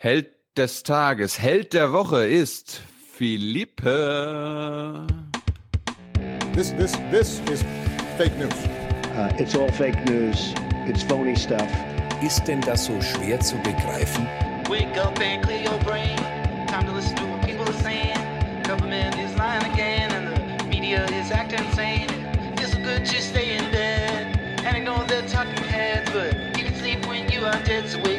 Held 0.00 0.26
des 0.56 0.84
Tages, 0.84 1.40
Held 1.40 1.72
der 1.72 1.92
Woche 1.92 2.24
ist 2.24 2.80
Philippe. 3.14 3.82
This, 6.54 6.72
this, 6.74 6.92
this 7.10 7.40
is 7.50 7.64
fake 8.16 8.36
news. 8.38 8.54
Uh, 9.16 9.32
it's 9.40 9.56
all 9.56 9.68
fake 9.72 9.98
news. 10.04 10.54
It's 10.86 11.02
phony 11.02 11.34
stuff. 11.34 11.68
Ist 12.22 12.46
denn 12.46 12.60
das 12.60 12.84
so 12.84 12.92
schwer 13.00 13.40
zu 13.40 13.56
begreifen? 13.56 14.24
Wake 14.70 14.96
up 14.98 15.18
and 15.18 15.42
clear 15.42 15.64
your 15.64 15.78
brain. 15.80 16.16
Time 16.68 16.86
to 16.86 16.92
listen 16.92 17.16
to 17.16 17.24
what 17.24 17.44
people 17.44 17.68
are 17.68 17.82
saying. 17.82 18.14
Government 18.62 19.16
is 19.18 19.36
lying 19.36 19.64
again, 19.72 20.12
and 20.12 20.60
the 20.60 20.64
media 20.66 21.06
is 21.06 21.32
acting 21.32 21.58
insane. 21.66 22.06
It's 22.56 22.76
good 22.76 23.04
to 23.04 23.20
stay 23.20 23.56
in 23.56 23.68
bed 23.72 24.38
and 24.64 24.76
ignore 24.76 25.04
the 25.08 25.22
talking 25.26 25.64
heads, 25.64 26.08
but 26.12 26.56
you 26.56 26.66
can 26.66 26.76
sleep 26.76 27.04
when 27.08 27.28
you 27.32 27.44
are 27.44 27.58
dead, 27.64 27.88
so 27.88 27.98
wake 28.02 28.17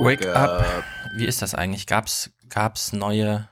up. 0.00 0.06
Wake 0.06 0.26
up. 0.26 0.84
Wie 1.16 1.26
ist 1.26 1.42
das 1.42 1.54
eigentlich? 1.54 1.86
Gab's, 1.86 2.30
gab's 2.48 2.92
neue 2.92 3.48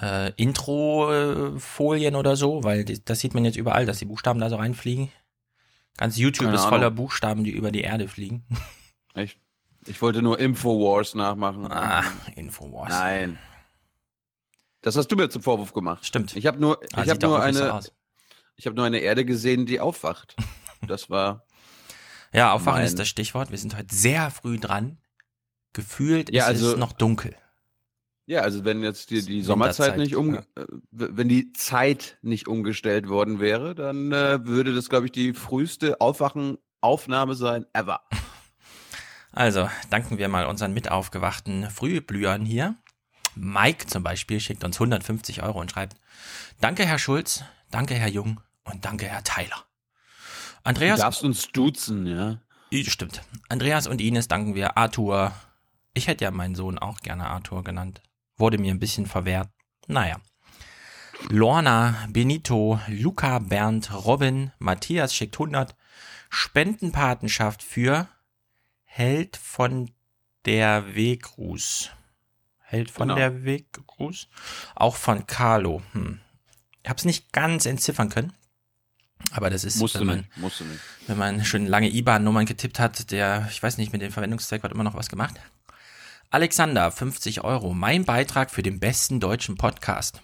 äh, 0.00 0.32
Intro-Folien 0.36 2.14
oder 2.14 2.36
so? 2.36 2.62
Weil 2.64 2.84
das 2.84 3.20
sieht 3.20 3.34
man 3.34 3.44
jetzt 3.44 3.56
überall, 3.56 3.86
dass 3.86 3.98
die 3.98 4.04
Buchstaben 4.04 4.40
da 4.40 4.50
so 4.50 4.56
reinfliegen. 4.56 5.10
Ganz 5.96 6.16
YouTube 6.16 6.46
Keine 6.46 6.56
ist 6.56 6.64
voller 6.64 6.86
Ahnung. 6.88 6.96
Buchstaben, 6.96 7.44
die 7.44 7.50
über 7.50 7.70
die 7.72 7.80
Erde 7.80 8.06
fliegen. 8.08 8.44
Echt? 9.14 9.38
Ich 9.86 10.02
wollte 10.02 10.20
nur 10.20 10.38
Infowars 10.38 11.14
nachmachen. 11.14 11.70
Ah, 11.70 12.04
Infowars. 12.34 12.90
Nein. 12.90 13.38
Das 14.82 14.96
hast 14.96 15.08
du 15.08 15.16
mir 15.16 15.28
zum 15.30 15.42
Vorwurf 15.42 15.72
gemacht. 15.72 16.04
Stimmt. 16.04 16.36
Ich 16.36 16.46
habe 16.46 16.58
nur, 16.60 16.80
Ah, 16.92 17.02
ich 17.02 17.10
sieht 17.10 17.24
auch 17.24 17.28
nur 17.28 17.38
so 17.38 17.42
eine, 17.62 17.74
aus. 17.74 17.92
ich 18.56 18.66
habe 18.66 18.76
nur 18.76 18.84
eine 18.84 18.98
Erde 18.98 19.24
gesehen, 19.24 19.66
die 19.66 19.80
aufwacht. 19.80 20.36
Das 20.86 21.08
war. 21.08 21.42
Ja, 22.32 22.52
Aufwachen 22.52 22.80
Mein- 22.80 22.86
ist 22.86 22.98
das 22.98 23.08
Stichwort. 23.08 23.50
Wir 23.50 23.56
sind 23.58 23.76
heute 23.76 23.92
sehr 23.94 24.30
früh 24.30 24.58
dran. 24.58 24.98
Gefühlt 25.76 26.32
Ja, 26.32 26.48
ist 26.48 26.60
es 26.60 26.68
also- 26.68 26.78
noch 26.78 26.92
dunkel. 26.92 27.36
Ja, 28.24 28.40
also 28.40 28.64
wenn 28.64 28.82
jetzt 28.82 29.10
die, 29.10 29.22
die 29.22 29.42
Sommerzeit 29.42 29.98
nicht 29.98 30.16
um, 30.16 30.34
ja. 30.34 30.40
äh, 30.56 30.64
wenn 30.90 31.28
die 31.28 31.52
Zeit 31.52 32.16
nicht 32.22 32.48
umgestellt 32.48 33.08
worden 33.08 33.38
wäre, 33.40 33.74
dann 33.74 34.10
äh, 34.10 34.44
würde 34.44 34.74
das, 34.74 34.88
glaube 34.88 35.04
ich, 35.06 35.12
die 35.12 35.34
früheste 35.34 36.00
Aufwachenaufnahme 36.00 37.34
sein 37.34 37.66
ever. 37.72 38.00
Also, 39.32 39.68
danken 39.90 40.16
wir 40.16 40.28
mal 40.28 40.46
unseren 40.46 40.72
mitaufgewachten 40.72 41.68
Frühblühern 41.68 42.46
hier. 42.46 42.76
Mike 43.34 43.86
zum 43.86 44.02
Beispiel 44.02 44.40
schickt 44.40 44.64
uns 44.64 44.76
150 44.76 45.42
Euro 45.42 45.60
und 45.60 45.70
schreibt, 45.70 45.96
danke 46.62 46.86
Herr 46.86 46.98
Schulz, 46.98 47.44
danke 47.70 47.92
Herr 47.92 48.08
Jung 48.08 48.40
und 48.64 48.86
danke 48.86 49.04
Herr 49.04 49.22
Tyler. 49.24 49.48
Du 49.58 50.70
Andreas, 50.70 51.00
darfst 51.00 51.22
uns 51.22 51.52
duzen, 51.52 52.06
ja. 52.06 52.40
Stimmt. 52.72 53.20
Andreas 53.50 53.86
und 53.86 54.00
Ines 54.00 54.26
danken 54.26 54.54
wir. 54.54 54.78
Arthur, 54.78 55.32
ich 55.96 56.06
hätte 56.06 56.24
ja 56.24 56.30
meinen 56.30 56.54
Sohn 56.54 56.78
auch 56.78 57.00
gerne 57.00 57.26
Arthur 57.26 57.64
genannt. 57.64 58.02
Wurde 58.36 58.58
mir 58.58 58.72
ein 58.72 58.78
bisschen 58.78 59.06
verwehrt. 59.06 59.48
Naja. 59.86 60.20
Lorna, 61.30 61.94
Benito, 62.10 62.78
Luca, 62.88 63.38
Bernd, 63.38 63.92
Robin, 64.04 64.52
Matthias 64.58 65.14
schickt 65.14 65.36
100. 65.36 65.74
Spendenpatenschaft 66.28 67.62
für 67.62 68.08
Held 68.84 69.36
von 69.36 69.90
der 70.44 70.94
Weggruß. 70.94 71.90
Held 72.62 72.90
von 72.90 73.08
Genau. 73.08 73.14
der 73.18 73.44
Weggruß. 73.44 74.28
Auch 74.74 74.96
von 74.96 75.26
Carlo. 75.26 75.82
Hm. 75.92 76.20
Ich 76.82 76.90
hab's 76.90 77.04
nicht 77.04 77.32
ganz 77.32 77.66
entziffern 77.66 78.08
können. 78.10 78.32
Aber 79.30 79.48
das 79.50 79.64
ist, 79.64 79.76
Musst 79.78 79.94
du 79.94 80.00
wenn 80.00 80.06
man, 80.06 80.18
nicht, 80.18 80.36
musst 80.36 80.60
du 80.60 80.64
nicht. 80.64 80.80
wenn 81.06 81.16
man 81.18 81.44
schon 81.44 81.66
lange 81.66 81.88
IBAN-Nummern 81.88 82.44
getippt 82.46 82.78
hat, 82.78 83.10
der, 83.10 83.48
ich 83.50 83.62
weiß 83.62 83.78
nicht, 83.78 83.92
mit 83.92 84.02
dem 84.02 84.12
Verwendungszweck 84.12 84.62
hat 84.62 84.72
immer 84.72 84.84
noch 84.84 84.94
was 84.94 85.08
gemacht. 85.08 85.34
Alexander, 86.30 86.90
50 86.90 87.44
Euro. 87.44 87.72
Mein 87.72 88.04
Beitrag 88.04 88.50
für 88.50 88.62
den 88.62 88.80
besten 88.80 89.20
deutschen 89.20 89.56
Podcast. 89.56 90.20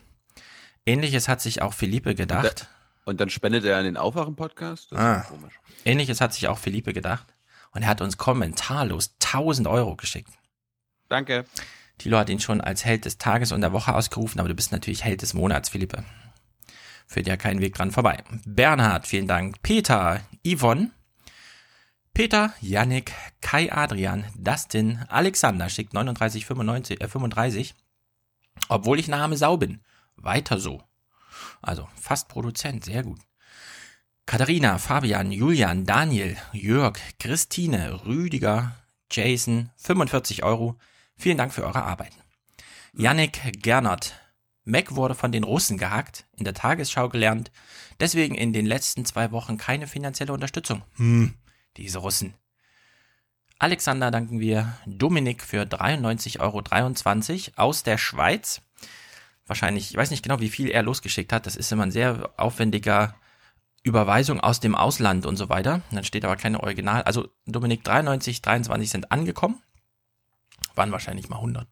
Ähnliches 0.84 1.28
hat 1.28 1.40
sich 1.40 1.62
auch 1.62 1.74
Philippe 1.74 2.14
gedacht. 2.14 2.68
Und 3.04 3.20
dann 3.20 3.30
spendet 3.30 3.64
er 3.64 3.78
an 3.78 3.84
den 3.84 3.96
Aufwachen-Podcast? 3.96 4.92
Das 4.92 4.98
Ah. 4.98 5.16
ist 5.20 5.28
komisch. 5.28 5.54
Ähnliches 5.84 6.20
hat 6.20 6.34
sich 6.34 6.48
auch 6.48 6.58
Philippe 6.58 6.92
gedacht. 6.92 7.26
Und 7.72 7.82
er 7.82 7.88
hat 7.88 8.00
uns 8.00 8.18
kommentarlos 8.18 9.14
1000 9.18 9.66
Euro 9.68 9.96
geschickt. 9.96 10.30
Danke. 11.08 11.44
Thilo 11.98 12.18
hat 12.18 12.28
ihn 12.28 12.40
schon 12.40 12.60
als 12.60 12.84
Held 12.84 13.04
des 13.04 13.18
Tages 13.18 13.52
und 13.52 13.60
der 13.60 13.72
Woche 13.72 13.94
ausgerufen, 13.94 14.40
aber 14.40 14.48
du 14.48 14.54
bist 14.54 14.72
natürlich 14.72 15.04
Held 15.04 15.22
des 15.22 15.34
Monats, 15.34 15.68
Philippe. 15.68 16.04
Führt 17.06 17.26
ja 17.26 17.36
kein 17.36 17.60
Weg 17.60 17.74
dran 17.74 17.90
vorbei. 17.90 18.22
Bernhard, 18.44 19.06
vielen 19.06 19.28
Dank. 19.28 19.62
Peter, 19.62 20.20
Yvonne, 20.46 20.90
Peter, 22.14 22.52
Yannick, 22.60 23.12
Kai 23.40 23.72
Adrian, 23.72 24.24
Dustin, 24.36 24.98
Alexander 25.08 25.70
schickt 25.70 25.94
39,95, 25.94 27.00
äh, 27.00 27.08
35. 27.08 27.74
Obwohl 28.68 28.98
ich 28.98 29.08
Name 29.08 29.36
Sau 29.36 29.56
bin. 29.56 29.80
Weiter 30.16 30.58
so. 30.58 30.82
Also 31.62 31.88
fast 31.94 32.28
Produzent, 32.28 32.84
sehr 32.84 33.02
gut. 33.02 33.20
Katharina, 34.26 34.78
Fabian, 34.78 35.32
Julian, 35.32 35.84
Daniel, 35.86 36.36
Jörg, 36.52 36.98
Christine, 37.18 38.04
Rüdiger, 38.04 38.76
Jason, 39.10 39.70
45 39.76 40.44
Euro. 40.44 40.78
Vielen 41.16 41.38
Dank 41.38 41.52
für 41.52 41.64
eure 41.64 41.82
Arbeit. 41.82 42.12
Yannick 42.92 43.62
Gernert. 43.62 44.14
Mac 44.64 44.94
wurde 44.94 45.14
von 45.14 45.32
den 45.32 45.44
Russen 45.44 45.76
gehackt, 45.76 46.26
in 46.36 46.44
der 46.44 46.54
Tagesschau 46.54 47.08
gelernt, 47.08 47.50
deswegen 47.98 48.34
in 48.34 48.52
den 48.52 48.64
letzten 48.64 49.04
zwei 49.04 49.32
Wochen 49.32 49.56
keine 49.56 49.88
finanzielle 49.88 50.32
Unterstützung. 50.32 50.82
Hm, 50.96 51.34
diese 51.76 51.98
Russen. 51.98 52.34
Alexander 53.58 54.10
danken 54.10 54.40
wir, 54.40 54.76
Dominik 54.86 55.42
für 55.42 55.62
93,23 55.62 56.40
Euro 56.40 57.62
aus 57.64 57.82
der 57.84 57.96
Schweiz. 57.96 58.60
Wahrscheinlich, 59.46 59.90
ich 59.90 59.96
weiß 59.96 60.10
nicht 60.10 60.22
genau, 60.22 60.40
wie 60.40 60.48
viel 60.48 60.68
er 60.68 60.82
losgeschickt 60.82 61.32
hat. 61.32 61.46
Das 61.46 61.56
ist 61.56 61.70
immer 61.70 61.84
ein 61.84 61.92
sehr 61.92 62.30
aufwendiger 62.36 63.14
Überweisung 63.84 64.40
aus 64.40 64.60
dem 64.60 64.74
Ausland 64.74 65.26
und 65.26 65.36
so 65.36 65.48
weiter. 65.48 65.82
Dann 65.90 66.04
steht 66.04 66.24
aber 66.24 66.36
keine 66.36 66.60
Original. 66.60 67.02
Also 67.02 67.28
Dominik 67.46 67.84
93, 67.84 68.42
23 68.42 68.90
sind 68.90 69.12
angekommen. 69.12 69.62
Waren 70.74 70.92
wahrscheinlich 70.92 71.28
mal 71.28 71.36
100. 71.36 71.68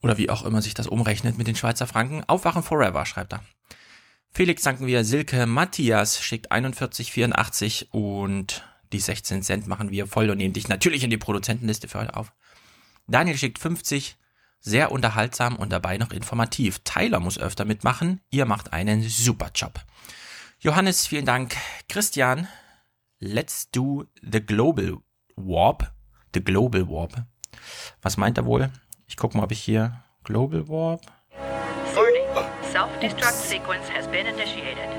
Oder 0.00 0.16
wie 0.16 0.30
auch 0.30 0.44
immer 0.44 0.62
sich 0.62 0.74
das 0.74 0.86
umrechnet 0.86 1.38
mit 1.38 1.46
den 1.46 1.56
Schweizer 1.56 1.86
Franken. 1.86 2.24
Aufwachen 2.24 2.62
forever, 2.62 3.04
schreibt 3.04 3.34
er. 3.34 3.44
Felix 4.32 4.62
danken 4.62 4.86
wir. 4.86 5.04
Silke 5.04 5.46
Matthias 5.46 6.22
schickt 6.22 6.52
41,84 6.52 7.86
und 7.90 8.67
die 8.92 9.00
16 9.00 9.42
Cent 9.42 9.66
machen 9.66 9.90
wir 9.90 10.06
voll 10.06 10.30
und 10.30 10.38
nehmen 10.38 10.54
dich 10.54 10.68
natürlich 10.68 11.04
in 11.04 11.10
die 11.10 11.18
Produzentenliste 11.18 11.88
für 11.88 12.00
heute 12.00 12.16
auf. 12.16 12.32
Daniel 13.06 13.36
schickt 13.36 13.58
50. 13.58 14.16
Sehr 14.60 14.90
unterhaltsam 14.90 15.56
und 15.56 15.70
dabei 15.70 15.98
noch 15.98 16.10
informativ. 16.10 16.80
Tyler 16.80 17.20
muss 17.20 17.38
öfter 17.38 17.64
mitmachen. 17.64 18.20
Ihr 18.30 18.44
macht 18.44 18.72
einen 18.72 19.02
super 19.08 19.50
Job. 19.54 19.80
Johannes, 20.58 21.06
vielen 21.06 21.26
Dank. 21.26 21.56
Christian, 21.88 22.48
let's 23.20 23.70
do 23.70 24.04
the 24.20 24.40
global 24.40 24.98
warp. 25.36 25.92
The 26.34 26.42
global 26.42 26.88
warp. 26.88 27.24
Was 28.02 28.16
meint 28.16 28.38
er 28.38 28.44
wohl? 28.44 28.70
Ich 29.06 29.16
gucke 29.16 29.36
mal, 29.36 29.44
ob 29.44 29.52
ich 29.52 29.60
hier 29.60 30.02
Global 30.24 30.68
Warp. 30.68 31.06
Warning. 31.94 32.26
Self-destruct 32.70 33.32
sequence 33.32 33.88
has 33.88 34.06
been 34.08 34.26
initiated. 34.26 34.97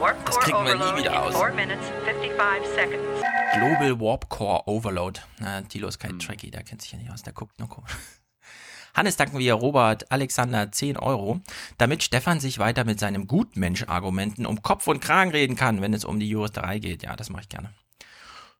Warp 0.00 0.24
Das 0.24 0.36
core 0.36 0.44
kriegen 0.46 0.64
wir 0.64 0.74
nie 0.76 0.80
overload 0.80 0.98
wieder 1.02 1.22
aus. 1.22 1.36
4 1.36 1.52
minutes 1.52 1.86
55 2.06 2.74
seconds. 2.74 3.22
Global 3.52 4.00
Warp 4.00 4.30
Core 4.30 4.62
Overload. 4.66 5.20
Na, 5.40 5.60
Tilo 5.60 5.88
ist 5.88 5.98
kein 5.98 6.18
Trekkie, 6.18 6.50
der 6.50 6.62
kennt 6.62 6.80
sich 6.80 6.92
ja 6.92 6.98
nicht 6.98 7.10
aus, 7.10 7.22
der 7.22 7.34
guckt 7.34 7.58
nur 7.58 7.68
komisch. 7.68 7.92
Hannes 8.94 9.18
danken 9.18 9.38
wir 9.38 9.52
Robert 9.52 10.10
Alexander 10.10 10.72
10 10.72 10.96
Euro, 10.96 11.40
damit 11.76 12.02
Stefan 12.02 12.40
sich 12.40 12.58
weiter 12.58 12.84
mit 12.84 12.98
seinem 12.98 13.26
Gutmensch-Argumenten 13.26 14.46
um 14.46 14.62
Kopf 14.62 14.86
und 14.86 15.00
Kragen 15.00 15.32
reden 15.32 15.54
kann, 15.54 15.82
wenn 15.82 15.92
es 15.92 16.06
um 16.06 16.18
die 16.18 16.30
Juristerei 16.30 16.78
geht. 16.78 17.02
Ja, 17.02 17.14
das 17.14 17.28
mache 17.28 17.42
ich 17.42 17.48
gerne. 17.50 17.74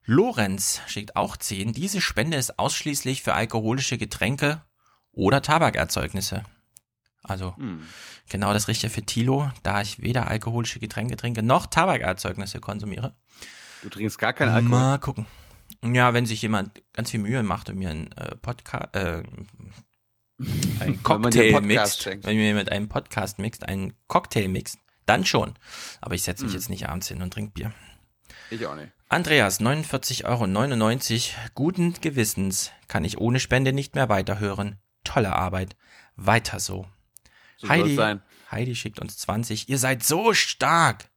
Lorenz 0.05 0.83
schickt 0.89 1.17
auch 1.17 1.39
10. 1.39 1.73
Diese 1.73 2.03
Spende 2.03 2.37
ist 2.37 2.59
ausschließlich 2.59 3.23
für 3.23 3.33
alkoholische 3.33 3.97
Getränke 3.97 4.63
oder 5.13 5.41
Tabakerzeugnisse. 5.41 6.45
Also 7.23 7.55
genau 8.29 8.53
das 8.53 8.69
Richtige 8.69 8.93
für 8.93 9.03
Tilo, 9.03 9.51
da 9.63 9.83
ich 9.83 10.01
weder 10.03 10.29
alkoholische 10.29 10.81
Getränke 10.81 11.17
trinke 11.17 11.43
noch 11.43 11.67
Tabakerzeugnisse 11.67 12.61
konsumiere. 12.61 13.15
Du 13.83 13.89
trinkst 13.89 14.19
gar 14.19 14.33
keinen 14.33 14.51
Alkohol. 14.51 14.71
Mal 14.71 14.99
gucken. 14.99 15.27
Ja, 15.83 16.13
wenn 16.15 16.27
sich 16.27 16.43
jemand 16.43 16.83
ganz 16.93 17.11
viel 17.11 17.21
Mühe 17.21 17.43
macht 17.43 17.69
und 17.71 17.79
mir 17.79 17.91
einen 17.91 18.13
äh, 18.13 18.37
Podcast, 18.37 18.95
äh, 18.95 19.23
einen 20.81 21.03
Cocktail 21.03 21.57
einen 21.57 21.67
mixt, 21.67 22.03
schenkt. 22.03 22.27
wenn 22.27 22.37
mir 22.37 22.55
mit 22.55 22.71
einem 22.73 22.89
Podcast 22.89 23.39
mixt, 23.39 23.67
einen 23.69 23.93
Cocktail 24.07 24.49
mixt, 24.49 24.79
dann 25.07 25.25
schon. 25.25 25.55
Aber 26.01 26.15
ich 26.15 26.23
setze 26.23 26.45
mich 26.45 26.53
Hm. 26.53 26.59
jetzt 26.59 26.71
nicht 26.71 26.89
abends 26.89 27.09
hin 27.09 27.23
und 27.23 27.33
trinke 27.33 27.53
Bier. 27.53 27.73
Ich 28.51 28.67
auch 28.67 28.75
nicht. 28.77 28.93
Andreas, 29.09 29.61
49,99 29.61 30.25
Euro. 31.35 31.51
Guten 31.55 31.95
Gewissens 32.01 32.71
kann 32.89 33.05
ich 33.05 33.19
ohne 33.19 33.41
Spende 33.41 33.73
nicht 33.73 33.95
mehr 33.95 34.09
weiterhören. 34.09 34.79
Tolle 35.05 35.33
Arbeit. 35.35 35.77
Weiter 36.17 36.61
so. 36.61 36.87
So 37.61 37.69
Heidi. 37.69 37.97
Heidi 38.51 38.75
schickt 38.75 38.99
uns 38.99 39.19
20. 39.19 39.69
Ihr 39.69 39.79
seid 39.79 40.03
so 40.03 40.33
stark. 40.35 41.11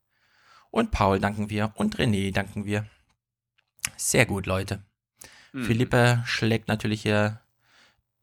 Und 0.70 0.92
Paul 0.92 1.20
danken 1.20 1.50
wir 1.50 1.72
und 1.76 1.98
René 1.98 2.34
danken 2.34 2.66
wir. 2.66 2.86
Sehr 3.96 4.26
gut, 4.26 4.46
Leute. 4.46 4.84
Philippe 5.54 6.24
schlägt 6.26 6.68
natürlich 6.68 7.04
hier 7.04 7.40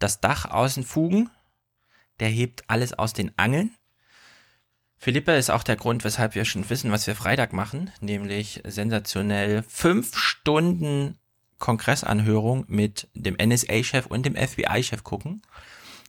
das 0.01 0.21
Dach 0.21 0.47
aus 0.51 0.75
den 0.75 0.85
Fugen. 0.85 1.31
Der 2.19 2.29
hebt 2.29 2.69
alles 2.69 2.93
aus 2.93 3.13
den 3.13 3.31
Angeln. 3.39 3.77
Philippe 4.97 5.33
ist 5.33 5.49
auch 5.49 5.63
der 5.63 5.77
Grund, 5.77 6.05
weshalb 6.05 6.35
wir 6.35 6.45
schon 6.45 6.69
wissen, 6.69 6.91
was 6.91 7.07
wir 7.07 7.15
Freitag 7.15 7.53
machen, 7.53 7.91
nämlich 8.01 8.61
sensationell 8.67 9.63
fünf 9.63 10.17
Stunden 10.19 11.19
Kongressanhörung 11.59 12.65
mit 12.67 13.09
dem 13.15 13.37
NSA-Chef 13.37 14.07
und 14.07 14.27
dem 14.27 14.35
FBI-Chef 14.35 15.05
gucken. 15.05 15.43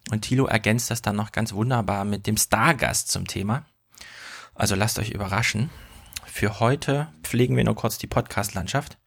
Und 0.10 0.22
Thilo 0.22 0.46
ergänzt 0.46 0.90
das 0.90 1.02
dann 1.02 1.16
noch 1.16 1.32
ganz 1.32 1.54
wunderbar 1.54 2.06
mit 2.06 2.28
dem 2.28 2.38
Stargast 2.38 3.12
zum 3.12 3.28
Thema. 3.28 3.66
Also 4.56 4.76
lasst 4.76 5.00
euch 5.00 5.12
überraschen. 5.12 5.70
Für 6.26 6.60
heute 6.60 7.12
pflegen 7.24 7.56
wir 7.56 7.64
nur 7.64 7.76
kurz 7.76 7.98
die 7.98 8.08
Podcast-Landschaft. 8.08 8.98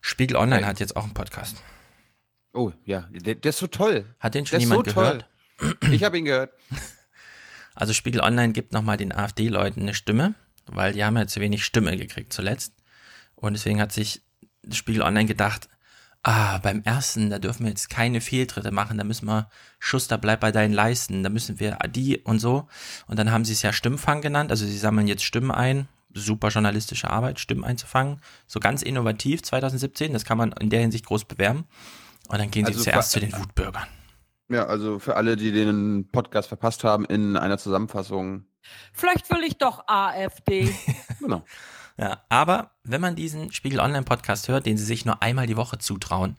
Spiegel 0.00 0.36
Online 0.36 0.66
hat 0.66 0.80
jetzt 0.80 0.96
auch 0.96 1.04
einen 1.04 1.14
Podcast. 1.14 1.62
Oh, 2.52 2.72
ja, 2.84 3.08
der, 3.10 3.34
der 3.34 3.50
ist 3.50 3.58
so 3.58 3.66
toll. 3.66 4.06
Hat 4.18 4.34
den 4.34 4.44
Der 4.44 4.48
schon 4.50 4.56
ist 4.58 4.62
jemand 4.64 4.88
so 4.88 4.94
gehört? 4.94 5.26
toll. 5.58 5.76
Ich 5.92 6.04
habe 6.04 6.18
ihn 6.18 6.24
gehört. 6.24 6.52
Also 7.74 7.92
Spiegel 7.92 8.22
Online 8.22 8.52
gibt 8.52 8.72
nochmal 8.72 8.96
den 8.96 9.12
AfD-Leuten 9.14 9.82
eine 9.82 9.94
Stimme, 9.94 10.34
weil 10.66 10.94
die 10.94 11.04
haben 11.04 11.16
ja 11.16 11.28
zu 11.28 11.40
wenig 11.40 11.64
Stimme 11.64 11.96
gekriegt 11.96 12.32
zuletzt. 12.32 12.74
Und 13.36 13.52
deswegen 13.52 13.80
hat 13.80 13.92
sich 13.92 14.22
Spiegel 14.72 15.02
Online 15.02 15.26
gedacht, 15.26 15.68
ah, 16.22 16.58
beim 16.58 16.82
ersten, 16.82 17.30
da 17.30 17.38
dürfen 17.38 17.64
wir 17.64 17.70
jetzt 17.70 17.90
keine 17.90 18.20
Fehltritte 18.20 18.70
machen, 18.70 18.98
da 18.98 19.04
müssen 19.04 19.26
wir, 19.26 19.48
Schuster, 19.78 20.18
bleib 20.18 20.40
bei 20.40 20.52
deinen 20.52 20.72
Leisten, 20.72 21.22
da 21.22 21.30
müssen 21.30 21.60
wir 21.60 21.78
die 21.88 22.18
und 22.18 22.38
so. 22.38 22.68
Und 23.06 23.18
dann 23.18 23.30
haben 23.30 23.44
sie 23.44 23.52
es 23.52 23.62
ja 23.62 23.72
Stimmfang 23.72 24.20
genannt, 24.20 24.50
also 24.50 24.66
sie 24.66 24.78
sammeln 24.78 25.08
jetzt 25.08 25.24
Stimmen 25.24 25.50
ein, 25.50 25.88
super 26.14 26.48
journalistische 26.48 27.10
Arbeit, 27.10 27.40
Stimmen 27.40 27.64
einzufangen, 27.64 28.20
so 28.46 28.60
ganz 28.60 28.82
innovativ 28.82 29.42
2017, 29.42 30.12
das 30.12 30.24
kann 30.24 30.38
man 30.38 30.52
in 30.52 30.70
der 30.70 30.80
Hinsicht 30.80 31.06
groß 31.06 31.24
bewerben. 31.24 31.64
Und 32.28 32.38
dann 32.38 32.50
gehen 32.50 32.66
sie 32.66 32.72
Also 32.72 32.84
zuerst 32.84 33.12
zu 33.12 33.20
den 33.20 33.32
Wutbürgern. 33.32 33.86
Ja, 34.50 34.66
also 34.66 34.98
für 34.98 35.16
alle, 35.16 35.36
die 35.36 35.52
den 35.52 36.08
Podcast 36.10 36.48
verpasst 36.48 36.84
haben, 36.84 37.04
in 37.04 37.36
einer 37.36 37.58
Zusammenfassung. 37.58 38.44
Vielleicht 38.92 39.30
will 39.30 39.44
ich 39.44 39.58
doch 39.58 39.86
AfD. 39.86 40.74
Genau. 41.20 41.42
Ja, 41.98 42.22
aber 42.28 42.70
wenn 42.84 43.00
man 43.00 43.16
diesen 43.16 43.52
Spiegel 43.52 43.80
Online 43.80 44.04
Podcast 44.04 44.46
hört, 44.46 44.66
den 44.66 44.78
sie 44.78 44.84
sich 44.84 45.04
nur 45.04 45.20
einmal 45.20 45.48
die 45.48 45.56
Woche 45.56 45.78
zutrauen, 45.78 46.36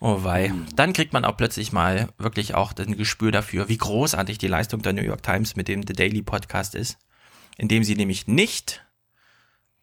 oh 0.00 0.24
wei, 0.24 0.52
dann 0.74 0.92
kriegt 0.92 1.12
man 1.12 1.24
auch 1.24 1.36
plötzlich 1.36 1.70
mal 1.70 2.08
wirklich 2.18 2.54
auch 2.54 2.72
ein 2.76 2.96
Gespür 2.96 3.30
dafür, 3.30 3.68
wie 3.68 3.78
großartig 3.78 4.38
die 4.38 4.48
Leistung 4.48 4.82
der 4.82 4.92
New 4.92 5.02
York 5.02 5.22
Times 5.22 5.54
mit 5.54 5.68
dem 5.68 5.84
The 5.86 5.92
Daily 5.92 6.22
Podcast 6.22 6.74
ist, 6.74 6.98
indem 7.56 7.84
sie 7.84 7.94
nämlich 7.94 8.26
nicht 8.26 8.84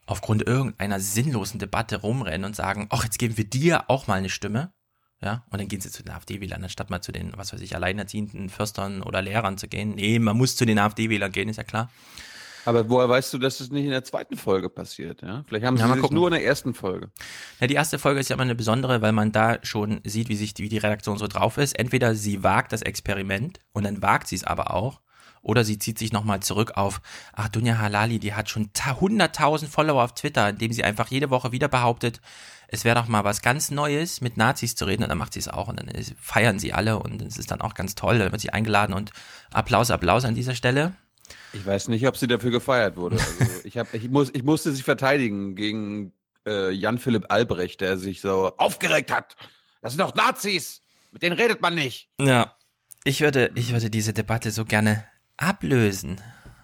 aufgrund 0.04 0.46
irgendeiner 0.46 1.00
sinnlosen 1.00 1.58
Debatte 1.58 2.02
rumrennen 2.02 2.44
und 2.44 2.56
sagen, 2.56 2.86
ach, 2.90 3.04
jetzt 3.04 3.18
geben 3.18 3.38
wir 3.38 3.48
dir 3.48 3.88
auch 3.88 4.06
mal 4.06 4.18
eine 4.18 4.30
Stimme. 4.30 4.72
Ja, 5.20 5.44
und 5.50 5.58
dann 5.60 5.68
gehen 5.68 5.80
sie 5.80 5.90
zu 5.90 6.04
den 6.04 6.12
AfD-Wählern, 6.12 6.62
anstatt 6.62 6.90
mal 6.90 7.00
zu 7.00 7.10
den, 7.10 7.32
was 7.36 7.52
weiß 7.52 7.60
ich, 7.60 7.74
alleinerziehenden 7.74 8.50
Förstern 8.50 9.02
oder 9.02 9.20
Lehrern 9.20 9.58
zu 9.58 9.66
gehen. 9.66 9.96
Nee, 9.96 10.20
man 10.20 10.36
muss 10.36 10.54
zu 10.54 10.64
den 10.64 10.78
AfD-Wählern 10.78 11.32
gehen, 11.32 11.48
ist 11.48 11.56
ja 11.56 11.64
klar. 11.64 11.90
Aber 12.64 12.88
woher 12.88 13.08
weißt 13.08 13.32
du, 13.32 13.38
dass 13.38 13.60
es 13.60 13.70
nicht 13.70 13.84
in 13.84 13.90
der 13.90 14.04
zweiten 14.04 14.36
Folge 14.36 14.68
passiert? 14.68 15.22
Ja? 15.22 15.44
Vielleicht 15.46 15.64
haben 15.64 15.76
sie 15.76 15.82
Ja, 15.84 15.96
gucken. 15.96 16.14
nur 16.16 16.28
in 16.28 16.34
der 16.34 16.44
ersten 16.44 16.74
Folge. 16.74 17.10
Ja, 17.60 17.66
die 17.66 17.74
erste 17.74 17.98
Folge 17.98 18.20
ist 18.20 18.28
ja 18.30 18.34
immer 18.34 18.42
eine 18.44 18.54
besondere, 18.54 19.00
weil 19.02 19.12
man 19.12 19.32
da 19.32 19.58
schon 19.62 20.00
sieht, 20.04 20.28
wie 20.28 20.36
sich 20.36 20.54
die, 20.54 20.62
wie 20.64 20.68
die 20.68 20.78
Redaktion 20.78 21.18
so 21.18 21.26
drauf 21.26 21.58
ist. 21.58 21.78
Entweder 21.78 22.14
sie 22.14 22.42
wagt 22.42 22.72
das 22.72 22.82
Experiment 22.82 23.60
und 23.72 23.84
dann 23.84 24.02
wagt 24.02 24.28
sie 24.28 24.36
es 24.36 24.44
aber 24.44 24.72
auch. 24.74 25.00
Oder 25.40 25.64
sie 25.64 25.78
zieht 25.78 25.98
sich 25.98 26.12
nochmal 26.12 26.40
zurück 26.40 26.72
auf, 26.74 27.00
ach, 27.32 27.48
Dunja 27.48 27.78
Halali, 27.78 28.18
die 28.18 28.34
hat 28.34 28.50
schon 28.50 28.72
ta- 28.72 28.96
100.000 29.00 29.68
Follower 29.68 30.02
auf 30.02 30.12
Twitter, 30.14 30.48
indem 30.48 30.72
sie 30.72 30.82
einfach 30.82 31.06
jede 31.08 31.30
Woche 31.30 31.52
wieder 31.52 31.68
behauptet, 31.68 32.20
es 32.66 32.84
wäre 32.84 33.00
doch 33.00 33.06
mal 33.08 33.22
was 33.24 33.40
ganz 33.40 33.70
Neues, 33.70 34.20
mit 34.20 34.36
Nazis 34.36 34.74
zu 34.74 34.84
reden. 34.84 35.04
Und 35.04 35.08
dann 35.10 35.16
macht 35.16 35.32
sie 35.32 35.38
es 35.38 35.48
auch 35.48 35.68
und 35.68 35.78
dann 35.80 35.88
feiern 36.20 36.58
sie 36.58 36.72
alle 36.74 36.98
und 36.98 37.22
es 37.22 37.38
ist 37.38 37.50
dann 37.52 37.60
auch 37.62 37.74
ganz 37.74 37.94
toll. 37.94 38.18
Dann 38.18 38.32
wird 38.32 38.42
sie 38.42 38.50
eingeladen 38.50 38.92
und 38.92 39.12
Applaus, 39.52 39.90
Applaus 39.92 40.24
an 40.24 40.34
dieser 40.34 40.54
Stelle. 40.56 40.92
Ich 41.52 41.64
weiß 41.66 41.88
nicht, 41.88 42.06
ob 42.06 42.16
sie 42.16 42.26
dafür 42.26 42.50
gefeiert 42.50 42.96
wurde. 42.96 43.16
Also 43.16 43.44
ich, 43.64 43.78
hab, 43.78 43.92
ich, 43.94 44.08
muss, 44.08 44.30
ich 44.34 44.42
musste 44.42 44.72
sich 44.72 44.84
verteidigen 44.84 45.54
gegen 45.54 46.12
äh, 46.46 46.70
Jan-Philipp 46.70 47.26
Albrecht, 47.30 47.80
der 47.80 47.98
sich 47.98 48.20
so 48.20 48.52
aufgeregt 48.56 49.10
hat. 49.12 49.36
Das 49.82 49.92
sind 49.92 50.00
doch 50.00 50.14
Nazis. 50.14 50.82
Mit 51.12 51.22
denen 51.22 51.36
redet 51.38 51.60
man 51.62 51.74
nicht. 51.74 52.08
Ja, 52.20 52.54
ich 53.04 53.20
würde, 53.20 53.50
ich 53.54 53.72
würde 53.72 53.90
diese 53.90 54.12
Debatte 54.12 54.50
so 54.50 54.64
gerne 54.64 55.04
ablösen. 55.36 56.20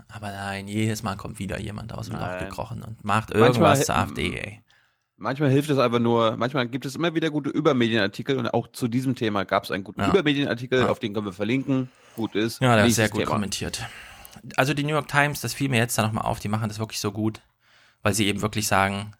Aber 0.08 0.30
nein, 0.30 0.68
jedes 0.68 1.02
Mal 1.02 1.16
kommt 1.16 1.38
wieder 1.38 1.58
jemand 1.58 1.92
aus 1.92 2.06
dem 2.08 2.16
Loch 2.18 2.38
gekrochen 2.38 2.82
und 2.82 3.04
macht 3.04 3.30
Manchmal 3.30 3.48
irgendwas 3.48 3.78
hätten- 3.80 3.86
zur 3.86 3.96
AfD, 3.96 4.36
ey. 4.38 4.60
Manchmal 5.16 5.50
hilft 5.50 5.70
es 5.70 5.78
einfach 5.78 6.00
nur, 6.00 6.36
manchmal 6.36 6.66
gibt 6.68 6.84
es 6.86 6.96
immer 6.96 7.14
wieder 7.14 7.30
gute 7.30 7.48
Übermedienartikel 7.48 8.36
und 8.36 8.52
auch 8.52 8.66
zu 8.72 8.88
diesem 8.88 9.14
Thema 9.14 9.44
gab 9.44 9.62
es 9.64 9.70
einen 9.70 9.84
guten 9.84 10.00
Ja. 10.00 10.08
Übermedienartikel, 10.08 10.80
Ja. 10.80 10.88
auf 10.88 10.98
den 10.98 11.14
können 11.14 11.26
wir 11.26 11.32
verlinken. 11.32 11.88
Gut 12.16 12.34
ist. 12.34 12.60
Ja, 12.60 12.74
der 12.76 12.86
ist 12.86 12.96
sehr 12.96 13.08
gut 13.08 13.20
Thema. 13.20 13.30
kommentiert. 13.32 13.80
Also 14.56 14.74
die 14.74 14.82
New 14.84 14.90
York 14.90 15.08
Times, 15.08 15.40
das 15.40 15.54
fiel 15.54 15.68
mir 15.68 15.78
jetzt 15.78 15.96
da 15.98 16.02
nochmal 16.02 16.24
auf, 16.24 16.40
die 16.40 16.48
machen 16.48 16.68
das 16.68 16.78
wirklich 16.78 17.00
so 17.00 17.12
gut, 17.12 17.40
weil 18.02 18.14
sie 18.14 18.26
eben 18.26 18.42
wirklich 18.42 18.66
sagen, 18.68 19.12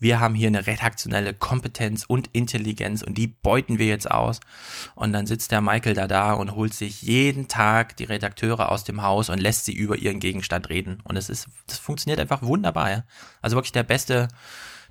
wir 0.00 0.18
haben 0.20 0.34
hier 0.34 0.48
eine 0.48 0.66
redaktionelle 0.66 1.32
Kompetenz 1.32 2.04
und 2.06 2.28
Intelligenz 2.32 3.00
und 3.02 3.16
die 3.16 3.28
beuten 3.28 3.78
wir 3.78 3.86
jetzt 3.86 4.10
aus. 4.10 4.40
Und 4.96 5.12
dann 5.12 5.26
sitzt 5.26 5.52
der 5.52 5.60
Michael 5.60 5.94
da 5.94 6.06
da 6.08 6.32
und 6.34 6.54
holt 6.56 6.74
sich 6.74 7.00
jeden 7.02 7.46
Tag 7.48 7.96
die 7.96 8.04
Redakteure 8.04 8.70
aus 8.70 8.84
dem 8.84 9.02
Haus 9.02 9.30
und 9.30 9.38
lässt 9.40 9.64
sie 9.64 9.72
über 9.72 9.96
ihren 9.96 10.18
Gegenstand 10.18 10.68
reden. 10.68 11.00
Und 11.04 11.16
es 11.16 11.28
ist, 11.30 11.46
das 11.68 11.78
funktioniert 11.78 12.18
einfach 12.20 12.42
wunderbar, 12.42 12.90
ja. 12.90 13.04
Also 13.40 13.56
wirklich 13.56 13.72
der 13.72 13.84
beste, 13.84 14.28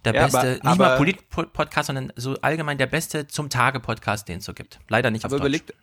der 0.05 0.15
Ja, 0.15 0.23
beste, 0.23 0.37
aber- 0.39 0.49
nicht 0.51 0.63
mal 0.63 0.85
aber- 0.85 0.97
Polit-Podcast, 0.97 1.87
sondern 1.87 2.13
so 2.15 2.35
allgemein 2.41 2.77
der 2.77 2.87
beste 2.87 3.27
zum 3.27 3.49
Tage-Podcast, 3.49 4.27
den 4.29 4.39
es 4.39 4.45
so 4.45 4.53
gibt. 4.53 4.79
Leider 4.87 5.11
nicht 5.11 5.25
Aber 5.25 5.35
auf 5.35 5.41
überlegt, 5.41 5.73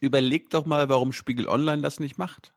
überlegt 0.00 0.52
doch 0.52 0.66
mal, 0.66 0.88
warum 0.90 1.12
Spiegel 1.14 1.48
Online 1.48 1.80
das 1.82 1.98
nicht 1.98 2.18
macht. 2.18 2.52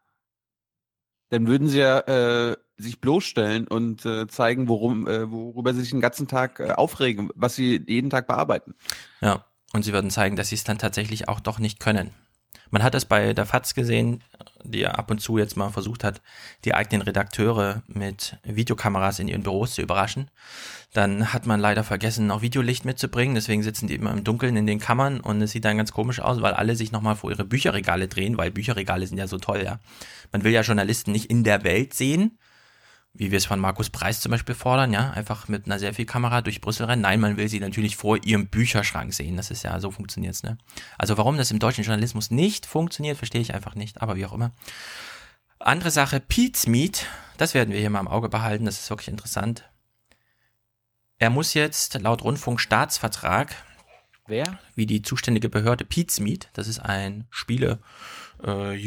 Dann 1.30 1.48
würden 1.48 1.68
sie 1.68 1.80
ja 1.80 2.00
äh, 2.00 2.58
sich 2.78 3.02
bloßstellen 3.02 3.68
und 3.68 4.06
äh, 4.06 4.28
zeigen, 4.28 4.68
worum, 4.68 5.08
äh, 5.08 5.30
worüber 5.30 5.74
sie 5.74 5.82
sich 5.82 5.92
den 5.92 6.02
ganzen 6.02 6.28
Tag 6.28 6.60
äh, 6.60 6.72
aufregen, 6.72 7.30
was 7.36 7.56
sie 7.56 7.84
jeden 7.88 8.10
Tag 8.10 8.28
bearbeiten. 8.28 8.76
Ja, 9.22 9.46
und 9.74 9.84
sie 9.84 9.94
würden 9.94 10.10
zeigen, 10.10 10.36
dass 10.36 10.50
sie 10.50 10.56
es 10.56 10.64
dann 10.64 10.78
tatsächlich 10.78 11.28
auch 11.28 11.40
doch 11.40 11.60
nicht 11.60 11.80
können. 11.80 12.12
Man 12.72 12.84
hat 12.84 12.96
es 12.96 13.06
bei 13.06 13.34
der 13.34 13.46
FAZ 13.46 13.74
gesehen, 13.74 14.24
die 14.64 14.80
ja 14.80 14.92
ab 14.92 15.10
und 15.12 15.20
zu 15.20 15.38
jetzt 15.38 15.58
mal 15.58 15.70
versucht 15.70 16.04
hat, 16.04 16.22
die 16.66 16.74
eigenen 16.74 17.02
Redakteure 17.02 17.84
mit 17.88 18.38
Videokameras 18.44 19.20
in 19.20 19.28
ihren 19.28 19.44
Büros 19.44 19.76
zu 19.76 19.82
überraschen. 19.82 20.30
Dann 20.94 21.34
hat 21.34 21.46
man 21.46 21.60
leider 21.60 21.84
vergessen, 21.84 22.28
noch 22.28 22.42
Videolicht 22.42 22.84
mitzubringen, 22.84 23.36
deswegen 23.36 23.62
sitzen 23.62 23.88
die 23.88 23.96
immer 23.96 24.12
im 24.12 24.24
Dunkeln 24.24 24.56
in 24.56 24.66
den 24.66 24.80
Kammern 24.80 25.20
und 25.20 25.42
es 25.42 25.52
sieht 25.52 25.66
dann 25.66 25.78
ganz 25.78 25.92
komisch 25.92 26.20
aus, 26.20 26.42
weil 26.42 26.54
alle 26.54 26.76
sich 26.76 26.92
nochmal 26.92 27.16
vor 27.16 27.30
ihre 27.30 27.46
Bücherregale 27.46 28.08
drehen, 28.08 28.38
weil 28.38 28.52
Bücherregale 28.52 29.06
sind 29.06 29.18
ja 29.18 29.28
so 29.28 29.38
toll, 29.38 29.62
ja. 29.64 29.80
Man 30.32 30.44
will 30.44 30.52
ja 30.52 30.62
Journalisten 30.62 31.12
nicht 31.12 31.30
in 31.30 31.44
der 31.44 31.64
Welt 31.64 31.94
sehen, 31.94 32.40
wie 33.20 33.32
wir 33.32 33.38
es 33.38 33.46
von 33.46 33.60
Markus 33.60 33.90
Preis 33.90 34.22
zum 34.22 34.32
Beispiel 34.32 34.56
fordern, 34.56 34.94
ja, 34.94 35.12
einfach 35.12 35.50
mit 35.50 35.66
einer 35.66 35.78
Selfie-Kamera 35.78 36.42
durch 36.42 36.62
Brüssel 36.62 36.86
rennen. 36.86 37.02
Nein, 37.02 37.20
man 37.20 37.36
will 37.36 37.50
sie 37.50 37.60
natürlich 37.60 37.98
vor 37.98 38.18
ihrem 38.24 38.48
Bücherschrank 38.48 39.14
sehen. 39.14 39.36
Das 39.36 39.52
ist 39.52 39.64
ja, 39.64 39.78
so 39.82 39.92
funktioniert's, 39.92 40.42
ne? 40.42 40.58
Also 40.98 41.18
warum 41.18 41.36
das 41.36 41.52
im 41.52 41.60
deutschen 41.60 41.84
Journalismus 41.84 42.32
nicht 42.32 42.66
funktioniert, 42.66 43.18
verstehe 43.18 43.42
ich 43.42 43.54
einfach 43.54 43.76
nicht, 43.76 44.02
aber 44.02 44.16
wie 44.16 44.26
auch 44.26 44.32
immer. 44.32 44.52
Andere 45.60 45.92
Sache, 45.92 46.22
Pete's 46.22 46.66
Meat, 46.66 47.08
das 47.36 47.54
werden 47.54 47.74
wir 47.74 47.80
hier 47.82 47.90
mal 47.90 48.00
im 48.00 48.08
Auge 48.08 48.30
behalten, 48.30 48.64
das 48.64 48.80
ist 48.80 48.90
wirklich 48.90 49.10
interessant. 49.10 49.70
Er 51.18 51.30
muss 51.30 51.54
jetzt 51.54 52.00
laut 52.00 52.24
Rundfunkstaatsvertrag 52.24 53.54
Wer? 54.28 54.60
wie 54.76 54.86
die 54.86 55.02
zuständige 55.02 55.50
Behörde 55.50 55.84
Pizmeet, 55.84 56.48
das 56.54 56.70
ist 56.70 56.80
ein 56.80 57.28
Spiele 57.30 57.80
äh, 58.44 58.80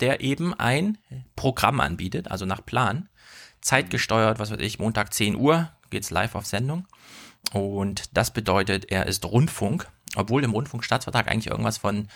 der 0.00 0.20
eben 0.20 0.54
ein 0.54 0.98
Programm 1.36 1.80
anbietet, 1.80 2.28
also 2.28 2.46
nach 2.46 2.64
Plan, 2.64 3.08
zeitgesteuert, 3.62 4.38
was 4.38 4.50
weiß 4.50 4.60
ich, 4.60 4.78
Montag 4.78 5.14
10 5.14 5.36
Uhr 5.36 5.70
geht's 5.90 6.10
live 6.10 6.34
auf 6.34 6.46
Sendung 6.46 6.86
und 7.52 8.16
das 8.16 8.32
bedeutet, 8.32 8.90
er 8.90 9.06
ist 9.06 9.24
Rundfunk, 9.24 9.88
obwohl 10.16 10.44
im 10.44 10.52
Rundfunkstaatsvertrag 10.52 11.28
eigentlich 11.28 11.50
irgendwas 11.50 11.78
von 11.78 12.08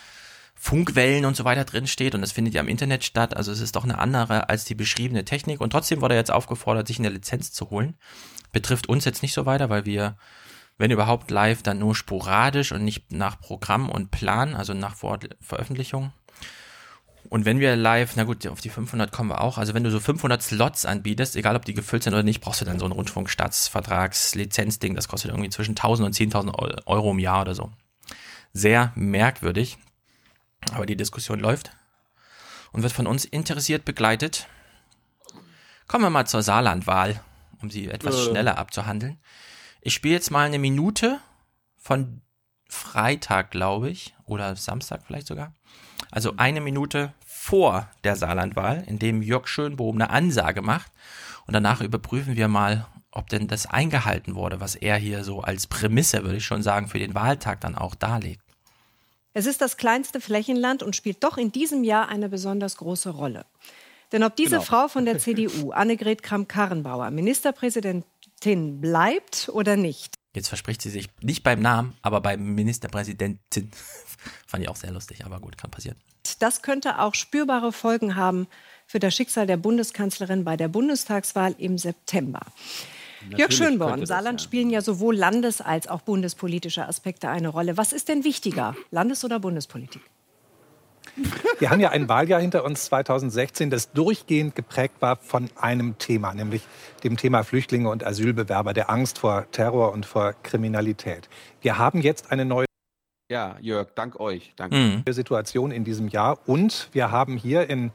Funkwellen 0.55 1.25
und 1.25 1.35
so 1.35 1.45
weiter 1.45 1.65
drin 1.65 1.87
steht 1.87 2.15
und 2.15 2.21
das 2.21 2.31
findet 2.31 2.53
ja 2.53 2.61
im 2.61 2.67
Internet 2.67 3.03
statt, 3.03 3.35
also 3.35 3.51
es 3.51 3.61
ist 3.61 3.75
doch 3.75 3.83
eine 3.83 3.99
andere 3.99 4.49
als 4.49 4.65
die 4.65 4.75
beschriebene 4.75 5.25
Technik 5.25 5.61
und 5.61 5.71
trotzdem 5.71 6.01
wurde 6.01 6.15
er 6.15 6.19
jetzt 6.19 6.31
aufgefordert, 6.31 6.87
sich 6.87 6.99
eine 6.99 7.09
Lizenz 7.09 7.51
zu 7.51 7.69
holen. 7.69 7.95
Betrifft 8.51 8.87
uns 8.87 9.05
jetzt 9.05 9.21
nicht 9.21 9.33
so 9.33 9.45
weiter, 9.45 9.69
weil 9.69 9.85
wir 9.85 10.17
wenn 10.77 10.91
überhaupt 10.91 11.31
live, 11.31 11.63
dann 11.63 11.79
nur 11.79 11.95
sporadisch 11.95 12.71
und 12.71 12.83
nicht 12.83 13.11
nach 13.11 13.39
Programm 13.39 13.89
und 13.89 14.11
Plan, 14.11 14.53
also 14.53 14.73
nach 14.73 14.95
Vor 14.95 15.19
Veröffentlichung. 15.41 16.11
Und 17.29 17.43
wenn 17.45 17.59
wir 17.59 17.75
live, 17.75 18.13
na 18.15 18.23
gut, 18.23 18.47
auf 18.47 18.61
die 18.61 18.69
500 18.69 19.11
kommen 19.11 19.29
wir 19.31 19.41
auch. 19.41 19.57
Also 19.57 19.73
wenn 19.73 19.83
du 19.83 19.91
so 19.91 19.99
500 19.99 20.41
Slots 20.41 20.85
anbietest, 20.85 21.35
egal 21.35 21.57
ob 21.57 21.65
die 21.65 21.73
gefüllt 21.73 22.03
sind 22.03 22.13
oder 22.13 22.23
nicht, 22.23 22.39
brauchst 22.39 22.61
du 22.61 22.65
dann 22.65 22.79
so 22.79 22.85
ein 22.85 22.93
Rundfunkstaatsvertrags-Lizenzding. 22.93 24.95
Das 24.95 25.09
kostet 25.09 25.31
irgendwie 25.31 25.49
zwischen 25.49 25.71
1000 25.71 26.05
und 26.05 26.15
10.000 26.15 26.87
Euro 26.87 27.11
im 27.11 27.19
Jahr 27.19 27.41
oder 27.41 27.53
so. 27.53 27.69
Sehr 28.53 28.93
merkwürdig. 28.95 29.77
Aber 30.71 30.85
die 30.85 30.95
Diskussion 30.95 31.39
läuft 31.39 31.71
und 32.71 32.83
wird 32.83 32.93
von 32.93 33.07
uns 33.07 33.25
interessiert 33.25 33.83
begleitet. 33.85 34.47
Kommen 35.87 36.03
wir 36.05 36.09
mal 36.09 36.25
zur 36.25 36.41
Saarlandwahl, 36.43 37.19
um 37.61 37.69
sie 37.69 37.89
etwas 37.89 38.15
Äh. 38.15 38.29
schneller 38.29 38.57
abzuhandeln. 38.57 39.19
Ich 39.81 39.93
spiele 39.93 40.15
jetzt 40.15 40.31
mal 40.31 40.45
eine 40.45 40.59
Minute 40.59 41.19
von 41.77 42.21
Freitag, 42.69 43.51
glaube 43.51 43.89
ich, 43.89 44.15
oder 44.25 44.55
Samstag 44.55 45.01
vielleicht 45.05 45.27
sogar. 45.27 45.53
Also 46.11 46.33
eine 46.37 46.61
Minute 46.61 47.13
vor 47.25 47.89
der 48.03 48.15
Saarlandwahl, 48.15 48.83
in 48.87 48.99
dem 48.99 49.21
Jörg 49.21 49.47
Schönbohm 49.47 49.95
eine 49.95 50.09
Ansage 50.09 50.61
macht. 50.61 50.91
Und 51.45 51.53
danach 51.53 51.81
überprüfen 51.81 52.35
wir 52.35 52.47
mal, 52.47 52.85
ob 53.11 53.29
denn 53.29 53.47
das 53.47 53.65
eingehalten 53.65 54.35
wurde, 54.35 54.59
was 54.59 54.75
er 54.75 54.97
hier 54.97 55.23
so 55.23 55.41
als 55.41 55.67
Prämisse, 55.67 56.23
würde 56.23 56.37
ich 56.37 56.45
schon 56.45 56.61
sagen, 56.61 56.87
für 56.87 56.99
den 56.99 57.15
Wahltag 57.15 57.61
dann 57.61 57.75
auch 57.75 57.95
darlegt. 57.95 58.41
Es 59.33 59.45
ist 59.45 59.61
das 59.61 59.77
kleinste 59.77 60.19
Flächenland 60.19 60.83
und 60.83 60.95
spielt 60.95 61.23
doch 61.23 61.37
in 61.37 61.51
diesem 61.51 61.83
Jahr 61.83 62.09
eine 62.09 62.27
besonders 62.27 62.77
große 62.77 63.11
Rolle. 63.11 63.45
Denn 64.11 64.23
ob 64.23 64.35
diese 64.35 64.51
Genau. 64.51 64.61
Frau 64.61 64.87
von 64.87 65.05
der 65.05 65.19
CDU, 65.19 65.71
Annegret 65.73 66.23
Kramp-Karrenbauer, 66.23 67.11
Ministerpräsidentin 67.11 68.81
bleibt 68.81 69.49
oder 69.53 69.75
nicht, 69.75 70.17
Jetzt 70.37 70.49
verspricht 70.49 70.83
sie 70.83 70.91
sich 70.91 71.09
nicht 71.21 71.41
beim 71.41 71.61
Namen, 71.61 71.95
aber 72.03 72.21
beim 72.21 72.53
Ministerpräsidentin. 72.53 73.71
Fand 74.45 74.63
ich 74.63 74.69
auch 74.69 74.75
sehr 74.75 74.91
lustig, 74.91 75.25
aber 75.25 75.39
gut, 75.39 75.57
kann 75.57 75.71
passieren. 75.71 75.97
das 76.39 76.61
könnte 76.61 76.99
auch 76.99 77.15
spürbare 77.15 77.71
Folgen 77.71 78.15
haben 78.15 78.47
für 78.85 78.99
das 78.99 79.15
Schicksal 79.15 79.47
der 79.47 79.57
Bundeskanzlerin 79.57 80.43
bei 80.43 80.57
der 80.57 80.67
Bundestagswahl 80.67 81.55
im 81.57 81.77
September. 81.77 82.41
Jörg 83.21 83.31
Natürlich 83.31 83.57
Schönborn, 83.57 83.89
könnte 83.91 84.01
das, 84.01 84.09
Saarland 84.09 84.41
ja. 84.41 84.43
spielen 84.43 84.69
ja 84.69 84.81
sowohl 84.81 85.15
landes- 85.15 85.61
als 85.61 85.87
auch 85.87 86.01
bundespolitische 86.01 86.87
Aspekte 86.87 87.29
eine 87.29 87.49
Rolle. 87.49 87.75
Was 87.75 87.91
ist 87.91 88.07
denn 88.09 88.23
wichtiger, 88.23 88.75
Landes- 88.91 89.25
oder 89.25 89.39
Bundespolitik? 89.39 90.01
Wir 91.57 91.71
haben 91.71 91.79
ja 91.79 91.89
ein 91.89 92.07
Wahljahr 92.07 92.39
hinter 92.39 92.63
uns 92.63 92.85
2016, 92.85 93.71
das 93.71 93.91
durchgehend 93.91 94.55
geprägt 94.55 94.95
war 94.99 95.15
von 95.15 95.49
einem 95.55 95.97
Thema, 95.97 96.33
nämlich 96.35 96.61
dem 97.03 97.17
Thema 97.17 97.43
Flüchtlinge 97.43 97.89
und 97.89 98.05
Asylbewerber, 98.05 98.73
der 98.73 98.91
Angst 98.91 99.17
vor 99.17 99.47
Terror 99.51 99.93
und 99.93 100.05
vor 100.05 100.33
Kriminalität. 100.43 101.27
Wir 101.61 101.79
haben 101.79 102.01
jetzt 102.01 102.31
eine 102.31 102.45
neue 102.45 102.66
Ja, 103.29 103.57
Jörg, 103.59 103.89
dank 103.95 104.19
euch. 104.19 104.53
Danke. 104.55 104.75
Mhm. 105.05 105.11
Situation 105.11 105.71
in 105.71 105.83
diesem 105.83 106.07
Jahr 106.07 106.39
und 106.47 106.89
wir 106.93 107.11
haben 107.11 107.35
hier 107.37 107.69
in 107.69 107.91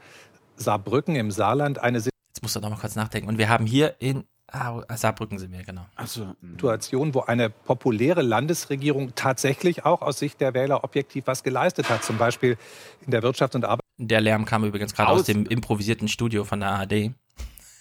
Saarbrücken 0.55 1.15
im 1.15 1.31
Saarland 1.31 1.79
eine 1.79 1.97
Jetzt 1.97 2.13
musst 2.41 2.55
du 2.55 2.59
noch 2.59 2.69
mal 2.69 2.77
kurz 2.77 2.95
nachdenken. 2.95 3.29
Und 3.29 3.37
wir 3.37 3.49
haben 3.49 3.65
hier 3.65 3.95
in 3.99 4.25
ah, 4.51 4.81
Saarbrücken 4.95 5.39
sind 5.39 5.51
wir, 5.51 5.63
genau. 5.63 5.85
Achso. 5.95 6.35
Situation, 6.41 7.15
wo 7.15 7.21
eine 7.21 7.49
populäre 7.49 8.21
Landesregierung 8.21 9.13
tatsächlich 9.15 9.85
auch 9.85 10.01
aus 10.01 10.19
Sicht 10.19 10.39
der 10.39 10.53
Wähler 10.53 10.83
objektiv 10.83 11.25
was 11.25 11.43
geleistet 11.43 11.89
hat, 11.89 12.03
zum 12.03 12.17
Beispiel 12.17 12.57
in 13.05 13.11
der 13.11 13.23
Wirtschaft 13.23 13.55
und 13.55 13.65
Arbeit. 13.65 13.81
Der 13.97 14.21
Lärm 14.21 14.45
kam 14.45 14.63
übrigens 14.65 14.93
gerade 14.93 15.09
aus, 15.09 15.21
Aus- 15.21 15.25
dem 15.25 15.45
improvisierten 15.45 16.07
Studio 16.07 16.43
von 16.43 16.59
der 16.59 16.69
ARD. 16.69 17.11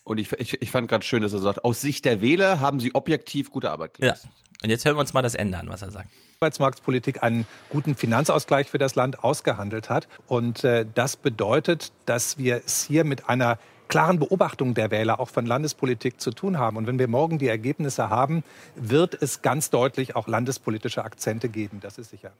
Und 0.04 0.18
ich, 0.18 0.32
ich, 0.32 0.61
ich 0.61 0.71
fand 0.71 0.88
gerade 0.88 1.04
schön, 1.04 1.23
dass 1.23 1.32
er 1.32 1.38
sagt, 1.38 1.64
aus 1.64 1.80
Sicht 1.80 2.04
der 2.04 2.21
Wähler 2.23 2.61
haben 2.61 2.80
sie 2.80 2.94
objektiv 2.94 3.50
gute 3.50 3.71
Arbeit 3.71 3.99
Ja. 4.00 4.14
Und 4.62 4.71
jetzt 4.71 4.85
hören 4.85 4.97
wir 4.97 5.00
uns 5.00 5.12
mal 5.12 5.23
das 5.23 5.35
Ende 5.35 5.59
an, 5.59 5.69
was 5.69 5.83
er 5.83 5.90
sagt. 5.90 6.09
Arbeitsmarktpolitik 6.40 7.23
einen 7.23 7.47
guten 7.69 7.95
Finanzausgleich 7.95 8.69
für 8.69 8.78
das 8.78 8.95
Land 8.95 9.25
ausgehandelt 9.25 9.90
hat. 9.90 10.09
Und 10.26 10.64
äh, 10.64 10.87
das 10.95 11.16
bedeutet, 11.16 11.92
dass 12.07 12.38
wir 12.38 12.62
es 12.64 12.85
hier 12.85 13.04
mit 13.04 13.28
einer 13.28 13.59
klaren 13.88 14.19
Beobachtung 14.19 14.75
der 14.75 14.90
Wähler 14.90 15.21
auch 15.21 15.28
von 15.28 15.47
Landespolitik 15.47 16.21
zu 16.21 16.31
tun 16.31 16.59
haben. 16.59 16.76
Und 16.76 16.87
wenn 16.87 16.99
wir 16.99 17.09
morgen 17.09 17.38
die 17.38 17.49
Ergebnisse 17.49 18.09
haben, 18.09 18.42
wird 18.75 19.21
es 19.21 19.42
ganz 19.42 19.71
deutlich 19.71 20.16
auch 20.16 20.28
landespolitische 20.28 21.04
Akzente 21.04 21.49
geben. 21.49 21.81
Das 21.81 21.99
ist 21.99 22.11
sicher. 22.11 22.33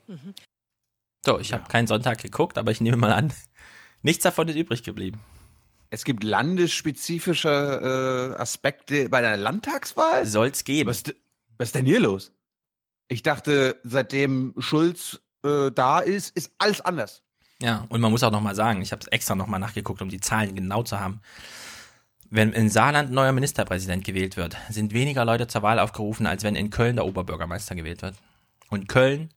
So, 1.26 1.38
ich 1.38 1.52
habe 1.52 1.69
keinen 1.69 1.87
Sonntag 1.87 2.23
geguckt, 2.23 2.57
aber 2.57 2.71
ich 2.71 2.81
nehme 2.81 2.97
mal 2.97 3.12
an, 3.12 3.33
nichts 4.02 4.23
davon 4.23 4.49
ist 4.49 4.57
übrig 4.57 4.83
geblieben. 4.83 5.21
Es 5.91 6.05
gibt 6.05 6.25
landesspezifische 6.25 8.35
äh, 8.38 8.41
Aspekte 8.41 9.11
bei 9.11 9.21
der 9.21 9.37
Landtagswahl. 9.37 10.25
Soll's 10.25 10.64
geben. 10.64 10.88
Was, 10.88 11.02
was 11.59 11.68
ist 11.68 11.75
denn 11.75 11.87
hier 11.87 12.00
los? 12.00 12.32
Ich 13.09 13.23
dachte, 13.23 13.80
seitdem 13.82 14.54
Schulz 14.59 15.21
äh, 15.44 15.71
da 15.71 16.00
ist, 16.00 16.37
ist 16.37 16.52
alles 16.59 16.80
anders. 16.80 17.23
Ja, 17.61 17.87
und 17.88 18.00
man 18.00 18.11
muss 18.11 18.23
auch 18.23 18.30
noch 18.30 18.40
mal 18.40 18.54
sagen, 18.54 18.82
ich 18.82 18.92
habe 18.92 19.00
es 19.02 19.09
extra 19.09 19.35
noch 19.35 19.47
mal 19.47 19.59
nachgeguckt, 19.59 20.02
um 20.02 20.09
die 20.09 20.21
Zahlen 20.21 20.54
genau 20.54 20.82
zu 20.82 20.99
haben. 20.99 21.21
Wenn 22.28 22.52
in 22.52 22.71
Saarland 22.71 23.11
ein 23.11 23.14
neuer 23.14 23.32
Ministerpräsident 23.32 24.04
gewählt 24.04 24.37
wird, 24.37 24.56
sind 24.71 24.94
weniger 24.94 25.25
Leute 25.25 25.47
zur 25.47 25.62
Wahl 25.62 25.78
aufgerufen, 25.78 26.26
als 26.26 26.42
wenn 26.42 26.56
in 26.56 26.71
Köln 26.71 26.97
der 26.97 27.04
Oberbürgermeister 27.04 27.75
gewählt 27.75 28.02
wird. 28.02 28.14
Und 28.71 28.88
Köln 28.88 29.28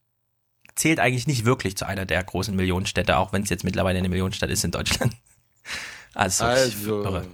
zählt 0.74 0.98
eigentlich 0.98 1.26
nicht 1.26 1.44
wirklich 1.44 1.76
zu 1.76 1.86
einer 1.86 2.06
der 2.06 2.24
großen 2.24 2.56
Millionenstädte, 2.56 3.18
auch 3.18 3.32
wenn 3.32 3.42
es 3.42 3.50
jetzt 3.50 3.64
mittlerweile 3.64 3.98
eine 3.98 4.08
Millionenstadt 4.08 4.50
ist 4.50 4.64
in 4.64 4.70
Deutschland. 4.70 5.14
Also, 6.14 6.44
Also. 6.44 7.26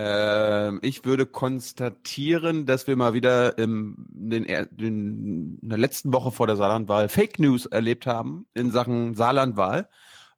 Ähm, 0.00 0.78
ich 0.82 1.04
würde 1.04 1.26
konstatieren, 1.26 2.66
dass 2.66 2.86
wir 2.86 2.94
mal 2.94 3.14
wieder 3.14 3.58
im, 3.58 3.96
den, 4.10 4.44
den, 4.70 5.58
in 5.60 5.68
der 5.68 5.78
letzten 5.78 6.12
Woche 6.12 6.30
vor 6.30 6.46
der 6.46 6.54
Saarlandwahl 6.54 7.08
Fake 7.08 7.40
News 7.40 7.66
erlebt 7.66 8.06
haben 8.06 8.46
in 8.54 8.70
Sachen 8.70 9.16
Saarlandwahl, 9.16 9.88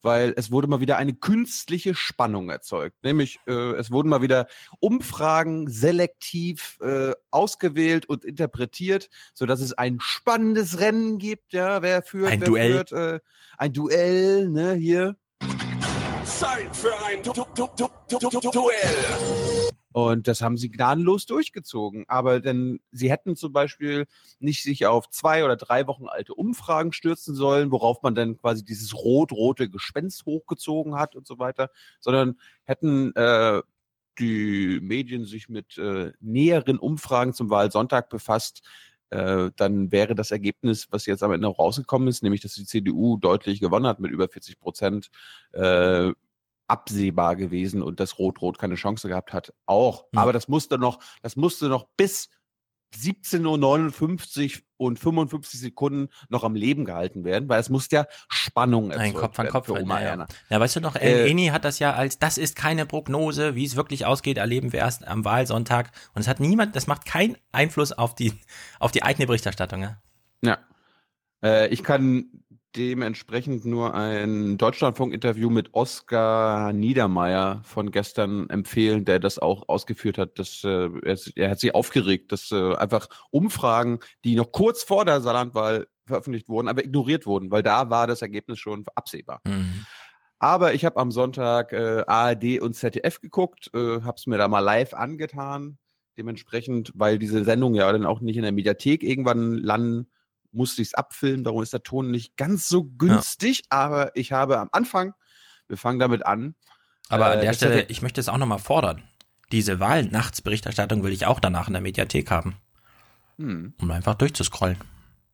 weil 0.01 0.33
es 0.39 0.51
wurde 0.51 0.67
mal 0.67 0.81
wieder 0.81 0.97
eine 0.97 1.13
künstliche 1.13 1.95
Spannung 1.95 2.49
erzeugt. 2.49 2.97
Nämlich, 3.05 3.39
äh, 3.47 3.73
es 3.73 3.91
wurden 3.91 4.09
mal 4.09 4.23
wieder 4.23 4.47
Umfragen 4.79 5.69
selektiv 5.69 6.79
äh, 6.81 7.13
ausgewählt 7.31 8.07
und 8.07 8.25
interpretiert, 8.25 9.11
sodass 9.35 9.61
es 9.61 9.75
ein 9.75 9.99
spannendes 10.01 10.81
Rennen 10.81 11.19
gibt, 11.19 11.53
ja, 11.53 11.83
wer 11.83 12.01
führt, 12.01 12.33
Ein 12.33 12.41
wer 12.41 12.49
Duell. 12.49 12.73
führt, 12.73 12.93
äh, 12.93 13.21
ein 13.59 13.75
Duell, 13.75 14.49
ne, 14.49 14.73
hier. 14.73 15.17
Zeit 16.25 16.75
für 16.75 16.93
ein 17.05 17.23
du 17.23 17.33
du 17.35 17.45
du 17.55 17.69
du 17.77 18.19
du 18.19 18.41
du 18.41 18.51
Duell. 18.51 19.50
Und 19.93 20.29
das 20.29 20.41
haben 20.41 20.57
sie 20.57 20.71
gnadenlos 20.71 21.27
durchgezogen. 21.27 22.05
Aber 22.09 22.41
denn 22.41 22.81
sie 22.93 23.11
hätten 23.11 23.37
zum 23.37 23.53
Beispiel 23.53 24.07
nicht 24.39 24.63
sich 24.63 24.87
auf 24.87 25.11
zwei 25.11 25.45
oder 25.45 25.57
drei 25.57 25.87
Wochen 25.87 26.07
alte 26.07 26.35
Umfragen 26.35 26.93
stürzen 26.93 27.35
sollen, 27.35 27.73
worauf 27.73 28.03
man 28.03 28.15
dann 28.15 28.39
quasi 28.39 28.65
dieses 28.65 28.95
rot-rote 28.95 29.69
Gespenst 29.69 30.25
hochgezogen 30.27 30.95
hat 30.95 31.17
und 31.17 31.27
so 31.27 31.39
weiter, 31.39 31.71
sondern 31.99 32.39
hätten 32.65 33.15
äh, 33.17 33.63
die 34.19 34.79
Medien 34.83 35.25
sich 35.25 35.49
mit 35.49 35.79
äh, 35.79 36.13
näheren 36.21 36.79
Umfragen 36.79 37.33
zum 37.33 37.51
Wahlsonntag 37.51 38.11
befasst, 38.11 38.63
äh, 39.11 39.51
dann 39.57 39.91
wäre 39.91 40.15
das 40.15 40.31
Ergebnis, 40.31 40.87
was 40.91 41.07
jetzt 41.07 41.23
am 41.23 41.33
Ende 41.33 41.49
rausgekommen 41.49 42.09
ist, 42.09 42.23
nämlich 42.23 42.41
dass 42.43 42.55
die 42.55 42.65
CDU 42.65 43.17
deutlich 43.17 43.61
gewonnen 43.61 43.87
hat 43.87 43.99
mit 43.99 44.13
über 44.13 44.29
40 44.29 44.61
Prozent, 44.61 45.11
äh, 45.53 46.13
absehbar 46.71 47.37
gewesen 47.37 47.83
und 47.83 48.01
dass 48.01 48.19
Rot-Rot 48.19 48.59
keine 48.59 48.77
Chance 48.77 49.09
gehabt 49.09 49.33
hat, 49.33 49.53
auch. 49.67 50.05
Hm. 50.13 50.19
Aber 50.19 50.33
das 50.33 50.49
musste 50.49 50.79
noch, 50.79 51.01
das 51.23 51.37
musste 51.37 51.69
noch 51.69 51.89
bis 51.97 52.31
17.59 52.97 54.57
Uhr 54.79 54.87
und 54.87 54.99
55 54.99 55.61
Sekunden 55.61 56.09
noch 56.29 56.43
am 56.43 56.55
Leben 56.55 56.85
gehalten 56.85 57.25
werden, 57.25 57.49
weil 57.49 57.61
es 57.61 57.69
muss 57.69 57.89
ja 57.91 58.07
Spannung 58.29 58.91
Ein 58.91 58.99
erzeugt 58.99 59.17
Kopf 59.17 59.39
an 59.39 59.49
Kopf. 59.49 59.67
für 59.67 59.81
Oma 59.81 60.01
ja, 60.01 60.17
ja. 60.17 60.27
Ja, 60.49 60.61
weißt 60.61 60.77
du 60.77 60.81
noch, 60.81 60.97
äh, 60.97 61.31
Eni 61.31 61.49
hat 61.49 61.65
das 61.65 61.79
ja 61.79 61.93
als, 61.93 62.19
das 62.19 62.39
ist 62.39 62.57
keine 62.57 62.87
Prognose, 62.87 63.55
wie 63.55 63.65
es 63.65 63.77
wirklich 63.77 64.07
ausgeht, 64.07 64.39
erleben 64.39 64.73
wir 64.73 64.81
erst 64.81 65.07
am 65.07 65.25
Wahlsonntag. 65.25 65.93
Und 66.15 66.23
es 66.23 66.29
hat 66.29 66.41
niemand, 66.41 66.75
das 66.75 66.87
macht 66.87 67.05
keinen 67.05 67.37
Einfluss 67.53 67.93
auf 67.93 68.15
die, 68.15 68.33
auf 68.81 68.91
die 68.91 69.03
eigene 69.03 69.27
Berichterstattung. 69.27 69.83
Ja? 69.83 70.03
Ja. 70.43 70.59
Äh, 71.43 71.69
ich 71.69 71.83
kann 71.83 72.43
dementsprechend 72.77 73.65
nur 73.65 73.95
ein 73.95 74.59
Deutschlandfunk-Interview 74.59 75.51
mit 75.51 75.75
Oskar 75.75 76.73
Niedermeyer 76.73 77.63
von 77.65 77.91
gestern 77.91 78.49
empfehlen, 78.49 79.05
der 79.05 79.19
das 79.19 79.39
auch 79.39 79.69
ausgeführt 79.69 80.19
hat. 80.19 80.39
Dass, 80.39 80.63
äh, 80.65 80.89
er, 81.05 81.19
er 81.37 81.51
hat 81.51 81.61
sich 81.61 81.75
aufgeregt, 81.75 82.33
dass 82.33 82.51
äh, 82.53 82.75
einfach 82.75 83.09
Umfragen, 83.31 84.01
die 84.25 84.37
noch 84.37 84.53
kurz 84.53 84.83
vor 84.83 85.05
der 85.05 85.21
Saarlandwahl 85.21 85.89
veröffentlicht 86.07 86.49
wurden, 86.49 86.69
aber 86.69 86.85
ignoriert 86.85 87.27
wurden, 87.27 87.51
weil 87.51 87.63
da 87.63 87.91
war 87.91 88.07
das 88.07 88.23
Ergebnis 88.23 88.59
schon 88.59 88.85
absehbar. 88.95 89.41
Mhm. 89.47 89.87
Aber 90.39 90.73
ich 90.73 90.85
habe 90.85 90.99
am 90.99 91.11
Sonntag 91.11 91.73
äh, 91.73 92.03
ARD 92.07 92.61
und 92.61 92.75
ZDF 92.75 93.21
geguckt, 93.21 93.71
äh, 93.75 94.01
habe 94.01 94.15
es 94.17 94.27
mir 94.27 94.39
da 94.39 94.49
mal 94.49 94.61
live 94.61 94.95
angetan. 94.95 95.79
Dementsprechend, 96.17 96.93
weil 96.95 97.19
diese 97.19 97.45
Sendung 97.45 97.75
ja 97.75 97.91
dann 97.93 98.07
auch 98.07 98.21
nicht 98.21 98.37
in 98.37 98.43
der 98.43 98.53
Mediathek 98.53 99.03
irgendwann 99.03 99.55
landen, 99.55 100.11
musste 100.53 100.83
ich 100.83 100.89
es 100.89 100.95
abfilmen. 100.95 101.45
Darum 101.45 101.63
ist 101.63 101.73
der 101.73 101.83
Ton 101.83 102.11
nicht 102.11 102.37
ganz 102.37 102.69
so 102.69 102.85
günstig. 102.85 103.63
Aber 103.71 104.15
ich 104.17 104.33
habe 104.33 104.59
am 104.59 104.69
Anfang, 104.73 105.15
wir 105.69 105.77
fangen 105.77 105.99
damit 105.99 106.25
an. 106.27 106.55
Aber 107.09 107.27
an 107.27 107.39
äh, 107.39 107.41
der 107.43 107.51
das 107.51 107.57
Stelle, 107.57 107.83
ich 107.89 108.03
möchte 108.03 108.21
es 108.21 108.29
auch 108.29 108.39
nochmal 108.39 108.59
fordern. 108.59 109.03
Diese 109.53 109.81
Wahlnachtsberichterstattung 109.81 111.03
will 111.03 111.13
ich 111.13 111.27
auch 111.27 111.41
danach 111.41 111.67
in 111.67 111.73
der 111.73 111.83
Mediathek 111.83 112.31
haben, 112.31 112.57
Hm, 113.39 113.75
um 113.81 113.91
einfach 113.91 114.15
durchzuscrollen. 114.15 114.77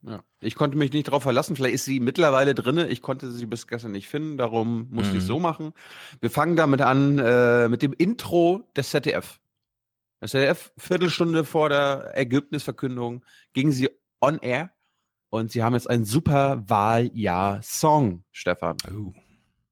ja. 0.03 0.23
Ich 0.41 0.55
konnte 0.55 0.77
mich 0.79 0.93
nicht 0.93 1.09
darauf 1.09 1.25
verlassen. 1.25 1.57
Vielleicht 1.57 1.75
ist 1.75 1.85
sie 1.87 1.99
mittlerweile 1.99 2.55
drinne. 2.55 2.87
Ich 2.89 3.03
konnte 3.03 3.31
sie 3.33 3.47
bis 3.47 3.67
gestern 3.67 3.93
nicht 3.93 4.07
finden. 4.09 4.37
Darum 4.39 4.89
musste 4.91 5.13
ich 5.13 5.19
es 5.19 5.25
Mhm. 5.25 5.29
so 5.29 5.41
machen. 5.41 5.73
Wir 6.21 6.31
fangen 6.31 6.55
damit 6.57 6.81
an 6.83 7.19
äh, 7.19 7.69
mit 7.69 7.83
dem 7.83 7.93
Intro 7.93 8.63
des 8.77 8.91
ZDF. 8.91 9.41
Das 10.21 10.31
ZDF, 10.31 10.73
Viertelstunde 10.79 11.45
vor 11.45 11.69
der 11.69 12.13
Ergebnisverkündung, 12.15 13.25
ging 13.55 13.73
sie 13.73 13.91
on 14.21 14.39
air 14.39 14.71
und 15.31 15.51
sie 15.51 15.63
haben 15.63 15.75
jetzt 15.75 15.89
ein 15.89 16.05
super 16.05 16.63
Wahljahr-Song, 16.69 18.25
Stefan. 18.33 18.77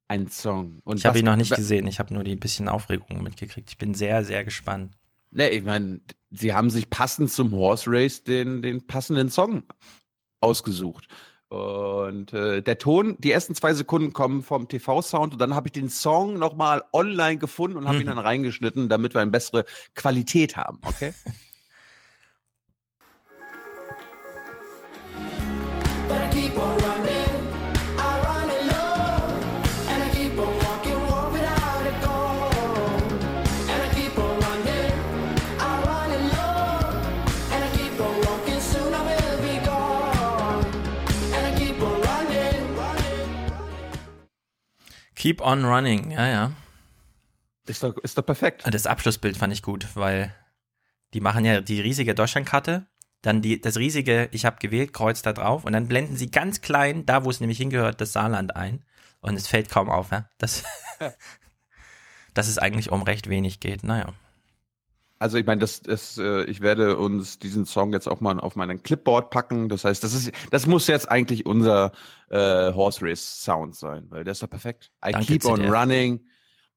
Ein 0.09 0.29
Song. 0.29 0.81
Und 0.85 0.99
ich 0.99 1.07
habe 1.07 1.19
ihn 1.19 1.25
noch 1.25 1.37
nicht 1.37 1.55
gesehen, 1.55 1.87
ich 1.87 1.99
habe 1.99 2.13
nur 2.13 2.25
die 2.25 2.37
bisschen 2.37 2.69
Aufregung 2.69 3.23
mitgekriegt. 3.23 3.71
Ich 3.71 3.79
bin 3.79 3.95
sehr, 3.95 4.25
sehr 4.25 4.45
gespannt. 4.45 4.97
Ne, 5.31 5.49
ich 5.51 5.65
meine, 5.65 6.01
sie 6.31 6.53
haben 6.55 6.71
sich 6.71 6.91
passend 6.91 7.31
zum 7.33 7.53
Horse 7.53 7.91
Race 7.91 8.23
den, 8.23 8.63
den 8.63 8.87
passenden 8.87 9.31
Song 9.31 9.65
ausgesucht. 10.41 11.09
Und 11.49 12.33
äh, 12.33 12.63
der 12.63 12.79
Ton, 12.79 13.17
die 13.19 13.31
ersten 13.31 13.55
zwei 13.55 13.75
Sekunden 13.75 14.13
kommen 14.13 14.43
vom 14.43 14.69
TV-Sound 14.69 15.35
und 15.35 15.39
dann 15.41 15.55
habe 15.55 15.69
ich 15.69 15.73
den 15.73 15.89
Song 15.89 16.39
nochmal 16.39 16.83
online 16.93 17.39
gefunden 17.39 17.77
und 17.77 17.87
habe 17.87 17.99
ihn 17.99 18.05
Mhm. 18.05 18.09
dann 18.09 18.19
reingeschnitten, 18.19 18.89
damit 18.89 19.15
wir 19.15 19.21
eine 19.21 19.31
bessere 19.31 19.65
Qualität 19.95 20.57
haben, 20.57 20.81
okay? 20.85 21.13
Keep 45.25 45.41
on 45.41 45.65
running, 45.65 46.11
ja, 46.11 46.29
ja. 46.29 46.53
Ist 47.67 47.83
doch, 47.83 47.97
ist 47.97 48.19
doch 48.19 48.27
perfekt. 48.27 48.67
Und 48.67 48.75
das 48.75 48.87
Abschlussbild 48.87 49.39
fand 49.39 49.55
ich 49.55 49.63
gut, 49.63 49.87
weil 49.95 50.35
die 51.15 51.23
machen 51.23 51.47
ja 51.47 51.63
die 51.63 51.81
riesige 51.81 52.15
Deutschlandkarte, 52.15 52.87
dann 53.23 53.41
die, 53.41 53.59
das 53.59 53.79
riesige 53.79 54.29
Ich 54.33 54.45
habe 54.45 54.59
gewählt, 54.61 54.93
Kreuz 54.93 55.23
da 55.23 55.33
drauf 55.33 55.65
und 55.65 55.73
dann 55.73 55.89
blenden 55.89 56.19
sie 56.19 56.31
ganz 56.31 56.61
klein, 56.61 57.07
da 57.07 57.25
wo 57.25 57.31
es 57.31 57.41
nämlich 57.41 57.57
hingehört, 57.57 58.03
das 58.03 58.13
Saarland 58.13 58.55
ein. 58.55 58.85
Und 59.23 59.37
es 59.37 59.47
fällt 59.47 59.71
kaum 59.71 59.89
auf, 59.89 60.11
ja? 60.11 60.29
dass, 60.37 60.63
dass 62.35 62.49
es 62.49 62.59
eigentlich 62.59 62.93
um 62.93 63.01
recht 63.01 63.31
wenig 63.31 63.61
geht. 63.61 63.83
Naja. 63.83 64.13
Also 65.19 65.39
ich 65.39 65.47
meine, 65.47 65.61
das, 65.61 65.81
das, 65.81 66.19
äh, 66.19 66.45
ich 66.45 66.61
werde 66.61 66.97
uns 66.97 67.39
diesen 67.39 67.67
Song 67.67 67.93
jetzt 67.93 68.09
auch 68.09 68.21
mal 68.21 68.41
auf 68.41 68.57
meinen 68.57 68.83
Clipboard 68.83 69.31
packen. 69.31 69.69
Das 69.69 69.85
heißt, 69.85 70.03
das 70.03 70.13
ist, 70.13 70.33
das 70.51 70.67
muss 70.67 70.87
jetzt 70.87 71.11
eigentlich 71.11 71.47
unser 71.47 71.93
äh, 72.31 72.73
Horse 72.73 73.01
Race 73.03 73.43
Sound 73.43 73.77
sein, 73.77 74.07
weil 74.11 74.25
der 74.25 74.33
ist 74.33 74.43
doch 74.43 74.51
perfekt. 74.51 74.91
I 75.07 75.13
Danke, 75.13 75.27
keep 75.27 75.45
on 75.45 75.65
running. 75.73 76.27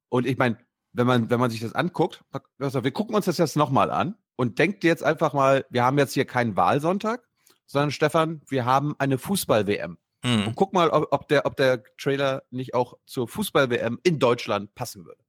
Und 0.10 0.25
ich 0.25 0.38
meine, 0.38 0.58
wenn 0.94 1.08
man, 1.08 1.29
wenn 1.29 1.39
man 1.39 1.50
sich 1.50 1.62
das 1.62 1.75
anguckt, 1.75 2.24
wir 2.60 2.91
gucken 2.91 3.15
uns 3.15 3.25
das 3.25 3.38
jetzt 3.38 3.56
nochmal 3.56 3.91
an 3.91 4.15
und 4.36 4.60
denkt 4.60 4.84
jetzt 4.84 5.03
einfach 5.03 5.34
mal, 5.34 5.65
wir 5.70 5.84
haben 5.84 5.98
jetzt 5.98 6.13
hier 6.13 6.25
keinen 6.25 6.56
Wahlsonntag, 6.56 7.27
sondern 7.65 7.91
Stefan, 7.91 8.41
wir 8.48 8.65
haben 8.65 8.96
eine 8.98 9.17
Fußball-WM. 9.17 9.98
Hm. 10.24 10.48
Und 10.48 10.56
guck 10.56 10.74
mal, 10.74 10.89
ob, 10.89 11.08
ob, 11.12 11.27
der, 11.27 11.46
ob 11.46 11.56
der 11.58 11.84
Trailer 11.98 12.44
nicht 12.50 12.74
auch 12.74 12.96
zur 13.06 13.27
Fußball-WM 13.27 14.00
in 14.03 14.20
Deutschland 14.20 14.74
passen 14.74 15.06
würde. 15.06 15.22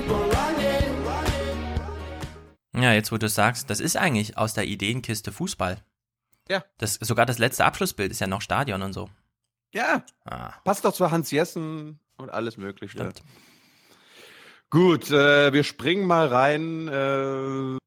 Running, 0.00 1.04
running. 1.06 2.82
Ja, 2.82 2.92
jetzt 2.92 3.12
wo 3.12 3.18
du 3.18 3.26
es 3.26 3.34
sagst, 3.34 3.68
das 3.70 3.80
ist 3.80 3.96
eigentlich 3.96 4.38
aus 4.38 4.54
der 4.54 4.64
Ideenkiste 4.66 5.32
Fußball. 5.32 5.78
Ja. 6.48 6.64
Das, 6.78 6.94
sogar 6.94 7.26
das 7.26 7.38
letzte 7.38 7.64
Abschlussbild 7.64 8.10
ist 8.10 8.20
ja 8.20 8.26
noch 8.26 8.40
Stadion 8.40 8.82
und 8.82 8.92
so. 8.92 9.08
Ja, 9.72 10.04
Ah, 10.24 10.52
passt 10.64 10.84
doch 10.84 10.92
zu 10.92 11.10
Hans 11.10 11.30
Jessen 11.30 12.00
und 12.16 12.30
alles 12.30 12.56
Mögliche. 12.56 12.92
stimmt. 12.98 13.22
Gut, 14.70 15.10
äh, 15.10 15.52
wir 15.52 15.64
springen 15.64 16.06
mal 16.06 16.28
rein. 16.28 16.86
Äh, 16.86 17.78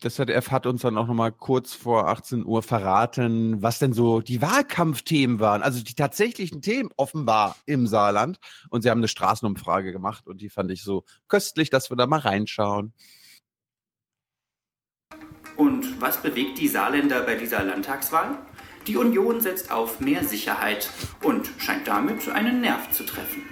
das 0.00 0.14
ZDF 0.14 0.52
hat 0.52 0.66
uns 0.66 0.82
dann 0.82 0.96
auch 0.96 1.08
noch 1.08 1.14
mal 1.14 1.32
kurz 1.32 1.74
vor 1.74 2.06
18 2.06 2.46
Uhr 2.46 2.62
verraten, 2.62 3.60
was 3.60 3.80
denn 3.80 3.92
so 3.92 4.20
die 4.20 4.40
Wahlkampfthemen 4.40 5.40
waren. 5.40 5.62
Also 5.62 5.82
die 5.82 5.94
tatsächlichen 5.94 6.62
Themen 6.62 6.90
offenbar 6.96 7.56
im 7.66 7.88
Saarland. 7.88 8.38
Und 8.70 8.82
sie 8.82 8.90
haben 8.90 8.98
eine 9.00 9.08
Straßenumfrage 9.08 9.90
gemacht 9.90 10.28
und 10.28 10.40
die 10.40 10.48
fand 10.48 10.70
ich 10.70 10.84
so 10.84 11.02
köstlich, 11.26 11.70
dass 11.70 11.90
wir 11.90 11.96
da 11.96 12.06
mal 12.06 12.20
reinschauen. 12.20 12.92
Und 15.56 16.00
was 16.00 16.22
bewegt 16.22 16.58
die 16.58 16.68
Saarländer 16.68 17.22
bei 17.22 17.34
dieser 17.34 17.64
Landtagswahl? 17.64 18.38
Die 18.86 18.96
Union 18.96 19.40
setzt 19.40 19.72
auf 19.72 19.98
mehr 19.98 20.22
Sicherheit 20.22 20.88
und 21.24 21.50
scheint 21.58 21.88
damit 21.88 22.28
einen 22.28 22.60
Nerv 22.60 22.92
zu 22.92 23.04
treffen. 23.04 23.42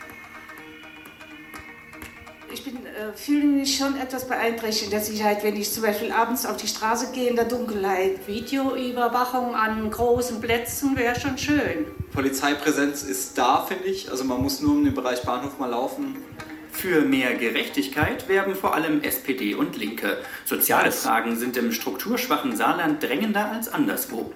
Ich 2.56 2.64
bin, 2.64 2.86
äh, 2.86 3.12
fühle 3.14 3.44
mich 3.44 3.76
schon 3.76 3.98
etwas 4.00 4.26
beeinträchtigt 4.26 4.86
in 4.86 4.90
der 4.90 5.02
Sicherheit, 5.02 5.44
wenn 5.44 5.56
ich 5.56 5.70
zum 5.70 5.82
Beispiel 5.82 6.10
abends 6.10 6.46
auf 6.46 6.56
die 6.56 6.66
Straße 6.66 7.12
gehe 7.12 7.28
in 7.28 7.36
der 7.36 7.44
Dunkelheit. 7.44 8.26
Videoüberwachung 8.26 9.54
an 9.54 9.90
großen 9.90 10.40
Plätzen 10.40 10.96
wäre 10.96 11.20
schon 11.20 11.36
schön. 11.36 11.84
Polizeipräsenz 12.14 13.02
ist 13.02 13.36
da, 13.36 13.60
finde 13.60 13.84
ich. 13.84 14.10
Also 14.10 14.24
man 14.24 14.40
muss 14.40 14.62
nur 14.62 14.72
um 14.72 14.82
den 14.82 14.94
Bereich 14.94 15.20
Bahnhof 15.20 15.58
mal 15.58 15.68
laufen. 15.68 16.16
Für 16.72 17.02
mehr 17.02 17.34
Gerechtigkeit 17.34 18.26
werben 18.26 18.54
vor 18.54 18.74
allem 18.74 19.02
SPD 19.02 19.54
und 19.54 19.76
Linke. 19.76 20.16
Soziale 20.46 20.92
Fragen 20.92 21.36
sind 21.36 21.58
im 21.58 21.72
strukturschwachen 21.72 22.56
Saarland 22.56 23.02
drängender 23.02 23.52
als 23.52 23.68
anderswo. 23.68 24.32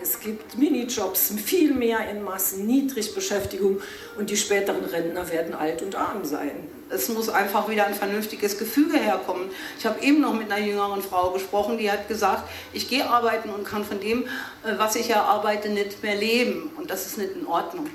Es 0.00 0.20
gibt 0.20 0.56
Minijobs, 0.56 1.34
viel 1.44 1.74
mehr 1.74 2.08
in 2.08 2.22
Massen, 2.22 2.64
Niedrigbeschäftigung 2.64 3.80
und 4.16 4.30
die 4.30 4.36
späteren 4.36 4.84
Rentner 4.84 5.28
werden 5.32 5.52
alt 5.52 5.82
und 5.82 5.96
arm 5.96 6.24
sein. 6.24 6.68
Es 6.88 7.08
muss 7.08 7.28
einfach 7.28 7.68
wieder 7.68 7.86
ein 7.86 7.94
vernünftiges 7.94 8.58
Gefüge 8.58 8.98
herkommen. 8.98 9.50
Ich 9.78 9.86
habe 9.86 10.00
eben 10.02 10.20
noch 10.20 10.34
mit 10.34 10.50
einer 10.50 10.64
jüngeren 10.64 11.02
Frau 11.02 11.30
gesprochen, 11.30 11.78
die 11.78 11.90
hat 11.90 12.08
gesagt, 12.08 12.48
ich 12.72 12.88
gehe 12.88 13.08
arbeiten 13.08 13.50
und 13.50 13.64
kann 13.64 13.84
von 13.84 14.00
dem, 14.00 14.22
äh, 14.22 14.76
was 14.76 14.94
ich 14.94 15.10
erarbeite, 15.10 15.68
nicht 15.68 16.02
mehr 16.02 16.14
leben. 16.14 16.70
Und 16.76 16.90
das 16.90 17.06
ist 17.06 17.18
nicht 17.18 17.32
in 17.34 17.46
Ordnung. 17.46 17.88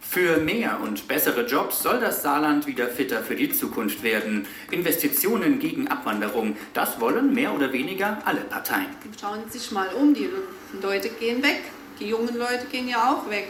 Für 0.00 0.38
mehr 0.38 0.80
und 0.82 1.06
bessere 1.06 1.46
Jobs 1.46 1.82
soll 1.82 2.00
das 2.00 2.22
Saarland 2.22 2.66
wieder 2.66 2.88
fitter 2.88 3.22
für 3.22 3.36
die 3.36 3.52
Zukunft 3.52 4.02
werden. 4.02 4.46
Investitionen 4.70 5.60
gegen 5.60 5.86
Abwanderung, 5.86 6.56
das 6.74 6.98
wollen 6.98 7.32
mehr 7.32 7.54
oder 7.54 7.72
weniger 7.72 8.18
alle 8.24 8.40
Parteien. 8.40 8.86
Schauen 9.20 9.42
Sie 9.48 9.58
sich 9.58 9.70
mal 9.70 9.86
um, 9.94 10.14
die 10.14 10.28
Leute 10.82 11.10
gehen 11.10 11.42
weg. 11.42 11.60
Die 12.00 12.08
jungen 12.08 12.36
Leute 12.36 12.66
gehen 12.72 12.88
ja 12.88 13.12
auch 13.12 13.30
weg. 13.30 13.48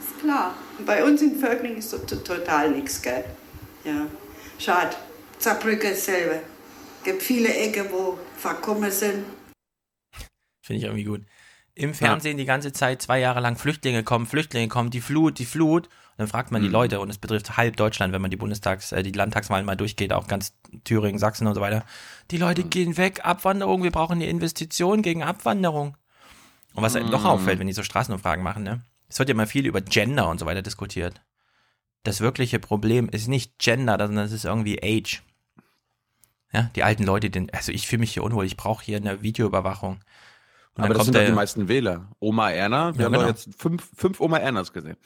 Ist 0.00 0.20
klar. 0.20 0.54
Bei 0.84 1.04
uns 1.04 1.22
in 1.22 1.38
Völkling 1.38 1.76
ist 1.76 1.96
total 2.26 2.72
nichts, 2.72 3.00
gell? 3.00 3.24
Ja, 3.84 4.06
schade. 4.58 4.96
Saarbrücke 5.38 5.90
dasselbe. 5.90 6.42
gibt 7.04 7.22
viele 7.22 7.54
Ecken, 7.54 7.86
wo 7.90 8.18
verkommen 8.36 8.90
sind. 8.90 9.24
Finde 10.62 10.78
ich 10.78 10.84
irgendwie 10.84 11.04
gut. 11.04 11.22
Im 11.74 11.92
Fernsehen 11.92 12.38
die 12.38 12.44
ganze 12.44 12.72
Zeit 12.72 13.02
zwei 13.02 13.18
Jahre 13.18 13.40
lang 13.40 13.56
Flüchtlinge 13.56 14.04
kommen, 14.04 14.26
Flüchtlinge 14.26 14.68
kommen, 14.68 14.90
die 14.90 15.00
Flut, 15.00 15.38
die 15.38 15.44
Flut. 15.44 15.88
Und 15.88 16.18
dann 16.18 16.28
fragt 16.28 16.52
man 16.52 16.62
die 16.62 16.68
Mhm. 16.68 16.72
Leute 16.74 17.00
und 17.00 17.10
es 17.10 17.18
betrifft 17.18 17.56
halb 17.56 17.76
Deutschland, 17.76 18.12
wenn 18.12 18.22
man 18.22 18.30
die 18.30 18.36
Bundestags-, 18.36 18.92
äh, 18.92 19.02
die 19.02 19.10
Landtagswahlen 19.12 19.66
mal 19.66 19.76
durchgeht, 19.76 20.12
auch 20.12 20.28
ganz 20.28 20.54
Thüringen, 20.84 21.18
Sachsen 21.18 21.46
und 21.48 21.54
so 21.54 21.60
weiter. 21.60 21.84
Die 22.30 22.36
Leute 22.38 22.62
Mhm. 22.64 22.70
gehen 22.70 22.96
weg, 22.96 23.20
Abwanderung, 23.24 23.82
wir 23.82 23.90
brauchen 23.90 24.20
die 24.20 24.28
Investition 24.28 25.02
gegen 25.02 25.24
Abwanderung. 25.24 25.96
Und 26.74 26.82
was 26.84 26.92
doch 26.94 27.02
Mhm. 27.02 27.26
auffällt, 27.26 27.58
wenn 27.58 27.66
die 27.66 27.72
so 27.72 27.82
Straßenumfragen 27.82 28.42
machen, 28.44 28.62
ne? 28.62 28.82
Es 29.08 29.18
wird 29.18 29.28
ja 29.28 29.34
immer 29.34 29.46
viel 29.48 29.66
über 29.66 29.80
Gender 29.80 30.28
und 30.28 30.38
so 30.38 30.46
weiter 30.46 30.62
diskutiert. 30.62 31.20
Das 32.04 32.20
wirkliche 32.20 32.58
Problem 32.60 33.08
ist 33.08 33.28
nicht 33.28 33.58
Gender, 33.58 33.98
sondern 33.98 34.24
es 34.24 34.32
ist 34.32 34.44
irgendwie 34.44 34.80
Age. 34.82 35.22
Ja, 36.52 36.70
die 36.76 36.84
alten 36.84 37.02
Leute, 37.02 37.30
den, 37.30 37.50
also 37.52 37.72
ich 37.72 37.88
fühle 37.88 38.00
mich 38.00 38.12
hier 38.12 38.22
unwohl, 38.22 38.44
ich 38.46 38.56
brauche 38.56 38.84
hier 38.84 38.98
eine 38.98 39.22
Videoüberwachung. 39.22 39.94
Und 40.76 40.84
Aber 40.84 40.88
dann 40.88 40.98
das 40.98 41.06
sind 41.06 41.16
doch 41.16 41.24
die 41.24 41.32
meisten 41.32 41.68
Wähler. 41.68 42.10
Oma 42.20 42.50
Erna, 42.50 42.94
wir 42.94 43.00
Ja, 43.00 43.06
haben 43.06 43.12
genau. 43.14 43.26
jetzt 43.26 43.48
fünf, 43.56 43.90
fünf 43.96 44.20
Oma 44.20 44.38
Ernas 44.38 44.72
gesehen. 44.72 44.96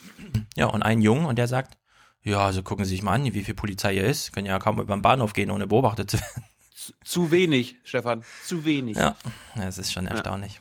Ja, 0.57 0.67
und 0.67 0.83
ein 0.83 1.01
Jungen 1.01 1.25
und 1.27 1.39
der 1.39 1.49
sagt, 1.49 1.79
ja, 2.23 2.45
also 2.45 2.63
gucken 2.63 2.85
Sie 2.85 2.91
sich 2.91 3.03
mal 3.03 3.13
an, 3.15 3.25
wie 3.33 3.45
viel 3.45 3.55
Polizei 3.55 3.95
hier 3.95 4.05
ist. 4.05 4.33
Können 4.33 4.47
ja 4.47 4.59
kaum 4.59 4.81
über 4.81 4.95
den 4.95 5.03
Bahnhof 5.03 5.33
gehen, 5.33 5.51
ohne 5.51 5.67
beobachtet 5.67 6.11
zu 6.11 6.19
werden. 6.19 6.45
Zu 7.05 7.31
wenig, 7.31 7.77
Stefan, 7.85 8.25
zu 8.45 8.65
wenig. 8.65 8.97
Ja, 8.97 9.15
es 9.57 9.79
ist 9.79 9.93
schon 9.93 10.07
erstaunlich. 10.07 10.61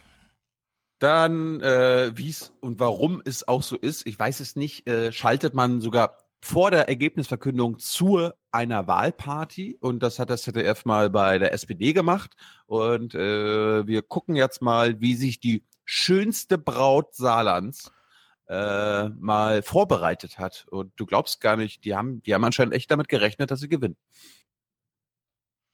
Dann, 0.99 1.61
äh, 1.61 2.11
wie 2.15 2.29
es 2.29 2.51
und 2.59 2.79
warum 2.79 3.21
es 3.23 3.47
auch 3.47 3.63
so 3.63 3.75
ist, 3.77 4.05
ich 4.07 4.17
weiß 4.17 4.39
es 4.39 4.55
nicht, 4.55 4.87
äh, 4.87 5.11
schaltet 5.11 5.53
man 5.53 5.79
sogar 5.79 6.17
vor 6.41 6.71
der 6.71 6.87
Ergebnisverkündung 6.87 7.79
zu 7.79 8.31
einer 8.51 8.87
Wahlparty. 8.87 9.77
Und 9.79 10.01
das 10.01 10.19
hat 10.19 10.29
das 10.29 10.43
ZDF 10.43 10.85
mal 10.85 11.09
bei 11.09 11.37
der 11.37 11.53
SPD 11.53 11.93
gemacht. 11.93 12.35
Und 12.65 13.15
äh, 13.15 13.85
wir 13.87 14.01
gucken 14.01 14.35
jetzt 14.35 14.61
mal, 14.61 14.99
wie 15.01 15.15
sich 15.15 15.39
die 15.39 15.63
schönste 15.85 16.57
Braut 16.57 17.15
Saarlands 17.15 17.91
äh, 18.47 19.09
mal 19.09 19.61
vorbereitet 19.61 20.37
hat. 20.37 20.65
Und 20.69 20.93
du 20.95 21.05
glaubst 21.05 21.41
gar 21.41 21.55
nicht, 21.55 21.83
die 21.85 21.95
haben, 21.95 22.21
die 22.23 22.33
haben 22.33 22.43
anscheinend 22.43 22.73
echt 22.73 22.91
damit 22.91 23.09
gerechnet, 23.09 23.51
dass 23.51 23.59
sie 23.59 23.69
gewinnen. 23.69 23.97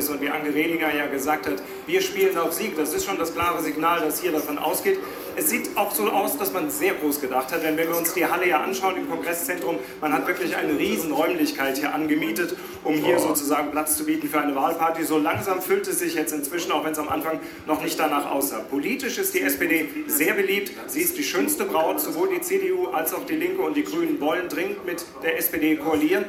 Und 0.10 0.22
wie 0.22 0.30
Ange 0.30 0.54
Redinger 0.54 0.94
ja 0.94 1.08
gesagt 1.08 1.48
hat, 1.48 1.62
wir 1.88 2.02
spielen 2.02 2.38
auf 2.38 2.54
Sieg. 2.54 2.76
Das 2.76 2.94
ist 2.94 3.06
schon 3.06 3.18
das 3.18 3.34
klare 3.34 3.62
Signal, 3.62 4.02
das 4.02 4.22
hier 4.22 4.32
davon 4.32 4.58
ausgeht. 4.58 5.00
Es 5.36 5.50
sieht 5.50 5.76
auch 5.76 5.92
so 5.92 6.10
aus, 6.10 6.38
dass 6.38 6.54
man 6.54 6.70
sehr 6.70 6.94
groß 6.94 7.20
gedacht 7.20 7.52
hat, 7.52 7.64
denn 7.64 7.76
wenn 7.76 7.88
wir 7.88 7.98
uns 7.98 8.14
die 8.14 8.26
Halle 8.26 8.48
ja 8.48 8.62
anschauen 8.62 8.98
im 8.98 9.10
Kongresszentrum, 9.10 9.80
man 10.00 10.14
hat 10.14 10.28
wirklich 10.28 10.56
eine 10.56 10.78
riesen 10.78 11.12
Räumlichkeit 11.12 11.78
hier 11.78 11.94
angemietet, 11.94 12.56
um 12.84 12.94
hier 12.94 13.18
sozusagen 13.18 13.72
Platz 13.72 13.98
zu 13.98 14.06
bieten 14.06 14.28
für 14.28 14.40
eine 14.40 14.56
Wahlparty. 14.56 15.04
So 15.04 15.18
langsam 15.18 15.62
füllt 15.62 15.88
es 15.88 16.00
sich 16.00 16.14
jetzt 16.14 16.34
inzwischen, 16.34 16.72
auch 16.72 16.86
wenn 16.86 16.92
es 16.92 17.00
am 17.00 17.10
Anfang 17.10 17.40
noch 17.66 17.82
nicht 17.82 18.00
danach 18.00 18.30
aussah. 18.30 18.60
Politisch 18.60 19.18
ist 19.18 19.34
die 19.34 19.42
SPD 19.42 19.90
sehr 20.08 20.34
beliebt. 20.34 20.72
Sie 20.88 21.02
ist 21.02 21.18
die 21.18 21.24
schönste 21.24 21.66
Braut. 21.66 22.00
Sowohl 22.00 22.30
die 22.30 22.42
CDU 22.42 22.90
als 22.90 23.14
auch 23.14 23.26
die 23.26 23.36
Linke 23.36 23.62
und 23.62 23.76
die 23.76 23.84
Grünen 23.84 24.22
wollen 24.22 24.50
dringend 24.50 24.86
mit 24.86 25.04
der 25.24 25.38
SPD 25.38 25.78
koalieren. 25.78 26.26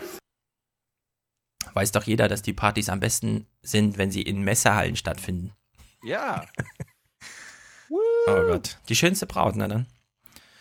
Weiß 1.75 1.93
doch 1.93 2.05
jeder, 2.05 2.29
dass 2.29 2.43
die 2.43 2.53
Partys 2.53 2.89
am 2.89 3.01
besten 3.01 3.47
sind, 3.63 3.99
wenn 3.99 4.11
sie 4.11 4.23
in 4.23 4.43
Messehallen 4.43 4.97
stattfinden. 4.97 5.53
Ja. 6.03 6.47
Oh 8.27 8.47
Gott. 8.47 8.79
Die 8.89 8.97
schönste 8.97 9.27
Braut, 9.27 9.55
dann. 9.57 9.87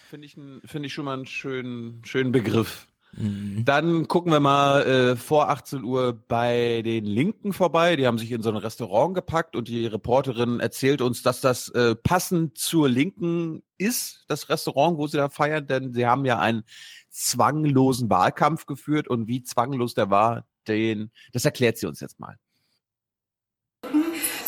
Finde 0.10 0.28
ich, 0.28 0.34
finde 0.34 0.86
ich 0.86 0.94
schon 0.94 1.06
mal 1.06 1.14
einen 1.14 1.26
schönen, 1.26 2.04
schönen 2.04 2.32
Begriff. 2.34 2.88
Mhm. 3.14 3.64
Dann 3.64 4.08
gucken 4.08 4.32
wir 4.32 4.40
mal 4.40 4.82
äh, 4.84 5.16
vor 5.16 5.50
18 5.50 5.84
Uhr 5.84 6.14
bei 6.28 6.82
den 6.84 7.06
Linken 7.06 7.54
vorbei. 7.54 7.96
Die 7.96 8.08
haben 8.08 8.18
sich 8.18 8.32
in 8.32 8.42
so 8.42 8.50
ein 8.50 8.58
Restaurant 8.58 9.16
gepackt 9.16 9.56
und 9.56 9.68
die 9.68 9.86
Reporterin 9.86 10.60
erzählt 10.60 11.02
uns, 11.02 11.22
dass 11.22 11.42
das 11.42 11.70
äh, 11.70 11.96
passend 11.96 12.58
zur 12.58 12.90
Linken 12.90 13.64
ist, 13.78 14.26
das 14.28 14.50
Restaurant, 14.50 14.98
wo 14.98 15.08
sie 15.08 15.18
da 15.18 15.30
feiern, 15.30 15.68
denn 15.68 15.94
sie 15.94 16.06
haben 16.06 16.26
ja 16.26 16.40
einen 16.40 16.64
zwanglosen 17.10 18.10
Wahlkampf 18.10 18.66
geführt 18.66 19.08
und 19.08 19.28
wie 19.28 19.44
zwanglos 19.44 19.94
der 19.94 20.10
war, 20.10 20.46
den, 20.68 21.12
das 21.32 21.46
erklärt 21.46 21.78
sie 21.78 21.88
uns 21.88 22.00
jetzt 22.00 22.20
mal. 22.20 22.38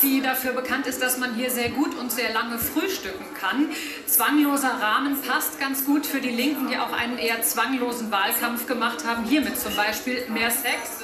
die 0.05 0.21
dafür 0.21 0.53
bekannt 0.53 0.85
ist, 0.87 1.01
dass 1.01 1.17
man 1.17 1.35
hier 1.35 1.49
sehr 1.49 1.69
gut 1.69 1.97
und 1.97 2.11
sehr 2.11 2.31
lange 2.31 2.59
frühstücken 2.59 3.25
kann. 3.39 3.69
Zwangloser 4.05 4.79
Rahmen 4.79 5.21
passt 5.21 5.59
ganz 5.59 5.85
gut 5.85 6.05
für 6.05 6.21
die 6.21 6.29
Linken, 6.29 6.69
die 6.69 6.77
auch 6.77 6.93
einen 6.93 7.17
eher 7.17 7.41
zwanglosen 7.41 8.11
Wahlkampf 8.11 8.67
gemacht 8.67 9.05
haben. 9.05 9.25
Hiermit 9.25 9.57
zum 9.57 9.75
Beispiel 9.75 10.27
mehr 10.29 10.51
Sex, 10.51 11.03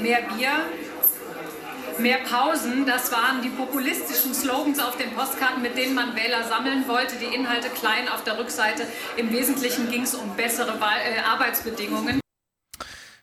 mehr 0.00 0.22
Bier, 0.22 0.52
mehr 1.98 2.18
Pausen. 2.18 2.86
Das 2.86 3.10
waren 3.12 3.42
die 3.42 3.50
populistischen 3.50 4.34
Slogans 4.34 4.78
auf 4.78 4.96
den 4.96 5.10
Postkarten, 5.12 5.62
mit 5.62 5.76
denen 5.76 5.94
man 5.94 6.14
Wähler 6.14 6.44
sammeln 6.44 6.86
wollte. 6.86 7.16
Die 7.16 7.34
Inhalte 7.34 7.68
klein 7.70 8.08
auf 8.08 8.24
der 8.24 8.38
Rückseite. 8.38 8.86
Im 9.16 9.32
Wesentlichen 9.32 9.90
ging 9.90 10.02
es 10.02 10.14
um 10.14 10.36
bessere 10.36 10.80
Wahl 10.80 10.98
äh, 10.98 11.20
Arbeitsbedingungen. 11.20 12.23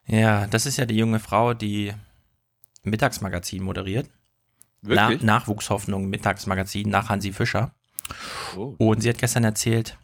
Ja, 0.07 0.47
das 0.47 0.65
ist 0.65 0.77
ja 0.77 0.85
die 0.85 0.97
junge 0.97 1.19
Frau, 1.19 1.53
die 1.53 1.93
Mittagsmagazin 2.83 3.63
moderiert. 3.63 4.09
Wirklich? 4.81 5.21
Na, 5.21 5.39
Nachwuchshoffnung 5.39 6.09
Mittagsmagazin 6.09 6.89
nach 6.89 7.09
Hansi 7.09 7.33
Fischer. 7.33 7.73
Oh. 8.57 8.75
Und 8.77 9.01
sie 9.01 9.09
hat 9.09 9.19
gestern 9.19 9.43
erzählt, 9.43 9.97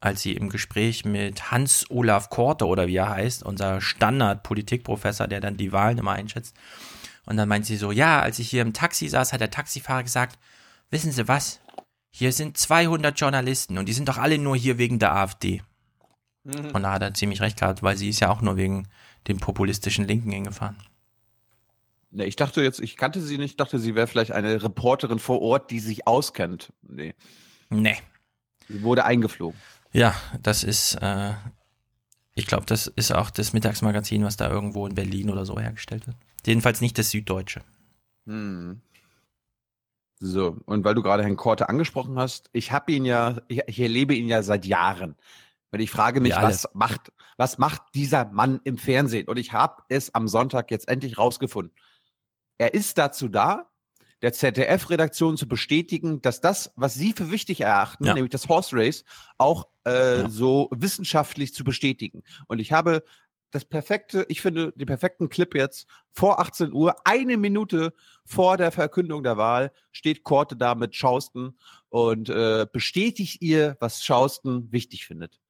als 0.00 0.22
sie 0.22 0.34
im 0.34 0.48
Gespräch 0.48 1.04
mit 1.04 1.50
Hans-Olaf 1.50 2.30
Korte 2.30 2.66
oder 2.66 2.86
wie 2.86 2.96
er 2.96 3.08
heißt, 3.08 3.42
unser 3.42 3.80
Standard-Politikprofessor, 3.80 5.26
der 5.26 5.40
dann 5.40 5.56
die 5.56 5.72
Wahlen 5.72 5.98
immer 5.98 6.12
einschätzt, 6.12 6.54
und 7.24 7.36
dann 7.36 7.48
meint 7.48 7.66
sie 7.66 7.76
so, 7.76 7.92
ja, 7.92 8.20
als 8.20 8.38
ich 8.38 8.48
hier 8.48 8.62
im 8.62 8.72
Taxi 8.72 9.08
saß, 9.08 9.34
hat 9.34 9.42
der 9.42 9.50
Taxifahrer 9.50 10.02
gesagt, 10.02 10.38
wissen 10.90 11.12
Sie 11.12 11.28
was, 11.28 11.60
hier 12.10 12.32
sind 12.32 12.56
200 12.56 13.20
Journalisten 13.20 13.76
und 13.76 13.86
die 13.86 13.92
sind 13.92 14.08
doch 14.08 14.16
alle 14.16 14.38
nur 14.38 14.56
hier 14.56 14.78
wegen 14.78 14.98
der 14.98 15.14
AfD. 15.14 15.62
Mhm. 16.44 16.70
Und 16.72 16.82
da 16.82 16.92
hat 16.92 17.02
er 17.02 17.14
ziemlich 17.14 17.40
recht 17.40 17.58
gehabt, 17.58 17.82
weil 17.82 17.96
sie 17.96 18.08
ist 18.08 18.20
ja 18.20 18.30
auch 18.30 18.40
nur 18.40 18.56
wegen 18.56 18.88
dem 19.26 19.38
populistischen 19.38 20.06
Linken 20.06 20.30
hingefahren. 20.30 20.76
Ne, 22.10 22.24
ich 22.24 22.36
dachte 22.36 22.62
jetzt, 22.62 22.80
ich 22.80 22.96
kannte 22.96 23.20
sie 23.20 23.38
nicht, 23.38 23.60
dachte, 23.60 23.78
sie 23.78 23.94
wäre 23.94 24.06
vielleicht 24.06 24.32
eine 24.32 24.62
Reporterin 24.62 25.18
vor 25.18 25.42
Ort, 25.42 25.70
die 25.70 25.80
sich 25.80 26.06
auskennt. 26.06 26.72
Nee. 26.82 27.14
Nee. 27.68 27.96
Sie 28.68 28.82
wurde 28.82 29.04
eingeflogen. 29.04 29.58
Ja, 29.92 30.14
das 30.42 30.64
ist, 30.64 30.94
äh, 30.96 31.34
ich 32.34 32.46
glaube, 32.46 32.66
das 32.66 32.86
ist 32.86 33.12
auch 33.12 33.30
das 33.30 33.52
Mittagsmagazin, 33.52 34.24
was 34.24 34.36
da 34.36 34.48
irgendwo 34.48 34.86
in 34.86 34.94
Berlin 34.94 35.30
oder 35.30 35.44
so 35.44 35.58
hergestellt 35.58 36.06
wird. 36.06 36.16
Jedenfalls 36.46 36.80
nicht 36.80 36.96
das 36.98 37.10
Süddeutsche. 37.10 37.62
Hm. 38.26 38.80
So, 40.20 40.56
und 40.64 40.84
weil 40.84 40.94
du 40.94 41.02
gerade 41.02 41.22
Herrn 41.22 41.36
Korte 41.36 41.68
angesprochen 41.68 42.18
hast, 42.18 42.48
ich 42.52 42.72
habe 42.72 42.92
ihn 42.92 43.04
ja, 43.04 43.40
ich, 43.48 43.62
ich 43.66 43.80
erlebe 43.80 44.14
ihn 44.14 44.28
ja 44.28 44.42
seit 44.42 44.66
Jahren. 44.66 45.16
Und 45.70 45.80
ich 45.80 45.90
frage 45.90 46.20
mich, 46.20 46.32
was 46.34 46.68
macht, 46.74 47.12
was 47.36 47.58
macht 47.58 47.82
dieser 47.94 48.24
Mann 48.26 48.60
im 48.64 48.78
Fernsehen? 48.78 49.28
Und 49.28 49.38
ich 49.38 49.52
habe 49.52 49.82
es 49.88 50.14
am 50.14 50.26
Sonntag 50.28 50.70
jetzt 50.70 50.88
endlich 50.88 51.18
rausgefunden. 51.18 51.74
Er 52.56 52.74
ist 52.74 52.98
dazu 52.98 53.28
da, 53.28 53.70
der 54.22 54.32
ZDF-Redaktion 54.32 55.36
zu 55.36 55.46
bestätigen, 55.46 56.20
dass 56.22 56.40
das, 56.40 56.72
was 56.74 56.94
sie 56.94 57.12
für 57.12 57.30
wichtig 57.30 57.60
erachten, 57.60 58.04
Ja. 58.04 58.14
nämlich 58.14 58.30
das 58.32 58.48
Horse 58.48 58.74
Race, 58.74 59.04
auch 59.36 59.68
äh, 59.84 60.28
so 60.28 60.68
wissenschaftlich 60.72 61.54
zu 61.54 61.62
bestätigen. 61.64 62.22
Und 62.48 62.58
ich 62.58 62.72
habe 62.72 63.04
das 63.50 63.64
perfekte, 63.64 64.26
ich 64.28 64.40
finde 64.40 64.72
den 64.72 64.86
perfekten 64.86 65.28
Clip 65.28 65.54
jetzt 65.54 65.86
vor 66.12 66.40
18 66.40 66.72
Uhr, 66.72 66.96
eine 67.06 67.36
Minute 67.36 67.94
vor 68.24 68.56
der 68.56 68.72
Verkündung 68.72 69.22
der 69.22 69.36
Wahl, 69.36 69.72
steht 69.92 70.24
Korte 70.24 70.56
da 70.56 70.74
mit 70.74 70.94
Schausten 70.94 71.58
und 71.88 72.28
äh, 72.28 72.66
bestätigt 72.70 73.40
ihr, 73.40 73.76
was 73.80 74.04
Schausten 74.04 74.70
wichtig 74.72 75.06
findet. 75.06 75.40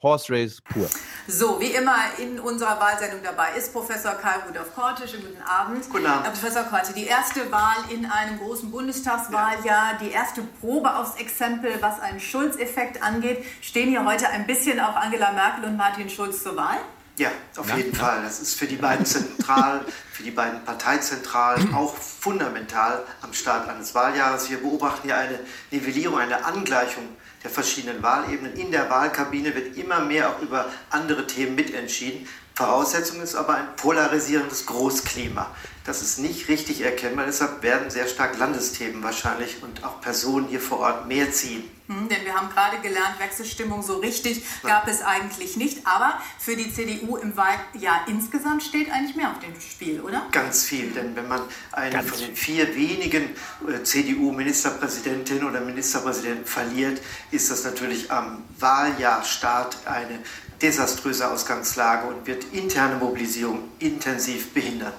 Horse 0.00 0.32
Race 0.32 0.60
pur. 0.60 0.88
So, 1.26 1.58
wie 1.58 1.72
immer 1.72 1.96
in 2.18 2.38
unserer 2.38 2.78
Wahlsendung 2.78 3.20
dabei 3.24 3.54
ist 3.56 3.72
Professor 3.72 4.12
Karl 4.12 4.42
Rudolf 4.46 4.72
Korte. 4.72 5.08
Schönen 5.08 5.24
guten 5.24 5.42
Abend. 5.42 5.90
Guten 5.90 6.06
Abend. 6.06 6.24
Herr 6.24 6.30
Professor 6.30 6.62
Korte, 6.62 6.92
die 6.92 7.06
erste 7.06 7.50
Wahl 7.50 7.76
in 7.90 8.06
einem 8.06 8.38
großen 8.38 8.70
Bundestagswahljahr, 8.70 9.98
die 10.00 10.12
erste 10.12 10.42
Probe 10.60 10.94
aufs 10.94 11.16
Exempel, 11.18 11.72
was 11.80 11.98
einen 11.98 12.20
Schulz-Effekt 12.20 13.02
angeht. 13.02 13.44
Stehen 13.60 13.88
hier 13.88 14.04
heute 14.04 14.28
ein 14.28 14.46
bisschen 14.46 14.78
auch 14.78 14.94
Angela 14.94 15.32
Merkel 15.32 15.64
und 15.64 15.76
Martin 15.76 16.08
Schulz 16.08 16.44
zur 16.44 16.54
Wahl? 16.56 16.78
Ja, 17.16 17.32
auf 17.56 17.68
Ja. 17.68 17.76
jeden 17.76 17.92
Fall. 17.96 18.22
Das 18.22 18.38
ist 18.38 18.56
für 18.56 18.66
die 18.68 18.76
beiden 18.76 19.04
zentral, 19.04 19.84
für 20.12 20.22
die 20.22 20.30
beiden 20.30 20.62
Parteizentralen 20.64 21.74
auch 21.74 21.96
fundamental 21.96 23.04
am 23.22 23.32
Start 23.32 23.68
eines 23.68 23.92
Wahljahres. 23.96 24.48
Wir 24.48 24.58
beobachten 24.62 25.08
hier 25.08 25.16
eine 25.16 25.40
Nivellierung, 25.72 26.16
eine 26.20 26.44
Angleichung 26.44 27.02
der 27.42 27.50
verschiedenen 27.50 28.02
Wahlebenen. 28.02 28.54
In 28.54 28.70
der 28.70 28.90
Wahlkabine 28.90 29.54
wird 29.54 29.76
immer 29.76 30.00
mehr 30.00 30.30
auch 30.30 30.42
über 30.42 30.66
andere 30.90 31.26
Themen 31.26 31.54
mitentschieden. 31.54 32.28
Voraussetzung 32.54 33.20
ist 33.22 33.36
aber 33.36 33.54
ein 33.54 33.76
polarisierendes 33.76 34.66
Großklima. 34.66 35.54
Das 35.88 36.02
ist 36.02 36.18
nicht 36.18 36.48
richtig 36.48 36.82
erkennbar. 36.82 37.24
Deshalb 37.24 37.62
werden 37.62 37.88
sehr 37.88 38.06
stark 38.08 38.36
Landesthemen 38.36 39.02
wahrscheinlich 39.02 39.62
und 39.62 39.84
auch 39.84 40.02
Personen 40.02 40.46
hier 40.46 40.60
vor 40.60 40.80
Ort 40.80 41.08
mehr 41.08 41.32
ziehen. 41.32 41.64
Hm, 41.86 42.10
denn 42.10 42.26
wir 42.26 42.34
haben 42.34 42.50
gerade 42.50 42.76
gelernt, 42.82 43.18
Wechselstimmung 43.18 43.82
so 43.82 43.96
richtig 43.96 44.44
gab 44.62 44.86
es 44.86 45.00
eigentlich 45.00 45.56
nicht. 45.56 45.86
Aber 45.86 46.20
für 46.38 46.56
die 46.56 46.70
CDU 46.70 47.16
im 47.16 47.34
Wahljahr 47.38 48.00
insgesamt 48.06 48.62
steht 48.62 48.92
eigentlich 48.92 49.16
mehr 49.16 49.30
auf 49.30 49.38
dem 49.38 49.58
Spiel, 49.58 50.02
oder? 50.02 50.26
Ganz 50.30 50.64
viel, 50.64 50.90
denn 50.90 51.16
wenn 51.16 51.26
man 51.26 51.40
einen 51.72 51.94
Ganz 51.94 52.10
von 52.10 52.18
den 52.18 52.36
vier 52.36 52.76
wenigen 52.76 53.30
äh, 53.66 53.82
CDU-Ministerpräsidentinnen 53.82 55.48
oder 55.48 55.62
Ministerpräsidenten 55.62 56.44
verliert, 56.44 57.00
ist 57.30 57.50
das 57.50 57.64
natürlich 57.64 58.12
am 58.12 58.44
Wahljahrstart 58.58 59.86
eine 59.86 60.18
desaströse 60.60 61.30
Ausgangslage 61.30 62.08
und 62.08 62.26
wird 62.26 62.44
interne 62.52 62.96
Mobilisierung 62.96 63.70
intensiv 63.78 64.52
behindern. 64.52 64.92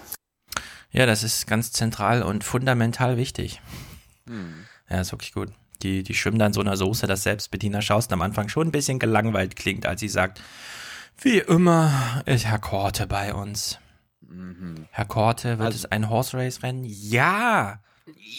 Ja, 0.92 1.06
das 1.06 1.24
ist 1.24 1.48
ganz 1.48 1.72
zentral 1.72 2.24
und 2.24 2.44
fundamental 2.44 3.18
wichtig. 3.18 3.62
Hm. 4.28 4.66
Ja, 4.90 5.02
ist 5.02 5.12
wirklich 5.12 5.34
gut. 5.34 5.50
Die, 5.84 6.04
die 6.04 6.14
schwimmen 6.14 6.40
da 6.40 6.48
in 6.48 6.54
so 6.54 6.62
einer 6.62 6.76
Soße, 6.76 7.08
dass 7.08 7.24
selbst 7.24 7.52
Bettina 7.52 7.82
Schausten 7.82 8.14
am 8.14 8.22
Anfang 8.22 8.50
schon 8.50 8.68
ein 8.68 8.72
bisschen 8.72 9.00
gelangweilt 9.00 9.56
klingt, 9.56 9.86
als 9.86 10.02
sie 10.02 10.10
sagt, 10.10 10.42
wie 11.22 11.38
immer 11.40 12.24
ist 12.26 12.46
Herr 12.46 12.60
Korte 12.60 13.08
bei 13.08 13.34
uns. 13.34 13.80
Mhm. 14.22 14.88
Herr 14.92 15.06
Korte, 15.06 15.58
wird 15.60 15.68
Also 15.68 15.78
es 15.78 15.86
ein 15.86 16.10
Horse 16.10 16.38
Race 16.38 16.64
Rennen? 16.64 16.84
Ja! 16.86 17.82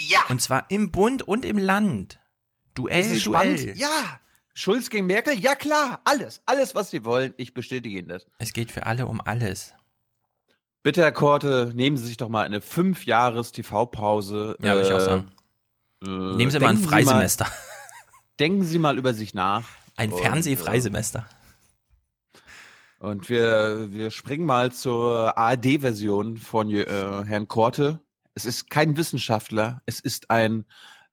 Ja! 0.08 0.20
Und 0.28 0.42
zwar 0.42 0.66
im 0.70 0.90
Bund 0.90 1.22
und 1.22 1.44
im 1.44 1.58
Land. 1.58 2.18
Duell, 2.74 3.04
Duell. 3.04 3.20
spannend? 3.20 3.76
Ja. 3.76 4.20
Schulz 4.54 4.90
gegen 4.90 5.06
Merkel? 5.06 5.38
Ja 5.38 5.54
klar, 5.54 6.00
alles, 6.04 6.42
alles, 6.44 6.74
was 6.74 6.90
sie 6.90 7.04
wollen. 7.04 7.32
Ich 7.36 7.54
bestätige 7.54 7.98
Ihnen 7.98 8.08
das. 8.08 8.26
Es 8.38 8.52
geht 8.52 8.70
für 8.70 8.84
alle 8.86 9.06
um 9.06 9.20
alles. 9.20 9.72
Bitte, 10.82 11.02
Herr 11.02 11.12
Korte, 11.12 11.72
nehmen 11.74 11.96
Sie 11.96 12.06
sich 12.06 12.16
doch 12.16 12.28
mal 12.28 12.44
eine 12.44 12.60
fünf 12.60 13.04
Jahres 13.04 13.52
TV-Pause. 13.52 14.56
Ja, 14.62 14.74
würde 14.74 14.88
ich 14.88 14.94
auch 14.94 15.00
sagen. 15.00 15.30
äh, 16.02 16.08
Nehmen 16.36 16.50
Sie 16.50 16.58
mal 16.58 16.68
ein 16.70 16.78
Freisemester. 16.78 17.44
mal- 17.44 17.52
denken 18.40 18.64
Sie 18.64 18.78
mal 18.78 18.96
über 18.96 19.12
sich 19.12 19.34
nach. 19.34 19.68
Ein 19.96 20.10
Fernsehfreisemester. 20.12 21.26
äh, 22.34 22.38
Und 23.04 23.28
wir, 23.28 23.92
wir 23.92 24.10
springen 24.10 24.46
mal 24.46 24.72
zur 24.72 25.36
ARD-Version 25.36 26.38
von 26.38 26.70
äh, 26.70 26.86
Herrn 27.26 27.46
Korte. 27.48 28.00
Es 28.34 28.46
ist 28.46 28.70
kein 28.70 28.96
Wissenschaftler, 28.96 29.82
es 29.84 30.00
ist 30.00 30.30
ein 30.30 30.64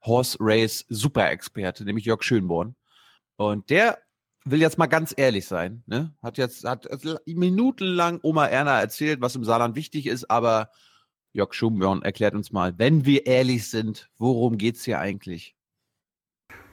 Horse 0.06 0.38
Race 0.40 0.86
Superexperte, 0.88 1.84
nämlich 1.84 2.06
Jörg 2.06 2.24
Schönborn. 2.24 2.76
Und 3.36 3.70
der 3.70 3.98
will 4.52 4.62
jetzt 4.62 4.78
mal 4.78 4.88
ganz 4.88 5.14
ehrlich 5.16 5.46
sein, 5.46 5.84
ne? 5.86 6.14
Hat 6.22 6.38
jetzt, 6.38 6.64
hat 6.66 6.88
minutenlang 7.26 8.20
Oma 8.24 8.48
Erna 8.48 8.80
erzählt, 8.80 9.22
was 9.22 9.36
im 9.36 9.44
Saarland 9.44 9.76
wichtig 9.76 10.08
ist, 10.08 10.30
aber 10.30 10.70
Jörg 11.34 11.54
Schumborn 11.54 12.02
erklärt 12.02 12.34
uns 12.34 12.52
mal, 12.52 12.74
wenn 12.78 13.06
wir 13.06 13.26
ehrlich 13.28 13.70
sind, 13.70 14.10
worum 14.18 14.58
geht's 14.58 14.84
hier 14.84 15.00
eigentlich? 15.00 15.56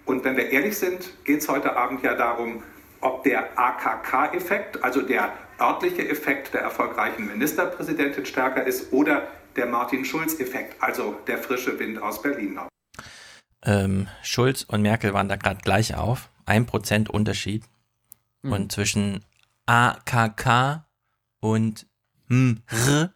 Und 0.06 0.24
wenn 0.24 0.36
wir 0.36 0.50
ehrlich 0.50 0.76
sind, 0.76 1.10
geht 1.24 1.40
es 1.40 1.48
heute 1.48 1.76
Abend 1.76 2.02
ja 2.02 2.14
darum, 2.14 2.62
ob 3.00 3.22
der 3.24 3.58
AKK-Effekt, 3.58 4.82
also 4.82 5.02
der 5.02 5.32
örtliche 5.60 6.08
Effekt 6.08 6.54
der 6.54 6.62
erfolgreichen 6.62 7.26
Ministerpräsidentin 7.26 8.26
stärker 8.26 8.64
ist 8.64 8.92
oder 8.92 9.28
der 9.56 9.66
Martin 9.66 10.04
Schulz-Effekt, 10.04 10.82
also 10.82 11.14
der 11.26 11.38
frische 11.38 11.78
Wind 11.78 12.00
aus 12.02 12.20
Berlin. 12.22 12.58
Ähm, 13.64 14.08
Schulz 14.22 14.64
und 14.64 14.82
Merkel 14.82 15.14
waren 15.14 15.28
da 15.28 15.36
gerade 15.36 15.60
gleich 15.62 15.94
auf. 15.94 16.30
Ein 16.46 16.66
Prozent 16.66 17.10
Unterschied. 17.10 17.64
Mhm. 18.42 18.52
Und 18.52 18.72
zwischen 18.72 19.24
AKK 19.66 20.84
und 21.40 21.86
MR 22.28 23.12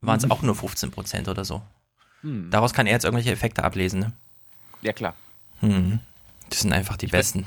waren 0.00 0.18
es 0.18 0.30
auch 0.30 0.42
nur 0.42 0.54
15 0.54 0.90
Prozent 0.90 1.28
oder 1.28 1.44
so. 1.44 1.62
Hm. 2.22 2.50
Daraus 2.50 2.72
kann 2.72 2.86
er 2.86 2.92
jetzt 2.92 3.04
irgendwelche 3.04 3.32
Effekte 3.32 3.64
ablesen, 3.64 4.00
ne? 4.00 4.12
Ja, 4.82 4.92
klar. 4.92 5.14
Hm. 5.60 6.00
Das 6.50 6.60
sind 6.60 6.72
einfach 6.72 6.96
die 6.96 7.08
besten. 7.08 7.46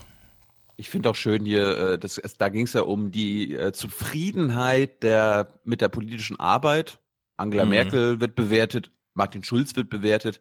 Ich 0.78 0.90
finde 0.90 1.10
auch 1.10 1.16
schön 1.16 1.46
hier, 1.46 1.78
äh, 1.78 2.00
das, 2.00 2.18
es, 2.18 2.38
da 2.38 2.50
ging 2.50 2.66
es 2.66 2.74
ja 2.74 2.82
um 2.82 3.12
die 3.12 3.54
äh, 3.54 3.72
Zufriedenheit 3.74 5.04
der, 5.04 5.54
mit 5.64 5.82
der 5.82 5.90
politischen 5.90 6.40
Arbeit. 6.40 7.00
Angela 7.38 7.66
Mhm. 7.66 7.70
Merkel 7.72 8.20
wird 8.20 8.36
bewertet, 8.36 8.92
Martin 9.14 9.44
Schulz 9.44 9.76
wird 9.76 9.90
bewertet. 9.90 10.40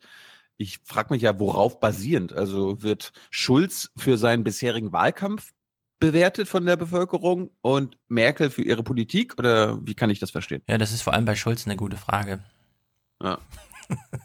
Ich 0.58 0.80
frage 0.84 1.14
mich 1.14 1.22
ja, 1.22 1.38
worauf 1.38 1.80
basierend? 1.80 2.32
Also 2.32 2.82
wird 2.82 3.12
Schulz 3.30 3.90
für 3.96 4.18
seinen 4.18 4.44
bisherigen 4.44 4.92
Wahlkampf 4.92 5.52
bewertet 6.00 6.48
von 6.48 6.66
der 6.66 6.76
Bevölkerung 6.76 7.50
und 7.60 7.96
Merkel 8.08 8.50
für 8.50 8.62
ihre 8.62 8.82
Politik? 8.82 9.38
Oder 9.38 9.78
wie 9.86 9.94
kann 9.94 10.10
ich 10.10 10.18
das 10.18 10.32
verstehen? 10.32 10.62
Ja, 10.68 10.76
das 10.76 10.92
ist 10.92 11.02
vor 11.02 11.12
allem 11.12 11.24
bei 11.24 11.36
Schulz 11.36 11.66
eine 11.66 11.76
gute 11.76 11.96
Frage. 11.96 12.42
Ja. 13.22 13.38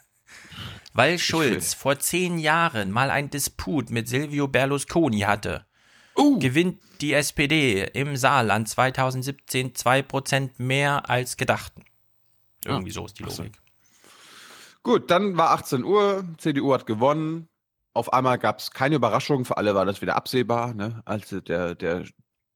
Weil 0.93 1.17
Schulz 1.17 1.73
vor 1.73 1.99
zehn 1.99 2.37
Jahren 2.37 2.91
mal 2.91 3.09
ein 3.09 3.29
Disput 3.29 3.89
mit 3.89 4.07
Silvio 4.07 4.47
Berlusconi 4.47 5.21
hatte, 5.21 5.65
gewinnt 6.39 6.79
die 7.01 7.13
SPD 7.13 7.83
im 7.93 8.15
Saarland 8.15 8.69
2017 8.69 9.73
2% 9.73 10.51
mehr 10.57 11.09
als 11.09 11.37
gedacht. 11.37 11.73
Irgendwie 12.65 12.91
so 12.91 13.05
ist 13.05 13.17
die. 13.17 13.23
Logik. 13.23 13.62
Gut, 14.83 15.09
dann 15.09 15.37
war 15.37 15.51
18 15.51 15.85
Uhr, 15.85 16.25
CDU 16.37 16.73
hat 16.73 16.85
gewonnen. 16.85 17.47
Auf 17.93 18.11
einmal 18.11 18.37
gab 18.37 18.59
es 18.59 18.71
keine 18.71 18.95
Überraschung, 18.95 19.45
für 19.45 19.55
alle 19.55 19.75
war 19.75 19.85
das 19.85 20.01
wieder 20.01 20.17
absehbar. 20.17 20.73
Ne? 20.73 21.01
Also 21.05 21.39
der, 21.39 21.73
der 21.73 22.03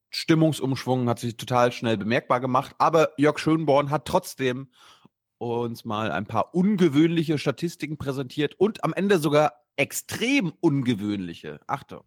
Stimmungsumschwung 0.10 1.08
hat 1.08 1.20
sich 1.20 1.38
total 1.38 1.72
schnell 1.72 1.98
bemerkbar 1.98 2.42
gemacht. 2.42 2.76
Aber 2.80 3.12
Jörg 3.18 3.40
Schönborn 3.40 3.92
hat 3.92 4.06
trotzdem 4.06 4.68
uns 5.38 5.86
mal 5.86 6.12
ein 6.12 6.26
paar 6.26 6.54
ungewöhnliche 6.54 7.38
Statistiken 7.38 7.98
präsentiert 7.98 8.56
und 8.60 8.84
am 8.84 8.94
Ende 8.94 9.20
sogar 9.20 9.54
extrem 9.78 10.52
ungewöhnliche. 10.60 11.62
Achtung. 11.68 12.04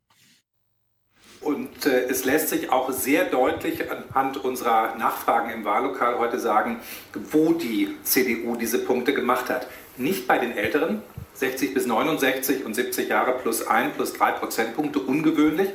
Und 1.40 1.86
äh, 1.86 2.04
es 2.04 2.26
lässt 2.26 2.50
sich 2.50 2.70
auch 2.70 2.92
sehr 2.92 3.24
deutlich 3.24 3.90
anhand 3.90 4.36
unserer 4.36 4.96
Nachfragen 4.96 5.50
im 5.50 5.64
Wahllokal 5.64 6.18
heute 6.18 6.38
sagen, 6.38 6.80
wo 7.14 7.54
die 7.54 7.96
CDU 8.02 8.56
diese 8.56 8.84
Punkte 8.84 9.14
gemacht 9.14 9.48
hat. 9.48 9.66
Nicht 10.00 10.26
bei 10.26 10.38
den 10.38 10.56
Älteren, 10.56 11.02
60 11.34 11.74
bis 11.74 11.84
69 11.84 12.64
und 12.64 12.72
70 12.72 13.10
Jahre 13.10 13.32
plus 13.32 13.66
1 13.66 13.96
plus 13.96 14.14
3 14.14 14.32
Prozentpunkte, 14.32 14.98
ungewöhnlich, 14.98 15.68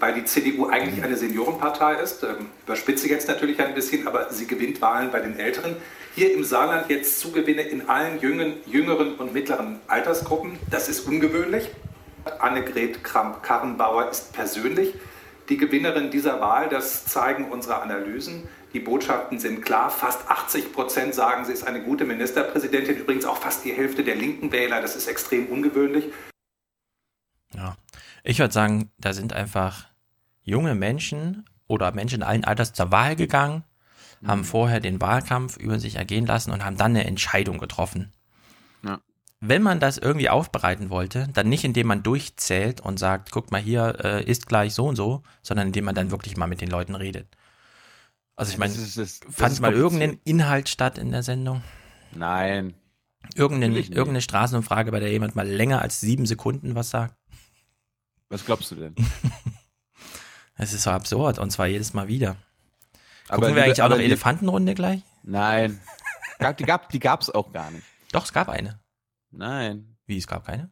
weil 0.00 0.14
die 0.14 0.24
CDU 0.24 0.66
eigentlich 0.66 1.04
eine 1.04 1.16
Seniorenpartei 1.16 1.94
ist. 1.94 2.24
Ähm, 2.24 2.48
überspitze 2.66 3.08
jetzt 3.08 3.28
natürlich 3.28 3.60
ein 3.60 3.72
bisschen, 3.72 4.08
aber 4.08 4.32
sie 4.32 4.48
gewinnt 4.48 4.82
Wahlen 4.82 5.12
bei 5.12 5.20
den 5.20 5.38
Älteren. 5.38 5.76
Hier 6.16 6.34
im 6.34 6.42
Saarland 6.42 6.90
jetzt 6.90 7.20
Zugewinne 7.20 7.62
in 7.62 7.88
allen 7.88 8.18
jüngeren 8.20 9.14
und 9.14 9.32
mittleren 9.32 9.78
Altersgruppen. 9.86 10.58
Das 10.68 10.88
ist 10.88 11.06
ungewöhnlich. 11.06 11.70
Annegret 12.40 13.04
Kramp-Karrenbauer 13.04 14.10
ist 14.10 14.32
persönlich 14.32 14.92
die 15.48 15.56
Gewinnerin 15.56 16.10
dieser 16.10 16.40
Wahl. 16.40 16.68
Das 16.68 17.04
zeigen 17.04 17.44
unsere 17.52 17.80
Analysen. 17.80 18.48
Die 18.72 18.80
Botschaften 18.80 19.38
sind 19.38 19.62
klar. 19.62 19.90
Fast 19.90 20.28
80 20.30 20.72
Prozent 20.72 21.14
sagen, 21.14 21.44
sie 21.44 21.52
ist 21.52 21.66
eine 21.66 21.82
gute 21.82 22.04
Ministerpräsidentin. 22.04 22.96
Übrigens 22.96 23.24
auch 23.24 23.36
fast 23.36 23.64
die 23.64 23.72
Hälfte 23.72 24.02
der 24.02 24.16
linken 24.16 24.50
Wähler. 24.50 24.80
Das 24.80 24.96
ist 24.96 25.08
extrem 25.08 25.46
ungewöhnlich. 25.46 26.06
Ja. 27.54 27.76
Ich 28.24 28.38
würde 28.38 28.54
sagen, 28.54 28.90
da 28.98 29.12
sind 29.12 29.32
einfach 29.32 29.86
junge 30.42 30.74
Menschen 30.74 31.44
oder 31.66 31.92
Menschen 31.92 32.16
in 32.16 32.22
allen 32.22 32.44
Alters 32.44 32.72
zur 32.72 32.90
Wahl 32.90 33.16
gegangen, 33.16 33.64
haben 34.24 34.44
vorher 34.44 34.80
den 34.80 35.00
Wahlkampf 35.00 35.56
über 35.56 35.80
sich 35.80 35.96
ergehen 35.96 36.26
lassen 36.26 36.52
und 36.52 36.64
haben 36.64 36.76
dann 36.76 36.92
eine 36.92 37.04
Entscheidung 37.04 37.58
getroffen. 37.58 38.12
Ja. 38.84 39.00
Wenn 39.40 39.62
man 39.62 39.80
das 39.80 39.98
irgendwie 39.98 40.28
aufbereiten 40.28 40.90
wollte, 40.90 41.28
dann 41.34 41.48
nicht 41.48 41.64
indem 41.64 41.88
man 41.88 42.04
durchzählt 42.04 42.80
und 42.80 42.98
sagt, 42.98 43.32
guck 43.32 43.50
mal 43.50 43.60
hier, 43.60 43.96
äh, 44.04 44.24
ist 44.24 44.46
gleich 44.46 44.74
so 44.74 44.86
und 44.86 44.96
so, 44.96 45.22
sondern 45.42 45.66
indem 45.68 45.84
man 45.84 45.96
dann 45.96 46.12
wirklich 46.12 46.36
mal 46.36 46.46
mit 46.46 46.60
den 46.60 46.70
Leuten 46.70 46.94
redet. 46.94 47.26
Also 48.42 48.52
ich 48.52 48.58
meine, 48.58 48.72
fand 48.74 49.60
mal 49.60 49.72
kompliziert. 49.72 49.74
irgendein 49.74 50.20
Inhalt 50.24 50.68
statt 50.68 50.98
in 50.98 51.10
der 51.12 51.22
Sendung? 51.22 51.62
Nein. 52.12 52.74
Irgendeine, 53.34 53.78
irgendeine 53.78 54.20
Straßenumfrage, 54.20 54.90
bei 54.90 55.00
der 55.00 55.10
jemand 55.10 55.36
mal 55.36 55.46
länger 55.48 55.80
als 55.80 56.00
sieben 56.00 56.26
Sekunden 56.26 56.74
was 56.74 56.90
sagt? 56.90 57.16
Was 58.28 58.44
glaubst 58.44 58.70
du 58.70 58.76
denn? 58.76 58.94
Es 60.54 60.72
ist 60.72 60.82
so 60.82 60.90
absurd 60.90 61.38
und 61.38 61.50
zwar 61.50 61.66
jedes 61.66 61.92
Mal 61.94 62.08
wieder. 62.08 62.36
Aber 63.28 63.36
Gucken 63.36 63.42
wir 63.42 63.48
liebe- 63.48 63.64
eigentlich 63.64 63.82
auch 63.82 63.88
noch 63.88 63.96
aber 63.96 64.04
Elefantenrunde 64.04 64.74
gleich? 64.74 65.02
Nein. 65.22 65.80
Gab, 66.38 66.56
die 66.56 66.64
gab 66.64 66.90
gab's 67.00 67.30
auch 67.30 67.52
gar 67.52 67.70
nicht. 67.70 67.84
Doch, 68.12 68.24
es 68.24 68.32
gab 68.32 68.48
eine. 68.48 68.80
Nein. 69.30 69.96
Wie, 70.06 70.18
es 70.18 70.26
gab 70.26 70.44
keine? 70.44 70.71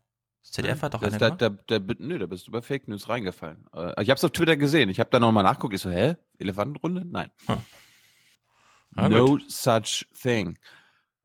ZDF 0.50 0.82
hat 0.82 0.94
doch 0.94 1.00
das, 1.00 1.14
eine 1.14 1.36
da, 1.36 1.50
da, 1.50 1.78
da, 1.78 1.94
Nö, 1.98 2.18
da 2.18 2.26
bist 2.26 2.46
du 2.48 2.50
bei 2.50 2.60
Fake 2.60 2.88
News 2.88 3.08
reingefallen. 3.08 3.64
Äh, 3.74 4.02
Ich 4.02 4.10
hab's 4.10 4.24
auf 4.24 4.32
Twitter 4.32 4.56
gesehen. 4.56 4.88
Ich 4.88 4.98
habe 4.98 5.08
da 5.10 5.20
nochmal 5.20 5.44
nachguckt. 5.44 5.74
Ich 5.74 5.80
so, 5.80 5.90
hä? 5.90 6.16
Elefantenrunde? 6.38 7.04
Nein. 7.06 7.30
Na 8.92 9.08
no 9.08 9.26
gut. 9.26 9.50
such 9.50 10.06
thing. 10.20 10.58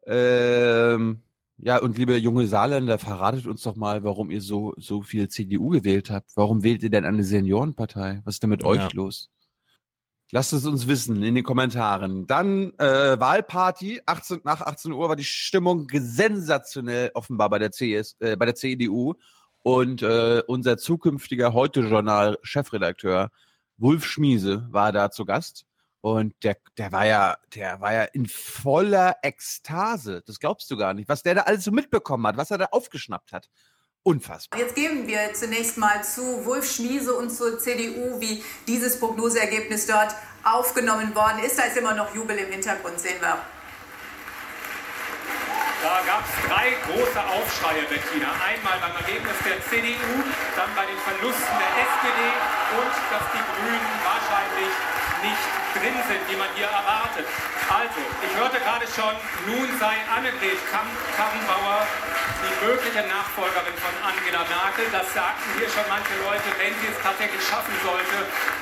Ähm, 0.06 1.22
ja, 1.58 1.78
und 1.82 1.98
liebe 1.98 2.16
junge 2.18 2.46
Saarländer, 2.48 3.00
verratet 3.00 3.48
uns 3.48 3.64
doch 3.64 3.76
mal, 3.76 4.04
warum 4.04 4.30
ihr 4.30 4.42
so, 4.42 4.74
so 4.78 5.02
viel 5.02 5.28
CDU 5.30 5.70
gewählt 5.70 6.12
habt. 6.12 6.32
Warum 6.36 6.64
wählt 6.64 6.84
ihr 6.84 6.90
denn 6.92 7.06
eine 7.06 7.24
Seniorenpartei? 7.24 8.22
Was 8.26 8.36
ist 8.36 8.44
denn 8.44 8.52
mit 8.52 8.62
Ja. 8.62 8.68
euch 8.68 8.94
los? 8.94 9.32
Lasst 10.36 10.52
es 10.52 10.66
uns 10.66 10.86
wissen 10.86 11.24
in 11.24 11.34
den 11.34 11.46
Kommentaren. 11.46 12.28
Dann 12.28 12.74
äh, 12.78 13.18
Wahlparty. 13.18 14.02
18, 14.06 14.42
nach 14.44 14.60
18 14.60 14.92
Uhr 14.92 15.08
war 15.08 15.16
die 15.16 15.24
Stimmung 15.24 15.88
sensationell 15.94 17.12
offenbar 17.14 17.50
bei 17.50 17.58
der, 17.58 17.70
CS, 17.70 18.18
äh, 18.20 18.36
bei 18.36 18.44
der 18.44 18.54
CDU. 18.54 19.14
Und 19.64 20.02
äh, 20.02 20.44
unser 20.46 20.78
zukünftiger 20.78 21.54
Heute-Journal-Chefredakteur 21.54 23.30
Wulf 23.78 24.06
Schmiese 24.06 24.68
war 24.72 24.92
da 24.92 25.10
zu 25.10 25.24
Gast. 25.24 25.66
Und 26.02 26.34
der, 26.44 26.58
der 26.78 26.92
war 26.92 27.06
ja, 27.06 27.38
der 27.56 27.80
war 27.80 27.94
ja 27.94 28.04
in 28.04 28.26
voller 28.26 29.16
Ekstase. 29.22 30.22
Das 30.28 30.40
glaubst 30.42 30.70
du 30.70 30.76
gar 30.76 30.94
nicht, 30.94 31.08
was 31.08 31.24
der 31.24 31.36
da 31.36 31.42
alles 31.44 31.64
so 31.64 31.72
mitbekommen 31.72 32.28
hat, 32.28 32.36
was 32.36 32.52
er 32.52 32.58
da 32.58 32.66
aufgeschnappt 32.72 33.32
hat. 33.32 33.48
Unfassbar. 34.08 34.60
Jetzt 34.60 34.76
geben 34.76 35.08
wir 35.08 35.34
zunächst 35.34 35.78
mal 35.78 36.04
zu 36.04 36.46
Wolf 36.46 36.72
Schmiese 36.72 37.16
und 37.16 37.32
zur 37.32 37.58
CDU, 37.58 38.22
wie 38.22 38.44
dieses 38.68 39.00
Prognoseergebnis 39.00 39.88
dort 39.88 40.14
aufgenommen 40.44 41.16
worden 41.16 41.40
ist. 41.40 41.58
Da 41.58 41.64
ist 41.64 41.76
immer 41.76 41.96
noch 41.96 42.14
Jubel 42.14 42.38
im 42.38 42.52
Hintergrund, 42.52 43.00
sehen 43.00 43.20
wir. 43.20 43.42
Da 45.82 46.02
gab 46.06 46.22
es 46.22 46.34
drei 46.46 46.78
große 46.86 47.18
Aufschreie, 47.18 47.82
Bettina. 47.90 48.30
Einmal 48.46 48.78
beim 48.78 48.94
Ergebnis 48.94 49.42
der 49.42 49.58
CDU, 49.74 50.22
dann 50.56 50.70
bei 50.78 50.86
den 50.86 51.00
Verlusten 51.02 51.56
der 51.58 51.74
SPD 51.82 52.30
und 52.78 52.94
dass 53.10 53.26
die 53.34 53.42
Grünen 53.42 53.96
wahrscheinlich 54.06 54.74
nicht 55.26 55.44
drin 55.74 55.98
sind, 56.08 56.22
wie 56.30 56.38
man 56.38 56.50
hier 56.56 56.70
erwartet. 56.70 57.26
Also, 57.66 58.00
ich 58.22 58.34
hörte 58.38 58.58
gerade 58.62 58.86
schon, 58.86 59.14
nun 59.50 59.68
sei 59.82 59.96
Annegret 60.14 60.60
Kramp-Karrenbauer 60.70 61.82
die 62.46 62.54
mögliche 62.66 63.02
Nachfolgerin 63.10 63.74
von 63.82 63.94
Angela 64.06 64.46
Merkel. 64.46 64.86
Das 64.94 65.10
sagten 65.18 65.50
hier 65.58 65.70
schon 65.70 65.86
manche 65.90 66.14
Leute, 66.22 66.46
wenn 66.62 66.74
sie 66.78 66.94
es 66.94 67.00
tatsächlich 67.02 67.42
schaffen 67.42 67.74
sollte, 67.82 68.18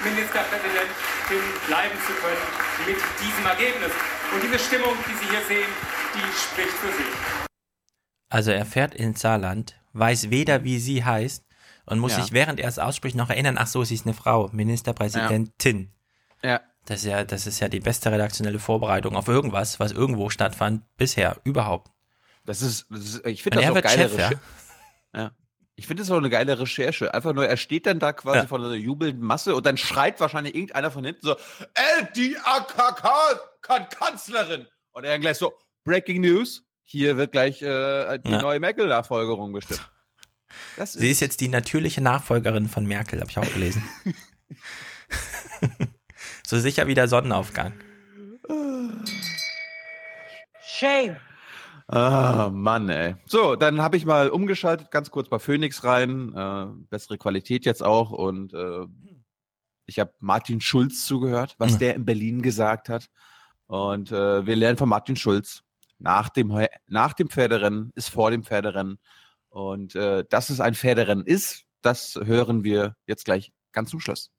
Ministerpräsidentin 0.08 1.43
bleiben 1.67 1.97
zu 2.08 2.13
können 2.23 2.45
mit 2.88 2.97
diesem 3.19 3.45
Ergebnis. 3.45 3.91
Und 4.34 4.39
diese 4.43 4.60
Stimmung, 4.60 4.95
die 5.08 5.15
Sie 5.19 5.30
hier 5.30 5.43
sehen, 5.47 5.71
die 6.15 6.26
spricht 6.32 6.78
für 6.80 6.91
sich. 6.95 7.13
Also 8.30 8.52
er 8.52 8.65
fährt 8.65 8.95
ins 8.95 9.21
Saarland, 9.21 9.76
weiß 9.93 10.30
weder, 10.30 10.63
wie 10.63 10.80
sie 10.80 11.04
heißt 11.04 11.43
und 11.86 11.99
muss 11.99 12.13
Ja. 12.13 12.21
sich, 12.21 12.32
während 12.32 12.60
er 12.60 12.69
es 12.69 12.80
ausspricht, 12.80 13.15
noch 13.15 13.30
erinnern, 13.30 13.58
ach 13.60 13.67
so, 13.67 13.84
sie 13.84 13.95
ist 13.95 14.06
eine 14.06 14.15
Frau, 14.15 14.49
Ministerpräsidentin. 14.54 15.80
Ja. 15.80 15.88
Das 16.86 16.99
ist 16.99 17.06
ja, 17.06 17.23
das 17.23 17.47
ist 17.47 17.60
ja 17.62 17.69
die 17.69 17.79
beste 17.79 18.12
redaktionelle 18.12 18.60
Vorbereitung 18.60 19.15
auf 19.15 19.27
irgendwas, 19.29 19.79
was 19.79 19.93
irgendwo 19.93 20.29
stattfand, 20.29 20.84
bisher, 20.97 21.39
überhaupt. 21.45 21.91
Das 22.45 22.62
ist, 22.62 22.88
das 22.89 22.99
ist 22.99 23.25
ich 23.25 23.41
finde 23.41 23.62
das 23.62 23.69
auch 23.71 23.82
geile 23.82 24.10
Chef, 24.10 24.17
ja? 24.19 24.32
Ja. 25.13 25.32
Ich 25.75 25.88
finde 25.88 26.03
das 26.03 26.12
auch 26.12 26.17
eine 26.17 26.29
geile 26.29 26.60
Recherche. 26.60 27.13
Einfach 27.13 27.34
nur, 27.34 27.47
er 27.47 27.56
steht 27.58 27.86
dann 27.86 27.99
da 27.99 28.12
quasi 28.12 28.39
Ja. 28.39 28.47
vor 28.47 28.60
einer 28.60 28.73
jubelnden 28.73 29.25
Masse 29.25 29.56
und 29.56 29.65
dann 29.65 29.77
schreit 29.77 30.19
wahrscheinlich 30.19 30.56
irgendeiner 30.56 30.91
von 30.91 31.06
hinten 31.06 31.25
so, 31.25 31.36
ey, 31.73 32.08
die 32.15 32.36
AKK 32.38 33.39
kann 33.62 33.88
Kanzlerin. 33.89 34.67
Und 34.91 35.06
er 35.06 35.12
dann 35.13 35.21
gleich 35.21 35.38
so, 35.38 35.53
Breaking 35.86 36.21
News, 36.21 36.63
Hier 36.84 37.15
wird 37.15 37.32
gleich 37.32 37.62
äh, 37.62 38.19
die 38.19 38.29
Ja. 38.32 38.41
neue 38.41 38.60
Merkel-Nachfolgerung 38.60 39.53
bestimmt. 39.53 39.89
Das 40.75 40.93
Sie 40.93 41.10
ist 41.10 41.21
jetzt 41.21 41.39
die 41.39 41.47
natürliche 41.47 42.01
Nachfolgerin 42.01 42.67
von 42.67 42.86
Merkel, 42.86 43.21
habe 43.21 43.32
ich 43.32 43.38
auch 43.39 43.53
gelesen. 43.53 43.84
so 46.54 46.60
sicher 46.60 46.86
wie 46.86 46.94
der 46.94 47.08
Sonnenaufgang. 47.08 47.74
Shame. 50.63 51.18
Ah, 51.88 52.52
Mann, 52.54 52.89
ey. 52.89 53.16
So, 53.26 53.56
dann 53.56 53.82
habe 53.82 53.98
ich 53.98 54.06
mal 54.06 54.30
umgeschaltet, 54.30 54.92
ganz 54.92 55.10
kurz 55.10 55.30
bei 55.30 55.39
Phoenix 55.39 55.84
rein. 55.84 56.32
Äh, 56.36 56.68
bessere 56.92 57.18
Qualität 57.18 57.66
jetzt 57.66 57.82
auch. 57.84 58.12
Und 58.12 58.54
äh, 58.54 58.86
ich 59.88 59.98
habe 59.98 60.13
Martin 60.20 60.62
Schulz 60.62 61.08
zugehört, 61.08 61.56
was 61.58 61.74
Ja. 61.74 61.78
der 61.80 61.96
in 61.96 62.06
Berlin 62.06 62.44
gesagt 62.44 62.88
hat. 62.88 63.08
Und 63.66 64.12
äh, 64.12 64.46
wir 64.46 64.56
lernen 64.56 64.78
von 64.78 64.89
Martin 64.89 65.16
Schulz. 65.16 65.63
Nach 65.98 66.30
dem, 66.30 66.68
nach 66.88 67.13
dem 67.13 67.30
Pferderennen 67.30 67.92
ist 67.96 68.10
vor 68.10 68.30
dem 68.30 68.44
Pferderennen. 68.44 69.00
Und 69.50 69.96
äh, 69.96 70.24
dass 70.30 70.52
es 70.52 70.60
ein 70.60 70.76
Pferderennen 70.76 71.26
ist, 71.26 71.63
das 71.82 72.20
hören 72.24 72.63
wir 72.63 72.96
jetzt 73.08 73.26
gleich 73.26 73.52
ganz 73.72 73.89
zum 73.89 74.00
Schluss. 74.00 74.30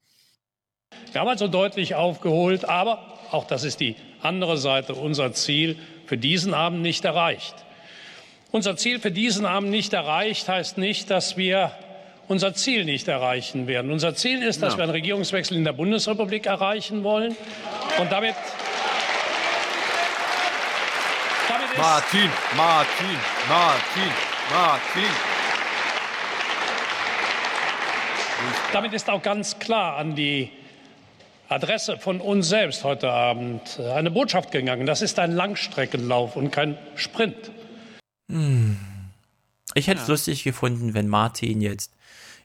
Wir 1.13 1.21
haben 1.21 1.29
also 1.29 1.49
deutlich 1.49 1.95
aufgeholt, 1.95 2.69
aber 2.69 2.99
auch 3.31 3.47
das 3.47 3.65
ist 3.65 3.81
die 3.81 3.97
andere 4.23 4.57
Seite, 4.59 4.95
unser 4.95 5.33
Ziel 5.33 5.79
für 6.07 6.19
diesen 6.19 6.55
Abend 6.55 6.83
nicht 6.83 7.05
erreicht. 7.05 7.55
Unser 8.51 8.77
Ziel 8.77 9.01
für 9.01 9.11
diesen 9.11 9.47
Abend 9.47 9.71
nicht 9.71 9.93
erreicht 9.93 10.49
heißt 10.49 10.79
nicht, 10.79 11.11
dass 11.11 11.37
wir 11.37 11.73
unser 12.29 12.55
Ziel 12.55 12.85
nicht 12.85 13.09
erreichen 13.09 13.67
werden. 13.67 13.91
Unser 13.91 14.15
Ziel 14.15 14.43
ist, 14.43 14.63
dass 14.63 14.75
Ja. 14.75 14.79
wir 14.79 14.83
einen 14.85 14.93
Regierungswechsel 14.93 15.57
in 15.57 15.65
der 15.65 15.73
Bundesrepublik 15.73 16.47
erreichen 16.47 17.05
wollen. 17.05 17.37
Und 17.99 18.11
damit, 18.13 18.35
damit 21.49 21.71
ist, 21.71 21.79
Martin, 21.79 22.31
Martin, 22.57 23.19
Martin, 23.49 24.13
Martin. 24.53 25.11
Damit 28.73 28.93
ist 28.93 29.09
auch 29.11 29.23
ganz 29.23 29.59
klar 29.59 29.97
an 29.97 30.15
die 30.15 30.51
Adresse 31.49 31.99
von 31.99 32.21
uns 32.21 32.49
selbst 32.49 32.85
heute 32.85 33.11
Abend 33.11 33.79
eine 33.79 34.11
Botschaft 34.11 34.51
gegangen. 34.51 34.87
Das 34.87 35.03
ist 35.03 35.19
ein 35.19 35.33
Langstreckenlauf 35.33 36.37
und 36.37 36.51
kein 36.51 36.79
Sprint. 36.95 37.51
Hm. 38.31 38.77
Ich 39.75 39.89
hätte 39.89 40.03
es 40.03 40.09
lustig 40.09 40.45
gefunden, 40.45 40.95
wenn 40.95 41.09
Martin 41.09 41.61
jetzt 41.61 41.93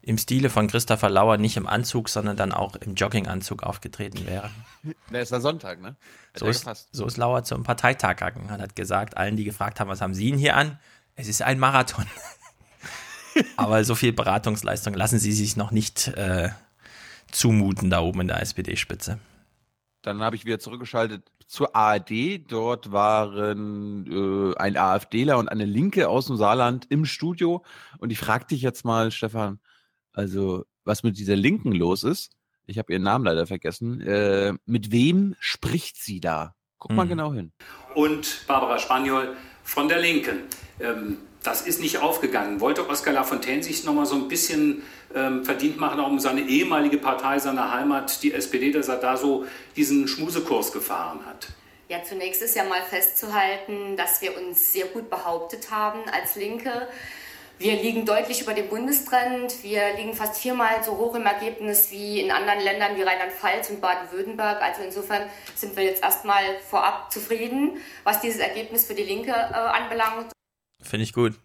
im 0.01 0.17
Stile 0.17 0.49
von 0.49 0.67
Christopher 0.67 1.09
Lauer 1.09 1.37
nicht 1.37 1.57
im 1.57 1.67
Anzug, 1.67 2.09
sondern 2.09 2.37
dann 2.37 2.51
auch 2.51 2.75
im 2.77 2.95
Jogginganzug 2.95 3.63
aufgetreten 3.63 4.25
wäre. 4.25 4.49
Der 5.11 5.21
ist 5.21 5.31
ja 5.31 5.39
Sonntag, 5.39 5.81
ne? 5.81 5.95
So 6.35 6.45
ja 6.45 6.51
ist, 6.51 6.87
so 6.91 7.05
ist 7.05 7.17
Lauer 7.17 7.43
zum 7.43 7.63
Parteitag 7.63 8.17
gegangen. 8.17 8.47
Er 8.49 8.59
hat 8.59 8.75
gesagt, 8.75 9.17
allen, 9.17 9.35
die 9.35 9.43
gefragt 9.43 9.79
haben, 9.79 9.89
was 9.89 10.01
haben 10.01 10.13
Sie 10.13 10.29
denn 10.29 10.39
hier 10.39 10.55
an? 10.55 10.79
Es 11.15 11.27
ist 11.27 11.41
ein 11.41 11.59
Marathon. 11.59 12.05
Aber 13.57 13.83
so 13.83 13.95
viel 13.95 14.13
Beratungsleistung 14.13 14.93
lassen 14.93 15.19
Sie 15.19 15.31
sich 15.31 15.55
noch 15.55 15.71
nicht 15.71 16.07
äh, 16.09 16.49
zumuten 17.31 17.89
da 17.89 18.01
oben 18.01 18.21
in 18.21 18.27
der 18.27 18.41
SPD-Spitze. 18.41 19.19
Dann 20.01 20.21
habe 20.21 20.35
ich 20.35 20.45
wieder 20.45 20.59
zurückgeschaltet 20.59 21.29
zur 21.47 21.75
ARD. 21.75 22.49
Dort 22.51 22.91
waren 22.91 24.05
äh, 24.53 24.57
ein 24.57 24.77
AfDler 24.77 25.37
und 25.37 25.49
eine 25.49 25.65
Linke 25.65 26.07
aus 26.09 26.27
dem 26.27 26.37
Saarland 26.37 26.85
im 26.89 27.05
Studio. 27.05 27.63
Und 27.97 28.11
ich 28.11 28.19
frage 28.19 28.45
dich 28.45 28.61
jetzt 28.61 28.85
mal, 28.85 29.11
Stefan, 29.11 29.59
also 30.13 30.63
was 30.85 31.03
mit 31.03 31.17
dieser 31.17 31.35
Linken 31.35 31.71
los 31.73 32.03
ist. 32.03 32.31
Ich 32.65 32.77
habe 32.77 32.93
ihren 32.93 33.03
Namen 33.03 33.25
leider 33.25 33.45
vergessen. 33.47 33.99
Äh, 34.01 34.53
mit 34.65 34.91
wem 34.91 35.35
spricht 35.39 35.97
sie 35.97 36.19
da? 36.21 36.55
Guck 36.77 36.91
mal 36.93 37.05
Mhm. 37.05 37.09
genau 37.09 37.33
hin. 37.33 37.51
und 37.95 38.45
Barbara 38.47 38.79
Spaniol 38.79 39.35
von 39.63 39.89
der 39.89 39.99
Linken. 39.99 40.43
Ähm, 40.79 41.17
das 41.43 41.61
ist 41.61 41.79
nicht 41.79 41.99
aufgegangen. 41.99 42.59
Wollte 42.59 42.87
Oskar 42.89 43.13
Lafontaine 43.13 43.63
sich 43.63 43.83
noch 43.83 43.93
mal 43.93 44.05
so 44.05 44.15
ein 44.15 44.27
bisschen 44.27 44.83
ähm, 45.15 45.45
verdient 45.45 45.77
machen, 45.79 45.99
auch 45.99 46.07
um 46.07 46.19
seine 46.19 46.41
ehemalige 46.41 46.97
Partei, 46.97 47.39
seine 47.39 47.73
Heimat, 47.73 48.21
die 48.23 48.33
SPD, 48.33 48.71
dass 48.71 48.89
er 48.89 48.97
da 48.97 49.15
so 49.15 49.45
diesen 49.75 50.07
Schmusekurs 50.07 50.71
gefahren 50.71 51.25
hat? 51.25 51.47
Ja, 51.87 52.03
zunächst 52.03 52.41
ist 52.41 52.55
ja 52.55 52.65
mal 52.65 52.81
festzuhalten, 52.81 53.97
dass 53.97 54.21
wir 54.21 54.37
uns 54.37 54.73
sehr 54.73 54.85
gut 54.85 55.09
behauptet 55.09 55.71
haben 55.71 56.01
als 56.11 56.35
Linke. 56.35 56.87
Wir 57.57 57.73
liegen 57.73 58.05
deutlich 58.05 58.41
über 58.41 58.53
dem 58.53 58.69
Bundestrend. 58.69 59.63
Wir 59.63 59.95
liegen 59.97 60.13
fast 60.13 60.39
viermal 60.39 60.83
so 60.83 60.97
hoch 60.97 61.15
im 61.15 61.25
Ergebnis 61.25 61.91
wie 61.91 62.21
in 62.21 62.31
anderen 62.31 62.61
Ländern 62.61 62.95
wie 62.95 63.01
Rheinland-Pfalz 63.01 63.69
und 63.69 63.81
Baden-Württemberg. 63.81 64.61
Also 64.61 64.81
insofern 64.83 65.23
sind 65.55 65.75
wir 65.75 65.83
jetzt 65.83 66.03
erstmal 66.03 66.43
vorab 66.69 67.11
zufrieden, 67.11 67.77
was 68.03 68.21
dieses 68.21 68.39
Ergebnis 68.39 68.85
für 68.85 68.93
die 68.93 69.03
Linke 69.03 69.31
äh, 69.31 69.55
anbelangt. 69.55 70.31
Finde 70.81 71.03
ich 71.03 71.13
gut. 71.13 71.39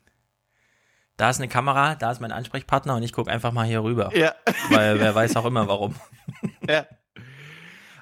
Da 1.16 1.30
ist 1.30 1.38
eine 1.38 1.48
Kamera, 1.48 1.94
da 1.94 2.10
ist 2.10 2.20
mein 2.20 2.32
Ansprechpartner 2.32 2.96
und 2.96 3.02
ich 3.02 3.12
gucke 3.12 3.30
einfach 3.30 3.52
mal 3.52 3.66
hier 3.66 3.84
rüber. 3.84 4.10
Ja. 4.16 4.34
Weil 4.70 4.98
wer 4.98 5.14
weiß 5.14 5.36
auch 5.36 5.46
immer 5.46 5.68
warum. 5.68 5.94
Ja. 6.68 6.86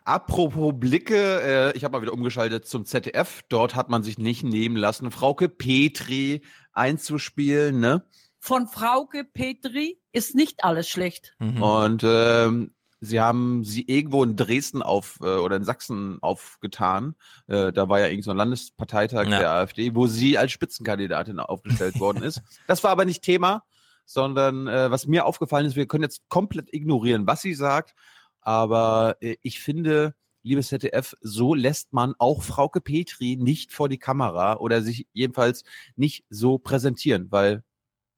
Apropos 0.04 0.72
Blicke, 0.76 1.40
äh, 1.42 1.76
ich 1.76 1.84
habe 1.84 1.92
mal 1.92 2.02
wieder 2.02 2.12
umgeschaltet 2.12 2.66
zum 2.66 2.86
ZDF. 2.86 3.42
Dort 3.48 3.74
hat 3.74 3.88
man 3.88 4.02
sich 4.02 4.18
nicht 4.18 4.44
nehmen 4.44 4.76
lassen, 4.76 5.10
Frauke 5.10 5.48
Petri 5.48 6.42
einzuspielen, 6.72 7.80
ne? 7.80 8.04
Von 8.38 8.66
Frauke 8.66 9.24
Petri 9.24 10.00
ist 10.12 10.34
nicht 10.34 10.64
alles 10.64 10.88
schlecht. 10.88 11.34
Mhm. 11.38 11.62
Und 11.62 12.02
ähm, 12.04 12.74
sie 13.02 13.20
haben 13.20 13.64
sie 13.64 13.82
irgendwo 13.82 14.22
in 14.22 14.36
Dresden 14.36 14.80
auf 14.80 15.18
äh, 15.20 15.26
oder 15.26 15.56
in 15.56 15.64
Sachsen 15.64 16.18
aufgetan. 16.22 17.16
Äh, 17.48 17.72
da 17.72 17.88
war 17.88 17.98
ja 17.98 18.06
irgend 18.06 18.24
so 18.24 18.30
ein 18.30 18.36
Landesparteitag 18.36 19.26
Ja. 19.28 19.38
der 19.40 19.50
AfD, 19.50 19.94
wo 19.96 20.06
sie 20.06 20.38
als 20.38 20.52
Spitzenkandidatin 20.52 21.40
aufgestellt 21.40 21.98
worden 22.00 22.22
ist. 22.22 22.40
Das 22.68 22.84
war 22.84 22.92
aber 22.92 23.04
nicht 23.04 23.22
Thema, 23.22 23.64
sondern 24.06 24.68
äh, 24.68 24.90
was 24.90 25.06
mir 25.06 25.26
aufgefallen 25.26 25.66
ist, 25.66 25.74
wir 25.74 25.86
können 25.86 26.04
jetzt 26.04 26.22
komplett 26.28 26.72
ignorieren, 26.72 27.26
was 27.26 27.42
sie 27.42 27.54
sagt. 27.54 27.94
Aber 28.40 29.16
äh, 29.20 29.36
ich 29.42 29.60
finde, 29.60 30.14
liebes 30.44 30.68
ZDF, 30.68 31.16
so 31.20 31.54
lässt 31.54 31.92
man 31.92 32.14
auch 32.18 32.42
Frauke 32.44 32.80
Petri 32.80 33.36
nicht 33.36 33.72
vor 33.72 33.88
die 33.88 33.98
Kamera 33.98 34.56
oder 34.58 34.80
sich 34.80 35.08
jedenfalls 35.12 35.64
nicht 35.96 36.24
so 36.30 36.58
präsentieren, 36.58 37.32
weil 37.32 37.64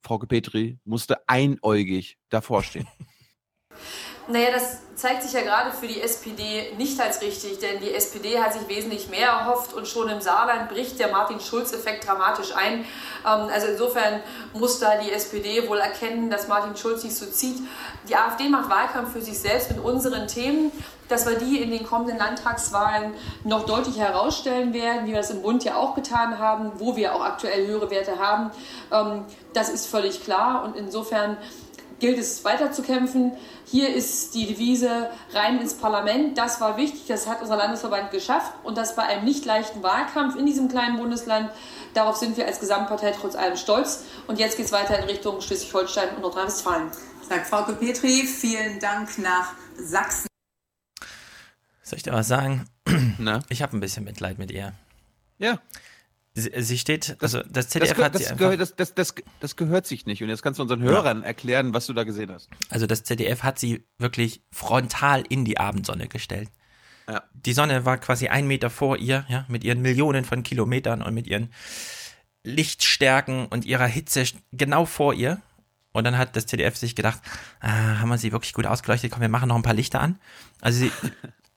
Frauke 0.03 0.27
Petri 0.27 0.77
musste 0.85 1.27
einäugig 1.27 2.19
davor 2.29 2.61
stehen. 2.61 2.87
Naja, 4.27 4.47
das 4.51 4.79
zeigt 4.95 5.21
sich 5.21 5.33
ja 5.33 5.41
gerade 5.41 5.71
für 5.71 5.87
die 5.87 6.01
SPD 6.01 6.73
nicht 6.77 6.99
als 6.99 7.21
richtig, 7.21 7.59
denn 7.59 7.79
die 7.79 7.93
SPD 7.93 8.39
hat 8.39 8.53
sich 8.53 8.67
wesentlich 8.67 9.07
mehr 9.09 9.27
erhofft 9.27 9.73
und 9.73 9.87
schon 9.87 10.09
im 10.09 10.21
Saarland 10.21 10.69
bricht 10.69 10.99
der 10.99 11.09
Martin-Schulz-Effekt 11.11 12.07
dramatisch 12.07 12.55
ein. 12.55 12.85
Ähm, 13.25 13.49
Also 13.53 13.67
insofern 13.67 14.21
muss 14.53 14.79
da 14.79 14.97
die 14.97 15.11
SPD 15.11 15.67
wohl 15.69 15.77
erkennen, 15.79 16.29
dass 16.29 16.47
Martin 16.47 16.75
Schulz 16.75 17.01
sich 17.03 17.15
so 17.15 17.25
zieht. 17.27 17.57
Die 18.09 18.15
AfD 18.15 18.49
macht 18.49 18.69
Wahlkampf 18.69 19.11
für 19.13 19.21
sich 19.21 19.37
selbst 19.37 19.69
mit 19.69 19.83
unseren 19.83 20.27
Themen, 20.27 20.71
dass 21.07 21.27
wir 21.27 21.37
die 21.37 21.61
in 21.61 21.69
den 21.69 21.85
kommenden 21.85 22.17
Landtagswahlen 22.17 23.13
noch 23.43 23.65
deutlich 23.67 23.99
herausstellen 23.99 24.73
werden, 24.73 25.05
wie 25.05 25.11
wir 25.11 25.17
das 25.17 25.29
im 25.29 25.43
Bund 25.43 25.63
ja 25.63 25.75
auch 25.75 25.93
getan 25.93 26.39
haben, 26.39 26.71
wo 26.77 26.95
wir 26.95 27.13
auch 27.13 27.23
aktuell 27.23 27.67
höhere 27.67 27.91
Werte 27.91 28.17
haben. 28.17 28.49
Ähm, 28.91 29.25
Das 29.53 29.69
ist 29.69 29.87
völlig 29.87 30.23
klar 30.23 30.63
und 30.65 30.75
insofern 30.75 31.37
gilt 31.99 32.17
es 32.17 32.43
weiterzukämpfen. 32.43 33.31
Hier 33.65 33.93
ist 33.93 34.35
die 34.35 34.47
Devise 34.47 35.09
rein 35.33 35.59
ins 35.59 35.73
Parlament. 35.73 36.37
Das 36.37 36.61
war 36.61 36.77
wichtig, 36.77 37.05
das 37.07 37.27
hat 37.27 37.41
unser 37.41 37.57
Landesverband 37.57 38.11
geschafft 38.11 38.53
und 38.63 38.77
das 38.77 38.95
bei 38.95 39.03
einem 39.03 39.25
nicht 39.25 39.45
leichten 39.45 39.81
Wahlkampf 39.81 40.35
in 40.35 40.45
diesem 40.45 40.67
kleinen 40.67 40.97
Bundesland. 40.97 41.49
Darauf 41.93 42.17
sind 42.17 42.37
wir 42.37 42.45
als 42.45 42.59
Gesamtpartei 42.59 43.11
trotz 43.11 43.35
allem 43.35 43.55
stolz. 43.55 44.03
Und 44.27 44.39
jetzt 44.39 44.57
geht 44.57 44.65
es 44.65 44.71
weiter 44.71 44.99
in 44.99 45.05
Richtung 45.05 45.41
Schleswig-Holstein 45.41 46.09
und 46.15 46.21
Nordrhein-Westfalen. 46.21 46.91
Sagt 47.27 47.47
Frauke 47.47 47.73
Petri, 47.73 48.23
vielen 48.23 48.79
Dank 48.79 49.17
nach 49.17 49.53
Sachsen. 49.77 50.27
Soll 51.81 51.97
ich 51.97 52.03
dir 52.03 52.13
was 52.13 52.27
sagen? 52.27 52.67
Ich 53.49 53.61
habe 53.61 53.77
ein 53.77 53.79
bisschen 53.79 54.03
Mitleid 54.03 54.37
mit 54.37 54.51
ihr. 54.51 54.73
Ja. 55.37 55.59
Sie, 56.37 56.51
sie 56.63 56.77
steht, 56.77 57.15
also 57.21 57.41
das 57.49 57.69
ZDF 57.69 57.93
das, 57.95 58.03
hat 58.05 58.17
sie 58.17 58.23
das, 58.25 58.37
gehört- 58.37 58.59
das, 58.59 58.75
das, 58.75 58.93
das, 58.93 59.15
das 59.39 59.55
gehört 59.55 59.87
sich 59.87 60.05
nicht. 60.05 60.21
Und 60.21 60.27
jetzt 60.27 60.43
kannst 60.43 60.59
du 60.59 60.63
unseren 60.63 60.81
Hörern 60.81 61.23
erklären, 61.23 61.73
was 61.73 61.85
du 61.85 61.93
da 61.93 62.03
gesehen 62.03 62.29
hast. 62.29 62.49
also 62.69 62.85
das 62.87 63.03
ZDF 63.03 63.41
hat 63.43 63.57
sie 63.57 63.85
wirklich 63.97 64.41
frontal 64.51 65.23
in 65.29 65.45
die 65.45 65.57
Abendsonne 65.57 66.07
gestellt. 66.09 66.49
Ja. 67.07 67.23
Die 67.33 67.53
Sonne 67.53 67.85
war 67.85 67.97
quasi 67.99 68.27
ein 68.27 68.47
Meter 68.47 68.69
vor 68.69 68.97
ihr, 68.97 69.25
ja, 69.29 69.45
mit 69.47 69.63
ihren 69.63 69.81
Millionen 69.81 70.25
von 70.25 70.43
Kilometern 70.43 71.01
und 71.01 71.13
mit 71.13 71.25
ihren 71.27 71.53
Lichtstärken 72.43 73.45
und 73.47 73.65
ihrer 73.65 73.87
Hitze 73.87 74.23
genau 74.51 74.85
vor 74.85 75.13
ihr. 75.13 75.41
Und 75.93 76.03
dann 76.03 76.17
hat 76.17 76.35
das 76.35 76.45
ZDF 76.45 76.75
sich 76.75 76.95
gedacht, 76.95 77.21
ah, 77.61 77.99
haben 77.99 78.09
wir 78.09 78.17
sie 78.17 78.33
wirklich 78.33 78.53
gut 78.53 78.65
ausgeleuchtet? 78.65 79.11
Komm, 79.11 79.21
wir 79.21 79.29
machen 79.29 79.47
noch 79.47 79.55
ein 79.55 79.61
paar 79.63 79.73
Lichter 79.73 80.01
an. 80.01 80.19
Also 80.59 80.79
sie, 80.79 80.91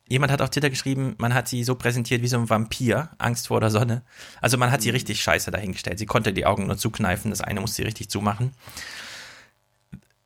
jemand 0.08 0.32
hat 0.32 0.42
auf 0.42 0.50
Twitter 0.50 0.70
geschrieben, 0.70 1.14
man 1.18 1.34
hat 1.34 1.48
sie 1.48 1.64
so 1.64 1.74
präsentiert 1.74 2.22
wie 2.22 2.28
so 2.28 2.38
ein 2.38 2.50
Vampir, 2.50 3.10
Angst 3.18 3.48
vor 3.48 3.60
der 3.60 3.70
Sonne. 3.70 4.02
Also 4.40 4.58
man 4.58 4.70
hat 4.70 4.82
sie 4.82 4.90
richtig 4.90 5.22
scheiße 5.22 5.50
dahingestellt. 5.50 5.98
Sie 5.98 6.06
konnte 6.06 6.32
die 6.32 6.46
Augen 6.46 6.66
nur 6.66 6.76
zukneifen, 6.76 7.30
das 7.30 7.40
eine 7.40 7.60
musste 7.60 7.76
sie 7.76 7.82
richtig 7.82 8.08
zumachen. 8.10 8.52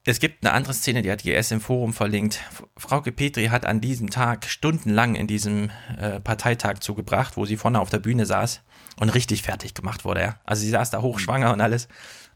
Es 0.05 0.19
gibt 0.19 0.45
eine 0.45 0.53
andere 0.53 0.75
Szene, 0.75 1.03
die 1.03 1.13
hat 1.13 1.23
GS 1.23 1.53
im 1.53 1.61
Forum 1.61 1.93
verlinkt. 1.93 2.41
Frauke 2.77 3.13
Petri 3.13 3.47
hat 3.47 3.65
an 3.65 3.81
diesem 3.81 4.11
Tag 4.11 4.47
stundenlang 4.47 5.15
in 5.15 5.29
diesem 5.29 5.71
äh, 5.97 6.19
Parteitag 6.19 6.81
zugebracht, 6.81 7.37
wo 7.37 7.45
sie 7.47 7.57
vorne 7.57 7.79
auf 7.79 7.91
der 7.91 8.01
Bühne 8.01 8.27
saß 8.27 8.63
und 8.99 9.11
richtig 9.11 9.43
fertig 9.43 9.75
gemacht 9.75 10.05
wurde. 10.05 10.23
Ja. 10.23 10.41
Also 10.45 10.63
sie 10.63 10.71
saß 10.71 10.91
da 10.91 11.03
hochschwanger 11.03 11.53
und 11.53 11.61
alles. 11.61 11.87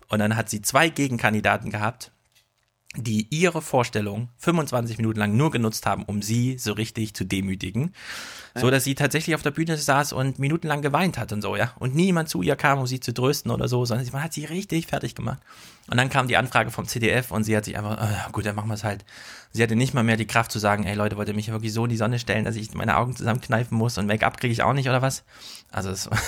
Und 0.09 0.21
dann 0.21 0.37
hat 0.37 0.49
sie 0.49 0.63
zwei 0.63 0.89
Gegenkandidaten 0.89 1.71
gehabt, 1.71 2.13
die 2.97 3.27
ihre 3.31 3.63
Vorstellung 3.63 4.29
25 4.39 4.99
Minuten 4.99 5.19
lang 5.19 5.37
nur 5.37 5.51
genutzt 5.51 5.87
haben, 5.87 6.05
um 6.05 6.23
sie 6.23 6.59
so 6.59 6.73
richtig 6.73 7.15
zu 7.15 7.25
demütigen. 7.25 7.93
So 8.55 8.71
dass 8.71 8.85
sie 8.85 8.95
tatsächlich 8.95 9.35
auf 9.35 9.43
der 9.43 9.51
Bühne 9.51 9.77
saß 9.77 10.15
und 10.15 10.39
minutenlang 10.39 10.81
geweint 10.81 11.19
hat 11.19 11.31
und 11.33 11.43
so, 11.43 11.57
ja. 11.57 11.73
Und 11.79 11.95
niemand 11.95 12.31
zu 12.31 12.41
ihr 12.41 12.57
kam, 12.57 12.79
um 12.79 12.87
sie 12.87 13.01
zu 13.01 13.13
trösten 13.13 13.51
oder 13.51 13.69
so, 13.69 13.85
sondern 13.85 14.09
man 14.13 14.23
hat 14.23 14.33
sie 14.33 14.47
richtig 14.47 14.87
fertig 14.87 15.15
gemacht. 15.15 15.41
Und 15.89 15.99
dann 15.99 16.09
kam 16.09 16.27
die 16.27 16.39
Anfrage 16.39 16.71
vom 16.71 16.87
CDF 16.87 17.33
und 17.33 17.45
sie 17.45 17.55
hat 17.55 17.67
sich 17.67 17.77
einfach, 17.77 18.01
äh, 18.03 18.33
gut, 18.33 18.47
dann 18.47 18.57
machen 18.57 18.69
wir 18.69 18.75
es 18.75 18.83
halt. 18.83 19.05
Sie 19.53 19.63
hatte 19.63 19.77
nicht 19.77 19.93
mal 19.93 20.03
mehr 20.03 20.17
die 20.17 20.27
Kraft 20.27 20.51
zu 20.51 20.59
sagen, 20.59 20.85
ey 20.85 20.95
Leute, 20.95 21.19
wollt 21.19 21.29
ihr 21.29 21.35
mich 21.35 21.51
wirklich 21.51 21.73
so 21.73 21.85
in 21.85 21.91
die 21.91 21.99
Sonne 21.99 22.19
stellen, 22.19 22.47
dass 22.47 22.57
ich 22.57 22.73
meine 22.73 22.97
Augen 22.97 23.15
zusammenkneifen 23.15 23.77
muss 23.77 23.99
und 23.99 24.07
Make-up 24.07 24.39
kriege 24.39 24.53
ich 24.53 24.63
auch 24.63 24.73
nicht 24.73 24.89
oder 24.89 25.03
was? 25.03 25.25
Also 25.71 25.91
es 25.91 26.09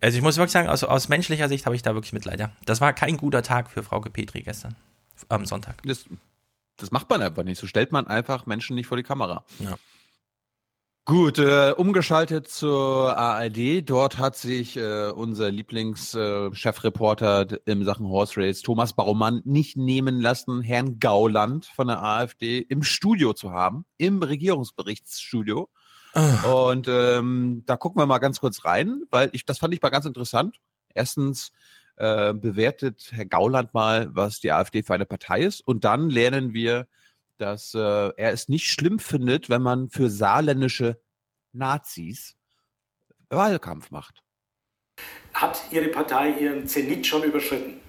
Also 0.00 0.16
ich 0.16 0.22
muss 0.22 0.36
wirklich 0.36 0.52
sagen, 0.52 0.68
aus, 0.68 0.84
aus 0.84 1.08
menschlicher 1.08 1.48
Sicht 1.48 1.66
habe 1.66 1.74
ich 1.74 1.82
da 1.82 1.94
wirklich 1.94 2.12
Mitleid, 2.12 2.38
ja. 2.38 2.50
Das 2.64 2.80
war 2.80 2.92
kein 2.92 3.16
guter 3.16 3.42
Tag 3.42 3.70
für 3.70 3.82
Frau 3.82 4.00
Petri 4.00 4.42
gestern. 4.42 4.76
Am 5.28 5.46
Sonntag. 5.46 5.82
Das, 5.84 6.06
das 6.76 6.90
macht 6.90 7.08
man 7.10 7.22
einfach 7.22 7.44
nicht. 7.44 7.58
So 7.58 7.66
stellt 7.66 7.92
man 7.92 8.06
einfach 8.06 8.46
Menschen 8.46 8.76
nicht 8.76 8.86
vor 8.86 8.96
die 8.96 9.02
Kamera. 9.02 9.44
Ja. 9.58 9.76
Gut, 11.04 11.38
äh, 11.38 11.74
umgeschaltet 11.74 12.48
zur 12.48 13.16
ARD. 13.16 13.88
Dort 13.88 14.18
hat 14.18 14.36
sich 14.36 14.76
äh, 14.76 15.08
unser 15.08 15.50
Lieblingschefreporter 15.50 17.46
in 17.64 17.82
Sachen 17.86 18.06
Horse 18.06 18.38
Race, 18.38 18.60
Thomas 18.60 18.92
Baumann, 18.92 19.40
nicht 19.46 19.78
nehmen 19.78 20.20
lassen, 20.20 20.60
Herrn 20.60 20.98
Gauland 20.98 21.64
von 21.64 21.86
der 21.86 22.02
AfD 22.02 22.58
im 22.58 22.82
Studio 22.82 23.32
zu 23.32 23.52
haben, 23.52 23.86
im 23.96 24.22
Regierungsberichtsstudio. 24.22 25.70
Und 26.52 26.88
ähm, 26.88 27.62
da 27.64 27.78
gucken 27.78 28.02
wir 28.02 28.06
mal 28.06 28.18
ganz 28.18 28.40
kurz 28.40 28.64
rein, 28.64 29.02
weil 29.10 29.30
ich 29.32 29.46
das 29.46 29.58
fand 29.58 29.72
ich 29.72 29.80
mal 29.80 29.88
ganz 29.88 30.04
interessant. 30.04 30.58
Erstens 30.92 31.52
äh, 31.98 32.32
bewertet 32.32 33.10
Herr 33.12 33.26
Gauland 33.26 33.74
mal, 33.74 34.08
was 34.14 34.40
die 34.40 34.52
AfD 34.52 34.82
für 34.82 34.94
eine 34.94 35.06
Partei 35.06 35.42
ist, 35.42 35.60
und 35.60 35.84
dann 35.84 36.10
lernen 36.10 36.54
wir, 36.54 36.86
dass 37.38 37.74
äh, 37.74 37.78
er 37.78 38.32
es 38.32 38.48
nicht 38.48 38.66
schlimm 38.66 38.98
findet, 38.98 39.48
wenn 39.48 39.62
man 39.62 39.90
für 39.90 40.10
saarländische 40.10 41.00
Nazis 41.52 42.36
Wahlkampf 43.30 43.90
macht. 43.90 44.22
Hat 45.34 45.62
Ihre 45.70 45.88
Partei 45.88 46.30
ihren 46.30 46.66
Zenit 46.66 47.06
schon 47.06 47.22
überschritten? 47.22 47.80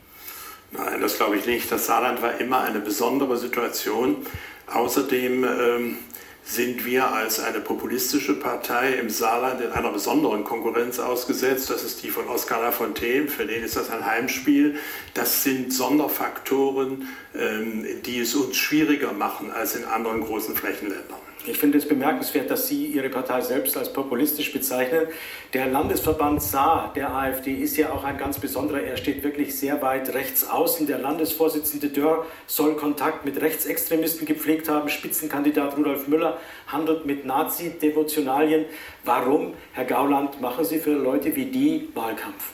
Nein, 0.72 1.01
das 1.01 1.18
glaube 1.18 1.38
ich 1.38 1.45
nicht. 1.45 1.72
Das 1.72 1.88
Saarland 1.88 2.22
war 2.22 2.39
immer 2.39 2.62
eine 2.62 2.80
besondere 2.80 3.38
Situation. 3.38 4.26
Außerdem 4.68 5.43
ähm, 5.43 5.97
sind 6.44 6.86
wir 6.86 7.12
als 7.12 7.40
eine 7.40 7.60
populistische 7.60 8.34
Partei 8.34 8.94
im 8.94 9.10
Saarland 9.10 9.62
in 9.62 9.72
einer 9.72 9.92
besonderen 9.92 10.44
Konkurrenz 10.44 10.98
ausgesetzt. 11.00 11.70
Das 11.70 11.84
ist 11.84 12.02
die 12.04 12.10
von 12.10 12.28
Oskar 12.28 12.62
Lafontaine. 12.62 13.28
Für 13.28 13.46
den 13.46 13.64
ist 13.64 13.76
das 13.76 13.90
ein 13.92 14.06
Heimspiel. 14.06 14.80
Das 15.14 15.44
sind 15.44 15.72
Sonderfaktoren, 15.72 17.08
ähm, 17.36 17.86
die 18.04 18.20
es 18.20 18.34
uns 18.34 18.58
schwieriger 18.58 19.14
machen 19.14 19.52
als 19.52 19.76
in 19.76 19.86
anderen 19.86 20.22
großen 20.22 20.56
Flächenländern. 20.56 21.28
Ich 21.46 21.58
finde 21.58 21.78
es 21.78 21.88
bemerkenswert, 21.88 22.52
dass 22.52 22.68
Sie 22.68 22.88
Ihre 22.88 23.10
Partei 23.10 23.40
selbst 23.40 23.78
als 23.78 23.94
populistisch 23.94 24.52
bezeichnen. 24.52 25.08
Der 25.54 25.68
Landesverband 25.68 26.42
Saar 26.42 26.92
der 26.94 27.14
AfD 27.16 27.54
ist 27.54 27.78
ja 27.78 27.92
auch 27.92 28.04
ein 28.04 28.18
ganz 28.18 28.40
besonderer. 28.40 28.82
Er 28.82 28.98
steht 28.98 29.24
wirklich 29.24 29.58
sehr 29.58 29.82
weit 29.82 30.14
rechts 30.14 30.48
außen. 30.48 30.86
Der 30.86 31.00
Landesvorsitzende 31.00 31.88
Dörr 31.90 32.26
soll 32.46 32.76
Kontakt 32.76 33.24
mit 33.24 33.42
Rechtsextremisten 33.42 34.28
gepflegt 34.28 34.68
haben. 34.68 34.90
Spitzenkandidat 34.90 35.78
Rudolf 35.78 36.08
Müller 36.08 36.38
handelt 36.68 37.06
mit 37.06 37.26
Nazi-Devotionalien. 37.26 38.66
Warum, 39.06 39.54
Herr 39.72 39.86
Gauland, 39.86 40.42
machen 40.42 40.66
Sie 40.66 40.80
für 40.80 40.94
Leute 40.94 41.36
wie 41.38 41.46
die 41.46 41.88
Wahlkampf? 41.96 42.52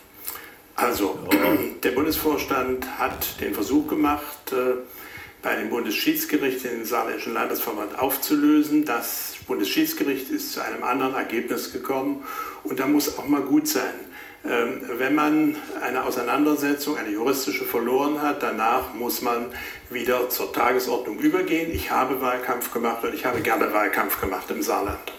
Also, 0.76 1.18
der 1.84 1.92
Bundesvorstand 1.92 2.86
hat 3.00 3.42
den 3.42 3.54
Versuch 3.54 3.88
gemacht, 3.88 4.52
äh, 4.52 4.76
bei 5.46 5.56
dem 5.56 5.70
Bundesschiedsgericht 5.70 6.64
den 6.64 6.86
saarländischen 6.86 7.36
Landesverband 7.36 8.00
aufzulösen. 8.00 8.84
Das 8.84 9.36
Bundesschiedsgericht 9.46 10.32
ist 10.32 10.54
zu 10.54 10.62
einem 10.62 10.84
anderen 10.84 11.14
Ergebnis 11.14 11.72
gekommen 11.72 12.24
und 12.64 12.80
da 12.80 12.88
muss 12.88 13.20
auch 13.20 13.28
mal 13.28 13.44
gut 13.44 13.68
sein. 13.68 13.94
Ähm, 14.44 14.82
Wenn 14.98 15.14
man 15.14 15.56
eine 15.84 16.04
Auseinandersetzung, 16.04 16.98
eine 16.98 17.12
juristische 17.12 17.64
verloren 17.64 18.24
hat, 18.24 18.42
danach 18.42 18.96
muss 18.96 19.22
man 19.22 19.46
wieder 19.92 20.30
zur 20.30 20.52
Tagesordnung 20.52 21.20
übergehen. 21.20 21.70
Ich 21.72 21.92
habe 21.92 22.22
Wahlkampf 22.22 22.74
gemacht 22.74 23.04
und 23.04 23.14
ich 23.14 23.24
habe 23.24 23.42
gerne 23.42 23.72
Wahlkampf 23.72 24.20
gemacht 24.20 24.50
im 24.50 24.64
Saarland. 24.64 25.14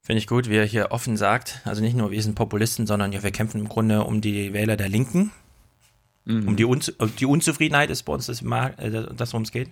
Finde 0.00 0.18
ich 0.18 0.26
gut, 0.26 0.48
wie 0.48 0.56
er 0.56 0.64
hier 0.64 0.92
offen 0.92 1.18
sagt. 1.18 1.60
Also 1.66 1.82
nicht 1.82 1.94
nur, 1.94 2.10
wir 2.10 2.22
sind 2.22 2.36
Populisten, 2.36 2.86
sondern 2.86 3.12
ja, 3.12 3.22
wir 3.22 3.32
kämpfen 3.32 3.60
im 3.60 3.68
Grunde 3.68 4.04
um 4.04 4.22
die 4.22 4.54
Wähler 4.54 4.78
der 4.78 4.88
Linken. 4.88 5.30
Um 6.26 6.56
die, 6.56 6.64
Unzu 6.64 6.92
um 6.98 7.14
die 7.16 7.26
Unzufriedenheit 7.26 7.90
ist 7.90 8.04
bei 8.04 8.12
uns 8.14 8.26
das, 8.26 8.40
das 8.40 9.32
worum 9.32 9.42
es 9.42 9.52
geht. 9.52 9.70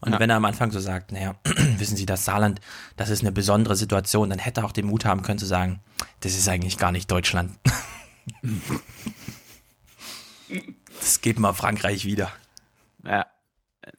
Und 0.00 0.12
Ja. 0.12 0.20
wenn 0.20 0.30
er 0.30 0.36
am 0.36 0.44
Anfang 0.44 0.70
so 0.70 0.80
sagt, 0.80 1.12
naja, 1.12 1.34
wissen 1.78 1.96
Sie, 1.96 2.06
das 2.06 2.24
Saarland, 2.24 2.60
das 2.96 3.08
ist 3.08 3.22
eine 3.22 3.32
besondere 3.32 3.74
Situation, 3.74 4.30
dann 4.30 4.38
hätte 4.38 4.60
er 4.60 4.66
auch 4.66 4.72
den 4.72 4.86
Mut 4.86 5.04
haben 5.04 5.22
können 5.22 5.38
zu 5.38 5.46
sagen, 5.46 5.80
das 6.20 6.34
ist 6.36 6.46
eigentlich 6.48 6.78
gar 6.78 6.92
nicht 6.92 7.10
Deutschland. 7.10 7.58
das 11.00 11.20
geht 11.20 11.38
mal 11.38 11.52
Frankreich 11.52 12.04
wieder. 12.04 12.30
Ja. 13.04 13.26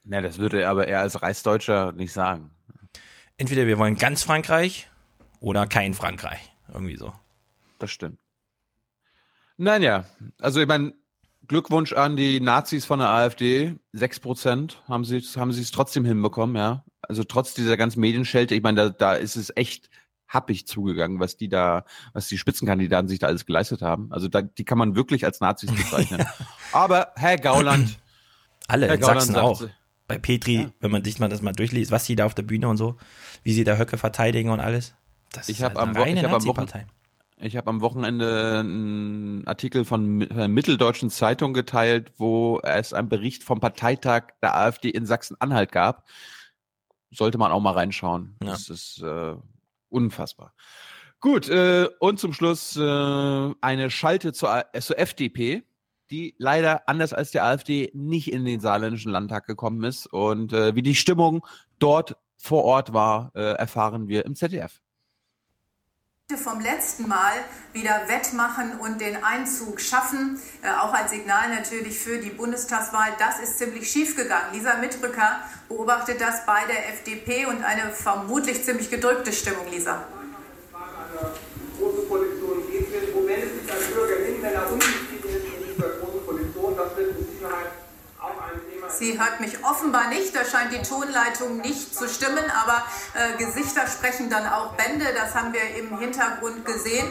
Na, 0.03 0.21
das 0.21 0.37
würde 0.37 0.61
er 0.61 0.69
aber 0.69 0.87
er 0.87 1.01
als 1.01 1.21
Reichsdeutscher 1.21 1.91
nicht 1.93 2.13
sagen. 2.13 2.51
Entweder 3.37 3.65
wir 3.65 3.77
wollen 3.77 3.95
ganz 3.95 4.23
Frankreich 4.23 4.89
oder 5.39 5.65
kein 5.67 5.93
Frankreich. 5.93 6.51
Irgendwie 6.71 6.97
so. 6.97 7.13
Das 7.79 7.91
stimmt. 7.91 8.19
Nein, 9.57 9.81
ja. 9.81 10.05
Also 10.39 10.61
ich 10.61 10.67
meine, 10.67 10.93
Glückwunsch 11.49 11.93
an 11.93 12.15
die 12.15 12.39
Nazis 12.39 12.85
von 12.85 12.99
der 12.99 13.09
AfD. 13.09 13.75
6% 13.95 14.75
haben 14.87 15.03
sie 15.03 15.19
haben 15.35 15.51
sie 15.51 15.61
es 15.61 15.71
trotzdem 15.71 16.05
hinbekommen, 16.05 16.55
ja. 16.55 16.85
Also 17.01 17.23
trotz 17.23 17.55
dieser 17.55 17.75
ganzen 17.75 17.99
Medienschelte, 17.99 18.53
ich 18.53 18.61
meine, 18.61 18.75
da, 18.77 18.89
da 18.89 19.13
ist 19.15 19.35
es 19.35 19.51
echt 19.55 19.89
happig 20.27 20.67
zugegangen, 20.67 21.19
was 21.19 21.37
die 21.37 21.49
da, 21.49 21.85
was 22.13 22.27
die 22.27 22.37
Spitzenkandidaten 22.37 23.09
sich 23.09 23.17
da 23.17 23.27
alles 23.27 23.47
geleistet 23.47 23.81
haben. 23.81 24.11
Also 24.11 24.27
da, 24.27 24.43
die 24.43 24.63
kann 24.63 24.77
man 24.77 24.95
wirklich 24.95 25.25
als 25.25 25.39
Nazis 25.39 25.71
bezeichnen. 25.71 26.23
Aber 26.71 27.13
Herr 27.15 27.37
Gauland, 27.37 27.99
Alle 28.67 28.85
Herr 28.85 28.93
in 28.95 29.01
Gauland 29.01 29.21
Sachsen 29.23 29.35
auch. 29.35 29.63
Bei 30.07 30.19
Petri, 30.19 30.69
wenn 30.79 30.91
man 30.91 31.03
sich 31.03 31.19
mal 31.19 31.29
das 31.29 31.41
mal 31.41 31.53
durchliest, 31.53 31.91
was 31.91 32.05
sie 32.05 32.15
da 32.15 32.25
auf 32.25 32.35
der 32.35 32.43
Bühne 32.43 32.67
und 32.67 32.77
so, 32.77 32.97
wie 33.43 33.53
sie 33.53 33.63
da 33.63 33.77
Höcke 33.77 33.97
verteidigen 33.97 34.51
und 34.51 34.59
alles. 34.59 34.93
Das 35.31 35.49
ich 35.49 35.57
ist 35.57 35.63
habe 35.63 35.79
halt 35.79 35.89
am, 35.89 35.95
eine 35.95 36.05
reine 36.05 36.23
Nazi-Partei. 36.23 36.85
Ich 37.41 37.55
hab 37.57 37.67
am 37.67 37.81
Wochenende 37.81 38.59
einen 38.59 39.47
Artikel 39.47 39.85
von 39.85 40.19
der 40.19 40.47
Mitteldeutschen 40.47 41.09
Zeitung 41.09 41.53
geteilt, 41.53 42.11
wo 42.17 42.59
es 42.63 42.93
einen 42.93 43.09
Bericht 43.09 43.43
vom 43.43 43.59
Parteitag 43.59 44.33
der 44.41 44.55
AfD 44.55 44.89
in 44.89 45.05
Sachsen-Anhalt 45.05 45.71
gab. 45.71 46.05
Sollte 47.11 47.37
man 47.37 47.51
auch 47.51 47.61
mal 47.61 47.73
reinschauen. 47.73 48.35
Das 48.39 48.69
ist 48.69 49.01
äh, 49.01 49.35
unfassbar. 49.89 50.53
Gut, 51.21 51.49
äh, 51.49 51.87
und 51.99 52.19
zum 52.19 52.33
Schluss 52.33 52.77
äh, 52.77 53.53
eine 53.61 53.89
Schalte 53.89 54.31
zur, 54.31 54.65
äh, 54.73 54.79
zur 54.79 54.99
FDP, 54.99 55.63
die 56.11 56.35
leider 56.37 56.87
anders 56.87 57.13
als 57.13 57.31
die 57.31 57.41
AfD 57.41 57.89
nicht 57.93 58.31
in 58.31 58.45
den 58.45 58.59
saarländischen 58.59 59.11
Landtag 59.11 59.45
gekommen 59.45 59.83
ist. 59.83 60.07
Und 60.07 60.53
äh, 60.53 60.75
wie 60.75 60.81
die 60.81 60.95
Stimmung 60.95 61.45
dort 61.77 62.15
vor 62.37 62.63
Ort 62.63 62.93
war, 62.93 63.31
äh, 63.35 63.53
erfahren 63.53 64.07
wir 64.07 64.25
im 64.25 64.35
ZDF. 64.35 64.81
Vom 66.37 66.59
letzten 66.59 67.07
Mal 67.07 67.33
wieder 67.73 68.01
wettmachen 68.07 68.79
und 68.79 69.01
den 69.01 69.23
Einzug 69.23 69.81
schaffen, 69.81 70.39
äh, 70.61 70.69
auch 70.69 70.93
als 70.93 71.09
Signal 71.09 71.49
natürlich 71.49 71.97
für 71.97 72.19
die 72.19 72.29
Bundestagswahl. 72.29 73.13
Das 73.17 73.39
ist 73.39 73.57
ziemlich 73.57 73.89
schief 73.89 74.15
gegangen. 74.15 74.53
Lisa 74.53 74.75
Mitbrücker 74.75 75.39
beobachtet 75.67 76.21
das 76.21 76.45
bei 76.45 76.65
der 76.67 76.89
FDP 76.89 77.47
und 77.47 77.63
eine 77.63 77.89
vermutlich 77.91 78.63
ziemlich 78.63 78.91
gedrückte 78.91 79.33
Stimmung, 79.33 79.67
Lisa. 79.71 80.03
große 81.79 82.01
Position 82.01 82.63
geht. 82.69 83.15
Wo 83.15 83.25
wendet 83.25 83.61
sich 83.61 83.71
als 83.71 83.85
Bürger 83.87 84.23
hin, 84.23 84.35
wenn 84.41 84.53
er 84.53 84.71
unzufrieden 84.71 85.29
ist 85.29 85.59
mit 85.59 85.75
dieser 85.75 85.89
großen 85.97 86.25
Position? 86.27 86.77
Das 86.77 86.95
wird 86.95 87.19
mit 87.19 87.31
Sicherheit 87.31 87.71
auch 88.19 88.41
ein 88.43 88.59
Thema. 88.69 88.88
Sie 88.99 89.17
hört 89.17 89.39
mich 89.39 89.63
offenbar 89.63 90.09
nicht, 90.09 90.35
da 90.35 90.43
scheint 90.43 90.73
die 90.73 90.81
Tonleitung 90.81 91.61
nicht 91.61 91.95
zu 91.95 92.09
stimmen, 92.09 92.43
aber 92.51 92.83
äh, 93.13 93.37
Gesichter 93.37 93.87
sprechen 93.87 94.29
dann 94.29 94.45
auch 94.45 94.73
Bände, 94.73 95.05
das 95.15 95.33
haben 95.33 95.53
wir 95.53 95.61
im 95.77 95.97
Hintergrund 95.97 96.65
gesehen. 96.65 97.07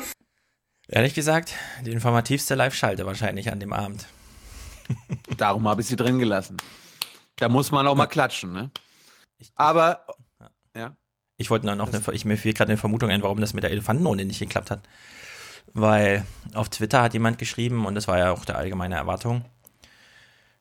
Ehrlich 0.86 1.14
gesagt, 1.14 1.55
die 1.86 1.91
informativste 1.91 2.55
Live-Schalte 2.57 3.07
wahrscheinlich 3.07 3.51
an 3.51 3.59
dem 3.59 3.72
Abend. 3.72 4.07
Darum 5.39 5.66
habe 5.66 5.80
ich 5.80 5.86
sie 5.86 5.97
drin 5.97 6.18
gelassen. 6.18 6.59
Da 7.36 7.49
muss 7.49 7.70
man 7.70 7.86
auch 7.86 7.95
mal 7.95 8.07
klatschen, 8.07 8.53
ne? 8.53 8.70
Aber, 9.55 10.05
ja. 10.76 10.95
Ich 11.39 11.49
wollte 11.49 11.64
noch 11.74 11.89
eine, 11.89 12.03
ich 12.12 12.26
mir 12.26 12.36
fiel 12.36 12.53
gerade 12.53 12.70
eine 12.70 12.78
Vermutung 12.78 13.09
ein, 13.09 13.22
warum 13.22 13.41
das 13.41 13.55
mit 13.55 13.64
der 13.64 13.70
Elefantenrunde 13.70 14.26
nicht 14.26 14.41
geklappt 14.41 14.70
hat. 14.70 14.86
Weil 15.72 16.26
auf 16.53 16.68
Twitter 16.68 17.01
hat 17.01 17.14
jemand 17.14 17.39
geschrieben, 17.39 17.86
und 17.86 17.95
das 17.95 18.09
war 18.09 18.18
ja 18.18 18.30
auch 18.32 18.45
der 18.45 18.59
allgemeine 18.59 18.97
Erwartung, 18.97 19.47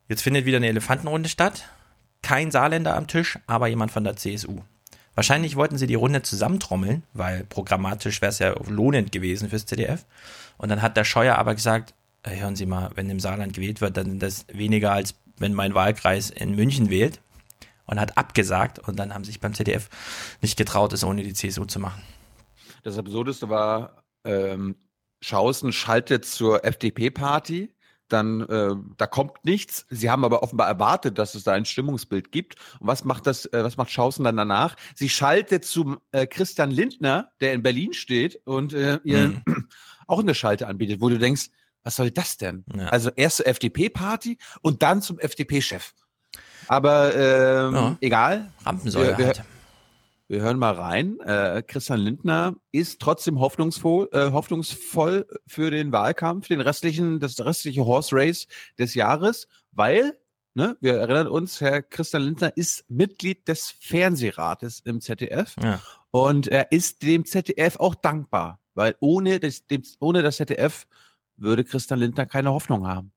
Jetzt 0.07 0.21
findet 0.21 0.45
wieder 0.45 0.57
eine 0.57 0.67
Elefantenrunde 0.67 1.29
statt. 1.29 1.65
Kein 2.21 2.51
Saarländer 2.51 2.95
am 2.95 3.07
Tisch, 3.07 3.39
aber 3.45 3.67
jemand 3.67 3.91
von 3.91 4.03
der 4.03 4.15
CSU. 4.15 4.61
Wahrscheinlich 5.15 5.55
wollten 5.55 5.77
sie 5.77 5.87
die 5.87 5.95
Runde 5.95 6.21
zusammentrommeln, 6.21 7.03
weil 7.13 7.43
programmatisch 7.43 8.21
wäre 8.21 8.29
es 8.29 8.39
ja 8.39 8.55
lohnend 8.67 9.11
gewesen 9.11 9.49
fürs 9.49 9.65
ZDF. 9.65 10.05
Und 10.57 10.69
dann 10.69 10.81
hat 10.81 10.95
der 10.95 11.03
Scheuer 11.03 11.35
aber 11.35 11.55
gesagt, 11.55 11.93
äh, 12.23 12.39
hören 12.39 12.55
Sie 12.55 12.65
mal, 12.65 12.91
wenn 12.95 13.09
im 13.09 13.19
Saarland 13.19 13.53
gewählt 13.53 13.81
wird, 13.81 13.97
dann 13.97 14.05
sind 14.05 14.23
das 14.23 14.45
weniger 14.51 14.91
als 14.91 15.15
wenn 15.39 15.53
mein 15.53 15.73
Wahlkreis 15.73 16.29
in 16.29 16.55
München 16.55 16.89
wählt. 16.89 17.19
Und 17.85 18.01
hat 18.01 18.17
abgesagt 18.17 18.79
und 18.79 18.97
dann 18.97 19.13
haben 19.13 19.23
sich 19.23 19.39
beim 19.39 19.53
ZDF 19.53 19.89
nicht 20.41 20.57
getraut, 20.57 20.91
es 20.91 21.05
ohne 21.05 21.23
die 21.23 21.33
CSU 21.33 21.63
zu 21.63 21.79
machen. 21.79 22.01
Das 22.83 22.97
Absurdeste 22.97 23.47
war, 23.47 24.03
ähm, 24.25 24.75
Schausen 25.21 25.71
schaltet 25.71 26.25
zur 26.25 26.65
FDP-Party, 26.65 27.73
dann 28.09 28.41
äh, 28.41 28.75
da 28.97 29.07
kommt 29.07 29.43
nichts. 29.43 29.85
Sie 29.89 30.09
haben 30.09 30.23
aber 30.25 30.43
offenbar 30.43 30.67
erwartet, 30.67 31.17
dass 31.17 31.35
es 31.35 31.43
da 31.43 31.53
ein 31.53 31.65
Stimmungsbild 31.65 32.31
gibt. 32.31 32.55
Und 32.79 32.87
was 32.87 33.03
macht 33.03 33.27
das? 33.27 33.45
Äh, 33.47 33.63
was 33.63 33.77
macht 33.77 33.91
Schausen 33.91 34.23
dann 34.23 34.37
danach? 34.37 34.75
Sie 34.95 35.09
schaltet 35.09 35.65
zum 35.65 35.99
äh, 36.11 36.25
Christian 36.27 36.71
Lindner, 36.71 37.31
der 37.41 37.53
in 37.53 37.63
Berlin 37.63 37.93
steht 37.93 38.39
und 38.45 38.73
äh, 38.73 38.99
ihr 39.03 39.27
Mhm. 39.45 39.67
auch 40.07 40.19
eine 40.19 40.33
Schalte 40.35 40.67
anbietet, 40.67 41.01
wo 41.01 41.09
du 41.09 41.17
denkst, 41.19 41.47
was 41.83 41.95
soll 41.95 42.11
das 42.11 42.37
denn? 42.37 42.65
Ja. 42.75 42.87
Also 42.87 43.09
erst 43.15 43.37
zur 43.37 43.47
FDP-Party 43.47 44.37
und 44.61 44.81
dann 44.83 45.01
zum 45.01 45.19
FDP-Chef. 45.19 45.93
Aber 46.67 47.15
ähm, 47.15 47.73
Ja. 47.75 47.97
egal. 48.01 48.51
Rampensäue 48.65 49.09
wir, 49.09 49.17
wir, 49.17 49.25
halt. 49.27 49.43
Wir 50.27 50.41
hören 50.41 50.57
mal 50.59 50.73
rein. 50.73 51.19
Äh, 51.21 51.63
Christian 51.65 51.99
Lindner 51.99 52.55
ist 52.71 52.99
trotzdem 52.99 53.39
hoffnungsvoll, 53.39 54.09
äh, 54.11 54.31
hoffnungsvoll 54.31 55.25
für 55.47 55.71
den 55.71 55.91
Wahlkampf, 55.91 56.47
den 56.47 56.61
restlichen, 56.61 57.19
das 57.19 57.39
restliche 57.43 57.85
Horse 57.85 58.15
Race 58.15 58.47
des 58.77 58.93
Jahres, 58.93 59.47
weil, 59.71 60.17
ne, 60.53 60.75
wir 60.81 60.95
erinnern 60.95 61.27
uns, 61.27 61.61
Herr 61.61 61.81
Christian 61.81 62.23
Lindner 62.23 62.55
ist 62.57 62.83
Mitglied 62.89 63.47
des 63.47 63.71
Fernsehrates 63.79 64.81
im 64.81 64.99
ZDF 65.01 65.55
Ja. 65.63 65.81
und 66.11 66.47
er 66.47 66.71
ist 66.71 67.03
dem 67.03 67.25
ZDF 67.25 67.77
auch 67.79 67.95
dankbar, 67.95 68.59
weil 68.73 68.95
ohne 68.99 69.39
das, 69.39 69.65
dem, 69.67 69.83
ohne 69.99 70.23
das 70.23 70.37
ZDF 70.37 70.87
würde 71.37 71.63
Christian 71.63 71.99
Lindner 71.99 72.25
keine 72.25 72.51
Hoffnung 72.51 72.87
haben. 72.87 73.11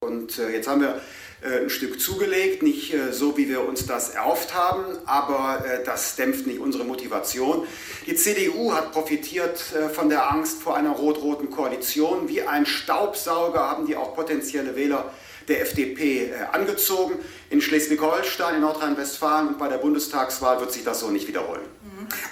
Und 0.00 0.38
äh, 0.38 0.50
jetzt 0.52 0.68
haben 0.68 0.80
wir 0.80 1.00
ein 1.42 1.70
Stück 1.70 2.00
zugelegt, 2.00 2.62
nicht 2.62 2.92
äh, 2.92 3.12
so, 3.12 3.36
wie 3.36 3.48
wir 3.48 3.66
uns 3.68 3.86
das 3.86 4.10
erhofft 4.10 4.54
haben, 4.54 4.84
aber 5.06 5.64
äh, 5.64 5.84
das 5.84 6.16
dämpft 6.16 6.46
nicht 6.46 6.60
unsere 6.60 6.84
Motivation. 6.84 7.66
Die 8.06 8.14
CDU 8.14 8.72
hat 8.72 8.92
profitiert 8.92 9.62
äh, 9.72 9.88
von 9.88 10.08
der 10.08 10.30
Angst 10.32 10.62
vor 10.62 10.76
einer 10.76 10.90
rot-roten 10.90 11.50
Koalition. 11.50 12.28
Wie 12.28 12.42
ein 12.42 12.66
Staubsauger 12.66 13.60
haben 13.60 13.86
die 13.86 13.96
auch 13.96 14.14
potenzielle 14.14 14.74
Wähler 14.74 15.12
der 15.48 15.62
FDP 15.62 16.26
äh, 16.26 16.32
angezogen. 16.52 17.14
In 17.50 17.60
Schleswig-Holstein, 17.60 18.56
in 18.56 18.60
Nordrhein-Westfalen 18.60 19.48
und 19.48 19.58
bei 19.58 19.68
der 19.68 19.78
Bundestagswahl 19.78 20.60
wird 20.60 20.72
sich 20.72 20.84
das 20.84 21.00
so 21.00 21.10
nicht 21.10 21.28
wiederholen. 21.28 21.62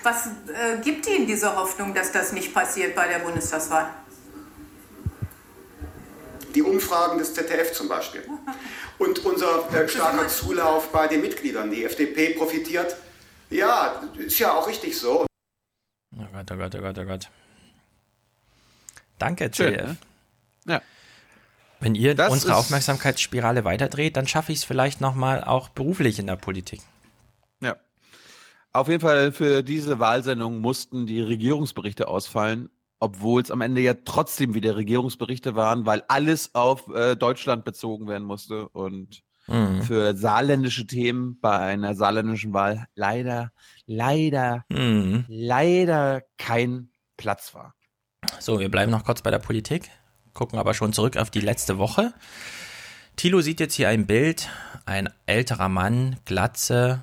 Was 0.03 0.27
äh, 0.27 0.79
gibt 0.83 1.07
Ihnen 1.07 1.27
diese 1.27 1.55
Hoffnung, 1.57 1.95
dass 1.95 2.13
das 2.13 2.33
nicht 2.33 2.55
passiert 2.55 2.95
bei 2.95 3.09
der 3.09 3.19
Bundestagswahl? 3.21 3.91
Die 6.57 6.63
Umfragen 6.63 7.19
des 7.19 7.35
ZDF 7.35 7.73
zum 7.73 7.87
Beispiel. 7.89 8.25
Und 8.99 9.19
unser 9.27 9.71
äh, 9.75 9.87
starker 9.89 10.27
Zulauf 10.27 10.91
bei 10.91 11.07
den 11.07 11.21
Mitgliedern. 11.21 11.71
Die 11.71 11.85
FDP 11.85 12.31
profitiert. 12.31 12.97
Ja, 13.51 14.03
ist 14.17 14.39
ja 14.39 14.55
auch 14.55 14.67
richtig 14.67 14.99
so. 14.99 15.27
Oh 16.19 16.25
Gott, 16.33 16.51
oh 16.51 16.57
Gott, 16.57 16.75
oh 16.75 16.81
Gott, 16.81 16.99
oh 16.99 17.05
Gott. 17.05 17.29
Danke, 19.19 19.51
Schön, 19.55 19.75
CDF. 19.75 19.87
ne? 19.87 19.97
Ja. 20.67 20.83
Wenn 21.81 21.95
ihr 21.95 22.15
Das 22.15 22.33
unsere 22.33 22.57
Aufmerksamkeitsspirale 22.57 23.65
weiterdreht, 23.65 24.17
dann 24.17 24.27
schaffe 24.27 24.53
ich 24.53 24.59
es 24.59 24.65
vielleicht 24.65 25.03
nochmal 25.03 25.45
auch 25.45 25.69
beruflich 25.69 26.19
in 26.19 26.27
der 26.27 26.37
Politik. 26.37 26.81
Ja. 27.61 27.77
Auf 28.73 28.89
jeden 28.89 29.01
Fall 29.03 29.31
für 29.33 29.63
diese 29.63 29.99
Wahlsendung 29.99 30.61
mussten 30.61 31.07
die 31.07 31.21
Regierungsberichte 31.21 32.09
ausfallen, 32.09 32.71
obwohl 32.99 33.43
es 33.43 33.51
am 33.51 33.61
Ende 33.61 33.81
ja 33.81 33.95
trotzdem 34.05 34.55
wieder 34.55 34.77
Regierungsberichte 34.77 35.55
waren, 35.55 35.87
weil 35.87 36.03
alles 36.09 36.55
auf 36.55 36.89
äh, 36.95 37.17
Deutschland 37.17 37.65
bezogen 37.65 38.09
werden 38.09 38.25
musste 38.27 38.69
und 38.71 39.23
Mhm. 39.49 39.83
für 39.83 40.17
saarländische 40.17 40.89
Themen 40.89 41.39
bei 41.41 41.57
einer 41.57 41.95
saarländischen 41.95 42.53
Wahl 42.53 42.87
leider, 42.97 43.53
leider, 43.87 44.65
Mhm. 44.69 45.25
leider 45.29 46.23
kein 46.37 46.91
Platz 47.17 47.55
war. 47.55 47.75
So, 48.41 48.59
wir 48.59 48.69
bleiben 48.71 48.91
noch 48.91 49.05
kurz 49.05 49.23
bei 49.23 49.31
der 49.31 49.39
Politik, 49.39 49.89
gucken 50.35 50.59
aber 50.59 50.75
schon 50.75 50.93
zurück 50.93 51.17
auf 51.17 51.31
die 51.31 51.41
letzte 51.41 51.79
Woche. 51.79 52.13
Thilo 53.15 53.41
sieht 53.41 53.61
jetzt 53.61 53.75
hier 53.75 53.89
ein 53.89 54.07
Bild, 54.09 54.49
ein 54.85 55.09
älterer 55.27 55.69
Mann, 55.69 56.17
Glatze, 56.25 57.03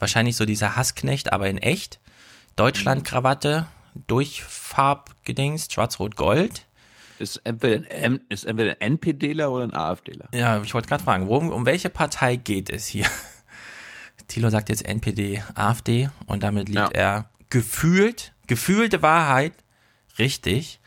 wahrscheinlich 0.00 0.34
so 0.34 0.44
dieser 0.44 0.74
Hassknecht, 0.74 1.32
aber 1.32 1.48
in 1.48 1.58
echt. 1.58 2.00
Deutschlandkrawatte, 2.56 3.66
Durchfarbgedingst, 4.06 5.72
schwarz-rot-gold. 5.72 6.66
Ist 7.18 7.40
entweder 7.44 7.90
ein, 7.94 8.20
ist 8.28 8.44
entweder 8.44 8.72
ein 8.72 8.80
NPDler 8.92 9.50
oder 9.50 9.64
ein 9.64 9.74
AfDler. 9.74 10.28
Ja, 10.34 10.60
ich 10.62 10.74
wollte 10.74 10.88
gerade 10.88 11.02
fragen, 11.02 11.28
worum, 11.28 11.50
um 11.50 11.64
welche 11.64 11.88
Partei 11.88 12.36
geht 12.36 12.68
es 12.68 12.86
hier? 12.86 13.06
Thilo 14.28 14.50
sagt 14.50 14.68
jetzt 14.68 14.84
NPD, 14.84 15.42
AfD 15.54 16.10
und 16.26 16.42
damit 16.42 16.68
liegt 16.68 16.92
er 16.92 17.30
gefühlt, 17.48 18.32
gefühlte 18.48 19.00
Wahrheit 19.00 19.52
richtig, 20.18 20.80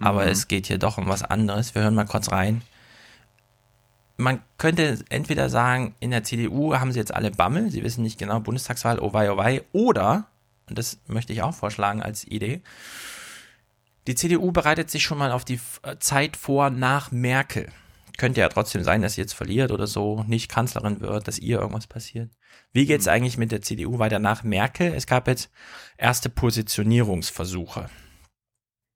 aber 0.00 0.24
Mhm. 0.24 0.30
es 0.30 0.48
geht 0.48 0.66
hier 0.66 0.78
doch 0.78 0.98
um 0.98 1.08
was 1.08 1.22
anderes. 1.22 1.74
Wir 1.74 1.82
hören 1.82 1.94
mal 1.94 2.04
kurz 2.06 2.30
rein. 2.32 2.62
Man 4.16 4.42
könnte 4.58 4.98
entweder 5.08 5.48
sagen, 5.48 5.94
in 6.00 6.10
der 6.10 6.24
CDU 6.24 6.74
haben 6.74 6.92
sie 6.92 6.98
jetzt 6.98 7.14
alle 7.14 7.30
Bammel, 7.30 7.70
sie 7.70 7.82
wissen 7.84 8.02
nicht 8.02 8.18
genau, 8.18 8.40
Bundestagswahl, 8.40 8.98
oh 8.98 9.12
wei, 9.14 9.30
oh 9.32 9.36
wei, 9.38 9.62
oder, 9.72 10.26
und 10.70 10.78
das 10.78 11.00
möchte 11.06 11.32
ich 11.32 11.42
auch 11.42 11.54
vorschlagen 11.54 12.02
als 12.02 12.24
Idee, 12.26 12.62
die 14.06 14.14
CDU 14.14 14.50
bereitet 14.50 14.90
sich 14.90 15.02
schon 15.02 15.18
mal 15.18 15.30
auf 15.30 15.44
die 15.44 15.60
äh, 15.82 15.96
Zeit 15.98 16.36
vor 16.36 16.70
nach 16.70 17.12
Merkel. 17.12 17.68
Könnte 18.16 18.40
ja 18.40 18.48
trotzdem 18.48 18.82
sein, 18.82 19.02
dass 19.02 19.14
sie 19.14 19.20
jetzt 19.20 19.34
verliert 19.34 19.70
oder 19.72 19.86
so, 19.86 20.24
nicht 20.26 20.50
Kanzlerin 20.50 21.00
wird, 21.00 21.28
dass 21.28 21.38
ihr 21.38 21.58
irgendwas 21.58 21.86
passiert. 21.86 22.30
Wie 22.72 22.86
geht's 22.86 23.08
eigentlich 23.08 23.38
mit 23.38 23.52
der 23.52 23.62
CDU 23.62 23.98
weiter 23.98 24.18
nach 24.18 24.42
Merkel? 24.42 24.92
Es 24.94 25.06
gab 25.06 25.26
jetzt 25.28 25.50
erste 25.96 26.28
Positionierungsversuche. 26.28 27.88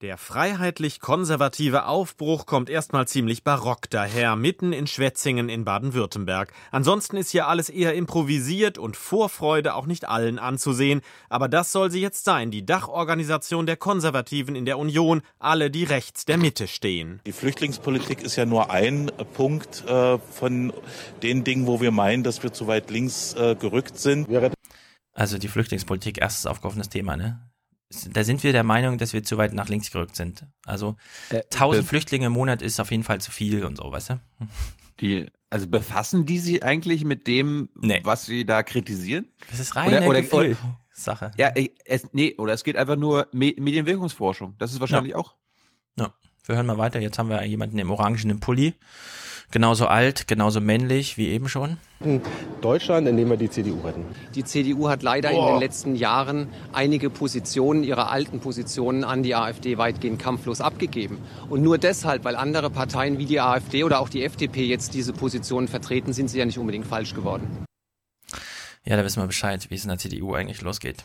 Der 0.04 0.18
freiheitlich-konservative 0.18 1.86
Aufbruch 1.86 2.44
kommt 2.44 2.68
erstmal 2.68 3.08
ziemlich 3.08 3.42
barock 3.42 3.88
daher, 3.88 4.36
mitten 4.36 4.74
in 4.74 4.86
Schwetzingen 4.86 5.48
in 5.48 5.64
Baden-Württemberg. 5.64 6.52
Ansonsten 6.70 7.16
ist 7.16 7.30
hier 7.30 7.48
alles 7.48 7.70
eher 7.70 7.94
improvisiert 7.94 8.76
und 8.76 8.98
Vorfreude 8.98 9.74
auch 9.74 9.86
nicht 9.86 10.06
allen 10.06 10.38
anzusehen. 10.38 11.00
Aber 11.30 11.48
das 11.48 11.72
soll 11.72 11.90
sie 11.90 12.02
jetzt 12.02 12.26
sein, 12.26 12.50
die 12.50 12.66
Dachorganisation 12.66 13.64
der 13.64 13.78
Konservativen 13.78 14.56
in 14.56 14.66
der 14.66 14.78
Union, 14.78 15.22
alle, 15.38 15.70
die 15.70 15.84
rechts 15.84 16.26
der 16.26 16.36
Mitte 16.36 16.68
stehen. 16.68 17.22
Die 17.24 17.32
Flüchtlingspolitik 17.32 18.20
ist 18.20 18.36
ja 18.36 18.44
nur 18.44 18.70
ein 18.70 19.10
Punkt 19.32 19.84
äh, 19.86 20.18
von 20.18 20.74
den 21.22 21.44
Dingen, 21.44 21.66
wo 21.66 21.80
wir 21.80 21.92
meinen, 21.92 22.24
dass 22.24 22.42
wir 22.42 22.52
zu 22.52 22.66
weit 22.66 22.90
links 22.90 23.32
äh, 23.38 23.56
gerückt 23.58 23.98
sind. 23.98 24.28
Also 25.14 25.38
die 25.38 25.48
Flüchtlingspolitik, 25.48 26.20
erstes 26.20 26.44
aufgeworfenes 26.44 26.90
Thema, 26.90 27.16
ne? 27.16 27.40
Da 28.12 28.24
sind 28.24 28.42
wir 28.42 28.52
der 28.52 28.64
Meinung, 28.64 28.98
dass 28.98 29.12
wir 29.12 29.22
zu 29.22 29.36
weit 29.38 29.52
nach 29.54 29.68
links 29.68 29.90
gerückt 29.90 30.16
sind. 30.16 30.46
Also 30.66 30.96
Äh, 31.30 31.42
1000 31.52 31.82
be- 31.82 31.88
Flüchtlinge 31.88 32.26
im 32.26 32.32
Monat 32.32 32.62
ist 32.62 32.80
auf 32.80 32.90
jeden 32.90 33.04
Fall 33.04 33.20
zu 33.20 33.30
viel 33.30 33.64
und 33.64 33.76
so, 33.78 33.90
weißt 33.90 34.10
du? 34.10 34.20
Die, 35.00 35.26
also 35.50 35.66
befassen 35.66 36.26
die 36.26 36.38
sich 36.38 36.62
eigentlich 36.64 37.04
mit 37.04 37.26
dem, 37.26 37.68
was 38.04 38.26
sie 38.26 38.44
da 38.44 38.62
kritisieren? 38.62 39.28
Das 39.50 39.58
ist 39.60 39.74
reine 39.76 40.00
Gefühlssache. 40.08 41.32
Ja, 41.36 41.52
ich- 41.54 41.72
es, 41.84 42.08
nee, 42.12 42.34
oder 42.38 42.52
es 42.52 42.64
geht 42.64 42.76
einfach 42.76 42.96
nur 42.96 43.28
Me 43.32 43.54
Medienwirkungsforschung. 43.58 44.54
Das 44.58 44.72
ist 44.72 44.80
wahrscheinlich 44.80 45.12
Ja. 45.12 45.18
auch. 45.18 45.34
Ja, 45.98 46.12
wir 46.46 46.56
hören 46.56 46.66
mal 46.66 46.78
weiter. 46.78 47.00
Jetzt 47.00 47.18
haben 47.18 47.28
wir 47.28 47.42
jemanden 47.44 47.78
im 47.78 47.90
orangenen 47.90 48.40
Pulli. 48.40 48.74
Genauso 49.50 49.86
alt, 49.86 50.26
genauso 50.26 50.60
männlich 50.60 51.16
wie 51.16 51.28
eben 51.28 51.48
schon. 51.48 51.76
Deutschland, 52.60 53.06
indem 53.08 53.30
wir 53.30 53.36
die 53.36 53.48
CDU 53.48 53.80
retten. 53.80 54.04
Die 54.34 54.44
CDU 54.44 54.88
hat 54.88 55.02
leider 55.02 55.30
in 55.30 55.44
den 55.44 55.58
letzten 55.60 55.94
Jahren 55.94 56.48
einige 56.72 57.08
Positionen, 57.08 57.84
ihre 57.84 58.08
alten 58.08 58.40
Positionen 58.40 59.04
an 59.04 59.22
die 59.22 59.34
AfD 59.34 59.78
weitgehend 59.78 60.20
kampflos 60.20 60.60
abgegeben. 60.60 61.18
Und 61.48 61.62
nur 61.62 61.78
deshalb, 61.78 62.24
weil 62.24 62.36
andere 62.36 62.70
Parteien 62.70 63.18
wie 63.18 63.26
die 63.26 63.40
AfD 63.40 63.84
oder 63.84 64.00
auch 64.00 64.08
die 64.08 64.24
FDP 64.24 64.64
jetzt 64.64 64.92
diese 64.94 65.12
Positionen 65.12 65.68
vertreten, 65.68 66.12
sind 66.12 66.28
sie 66.28 66.38
ja 66.38 66.44
nicht 66.44 66.58
unbedingt 66.58 66.86
falsch 66.86 67.14
geworden. 67.14 67.64
Ja, 68.84 68.96
da 68.96 69.04
wissen 69.04 69.22
wir 69.22 69.26
Bescheid, 69.26 69.66
wie 69.70 69.74
es 69.74 69.84
in 69.84 69.88
der 69.88 69.98
CDU 69.98 70.34
eigentlich 70.34 70.60
losgeht. 70.60 71.04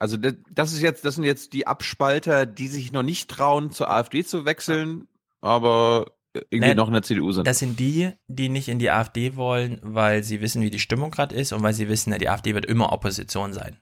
Also 0.00 0.16
das, 0.16 0.34
das 0.50 0.72
ist 0.72 0.80
jetzt, 0.80 1.04
das 1.04 1.16
sind 1.16 1.24
jetzt 1.24 1.52
die 1.52 1.66
Abspalter, 1.66 2.46
die 2.46 2.68
sich 2.68 2.92
noch 2.92 3.02
nicht 3.02 3.30
trauen, 3.30 3.70
zur 3.70 3.90
AfD 3.90 4.24
zu 4.24 4.44
wechseln, 4.44 5.08
aber 5.40 6.06
irgendwie 6.50 6.68
Nee, 6.70 6.74
noch 6.74 6.88
in 6.88 6.94
der 6.94 7.02
CDU 7.02 7.32
sind. 7.32 7.46
Das 7.46 7.58
sind 7.58 7.78
die, 7.78 8.10
die 8.26 8.48
nicht 8.48 8.68
in 8.68 8.78
die 8.78 8.90
AfD 8.90 9.36
wollen, 9.36 9.78
weil 9.82 10.22
sie 10.22 10.40
wissen, 10.40 10.62
wie 10.62 10.70
die 10.70 10.78
Stimmung 10.78 11.10
gerade 11.10 11.34
ist 11.34 11.52
und 11.52 11.62
weil 11.62 11.74
sie 11.74 11.88
wissen, 11.88 12.12
ja, 12.12 12.18
die 12.18 12.28
AfD 12.28 12.54
wird 12.54 12.66
immer 12.66 12.92
Opposition 12.92 13.52
sein. 13.52 13.78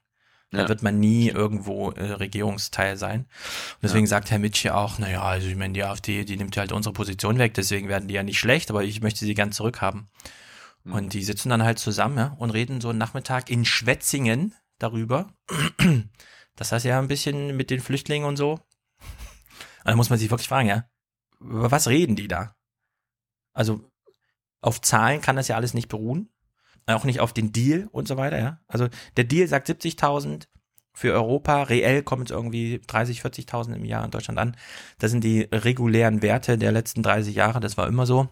Da 0.52 0.62
Ja. 0.62 0.68
wird 0.68 0.82
man 0.82 1.00
nie 1.00 1.28
irgendwo 1.28 1.90
äh, 1.90 2.04
Regierungsteil 2.12 2.96
sein. 2.96 3.20
Und 3.22 3.82
deswegen 3.82 4.06
sagt 4.06 4.30
Herr 4.30 4.38
Mitsch 4.38 4.64
ja 4.64 4.74
auch, 4.76 4.98
naja, 4.98 5.22
also 5.22 5.48
ich 5.48 5.56
meine, 5.56 5.74
die 5.74 5.82
AfD, 5.82 6.24
die 6.24 6.36
nimmt 6.36 6.54
ja 6.54 6.60
halt 6.60 6.70
unsere 6.72 6.92
Position 6.92 7.38
weg, 7.38 7.54
deswegen 7.54 7.88
werden 7.88 8.06
die 8.06 8.14
ja 8.14 8.22
nicht 8.22 8.38
schlecht, 8.38 8.70
aber 8.70 8.84
ich 8.84 9.00
möchte 9.00 9.24
sie 9.24 9.34
gern 9.34 9.50
zurückhaben. 9.52 10.08
Und 10.84 11.14
die 11.14 11.24
sitzen 11.24 11.48
dann 11.48 11.64
halt 11.64 11.80
zusammen 11.80 12.16
ja, 12.16 12.36
und 12.38 12.50
reden 12.50 12.80
so 12.80 12.90
einen 12.90 12.98
Nachmittag 12.98 13.50
in 13.50 13.64
Schwetzingen 13.64 14.54
darüber. 14.78 15.26
Das 16.54 16.70
heißt 16.70 16.84
ja 16.84 16.98
ein 17.00 17.08
bisschen 17.08 17.56
mit 17.56 17.70
den 17.70 17.80
Flüchtlingen 17.80 18.26
und 18.28 18.36
so. 18.36 18.52
Und 18.52 18.60
da 19.84 19.96
muss 19.96 20.10
man 20.10 20.18
sich 20.18 20.30
wirklich 20.30 20.48
fragen, 20.48 20.68
ja, 20.68 20.84
über 21.40 21.70
was 21.70 21.88
reden 21.88 22.16
die 22.16 22.28
da? 22.28 22.54
Also 23.52 23.90
auf 24.60 24.80
Zahlen 24.80 25.20
kann 25.20 25.36
das 25.36 25.48
ja 25.48 25.56
alles 25.56 25.74
nicht 25.74 25.88
beruhen. 25.88 26.30
Auch 26.86 27.04
nicht 27.04 27.20
auf 27.20 27.32
den 27.32 27.52
Deal 27.52 27.88
und 27.90 28.06
so 28.06 28.16
weiter, 28.16 28.38
ja. 28.38 28.60
Also 28.68 28.88
der 29.16 29.24
Deal 29.24 29.48
sagt 29.48 29.68
70.000 29.68 30.46
für 30.92 31.12
Europa. 31.12 31.64
Reell 31.64 32.02
kommen 32.02 32.24
es 32.24 32.30
irgendwie 32.30 32.80
30, 32.86 33.20
40.000 33.22 33.74
im 33.74 33.84
Jahr 33.84 34.04
in 34.04 34.10
Deutschland 34.12 34.38
an. 34.38 34.56
Das 34.98 35.10
sind 35.10 35.24
die 35.24 35.48
regulären 35.52 36.22
Werte 36.22 36.58
der 36.58 36.72
letzten 36.72 37.02
30 37.02 37.34
Jahre. 37.34 37.60
Das 37.60 37.76
war 37.76 37.88
immer 37.88 38.06
so. 38.06 38.28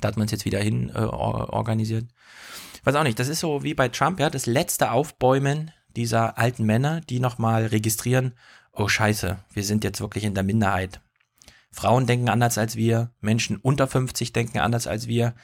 Da 0.00 0.08
hat 0.08 0.16
man 0.16 0.26
es 0.26 0.32
jetzt 0.32 0.44
wieder 0.44 0.60
hin 0.60 0.90
äh, 0.90 0.98
or- 0.98 1.52
organisiert. 1.52 2.06
Weiß 2.84 2.94
auch 2.96 3.02
nicht, 3.04 3.18
das 3.18 3.28
ist 3.28 3.40
so 3.40 3.62
wie 3.62 3.74
bei 3.74 3.88
Trump, 3.88 4.20
ja, 4.20 4.30
das 4.30 4.46
letzte 4.46 4.90
Aufbäumen 4.90 5.70
dieser 5.96 6.38
alten 6.38 6.64
Männer, 6.64 7.00
die 7.00 7.20
nochmal 7.20 7.66
registrieren, 7.66 8.34
oh 8.72 8.88
scheiße, 8.88 9.38
wir 9.52 9.64
sind 9.64 9.84
jetzt 9.84 10.00
wirklich 10.00 10.24
in 10.24 10.34
der 10.34 10.42
Minderheit. 10.42 11.00
Frauen 11.74 12.06
denken 12.06 12.28
anders 12.28 12.56
als 12.56 12.76
wir, 12.76 13.10
Menschen 13.20 13.56
unter 13.56 13.86
50 13.88 14.32
denken 14.32 14.58
anders 14.58 14.86
als 14.86 15.08
wir. 15.08 15.34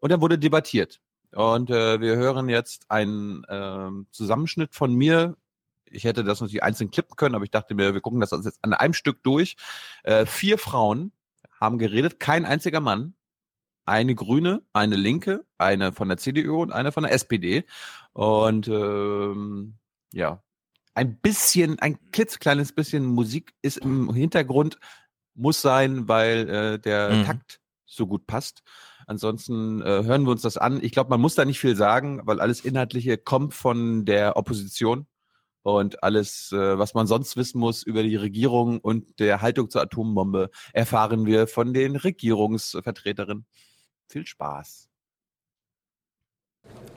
Und 0.00 0.10
dann 0.10 0.20
wurde 0.20 0.36
debattiert. 0.38 1.00
Und 1.32 1.70
äh, 1.70 2.00
wir 2.00 2.16
hören 2.16 2.48
jetzt 2.48 2.90
einen 2.90 3.44
ähm, 3.48 4.08
Zusammenschnitt 4.10 4.74
von 4.74 4.92
mir. 4.94 5.36
Ich 5.90 6.04
hätte 6.04 6.24
das 6.24 6.40
natürlich 6.40 6.62
einzeln 6.62 6.90
klippen 6.90 7.16
können, 7.16 7.34
aber 7.34 7.44
ich 7.44 7.50
dachte 7.50 7.74
mir, 7.74 7.94
wir 7.94 8.00
gucken 8.00 8.20
das 8.20 8.32
uns 8.32 8.44
jetzt 8.44 8.58
an 8.62 8.72
einem 8.74 8.94
Stück 8.94 9.22
durch. 9.22 9.56
Äh, 10.02 10.26
vier 10.26 10.58
Frauen 10.58 11.12
haben 11.60 11.78
geredet, 11.78 12.20
kein 12.20 12.44
einziger 12.44 12.80
Mann. 12.80 13.14
Eine 13.84 14.14
Grüne, 14.14 14.62
eine 14.72 14.96
Linke, 14.96 15.44
eine 15.58 15.92
von 15.92 16.08
der 16.08 16.18
CDU 16.18 16.62
und 16.62 16.72
eine 16.72 16.92
von 16.92 17.02
der 17.02 17.12
SPD. 17.12 17.64
Und 18.12 18.68
ähm, 18.68 19.74
ja, 20.12 20.42
ein 20.94 21.16
bisschen, 21.18 21.78
ein 21.78 21.98
klitzekleines 22.12 22.72
bisschen 22.72 23.04
Musik 23.04 23.54
ist 23.62 23.78
im 23.78 24.12
Hintergrund, 24.12 24.78
muss 25.34 25.62
sein, 25.62 26.08
weil 26.08 26.48
äh, 26.48 26.78
der 26.78 27.10
Mhm. 27.10 27.24
Takt 27.24 27.60
so 27.86 28.06
gut 28.06 28.26
passt. 28.26 28.62
Ansonsten 29.06 29.82
äh, 29.82 30.04
hören 30.04 30.24
wir 30.24 30.30
uns 30.30 30.42
das 30.42 30.56
an. 30.56 30.78
Ich 30.82 30.92
glaube, 30.92 31.10
man 31.10 31.20
muss 31.20 31.34
da 31.34 31.44
nicht 31.44 31.58
viel 31.58 31.74
sagen, 31.74 32.20
weil 32.24 32.40
alles 32.40 32.60
Inhaltliche 32.60 33.18
kommt 33.18 33.54
von 33.54 34.04
der 34.04 34.36
Opposition. 34.36 35.06
Und 35.62 36.02
alles, 36.02 36.52
äh, 36.52 36.78
was 36.78 36.94
man 36.94 37.06
sonst 37.06 37.36
wissen 37.36 37.60
muss 37.60 37.82
über 37.82 38.02
die 38.02 38.16
Regierung 38.16 38.80
und 38.80 39.18
der 39.18 39.42
Haltung 39.42 39.68
zur 39.68 39.82
Atombombe, 39.82 40.50
erfahren 40.72 41.26
wir 41.26 41.46
von 41.46 41.74
den 41.74 41.96
Regierungsvertreterinnen. 41.96 43.44
Viel 44.08 44.26
Spaß. 44.26 44.88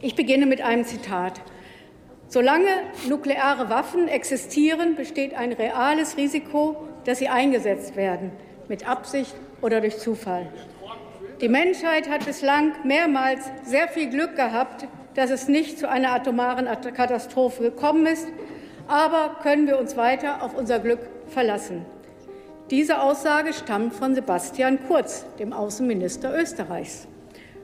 Ich 0.02 0.16
beginne 0.16 0.46
mit 0.46 0.62
einem 0.62 0.86
Zitat. 0.86 1.42
Solange 2.28 2.68
nukleare 3.08 3.70
Waffen 3.70 4.08
existieren, 4.08 4.96
besteht 4.96 5.34
ein 5.34 5.54
reales 5.54 6.18
Risiko, 6.18 6.88
dass 7.06 7.20
sie 7.20 7.28
eingesetzt 7.28 7.96
werden, 7.96 8.32
mit 8.70 8.88
Absicht 8.88 9.36
oder 9.62 9.82
durch 9.82 9.98
Zufall. 9.98 10.52
Die 11.42 11.50
Menschheit 11.50 12.10
hat 12.10 12.26
bislang 12.26 12.74
mehrmals 12.86 13.52
sehr 13.66 13.88
viel 13.88 14.10
Glück 14.10 14.36
gehabt, 14.36 14.88
dass 15.16 15.30
es 15.30 15.48
nicht 15.48 15.80
zu 15.80 15.90
einer 15.90 16.12
atomaren 16.14 16.68
At- 16.68 16.94
Katastrophe 16.94 17.64
gekommen 17.64 18.06
ist, 18.06 18.28
aber 18.88 19.38
können 19.42 19.68
wir 19.68 19.80
uns 19.80 19.96
weiter 19.96 20.42
auf 20.42 20.54
unser 20.56 20.80
Glück 20.80 21.00
verlassen. 21.28 21.86
Diese 22.70 23.02
Aussage 23.02 23.54
stammt 23.54 23.94
von 23.94 24.16
Sebastian 24.16 24.80
Kurz, 24.88 25.26
dem 25.38 25.54
Außenminister 25.54 26.38
Österreichs. 26.38 27.08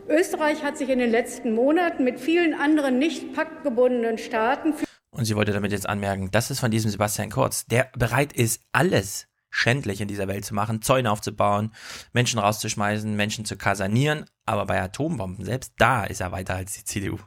Österreich 0.08 0.64
hat 0.64 0.78
sich 0.78 0.90
in 0.90 1.00
den 1.00 1.12
letzten 1.12 1.54
Monaten 1.54 2.04
mit 2.04 2.20
vielen 2.20 2.54
anderen 2.54 2.98
nicht 3.00 3.34
paktgebundenen 3.34 4.18
Staaten 4.18 4.74
Und 5.12 5.26
sie 5.26 5.36
wollte 5.36 5.52
damit 5.52 5.72
jetzt 5.72 5.88
anmerken, 5.88 6.30
das 6.32 6.52
ist 6.52 6.60
von 6.60 6.72
diesem 6.72 6.92
Sebastian 6.92 7.30
Kurz, 7.30 7.66
der 7.66 7.90
bereit 7.98 8.34
ist, 8.34 8.62
alles 8.72 9.28
schändlich 9.52 10.02
in 10.02 10.08
dieser 10.08 10.28
Welt 10.28 10.46
zu 10.46 10.54
machen, 10.54 10.82
Zäune 10.82 11.12
aufzubauen, 11.12 11.74
Menschen 12.14 12.40
rauszuschmeißen, 12.40 13.16
Menschen 13.16 13.46
zu 13.46 13.58
kasernieren, 13.58 14.26
aber 14.46 14.66
bei 14.66 14.82
Atombomben 14.82 15.44
selbst, 15.46 15.74
da 15.78 16.04
ist 16.04 16.22
er 16.22 16.32
weiter 16.32 16.56
als 16.56 16.74
die 16.74 16.84
CDU. 16.84 17.18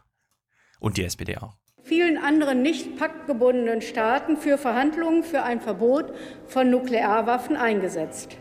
Und 0.82 0.96
die 0.96 1.04
SPD 1.04 1.38
auch. 1.38 1.54
vielen 1.84 2.18
anderen 2.18 2.62
nicht 2.62 2.96
paktgebundenen 2.96 3.82
Staaten 3.82 4.36
für 4.36 4.58
Verhandlungen 4.58 5.22
für 5.22 5.42
ein 5.42 5.60
Verbot 5.60 6.12
von 6.46 6.70
Nuklearwaffen 6.70 7.56
eingesetzt. 7.56 8.36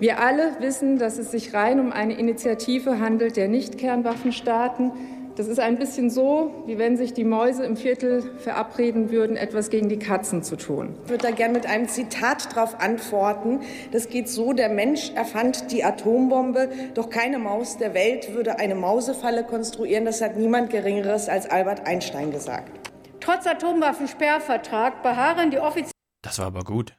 Wir 0.00 0.18
alle 0.20 0.56
wissen, 0.60 0.98
dass 0.98 1.18
es 1.18 1.30
sich 1.30 1.54
rein 1.54 1.78
um 1.78 1.92
eine 1.92 2.14
Initiative 2.14 2.98
handelt 3.00 3.36
der 3.36 3.48
Nicht-Kernwaffenstaaten. 3.48 4.92
Das 5.36 5.48
ist 5.48 5.58
ein 5.58 5.78
bisschen 5.80 6.10
so, 6.10 6.62
wie 6.64 6.78
wenn 6.78 6.96
sich 6.96 7.12
die 7.12 7.24
Mäuse 7.24 7.64
im 7.64 7.76
Viertel 7.76 8.22
verabreden 8.38 9.10
würden, 9.10 9.36
etwas 9.36 9.68
gegen 9.68 9.88
die 9.88 9.98
Katzen 9.98 10.44
zu 10.44 10.54
tun. 10.54 10.94
Ich 11.04 11.10
würde 11.10 11.26
da 11.26 11.30
gerne 11.32 11.54
mit 11.54 11.66
einem 11.66 11.88
Zitat 11.88 12.54
darauf 12.54 12.78
antworten. 12.80 13.60
Das 13.90 14.08
geht 14.08 14.28
so, 14.28 14.52
der 14.52 14.68
Mensch 14.68 15.10
erfand 15.10 15.72
die 15.72 15.82
Atombombe, 15.82 16.70
doch 16.94 17.10
keine 17.10 17.40
Maus 17.40 17.78
der 17.78 17.94
Welt 17.94 18.32
würde 18.32 18.60
eine 18.60 18.76
Mausefalle 18.76 19.42
konstruieren. 19.42 20.04
Das 20.04 20.20
hat 20.20 20.36
niemand 20.36 20.70
Geringeres 20.70 21.28
als 21.28 21.50
Albert 21.50 21.84
Einstein 21.84 22.30
gesagt. 22.30 22.92
Trotz 23.18 23.44
Atomwaffensperrvertrag 23.44 25.02
beharren 25.02 25.50
die 25.50 25.58
offiziellen 25.58 25.90
Das 26.22 26.38
war 26.38 26.46
aber 26.46 26.62
gut. 26.62 26.94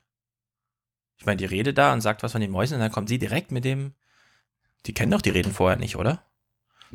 Ich 1.18 1.26
meine, 1.26 1.38
die 1.38 1.46
Rede 1.46 1.74
da 1.74 1.94
und 1.94 2.02
sagt 2.02 2.22
was 2.22 2.34
von 2.34 2.42
den 2.42 2.52
Mäusen 2.52 2.76
und 2.76 2.82
dann 2.82 2.92
kommt 2.92 3.08
sie 3.08 3.18
direkt 3.18 3.54
mit 3.54 3.64
dem. 3.64 3.94
Die 4.88 4.94
kennen 4.94 5.12
doch 5.12 5.22
die 5.22 5.30
Reden 5.30 5.54
vorher 5.54 5.78
nicht, 5.78 5.96
oder? 5.96 6.22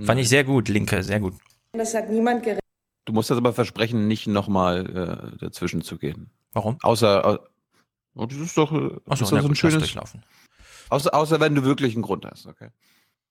Fand 0.04 0.20
ich 0.20 0.28
sehr 0.28 0.44
gut, 0.44 0.68
Linke, 0.68 1.02
sehr 1.02 1.20
gut. 1.20 1.34
Das 1.72 1.94
hat 1.94 2.08
niemand 2.10 2.42
Geringeres. 2.42 2.60
Du 3.06 3.12
musst 3.12 3.30
das 3.30 3.38
aber 3.38 3.52
versprechen, 3.52 4.06
nicht 4.08 4.26
nochmal 4.26 5.32
äh, 5.34 5.38
dazwischen 5.38 5.82
zu 5.82 5.98
gehen. 5.98 6.30
Warum? 6.52 6.78
Außer, 6.82 7.24
au- 7.26 7.38
oh, 8.14 8.26
das 8.26 8.38
ist 8.38 8.56
doch, 8.56 8.72
äh, 8.72 8.76
so, 8.76 8.86
ist 8.88 9.04
na 9.06 9.14
doch 9.16 9.26
so 9.42 9.48
ein 9.48 9.54
schönes. 9.54 9.78
durchlaufen. 9.78 10.22
Außer, 10.90 11.14
außer 11.14 11.40
wenn 11.40 11.54
du 11.54 11.64
wirklich 11.64 11.94
einen 11.94 12.02
Grund 12.02 12.24
hast, 12.26 12.46
okay. 12.46 12.68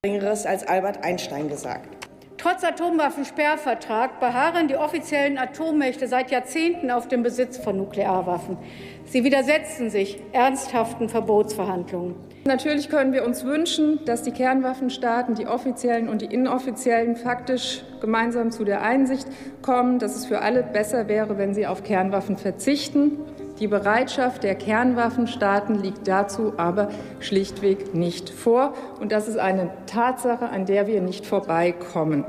Geringeres 0.02 0.46
als 0.46 0.64
Albert 0.64 1.04
Einstein 1.04 1.50
gesagt. 1.50 2.09
Trotz 2.42 2.64
Atomwaffensperrvertrag 2.64 4.22
beharren 4.22 4.70
die 4.70 4.78
offiziellen 4.78 5.38
Atommächte 5.38 6.08
seit 6.08 6.32
Jahrzehnten 6.32 6.90
auf 6.90 7.10
dem 7.10 7.22
Besitz 7.22 7.58
von 7.58 7.76
Nuklearwaffen. 7.76 8.58
Sie 9.04 9.26
widersetzen 9.26 9.90
sich 9.90 10.22
ernsthaften 10.32 11.10
Verbotsverhandlungen. 11.10 12.16
Natürlich 12.46 12.88
können 12.88 13.12
wir 13.12 13.26
uns 13.26 13.44
wünschen, 13.44 14.00
dass 14.06 14.24
die 14.24 14.32
Kernwaffenstaaten, 14.32 15.36
die 15.36 15.48
offiziellen 15.48 16.08
und 16.08 16.22
die 16.22 16.34
inoffiziellen, 16.34 17.18
faktisch 17.18 17.84
gemeinsam 18.00 18.52
zu 18.52 18.64
der 18.64 18.84
Einsicht 18.84 19.28
kommen, 19.62 20.00
dass 20.00 20.16
es 20.16 20.26
für 20.26 20.40
alle 20.40 20.64
besser 20.64 21.10
wäre, 21.10 21.38
wenn 21.38 21.54
sie 21.54 21.68
auf 21.68 21.84
Kernwaffen 21.84 22.38
verzichten. 22.38 23.18
Die 23.60 23.68
Bereitschaft 23.68 24.44
der 24.44 24.56
Kernwaffenstaaten 24.56 25.76
liegt 25.76 26.08
dazu 26.08 26.54
aber 26.56 26.90
schlichtweg 27.20 27.94
nicht 27.94 28.30
vor. 28.30 28.74
Und 29.02 29.12
das 29.12 29.28
ist 29.28 29.38
eine 29.38 29.70
Tatsache, 29.86 30.48
an 30.48 30.66
der 30.66 30.88
wir 30.88 31.02
nicht 31.02 31.26
vorbeikommen. 31.26 32.24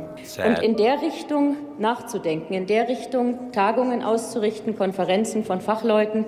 Und 0.44 0.58
in 0.58 0.76
der 0.76 1.00
Richtung 1.02 1.56
nachzudenken, 1.78 2.54
in 2.54 2.66
der 2.66 2.88
Richtung 2.88 3.52
Tagungen 3.52 4.02
auszurichten, 4.02 4.76
Konferenzen 4.76 5.44
von 5.44 5.60
Fachleuten, 5.60 6.24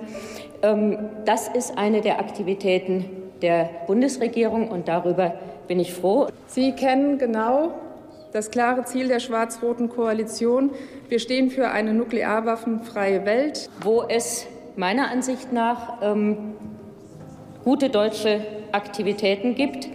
ähm, 0.61 1.09
das 1.25 1.49
ist 1.49 1.77
eine 1.77 1.99
der 1.99 2.19
Aktivitäten 2.19 3.05
der 3.41 3.69
Bundesregierung 3.87 4.69
und 4.69 4.87
darüber 4.87 5.33
bin 5.67 5.81
ich 5.81 5.93
froh. 5.93 6.27
Sie 6.47 6.71
kennen 6.71 7.17
genau 7.17 7.73
das 8.31 8.51
klare 8.51 8.85
Ziel 8.85 9.09
der 9.09 9.19
schwarz-roten 9.19 9.89
Koalition. 9.89 10.71
Wir 11.09 11.19
stehen 11.19 11.49
für 11.49 11.69
eine 11.69 11.93
nuklearwaffenfreie 11.93 13.25
Welt. 13.25 13.69
Wo 13.81 14.03
es 14.07 14.47
meiner 14.75 15.09
Ansicht 15.09 15.51
nach 15.51 16.01
ähm, 16.01 16.55
gute 17.63 17.89
deutsche 17.89 18.41
Aktivitäten 18.71 19.55
gibt, 19.55 19.87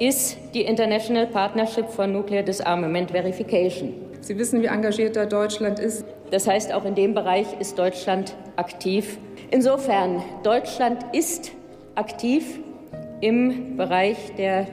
ist 0.00 0.36
die 0.54 0.62
International 0.62 1.26
Partnership 1.26 1.88
for 1.88 2.06
Nuclear 2.06 2.42
Disarmament 2.42 3.12
Verification. 3.12 3.94
Sie 4.20 4.38
wissen, 4.38 4.62
wie 4.62 4.66
engagiert 4.66 5.16
da 5.16 5.26
Deutschland 5.26 5.78
ist. 5.78 6.04
Das 6.30 6.48
heißt, 6.48 6.72
auch 6.72 6.84
in 6.84 6.94
dem 6.94 7.14
Bereich 7.14 7.46
ist 7.60 7.78
Deutschland 7.78 8.34
aktiv. 8.56 9.18
Insofern, 9.50 10.22
Deutschland 10.42 11.04
ist 11.12 11.52
aktiv 11.94 12.58
im 13.20 13.76
Bereich 13.76 14.34
der 14.36 14.66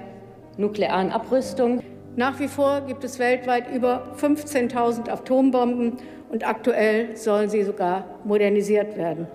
nuklearen 0.57 1.11
Abrüstung. 1.11 1.81
Nach 2.15 2.39
wie 2.39 2.47
vor 2.47 2.81
gibt 2.81 3.03
es 3.03 3.19
weltweit 3.19 3.73
über 3.73 4.13
15.000 4.19 5.09
Atombomben 5.09 5.97
und 6.29 6.47
aktuell 6.47 7.15
sollen 7.15 7.49
sie 7.49 7.63
sogar 7.63 8.05
modernisiert 8.23 8.97
werden. 8.97 9.27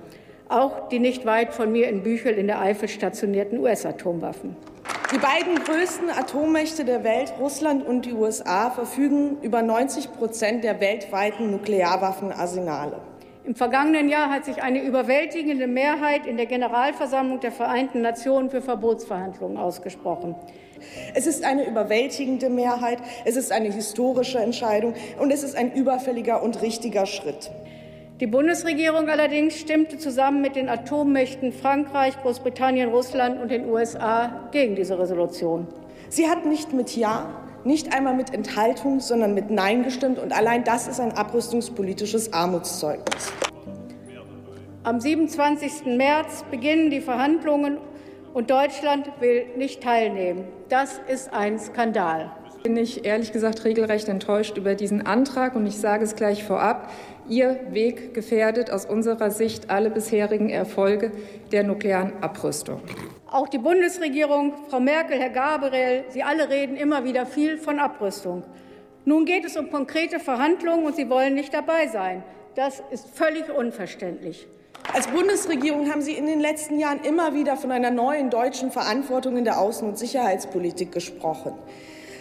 Auch 0.48 0.88
die 0.88 1.00
nicht 1.00 1.26
weit 1.26 1.52
von 1.52 1.72
mir 1.72 1.88
in 1.88 2.04
Büchel 2.04 2.34
in 2.34 2.46
der 2.46 2.60
Eifel 2.60 2.88
stationierten 2.88 3.58
US-Atomwaffen. 3.58 4.54
Die 5.12 5.18
beiden 5.18 5.56
größten 5.56 6.08
Atommächte 6.10 6.84
der 6.84 7.02
Welt, 7.02 7.34
Russland 7.40 7.84
und 7.84 8.06
die 8.06 8.12
USA, 8.12 8.70
verfügen 8.70 9.38
über 9.42 9.62
90 9.62 10.12
Prozent 10.12 10.62
der 10.62 10.80
weltweiten 10.80 11.50
Nuklearwaffenarsenale. 11.50 13.00
Im 13.44 13.56
vergangenen 13.56 14.08
Jahr 14.08 14.30
hat 14.30 14.44
sich 14.44 14.62
eine 14.62 14.82
überwältigende 14.82 15.66
Mehrheit 15.66 16.26
in 16.26 16.36
der 16.36 16.46
Generalversammlung 16.46 17.40
der 17.40 17.52
Vereinten 17.52 18.00
Nationen 18.00 18.50
für 18.50 18.60
Verbotsverhandlungen 18.60 19.56
ausgesprochen. 19.56 20.36
Es 21.14 21.26
ist 21.26 21.44
eine 21.44 21.66
überwältigende 21.66 22.50
Mehrheit, 22.50 22.98
es 23.24 23.36
ist 23.36 23.50
eine 23.50 23.72
historische 23.72 24.38
Entscheidung 24.38 24.94
und 25.18 25.32
es 25.32 25.42
ist 25.42 25.56
ein 25.56 25.72
überfälliger 25.72 26.42
und 26.42 26.62
richtiger 26.62 27.06
Schritt. 27.06 27.50
Die 28.18 28.26
Bundesregierung 28.26 29.10
allerdings 29.10 29.58
stimmte 29.58 29.98
zusammen 29.98 30.40
mit 30.40 30.56
den 30.56 30.70
Atommächten 30.70 31.52
Frankreich, 31.52 32.18
Großbritannien, 32.22 32.88
Russland 32.88 33.38
und 33.38 33.50
den 33.50 33.68
USA 33.68 34.48
gegen 34.52 34.74
diese 34.74 34.98
Resolution. 34.98 35.66
Sie 36.08 36.26
hat 36.26 36.46
nicht 36.46 36.72
mit 36.72 36.96
Ja, 36.96 37.28
nicht 37.64 37.94
einmal 37.94 38.14
mit 38.14 38.32
Enthaltung, 38.32 39.00
sondern 39.00 39.34
mit 39.34 39.50
Nein 39.50 39.82
gestimmt. 39.82 40.18
Und 40.18 40.32
allein 40.32 40.64
das 40.64 40.88
ist 40.88 40.98
ein 40.98 41.12
abrüstungspolitisches 41.12 42.32
Armutszeugnis. 42.32 43.34
Am 44.82 44.98
27. 44.98 45.84
März 45.84 46.46
beginnen 46.50 46.88
die 46.88 47.02
Verhandlungen 47.02 47.76
und 48.32 48.50
Deutschland 48.50 49.10
will 49.20 49.44
nicht 49.58 49.82
teilnehmen. 49.82 50.44
Das 50.70 51.02
ist 51.06 51.34
ein 51.34 51.58
Skandal. 51.58 52.30
Bin 52.62 52.78
ich 52.78 53.04
ehrlich 53.04 53.32
gesagt 53.32 53.64
regelrecht 53.64 54.08
enttäuscht 54.08 54.56
über 54.56 54.74
diesen 54.74 55.06
Antrag 55.06 55.54
und 55.54 55.66
ich 55.66 55.76
sage 55.76 56.02
es 56.02 56.16
gleich 56.16 56.44
vorab. 56.44 56.90
Ihr 57.28 57.58
Weg 57.70 58.14
gefährdet 58.14 58.70
aus 58.70 58.86
unserer 58.86 59.30
Sicht 59.30 59.68
alle 59.68 59.90
bisherigen 59.90 60.48
Erfolge 60.48 61.10
der 61.50 61.64
nuklearen 61.64 62.12
Abrüstung. 62.22 62.80
Auch 63.28 63.48
die 63.48 63.58
Bundesregierung, 63.58 64.52
Frau 64.68 64.78
Merkel, 64.78 65.18
Herr 65.18 65.30
Gabriel, 65.30 66.04
Sie 66.10 66.22
alle 66.22 66.48
reden 66.48 66.76
immer 66.76 67.04
wieder 67.04 67.26
viel 67.26 67.58
von 67.58 67.80
Abrüstung. 67.80 68.44
Nun 69.04 69.24
geht 69.24 69.44
es 69.44 69.56
um 69.56 69.70
konkrete 69.70 70.20
Verhandlungen 70.20 70.86
und 70.86 70.94
Sie 70.94 71.10
wollen 71.10 71.34
nicht 71.34 71.52
dabei 71.52 71.88
sein. 71.88 72.22
Das 72.54 72.82
ist 72.90 73.08
völlig 73.10 73.50
unverständlich. 73.50 74.46
Als 74.94 75.08
Bundesregierung 75.08 75.90
haben 75.90 76.02
Sie 76.02 76.12
in 76.12 76.26
den 76.26 76.40
letzten 76.40 76.78
Jahren 76.78 77.00
immer 77.00 77.34
wieder 77.34 77.56
von 77.56 77.72
einer 77.72 77.90
neuen 77.90 78.30
deutschen 78.30 78.70
Verantwortung 78.70 79.36
in 79.36 79.44
der 79.44 79.58
Außen- 79.58 79.82
und 79.82 79.98
Sicherheitspolitik 79.98 80.92
gesprochen. 80.92 81.52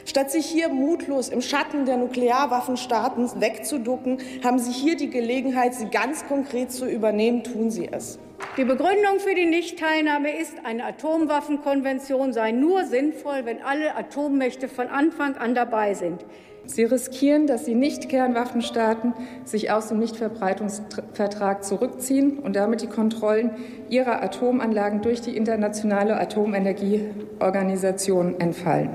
Statt 0.06 0.30
sich 0.30 0.46
hier 0.46 0.70
mutlos 0.70 1.30
im 1.30 1.42
Schatten 1.42 1.86
der 1.86 1.98
Nuklearwaffenstaaten 1.98 3.42
wegzuducken, 3.42 4.20
haben 4.44 4.60
Sie 4.60 4.72
hier 4.72 4.96
die 4.96 5.10
Gelegenheit, 5.10 5.74
sie 5.74 5.88
ganz 5.88 6.28
konkret 6.28 6.72
zu 6.72 6.86
übernehmen. 6.86 7.44
Tun 7.44 7.72
Sie 7.72 7.90
es. 7.92 8.20
Die 8.56 8.66
Begründung 8.66 9.20
für 9.20 9.34
die 9.34 9.48
Nichtteilnahme 9.48 10.38
ist, 10.38 10.54
eine 10.64 10.86
Atomwaffenkonvention 10.86 12.34
sei 12.34 12.52
nur 12.52 12.86
sinnvoll, 12.86 13.46
wenn 13.46 13.64
alle 13.64 13.96
Atommächte 13.96 14.68
von 14.68 14.88
Anfang 14.90 15.38
an 15.38 15.56
dabei 15.56 15.96
sind. 15.96 16.24
Sie 16.68 16.84
riskieren, 16.84 17.48
dass 17.48 17.64
die 17.64 17.74
Nicht-Kernwaffenstaaten 17.76 19.14
sich 19.44 19.72
aus 19.72 19.90
dem 19.90 20.00
Nichtverbreitungsvertrag 20.00 21.64
zurückziehen 21.64 22.40
und 22.40 22.56
damit 22.56 22.82
die 22.82 22.88
Kontrollen 22.88 23.52
ihrer 23.90 24.24
Atomanlagen 24.24 25.02
durch 25.02 25.22
die 25.22 25.38
Internationale 25.38 26.20
Atomenergieorganisation 26.20 28.40
entfallen. 28.40 28.90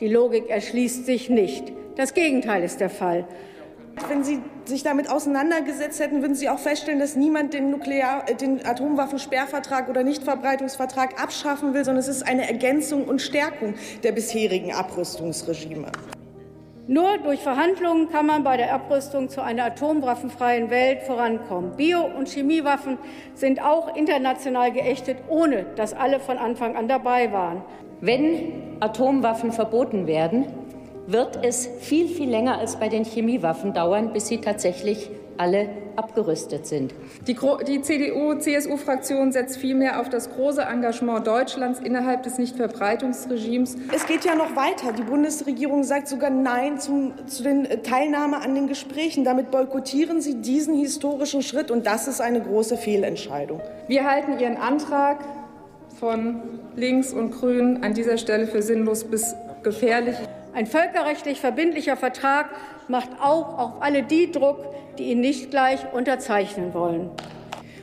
Die 0.00 0.08
Logik 0.08 0.48
erschließt 0.48 1.06
sich 1.06 1.28
nicht. 1.28 1.72
Das 1.96 2.14
Gegenteil 2.14 2.62
ist 2.62 2.80
der 2.80 2.90
Fall. 2.90 3.26
Wenn 4.08 4.22
Sie 4.22 4.38
sich 4.64 4.84
damit 4.84 5.10
auseinandergesetzt 5.10 5.98
hätten, 5.98 6.22
würden 6.22 6.36
Sie 6.36 6.48
auch 6.48 6.60
feststellen, 6.60 7.00
dass 7.00 7.16
niemand 7.16 7.52
den, 7.52 7.70
Nuklear-, 7.70 8.24
den 8.40 8.64
Atomwaffensperrvertrag 8.64 9.88
oder 9.88 10.04
Nichtverbreitungsvertrag 10.04 11.20
abschaffen 11.20 11.74
will, 11.74 11.84
sondern 11.84 12.00
es 12.00 12.08
ist 12.08 12.22
eine 12.22 12.46
Ergänzung 12.46 13.06
und 13.06 13.20
Stärkung 13.20 13.74
der 14.04 14.12
bisherigen 14.12 14.72
Abrüstungsregime. 14.72 15.90
Nur 16.90 17.18
durch 17.18 17.40
Verhandlungen 17.40 18.08
kann 18.08 18.24
man 18.24 18.44
bei 18.44 18.56
der 18.56 18.72
Abrüstung 18.72 19.28
zu 19.28 19.42
einer 19.42 19.66
atomwaffenfreien 19.66 20.70
Welt 20.70 21.02
vorankommen. 21.02 21.76
Bio- 21.76 22.08
und 22.16 22.28
Chemiewaffen 22.28 22.96
sind 23.34 23.62
auch 23.62 23.94
international 23.94 24.72
geächtet, 24.72 25.18
ohne 25.28 25.66
dass 25.76 25.92
alle 25.92 26.18
von 26.18 26.38
Anfang 26.38 26.76
an 26.76 26.88
dabei 26.88 27.30
waren. 27.30 27.60
Wenn 28.00 28.78
Atomwaffen 28.80 29.52
verboten 29.52 30.06
werden, 30.06 30.46
wird 31.06 31.44
es 31.44 31.66
viel, 31.66 32.08
viel 32.08 32.30
länger 32.30 32.56
als 32.56 32.76
bei 32.76 32.88
den 32.88 33.04
Chemiewaffen 33.04 33.74
dauern, 33.74 34.14
bis 34.14 34.28
sie 34.28 34.38
tatsächlich 34.38 35.10
alle 35.38 35.68
abgerüstet 35.96 36.66
sind. 36.66 36.94
Die, 37.26 37.36
die 37.66 37.82
CDU-CSU-Fraktion 37.82 39.32
setzt 39.32 39.56
vielmehr 39.58 40.00
auf 40.00 40.08
das 40.08 40.30
große 40.30 40.62
Engagement 40.62 41.26
Deutschlands 41.26 41.80
innerhalb 41.80 42.22
des 42.22 42.38
Nichtverbreitungsregimes. 42.38 43.76
Es 43.94 44.06
geht 44.06 44.24
ja 44.24 44.34
noch 44.34 44.54
weiter. 44.56 44.92
Die 44.92 45.02
Bundesregierung 45.02 45.84
sagt 45.84 46.08
sogar 46.08 46.30
Nein 46.30 46.78
zum, 46.78 47.26
zu 47.26 47.42
den 47.42 47.64
äh, 47.64 47.78
Teilnahme 47.82 48.40
an 48.40 48.54
den 48.54 48.68
Gesprächen. 48.68 49.24
Damit 49.24 49.50
boykottieren 49.50 50.20
Sie 50.20 50.40
diesen 50.40 50.74
historischen 50.74 51.42
Schritt, 51.42 51.70
und 51.70 51.86
das 51.86 52.08
ist 52.08 52.20
eine 52.20 52.40
große 52.40 52.76
Fehlentscheidung. 52.76 53.60
Wir 53.86 54.04
halten 54.04 54.38
Ihren 54.38 54.56
Antrag 54.56 55.18
von 55.98 56.42
Links 56.76 57.12
und 57.12 57.32
Grünen 57.32 57.82
an 57.82 57.94
dieser 57.94 58.18
Stelle 58.18 58.46
für 58.46 58.62
sinnlos 58.62 59.04
bis 59.04 59.34
gefährlich. 59.62 60.16
Ein 60.54 60.66
völkerrechtlich 60.66 61.40
verbindlicher 61.40 61.96
Vertrag 61.96 62.46
macht 62.88 63.10
auch 63.20 63.58
auf 63.58 63.82
alle 63.82 64.02
die 64.02 64.30
Druck, 64.32 64.58
die 64.98 65.10
ihn 65.10 65.20
nicht 65.20 65.50
gleich 65.50 65.80
unterzeichnen 65.92 66.74
wollen. 66.74 67.10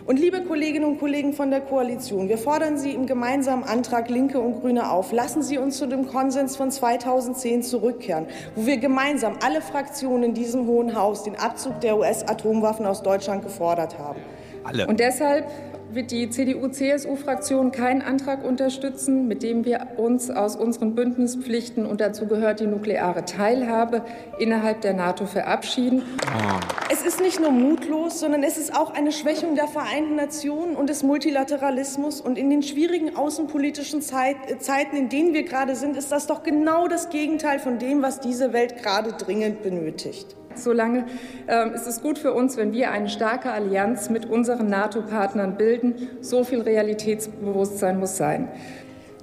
Und 0.06 0.20
liebe 0.20 0.42
Kolleginnen 0.42 0.86
und 0.86 1.00
Kollegen 1.00 1.34
von 1.34 1.50
der 1.50 1.62
Koalition, 1.62 2.30
wir 2.30 2.38
fordern 2.38 2.78
Sie 2.78 2.92
im 2.92 3.08
gemeinsamen 3.08 3.64
Antrag 3.64 4.08
Linke 4.08 4.40
und 4.40 4.62
Grüne 4.62 4.92
auf, 4.92 5.12
lassen 5.12 5.42
Sie 5.42 5.58
uns 5.58 5.78
zu 5.78 5.88
dem 5.88 6.08
Konsens 6.08 6.56
von 6.56 6.70
2010 6.70 7.64
zurückkehren, 7.64 8.28
wo 8.54 8.68
wir 8.68 8.78
gemeinsam 8.78 9.40
alle 9.44 9.62
Fraktionen 9.62 10.24
in 10.26 10.34
diesem 10.36 10.68
Hohen 10.68 10.96
Haus 10.96 11.24
den 11.24 11.36
Abzug 11.36 11.82
der 11.82 11.98
US-Atomwaffen 11.98 12.86
aus 12.86 13.02
Deutschland 13.02 13.42
gefordert 13.42 13.98
haben. 13.98 14.20
Alle. 14.64 14.86
Und 14.86 15.00
deshalb 15.00 15.48
wird 15.92 16.12
die 16.12 16.30
CDU-CSU-Fraktion 16.30 17.72
keinen 17.72 18.02
Antrag 18.02 18.44
unterstützen, 18.44 19.28
mit 19.28 19.44
dem 19.44 19.66
wir 19.66 19.88
uns 19.98 20.30
aus 20.30 20.56
unseren 20.56 20.96
Bündnispflichten 20.96 21.86
und 21.86 22.02
dazu 22.02 22.28
gehört 22.28 22.60
die 22.60 22.68
nukleare 22.68 23.26
Teilhabe 23.26 24.04
innerhalb 24.40 24.82
der 24.82 24.94
NATO 24.94 25.26
verabschieden. 25.26 26.04
Oh. 26.26 26.60
Es 26.92 27.06
ist 27.06 27.22
nicht 27.22 27.40
nur 27.40 27.52
mutlos, 27.52 28.20
sondern 28.20 28.44
es 28.44 28.58
ist 28.58 28.76
auch 28.76 28.94
eine 28.94 29.12
Schwächung 29.12 29.56
der 29.56 29.68
Vereinten 29.68 30.16
Nationen 30.16 30.76
und 30.76 30.90
des 30.90 31.04
Multilateralismus. 31.04 32.22
Und 32.22 32.38
in 32.38 32.50
den 32.50 32.64
schwierigen 32.64 33.16
außenpolitischen 33.16 34.02
Zeit, 34.02 34.36
äh, 34.48 34.58
Zeiten, 34.60 34.96
in 34.96 35.10
denen 35.10 35.34
wir 35.34 35.44
gerade 35.44 35.76
sind, 35.76 35.98
ist 35.98 36.12
das 36.12 36.28
doch 36.28 36.44
genau 36.44 36.88
das 36.88 37.10
Gegenteil 37.10 37.60
von 37.60 37.80
dem, 37.80 38.02
was 38.02 38.20
diese 38.20 38.54
Welt 38.54 38.82
gerade 38.82 39.14
dringend 39.14 39.64
benötigt. 39.64 40.36
Solange 40.58 41.06
ähm, 41.48 41.74
ist 41.74 41.88
es 41.88 42.02
gut 42.02 42.18
für 42.18 42.34
uns, 42.34 42.58
wenn 42.58 42.74
wir 42.74 42.92
eine 42.92 43.10
starke 43.10 43.52
Allianz 43.52 44.10
mit 44.10 44.26
unseren 44.26 44.68
NATO-Partnern 44.68 45.58
bilden. 45.58 45.96
So 46.22 46.44
viel 46.44 46.62
Realitätsbewusstsein 46.62 48.00
muss 48.00 48.18
sein. 48.18 48.50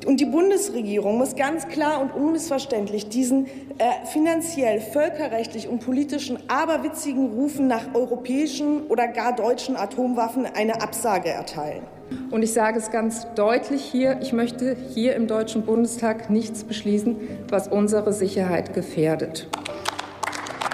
Und 0.04 0.18
die 0.18 0.24
Bundesregierung 0.24 1.18
muss 1.18 1.36
ganz 1.36 1.68
klar 1.68 2.00
und 2.00 2.12
unmissverständlich 2.12 3.08
diesen 3.08 3.46
äh, 3.46 4.06
finanziell, 4.06 4.80
völkerrechtlich 4.80 5.68
und 5.68 5.78
politischen 5.78 6.38
aberwitzigen 6.48 7.32
Rufen 7.32 7.68
nach 7.68 7.94
europäischen 7.94 8.82
oder 8.88 9.06
gar 9.06 9.36
deutschen 9.36 9.76
Atomwaffen 9.76 10.46
eine 10.46 10.82
Absage 10.82 11.28
erteilen. 11.28 11.84
Und 12.30 12.42
ich 12.42 12.52
sage 12.52 12.78
es 12.78 12.90
ganz 12.90 13.26
deutlich 13.34 13.82
hier, 13.82 14.18
ich 14.20 14.32
möchte 14.32 14.76
hier 14.92 15.14
im 15.14 15.28
Deutschen 15.28 15.62
Bundestag 15.62 16.30
nichts 16.30 16.64
beschließen, 16.64 17.16
was 17.48 17.68
unsere 17.68 18.12
Sicherheit 18.12 18.74
gefährdet. 18.74 19.48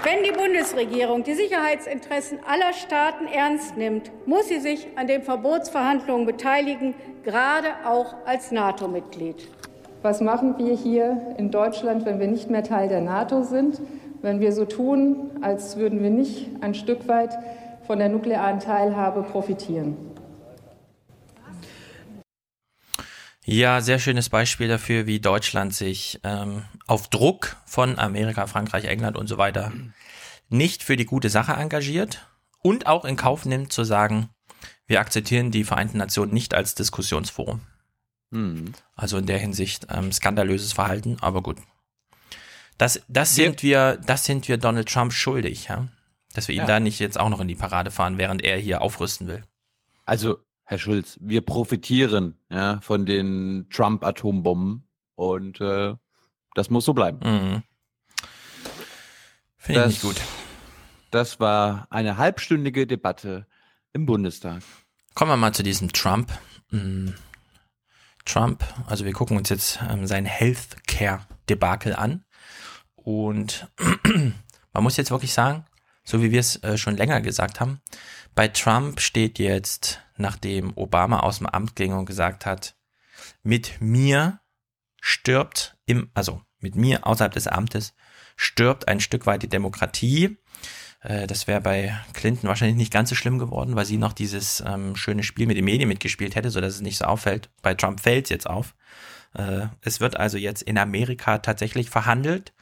Wenn 0.03 0.23
die 0.23 0.31
Bundesregierung 0.31 1.23
die 1.23 1.33
Sicherheitsinteressen 1.33 2.39
aller 2.47 2.73
Staaten 2.73 3.27
ernst 3.27 3.75
nimmt, 3.75 4.11
muss 4.25 4.47
sie 4.47 4.59
sich 4.59 4.87
an 4.95 5.07
den 5.07 5.23
Verbotsverhandlungen 5.23 6.25
beteiligen, 6.25 6.93
gerade 7.23 7.67
auch 7.85 8.15
als 8.25 8.51
NATO-Mitglied. 8.51 9.47
Was 10.01 10.21
machen 10.21 10.57
wir 10.57 10.75
hier 10.75 11.35
in 11.37 11.51
Deutschland, 11.51 12.05
wenn 12.05 12.19
wir 12.19 12.27
nicht 12.27 12.49
mehr 12.49 12.63
Teil 12.63 12.87
der 12.87 13.01
NATO 13.01 13.43
sind? 13.43 13.81
Wenn 14.21 14.39
wir 14.39 14.53
so 14.53 14.65
tun, 14.65 15.31
als 15.41 15.77
würden 15.77 16.01
wir 16.01 16.09
nicht 16.09 16.47
ein 16.61 16.73
Stück 16.73 17.07
weit 17.07 17.37
von 17.85 17.99
der 17.99 18.09
nuklearen 18.09 18.59
Teilhabe 18.59 19.23
profitieren? 19.23 19.97
Ja, 23.45 23.81
sehr 23.81 23.99
schönes 23.99 24.29
Beispiel 24.29 24.67
dafür, 24.67 25.07
wie 25.07 25.19
Deutschland 25.19 25.73
sich 25.73 26.19
ähm, 26.23 26.63
auf 26.89 27.07
Druck 27.07 27.57
von 27.65 27.99
Amerika, 27.99 28.47
Frankreich, 28.47 28.85
England 28.85 29.17
und 29.17 29.27
so 29.27 29.37
weiter 29.37 29.71
nicht 30.49 30.83
für 30.83 30.95
die 30.95 31.05
gute 31.05 31.29
Sache 31.29 31.53
engagiert 31.53 32.27
und 32.61 32.87
auch 32.87 33.05
in 33.05 33.15
Kauf 33.15 33.45
nimmt 33.45 33.71
zu 33.71 33.83
sagen, 33.83 34.29
wir 34.87 34.99
akzeptieren 34.99 35.51
die 35.51 35.63
Vereinten 35.63 35.99
Nationen 35.99 36.33
nicht 36.33 36.53
als 36.53 36.75
Diskussionsforum. 36.75 37.61
Hm. 38.31 38.73
Also 38.95 39.17
in 39.17 39.27
der 39.27 39.37
Hinsicht 39.37 39.87
ähm, 39.89 40.11
skandalöses 40.11 40.73
Verhalten, 40.73 41.17
aber 41.21 41.41
gut. 41.41 41.57
Das, 42.77 43.01
das 43.07 43.35
sind 43.35 43.61
wir, 43.61 43.97
das 44.05 44.25
sind 44.25 44.47
wir 44.47 44.57
Donald 44.57 44.89
Trump 44.89 45.13
schuldig, 45.13 45.67
ja? 45.67 45.87
Dass 46.33 46.47
wir 46.47 46.55
ihn 46.55 46.61
Ja. 46.61 46.67
da 46.67 46.79
nicht 46.79 46.99
jetzt 46.99 47.19
auch 47.19 47.29
noch 47.29 47.41
in 47.41 47.47
die 47.47 47.55
Parade 47.55 47.91
fahren, 47.91 48.17
während 48.17 48.43
er 48.43 48.57
hier 48.57 48.81
aufrüsten 48.81 49.27
will. 49.27 49.43
Also, 50.05 50.39
Herr 50.63 50.77
Schulz, 50.77 51.17
wir 51.21 51.41
profitieren 51.41 52.39
ja, 52.49 52.79
von 52.81 53.05
den 53.05 53.67
Trump-Atombomben 53.69 54.87
und 55.15 55.59
äh, 55.59 55.95
das 56.55 56.69
muss 56.69 56.85
so 56.85 56.93
bleiben. 56.93 57.19
Mhm. 57.23 57.63
Finde 59.57 59.81
ich 59.81 59.87
nicht 59.87 60.01
gut. 60.01 60.21
Das 61.11 61.39
war 61.39 61.87
eine 61.89 62.17
halbstündige 62.17 62.87
Debatte 62.87 63.47
im 63.93 64.05
Bundestag. 64.05 64.61
Kommen 65.15 65.31
wir 65.31 65.37
mal 65.37 65.53
zu 65.53 65.63
diesem 65.63 65.91
Trump. 65.91 66.31
Mm, 66.69 67.09
Trump, 68.25 68.63
also 68.87 69.05
wir 69.05 69.13
gucken 69.13 69.37
uns 69.37 69.49
jetzt 69.49 69.79
ähm, 69.89 70.05
sein 70.05 70.25
Healthcare-Debakel 70.25 71.95
an. 71.95 72.25
Und 72.95 73.67
man 74.73 74.83
muss 74.83 74.97
jetzt 74.97 75.11
wirklich 75.11 75.33
sagen, 75.33 75.65
so 76.03 76.21
wie 76.21 76.31
wir 76.31 76.39
es 76.39 76.61
äh, 76.63 76.77
schon 76.77 76.95
länger 76.95 77.21
gesagt 77.21 77.59
haben, 77.59 77.81
bei 78.35 78.47
Trump 78.47 79.01
steht 79.01 79.39
jetzt, 79.39 80.01
nachdem 80.17 80.71
Obama 80.75 81.21
aus 81.21 81.39
dem 81.39 81.47
Amt 81.47 81.75
ging 81.75 81.93
und 81.93 82.05
gesagt 82.05 82.45
hat, 82.45 82.75
mit 83.43 83.81
mir 83.81 84.39
stirbt 85.01 85.77
im, 85.89 86.11
also 86.13 86.41
mit 86.59 86.75
mir 86.75 87.05
außerhalb 87.07 87.33
des 87.33 87.47
Amtes 87.47 87.93
stirbt 88.35 88.87
ein 88.87 88.99
Stück 88.99 89.25
weit 89.25 89.43
die 89.43 89.49
Demokratie. 89.49 90.37
Äh, 91.01 91.27
Das 91.27 91.47
wäre 91.47 91.61
bei 91.61 91.97
Clinton 92.13 92.47
wahrscheinlich 92.47 92.77
nicht 92.77 92.93
ganz 92.93 93.09
so 93.09 93.15
schlimm 93.15 93.39
geworden, 93.39 93.75
weil 93.75 93.85
sie 93.85 93.97
noch 93.97 94.13
dieses 94.13 94.63
ähm, 94.65 94.95
schöne 94.95 95.23
Spiel 95.23 95.47
mit 95.47 95.57
den 95.57 95.65
Medien 95.65 95.89
mitgespielt 95.89 96.35
hätte, 96.35 96.51
sodass 96.51 96.75
es 96.75 96.81
nicht 96.81 96.97
so 96.97 97.05
auffällt. 97.05 97.49
Bei 97.61 97.73
Trump 97.73 97.99
fällt 97.99 98.25
es 98.25 98.29
jetzt 98.29 98.47
auf. 98.47 98.75
Äh, 99.33 99.67
es 99.81 99.99
wird 99.99 100.17
also 100.17 100.37
jetzt 100.37 100.61
in 100.61 100.77
Amerika 100.77 101.39
tatsächlich 101.39 101.89
verhandelt, 101.89 102.53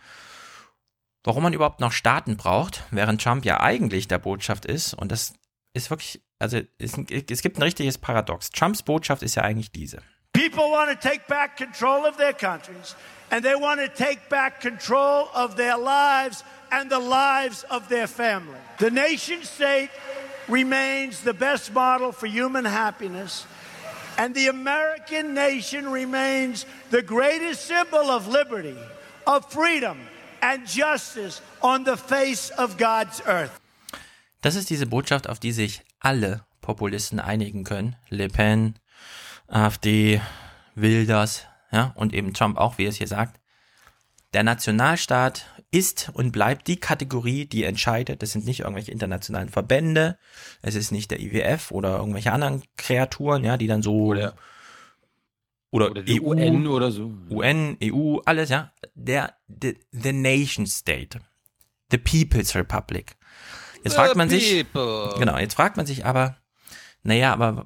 warum 1.23 1.43
man 1.43 1.53
überhaupt 1.53 1.81
noch 1.81 1.91
Staaten 1.91 2.37
braucht, 2.37 2.83
während 2.91 3.21
Trump 3.21 3.43
ja 3.43 3.59
eigentlich 3.59 4.07
der 4.07 4.19
Botschaft 4.19 4.65
ist. 4.65 4.93
Und 4.93 5.11
das 5.11 5.33
ist 5.73 5.89
wirklich, 5.89 6.23
also 6.39 6.61
es, 6.77 6.97
es 7.29 7.41
gibt 7.41 7.57
ein 7.57 7.63
richtiges 7.63 7.97
Paradox. 7.97 8.49
Trumps 8.51 8.83
Botschaft 8.83 9.23
ist 9.23 9.35
ja 9.35 9.43
eigentlich 9.43 9.71
diese. 9.71 10.01
People 10.37 10.69
want 10.69 10.91
to 10.91 11.09
take 11.09 11.25
back 11.27 11.57
control 11.57 12.05
of 12.05 12.15
their 12.17 12.31
countries, 12.31 12.95
and 13.31 13.43
they 13.43 13.55
want 13.55 13.79
to 13.79 13.87
take 13.87 14.29
back 14.29 14.61
control 14.61 15.29
of 15.33 15.55
their 15.55 15.75
lives 15.75 16.43
and 16.71 16.91
the 16.91 16.99
lives 16.99 17.65
of 17.71 17.89
their 17.89 18.05
family. 18.05 18.59
The 18.77 18.91
nation 18.91 19.43
state 19.43 19.89
remains 20.47 21.21
the 21.21 21.33
best 21.33 21.73
model 21.73 22.11
for 22.11 22.27
human 22.27 22.65
happiness, 22.65 23.47
and 24.19 24.35
the 24.35 24.47
American 24.49 25.33
nation 25.33 25.89
remains 25.89 26.67
the 26.91 27.01
greatest 27.01 27.65
symbol 27.65 28.11
of 28.11 28.27
liberty, 28.27 28.77
of 29.25 29.51
freedom, 29.51 29.97
and 30.43 30.67
justice 30.67 31.41
on 31.63 31.83
the 31.83 31.97
face 31.97 32.51
of 32.51 32.77
God's 32.77 33.23
earth. 33.25 33.59
Das 34.43 34.53
ist 34.53 34.69
diese 34.69 34.85
Botschaft, 34.85 35.27
auf 35.27 35.39
die 35.39 35.51
sich 35.51 35.81
alle 35.99 36.45
Populisten 36.61 37.19
einigen 37.19 37.63
können. 37.63 37.95
Le 38.09 38.27
Pen, 38.27 38.75
AfD, 39.47 40.21
Wilders, 40.75 41.45
ja, 41.71 41.93
und 41.95 42.13
eben 42.13 42.33
Trump 42.33 42.57
auch, 42.57 42.77
wie 42.77 42.85
er 42.85 42.89
es 42.89 42.97
hier 42.97 43.07
sagt. 43.07 43.39
Der 44.33 44.43
Nationalstaat 44.43 45.45
ist 45.71 46.11
und 46.13 46.31
bleibt 46.31 46.67
die 46.67 46.79
Kategorie, 46.79 47.45
die 47.45 47.63
entscheidet. 47.63 48.21
Das 48.21 48.31
sind 48.31 48.45
nicht 48.45 48.61
irgendwelche 48.61 48.91
internationalen 48.91 49.49
Verbände. 49.49 50.17
Es 50.61 50.75
ist 50.75 50.91
nicht 50.91 51.11
der 51.11 51.19
IWF 51.19 51.71
oder 51.71 51.97
irgendwelche 51.97 52.31
anderen 52.31 52.63
Kreaturen, 52.77 53.43
ja, 53.43 53.57
die 53.57 53.67
dann 53.67 53.81
so 53.81 53.95
oder, 53.95 54.35
oder 55.71 55.89
die 56.03 56.21
EU, 56.21 56.27
UN 56.27 56.67
oder 56.67 56.91
so. 56.91 57.13
UN, 57.29 57.77
EU, 57.83 58.19
alles, 58.25 58.49
ja. 58.49 58.71
Der, 58.95 59.35
the, 59.47 59.77
the 59.91 60.13
nation 60.13 60.65
state. 60.65 61.19
The 61.91 61.97
People's 61.97 62.55
Republic. 62.55 63.15
Jetzt 63.83 63.95
fragt 63.95 64.15
man 64.15 64.29
sich, 64.29 64.65
genau, 64.73 65.37
jetzt 65.37 65.53
fragt 65.53 65.77
man 65.77 65.85
sich 65.85 66.05
aber, 66.05 66.37
naja, 67.03 67.31
aber 67.31 67.65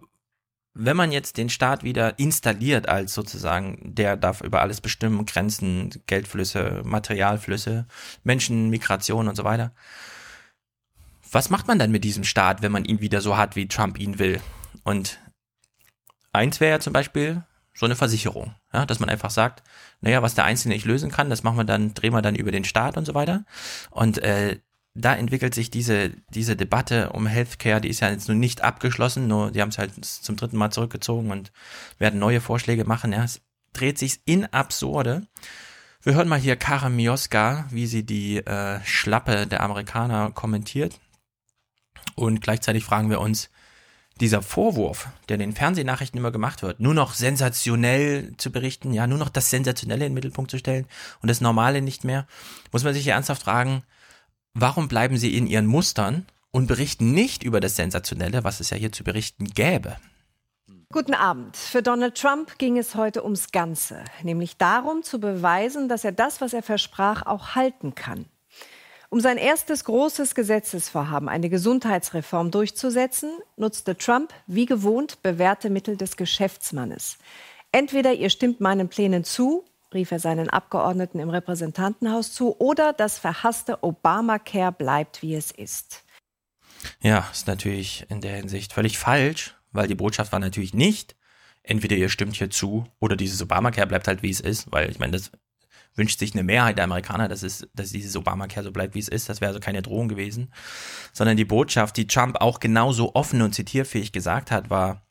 wenn 0.74 0.96
man 0.96 1.12
jetzt 1.12 1.38
den 1.38 1.50
Staat 1.50 1.84
wieder 1.84 2.18
installiert 2.18 2.88
als 2.88 3.14
sozusagen, 3.14 3.94
der 3.94 4.16
darf 4.16 4.42
über 4.42 4.62
alles 4.62 4.80
bestimmen, 4.80 5.26
Grenzen, 5.26 6.02
Geldflüsse, 6.08 6.82
Materialflüsse, 6.86 7.88
Menschen, 8.24 8.70
Migration 8.70 9.28
und 9.28 9.36
so 9.36 9.44
weiter. 9.44 9.74
Was 11.32 11.50
macht 11.50 11.68
man 11.68 11.80
dann 11.80 11.92
mit 11.92 12.04
diesem 12.04 12.24
Staat, 12.24 12.62
wenn 12.62 12.72
man 12.72 12.86
ihn 12.86 13.02
wieder 13.02 13.22
so 13.22 13.38
hat, 13.38 13.56
wie 13.56 13.68
Trump 13.68 14.00
ihn 14.00 14.20
will? 14.20 14.42
Und 14.84 15.20
eins 16.32 16.60
wäre 16.60 16.72
ja 16.72 16.80
zum 16.80 16.94
Beispiel 16.94 17.44
so 17.74 17.86
eine 17.86 17.96
Versicherung, 17.96 18.56
ja, 18.74 18.86
dass 18.86 19.00
man 19.00 19.10
einfach 19.10 19.30
sagt, 19.30 19.64
naja, 20.02 20.22
was 20.22 20.36
der 20.36 20.46
Einzelne 20.46 20.74
nicht 20.74 20.86
lösen 20.86 21.12
kann, 21.12 21.30
das 21.30 21.44
machen 21.44 21.58
wir 21.58 21.64
dann, 21.64 21.94
drehen 21.94 22.14
wir 22.14 22.22
dann 22.22 22.36
über 22.36 22.52
den 22.52 22.66
Staat 22.66 22.98
und 22.98 23.06
so 23.06 23.14
weiter. 23.14 23.46
Und 23.92 24.18
äh, 24.20 24.60
da 24.94 25.16
entwickelt 25.16 25.56
sich 25.56 25.70
diese, 25.70 26.12
diese 26.30 26.56
Debatte 26.56 27.12
um 27.12 27.26
Healthcare, 27.26 27.80
die 27.80 27.90
ist 27.90 28.02
ja 28.02 28.10
jetzt 28.10 28.28
nur 28.28 28.36
nicht 28.36 28.62
abgeschlossen, 28.62 29.28
nur 29.28 29.52
die 29.52 29.62
haben 29.62 29.70
es 29.70 29.78
halt 29.78 30.04
zum 30.04 30.36
dritten 30.36 30.58
Mal 30.58 30.72
zurückgezogen 30.72 31.32
und 31.32 31.52
werden 31.98 32.20
neue 32.20 32.42
Vorschläge 32.42 32.84
machen. 32.84 33.14
Ja, 33.14 33.24
es 33.24 33.42
dreht 33.74 33.98
sich 33.98 34.20
in 34.26 34.46
Absurde. 34.46 35.28
Wir 36.02 36.16
hören 36.16 36.28
mal 36.28 36.40
hier 36.40 36.56
Karen 36.56 36.96
Mioska, 36.96 37.68
wie 37.70 37.88
sie 37.88 38.04
die 38.06 38.38
äh, 38.38 38.84
Schlappe 38.84 39.48
der 39.48 39.62
Amerikaner 39.62 40.32
kommentiert. 40.32 41.00
Und 42.16 42.42
gleichzeitig 42.42 42.84
fragen 42.84 43.10
wir 43.10 43.22
uns, 43.22 43.50
dieser 44.20 44.42
Vorwurf, 44.42 45.08
der 45.30 45.38
den 45.38 45.54
Fernsehnachrichten 45.54 46.20
immer 46.20 46.32
gemacht 46.32 46.62
wird, 46.62 46.80
nur 46.80 46.94
noch 46.94 47.14
sensationell 47.14 48.34
zu 48.38 48.52
berichten, 48.52 48.94
ja, 48.94 49.08
nur 49.08 49.18
noch 49.18 49.30
das 49.30 49.50
Sensationelle 49.50 50.06
in 50.06 50.12
den 50.12 50.16
Mittelpunkt 50.16 50.52
zu 50.52 50.60
stellen 50.60 50.86
und 51.22 51.30
das 51.30 51.42
Normale 51.42 51.82
nicht 51.82 52.04
mehr, 52.04 52.28
muss 52.72 52.84
man 52.84 52.94
sich 52.94 53.04
hier 53.04 53.14
ernsthaft 53.14 53.44
fragen, 53.44 53.84
warum 54.54 54.88
bleiben 54.88 55.18
sie 55.18 55.36
in 55.36 55.48
ihren 55.48 55.66
Mustern 55.66 56.26
und 56.52 56.68
berichten 56.68 57.14
nicht 57.14 57.44
über 57.44 57.60
das 57.60 57.76
Sensationelle, 57.76 58.44
was 58.44 58.60
es 58.60 58.70
ja 58.70 58.78
hier 58.78 58.92
zu 58.92 59.04
berichten 59.04 59.46
gäbe? 59.46 59.98
Guten 60.92 61.14
Abend. 61.14 61.56
Für 61.56 61.82
Donald 61.82 62.16
Trump 62.16 62.58
ging 62.58 62.78
es 62.78 62.96
heute 62.96 63.24
ums 63.24 63.52
Ganze, 63.52 64.04
nämlich 64.24 64.58
darum 64.58 65.04
zu 65.04 65.20
beweisen, 65.20 65.88
dass 65.88 66.04
er 66.04 66.12
das, 66.12 66.42
was 66.42 66.52
er 66.52 66.64
versprach, 66.64 67.26
auch 67.26 67.56
halten 67.56 67.96
kann. 67.96 68.26
Um 69.10 69.22
sein 69.22 69.38
erstes 69.38 69.86
großes 69.86 70.36
Gesetzesvorhaben, 70.36 71.30
eine 71.30 71.50
Gesundheitsreform 71.50 72.52
durchzusetzen, 72.52 73.32
nutzte 73.58 73.98
Trump 73.98 74.34
wie 74.48 74.66
gewohnt 74.66 75.22
bewährte 75.22 75.70
Mittel 75.70 75.96
des 75.96 76.18
Geschäftsmannes. 76.18 77.18
Entweder 77.72 78.14
ihr 78.14 78.30
stimmt 78.30 78.60
meinen 78.60 78.90
Plänen 78.90 79.24
zu, 79.24 79.64
rief 79.94 80.12
er 80.12 80.20
seinen 80.20 80.50
Abgeordneten 80.50 81.20
im 81.20 81.30
Repräsentantenhaus 81.30 82.34
zu, 82.34 82.56
oder 82.60 82.94
das 82.94 83.18
verhasste 83.20 83.84
Obamacare 83.84 84.72
bleibt, 84.72 85.22
wie 85.22 85.36
es 85.36 85.52
ist. 85.52 86.04
Ja, 87.02 87.28
ist 87.32 87.48
natürlich 87.48 88.06
in 88.10 88.22
der 88.22 88.36
Hinsicht 88.36 88.74
völlig 88.74 88.98
falsch, 88.98 89.56
weil 89.72 89.88
die 89.88 89.96
Botschaft 89.96 90.32
war 90.32 90.40
natürlich 90.40 90.74
nicht, 90.74 91.16
entweder 91.64 91.96
ihr 91.96 92.10
stimmt 92.10 92.36
hier 92.36 92.50
zu 92.50 92.86
oder 93.00 93.16
dieses 93.16 93.42
Obamacare 93.42 93.88
bleibt 93.88 94.08
halt 94.08 94.24
wie 94.24 94.30
es 94.30 94.40
ist, 94.40 94.72
weil 94.72 94.90
ich 94.90 95.00
meine, 95.00 95.14
das 95.14 95.32
wünscht 95.96 96.20
sich 96.20 96.34
eine 96.34 96.44
Mehrheit 96.44 96.78
der 96.78 96.86
Amerikaner, 96.86 97.28
dass, 97.28 97.44
es, 97.44 97.68
dass 97.74 97.92
dieses 97.92 98.16
Obamacare 98.16 98.64
so 98.64 98.72
bleibt, 98.72 98.96
wie 98.96 99.00
es 99.00 99.10
ist. 99.10 99.30
Das 99.30 99.42
wäre 99.42 99.50
also 99.50 99.60
keine 99.60 99.82
Drohung 99.82 100.08
gewesen. 100.08 100.54
Sondern 101.12 101.38
die 101.38 101.46
Botschaft, 101.46 101.98
die 101.98 102.08
Trump 102.08 102.38
auch 102.40 102.60
genauso 102.60 103.14
offen 103.14 103.42
und 103.42 103.54
zitierfähig 103.54 104.12
gesagt 104.12 104.52
hat, 104.52 104.70
war, 104.70 105.06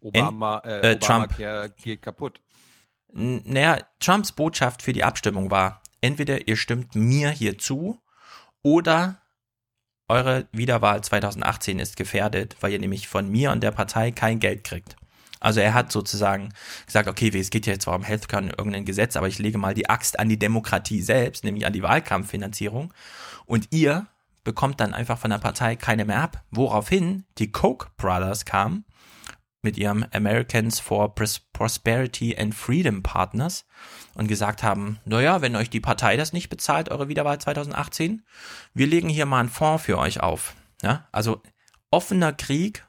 Obama, 0.00 0.58
äh, 0.64 0.92
äh, 0.92 0.98
Trump, 0.98 1.32
Obamacare 1.32 1.70
geht 1.70 2.02
kaputt. 2.02 2.40
Naja, 3.16 3.78
Trumps 4.00 4.32
Botschaft 4.32 4.82
für 4.82 4.92
die 4.92 5.04
Abstimmung 5.04 5.52
war, 5.52 5.82
entweder 6.00 6.48
ihr 6.48 6.56
stimmt 6.56 6.96
mir 6.96 7.30
hier 7.30 7.58
zu 7.58 8.00
oder 8.62 9.22
eure 10.08 10.48
Wiederwahl 10.50 11.02
2018 11.02 11.78
ist 11.78 11.96
gefährdet, 11.96 12.56
weil 12.60 12.72
ihr 12.72 12.80
nämlich 12.80 13.06
von 13.06 13.30
mir 13.30 13.52
und 13.52 13.62
der 13.62 13.70
Partei 13.70 14.10
kein 14.10 14.40
Geld 14.40 14.64
kriegt. 14.64 14.96
Also 15.38 15.60
er 15.60 15.74
hat 15.74 15.92
sozusagen 15.92 16.52
gesagt, 16.86 17.08
okay, 17.08 17.30
es 17.38 17.50
geht 17.50 17.66
ja 17.66 17.74
jetzt 17.74 17.84
zwar 17.84 17.94
um 17.94 18.02
Healthcare 18.02 18.42
und 18.42 18.58
irgendein 18.58 18.84
Gesetz, 18.84 19.14
aber 19.14 19.28
ich 19.28 19.38
lege 19.38 19.58
mal 19.58 19.74
die 19.74 19.88
Axt 19.88 20.18
an 20.18 20.28
die 20.28 20.38
Demokratie 20.38 21.00
selbst, 21.00 21.44
nämlich 21.44 21.66
an 21.66 21.72
die 21.72 21.82
Wahlkampffinanzierung. 21.82 22.92
Und 23.46 23.68
ihr 23.70 24.08
bekommt 24.42 24.80
dann 24.80 24.92
einfach 24.92 25.18
von 25.18 25.30
der 25.30 25.38
Partei 25.38 25.76
keine 25.76 26.04
mehr 26.04 26.20
ab. 26.20 26.42
Woraufhin 26.50 27.26
die 27.38 27.52
Koch 27.52 27.86
Brothers 27.96 28.44
kamen 28.44 28.84
mit 29.64 29.76
ihrem 29.76 30.04
Americans 30.12 30.78
for 30.78 31.14
Pros- 31.14 31.40
Prosperity 31.52 32.36
and 32.36 32.54
Freedom 32.54 33.02
Partners 33.02 33.66
und 34.14 34.28
gesagt 34.28 34.62
haben, 34.62 34.98
naja, 35.04 35.40
wenn 35.40 35.56
euch 35.56 35.70
die 35.70 35.80
Partei 35.80 36.16
das 36.16 36.32
nicht 36.32 36.48
bezahlt, 36.48 36.90
eure 36.90 37.08
Wiederwahl 37.08 37.40
2018, 37.40 38.22
wir 38.74 38.86
legen 38.86 39.08
hier 39.08 39.26
mal 39.26 39.40
einen 39.40 39.48
Fonds 39.48 39.84
für 39.84 39.98
euch 39.98 40.20
auf. 40.20 40.54
Ja, 40.82 41.08
also 41.10 41.42
offener 41.90 42.32
Krieg 42.32 42.86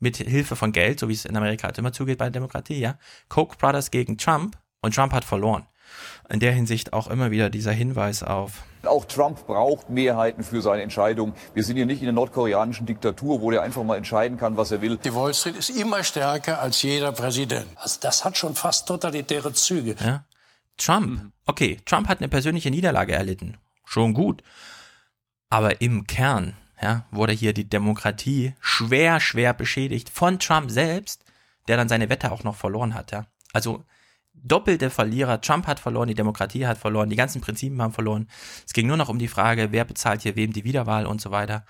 mit 0.00 0.16
Hilfe 0.18 0.56
von 0.56 0.72
Geld, 0.72 1.00
so 1.00 1.08
wie 1.08 1.14
es 1.14 1.24
in 1.24 1.36
Amerika 1.36 1.66
halt 1.66 1.78
immer 1.78 1.92
zugeht 1.92 2.18
bei 2.18 2.26
der 2.26 2.32
Demokratie, 2.32 2.78
ja. 2.78 2.98
Koch 3.28 3.56
Brothers 3.56 3.90
gegen 3.90 4.18
Trump 4.18 4.58
und 4.82 4.94
Trump 4.94 5.12
hat 5.12 5.24
verloren. 5.24 5.66
In 6.28 6.40
der 6.40 6.52
Hinsicht 6.52 6.92
auch 6.92 7.08
immer 7.08 7.30
wieder 7.30 7.50
dieser 7.50 7.72
Hinweis 7.72 8.22
auf 8.22 8.64
Auch 8.86 9.04
Trump 9.04 9.46
braucht 9.46 9.90
Mehrheiten 9.90 10.44
für 10.44 10.62
seine 10.62 10.82
Entscheidungen. 10.82 11.34
Wir 11.54 11.64
sind 11.64 11.76
hier 11.76 11.86
nicht 11.86 12.00
in 12.00 12.06
der 12.06 12.12
nordkoreanischen 12.12 12.86
Diktatur, 12.86 13.40
wo 13.40 13.50
der 13.50 13.62
einfach 13.62 13.82
mal 13.82 13.96
entscheiden 13.96 14.38
kann, 14.38 14.56
was 14.56 14.70
er 14.70 14.80
will. 14.80 14.96
Die 14.98 15.14
Wall 15.14 15.34
Street 15.34 15.56
ist 15.56 15.70
immer 15.70 16.02
stärker 16.04 16.60
als 16.60 16.82
jeder 16.82 17.12
Präsident. 17.12 17.66
Also 17.76 17.98
das 18.00 18.24
hat 18.24 18.36
schon 18.36 18.54
fast 18.54 18.88
totalitäre 18.88 19.52
Züge. 19.52 19.96
Ja. 20.04 20.24
Trump, 20.76 21.32
okay, 21.46 21.80
Trump 21.84 22.08
hat 22.08 22.18
eine 22.18 22.28
persönliche 22.28 22.70
Niederlage 22.70 23.12
erlitten. 23.12 23.58
Schon 23.84 24.14
gut. 24.14 24.42
Aber 25.50 25.80
im 25.80 26.06
Kern, 26.06 26.56
ja, 26.80 27.06
wurde 27.10 27.32
hier 27.32 27.52
die 27.52 27.68
Demokratie 27.68 28.54
schwer, 28.60 29.20
schwer 29.20 29.54
beschädigt 29.54 30.10
von 30.10 30.38
Trump 30.38 30.70
selbst, 30.70 31.24
der 31.68 31.76
dann 31.76 31.88
seine 31.88 32.08
Wette 32.08 32.32
auch 32.32 32.42
noch 32.42 32.56
verloren 32.56 32.94
hat, 32.94 33.12
ja. 33.12 33.26
Also, 33.52 33.84
doppelte 34.44 34.90
Verlierer. 34.90 35.40
Trump 35.40 35.66
hat 35.66 35.80
verloren, 35.80 36.08
die 36.08 36.14
Demokratie 36.14 36.66
hat 36.66 36.78
verloren, 36.78 37.10
die 37.10 37.16
ganzen 37.16 37.40
Prinzipien 37.40 37.82
haben 37.82 37.92
verloren. 37.92 38.28
Es 38.66 38.72
ging 38.72 38.86
nur 38.86 38.96
noch 38.96 39.08
um 39.08 39.18
die 39.18 39.28
Frage, 39.28 39.72
wer 39.72 39.84
bezahlt 39.84 40.22
hier 40.22 40.36
wem 40.36 40.52
die 40.52 40.64
Wiederwahl 40.64 41.06
und 41.06 41.20
so 41.20 41.30
weiter. 41.30 41.64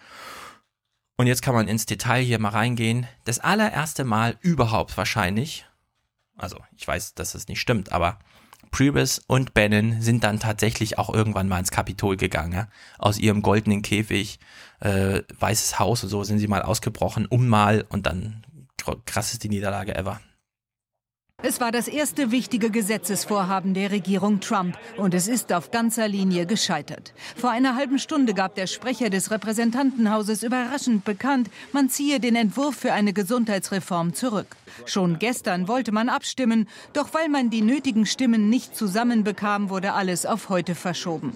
Und 1.17 1.29
jetzt 1.29 1.43
kann 1.43 1.55
man 1.55 1.69
ins 1.69 1.87
Detail 1.87 2.23
hier 2.23 2.41
mal 2.41 2.49
reingehen. 2.51 3.07
Das 3.25 3.39
allererste 3.39 4.05
Mal 4.05 4.37
überhaupt 4.41 4.97
wahrscheinlich, 4.97 5.65
also 6.37 6.59
ich 6.77 6.87
weiß, 6.87 7.15
dass 7.15 7.35
es 7.35 7.47
nicht 7.47 7.61
stimmt, 7.61 7.93
aber 7.93 8.19
Priebus 8.73 9.21
und 9.29 9.55
Bannon 9.55 10.01
sind 10.01 10.25
dann 10.25 10.41
tatsächlich 10.41 10.99
auch 10.99 11.15
irgendwann 11.15 11.47
mal 11.47 11.61
ins 11.61 11.71
Kapitol 11.71 12.17
gegangen. 12.17 12.53
Ja? 12.53 12.69
Aus 12.99 13.19
ihrem 13.19 13.41
goldenen 13.41 13.83
Käfig, 13.83 14.41
äh, 14.81 15.23
Weißes 15.39 15.79
Haus 15.79 16.03
und 16.03 16.09
so 16.09 16.25
sind 16.25 16.41
sie 16.41 16.49
mal 16.49 16.63
ausgebrochen, 16.63 17.27
um 17.27 17.47
mal 17.47 17.87
und 17.89 18.07
dann 18.07 18.45
krasseste 19.07 19.49
Niederlage 19.49 19.95
ever. 19.95 20.21
Es 21.47 21.61
war 21.61 21.73
das 21.73 21.89
erste 21.89 22.31
wichtige 22.31 22.71
Gesetzesvorhaben 22.71 23.75
der 23.75 23.91
Regierung 23.91 24.41
Trump 24.41 24.79
und 24.97 25.13
es 25.13 25.29
ist 25.29 25.53
auf 25.53 25.71
ganzer 25.71 26.09
Linie 26.09 26.47
gescheitert. 26.47 27.13
Vor 27.37 27.51
einer 27.51 27.77
halben 27.77 27.99
Stunde 27.99 28.33
gab 28.33 28.55
der 28.55 28.67
Sprecher 28.67 29.11
des 29.11 29.31
Repräsentantenhauses 29.31 30.43
überraschend 30.43 31.05
bekannt, 31.05 31.51
man 31.71 31.91
ziehe 31.91 32.19
den 32.19 32.35
Entwurf 32.35 32.77
für 32.77 32.95
eine 32.95 33.13
Gesundheitsreform 33.13 34.15
zurück. 34.15 34.57
Schon 34.87 35.19
gestern 35.19 35.69
wollte 35.69 35.93
man 35.93 36.09
abstimmen, 36.09 36.67
doch 36.95 37.13
weil 37.13 37.29
man 37.29 37.51
die 37.51 37.61
nötigen 37.61 38.07
Stimmen 38.07 38.49
nicht 38.49 38.75
zusammenbekam, 38.75 39.69
wurde 39.69 39.93
alles 39.93 40.25
auf 40.25 40.49
heute 40.49 40.75
verschoben. 40.75 41.35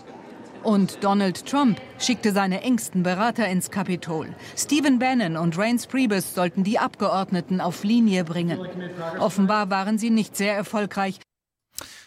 Und 0.62 1.02
Donald 1.02 1.46
Trump 1.46 1.80
schickte 1.98 2.32
seine 2.32 2.62
engsten 2.62 3.02
Berater 3.02 3.48
ins 3.48 3.70
Kapitol. 3.70 4.34
Stephen 4.56 4.98
Bannon 4.98 5.36
und 5.36 5.56
Reince 5.56 5.86
Priebus 5.86 6.34
sollten 6.34 6.64
die 6.64 6.78
Abgeordneten 6.78 7.60
auf 7.60 7.84
Linie 7.84 8.24
bringen. 8.24 8.60
Offenbar 9.18 9.70
waren 9.70 9.98
sie 9.98 10.10
nicht 10.10 10.36
sehr 10.36 10.54
erfolgreich. 10.54 11.20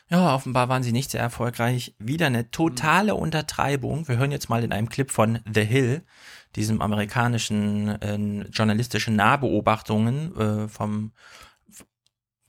Ja, 0.09 0.35
offenbar 0.35 0.67
waren 0.67 0.83
sie 0.83 0.91
nicht 0.91 1.11
sehr 1.11 1.21
erfolgreich. 1.21 1.95
Wieder 1.97 2.27
eine 2.27 2.51
totale 2.51 3.15
Untertreibung. 3.15 4.09
Wir 4.09 4.17
hören 4.17 4.31
jetzt 4.31 4.49
mal 4.49 4.63
in 4.63 4.73
einem 4.73 4.89
Clip 4.89 5.09
von 5.09 5.39
The 5.51 5.63
Hill, 5.63 6.03
diesem 6.57 6.81
amerikanischen 6.81 7.87
äh, 8.01 8.47
journalistischen 8.49 9.15
Nahbeobachtungen 9.15 10.35
äh, 10.37 10.67
vom 10.67 11.13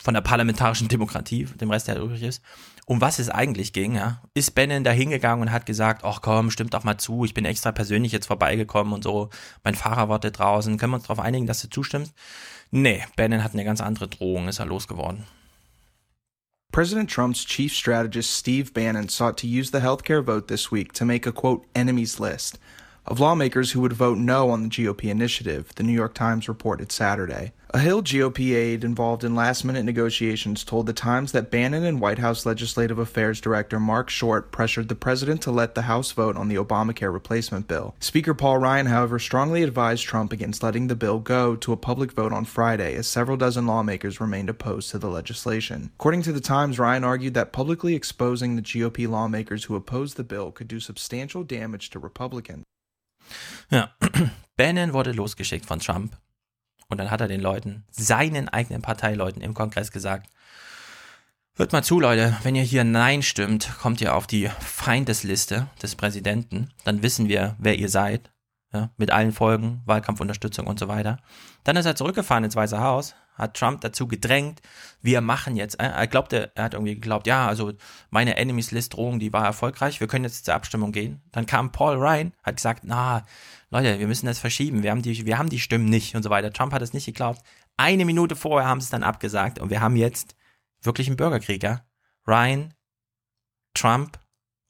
von 0.02 0.14
der 0.14 0.20
parlamentarischen 0.20 0.88
Demokratie, 0.88 1.44
dem 1.44 1.70
Rest, 1.70 1.86
der 1.86 2.00
übrig 2.00 2.22
ist, 2.24 2.42
um 2.86 3.00
was 3.00 3.18
es 3.18 3.28
eigentlich 3.28 3.72
ging, 3.72 3.94
ja. 3.94 4.20
Ist 4.34 4.54
Bannon 4.54 4.84
da 4.84 4.90
hingegangen 4.90 5.42
und 5.42 5.52
hat 5.52 5.66
gesagt, 5.66 6.04
ach 6.04 6.20
komm, 6.20 6.50
stimmt 6.50 6.74
doch 6.74 6.84
mal 6.84 6.98
zu, 6.98 7.24
ich 7.24 7.34
bin 7.34 7.44
extra 7.44 7.72
persönlich 7.72 8.12
jetzt 8.12 8.26
vorbeigekommen 8.26 8.92
und 8.92 9.04
so, 9.04 9.30
mein 9.64 9.74
Fahrer 9.74 10.08
wartet 10.08 10.38
draußen, 10.38 10.76
können 10.78 10.92
wir 10.92 10.96
uns 10.96 11.06
darauf 11.06 11.20
einigen, 11.20 11.46
dass 11.46 11.62
du 11.62 11.70
zustimmst? 11.70 12.12
Nee, 12.70 13.04
Bannon 13.16 13.44
hat 13.44 13.52
eine 13.52 13.64
ganz 13.64 13.80
andere 13.80 14.08
Drohung, 14.08 14.48
ist 14.48 14.58
er 14.58 14.66
losgeworden. 14.66 15.24
President 16.72 17.10
Trump's 17.10 17.44
chief 17.44 17.74
strategist 17.74 18.30
Steve 18.30 18.72
Bannon 18.72 19.08
sought 19.08 19.36
to 19.36 19.46
use 19.46 19.70
the 19.70 19.80
healthcare 19.80 20.24
vote 20.24 20.48
this 20.48 20.72
week 20.72 20.94
to 20.94 21.04
make 21.04 21.26
a 21.26 21.32
quote 21.32 21.66
enemies 21.74 22.18
list 22.18 22.58
of 23.06 23.20
lawmakers 23.20 23.72
who 23.72 23.80
would 23.80 23.92
vote 23.92 24.16
no 24.16 24.48
on 24.48 24.62
the 24.62 24.68
GOP 24.68 25.10
initiative, 25.10 25.74
the 25.76 25.82
New 25.82 25.92
York 25.92 26.14
Times 26.14 26.48
reported 26.48 26.90
Saturday. 26.90 27.52
A 27.74 27.78
Hill 27.78 28.02
GOP 28.02 28.54
aide 28.54 28.84
involved 28.84 29.24
in 29.24 29.34
last 29.34 29.64
minute 29.64 29.86
negotiations 29.86 30.62
told 30.62 30.84
the 30.84 30.92
Times 30.92 31.32
that 31.32 31.50
Bannon 31.50 31.84
and 31.84 32.02
White 32.02 32.18
House 32.18 32.44
Legislative 32.44 32.98
Affairs 32.98 33.40
Director 33.40 33.80
Mark 33.80 34.10
Short 34.10 34.52
pressured 34.52 34.90
the 34.90 34.94
president 34.94 35.40
to 35.40 35.50
let 35.50 35.74
the 35.74 35.88
House 35.88 36.12
vote 36.12 36.36
on 36.36 36.48
the 36.48 36.56
Obamacare 36.56 37.10
replacement 37.10 37.68
bill. 37.68 37.94
Speaker 37.98 38.34
Paul 38.34 38.58
Ryan, 38.58 38.84
however, 38.84 39.18
strongly 39.18 39.62
advised 39.62 40.04
Trump 40.04 40.34
against 40.34 40.62
letting 40.62 40.88
the 40.88 40.94
bill 40.94 41.18
go 41.18 41.56
to 41.56 41.72
a 41.72 41.78
public 41.78 42.12
vote 42.12 42.30
on 42.30 42.44
Friday, 42.44 42.94
as 42.94 43.06
several 43.06 43.38
dozen 43.38 43.66
lawmakers 43.66 44.20
remained 44.20 44.50
opposed 44.50 44.90
to 44.90 44.98
the 44.98 45.08
legislation. 45.08 45.92
According 45.94 46.20
to 46.24 46.32
the 46.32 46.42
Times, 46.42 46.78
Ryan 46.78 47.04
argued 47.04 47.32
that 47.32 47.52
publicly 47.52 47.94
exposing 47.94 48.56
the 48.56 48.60
GOP 48.60 49.08
lawmakers 49.08 49.64
who 49.64 49.76
opposed 49.76 50.18
the 50.18 50.24
bill 50.24 50.52
could 50.52 50.68
do 50.68 50.78
substantial 50.78 51.42
damage 51.42 51.88
to 51.88 51.98
Republicans. 51.98 52.64
Ja, 53.70 53.86
Bannon 54.58 54.92
wurde 54.92 55.12
losgeschickt 55.12 55.64
von 55.64 55.78
Trump 55.78 56.14
und 56.92 56.98
dann 56.98 57.10
hat 57.10 57.22
er 57.22 57.28
den 57.28 57.40
Leuten, 57.40 57.84
seinen 57.90 58.48
eigenen 58.48 58.82
Parteileuten 58.82 59.40
im 59.42 59.54
Kongress 59.54 59.90
gesagt, 59.90 60.28
hört 61.54 61.72
mal 61.72 61.82
zu, 61.82 61.98
Leute, 61.98 62.36
wenn 62.42 62.54
ihr 62.54 62.62
hier 62.62 62.84
Nein 62.84 63.22
stimmt, 63.22 63.78
kommt 63.80 64.00
ihr 64.02 64.14
auf 64.14 64.26
die 64.26 64.50
Feindesliste 64.60 65.68
des 65.82 65.96
Präsidenten, 65.96 66.68
dann 66.84 67.02
wissen 67.02 67.28
wir, 67.28 67.56
wer 67.58 67.78
ihr 67.78 67.88
seid, 67.88 68.30
ja, 68.74 68.90
mit 68.98 69.10
allen 69.10 69.32
Folgen, 69.32 69.80
Wahlkampfunterstützung 69.86 70.66
und 70.66 70.78
so 70.78 70.88
weiter. 70.88 71.18
Dann 71.64 71.76
ist 71.76 71.86
er 71.86 71.96
zurückgefahren 71.96 72.44
ins 72.44 72.56
Weiße 72.56 72.80
Haus, 72.80 73.14
hat 73.34 73.56
Trump 73.56 73.80
dazu 73.80 74.06
gedrängt, 74.06 74.60
wir 75.00 75.22
machen 75.22 75.56
jetzt, 75.56 75.80
äh, 75.80 75.86
er 75.86 76.06
glaubte, 76.06 76.52
er 76.54 76.64
hat 76.64 76.74
irgendwie 76.74 76.94
geglaubt, 76.94 77.26
ja, 77.26 77.46
also 77.48 77.72
meine 78.10 78.36
Enemies 78.36 78.70
List 78.70 78.94
Drohung, 78.94 79.18
die 79.18 79.32
war 79.32 79.46
erfolgreich, 79.46 80.00
wir 80.00 80.08
können 80.08 80.24
jetzt 80.24 80.44
zur 80.44 80.54
Abstimmung 80.54 80.92
gehen. 80.92 81.22
Dann 81.32 81.46
kam 81.46 81.72
Paul 81.72 81.96
Ryan, 81.96 82.32
hat 82.42 82.56
gesagt, 82.56 82.82
na, 82.84 83.24
Leute, 83.72 83.98
wir 83.98 84.06
müssen 84.06 84.26
das 84.26 84.38
verschieben, 84.38 84.82
wir 84.82 84.90
haben 84.90 85.00
die, 85.00 85.24
wir 85.24 85.38
haben 85.38 85.48
die 85.48 85.58
Stimmen 85.58 85.86
nicht 85.86 86.14
und 86.14 86.22
so 86.22 86.28
weiter. 86.28 86.52
Trump 86.52 86.72
hat 86.72 86.82
es 86.82 86.92
nicht 86.92 87.06
geglaubt. 87.06 87.40
Eine 87.78 88.04
Minute 88.04 88.36
vorher 88.36 88.68
haben 88.68 88.80
sie 88.80 88.84
es 88.84 88.90
dann 88.90 89.02
abgesagt 89.02 89.58
und 89.58 89.70
wir 89.70 89.80
haben 89.80 89.96
jetzt 89.96 90.36
wirklich 90.82 91.06
einen 91.06 91.16
Bürgerkrieg, 91.16 91.62
ja. 91.62 91.80
Ryan, 92.26 92.74
Trump 93.74 94.20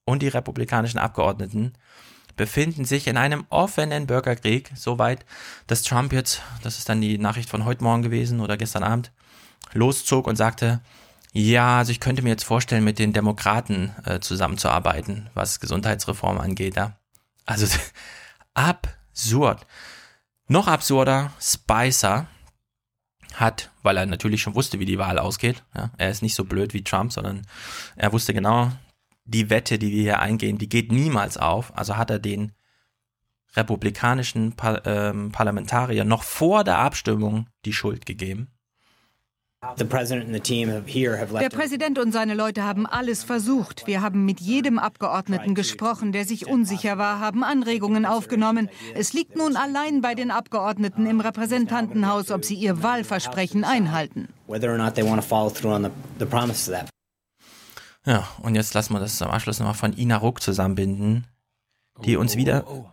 und 0.04 0.22
die 0.22 0.28
republikanischen 0.28 0.98
Abgeordneten 0.98 1.72
befinden 2.36 2.84
sich 2.84 3.08
in 3.08 3.16
einem 3.16 3.44
offenen 3.50 4.06
Bürgerkrieg, 4.06 4.70
soweit, 4.74 5.26
dass 5.66 5.82
Trump 5.82 6.12
jetzt, 6.12 6.40
das 6.62 6.78
ist 6.78 6.88
dann 6.88 7.00
die 7.00 7.18
Nachricht 7.18 7.50
von 7.50 7.64
heute 7.64 7.82
Morgen 7.82 8.02
gewesen 8.02 8.40
oder 8.40 8.56
gestern 8.56 8.84
Abend, 8.84 9.12
loszog 9.72 10.28
und 10.28 10.36
sagte, 10.36 10.80
ja, 11.32 11.78
also 11.78 11.90
ich 11.90 12.00
könnte 12.00 12.22
mir 12.22 12.30
jetzt 12.30 12.44
vorstellen, 12.44 12.84
mit 12.84 12.98
den 12.98 13.12
Demokraten 13.12 13.94
äh, 14.04 14.20
zusammenzuarbeiten, 14.20 15.28
was 15.34 15.60
Gesundheitsreform 15.60 16.38
angeht. 16.38 16.76
Ja? 16.76 16.98
Also 17.46 17.66
absurd. 18.54 19.66
Noch 20.48 20.66
absurder, 20.66 21.32
Spicer 21.40 22.26
hat, 23.34 23.70
weil 23.82 23.96
er 23.96 24.06
natürlich 24.06 24.42
schon 24.42 24.54
wusste, 24.54 24.78
wie 24.78 24.84
die 24.84 24.98
Wahl 24.98 25.18
ausgeht, 25.18 25.64
ja, 25.74 25.90
er 25.96 26.10
ist 26.10 26.22
nicht 26.22 26.34
so 26.34 26.44
blöd 26.44 26.74
wie 26.74 26.84
Trump, 26.84 27.12
sondern 27.12 27.46
er 27.96 28.12
wusste 28.12 28.34
genau, 28.34 28.70
die 29.24 29.50
Wette, 29.50 29.78
die 29.78 29.90
wir 29.90 30.02
hier 30.02 30.18
eingehen, 30.18 30.58
die 30.58 30.68
geht 30.68 30.92
niemals 30.92 31.36
auf. 31.36 31.76
Also 31.76 31.96
hat 31.96 32.10
er 32.10 32.18
den 32.18 32.52
republikanischen 33.54 34.54
Par 34.54 34.86
ähm, 34.86 35.30
Parlamentarier 35.30 36.04
noch 36.04 36.22
vor 36.22 36.64
der 36.64 36.78
Abstimmung 36.78 37.48
die 37.64 37.72
Schuld 37.72 38.06
gegeben. 38.06 38.51
Der 39.64 41.48
Präsident 41.48 41.98
und 42.00 42.10
seine 42.10 42.34
Leute 42.34 42.64
haben 42.64 42.84
alles 42.84 43.22
versucht. 43.22 43.86
Wir 43.86 44.02
haben 44.02 44.24
mit 44.24 44.40
jedem 44.40 44.80
Abgeordneten 44.80 45.54
gesprochen, 45.54 46.10
der 46.10 46.24
sich 46.24 46.48
unsicher 46.48 46.98
war, 46.98 47.20
haben 47.20 47.44
Anregungen 47.44 48.04
aufgenommen. 48.04 48.68
Es 48.94 49.12
liegt 49.12 49.36
nun 49.36 49.54
allein 49.54 50.00
bei 50.00 50.16
den 50.16 50.32
Abgeordneten 50.32 51.06
im 51.06 51.20
Repräsentantenhaus, 51.20 52.32
ob 52.32 52.44
sie 52.44 52.56
ihr 52.56 52.82
Wahlversprechen 52.82 53.62
einhalten. 53.62 54.28
Ja, 58.04 58.26
und 58.42 58.56
jetzt 58.56 58.74
lassen 58.74 58.94
wir 58.94 59.00
das 59.00 59.16
zum 59.16 59.28
Abschluss 59.28 59.60
nochmal 59.60 59.74
von 59.74 59.96
Ina 59.96 60.16
Ruck 60.16 60.42
zusammenbinden, 60.42 61.28
die 62.04 62.16
uns 62.16 62.34
wieder 62.36 62.90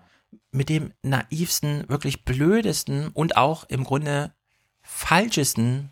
mit 0.52 0.70
dem 0.70 0.94
naivsten, 1.02 1.90
wirklich 1.90 2.26
blödesten 2.26 3.08
und 3.08 3.38
auch 3.38 3.64
im 3.70 3.84
Grunde 3.84 4.34
falschesten 4.84 5.92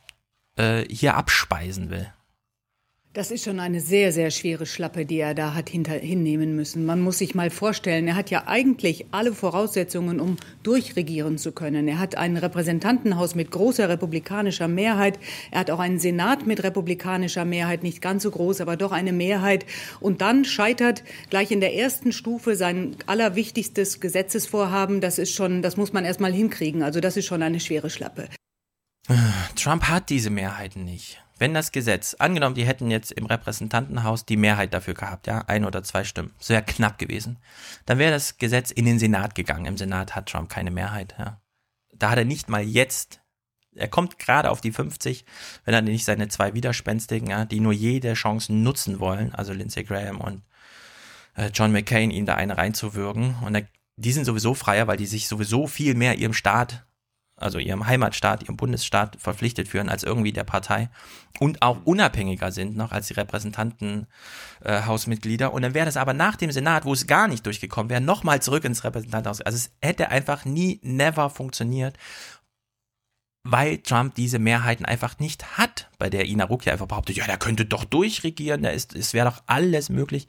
äh, 0.57 0.83
hier 0.89 1.15
abspeisen 1.15 1.89
will. 1.89 2.11
Das 3.17 3.31
ist 3.31 3.45
schon 3.45 3.59
eine 3.59 3.81
sehr, 3.81 4.11
sehr 4.11 4.29
schwere 4.29 4.67
Schlappe, 4.67 5.03
die 5.03 5.17
er 5.17 5.33
da 5.33 5.55
hat 5.55 5.69
hinter, 5.69 5.93
hinnehmen 5.93 6.55
müssen. 6.55 6.85
Man 6.85 7.01
muss 7.01 7.17
sich 7.17 7.33
mal 7.33 7.49
vorstellen, 7.49 8.07
er 8.07 8.15
hat 8.15 8.29
ja 8.29 8.43
eigentlich 8.45 9.07
alle 9.09 9.33
Voraussetzungen, 9.33 10.19
um 10.19 10.37
durchregieren 10.61 11.39
zu 11.39 11.51
können. 11.51 11.87
Er 11.87 11.97
hat 11.97 12.15
ein 12.15 12.37
Repräsentantenhaus 12.37 13.33
mit 13.33 13.49
großer 13.49 13.89
republikanischer 13.89 14.67
Mehrheit. 14.67 15.17
Er 15.49 15.61
hat 15.61 15.71
auch 15.71 15.79
einen 15.79 15.97
Senat 15.97 16.45
mit 16.45 16.63
republikanischer 16.63 17.43
Mehrheit, 17.43 17.81
nicht 17.81 18.03
ganz 18.03 18.21
so 18.21 18.29
groß, 18.29 18.61
aber 18.61 18.77
doch 18.77 18.91
eine 18.91 19.13
Mehrheit. 19.13 19.65
Und 19.99 20.21
dann 20.21 20.45
scheitert 20.45 21.03
gleich 21.31 21.49
in 21.49 21.59
der 21.59 21.73
ersten 21.73 22.11
Stufe 22.11 22.55
sein 22.55 22.97
allerwichtigstes 23.07 23.99
Gesetzesvorhaben. 23.99 25.01
Das 25.01 25.17
ist 25.17 25.33
schon, 25.33 25.63
das 25.63 25.75
muss 25.75 25.91
man 25.91 26.05
erst 26.05 26.19
mal 26.19 26.33
hinkriegen. 26.33 26.83
Also 26.83 26.99
das 26.99 27.17
ist 27.17 27.25
schon 27.25 27.41
eine 27.41 27.59
schwere 27.59 27.89
Schlappe. 27.89 28.27
Trump 29.55 29.87
hat 29.87 30.09
diese 30.09 30.29
Mehrheiten 30.29 30.83
nicht. 30.83 31.21
Wenn 31.39 31.53
das 31.53 31.71
Gesetz, 31.71 32.15
angenommen, 32.15 32.55
die 32.55 32.65
hätten 32.65 32.89
jetzt 32.89 33.11
im 33.11 33.25
Repräsentantenhaus 33.27 34.25
die 34.25 34.37
Mehrheit 34.37 34.73
dafür 34.73 34.95
gehabt, 34.95 35.27
ja, 35.27 35.43
ein 35.47 35.65
oder 35.65 35.83
zwei 35.83 36.03
Stimmen, 36.03 36.33
so 36.39 36.53
wäre 36.53 36.63
knapp 36.63 36.97
gewesen, 36.97 37.37
dann 37.85 37.99
wäre 37.99 38.11
das 38.11 38.37
Gesetz 38.37 38.71
in 38.71 38.85
den 38.85 38.97
Senat 38.97 39.35
gegangen. 39.35 39.65
Im 39.65 39.77
Senat 39.77 40.15
hat 40.15 40.29
Trump 40.29 40.49
keine 40.49 40.71
Mehrheit, 40.71 41.15
ja. 41.19 41.39
Da 41.93 42.11
hat 42.11 42.17
er 42.17 42.25
nicht 42.25 42.49
mal 42.49 42.63
jetzt, 42.63 43.21
er 43.75 43.87
kommt 43.87 44.19
gerade 44.19 44.49
auf 44.49 44.61
die 44.61 44.71
50, 44.71 45.25
wenn 45.63 45.73
er 45.73 45.81
nicht 45.81 46.05
seine 46.05 46.27
zwei 46.27 46.53
Widerspenstigen, 46.53 47.29
ja, 47.29 47.45
die 47.45 47.59
nur 47.59 47.73
jede 47.73 48.13
Chance 48.13 48.53
nutzen 48.53 48.99
wollen, 48.99 49.33
also 49.33 49.53
Lindsey 49.53 49.83
Graham 49.83 50.19
und 50.21 50.41
äh, 51.35 51.49
John 51.53 51.71
McCain, 51.71 52.11
ihm 52.11 52.25
da 52.25 52.35
eine 52.35 52.57
reinzuwürgen. 52.57 53.35
Und 53.43 53.55
er, 53.55 53.67
die 53.95 54.11
sind 54.11 54.25
sowieso 54.25 54.55
freier, 54.55 54.87
weil 54.87 54.97
die 54.97 55.05
sich 55.05 55.27
sowieso 55.27 55.67
viel 55.67 55.93
mehr 55.93 56.17
ihrem 56.17 56.33
Staat 56.33 56.86
also 57.37 57.59
ihrem 57.59 57.87
Heimatstaat, 57.87 58.43
ihrem 58.43 58.57
Bundesstaat 58.57 59.15
verpflichtet 59.19 59.67
führen 59.67 59.89
als 59.89 60.03
irgendwie 60.03 60.31
der 60.33 60.43
Partei 60.43 60.89
und 61.39 61.61
auch 61.61 61.77
unabhängiger 61.85 62.51
sind 62.51 62.75
noch 62.75 62.91
als 62.91 63.05
die 63.07 63.13
Repräsentantenhausmitglieder. 63.13 65.45
Äh, 65.45 65.49
und 65.49 65.61
dann 65.61 65.75
wäre 65.75 65.85
das 65.85 65.95
aber 65.97 66.13
nach 66.13 66.35
dem 66.35 66.51
Senat, 66.51 66.85
wo 66.85 66.93
es 66.93 67.05
gar 67.07 67.27
nicht 67.27 67.45
durchgekommen 67.45 67.91
wäre, 67.91 68.01
nochmal 68.01 68.41
zurück 68.41 68.65
ins 68.65 68.83
Repräsentantenhaus. 68.83 69.41
Also 69.41 69.55
es 69.55 69.71
hätte 69.81 70.09
einfach 70.09 70.45
nie, 70.45 70.79
never 70.81 71.29
funktioniert, 71.29 71.95
weil 73.43 73.77
Trump 73.77 74.15
diese 74.15 74.39
Mehrheiten 74.39 74.85
einfach 74.85 75.19
nicht 75.19 75.57
hat, 75.57 75.89
bei 75.99 76.09
der 76.09 76.25
Ina 76.25 76.45
Ruck 76.45 76.65
ja 76.65 76.73
einfach 76.73 76.87
behauptet, 76.87 77.17
ja, 77.17 77.25
der 77.25 77.37
könnte 77.37 77.65
doch 77.65 77.83
durchregieren, 77.85 78.63
da 78.63 78.69
ist, 78.69 78.95
es 78.95 79.13
wäre 79.13 79.29
doch 79.29 79.43
alles 79.45 79.89
möglich. 79.89 80.25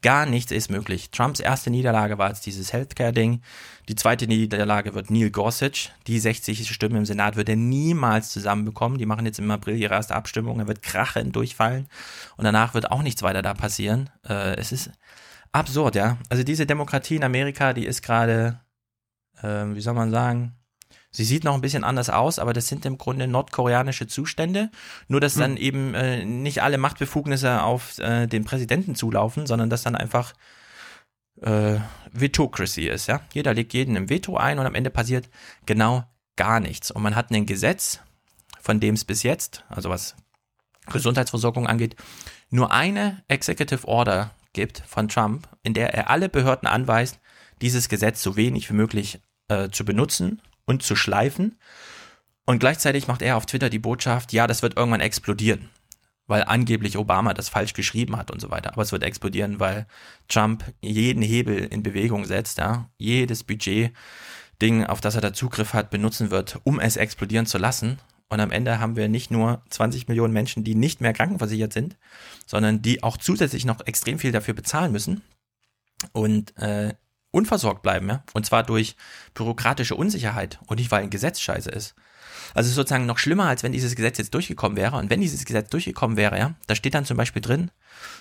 Gar 0.00 0.26
nichts 0.26 0.52
ist 0.52 0.70
möglich. 0.70 1.10
Trumps 1.10 1.40
erste 1.40 1.70
Niederlage 1.70 2.18
war 2.18 2.28
jetzt 2.28 2.46
dieses 2.46 2.72
Healthcare-Ding. 2.72 3.42
Die 3.88 3.96
zweite 3.96 4.28
Niederlage 4.28 4.94
wird 4.94 5.10
Neil 5.10 5.30
Gorsuch. 5.30 5.90
Die 6.06 6.20
60 6.20 6.72
Stimmen 6.72 6.96
im 6.96 7.04
Senat 7.04 7.34
wird 7.34 7.48
er 7.48 7.56
niemals 7.56 8.30
zusammenbekommen. 8.30 8.98
Die 8.98 9.06
machen 9.06 9.26
jetzt 9.26 9.40
im 9.40 9.50
April 9.50 9.76
ihre 9.76 9.94
erste 9.94 10.14
Abstimmung. 10.14 10.60
Er 10.60 10.68
wird 10.68 10.82
krachend 10.82 11.34
durchfallen. 11.34 11.88
Und 12.36 12.44
danach 12.44 12.74
wird 12.74 12.92
auch 12.92 13.02
nichts 13.02 13.22
weiter 13.22 13.42
da 13.42 13.54
passieren. 13.54 14.08
Äh, 14.28 14.56
es 14.56 14.70
ist 14.70 14.92
absurd, 15.50 15.96
ja. 15.96 16.18
Also 16.28 16.44
diese 16.44 16.66
Demokratie 16.66 17.16
in 17.16 17.24
Amerika, 17.24 17.72
die 17.72 17.86
ist 17.86 18.02
gerade, 18.02 18.60
äh, 19.42 19.64
wie 19.74 19.80
soll 19.80 19.94
man 19.94 20.12
sagen, 20.12 20.54
Sie 21.10 21.24
sieht 21.24 21.44
noch 21.44 21.54
ein 21.54 21.60
bisschen 21.60 21.84
anders 21.84 22.10
aus, 22.10 22.38
aber 22.38 22.52
das 22.52 22.68
sind 22.68 22.84
im 22.84 22.98
Grunde 22.98 23.26
nordkoreanische 23.26 24.06
Zustände. 24.06 24.70
Nur, 25.08 25.20
dass 25.20 25.34
hm. 25.34 25.40
dann 25.40 25.56
eben 25.56 25.94
äh, 25.94 26.24
nicht 26.24 26.62
alle 26.62 26.78
Machtbefugnisse 26.78 27.62
auf 27.62 27.98
äh, 27.98 28.26
den 28.26 28.44
Präsidenten 28.44 28.94
zulaufen, 28.94 29.46
sondern 29.46 29.70
dass 29.70 29.82
dann 29.82 29.96
einfach 29.96 30.34
äh, 31.40 31.78
Vetocracy 32.12 32.88
ist, 32.88 33.06
ja. 33.06 33.20
Jeder 33.32 33.54
legt 33.54 33.72
jeden 33.72 33.96
im 33.96 34.10
Veto 34.10 34.36
ein 34.36 34.58
und 34.58 34.66
am 34.66 34.74
Ende 34.74 34.90
passiert 34.90 35.28
genau 35.66 36.04
gar 36.36 36.60
nichts. 36.60 36.90
Und 36.90 37.02
man 37.02 37.16
hat 37.16 37.30
ein 37.30 37.46
Gesetz, 37.46 38.00
von 38.60 38.80
dem 38.80 38.94
es 38.94 39.04
bis 39.04 39.22
jetzt, 39.22 39.64
also 39.68 39.88
was 39.88 40.14
Gesundheitsversorgung 40.86 41.66
angeht, 41.66 41.96
nur 42.50 42.72
eine 42.72 43.22
Executive 43.28 43.86
Order 43.86 44.30
gibt 44.52 44.82
von 44.86 45.08
Trump, 45.08 45.48
in 45.62 45.74
der 45.74 45.94
er 45.94 46.10
alle 46.10 46.28
Behörden 46.28 46.68
anweist, 46.68 47.20
dieses 47.60 47.88
Gesetz 47.88 48.22
so 48.22 48.36
wenig 48.36 48.68
wie 48.70 48.74
möglich 48.74 49.20
äh, 49.48 49.68
zu 49.70 49.84
benutzen 49.84 50.42
und 50.68 50.82
zu 50.82 50.94
schleifen. 50.94 51.58
Und 52.44 52.60
gleichzeitig 52.60 53.08
macht 53.08 53.22
er 53.22 53.36
auf 53.36 53.46
Twitter 53.46 53.70
die 53.70 53.78
Botschaft, 53.78 54.32
ja, 54.32 54.46
das 54.46 54.62
wird 54.62 54.76
irgendwann 54.76 55.00
explodieren, 55.00 55.68
weil 56.26 56.44
angeblich 56.44 56.96
Obama 56.96 57.34
das 57.34 57.48
falsch 57.48 57.72
geschrieben 57.72 58.16
hat 58.16 58.30
und 58.30 58.40
so 58.40 58.50
weiter. 58.50 58.72
Aber 58.72 58.82
es 58.82 58.92
wird 58.92 59.02
explodieren, 59.02 59.60
weil 59.60 59.86
Trump 60.28 60.64
jeden 60.80 61.22
Hebel 61.22 61.58
in 61.58 61.82
Bewegung 61.82 62.24
setzt, 62.24 62.58
ja, 62.58 62.90
jedes 62.98 63.44
Budget-Ding, 63.44 64.84
auf 64.84 65.00
das 65.00 65.14
er 65.14 65.20
da 65.20 65.32
Zugriff 65.32 65.72
hat, 65.72 65.90
benutzen 65.90 66.30
wird, 66.30 66.60
um 66.64 66.80
es 66.80 66.96
explodieren 66.96 67.46
zu 67.46 67.58
lassen. 67.58 67.98
Und 68.30 68.40
am 68.40 68.50
Ende 68.50 68.78
haben 68.78 68.96
wir 68.96 69.08
nicht 69.08 69.30
nur 69.30 69.62
20 69.70 70.06
Millionen 70.08 70.34
Menschen, 70.34 70.64
die 70.64 70.74
nicht 70.74 71.00
mehr 71.00 71.14
krankenversichert 71.14 71.72
sind, 71.72 71.96
sondern 72.46 72.82
die 72.82 73.02
auch 73.02 73.16
zusätzlich 73.16 73.64
noch 73.64 73.86
extrem 73.86 74.18
viel 74.18 74.32
dafür 74.32 74.52
bezahlen 74.52 74.92
müssen. 74.92 75.22
Und 76.12 76.56
äh, 76.58 76.94
unversorgt 77.30 77.82
bleiben, 77.82 78.08
ja. 78.08 78.22
Und 78.32 78.46
zwar 78.46 78.62
durch 78.62 78.96
bürokratische 79.34 79.94
Unsicherheit 79.94 80.58
und 80.66 80.78
nicht, 80.78 80.90
weil 80.90 81.02
ein 81.02 81.10
Gesetz 81.10 81.40
scheiße 81.40 81.70
ist. 81.70 81.94
Also 82.54 82.70
sozusagen 82.70 83.06
noch 83.06 83.18
schlimmer, 83.18 83.46
als 83.46 83.62
wenn 83.62 83.72
dieses 83.72 83.94
Gesetz 83.94 84.18
jetzt 84.18 84.34
durchgekommen 84.34 84.76
wäre. 84.76 84.96
Und 84.96 85.10
wenn 85.10 85.20
dieses 85.20 85.44
Gesetz 85.44 85.68
durchgekommen 85.70 86.16
wäre, 86.16 86.38
ja, 86.38 86.54
da 86.66 86.74
steht 86.74 86.94
dann 86.94 87.04
zum 87.04 87.16
Beispiel 87.16 87.42
drin, 87.42 87.70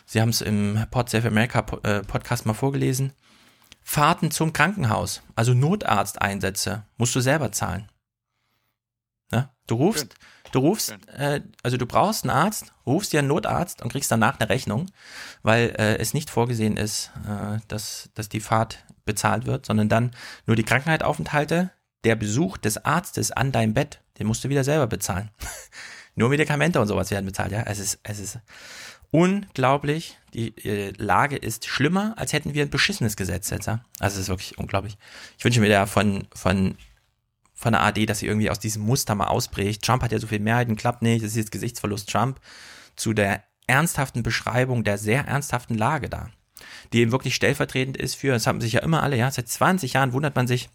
Sie 0.05 0.21
haben 0.21 0.29
es 0.29 0.41
im 0.41 0.85
Pod 0.91 1.09
Safe 1.09 1.27
America 1.27 1.65
äh, 1.83 2.01
Podcast 2.01 2.45
mal 2.45 2.53
vorgelesen, 2.53 3.13
Fahrten 3.83 4.31
zum 4.31 4.51
Krankenhaus, 4.51 5.21
also 5.35 5.53
Notarzteinsätze, 5.53 6.83
musst 6.97 7.15
du 7.15 7.21
selber 7.21 7.53
zahlen. 7.53 7.89
Ja? 9.31 9.53
Du 9.65 9.75
rufst, 9.75 10.15
du 10.51 10.59
rufst, 10.59 10.97
äh, 11.13 11.41
also 11.63 11.77
du 11.77 11.85
brauchst 11.85 12.23
einen 12.23 12.31
Arzt, 12.31 12.73
rufst 12.85 13.13
dir 13.13 13.19
einen 13.19 13.29
Notarzt 13.29 13.81
und 13.81 13.91
kriegst 13.91 14.11
danach 14.11 14.39
eine 14.39 14.49
Rechnung, 14.49 14.87
weil 15.41 15.69
äh, 15.77 15.97
es 15.97 16.13
nicht 16.13 16.29
vorgesehen 16.29 16.75
ist, 16.75 17.11
äh, 17.25 17.59
dass, 17.69 18.09
dass 18.13 18.27
die 18.27 18.41
Fahrt 18.41 18.83
bezahlt 19.07 19.47
wird, 19.47 19.65
sondern 19.65 19.89
dann 19.89 20.11
nur 20.45 20.55
die 20.55 20.63
Krankheitaufenthalte, 20.63 21.71
der 22.03 22.15
Besuch 22.15 22.57
des 22.57 22.85
Arztes 22.85 23.31
an 23.31 23.51
deinem 23.51 23.73
Bett, 23.73 24.01
den 24.19 24.27
musst 24.27 24.43
du 24.43 24.49
wieder 24.49 24.63
selber 24.63 24.87
bezahlen. 24.87 25.31
nur 26.15 26.29
Medikamente 26.29 26.79
und 26.79 26.87
sowas 26.87 27.09
werden 27.09 27.25
bezahlt, 27.25 27.51
ja. 27.51 27.63
Es 27.63 27.79
ist, 27.79 27.99
es 28.03 28.19
ist 28.19 28.39
unglaublich. 29.11 30.17
Die 30.33 30.55
äh, 30.65 30.93
Lage 30.97 31.37
ist 31.37 31.65
schlimmer, 31.65 32.13
als 32.17 32.33
hätten 32.33 32.53
wir 32.53 32.63
ein 32.63 32.69
beschissenes 32.69 33.15
Gesetz 33.15 33.49
jetzt, 33.49 33.65
ja. 33.65 33.81
Also 33.99 34.15
es 34.15 34.23
ist 34.23 34.29
wirklich 34.29 34.57
unglaublich. 34.57 34.97
Ich 35.37 35.43
wünsche 35.43 35.59
mir 35.59 35.69
da 35.69 35.85
von, 35.85 36.27
von, 36.33 36.77
von 37.53 37.73
der 37.73 37.81
AD, 37.81 38.05
dass 38.05 38.19
sie 38.19 38.27
irgendwie 38.27 38.49
aus 38.49 38.59
diesem 38.59 38.83
Muster 38.83 39.15
mal 39.15 39.27
ausbricht. 39.27 39.83
Trump 39.83 40.03
hat 40.03 40.11
ja 40.11 40.19
so 40.19 40.27
viel 40.27 40.39
Mehrheiten, 40.39 40.75
klappt 40.75 41.01
nicht, 41.01 41.23
das 41.23 41.31
ist 41.31 41.37
jetzt 41.37 41.51
Gesichtsverlust 41.51 42.09
Trump 42.09 42.39
zu 42.95 43.13
der 43.13 43.43
ernsthaften 43.67 44.23
Beschreibung 44.23 44.83
der 44.83 44.97
sehr 44.97 45.25
ernsthaften 45.25 45.77
Lage 45.77 46.09
da 46.09 46.29
die 46.93 46.99
eben 46.99 47.11
wirklich 47.11 47.35
stellvertretend 47.35 47.97
ist 47.97 48.15
für, 48.15 48.31
das 48.31 48.47
haben 48.47 48.61
sich 48.61 48.73
ja 48.73 48.81
immer 48.81 49.03
alle, 49.03 49.17
ja, 49.17 49.29
seit 49.29 49.47
20 49.47 49.93
Jahren 49.93 50.13
wundert 50.13 50.35
man 50.35 50.47
sich, 50.47 50.69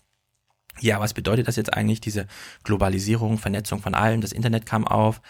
ja, 0.81 1.01
was 1.01 1.15
bedeutet 1.15 1.49
das 1.49 1.57
jetzt 1.57 1.75
eigentlich, 1.75 2.01
diese 2.01 2.27
Globalisierung, 2.65 3.39
Vernetzung 3.39 3.83
von 3.83 3.95
allem, 3.95 4.21
das 4.21 4.33
Internet 4.33 4.67
kam 4.67 4.87
auf, 4.87 5.21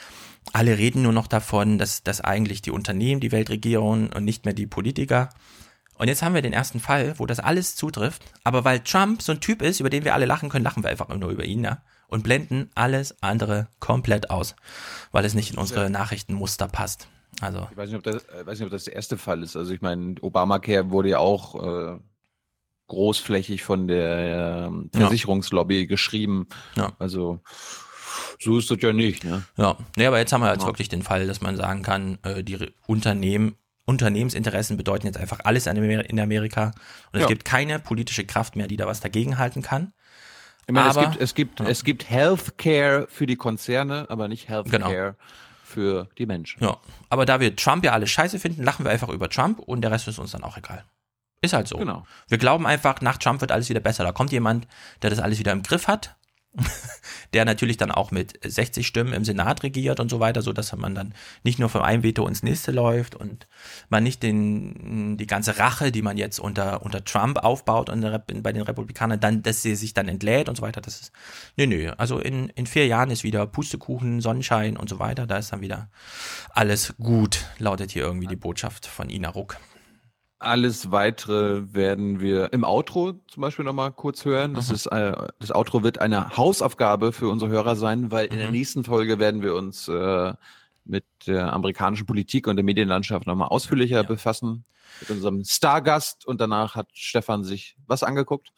alle 0.52 0.78
reden 0.78 1.02
nur 1.02 1.12
noch 1.12 1.26
davon, 1.26 1.78
dass, 1.78 2.02
dass 2.02 2.20
eigentlich 2.20 2.62
die 2.62 2.70
Unternehmen 2.70 3.20
die 3.20 3.32
Welt 3.32 3.50
regieren 3.50 4.12
und 4.12 4.24
nicht 4.24 4.44
mehr 4.44 4.54
die 4.54 4.66
Politiker. 4.66 5.30
Und 5.98 6.08
jetzt 6.08 6.22
haben 6.22 6.34
wir 6.34 6.42
den 6.42 6.52
ersten 6.52 6.80
Fall, 6.80 7.18
wo 7.18 7.26
das 7.26 7.38
alles 7.38 7.76
zutrifft, 7.76 8.24
aber 8.44 8.64
weil 8.64 8.80
Trump 8.80 9.22
so 9.22 9.32
ein 9.32 9.40
Typ 9.40 9.62
ist, 9.62 9.80
über 9.80 9.90
den 9.90 10.04
wir 10.04 10.14
alle 10.14 10.26
lachen 10.26 10.48
können, 10.48 10.64
lachen 10.64 10.82
wir 10.82 10.90
einfach 10.90 11.08
nur 11.08 11.30
über 11.30 11.44
ihn, 11.44 11.64
ja, 11.64 11.82
und 12.08 12.24
blenden 12.24 12.70
alles 12.74 13.22
andere 13.22 13.68
komplett 13.78 14.30
aus, 14.30 14.56
weil 15.12 15.24
es 15.24 15.34
nicht 15.34 15.52
in 15.52 15.58
unsere 15.58 15.90
Nachrichtenmuster 15.90 16.68
passt. 16.68 17.08
Also. 17.40 17.66
Ich 17.70 17.76
weiß 17.76 17.88
nicht, 17.88 17.98
ob 17.98 18.04
das, 18.04 18.24
äh, 18.28 18.46
weiß 18.46 18.58
nicht, 18.58 18.66
ob 18.66 18.72
das 18.72 18.84
der 18.84 18.94
erste 18.94 19.18
Fall 19.18 19.42
ist. 19.42 19.56
Also 19.56 19.72
ich 19.72 19.80
meine, 19.80 20.14
Obamacare 20.20 20.90
wurde 20.90 21.10
ja 21.10 21.18
auch 21.18 21.54
äh, 21.62 21.98
großflächig 22.88 23.62
von 23.62 23.88
der 23.88 24.70
äh, 24.70 24.96
Versicherungslobby 24.96 25.80
ja. 25.80 25.86
geschrieben. 25.86 26.46
Ja. 26.76 26.92
Also 26.98 27.40
so 28.38 28.58
ist 28.58 28.70
das 28.70 28.78
ja 28.80 28.92
nicht, 28.92 29.24
ne? 29.24 29.44
Ja, 29.56 29.76
nee, 29.96 30.06
aber 30.06 30.18
jetzt 30.18 30.32
haben 30.32 30.42
wir 30.42 30.52
jetzt 30.52 30.62
ja. 30.62 30.68
wirklich 30.68 30.88
den 30.88 31.02
Fall, 31.02 31.26
dass 31.26 31.40
man 31.40 31.56
sagen 31.56 31.82
kann, 31.82 32.18
äh, 32.22 32.44
die 32.44 32.58
Unternehmen, 32.86 33.56
Unternehmensinteressen 33.86 34.76
bedeuten 34.76 35.06
jetzt 35.06 35.18
einfach 35.18 35.40
alles 35.44 35.66
in 35.66 36.20
Amerika 36.20 36.66
und 37.12 37.14
es 37.14 37.22
ja. 37.22 37.26
gibt 37.26 37.44
keine 37.44 37.78
politische 37.78 38.24
Kraft 38.24 38.54
mehr, 38.54 38.68
die 38.68 38.76
da 38.76 38.86
was 38.86 39.00
dagegen 39.00 39.38
halten 39.38 39.62
kann. 39.62 39.92
Ich 40.66 40.72
meine, 40.72 40.90
aber, 40.90 41.02
es 41.02 41.10
gibt, 41.10 41.20
es 41.22 41.34
gibt, 41.34 41.60
ja. 41.60 41.66
es 41.66 41.82
gibt 41.84 42.08
Healthcare 42.08 43.06
für 43.08 43.26
die 43.26 43.36
Konzerne, 43.36 44.06
aber 44.08 44.28
nicht 44.28 44.48
Healthcare 44.48 44.78
genau 44.78 45.14
für 45.72 46.08
die 46.18 46.26
Menschen. 46.26 46.62
Ja, 46.62 46.76
aber 47.08 47.26
da 47.26 47.40
wir 47.40 47.56
Trump 47.56 47.84
ja 47.84 47.92
alles 47.92 48.10
scheiße 48.10 48.38
finden, 48.38 48.62
lachen 48.62 48.84
wir 48.84 48.92
einfach 48.92 49.08
über 49.08 49.28
Trump 49.28 49.58
und 49.58 49.80
der 49.82 49.90
Rest 49.90 50.08
ist 50.08 50.18
uns 50.18 50.32
dann 50.32 50.44
auch 50.44 50.56
egal. 50.56 50.84
Ist 51.40 51.54
halt 51.54 51.66
so. 51.66 51.76
Genau. 51.76 52.06
Wir 52.28 52.38
glauben 52.38 52.66
einfach, 52.66 53.00
nach 53.00 53.18
Trump 53.18 53.40
wird 53.40 53.50
alles 53.50 53.68
wieder 53.68 53.80
besser. 53.80 54.04
Da 54.04 54.12
kommt 54.12 54.30
jemand, 54.30 54.68
der 55.02 55.10
das 55.10 55.18
alles 55.18 55.40
wieder 55.40 55.50
im 55.52 55.62
Griff 55.62 55.88
hat 55.88 56.14
der 57.32 57.44
natürlich 57.44 57.76
dann 57.76 57.90
auch 57.90 58.10
mit 58.10 58.38
60 58.44 58.86
Stimmen 58.86 59.12
im 59.12 59.24
Senat 59.24 59.62
regiert 59.62 60.00
und 60.00 60.10
so 60.10 60.20
weiter, 60.20 60.42
so 60.42 60.52
dass 60.52 60.76
man 60.76 60.94
dann 60.94 61.14
nicht 61.44 61.58
nur 61.58 61.68
vom 61.68 61.82
einen 61.82 62.02
Veto 62.02 62.26
ins 62.26 62.42
nächste 62.42 62.72
läuft 62.72 63.14
und 63.14 63.46
man 63.88 64.02
nicht 64.02 64.22
den, 64.22 65.16
die 65.16 65.26
ganze 65.26 65.58
Rache, 65.58 65.92
die 65.92 66.02
man 66.02 66.18
jetzt 66.18 66.38
unter, 66.38 66.82
unter 66.82 67.04
Trump 67.04 67.38
aufbaut 67.38 67.88
und 67.88 68.02
bei 68.42 68.52
den 68.52 68.62
Republikanern, 68.62 69.20
dann, 69.20 69.42
dass 69.42 69.62
sie 69.62 69.74
sich 69.74 69.94
dann 69.94 70.08
entlädt 70.08 70.48
und 70.48 70.56
so 70.56 70.62
weiter. 70.62 70.80
Das 70.80 71.00
ist, 71.00 71.12
nö, 71.56 71.66
nö. 71.66 71.90
Also 71.96 72.18
in, 72.18 72.50
in 72.50 72.66
vier 72.66 72.86
Jahren 72.86 73.10
ist 73.10 73.24
wieder 73.24 73.46
Pustekuchen, 73.46 74.20
Sonnenschein 74.20 74.76
und 74.76 74.88
so 74.88 74.98
weiter. 74.98 75.26
Da 75.26 75.38
ist 75.38 75.52
dann 75.52 75.60
wieder 75.62 75.88
alles 76.50 76.94
gut, 76.98 77.46
lautet 77.58 77.92
hier 77.92 78.02
irgendwie 78.02 78.26
die 78.26 78.36
Botschaft 78.36 78.86
von 78.86 79.08
Ina 79.08 79.30
Ruck. 79.30 79.56
Alles 80.42 80.90
weitere 80.90 81.72
werden 81.72 82.20
wir 82.20 82.52
im 82.52 82.64
Outro 82.64 83.14
zum 83.28 83.40
Beispiel 83.40 83.64
nochmal 83.64 83.92
kurz 83.92 84.24
hören. 84.24 84.54
Das, 84.54 84.68
mhm. 84.68 84.74
ist, 84.74 84.86
äh, 84.86 85.12
das 85.38 85.52
Outro 85.52 85.82
wird 85.82 86.00
eine 86.00 86.36
Hausaufgabe 86.36 87.12
für 87.12 87.28
unsere 87.28 87.50
Hörer 87.50 87.76
sein, 87.76 88.10
weil 88.10 88.26
mhm. 88.26 88.32
in 88.32 88.38
der 88.38 88.48
mhm. 88.48 88.54
nächsten 88.54 88.84
Folge 88.84 89.18
werden 89.18 89.42
wir 89.42 89.54
uns 89.54 89.88
äh, 89.88 90.32
mit 90.84 91.04
der 91.26 91.52
amerikanischen 91.52 92.06
Politik 92.06 92.48
und 92.48 92.56
der 92.56 92.64
Medienlandschaft 92.64 93.26
nochmal 93.26 93.48
ausführlicher 93.48 93.96
ja. 93.96 94.02
befassen. 94.02 94.64
Mit 95.00 95.10
unserem 95.10 95.44
Stargast 95.44 96.26
und 96.26 96.40
danach 96.40 96.74
hat 96.74 96.88
Stefan 96.92 97.44
sich 97.44 97.76
was 97.86 98.02
angeguckt? 98.02 98.52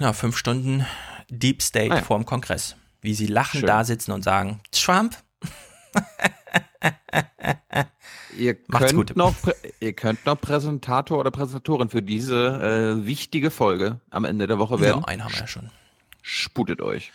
Na, 0.00 0.12
fünf 0.12 0.36
Stunden 0.36 0.84
Deep 1.28 1.62
State 1.62 1.92
ah, 1.92 1.96
ja. 1.96 2.02
vorm 2.02 2.24
Kongress. 2.24 2.76
Wie 3.00 3.14
sie 3.14 3.26
lachend 3.26 3.68
da 3.68 3.84
sitzen 3.84 4.12
und 4.12 4.22
sagen, 4.22 4.60
Trump? 4.72 5.16
Ihr 8.36 8.54
könnt, 8.54 9.16
noch, 9.16 9.34
ihr 9.80 9.92
könnt 9.92 10.26
noch 10.26 10.40
Präsentator 10.40 11.18
oder 11.18 11.30
Präsentatorin 11.30 11.88
für 11.88 12.02
diese 12.02 12.98
äh, 13.00 13.06
wichtige 13.06 13.50
Folge 13.50 14.00
am 14.10 14.24
Ende 14.24 14.46
der 14.46 14.58
Woche 14.58 14.80
werden. 14.80 15.00
Ja, 15.00 15.08
einen 15.08 15.24
haben 15.24 15.32
wir 15.32 15.40
ja 15.40 15.46
schon. 15.46 15.70
Sputet 16.22 16.80
euch. 16.80 17.12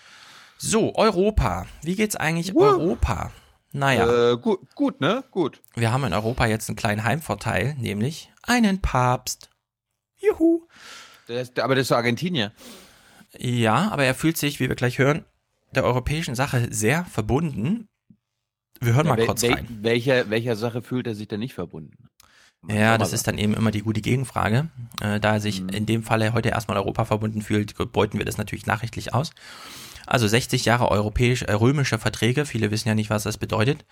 So, 0.58 0.96
Europa. 0.96 1.66
Wie 1.84 1.96
geht's 1.96 2.16
eigentlich 2.16 2.56
uh. 2.56 2.62
Europa? 2.62 3.32
Naja. 3.74 4.34
Äh, 4.34 4.38
gut, 4.38 4.60
gut, 4.76 5.02
ne? 5.02 5.24
Gut. 5.32 5.62
Wir 5.76 5.92
haben 5.92 6.04
in 6.04 6.14
Europa 6.14 6.46
jetzt 6.46 6.70
einen 6.70 6.76
kleinen 6.76 7.04
Heimvorteil, 7.04 7.76
nämlich 7.80 8.32
einen 8.44 8.82
Papst. 8.82 9.50
Juhu. 10.18 10.68
Ist, 11.28 11.60
aber 11.60 11.76
der 11.76 11.84
ist 11.84 11.88
so 11.88 11.96
Argentinier. 11.96 12.52
Ja, 13.38 13.90
aber 13.92 14.04
er 14.04 14.16
fühlt 14.16 14.38
sich, 14.38 14.60
wie 14.60 14.68
wir 14.68 14.76
gleich 14.76 14.98
hören, 14.98 15.26
der 15.74 15.86
europäischen 15.86 16.36
Sache 16.36 16.68
sehr 16.70 17.06
verbunden, 17.06 17.88
wir 18.82 18.94
hören 18.94 19.06
ja, 19.06 19.16
mal 19.16 19.26
kurz 19.26 19.44
rein. 19.44 19.68
Welcher, 19.82 20.30
welcher 20.30 20.56
Sache 20.56 20.82
fühlt 20.82 21.08
er 21.08 21.16
sich 21.16 21.28
denn 21.28 21.40
nicht 21.40 21.54
verbunden? 21.54 22.10
Man 22.62 22.76
ja, 22.76 22.98
das 22.98 23.14
ist 23.14 23.28
dann 23.28 23.38
eben 23.38 23.54
immer 23.54 23.72
die 23.72 23.82
gute 23.82 24.02
Gegenfrage. 24.02 24.70
Äh, 25.02 25.20
da 25.20 25.34
er 25.34 25.40
sich 25.40 25.62
mhm. 25.62 25.70
in 25.70 25.86
dem 25.86 26.04
Falle 26.04 26.34
heute 26.34 26.50
erstmal 26.50 26.78
Europa 26.78 27.06
verbunden 27.06 27.42
fühlt, 27.42 27.76
beuten 27.92 28.18
wir 28.18 28.26
das 28.26 28.38
natürlich 28.38 28.66
nachrichtlich 28.66 29.14
aus. 29.14 29.32
Also 30.06 30.28
60 30.28 30.66
Jahre 30.66 30.90
europäisch, 30.90 31.44
äh, 31.44 31.54
römische 31.54 31.98
Verträge, 31.98 32.46
viele 32.46 32.72
wissen 32.72 32.88
ja 32.88 32.96
nicht, 32.96 33.10
was 33.10 33.24
das 33.24 33.38
bedeutet. 33.38 33.86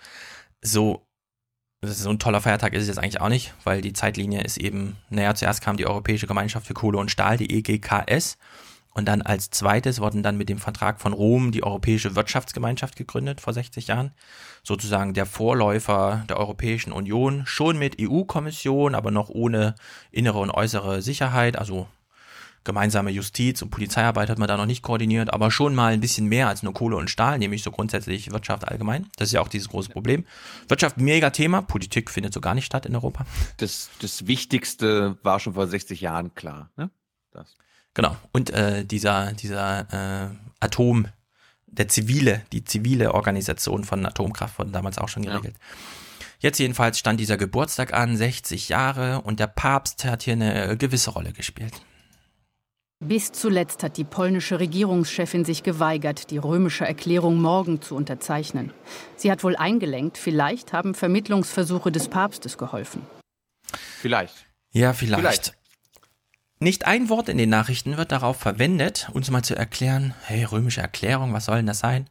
So, 0.62 1.06
das 1.80 1.92
ist 1.92 2.00
so 2.00 2.10
ein 2.10 2.18
toller 2.18 2.40
Feiertag 2.40 2.74
ist 2.74 2.82
es 2.82 2.88
jetzt 2.88 2.98
eigentlich 2.98 3.20
auch 3.20 3.28
nicht, 3.28 3.54
weil 3.64 3.80
die 3.80 3.92
Zeitlinie 3.92 4.42
ist 4.42 4.58
eben, 4.58 4.96
naja, 5.08 5.34
zuerst 5.34 5.62
kam 5.62 5.76
die 5.76 5.86
Europäische 5.86 6.26
Gemeinschaft 6.26 6.66
für 6.66 6.74
Kohle 6.74 6.98
und 6.98 7.10
Stahl, 7.10 7.38
die 7.38 7.56
EGKS, 7.56 8.36
und 8.92 9.06
dann 9.06 9.22
als 9.22 9.50
zweites 9.50 10.00
wurden 10.00 10.22
dann 10.22 10.36
mit 10.36 10.48
dem 10.48 10.58
Vertrag 10.58 11.00
von 11.00 11.12
Rom 11.12 11.52
die 11.52 11.62
Europäische 11.62 12.16
Wirtschaftsgemeinschaft 12.16 12.96
gegründet 12.96 13.40
vor 13.40 13.52
60 13.52 13.86
Jahren. 13.86 14.12
Sozusagen 14.64 15.14
der 15.14 15.26
Vorläufer 15.26 16.24
der 16.28 16.38
Europäischen 16.38 16.92
Union, 16.92 17.42
schon 17.46 17.78
mit 17.78 17.96
EU-Kommission, 18.00 18.94
aber 18.94 19.10
noch 19.10 19.28
ohne 19.28 19.74
innere 20.10 20.38
und 20.38 20.50
äußere 20.50 21.02
Sicherheit. 21.02 21.56
Also 21.56 21.86
gemeinsame 22.64 23.10
Justiz 23.10 23.62
und 23.62 23.70
Polizeiarbeit 23.70 24.28
hat 24.28 24.38
man 24.38 24.48
da 24.48 24.56
noch 24.56 24.66
nicht 24.66 24.82
koordiniert, 24.82 25.32
aber 25.32 25.50
schon 25.50 25.74
mal 25.74 25.92
ein 25.92 26.00
bisschen 26.00 26.26
mehr 26.26 26.48
als 26.48 26.62
nur 26.62 26.74
Kohle 26.74 26.96
und 26.96 27.08
Stahl, 27.08 27.38
nämlich 27.38 27.62
so 27.62 27.70
grundsätzlich 27.70 28.32
Wirtschaft 28.32 28.68
allgemein. 28.68 29.06
Das 29.16 29.28
ist 29.28 29.32
ja 29.32 29.40
auch 29.40 29.48
dieses 29.48 29.68
große 29.68 29.88
Problem. 29.88 30.26
Wirtschaft 30.68 30.98
mega 30.98 31.30
Thema, 31.30 31.62
Politik 31.62 32.10
findet 32.10 32.34
so 32.34 32.40
gar 32.40 32.54
nicht 32.54 32.66
statt 32.66 32.86
in 32.86 32.94
Europa. 32.94 33.24
Das, 33.56 33.88
das 34.00 34.26
Wichtigste 34.26 35.16
war 35.22 35.40
schon 35.40 35.54
vor 35.54 35.68
60 35.68 36.00
Jahren 36.00 36.34
klar. 36.34 36.70
Ne? 36.76 36.90
Das. 37.32 37.56
Genau. 37.94 38.16
Und 38.32 38.50
äh, 38.50 38.84
dieser, 38.84 39.32
dieser 39.32 40.30
äh, 40.30 40.36
Atom, 40.60 41.08
der 41.66 41.88
zivile, 41.88 42.42
die 42.52 42.64
zivile 42.64 43.14
Organisation 43.14 43.84
von 43.84 44.04
Atomkraft 44.04 44.58
wurde 44.58 44.70
damals 44.70 44.98
auch 44.98 45.08
schon 45.08 45.24
geregelt. 45.24 45.56
Ja. 45.58 45.76
Jetzt 46.40 46.58
jedenfalls 46.58 46.98
stand 46.98 47.20
dieser 47.20 47.36
Geburtstag 47.36 47.92
an, 47.92 48.16
60 48.16 48.70
Jahre, 48.70 49.20
und 49.20 49.40
der 49.40 49.46
Papst 49.46 50.04
hat 50.04 50.22
hier 50.22 50.32
eine 50.32 50.76
gewisse 50.76 51.10
Rolle 51.10 51.32
gespielt. 51.32 51.82
Bis 53.02 53.32
zuletzt 53.32 53.82
hat 53.82 53.96
die 53.96 54.04
polnische 54.04 54.60
Regierungschefin 54.60 55.44
sich 55.44 55.62
geweigert, 55.62 56.30
die 56.30 56.38
römische 56.38 56.86
Erklärung 56.86 57.40
morgen 57.40 57.80
zu 57.80 57.94
unterzeichnen. 57.94 58.72
Sie 59.16 59.30
hat 59.30 59.42
wohl 59.42 59.56
eingelenkt, 59.56 60.18
vielleicht 60.18 60.72
haben 60.72 60.94
Vermittlungsversuche 60.94 61.92
des 61.92 62.08
Papstes 62.08 62.58
geholfen. 62.58 63.06
Vielleicht. 64.00 64.46
Ja, 64.72 64.92
vielleicht. 64.92 65.20
vielleicht. 65.20 65.59
Nicht 66.62 66.86
ein 66.86 67.08
Wort 67.08 67.30
in 67.30 67.38
den 67.38 67.48
Nachrichten 67.48 67.96
wird 67.96 68.12
darauf 68.12 68.36
verwendet, 68.36 69.08
uns 69.14 69.30
mal 69.30 69.42
zu 69.42 69.56
erklären, 69.56 70.12
hey, 70.26 70.44
römische 70.44 70.82
Erklärung, 70.82 71.32
was 71.32 71.46
soll 71.46 71.56
denn 71.56 71.66
das 71.66 71.78
sein? 71.78 72.04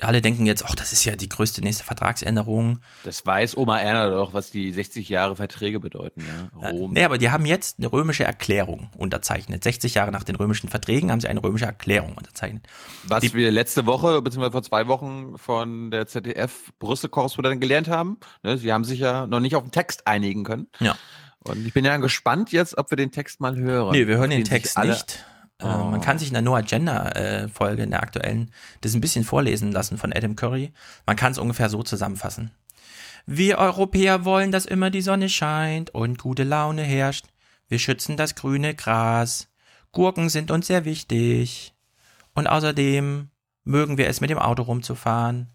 Alle 0.00 0.22
denken 0.22 0.46
jetzt, 0.46 0.64
ach, 0.64 0.74
das 0.74 0.94
ist 0.94 1.04
ja 1.04 1.14
die 1.14 1.28
größte 1.28 1.60
nächste 1.60 1.84
Vertragsänderung. 1.84 2.78
Das 3.04 3.24
weiß 3.26 3.54
Oma 3.58 3.78
Erna 3.78 4.08
doch, 4.08 4.32
was 4.32 4.50
die 4.50 4.72
60 4.72 5.10
Jahre 5.10 5.36
Verträge 5.36 5.78
bedeuten. 5.78 6.22
Ja? 6.22 6.70
Rom. 6.70 6.94
Nee, 6.94 7.04
aber 7.04 7.18
die 7.18 7.30
haben 7.30 7.44
jetzt 7.44 7.78
eine 7.78 7.92
römische 7.92 8.24
Erklärung 8.24 8.88
unterzeichnet. 8.96 9.62
60 9.62 9.92
Jahre 9.92 10.10
nach 10.10 10.24
den 10.24 10.36
römischen 10.36 10.70
Verträgen 10.70 11.12
haben 11.12 11.20
sie 11.20 11.28
eine 11.28 11.42
römische 11.42 11.66
Erklärung 11.66 12.14
unterzeichnet. 12.14 12.66
Was 13.04 13.20
die, 13.20 13.34
wir 13.34 13.50
letzte 13.50 13.84
Woche, 13.84 14.22
beziehungsweise 14.22 14.52
vor 14.52 14.62
zwei 14.62 14.88
Wochen 14.88 15.36
von 15.36 15.90
der 15.90 16.06
ZDF-Brüssel-Korrespondentin 16.06 17.60
gelernt 17.60 17.88
haben. 17.88 18.16
Ne, 18.42 18.56
sie 18.56 18.72
haben 18.72 18.84
sich 18.84 19.00
ja 19.00 19.26
noch 19.26 19.40
nicht 19.40 19.54
auf 19.54 19.62
den 19.62 19.70
Text 19.70 20.06
einigen 20.06 20.44
können. 20.44 20.68
Ja. 20.80 20.96
Und 21.44 21.66
ich 21.66 21.72
bin 21.72 21.84
ja 21.84 21.96
gespannt 21.96 22.52
jetzt, 22.52 22.78
ob 22.78 22.90
wir 22.90 22.96
den 22.96 23.10
Text 23.10 23.40
mal 23.40 23.56
hören. 23.56 23.92
Nee, 23.92 24.06
wir 24.06 24.18
hören 24.18 24.30
den 24.30 24.44
Text 24.44 24.78
nicht. 24.78 25.24
Oh. 25.60 25.66
Äh, 25.66 25.90
man 25.90 26.00
kann 26.00 26.18
sich 26.18 26.28
in 26.28 26.34
der 26.34 26.42
No 26.42 26.54
Agenda 26.54 27.08
äh, 27.10 27.48
Folge, 27.48 27.82
in 27.82 27.90
der 27.90 28.02
aktuellen, 28.02 28.52
das 28.80 28.94
ein 28.94 29.00
bisschen 29.00 29.24
vorlesen 29.24 29.72
lassen 29.72 29.98
von 29.98 30.12
Adam 30.12 30.36
Curry. 30.36 30.72
Man 31.06 31.16
kann 31.16 31.32
es 31.32 31.38
ungefähr 31.38 31.68
so 31.68 31.82
zusammenfassen. 31.82 32.52
Wir 33.26 33.58
Europäer 33.58 34.24
wollen, 34.24 34.50
dass 34.50 34.66
immer 34.66 34.90
die 34.90 35.02
Sonne 35.02 35.28
scheint 35.28 35.90
und 35.90 36.18
gute 36.18 36.42
Laune 36.44 36.82
herrscht. 36.82 37.26
Wir 37.68 37.78
schützen 37.78 38.16
das 38.16 38.34
grüne 38.34 38.74
Gras. 38.74 39.48
Gurken 39.92 40.28
sind 40.28 40.50
uns 40.50 40.66
sehr 40.66 40.84
wichtig. 40.84 41.74
Und 42.34 42.46
außerdem 42.46 43.30
mögen 43.64 43.98
wir 43.98 44.08
es 44.08 44.20
mit 44.20 44.30
dem 44.30 44.38
Auto 44.38 44.62
rumzufahren. 44.62 45.48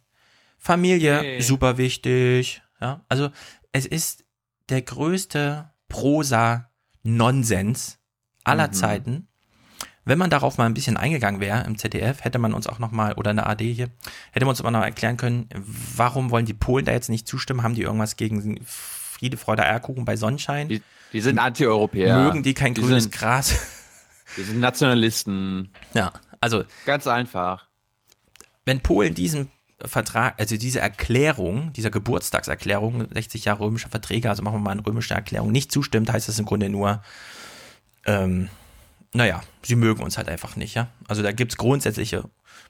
Familie, 0.57 1.19
hey. 1.19 1.41
super 1.41 1.77
wichtig. 1.77 2.61
Ja, 2.79 3.01
also 3.09 3.29
es 3.71 3.85
ist 3.85 4.23
der 4.69 4.81
größte 4.81 5.69
Prosa-Nonsens 5.89 7.99
aller 8.43 8.67
mhm. 8.67 8.73
Zeiten. 8.73 9.27
Wenn 10.05 10.17
man 10.17 10.29
darauf 10.29 10.57
mal 10.57 10.65
ein 10.65 10.73
bisschen 10.73 10.95
eingegangen 10.95 11.41
wäre 11.41 11.65
im 11.65 11.77
ZDF, 11.77 12.23
hätte 12.23 12.39
man 12.39 12.53
uns 12.53 12.67
auch 12.67 12.79
noch 12.79 12.91
mal, 12.91 13.13
oder 13.15 13.31
in 13.31 13.37
der 13.37 13.49
AD 13.49 13.73
hier, 13.73 13.89
hätte 14.31 14.45
man 14.45 14.51
uns 14.51 14.61
aber 14.61 14.71
noch 14.71 14.81
erklären 14.81 15.17
können, 15.17 15.49
warum 15.95 16.31
wollen 16.31 16.45
die 16.45 16.53
Polen 16.53 16.85
da 16.85 16.93
jetzt 16.93 17.09
nicht 17.09 17.27
zustimmen? 17.27 17.61
Haben 17.61 17.75
die 17.75 17.81
irgendwas 17.81 18.15
gegen 18.15 18.61
Friede, 18.63 19.35
Freude, 19.35 19.63
Eierkuchen 19.63 20.05
bei 20.05 20.15
Sonnenschein? 20.15 20.69
Die, 20.69 20.81
die 21.11 21.19
sind 21.19 21.39
Anti-Europäer. 21.39 22.23
Mögen 22.23 22.41
die 22.41 22.53
kein 22.53 22.73
die 22.73 22.81
grünes 22.81 23.03
sind, 23.03 23.15
Gras? 23.15 23.53
Die 24.35 24.43
sind 24.43 24.59
Nationalisten. 24.59 25.71
Ja, 25.93 26.11
also. 26.41 26.65
Ganz 26.85 27.07
einfach. 27.07 27.67
Wenn 28.65 28.81
Polen 28.81 29.15
diesen 29.15 29.49
Vertrag, 29.83 30.39
also 30.39 30.57
diese 30.57 30.79
Erklärung, 30.79 31.71
dieser 31.73 31.91
Geburtstagserklärung, 31.91 33.07
60 33.13 33.45
Jahre 33.45 33.65
römischer 33.65 33.89
Verträge, 33.89 34.29
also 34.29 34.41
machen 34.41 34.55
wir 34.55 34.59
mal 34.59 34.71
eine 34.71 34.85
römische 34.85 35.13
Erklärung, 35.13 35.51
nicht 35.51 35.71
zustimmt, 35.71 36.11
heißt 36.11 36.27
das 36.27 36.39
im 36.39 36.45
Grunde 36.45 36.69
nur, 36.69 37.03
ähm, 38.05 38.49
naja, 39.13 39.41
sie 39.61 39.75
mögen 39.75 40.01
uns 40.01 40.17
halt 40.17 40.29
einfach 40.29 40.55
nicht, 40.55 40.73
ja. 40.73 40.89
Also 41.07 41.21
da 41.21 41.31
gibt's 41.31 41.57
grundsätzliche 41.57 42.23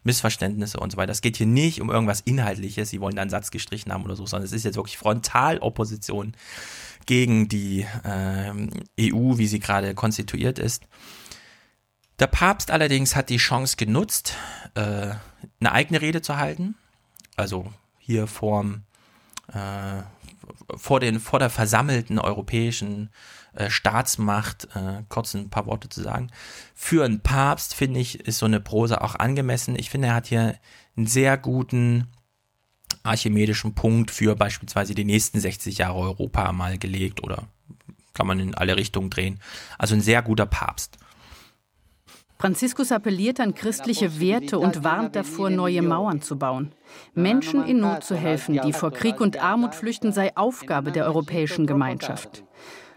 Missverständnisse 0.03 0.79
und 0.79 0.91
so 0.91 0.97
weiter. 0.97 1.11
Es 1.11 1.21
geht 1.21 1.38
hier 1.38 1.45
nicht 1.45 1.81
um 1.81 1.89
irgendwas 1.89 2.21
Inhaltliches, 2.21 2.89
sie 2.89 2.99
wollen 2.99 3.15
da 3.15 3.21
einen 3.21 3.31
Satz 3.31 3.51
gestrichen 3.51 3.91
haben 3.93 4.03
oder 4.03 4.15
so, 4.15 4.25
sondern 4.25 4.45
es 4.45 4.51
ist 4.51 4.65
jetzt 4.65 4.75
wirklich 4.75 4.97
Frontalopposition 4.97 6.34
gegen 7.05 7.47
die 7.47 7.85
ähm, 8.03 8.69
EU, 8.99 9.38
wie 9.38 9.47
sie 9.47 9.59
gerade 9.59 9.95
konstituiert 9.95 10.59
ist. 10.59 10.84
Der 12.19 12.27
Papst 12.27 12.69
allerdings 12.69 13.15
hat 13.15 13.29
die 13.29 13.38
Chance 13.38 13.77
genutzt, 13.77 14.35
äh, 14.75 15.11
eine 15.59 15.71
eigene 15.71 16.01
Rede 16.01 16.21
zu 16.21 16.38
halten 16.38 16.75
also 17.38 17.72
hier 17.99 18.27
vorm, 18.27 18.84
äh, 19.53 20.01
vor, 20.76 20.99
den, 20.99 21.19
vor 21.19 21.39
der 21.39 21.49
versammelten 21.49 22.19
europäischen 22.19 23.09
äh, 23.53 23.69
Staatsmacht 23.69 24.68
äh, 24.76 25.03
kurz 25.07 25.34
ein 25.34 25.49
paar 25.49 25.65
Worte 25.65 25.88
zu 25.88 26.01
sagen. 26.01 26.30
Für 26.76 27.05
einen 27.05 27.22
Papst, 27.22 27.73
finde 27.73 27.99
ich, 27.99 28.19
ist 28.19 28.39
so 28.39 28.45
eine 28.45 28.59
Prosa 28.59 28.97
auch 28.97 29.15
angemessen. 29.15 29.77
Ich 29.77 29.89
finde, 29.89 30.09
er 30.09 30.15
hat 30.15 30.27
hier 30.27 30.55
einen 30.95 31.07
sehr 31.07 31.38
guten 31.38 32.07
archimedischen 33.03 33.73
Punkt 33.73 34.11
für 34.11 34.35
beispielsweise 34.35 34.93
die 34.93 35.05
nächsten 35.05 35.39
60 35.39 35.77
Jahre 35.77 35.99
Europa 35.99 36.51
mal 36.51 36.77
gelegt 36.77 37.23
oder 37.23 37.47
kann 38.14 38.27
man 38.27 38.39
in 38.39 38.55
alle 38.55 38.76
Richtungen 38.76 39.09
drehen. 39.09 39.39
Also 39.77 39.95
ein 39.95 40.01
sehr 40.01 40.22
guter 40.22 40.45
Papst. 40.45 40.97
Franziskus 42.39 42.91
appelliert 42.91 43.39
an 43.39 43.55
christliche 43.55 44.19
Werte 44.19 44.59
und 44.59 44.84
warnt 44.84 45.15
davor, 45.15 45.49
neue 45.49 45.81
Mauern 45.81 46.22
zu 46.22 46.38
bauen. 46.38 46.72
Menschen 47.15 47.65
in 47.65 47.80
Not 47.80 48.03
zu 48.03 48.15
helfen, 48.15 48.59
die 48.64 48.73
vor 48.73 48.91
Krieg 48.91 49.19
und 49.19 49.41
Armut 49.41 49.73
flüchten, 49.73 50.11
sei 50.11 50.35
Aufgabe 50.38 50.91
der 50.91 51.05
europäischen 51.05 51.65
Gemeinschaft. 51.65 52.43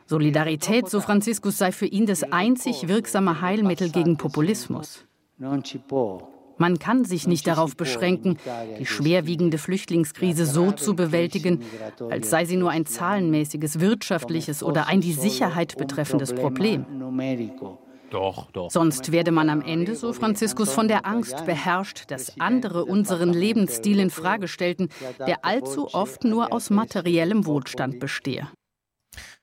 Solidarität, 0.07 0.91
so 0.91 1.01
Franziskus, 1.01 1.57
sei 1.57 1.73
für 1.73 1.87
ihn 1.87 2.05
das 2.05 2.25
einzig 2.25 2.89
wirksame 2.89 3.41
Heilmittel 3.41 3.91
gegen 3.91 4.17
Populismus. 4.17 5.07
Man 6.59 6.79
kann 6.79 7.07
sich 7.07 7.27
nicht 7.27 7.47
darauf 7.47 7.75
beschränken, 7.75 8.37
die 8.79 8.85
schwerwiegende 8.85 9.57
Flüchtlingskrise 9.57 10.45
so 10.45 10.73
zu 10.73 10.95
bewältigen, 10.95 11.61
als 12.11 12.29
sei 12.29 12.45
sie 12.45 12.57
nur 12.57 12.71
ein 12.71 12.85
zahlenmäßiges, 12.85 13.81
wirtschaftliches 13.81 14.63
oder 14.63 14.87
ein 14.87 15.01
die 15.01 15.15
Sicherheit 15.15 15.79
betreffendes 15.79 16.35
Problem. 16.35 16.85
Doch, 18.11 18.51
doch. 18.51 18.71
Sonst 18.71 19.13
werde 19.13 19.31
man 19.31 19.49
am 19.49 19.63
Ende, 19.63 19.95
so 19.95 20.13
Franziskus, 20.13 20.73
von 20.73 20.89
der 20.89 21.07
Angst 21.07 21.47
beherrscht, 21.47 22.11
dass 22.11 22.41
andere 22.41 22.85
unseren 22.85 23.33
Lebensstil 23.33 24.01
in 24.01 24.11
Frage 24.11 24.49
stellten, 24.49 24.89
der 25.27 25.45
allzu 25.45 25.95
oft 25.95 26.25
nur 26.25 26.53
aus 26.53 26.71
materiellem 26.71 27.47
Wohlstand 27.47 28.01
bestehe. 28.01 28.49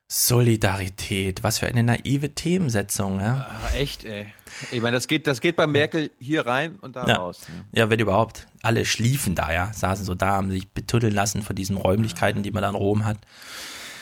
Solidarität, 0.09 1.43
was 1.43 1.59
für 1.59 1.67
eine 1.67 1.83
naive 1.83 2.33
Themensetzung, 2.33 3.19
ja. 3.19 3.45
Ach, 3.49 3.73
echt, 3.75 4.05
ey. 4.05 4.27
Ich 4.71 4.81
meine, 4.81 4.95
das 4.95 5.07
geht, 5.07 5.27
das 5.27 5.41
geht 5.41 5.57
bei 5.57 5.67
Merkel 5.67 6.11
hier 6.17 6.45
rein 6.45 6.77
und 6.79 6.95
da 6.95 7.05
ja. 7.05 7.15
raus. 7.17 7.41
Ja, 7.73 7.89
wenn 7.89 7.99
überhaupt. 7.99 8.47
Alle 8.61 8.85
schliefen 8.85 9.35
da, 9.35 9.51
ja, 9.51 9.73
saßen 9.73 10.05
so 10.05 10.15
da, 10.15 10.31
haben 10.31 10.49
sich 10.49 10.69
betuddeln 10.69 11.13
lassen 11.13 11.41
von 11.41 11.57
diesen 11.57 11.75
Räumlichkeiten, 11.75 12.41
die 12.41 12.51
man 12.51 12.63
da 12.63 12.69
in 12.69 12.75
Rom 12.75 13.03
hat. 13.03 13.17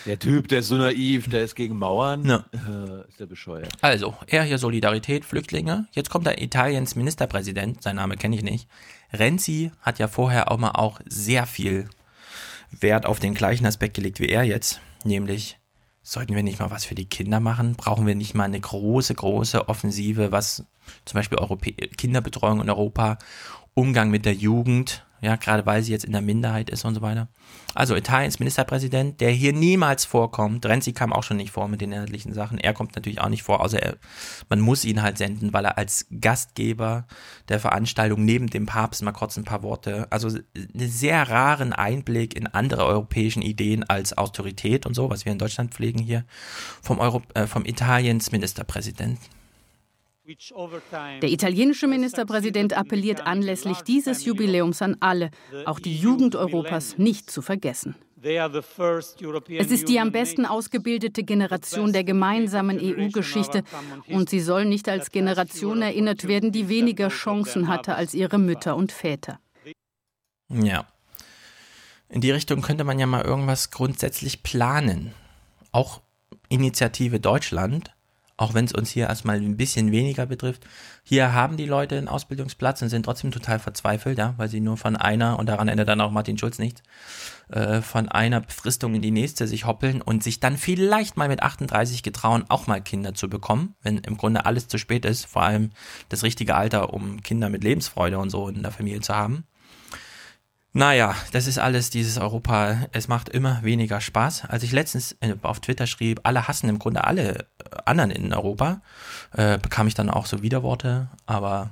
Der 0.06 0.20
Typ, 0.20 0.48
der 0.48 0.60
ist 0.60 0.68
so 0.68 0.76
naiv, 0.76 1.30
der 1.30 1.44
ist 1.44 1.56
gegen 1.56 1.78
Mauern. 1.78 2.26
Ja. 2.26 2.46
Äh, 2.54 3.08
ist 3.10 3.20
der 3.20 3.26
bescheuert. 3.26 3.72
Also, 3.82 4.16
er 4.28 4.44
hier 4.44 4.58
Solidarität, 4.58 5.26
Flüchtlinge. 5.26 5.88
Jetzt 5.92 6.10
kommt 6.10 6.28
da 6.28 6.32
Italiens 6.32 6.96
Ministerpräsident, 6.96 7.82
sein 7.82 7.96
Name 7.96 8.16
kenne 8.18 8.36
ich 8.36 8.44
nicht. 8.44 8.68
Renzi 9.14 9.72
hat 9.82 10.00
ja 10.00 10.08
vorher 10.08 10.52
auch 10.52 10.58
mal 10.58 10.72
auch 10.72 11.00
sehr 11.06 11.46
viel 11.46 11.90
Wert 12.72 13.06
auf 13.06 13.20
den 13.20 13.34
gleichen 13.34 13.66
Aspekt 13.66 13.96
gelegt 13.96 14.20
wie 14.20 14.30
er 14.30 14.44
jetzt, 14.44 14.82
nämlich 15.04 15.58
sollten 16.04 16.36
wir 16.36 16.44
nicht 16.44 16.60
mal 16.60 16.72
was 16.72 16.86
für 16.86 16.96
die 16.96 17.06
Kinder 17.10 17.40
machen? 17.40 17.76
Brauchen 17.76 18.06
wir 18.06 18.16
nicht 18.16 18.36
mal 18.36 18.44
eine 18.44 18.60
große, 18.60 19.16
große 19.16 19.68
Offensive, 19.68 20.32
was 20.32 20.64
zum 21.06 21.18
Beispiel 21.18 21.40
Europä 21.40 21.72
Kinderbetreuung 21.72 22.62
in 22.62 22.70
Europa, 22.70 23.18
Umgang 23.74 24.12
mit 24.12 24.26
der 24.26 24.34
Jugend, 24.34 25.05
ja, 25.22 25.36
gerade 25.36 25.66
weil 25.66 25.82
sie 25.82 25.92
jetzt 25.92 26.06
in 26.06 26.12
der 26.12 26.22
Minderheit 26.22 26.70
ist 26.70 26.86
und 26.86 26.96
so 26.96 27.02
weiter. 27.02 27.28
Also 27.74 27.96
Italiens 27.96 28.40
Ministerpräsident, 28.40 29.20
der 29.22 29.32
hier 29.32 29.54
niemals 29.54 30.06
vorkommt. 30.06 30.66
Renzi 30.66 30.94
kam 30.94 31.12
auch 31.14 31.24
schon 31.24 31.38
nicht 31.38 31.52
vor 31.52 31.68
mit 31.68 31.82
den 31.82 31.92
inhaltlichen 31.92 32.34
Sachen. 32.34 32.58
Er 32.58 32.74
kommt 32.74 32.96
natürlich 32.96 33.22
auch 33.22 33.30
nicht 33.30 33.44
vor, 33.44 33.62
außer 33.62 33.82
er, 33.82 33.98
man 34.50 34.60
muss 34.60 34.86
ihn 34.86 35.02
halt 35.02 35.18
senden, 35.18 35.54
weil 35.54 35.66
er 35.66 35.78
als 35.78 36.08
Gastgeber 36.22 37.06
der 37.50 37.60
Veranstaltung 37.60 38.24
neben 38.24 38.48
dem 38.48 38.66
Papst 38.66 39.02
mal 39.02 39.12
kurz 39.12 39.38
ein 39.38 39.46
paar 39.46 39.64
Worte, 39.64 40.08
also 40.10 40.28
einen 40.28 40.90
sehr 40.90 41.30
raren 41.30 41.74
Einblick 41.74 42.36
in 42.36 42.48
andere 42.48 42.86
europäischen 42.86 43.42
Ideen 43.42 43.84
als 43.84 44.18
Autorität 44.18 44.86
und 44.86 44.94
so, 44.94 45.10
was 45.10 45.26
wir 45.26 45.32
in 45.32 45.40
Deutschland 45.40 45.74
pflegen 45.74 46.00
hier, 46.00 46.24
vom, 46.82 47.00
Euro, 47.00 47.22
äh, 47.34 47.48
vom 47.48 47.66
Italiens 47.66 48.32
Ministerpräsident. 48.32 49.20
Der 51.22 51.30
italienische 51.30 51.88
Ministerpräsident 51.88 52.74
appelliert 52.74 53.28
anlässlich 53.28 53.82
dieses 53.82 54.26
Jubiläums 54.26 54.82
an 54.82 54.98
alle, 55.00 55.30
auch 55.66 55.80
die 55.80 55.96
Jugend 55.96 56.36
Europas 56.36 56.98
nicht 56.98 57.30
zu 57.30 57.44
vergessen. 57.44 57.96
Es 58.24 59.72
ist 59.72 59.88
die 59.88 60.00
am 60.00 60.12
besten 60.12 60.48
ausgebildete 60.48 61.24
Generation 61.24 61.94
der 61.94 62.04
gemeinsamen 62.04 62.80
EU-Geschichte 62.82 63.64
und 64.08 64.30
sie 64.30 64.40
soll 64.40 64.66
nicht 64.66 64.90
als 64.90 65.12
Generation 65.12 65.84
erinnert 65.84 66.28
werden, 66.28 66.52
die 66.52 66.70
weniger 66.70 67.10
Chancen 67.10 67.68
hatte 67.68 67.94
als 67.94 68.16
ihre 68.16 68.40
Mütter 68.40 68.76
und 68.76 68.92
Väter. 68.92 69.40
Ja. 70.50 70.88
In 72.10 72.22
die 72.22 72.32
Richtung 72.32 72.62
könnte 72.62 72.84
man 72.84 72.98
ja 72.98 73.06
mal 73.06 73.24
irgendwas 73.24 73.70
grundsätzlich 73.70 74.42
planen. 74.42 75.14
Auch 75.72 76.02
Initiative 76.50 77.20
Deutschland 77.20 77.95
auch 78.38 78.54
wenn 78.54 78.66
es 78.66 78.74
uns 78.74 78.90
hier 78.90 79.08
erstmal 79.08 79.38
ein 79.38 79.56
bisschen 79.56 79.92
weniger 79.92 80.26
betrifft. 80.26 80.66
Hier 81.04 81.34
haben 81.34 81.56
die 81.56 81.66
Leute 81.66 81.98
einen 81.98 82.10
Ausbildungsplatz 82.10 82.82
und 82.82 82.90
sind 82.90 83.04
trotzdem 83.04 83.32
total 83.32 83.60
verzweifelt, 83.60 84.18
ja, 84.18 84.34
weil 84.38 84.50
sie 84.50 84.60
nur 84.60 84.76
von 84.76 84.96
einer, 84.98 85.40
und 85.40 85.48
daran 85.48 85.70
ändert 85.70 85.88
dann 85.88 86.02
auch 86.02 86.12
Martin 86.12 86.38
Schulz 86.38 86.60
nichts, 86.60 86.84
äh, 87.50 87.82
von 87.82 88.10
einer 88.10 88.42
Befristung 88.42 88.94
in 88.94 89.02
die 89.02 89.12
nächste 89.12 89.48
sich 89.48 89.66
hoppeln 89.66 90.02
und 90.02 90.24
sich 90.24 90.40
dann 90.40 90.58
vielleicht 90.58 91.16
mal 91.16 91.30
mit 91.30 91.44
38 91.44 92.04
getrauen, 92.04 92.44
auch 92.50 92.68
mal 92.68 92.82
Kinder 92.82 93.14
zu 93.14 93.30
bekommen, 93.30 93.76
wenn 93.82 94.00
im 94.00 94.18
Grunde 94.18 94.46
alles 94.46 94.68
zu 94.68 94.78
spät 94.78 95.06
ist, 95.06 95.26
vor 95.26 95.44
allem 95.44 95.70
das 96.10 96.24
richtige 96.24 96.56
Alter, 96.56 96.94
um 96.94 97.22
Kinder 97.22 97.50
mit 97.50 97.64
Lebensfreude 97.64 98.20
und 98.20 98.30
so 98.30 98.50
in 98.50 98.64
der 98.64 98.72
Familie 98.72 99.02
zu 99.02 99.16
haben. 99.16 99.46
Naja, 100.78 101.16
das 101.32 101.48
ist 101.48 101.58
alles 101.58 101.90
dieses 101.90 102.18
Europa. 102.18 102.88
Es 102.92 103.08
macht 103.08 103.30
immer 103.30 103.64
weniger 103.64 104.02
Spaß. 104.02 104.44
Als 104.50 104.62
ich 104.62 104.74
letztens 104.74 105.16
äh, 105.22 105.34
auf 105.42 105.62
Twitter 105.62 105.88
schrieb, 105.88 106.20
alle 106.24 106.50
hassen 106.50 106.68
im 106.68 106.80
Grunde 106.80 107.06
alle 107.06 107.40
äh, 107.40 107.46
anderen 107.86 108.12
in 108.12 108.34
Europa, 108.34 108.82
äh, 109.32 109.58
bekam 109.58 109.88
ich 109.88 109.94
dann 109.94 110.10
auch 110.10 110.26
so 110.26 110.42
Widerworte. 110.42 111.08
Aber 111.28 111.70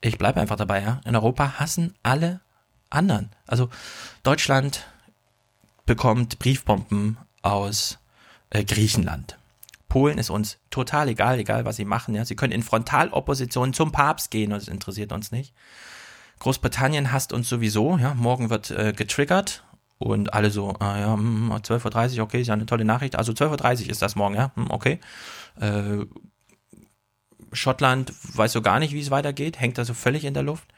ich 0.00 0.16
bleibe 0.16 0.40
einfach 0.40 0.56
dabei, 0.56 0.80
ja. 0.80 1.02
In 1.04 1.14
Europa 1.14 1.58
hassen 1.58 1.94
alle 2.02 2.40
anderen. 2.88 3.28
Also 3.46 3.68
Deutschland 4.22 4.86
bekommt 5.84 6.38
Briefbomben 6.38 7.18
aus 7.42 7.98
äh, 8.48 8.64
Griechenland. 8.64 9.36
Polen 9.90 10.16
ist 10.16 10.30
uns 10.30 10.56
total 10.70 11.08
egal, 11.08 11.38
egal 11.38 11.66
was 11.66 11.76
sie 11.76 11.84
machen. 11.84 12.14
Ja. 12.14 12.24
Sie 12.24 12.36
können 12.36 12.54
in 12.54 12.62
Frontalopposition 12.62 13.74
zum 13.74 13.92
Papst 13.92 14.30
gehen 14.30 14.54
und 14.54 14.62
es 14.62 14.68
interessiert 14.68 15.12
uns 15.12 15.30
nicht. 15.30 15.52
Großbritannien 16.44 17.10
hasst 17.10 17.32
uns 17.32 17.48
sowieso, 17.48 17.96
ja, 17.96 18.12
morgen 18.12 18.50
wird 18.50 18.70
äh, 18.70 18.92
getriggert 18.92 19.64
und 19.96 20.34
alle 20.34 20.50
so, 20.50 20.74
ah 20.78 20.98
ja, 20.98 21.14
12.30 21.14 22.10
hm, 22.10 22.18
Uhr, 22.18 22.24
okay, 22.24 22.42
ist 22.42 22.48
ja 22.48 22.52
eine 22.52 22.66
tolle 22.66 22.84
Nachricht. 22.84 23.16
Also 23.16 23.32
12.30 23.32 23.84
Uhr 23.84 23.90
ist 23.90 24.02
das 24.02 24.14
morgen, 24.14 24.34
ja, 24.34 24.52
hm, 24.54 24.70
okay. 24.70 25.00
Äh, 25.58 26.04
Schottland 27.54 28.12
weiß 28.36 28.52
so 28.52 28.60
gar 28.60 28.78
nicht, 28.78 28.92
wie 28.92 29.00
es 29.00 29.10
weitergeht, 29.10 29.58
hängt 29.58 29.78
da 29.78 29.86
so 29.86 29.94
völlig 29.94 30.26
in 30.26 30.34
der 30.34 30.42
Luft. 30.42 30.68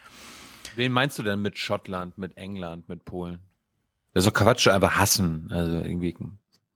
Wen 0.76 0.93
meinst 0.93 1.18
du 1.18 1.24
denn 1.24 1.43
mit 1.43 1.59
Schottland, 1.59 2.16
mit 2.16 2.36
England, 2.36 2.88
mit 2.88 3.05
Polen? 3.05 3.40
Das 4.14 4.24
ist 4.24 4.30
doch 4.30 4.40
Quatsch, 4.40 4.68
einfach 4.68 4.93
hassen. 4.93 5.48
Also 5.51 5.78
irgendwie. 5.78 6.16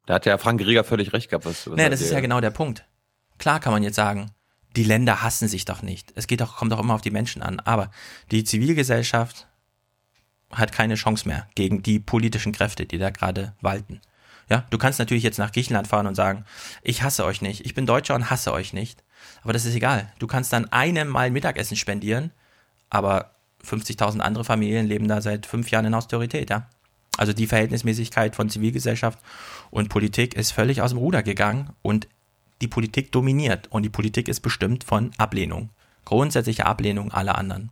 Da 0.07 0.15
hat 0.15 0.27
ja 0.27 0.37
Frank 0.37 0.63
Rieger 0.63 0.83
völlig 0.83 1.13
recht 1.13 1.31
gehabt. 1.31 1.45
Was, 1.45 1.71
was 1.71 1.77
nee, 1.77 1.89
das 1.89 2.01
ist 2.01 2.11
ja 2.11 2.19
genau 2.19 2.41
der 2.41 2.51
Punkt. 2.51 2.85
Klar 3.39 3.61
kann 3.61 3.73
man 3.73 3.85
jetzt 3.85 3.95
sagen, 3.95 4.33
die 4.77 4.85
Länder 4.85 5.23
hassen 5.23 5.49
sich 5.49 5.65
doch 5.65 5.83
nicht. 5.83 6.13
Es 6.15 6.27
geht 6.27 6.41
doch, 6.41 6.57
kommt 6.57 6.73
doch 6.73 6.81
immer 6.81 6.95
auf 6.95 7.01
die 7.01 7.11
Menschen 7.11 7.43
an. 7.43 7.61
Aber 7.61 7.91
die 8.31 8.45
Zivilgesellschaft 8.45 9.49
hat 10.53 10.73
keine 10.73 10.95
Chance 10.95 11.27
mehr 11.29 11.47
gegen 11.55 11.83
die 11.83 11.99
politischen 11.99 12.53
Kräfte, 12.53 12.87
die 12.87 12.99
da 12.99 13.11
gerade 13.11 13.55
walten. 13.61 14.01
Ja, 14.49 14.67
du 14.71 14.79
kannst 14.79 14.99
natürlich 14.99 15.23
jetzt 15.23 15.39
nach 15.39 15.53
Griechenland 15.53 15.87
fahren 15.87 16.09
und 16.09 16.17
sagen, 16.17 16.45
ich 16.83 17.03
hasse 17.03 17.25
euch 17.25 17.41
nicht, 17.41 17.65
ich 17.65 17.75
bin 17.75 17.87
Deutscher 17.87 18.17
und 18.17 18.31
hasse 18.31 18.53
euch 18.53 18.73
nicht. 18.73 19.05
Aber 19.43 19.53
das 19.53 19.65
ist 19.65 19.77
egal. 19.77 20.13
Du 20.19 20.27
kannst 20.27 20.53
dann 20.53 20.71
einem 20.73 21.09
Mal 21.09 21.31
Mittagessen 21.31 21.77
spendieren, 21.77 22.33
aber 22.89 23.37
50.000 23.65 24.19
andere 24.19 24.45
Familien 24.45 24.87
leben 24.87 25.07
da 25.07 25.21
seit 25.21 25.47
fünf 25.47 25.71
Jahren 25.71 25.87
in 25.87 25.95
Austerität, 25.95 26.51
ja. 26.51 26.69
Also 27.17 27.33
die 27.33 27.47
Verhältnismäßigkeit 27.47 28.35
von 28.35 28.49
Zivilgesellschaft 28.49 29.19
und 29.71 29.89
Politik 29.89 30.35
ist 30.35 30.53
völlig 30.53 30.81
aus 30.81 30.91
dem 30.91 30.99
Ruder 30.99 31.23
gegangen 31.23 31.71
und 31.83 32.09
die 32.61 32.69
Politik 32.69 33.13
dominiert 33.13 33.69
und 33.71 33.83
die 33.83 33.91
Politik 33.91 34.29
ist 34.29 34.41
bestimmt 34.41 34.85
von 34.85 35.13
Ablehnung. 35.17 35.71
Grundsätzliche 36.05 36.67
Ablehnung 36.67 37.13
aller 37.13 37.39
anderen. 37.39 37.71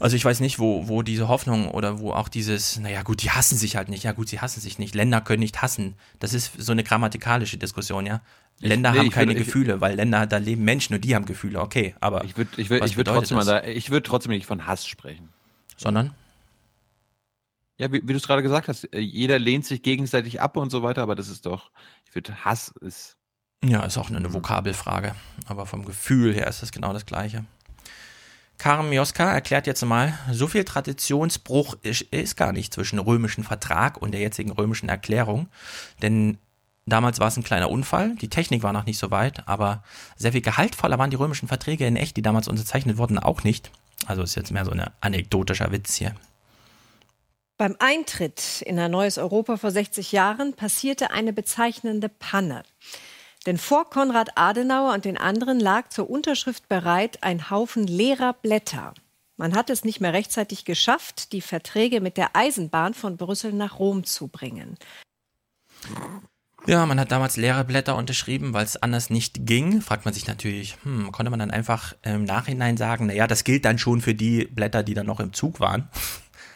Also 0.00 0.16
ich 0.16 0.24
weiß 0.24 0.40
nicht, 0.40 0.58
wo, 0.58 0.88
wo 0.88 1.02
diese 1.02 1.28
Hoffnung 1.28 1.68
oder 1.68 1.98
wo 1.98 2.12
auch 2.12 2.28
dieses, 2.28 2.78
naja 2.78 3.02
gut, 3.02 3.22
die 3.22 3.30
hassen 3.30 3.56
sich 3.56 3.76
halt 3.76 3.88
nicht. 3.88 4.04
Ja 4.04 4.12
gut, 4.12 4.28
sie 4.28 4.40
hassen 4.40 4.60
sich 4.60 4.78
nicht. 4.78 4.94
Länder 4.94 5.20
können 5.20 5.40
nicht 5.40 5.62
hassen. 5.62 5.94
Das 6.18 6.34
ist 6.34 6.52
so 6.58 6.72
eine 6.72 6.84
grammatikalische 6.84 7.58
Diskussion, 7.58 8.06
ja. 8.06 8.20
Länder 8.58 8.92
nee, 8.92 8.98
haben 8.98 9.10
keine 9.10 9.32
würde, 9.32 9.44
Gefühle, 9.44 9.80
weil 9.80 9.96
Länder, 9.96 10.26
da 10.26 10.36
leben 10.36 10.64
Menschen 10.64 10.94
und 10.94 11.04
die 11.04 11.14
haben 11.14 11.26
Gefühle. 11.26 11.60
Okay, 11.60 11.94
aber 12.00 12.24
ich 12.24 12.36
würde 12.36 12.50
ich 12.56 12.70
würd, 12.70 12.84
ich 12.84 12.96
würd 12.96 13.08
trotzdem 13.08 13.38
da, 13.38 13.64
ich 13.64 13.90
würde 13.90 14.06
trotzdem 14.06 14.32
nicht 14.32 14.46
von 14.46 14.66
Hass 14.66 14.86
sprechen. 14.86 15.28
Sondern? 15.76 16.14
Ja, 17.78 17.92
wie, 17.92 18.02
wie 18.02 18.12
du 18.12 18.16
es 18.16 18.26
gerade 18.26 18.42
gesagt 18.42 18.68
hast, 18.68 18.84
äh, 18.92 19.00
jeder 19.00 19.38
lehnt 19.38 19.66
sich 19.66 19.82
gegenseitig 19.82 20.40
ab 20.40 20.56
und 20.56 20.70
so 20.70 20.82
weiter, 20.82 21.02
aber 21.02 21.16
das 21.16 21.28
ist 21.28 21.46
doch, 21.46 21.70
ich 22.04 22.12
finde, 22.12 22.44
Hass 22.44 22.72
ist 22.80 23.16
ja, 23.68 23.82
ist 23.82 23.98
auch 23.98 24.10
eine 24.10 24.32
Vokabelfrage, 24.32 25.14
aber 25.46 25.66
vom 25.66 25.84
Gefühl 25.84 26.34
her 26.34 26.46
ist 26.46 26.62
das 26.62 26.72
genau 26.72 26.92
das 26.92 27.06
Gleiche. 27.06 27.44
Karim 28.58 28.88
Mioska 28.88 29.32
erklärt 29.32 29.66
jetzt 29.66 29.84
mal, 29.84 30.18
so 30.30 30.46
viel 30.46 30.64
Traditionsbruch 30.64 31.76
ist, 31.82 32.02
ist 32.02 32.36
gar 32.36 32.52
nicht 32.52 32.72
zwischen 32.72 32.98
römischen 32.98 33.44
Vertrag 33.44 34.00
und 34.00 34.12
der 34.12 34.20
jetzigen 34.20 34.52
römischen 34.52 34.88
Erklärung, 34.88 35.48
denn 36.02 36.38
damals 36.86 37.18
war 37.18 37.28
es 37.28 37.36
ein 37.36 37.44
kleiner 37.44 37.70
Unfall, 37.70 38.14
die 38.16 38.28
Technik 38.28 38.62
war 38.62 38.72
noch 38.72 38.86
nicht 38.86 38.98
so 38.98 39.10
weit, 39.10 39.46
aber 39.48 39.82
sehr 40.16 40.32
viel 40.32 40.40
gehaltvoller 40.40 40.98
waren 40.98 41.10
die 41.10 41.16
römischen 41.16 41.48
Verträge 41.48 41.86
in 41.86 41.96
echt, 41.96 42.16
die 42.16 42.22
damals 42.22 42.48
unterzeichnet 42.48 42.96
wurden, 42.96 43.18
auch 43.18 43.42
nicht. 43.42 43.70
Also 44.06 44.22
ist 44.22 44.34
jetzt 44.34 44.52
mehr 44.52 44.64
so 44.64 44.70
ein 44.70 44.84
anekdotischer 45.00 45.72
Witz 45.72 45.94
hier. 45.94 46.14
Beim 47.56 47.76
Eintritt 47.78 48.62
in 48.62 48.78
ein 48.78 48.90
neues 48.90 49.16
Europa 49.16 49.56
vor 49.56 49.70
60 49.70 50.10
Jahren 50.10 50.54
passierte 50.54 51.12
eine 51.12 51.32
bezeichnende 51.32 52.08
Panne. 52.08 52.64
Denn 53.46 53.58
vor 53.58 53.90
Konrad 53.90 54.30
Adenauer 54.36 54.94
und 54.94 55.04
den 55.04 55.18
anderen 55.18 55.60
lag 55.60 55.88
zur 55.88 56.08
Unterschrift 56.08 56.68
bereit 56.68 57.22
ein 57.22 57.50
Haufen 57.50 57.86
leerer 57.86 58.32
Blätter. 58.32 58.94
Man 59.36 59.54
hat 59.54 59.68
es 59.68 59.84
nicht 59.84 60.00
mehr 60.00 60.12
rechtzeitig 60.12 60.64
geschafft, 60.64 61.32
die 61.32 61.40
Verträge 61.40 62.00
mit 62.00 62.16
der 62.16 62.36
Eisenbahn 62.36 62.94
von 62.94 63.16
Brüssel 63.16 63.52
nach 63.52 63.78
Rom 63.78 64.04
zu 64.04 64.28
bringen. 64.28 64.78
Ja, 66.66 66.86
man 66.86 66.98
hat 66.98 67.12
damals 67.12 67.36
leere 67.36 67.64
Blätter 67.64 67.96
unterschrieben, 67.96 68.54
weil 68.54 68.64
es 68.64 68.76
anders 68.76 69.10
nicht 69.10 69.44
ging. 69.44 69.82
Fragt 69.82 70.06
man 70.06 70.14
sich 70.14 70.26
natürlich, 70.26 70.78
hm, 70.82 71.12
konnte 71.12 71.28
man 71.28 71.38
dann 71.38 71.50
einfach 71.50 71.94
im 72.02 72.24
Nachhinein 72.24 72.78
sagen, 72.78 73.06
naja, 73.06 73.26
das 73.26 73.44
gilt 73.44 73.66
dann 73.66 73.76
schon 73.76 74.00
für 74.00 74.14
die 74.14 74.46
Blätter, 74.46 74.82
die 74.82 74.94
dann 74.94 75.06
noch 75.06 75.20
im 75.20 75.34
Zug 75.34 75.60
waren. 75.60 75.90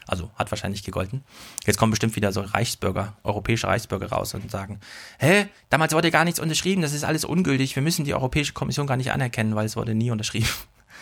Also 0.09 0.31
hat 0.37 0.51
wahrscheinlich 0.51 0.83
gegolten. 0.83 1.23
Jetzt 1.67 1.77
kommen 1.77 1.91
bestimmt 1.91 2.17
wieder 2.17 2.33
so 2.33 2.41
Reichsbürger, 2.41 3.17
europäische 3.23 3.69
Reichsbürger 3.69 4.09
raus 4.09 4.35
und 4.35 4.51
sagen, 4.51 4.81
hä, 5.19 5.47
damals 5.69 5.93
wurde 5.93 6.11
gar 6.11 6.25
nichts 6.25 6.41
unterschrieben, 6.41 6.81
das 6.81 6.95
ist 6.95 7.05
alles 7.05 7.27
ungültig, 7.27 7.77
wir 7.77 7.83
müssen 7.83 8.07
die 8.07 8.15
Europäische 8.15 8.55
Kommission 8.55 8.87
gar 8.87 8.97
nicht 8.97 9.13
anerkennen, 9.13 9.55
weil 9.55 9.67
es 9.67 9.77
wurde 9.77 9.95
nie 9.95 10.11
unterschrieben. 10.11 10.49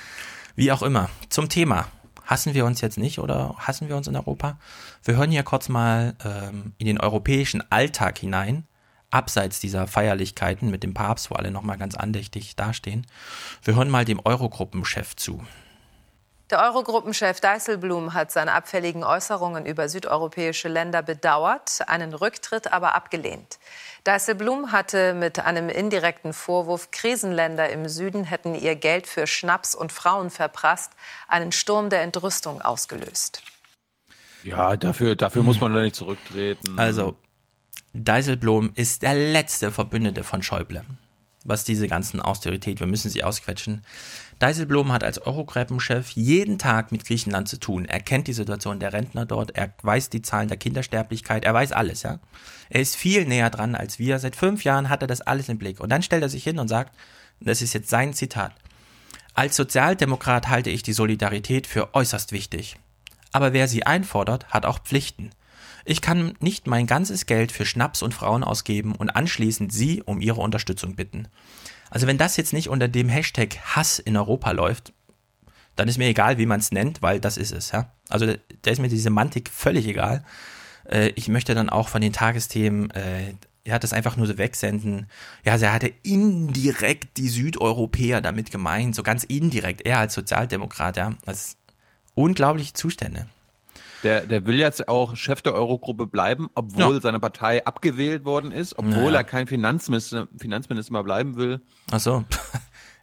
Wie 0.56 0.72
auch 0.72 0.82
immer. 0.82 1.08
Zum 1.28 1.48
Thema. 1.48 1.86
Hassen 2.24 2.54
wir 2.54 2.64
uns 2.64 2.80
jetzt 2.80 2.98
nicht 2.98 3.20
oder 3.20 3.54
hassen 3.56 3.88
wir 3.88 3.96
uns 3.96 4.08
in 4.08 4.16
Europa? 4.16 4.58
Wir 5.04 5.16
hören 5.16 5.30
hier 5.30 5.44
kurz 5.44 5.68
mal 5.68 6.16
ähm, 6.24 6.72
in 6.76 6.88
den 6.88 6.98
europäischen 6.98 7.62
Alltag 7.70 8.18
hinein, 8.18 8.66
abseits 9.10 9.60
dieser 9.60 9.86
Feierlichkeiten 9.86 10.68
mit 10.68 10.82
dem 10.82 10.92
Papst, 10.92 11.30
wo 11.30 11.36
alle 11.36 11.52
nochmal 11.52 11.78
ganz 11.78 11.94
andächtig 11.94 12.56
dastehen. 12.56 13.06
Wir 13.62 13.76
hören 13.76 13.90
mal 13.90 14.04
dem 14.04 14.18
Eurogruppenchef 14.24 15.14
zu. 15.14 15.44
Der 16.50 16.62
Eurogruppenchef 16.62 17.40
Dijsselbloem 17.40 18.14
hat 18.14 18.30
seine 18.30 18.52
abfälligen 18.52 19.02
Äußerungen 19.02 19.66
über 19.66 19.88
südeuropäische 19.88 20.68
Länder 20.68 21.02
bedauert, 21.02 21.80
einen 21.88 22.14
Rücktritt 22.14 22.72
aber 22.72 22.94
abgelehnt. 22.94 23.58
Dijsselbloem 24.06 24.70
hatte 24.70 25.14
mit 25.14 25.40
einem 25.40 25.68
indirekten 25.68 26.32
Vorwurf, 26.32 26.92
Krisenländer 26.92 27.68
im 27.70 27.88
Süden 27.88 28.22
hätten 28.22 28.54
ihr 28.54 28.76
Geld 28.76 29.08
für 29.08 29.26
Schnaps 29.26 29.74
und 29.74 29.90
Frauen 29.90 30.30
verprasst, 30.30 30.92
einen 31.26 31.50
Sturm 31.50 31.90
der 31.90 32.02
Entrüstung 32.02 32.62
ausgelöst. 32.62 33.42
Ja, 34.44 34.76
dafür, 34.76 35.16
dafür 35.16 35.42
muss 35.42 35.60
man 35.60 35.74
da 35.74 35.80
nicht 35.80 35.96
zurücktreten. 35.96 36.78
Also, 36.78 37.16
Dijsselbloem 37.92 38.70
ist 38.76 39.02
der 39.02 39.14
letzte 39.14 39.72
Verbündete 39.72 40.22
von 40.22 40.44
Schäuble. 40.44 40.84
Was 41.48 41.62
diese 41.62 41.86
ganzen 41.86 42.20
Austerität, 42.20 42.80
wir 42.80 42.88
müssen 42.88 43.08
sie 43.08 43.22
ausquetschen. 43.22 43.82
Dijsselbloem 44.42 44.92
hat 44.92 45.04
als 45.04 45.18
Eurogruppenchef 45.18 46.10
jeden 46.10 46.58
Tag 46.58 46.90
mit 46.90 47.04
Griechenland 47.04 47.48
zu 47.48 47.58
tun. 47.58 47.84
Er 47.84 48.00
kennt 48.00 48.26
die 48.26 48.32
Situation 48.32 48.80
der 48.80 48.92
Rentner 48.92 49.26
dort, 49.26 49.56
er 49.56 49.72
weiß 49.82 50.10
die 50.10 50.22
Zahlen 50.22 50.48
der 50.48 50.56
Kindersterblichkeit, 50.56 51.44
er 51.44 51.54
weiß 51.54 51.70
alles, 51.70 52.02
ja. 52.02 52.18
Er 52.68 52.80
ist 52.80 52.96
viel 52.96 53.26
näher 53.26 53.50
dran 53.50 53.76
als 53.76 54.00
wir. 54.00 54.18
Seit 54.18 54.34
fünf 54.34 54.64
Jahren 54.64 54.88
hat 54.88 55.02
er 55.02 55.06
das 55.08 55.20
alles 55.20 55.48
im 55.48 55.58
Blick. 55.58 55.78
Und 55.80 55.90
dann 55.90 56.02
stellt 56.02 56.22
er 56.22 56.28
sich 56.28 56.42
hin 56.42 56.58
und 56.58 56.68
sagt, 56.68 56.92
das 57.40 57.62
ist 57.62 57.74
jetzt 57.74 57.90
sein 57.90 58.12
Zitat. 58.12 58.52
Als 59.34 59.54
Sozialdemokrat 59.54 60.48
halte 60.48 60.70
ich 60.70 60.82
die 60.82 60.94
Solidarität 60.94 61.66
für 61.66 61.94
äußerst 61.94 62.32
wichtig. 62.32 62.76
Aber 63.32 63.52
wer 63.52 63.68
sie 63.68 63.86
einfordert, 63.86 64.48
hat 64.48 64.66
auch 64.66 64.80
Pflichten. 64.80 65.30
Ich 65.88 66.00
kann 66.00 66.34
nicht 66.40 66.66
mein 66.66 66.88
ganzes 66.88 67.26
Geld 67.26 67.52
für 67.52 67.64
Schnaps 67.64 68.02
und 68.02 68.12
Frauen 68.12 68.42
ausgeben 68.42 68.96
und 68.96 69.10
anschließend 69.10 69.72
sie 69.72 70.02
um 70.02 70.20
ihre 70.20 70.40
Unterstützung 70.40 70.96
bitten. 70.96 71.28
Also 71.90 72.08
wenn 72.08 72.18
das 72.18 72.36
jetzt 72.36 72.52
nicht 72.52 72.68
unter 72.68 72.88
dem 72.88 73.08
Hashtag 73.08 73.56
Hass 73.76 74.00
in 74.00 74.16
Europa 74.16 74.50
läuft, 74.50 74.92
dann 75.76 75.86
ist 75.86 75.98
mir 75.98 76.08
egal, 76.08 76.38
wie 76.38 76.46
man 76.46 76.58
es 76.58 76.72
nennt, 76.72 77.02
weil 77.02 77.20
das 77.20 77.36
ist 77.36 77.52
es, 77.52 77.70
ja. 77.70 77.92
Also 78.08 78.26
da 78.62 78.70
ist 78.70 78.80
mir 78.80 78.88
die 78.88 78.98
Semantik 78.98 79.48
völlig 79.48 79.86
egal. 79.86 80.24
Äh, 80.90 81.12
ich 81.14 81.28
möchte 81.28 81.54
dann 81.54 81.70
auch 81.70 81.88
von 81.88 82.00
den 82.00 82.12
Tagesthemen, 82.12 82.90
äh, 82.90 83.34
er 83.62 83.74
hat 83.74 83.84
das 83.84 83.92
einfach 83.92 84.16
nur 84.16 84.26
so 84.26 84.38
wegsenden. 84.38 85.06
Ja, 85.44 85.52
also 85.52 85.66
er 85.66 85.72
hatte 85.72 85.92
indirekt 86.02 87.16
die 87.16 87.28
Südeuropäer 87.28 88.20
damit 88.20 88.50
gemeint, 88.50 88.94
so 88.96 89.02
ganz 89.04 89.22
indirekt, 89.22 89.82
er 89.82 89.98
als 89.98 90.14
Sozialdemokrat, 90.14 90.96
ja. 90.96 91.14
Das 91.24 91.48
ist 91.48 91.58
unglaubliche 92.14 92.72
Zustände. 92.72 93.28
Der, 94.02 94.26
der 94.26 94.46
will 94.46 94.58
jetzt 94.58 94.88
auch 94.88 95.16
Chef 95.16 95.42
der 95.42 95.54
Eurogruppe 95.54 96.06
bleiben, 96.06 96.48
obwohl 96.54 96.94
ja. 96.94 97.00
seine 97.00 97.18
Partei 97.18 97.64
abgewählt 97.64 98.24
worden 98.24 98.52
ist, 98.52 98.78
obwohl 98.78 99.12
ja. 99.12 99.20
er 99.20 99.24
kein 99.24 99.46
Finanzminister, 99.46 100.28
Finanzminister 100.36 100.92
mehr 100.92 101.02
bleiben 101.02 101.36
will. 101.36 101.60
Ach 101.90 102.00
so. 102.00 102.24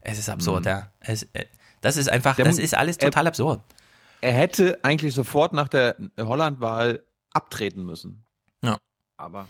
Es 0.05 0.19
ist 0.19 0.27
absurd, 0.27 0.65
mhm. 0.65 0.69
ja. 0.69 0.91
Es, 0.99 1.23
äh, 1.31 1.45
das 1.79 1.95
ist 1.95 2.09
einfach, 2.09 2.35
der, 2.35 2.43
das 2.43 2.57
ist 2.57 2.75
alles 2.75 2.97
total 2.97 3.25
er, 3.25 3.29
absurd. 3.29 3.61
Er 4.19 4.33
hätte 4.33 4.77
eigentlich 4.83 5.13
sofort 5.13 5.53
nach 5.53 5.69
der 5.69 5.95
Holland-Wahl 6.19 7.03
abtreten 7.31 7.85
müssen. 7.85 8.25
Ja. 8.61 8.77
Aber 9.17 9.47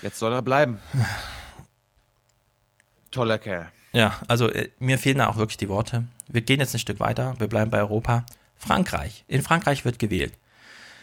jetzt 0.00 0.18
soll 0.18 0.32
er 0.32 0.42
bleiben. 0.42 0.78
Toller 3.10 3.38
Kerl. 3.38 3.70
Ja, 3.92 4.18
also 4.26 4.48
äh, 4.48 4.70
mir 4.78 4.98
fehlen 4.98 5.18
da 5.18 5.28
auch 5.28 5.36
wirklich 5.36 5.58
die 5.58 5.68
Worte. 5.68 6.04
Wir 6.28 6.40
gehen 6.40 6.60
jetzt 6.60 6.74
ein 6.74 6.78
Stück 6.78 6.98
weiter, 6.98 7.34
wir 7.38 7.46
bleiben 7.46 7.70
bei 7.70 7.78
Europa. 7.78 8.24
Frankreich. 8.56 9.24
In 9.28 9.42
Frankreich 9.42 9.84
wird 9.84 9.98
gewählt. 9.98 10.32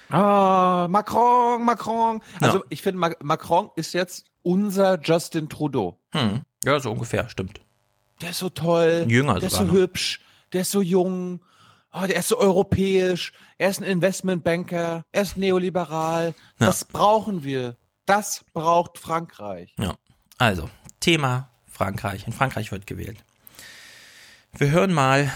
Ah, 0.09 0.87
Macron, 0.89 1.63
Macron. 1.63 2.21
Also 2.41 2.59
ja. 2.59 2.63
ich 2.69 2.81
finde, 2.81 3.15
Macron 3.21 3.69
ist 3.75 3.93
jetzt 3.93 4.25
unser 4.41 4.99
Justin 5.01 5.49
Trudeau. 5.49 5.99
Hm. 6.11 6.41
Ja, 6.63 6.79
so 6.79 6.91
ungefähr, 6.91 7.29
stimmt. 7.29 7.61
Der 8.21 8.31
ist 8.31 8.39
so 8.39 8.49
toll. 8.49 9.05
Jünger 9.07 9.35
Der 9.35 9.47
ist 9.47 9.55
so 9.55 9.63
noch. 9.63 9.73
hübsch. 9.73 10.19
Der 10.51 10.61
ist 10.61 10.71
so 10.71 10.81
jung. 10.81 11.41
Oh, 11.93 12.05
der 12.05 12.17
ist 12.17 12.27
so 12.27 12.37
europäisch. 12.37 13.33
Er 13.57 13.69
ist 13.69 13.79
ein 13.79 13.85
Investmentbanker. 13.85 15.03
Er 15.11 15.21
ist 15.21 15.37
neoliberal. 15.37 16.33
Ja. 16.59 16.65
Das 16.67 16.85
brauchen 16.85 17.43
wir. 17.43 17.77
Das 18.05 18.43
braucht 18.53 18.97
Frankreich. 18.97 19.73
Ja. 19.79 19.95
Also, 20.37 20.69
Thema 20.99 21.49
Frankreich. 21.67 22.25
In 22.27 22.33
Frankreich 22.33 22.71
wird 22.71 22.87
gewählt. 22.87 23.23
Wir 24.57 24.71
hören 24.71 24.91
mal 24.93 25.31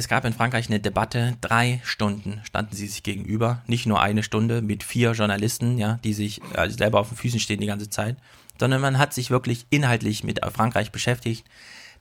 es 0.00 0.08
gab 0.08 0.24
in 0.24 0.32
Frankreich 0.32 0.68
eine 0.68 0.80
Debatte, 0.80 1.36
drei 1.42 1.80
Stunden 1.84 2.40
standen 2.44 2.74
sie 2.74 2.86
sich 2.86 3.02
gegenüber, 3.02 3.62
nicht 3.66 3.84
nur 3.84 4.00
eine 4.00 4.22
Stunde 4.22 4.62
mit 4.62 4.82
vier 4.82 5.12
Journalisten, 5.12 5.76
ja, 5.76 5.98
die 6.02 6.14
sich 6.14 6.40
also 6.54 6.76
selber 6.76 7.00
auf 7.00 7.08
den 7.08 7.18
Füßen 7.18 7.38
stehen 7.38 7.60
die 7.60 7.66
ganze 7.66 7.90
Zeit, 7.90 8.16
sondern 8.58 8.80
man 8.80 8.98
hat 8.98 9.12
sich 9.12 9.30
wirklich 9.30 9.66
inhaltlich 9.68 10.24
mit 10.24 10.40
Frankreich 10.54 10.90
beschäftigt, 10.90 11.46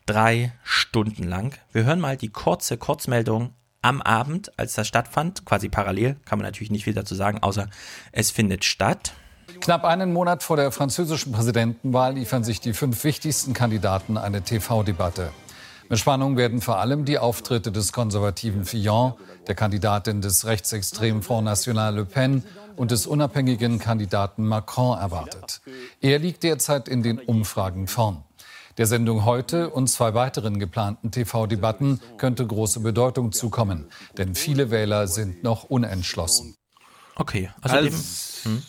drei 0.06 0.54
Stunden 0.64 1.24
lang. 1.24 1.60
Wir 1.74 1.84
hören 1.84 2.00
mal 2.00 2.16
die 2.16 2.30
kurze 2.30 2.78
Kurzmeldung 2.78 3.54
am 3.82 4.02
Abend, 4.02 4.58
als 4.58 4.76
das 4.76 4.88
stattfand, 4.88 5.46
quasi 5.46 5.68
parallel, 5.68 6.16
kann 6.24 6.40
man 6.40 6.46
natürlich 6.46 6.72
nicht 6.72 6.86
viel 6.86 6.94
dazu 6.94 7.16
sagen, 7.16 7.40
außer 7.40 7.68
es 8.14 8.32
findet 8.32 8.64
statt. 8.64 9.12
Knapp 9.60 9.84
einen 9.84 10.14
Monat 10.14 10.42
vor 10.42 10.56
der 10.56 10.72
französischen 10.72 11.34
Präsidentenwahl 11.34 12.14
liefern 12.14 12.46
sich 12.46 12.62
die 12.62 12.72
fünf 12.72 13.04
wichtigsten 13.04 13.54
Kandidaten 13.54 14.18
eine 14.18 14.42
TV-Debatte. 14.42 15.32
Mit 15.90 15.98
Spannung 15.98 16.38
werden 16.38 16.62
vor 16.62 16.78
allem 16.78 17.04
die 17.04 17.18
Auftritte 17.18 17.72
des 17.72 17.92
konservativen 17.92 18.64
Fillon, 18.64 19.16
der 19.48 19.56
Kandidatin 19.56 20.22
des 20.22 20.46
rechtsextremen 20.46 21.24
Front 21.24 21.46
National 21.46 21.96
Le 21.96 22.06
Pen 22.06 22.44
und 22.76 22.92
des 22.92 23.08
unabhängigen 23.08 23.80
Kandidaten 23.80 24.46
Macron 24.46 25.00
erwartet. 25.00 25.62
Er 26.00 26.20
liegt 26.20 26.44
derzeit 26.44 26.88
in 26.88 27.02
den 27.02 27.18
Umfragen 27.18 27.88
vorn. 27.88 28.24
Der 28.78 28.86
Sendung 28.86 29.26
heute 29.26 29.72
und 29.72 29.88
zwei 29.88 30.14
weiteren 30.14 30.60
geplanten 30.60 31.10
TV-Debatten 31.10 32.00
könnte 32.18 32.46
große 32.46 32.82
Bedeutung 32.82 33.32
zukommen, 33.32 33.88
denn 34.20 34.36
viele 34.36 34.70
Wähler 34.70 35.08
sind 35.08 35.44
noch 35.44 35.64
unentschlossen. 35.64 36.56
Okay, 37.16 37.50
also, 37.62 37.76
also 37.76 37.98
hm? 38.44 38.62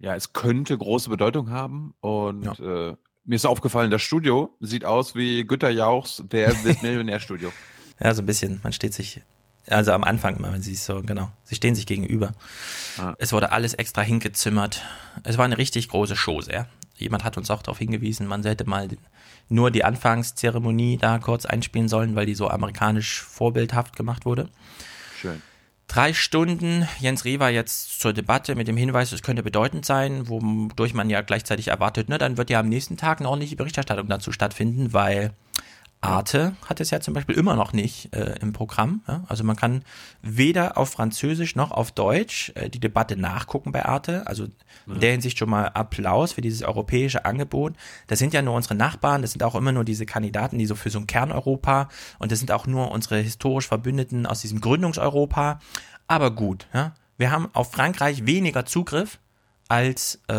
ja, 0.00 0.14
es 0.14 0.34
könnte 0.34 0.76
große 0.76 1.08
Bedeutung 1.08 1.48
haben 1.48 1.94
und 2.00 2.58
ja. 2.58 2.90
äh, 2.90 2.96
mir 3.24 3.36
ist 3.36 3.46
aufgefallen, 3.46 3.90
das 3.90 4.02
Studio 4.02 4.54
sieht 4.60 4.84
aus 4.84 5.14
wie 5.14 5.44
Günter 5.44 5.70
Jauchs 5.70 6.22
Der 6.30 6.54
Millionärstudio. 6.82 7.52
ja, 8.00 8.14
so 8.14 8.22
ein 8.22 8.26
bisschen. 8.26 8.60
Man 8.62 8.72
steht 8.72 8.94
sich, 8.94 9.20
also 9.68 9.92
am 9.92 10.04
Anfang 10.04 10.36
immer, 10.36 10.52
wenn 10.52 10.62
sie 10.62 10.74
so, 10.74 11.02
genau, 11.02 11.30
sie 11.44 11.54
stehen 11.54 11.74
sich 11.74 11.86
gegenüber. 11.86 12.32
Ah. 12.98 13.14
Es 13.18 13.32
wurde 13.32 13.52
alles 13.52 13.74
extra 13.74 14.02
hingezimmert. 14.02 14.82
Es 15.22 15.38
war 15.38 15.44
eine 15.44 15.58
richtig 15.58 15.88
große 15.88 16.16
Show, 16.16 16.40
sehr. 16.40 16.68
Jemand 16.96 17.24
hat 17.24 17.36
uns 17.36 17.50
auch 17.50 17.62
darauf 17.62 17.78
hingewiesen, 17.78 18.26
man 18.26 18.44
hätte 18.44 18.68
mal 18.68 18.88
nur 19.48 19.70
die 19.70 19.84
Anfangszeremonie 19.84 20.98
da 20.98 21.18
kurz 21.18 21.46
einspielen 21.46 21.88
sollen, 21.88 22.14
weil 22.14 22.26
die 22.26 22.34
so 22.34 22.48
amerikanisch 22.48 23.22
vorbildhaft 23.22 23.96
gemacht 23.96 24.24
wurde. 24.24 24.48
Schön. 25.20 25.42
Drei 25.92 26.14
Stunden. 26.14 26.88
Jens 27.00 27.26
Reh 27.26 27.38
war 27.38 27.50
jetzt 27.50 28.00
zur 28.00 28.14
Debatte 28.14 28.54
mit 28.54 28.66
dem 28.66 28.78
Hinweis, 28.78 29.12
es 29.12 29.20
könnte 29.20 29.42
bedeutend 29.42 29.84
sein, 29.84 30.26
wodurch 30.26 30.94
man 30.94 31.10
ja 31.10 31.20
gleichzeitig 31.20 31.68
erwartet, 31.68 32.08
ne, 32.08 32.16
dann 32.16 32.38
wird 32.38 32.48
ja 32.48 32.60
am 32.60 32.68
nächsten 32.70 32.96
Tag 32.96 33.20
eine 33.20 33.28
ordentliche 33.28 33.56
Berichterstattung 33.56 34.08
dazu 34.08 34.32
stattfinden, 34.32 34.94
weil 34.94 35.34
Arte 36.02 36.56
hat 36.68 36.80
es 36.80 36.90
ja 36.90 37.00
zum 37.00 37.14
Beispiel 37.14 37.36
immer 37.36 37.54
noch 37.54 37.72
nicht 37.72 38.14
äh, 38.14 38.34
im 38.40 38.52
Programm. 38.52 39.02
Ja? 39.06 39.22
Also 39.28 39.44
man 39.44 39.56
kann 39.56 39.84
weder 40.20 40.76
auf 40.76 40.90
Französisch 40.90 41.54
noch 41.54 41.70
auf 41.70 41.92
Deutsch 41.92 42.52
äh, 42.56 42.68
die 42.68 42.80
Debatte 42.80 43.16
nachgucken 43.16 43.70
bei 43.70 43.84
Arte. 43.86 44.26
Also 44.26 44.48
in 44.86 45.00
der 45.00 45.12
Hinsicht 45.12 45.38
schon 45.38 45.48
mal 45.48 45.68
Applaus 45.68 46.32
für 46.32 46.40
dieses 46.40 46.62
europäische 46.62 47.24
Angebot. 47.24 47.74
Das 48.08 48.18
sind 48.18 48.34
ja 48.34 48.42
nur 48.42 48.54
unsere 48.54 48.74
Nachbarn, 48.74 49.22
das 49.22 49.32
sind 49.32 49.44
auch 49.44 49.54
immer 49.54 49.70
nur 49.70 49.84
diese 49.84 50.04
Kandidaten, 50.04 50.58
die 50.58 50.66
so 50.66 50.74
für 50.74 50.90
so 50.90 50.98
ein 50.98 51.06
Kerneuropa 51.06 51.88
und 52.18 52.32
das 52.32 52.40
sind 52.40 52.50
auch 52.50 52.66
nur 52.66 52.90
unsere 52.90 53.18
historisch 53.18 53.68
Verbündeten 53.68 54.26
aus 54.26 54.40
diesem 54.40 54.60
Gründungseuropa. 54.60 55.60
Aber 56.08 56.32
gut, 56.32 56.66
ja? 56.74 56.94
wir 57.16 57.30
haben 57.30 57.48
auf 57.52 57.70
Frankreich 57.70 58.26
weniger 58.26 58.66
Zugriff 58.66 59.20
als 59.68 60.20
äh, 60.28 60.34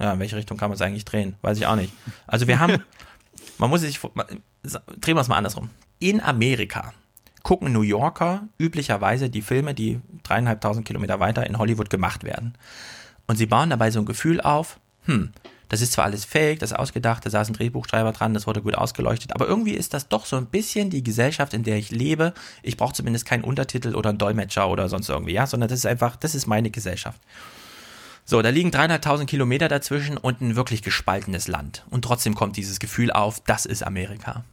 Ja, 0.00 0.12
in 0.12 0.18
welche 0.18 0.36
Richtung 0.36 0.56
kann 0.56 0.70
man 0.70 0.76
es 0.76 0.82
eigentlich 0.82 1.04
drehen? 1.04 1.36
Weiß 1.42 1.58
ich 1.58 1.66
auch 1.66 1.76
nicht. 1.76 1.92
Also 2.26 2.46
wir 2.46 2.58
haben, 2.58 2.82
man 3.58 3.70
muss 3.70 3.82
sich, 3.82 4.00
drehen 4.00 5.16
wir 5.16 5.20
es 5.20 5.28
mal 5.28 5.36
andersrum. 5.36 5.70
In 5.98 6.20
Amerika 6.20 6.92
gucken 7.42 7.72
New 7.72 7.82
Yorker 7.82 8.48
üblicherweise 8.58 9.30
die 9.30 9.42
Filme, 9.42 9.74
die 9.74 10.00
dreieinhalbtausend 10.22 10.86
Kilometer 10.86 11.20
weiter 11.20 11.46
in 11.46 11.58
Hollywood 11.58 11.90
gemacht 11.90 12.24
werden. 12.24 12.54
Und 13.26 13.36
sie 13.36 13.46
bauen 13.46 13.70
dabei 13.70 13.90
so 13.90 14.00
ein 14.00 14.06
Gefühl 14.06 14.40
auf, 14.40 14.80
hm, 15.04 15.32
das 15.68 15.82
ist 15.82 15.92
zwar 15.92 16.06
alles 16.06 16.24
fake, 16.24 16.60
das 16.60 16.72
ist 16.72 16.78
ausgedacht, 16.78 17.26
da 17.26 17.30
saß 17.30 17.48
ein 17.48 17.54
Drehbuchschreiber 17.54 18.12
dran, 18.12 18.32
das 18.32 18.46
wurde 18.46 18.62
gut 18.62 18.74
ausgeleuchtet, 18.74 19.34
aber 19.34 19.46
irgendwie 19.46 19.74
ist 19.74 19.92
das 19.92 20.08
doch 20.08 20.24
so 20.24 20.36
ein 20.36 20.46
bisschen 20.46 20.88
die 20.88 21.02
Gesellschaft, 21.02 21.52
in 21.52 21.62
der 21.62 21.76
ich 21.76 21.90
lebe. 21.90 22.32
Ich 22.62 22.76
brauche 22.76 22.94
zumindest 22.94 23.26
keinen 23.26 23.44
Untertitel 23.44 23.94
oder 23.94 24.10
einen 24.10 24.18
Dolmetscher 24.18 24.68
oder 24.68 24.88
sonst 24.88 25.08
irgendwie, 25.08 25.32
ja, 25.32 25.46
sondern 25.46 25.68
das 25.68 25.80
ist 25.80 25.86
einfach, 25.86 26.16
das 26.16 26.34
ist 26.34 26.46
meine 26.46 26.70
Gesellschaft. 26.70 27.20
So, 28.30 28.42
da 28.42 28.50
liegen 28.50 28.70
dreieinhalbtausend 28.70 29.30
Kilometer 29.30 29.68
dazwischen 29.68 30.18
und 30.18 30.42
ein 30.42 30.54
wirklich 30.54 30.82
gespaltenes 30.82 31.48
Land. 31.48 31.86
Und 31.88 32.02
trotzdem 32.02 32.34
kommt 32.34 32.58
dieses 32.58 32.78
Gefühl 32.78 33.10
auf, 33.10 33.40
das 33.40 33.64
ist 33.64 33.82
Amerika. 33.82 34.44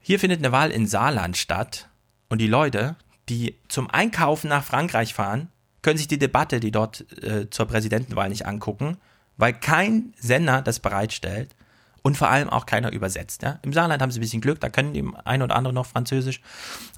Hier 0.00 0.18
findet 0.18 0.38
eine 0.38 0.52
Wahl 0.52 0.70
in 0.70 0.86
Saarland 0.86 1.36
statt 1.36 1.90
und 2.30 2.38
die 2.38 2.46
Leute, 2.46 2.96
die 3.28 3.58
zum 3.68 3.90
Einkaufen 3.90 4.48
nach 4.48 4.64
Frankreich 4.64 5.12
fahren, 5.12 5.48
können 5.82 5.98
sich 5.98 6.08
die 6.08 6.18
Debatte, 6.18 6.60
die 6.60 6.70
dort 6.70 7.04
äh, 7.22 7.50
zur 7.50 7.66
Präsidentenwahl 7.66 8.30
nicht 8.30 8.46
angucken, 8.46 8.96
weil 9.36 9.52
kein 9.52 10.14
Sender 10.18 10.62
das 10.62 10.80
bereitstellt 10.80 11.54
und 12.02 12.16
vor 12.16 12.28
allem 12.28 12.50
auch 12.50 12.66
keiner 12.66 12.92
übersetzt. 12.92 13.42
Ja? 13.42 13.58
Im 13.62 13.72
Saarland 13.72 14.02
haben 14.02 14.10
sie 14.10 14.18
ein 14.18 14.22
bisschen 14.22 14.40
Glück, 14.40 14.60
da 14.60 14.68
können 14.68 14.92
die 14.92 15.04
ein 15.24 15.42
oder 15.42 15.56
andere 15.56 15.72
noch 15.72 15.86
Französisch, 15.86 16.40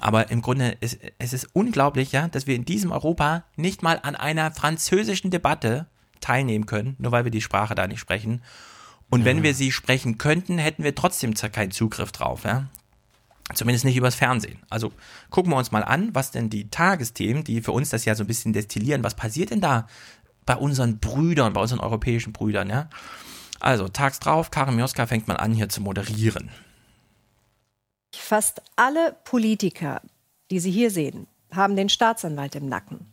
aber 0.01 0.31
im 0.31 0.43
Grunde 0.43 0.77
ist 0.81 0.99
es 1.19 1.33
ist 1.33 1.49
unglaublich, 1.53 2.13
ja, 2.13 2.29
dass 2.29 2.47
wir 2.47 2.57
in 2.57 2.65
diesem 2.65 2.91
Europa 2.93 3.45
nicht 3.57 3.83
mal 3.83 4.01
an 4.03 4.17
einer 4.17 4.51
französischen 4.51 5.31
Debatte 5.31 5.87
teilnehmen 6.21 6.67
können, 6.67 6.97
nur 6.99 7.13
weil 7.13 7.25
wir 7.25 7.31
die 7.31 7.43
Sprache 7.43 7.75
da 7.75 7.87
nicht 7.87 8.01
sprechen. 8.01 8.43
Und 9.11 9.21
ja. 9.21 9.27
wenn 9.27 9.43
wir 9.43 9.55
sie 9.55 9.71
sprechen 9.71 10.17
könnten, 10.17 10.59
hätten 10.59 10.83
wir 10.83 10.95
trotzdem 10.95 11.35
keinen 11.35 11.71
Zugriff 11.71 12.13
drauf. 12.13 12.45
Ja? 12.45 12.67
Zumindest 13.53 13.85
nicht 13.85 13.97
übers 13.97 14.15
Fernsehen. 14.15 14.59
Also 14.71 14.91
gucken 15.29 15.53
wir 15.53 15.59
uns 15.59 15.71
mal 15.71 15.85
an, 15.85 16.15
was 16.15 16.31
denn 16.31 16.49
die 16.49 16.71
Tagesthemen, 16.71 17.45
die 17.45 17.61
für 17.61 17.73
uns 17.73 17.91
das 17.91 18.07
ja 18.07 18.15
so 18.15 18.25
ein 18.25 18.27
bisschen 18.27 18.55
destillieren, 18.55 19.05
was 19.05 19.15
passiert 19.15 19.51
denn 19.51 19.61
da 19.61 19.87
bei 20.47 20.57
unseren 20.57 20.99
Brüdern, 20.99 21.53
bei 21.53 21.61
unseren 21.61 21.81
europäischen 21.81 22.33
Brüdern, 22.33 22.71
ja? 22.71 22.89
Also, 23.65 23.89
tags 23.89 24.21
drauf, 24.21 24.51
Karin 24.51 24.77
Mioska 24.77 25.07
fängt 25.07 25.27
mal 25.27 25.37
an, 25.37 25.55
hier 25.55 25.71
zu 25.71 25.81
moderieren. 25.81 26.51
Fast 28.15 28.61
alle 28.77 29.17
Politiker, 29.25 30.03
die 30.51 30.61
Sie 30.61 30.71
hier 30.71 30.91
sehen, 30.91 31.27
haben 31.51 31.75
den 31.75 31.89
Staatsanwalt 31.89 32.57
im 32.57 32.69
Nacken, 32.69 33.07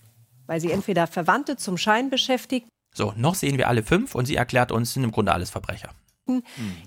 weil 0.47 0.59
sie 0.59 0.71
entweder 0.71 1.07
Verwandte 1.07 1.55
zum 1.55 1.77
Schein 1.77 2.09
beschäftigt. 2.09 2.67
So, 2.93 3.13
noch 3.15 3.35
sehen 3.35 3.57
wir 3.57 3.69
alle 3.69 3.81
fünf 3.81 4.13
und 4.13 4.25
sie 4.25 4.35
erklärt 4.35 4.73
uns, 4.73 4.93
sind 4.93 5.05
im 5.05 5.11
Grunde 5.11 5.31
alles 5.31 5.49
Verbrecher. 5.49 5.91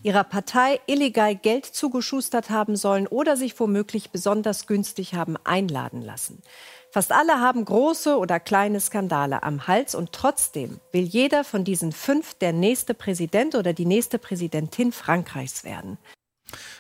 Ihrer 0.03 0.24
Partei 0.24 0.81
illegal 0.86 1.35
Geld 1.35 1.65
zugeschustert 1.65 2.51
haben 2.51 2.77
sollen 2.77 3.07
oder 3.07 3.36
sich 3.36 3.59
womöglich 3.59 4.11
besonders 4.11 4.66
günstig 4.66 5.15
haben 5.15 5.36
einladen 5.45 6.03
lassen. 6.03 6.43
Fast 6.95 7.11
alle 7.11 7.41
haben 7.41 7.65
große 7.65 8.16
oder 8.16 8.39
kleine 8.39 8.79
Skandale 8.79 9.43
am 9.43 9.66
Hals 9.66 9.97
und 9.97 10.12
trotzdem 10.12 10.79
will 10.93 11.03
jeder 11.03 11.43
von 11.43 11.65
diesen 11.65 11.91
fünf 11.91 12.35
der 12.35 12.53
nächste 12.53 12.95
Präsident 12.95 13.57
oder 13.57 13.73
die 13.73 13.85
nächste 13.85 14.21
Präsidentin 14.21 14.93
Frankreichs 14.93 15.65
werden. 15.65 15.99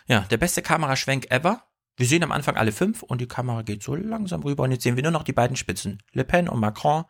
Ja, 0.06 0.20
der 0.20 0.36
beste 0.36 0.62
Kameraschwenk 0.62 1.32
ever. 1.32 1.64
Wir 1.96 2.06
sehen 2.06 2.22
am 2.22 2.30
Anfang 2.30 2.56
alle 2.56 2.70
fünf 2.70 3.02
und 3.02 3.20
die 3.20 3.26
Kamera 3.26 3.62
geht 3.62 3.82
so 3.82 3.96
langsam 3.96 4.44
rüber 4.44 4.62
und 4.62 4.70
jetzt 4.70 4.84
sehen 4.84 4.94
wir 4.94 5.02
nur 5.02 5.10
noch 5.10 5.24
die 5.24 5.32
beiden 5.32 5.56
Spitzen, 5.56 6.00
Le 6.12 6.22
Pen 6.22 6.48
und 6.48 6.60
Macron. 6.60 7.06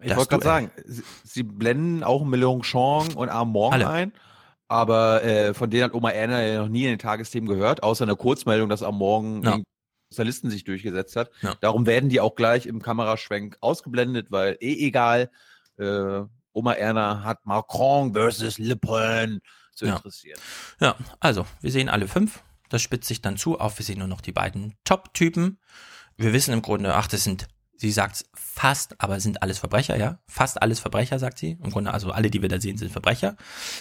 Ich 0.00 0.14
wollte 0.14 0.28
gerade 0.28 0.44
sagen, 0.44 0.70
sie, 0.84 1.02
sie, 1.24 1.42
blenden 1.42 2.04
auch 2.04 2.24
Mélenchon 2.24 3.12
und 3.16 3.28
Armand 3.28 3.74
alle. 3.74 3.88
ein. 3.90 4.12
Aber 4.68 5.24
äh, 5.24 5.52
von 5.52 5.68
denen 5.68 5.82
hat 5.82 5.94
Oma 5.94 6.10
Erna 6.10 6.46
ja 6.46 6.60
noch 6.60 6.68
nie 6.68 6.84
in 6.84 6.90
den 6.90 7.00
Tagesthemen 7.00 7.48
gehört, 7.48 7.82
außer 7.82 8.04
einer 8.04 8.14
Kurzmeldung, 8.14 8.68
dass 8.68 8.84
am 8.84 8.98
Morgen 8.98 9.42
ja. 9.42 9.58
Sozialisten 10.08 10.50
sich 10.50 10.64
durchgesetzt 10.64 11.16
hat. 11.16 11.30
Ja. 11.42 11.54
Darum 11.60 11.86
werden 11.86 12.08
die 12.08 12.20
auch 12.20 12.34
gleich 12.34 12.66
im 12.66 12.80
Kameraschwenk 12.80 13.56
ausgeblendet, 13.60 14.30
weil 14.30 14.56
eh 14.60 14.86
egal, 14.86 15.30
äh, 15.78 16.22
Oma 16.52 16.72
Erna 16.72 17.22
hat 17.22 17.44
Macron 17.44 18.14
versus 18.14 18.58
Le 18.58 18.76
Pen 18.76 19.40
zu 19.74 19.86
ja. 19.86 19.96
interessieren. 19.96 20.40
Ja, 20.80 20.96
also 21.20 21.46
wir 21.60 21.70
sehen 21.70 21.88
alle 21.88 22.08
fünf. 22.08 22.42
Das 22.68 22.82
spitzt 22.82 23.08
sich 23.08 23.20
dann 23.20 23.36
zu 23.36 23.60
auf. 23.60 23.78
Wir 23.78 23.84
sehen 23.84 23.98
nur 23.98 24.08
noch 24.08 24.20
die 24.20 24.32
beiden 24.32 24.74
Top-Typen. 24.84 25.58
Wir 26.16 26.32
wissen 26.32 26.54
im 26.54 26.62
Grunde, 26.62 26.94
ach, 26.94 27.08
das 27.08 27.24
sind 27.24 27.46
sie 27.76 27.92
sagt 27.92 28.24
fast, 28.34 29.00
aber 29.00 29.20
sind 29.20 29.42
alles 29.42 29.58
Verbrecher, 29.58 29.96
ja. 29.96 30.18
Fast 30.26 30.62
alles 30.62 30.80
Verbrecher, 30.80 31.18
sagt 31.18 31.38
sie. 31.38 31.58
Im 31.62 31.70
Grunde, 31.70 31.92
also 31.92 32.10
alle, 32.10 32.30
die 32.30 32.42
wir 32.42 32.48
da 32.48 32.60
sehen, 32.60 32.78
sind 32.78 32.90
Verbrecher. 32.90 33.36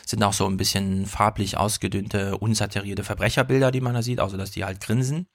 Sind 0.05 0.23
auch 0.23 0.33
so 0.33 0.45
ein 0.45 0.57
bisschen 0.57 1.05
farblich 1.05 1.57
ausgedünnte, 1.57 2.37
unsatirierte 2.37 3.03
Verbrecherbilder, 3.03 3.71
die 3.71 3.81
man 3.81 3.93
da 3.93 4.01
sieht, 4.01 4.19
außer 4.19 4.37
dass 4.37 4.51
die 4.51 4.65
halt 4.65 4.81
grinsen. 4.81 5.27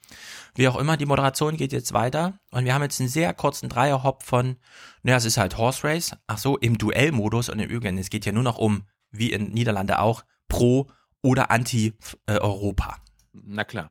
Wie 0.54 0.68
auch 0.68 0.76
immer, 0.76 0.96
die 0.96 1.06
Moderation 1.06 1.56
geht 1.56 1.72
jetzt 1.72 1.92
weiter. 1.92 2.38
Und 2.50 2.64
wir 2.64 2.74
haben 2.74 2.82
jetzt 2.82 3.00
einen 3.00 3.08
sehr 3.08 3.32
kurzen 3.34 3.68
Dreierhopp 3.68 4.22
von, 4.22 4.56
naja, 5.02 5.16
es 5.16 5.24
ist 5.24 5.38
halt 5.38 5.56
Horse 5.56 5.84
Race. 5.84 6.16
Ach 6.26 6.38
so, 6.38 6.58
im 6.58 6.78
Duellmodus. 6.78 7.48
Und 7.48 7.58
im 7.60 7.70
Übrigen, 7.70 7.98
es 7.98 8.10
geht 8.10 8.26
ja 8.26 8.32
nur 8.32 8.42
noch 8.42 8.58
um, 8.58 8.84
wie 9.10 9.32
in 9.32 9.52
Niederlande 9.52 9.98
auch, 10.00 10.24
pro 10.48 10.88
oder 11.22 11.50
anti-Europa. 11.50 12.96
Na 13.32 13.64
klar. 13.64 13.90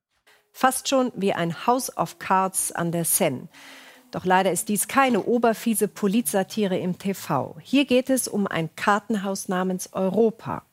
Fast 0.51 0.89
schon 0.89 1.11
wie 1.15 1.33
ein 1.33 1.65
House 1.67 1.95
of 1.95 2.19
Cards 2.19 2.71
an 2.71 2.91
der 2.91 3.05
Seine. 3.05 3.47
Doch 4.11 4.25
leider 4.25 4.51
ist 4.51 4.69
dies 4.69 4.87
keine 4.87 5.23
oberfiese 5.23 5.87
Politsatire 5.87 6.77
im 6.77 6.97
TV. 6.97 7.57
Hier 7.61 7.85
geht 7.85 8.09
es 8.09 8.27
um 8.27 8.47
ein 8.47 8.69
Kartenhaus 8.75 9.47
namens 9.47 9.93
Europa. 9.93 10.63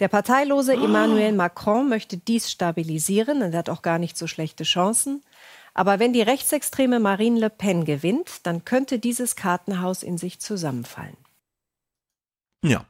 Der 0.00 0.08
parteilose 0.08 0.74
Emmanuel 0.74 1.32
Macron 1.32 1.88
möchte 1.88 2.18
dies 2.18 2.50
stabilisieren 2.50 3.42
und 3.42 3.54
hat 3.54 3.70
auch 3.70 3.82
gar 3.82 3.98
nicht 3.98 4.18
so 4.18 4.26
schlechte 4.26 4.64
Chancen. 4.64 5.22
Aber 5.72 5.98
wenn 5.98 6.12
die 6.12 6.22
rechtsextreme 6.22 7.00
Marine 7.00 7.38
Le 7.38 7.50
Pen 7.50 7.84
gewinnt, 7.84 8.46
dann 8.46 8.64
könnte 8.64 8.98
dieses 8.98 9.36
Kartenhaus 9.36 10.02
in 10.02 10.18
sich 10.18 10.38
zusammenfallen. 10.38 11.16
Ja. 12.62 12.84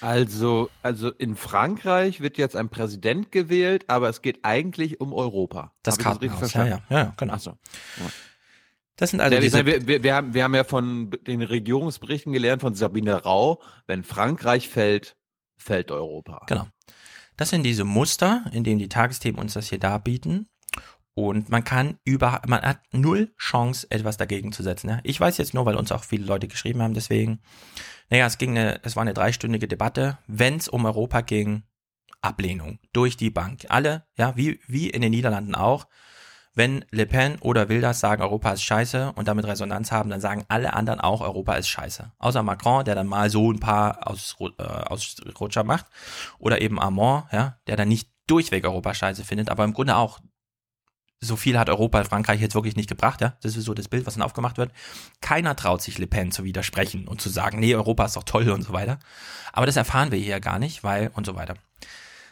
Also, 0.00 0.70
also 0.82 1.10
in 1.10 1.34
Frankreich 1.34 2.20
wird 2.20 2.38
jetzt 2.38 2.54
ein 2.54 2.68
Präsident 2.68 3.32
gewählt, 3.32 3.84
aber 3.88 4.08
es 4.08 4.22
geht 4.22 4.44
eigentlich 4.44 5.00
um 5.00 5.12
Europa. 5.12 5.72
Das 5.82 5.98
Kartenhaus, 5.98 6.40
das 6.40 6.54
ja, 6.54 6.66
ja, 6.66 6.82
ja, 6.88 7.14
genau. 7.16 7.34
Ach 7.34 7.40
so. 7.40 7.50
Ja. 7.50 8.06
Das 8.98 9.10
sind 9.10 9.20
also 9.20 9.36
ja, 9.36 9.40
diese 9.40 9.64
wir, 9.64 9.86
wir, 9.86 10.02
wir, 10.02 10.14
haben, 10.14 10.34
wir 10.34 10.44
haben 10.44 10.54
ja 10.56 10.64
von 10.64 11.10
den 11.26 11.40
Regierungsberichten 11.40 12.32
gelernt 12.32 12.62
von 12.62 12.74
Sabine 12.74 13.22
Rau, 13.22 13.62
wenn 13.86 14.02
Frankreich 14.02 14.68
fällt, 14.68 15.16
fällt 15.56 15.90
Europa. 15.92 16.44
Genau. 16.48 16.66
Das 17.36 17.50
sind 17.50 17.62
diese 17.62 17.84
Muster, 17.84 18.44
in 18.52 18.64
denen 18.64 18.80
die 18.80 18.88
Tagesthemen 18.88 19.40
uns 19.40 19.54
das 19.54 19.68
hier 19.68 19.78
darbieten. 19.78 20.50
Und 21.14 21.48
man 21.48 21.62
kann 21.62 21.98
über, 22.04 22.42
man 22.46 22.62
hat 22.62 22.80
null 22.92 23.32
Chance, 23.38 23.86
etwas 23.90 24.16
dagegen 24.16 24.50
zu 24.50 24.64
setzen. 24.64 24.88
Ja? 24.88 25.00
Ich 25.04 25.20
weiß 25.20 25.38
jetzt 25.38 25.54
nur, 25.54 25.64
weil 25.64 25.76
uns 25.76 25.92
auch 25.92 26.02
viele 26.02 26.26
Leute 26.26 26.48
geschrieben 26.48 26.82
haben, 26.82 26.94
deswegen, 26.94 27.40
naja, 28.10 28.26
es 28.26 28.38
ging 28.38 28.58
eine, 28.58 28.80
es 28.82 28.96
war 28.96 29.02
eine 29.02 29.14
dreistündige 29.14 29.68
Debatte. 29.68 30.18
Wenn 30.26 30.56
es 30.56 30.68
um 30.68 30.84
Europa 30.84 31.20
ging, 31.20 31.62
Ablehnung 32.20 32.80
durch 32.92 33.16
die 33.16 33.30
Bank. 33.30 33.66
Alle, 33.68 34.06
ja, 34.16 34.36
wie, 34.36 34.58
wie 34.66 34.90
in 34.90 35.02
den 35.02 35.12
Niederlanden 35.12 35.54
auch 35.54 35.86
wenn 36.58 36.84
Le 36.90 37.06
Pen 37.06 37.36
oder 37.40 37.68
Wilders 37.68 38.00
sagen, 38.00 38.20
Europa 38.20 38.50
ist 38.50 38.64
scheiße 38.64 39.12
und 39.14 39.28
damit 39.28 39.46
Resonanz 39.46 39.92
haben, 39.92 40.10
dann 40.10 40.20
sagen 40.20 40.44
alle 40.48 40.74
anderen 40.74 41.00
auch, 41.00 41.20
Europa 41.20 41.54
ist 41.54 41.68
scheiße. 41.68 42.10
Außer 42.18 42.42
Macron, 42.42 42.84
der 42.84 42.96
dann 42.96 43.06
mal 43.06 43.30
so 43.30 43.52
ein 43.52 43.60
paar 43.60 44.08
aus, 44.08 44.36
äh, 44.40 44.62
Ausrutscher 44.62 45.62
macht. 45.62 45.86
Oder 46.40 46.60
eben 46.60 46.80
Armand, 46.80 47.32
ja, 47.32 47.58
der 47.68 47.76
dann 47.76 47.88
nicht 47.88 48.10
durchweg 48.26 48.64
Europa 48.64 48.92
scheiße 48.92 49.24
findet, 49.24 49.50
aber 49.50 49.64
im 49.64 49.72
Grunde 49.72 49.96
auch 49.96 50.18
so 51.20 51.36
viel 51.36 51.58
hat 51.58 51.68
Europa 51.68 52.02
Frankreich 52.04 52.40
jetzt 52.40 52.54
wirklich 52.56 52.76
nicht 52.76 52.88
gebracht, 52.88 53.20
ja. 53.20 53.36
Das 53.40 53.56
ist 53.56 53.64
so 53.64 53.74
das 53.74 53.88
Bild, 53.88 54.04
was 54.06 54.14
dann 54.14 54.22
aufgemacht 54.22 54.58
wird. 54.58 54.72
Keiner 55.20 55.54
traut 55.54 55.80
sich 55.80 55.98
Le 55.98 56.08
Pen 56.08 56.32
zu 56.32 56.42
widersprechen 56.42 57.06
und 57.06 57.20
zu 57.20 57.28
sagen, 57.28 57.60
nee, 57.60 57.74
Europa 57.74 58.04
ist 58.04 58.16
doch 58.16 58.24
toll 58.24 58.50
und 58.50 58.62
so 58.62 58.72
weiter. 58.72 58.98
Aber 59.52 59.66
das 59.66 59.76
erfahren 59.76 60.10
wir 60.10 60.18
hier 60.18 60.40
gar 60.40 60.58
nicht, 60.58 60.82
weil 60.82 61.10
und 61.14 61.24
so 61.24 61.36
weiter. 61.36 61.54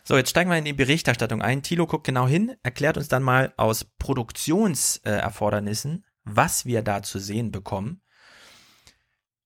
So, 0.08 0.16
jetzt 0.16 0.30
steigen 0.30 0.50
wir 0.50 0.56
in 0.56 0.64
die 0.64 0.72
Berichterstattung 0.72 1.42
ein. 1.42 1.64
Thilo 1.64 1.88
guckt 1.88 2.06
genau 2.06 2.28
hin, 2.28 2.54
erklärt 2.62 2.96
uns 2.96 3.08
dann 3.08 3.24
mal 3.24 3.52
aus 3.56 3.84
Produktionserfordernissen, 3.98 6.04
was 6.22 6.64
wir 6.64 6.82
da 6.82 7.02
zu 7.02 7.18
sehen 7.18 7.50
bekommen. 7.50 8.02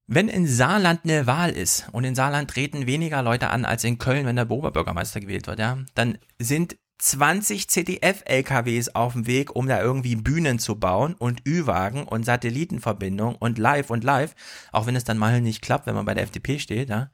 Wenn 0.07 0.29
in 0.29 0.47
Saarland 0.47 1.01
eine 1.05 1.27
Wahl 1.27 1.53
ist 1.53 1.89
und 1.93 2.05
in 2.05 2.15
Saarland 2.15 2.51
treten 2.51 2.87
weniger 2.87 3.23
Leute 3.23 3.49
an 3.49 3.65
als 3.65 3.85
in 3.85 3.97
Köln, 3.97 4.27
wenn 4.27 4.37
der 4.37 4.51
Oberbürgermeister 4.51 5.21
gewählt 5.21 5.47
wird, 5.47 5.61
ja, 5.61 5.79
dann 5.95 6.19
sind 6.39 6.77
20 6.99 7.71
ZDF-LKWs 7.71 8.91
auf 8.91 9.15
dem 9.15 9.27
Weg, 9.27 9.57
um 9.57 9.67
da 9.67 9.81
irgendwie 9.81 10.17
Bühnen 10.17 10.59
zu 10.59 10.79
bauen 10.79 11.15
und 11.15 11.41
Ü-Wagen 11.49 12.05
und 12.05 12.27
Satellitenverbindung 12.27 13.37
und 13.37 13.57
live 13.57 13.89
und 13.89 14.05
live, 14.05 14.35
auch 14.73 14.85
wenn 14.85 14.97
es 14.97 15.05
dann 15.05 15.17
mal 15.17 15.41
nicht 15.41 15.63
klappt, 15.63 15.87
wenn 15.87 15.95
man 15.95 16.05
bei 16.05 16.13
der 16.13 16.25
FDP 16.25 16.59
steht, 16.59 16.91
ja. 16.91 17.11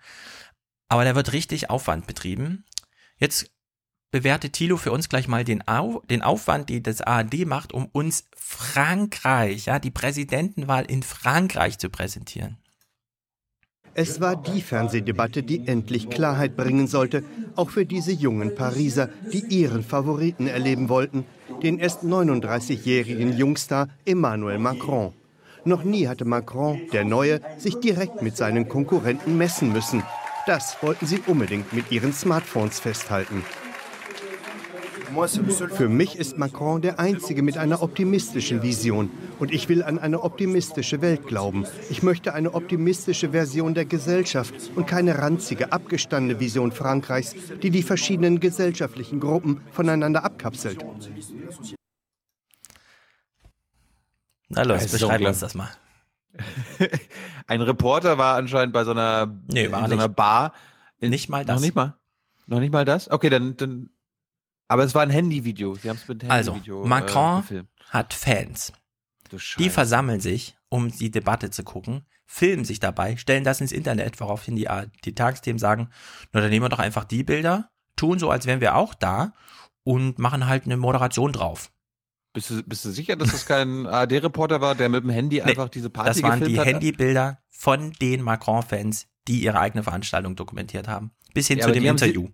Aber 0.88 1.04
da 1.04 1.14
wird 1.14 1.32
richtig 1.32 1.70
Aufwand 1.70 2.08
betrieben. 2.08 2.64
Jetzt 3.18 3.50
bewertet 4.10 4.52
Thilo 4.54 4.76
für 4.76 4.92
uns 4.92 5.08
gleich 5.08 5.28
mal 5.28 5.44
den, 5.44 5.66
Au 5.66 6.02
den 6.08 6.22
Aufwand, 6.22 6.68
den 6.68 6.82
das 6.82 7.00
ARD 7.00 7.46
macht, 7.46 7.72
um 7.72 7.86
uns 7.92 8.24
Frankreich, 8.36 9.66
ja, 9.66 9.78
die 9.78 9.90
Präsidentenwahl 9.90 10.84
in 10.84 11.02
Frankreich 11.02 11.78
zu 11.78 11.90
präsentieren. 11.90 12.58
Es 13.98 14.20
war 14.20 14.36
die 14.36 14.60
Fernsehdebatte, 14.60 15.42
die 15.42 15.66
endlich 15.66 16.10
Klarheit 16.10 16.54
bringen 16.54 16.86
sollte, 16.86 17.24
auch 17.54 17.70
für 17.70 17.86
diese 17.86 18.12
jungen 18.12 18.54
Pariser, 18.54 19.08
die 19.32 19.44
ihren 19.48 19.82
Favoriten 19.82 20.46
erleben 20.46 20.90
wollten, 20.90 21.24
den 21.62 21.78
erst 21.78 22.02
39-jährigen 22.02 23.34
Jungstar 23.34 23.88
Emmanuel 24.04 24.58
Macron. 24.58 25.14
Noch 25.64 25.82
nie 25.82 26.08
hatte 26.08 26.26
Macron, 26.26 26.78
der 26.92 27.04
Neue, 27.04 27.40
sich 27.56 27.76
direkt 27.80 28.20
mit 28.20 28.36
seinen 28.36 28.68
Konkurrenten 28.68 29.38
messen 29.38 29.72
müssen. 29.72 30.02
Das 30.46 30.80
wollten 30.80 31.06
sie 31.06 31.20
unbedingt 31.26 31.72
mit 31.72 31.90
ihren 31.90 32.12
Smartphones 32.12 32.78
festhalten. 32.78 33.44
Für 35.76 35.88
mich 35.88 36.16
ist 36.16 36.38
Macron 36.38 36.82
der 36.82 37.00
Einzige 37.00 37.42
mit 37.42 37.56
einer 37.58 37.82
optimistischen 37.82 38.62
Vision. 38.62 39.10
Und 39.38 39.52
ich 39.52 39.68
will 39.68 39.82
an 39.82 39.98
eine 39.98 40.22
optimistische 40.22 41.00
Welt 41.00 41.26
glauben. 41.26 41.66
Ich 41.90 42.02
möchte 42.02 42.34
eine 42.34 42.54
optimistische 42.54 43.30
Version 43.30 43.74
der 43.74 43.86
Gesellschaft 43.86 44.54
und 44.74 44.86
keine 44.86 45.18
ranzige, 45.18 45.72
abgestandene 45.72 46.38
Vision 46.38 46.70
Frankreichs, 46.70 47.34
die 47.62 47.70
die 47.70 47.82
verschiedenen 47.82 48.40
gesellschaftlichen 48.40 49.20
Gruppen 49.20 49.62
voneinander 49.72 50.24
abkapselt. 50.24 50.84
Na 54.48 54.62
los, 54.62 54.86
beschreib 54.86 55.22
uns 55.22 55.40
das 55.40 55.54
mal. 55.54 55.70
Ein 57.46 57.60
Reporter 57.60 58.18
war 58.18 58.36
anscheinend 58.36 58.72
bei 58.72 58.84
so 58.84 58.90
einer, 58.90 59.26
nee, 59.48 59.70
war 59.70 59.88
so 59.88 59.94
einer. 59.94 60.08
Bar. 60.08 60.52
Nicht 61.00 61.28
mal 61.28 61.44
das. 61.44 61.56
Noch 61.56 61.62
nicht 61.62 61.74
mal. 61.74 61.94
Noch 62.46 62.60
nicht 62.60 62.72
mal 62.72 62.84
das? 62.84 63.10
Okay, 63.10 63.28
dann, 63.28 63.56
dann 63.56 63.90
aber 64.68 64.84
es 64.84 64.94
war 64.94 65.02
ein 65.02 65.10
Handyvideo. 65.10 65.74
Sie 65.76 65.88
haben 65.88 65.96
es 65.96 66.08
mit 66.08 66.28
Also, 66.28 66.52
Handyvideo 66.52 66.84
Macron 66.86 67.44
äh, 67.50 67.62
hat 67.90 68.14
Fans. 68.14 68.72
Die 69.58 69.70
versammeln 69.70 70.20
sich, 70.20 70.56
um 70.68 70.90
die 70.90 71.10
Debatte 71.10 71.50
zu 71.50 71.64
gucken, 71.64 72.06
filmen 72.26 72.64
sich 72.64 72.80
dabei, 72.80 73.16
stellen 73.16 73.44
das 73.44 73.60
ins 73.60 73.72
Internet, 73.72 74.20
woraufhin 74.20 74.56
die, 74.56 74.68
die 75.04 75.14
Tagesthemen 75.14 75.58
sagen, 75.58 75.90
na 76.32 76.40
dann 76.40 76.50
nehmen 76.50 76.64
wir 76.64 76.68
doch 76.68 76.78
einfach 76.78 77.04
die 77.04 77.24
Bilder, 77.24 77.70
tun 77.96 78.18
so, 78.18 78.30
als 78.30 78.46
wären 78.46 78.60
wir 78.60 78.76
auch 78.76 78.94
da 78.94 79.32
und 79.84 80.18
machen 80.18 80.46
halt 80.46 80.64
eine 80.64 80.76
Moderation 80.76 81.32
drauf. 81.32 81.70
Bist 82.36 82.50
du, 82.50 82.62
bist 82.64 82.84
du 82.84 82.90
sicher, 82.90 83.16
dass 83.16 83.30
das 83.30 83.46
kein 83.46 83.86
ARD-Reporter 83.86 84.60
war, 84.60 84.74
der 84.74 84.90
mit 84.90 85.02
dem 85.02 85.08
Handy 85.08 85.40
einfach 85.40 85.70
diese 85.70 85.88
Party 85.88 86.08
Das 86.10 86.22
waren 86.22 86.38
die 86.40 86.52
gefilmt 86.52 86.58
hat? 86.58 86.66
Handybilder 86.66 87.38
von 87.48 87.92
den 87.94 88.20
Macron-Fans, 88.20 89.06
die 89.26 89.42
ihre 89.42 89.58
eigene 89.58 89.82
Veranstaltung 89.82 90.36
dokumentiert 90.36 90.86
haben. 90.86 91.12
Bis 91.32 91.48
hin 91.48 91.60
Ja, 91.60 91.64
zu 91.66 91.72
dem 91.72 91.86
Interview. 91.86 92.28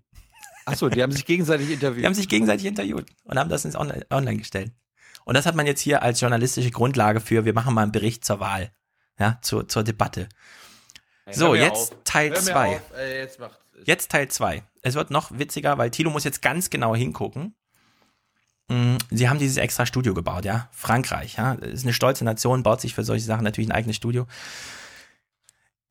Achso, 0.66 0.88
die 0.88 1.00
haben 1.04 1.12
sich 1.12 1.24
gegenseitig 1.24 1.70
interviewt. 1.70 2.02
Die 2.02 2.06
haben 2.06 2.14
sich 2.14 2.28
gegenseitig 2.28 2.66
interviewt 2.66 3.06
und 3.22 3.38
haben 3.38 3.48
das 3.48 3.64
ins 3.64 3.76
Online, 3.76 4.04
online 4.10 4.38
gestellt. 4.38 4.72
Und 5.24 5.36
das 5.36 5.46
hat 5.46 5.54
man 5.54 5.68
jetzt 5.68 5.80
hier 5.80 6.02
als 6.02 6.20
journalistische 6.20 6.72
Grundlage 6.72 7.20
für, 7.20 7.44
wir 7.44 7.54
machen 7.54 7.72
mal 7.72 7.82
einen 7.84 7.92
Bericht 7.92 8.24
zur 8.24 8.40
Wahl, 8.40 8.72
ja, 9.20 9.38
zur, 9.40 9.68
zur 9.68 9.84
Debatte. 9.84 10.28
Ey, 11.26 11.34
So, 11.34 11.54
jetzt 11.54 11.92
auf. 11.92 12.02
Teil 12.02 12.30
Hör 12.30 12.38
mir 12.38 12.44
2. 12.44 12.68
auf. 12.70 12.82
Ey, 12.96 13.18
jetzt 13.18 13.38
Jetzt 13.84 14.10
Teil 14.10 14.26
2. 14.26 14.64
Es 14.82 14.96
wird 14.96 15.12
noch 15.12 15.30
witziger, 15.38 15.78
weil 15.78 15.90
Thilo 15.92 16.10
muss 16.10 16.24
jetzt 16.24 16.42
ganz 16.42 16.70
genau 16.70 16.96
hingucken. 16.96 17.54
Mm, 18.72 18.96
Sie 19.10 19.28
haben 19.28 19.38
dieses 19.38 19.58
extra 19.58 19.84
Studio 19.84 20.14
gebaut, 20.14 20.46
ja. 20.46 20.68
Frankreich, 20.72 21.36
ja. 21.36 21.54
Ist 21.54 21.84
eine 21.84 21.92
stolze 21.92 22.24
Nation, 22.24 22.62
baut 22.62 22.80
sich 22.80 22.94
für 22.94 23.04
solche 23.04 23.26
Sachen 23.26 23.44
natürlich 23.44 23.68
ein 23.68 23.76
eigenes 23.76 23.96
Studio. 23.96 24.26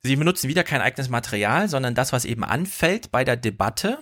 Sie 0.01 0.15
benutzen 0.15 0.47
wieder 0.47 0.63
kein 0.63 0.81
eigenes 0.81 1.09
Material, 1.09 1.69
sondern 1.69 1.93
das, 1.93 2.11
was 2.11 2.25
eben 2.25 2.43
anfällt 2.43 3.11
bei 3.11 3.23
der 3.23 3.37
Debatte. 3.37 3.99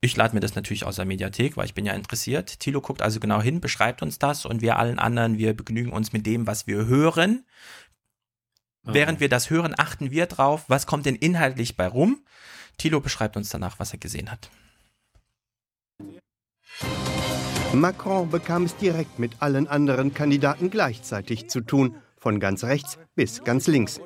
Ich 0.00 0.16
lade 0.16 0.34
mir 0.34 0.40
das 0.40 0.54
natürlich 0.54 0.84
aus 0.84 0.96
der 0.96 1.06
Mediathek, 1.06 1.56
weil 1.56 1.66
ich 1.66 1.74
bin 1.74 1.84
ja 1.84 1.92
interessiert. 1.92 2.60
Thilo 2.60 2.80
guckt 2.80 3.02
also 3.02 3.18
genau 3.18 3.42
hin, 3.42 3.60
beschreibt 3.60 4.00
uns 4.00 4.20
das 4.20 4.46
und 4.46 4.62
wir 4.62 4.78
allen 4.78 5.00
anderen, 5.00 5.36
wir 5.36 5.54
begnügen 5.54 5.90
uns 5.90 6.12
mit 6.12 6.24
dem, 6.24 6.46
was 6.46 6.68
wir 6.68 6.86
hören. 6.86 7.44
Während 8.84 9.18
wir 9.18 9.28
das 9.28 9.50
hören, 9.50 9.74
achten 9.76 10.10
wir 10.10 10.26
drauf, 10.26 10.64
was 10.68 10.86
kommt 10.86 11.04
denn 11.04 11.16
inhaltlich 11.16 11.76
bei 11.76 11.86
rum. 11.88 12.24
Thilo 12.78 13.00
beschreibt 13.00 13.36
uns 13.36 13.50
danach, 13.50 13.78
was 13.78 13.92
er 13.92 13.98
gesehen 13.98 14.30
hat. 14.30 14.50
Macron 17.72 18.28
bekam 18.28 18.64
es 18.64 18.76
direkt 18.76 19.18
mit 19.18 19.32
allen 19.40 19.68
anderen 19.68 20.12
Kandidaten 20.12 20.70
gleichzeitig 20.70 21.48
zu 21.48 21.60
tun, 21.60 21.94
von 22.18 22.40
ganz 22.40 22.64
rechts 22.64 22.98
bis 23.14 23.44
ganz 23.44 23.66
links. 23.66 24.00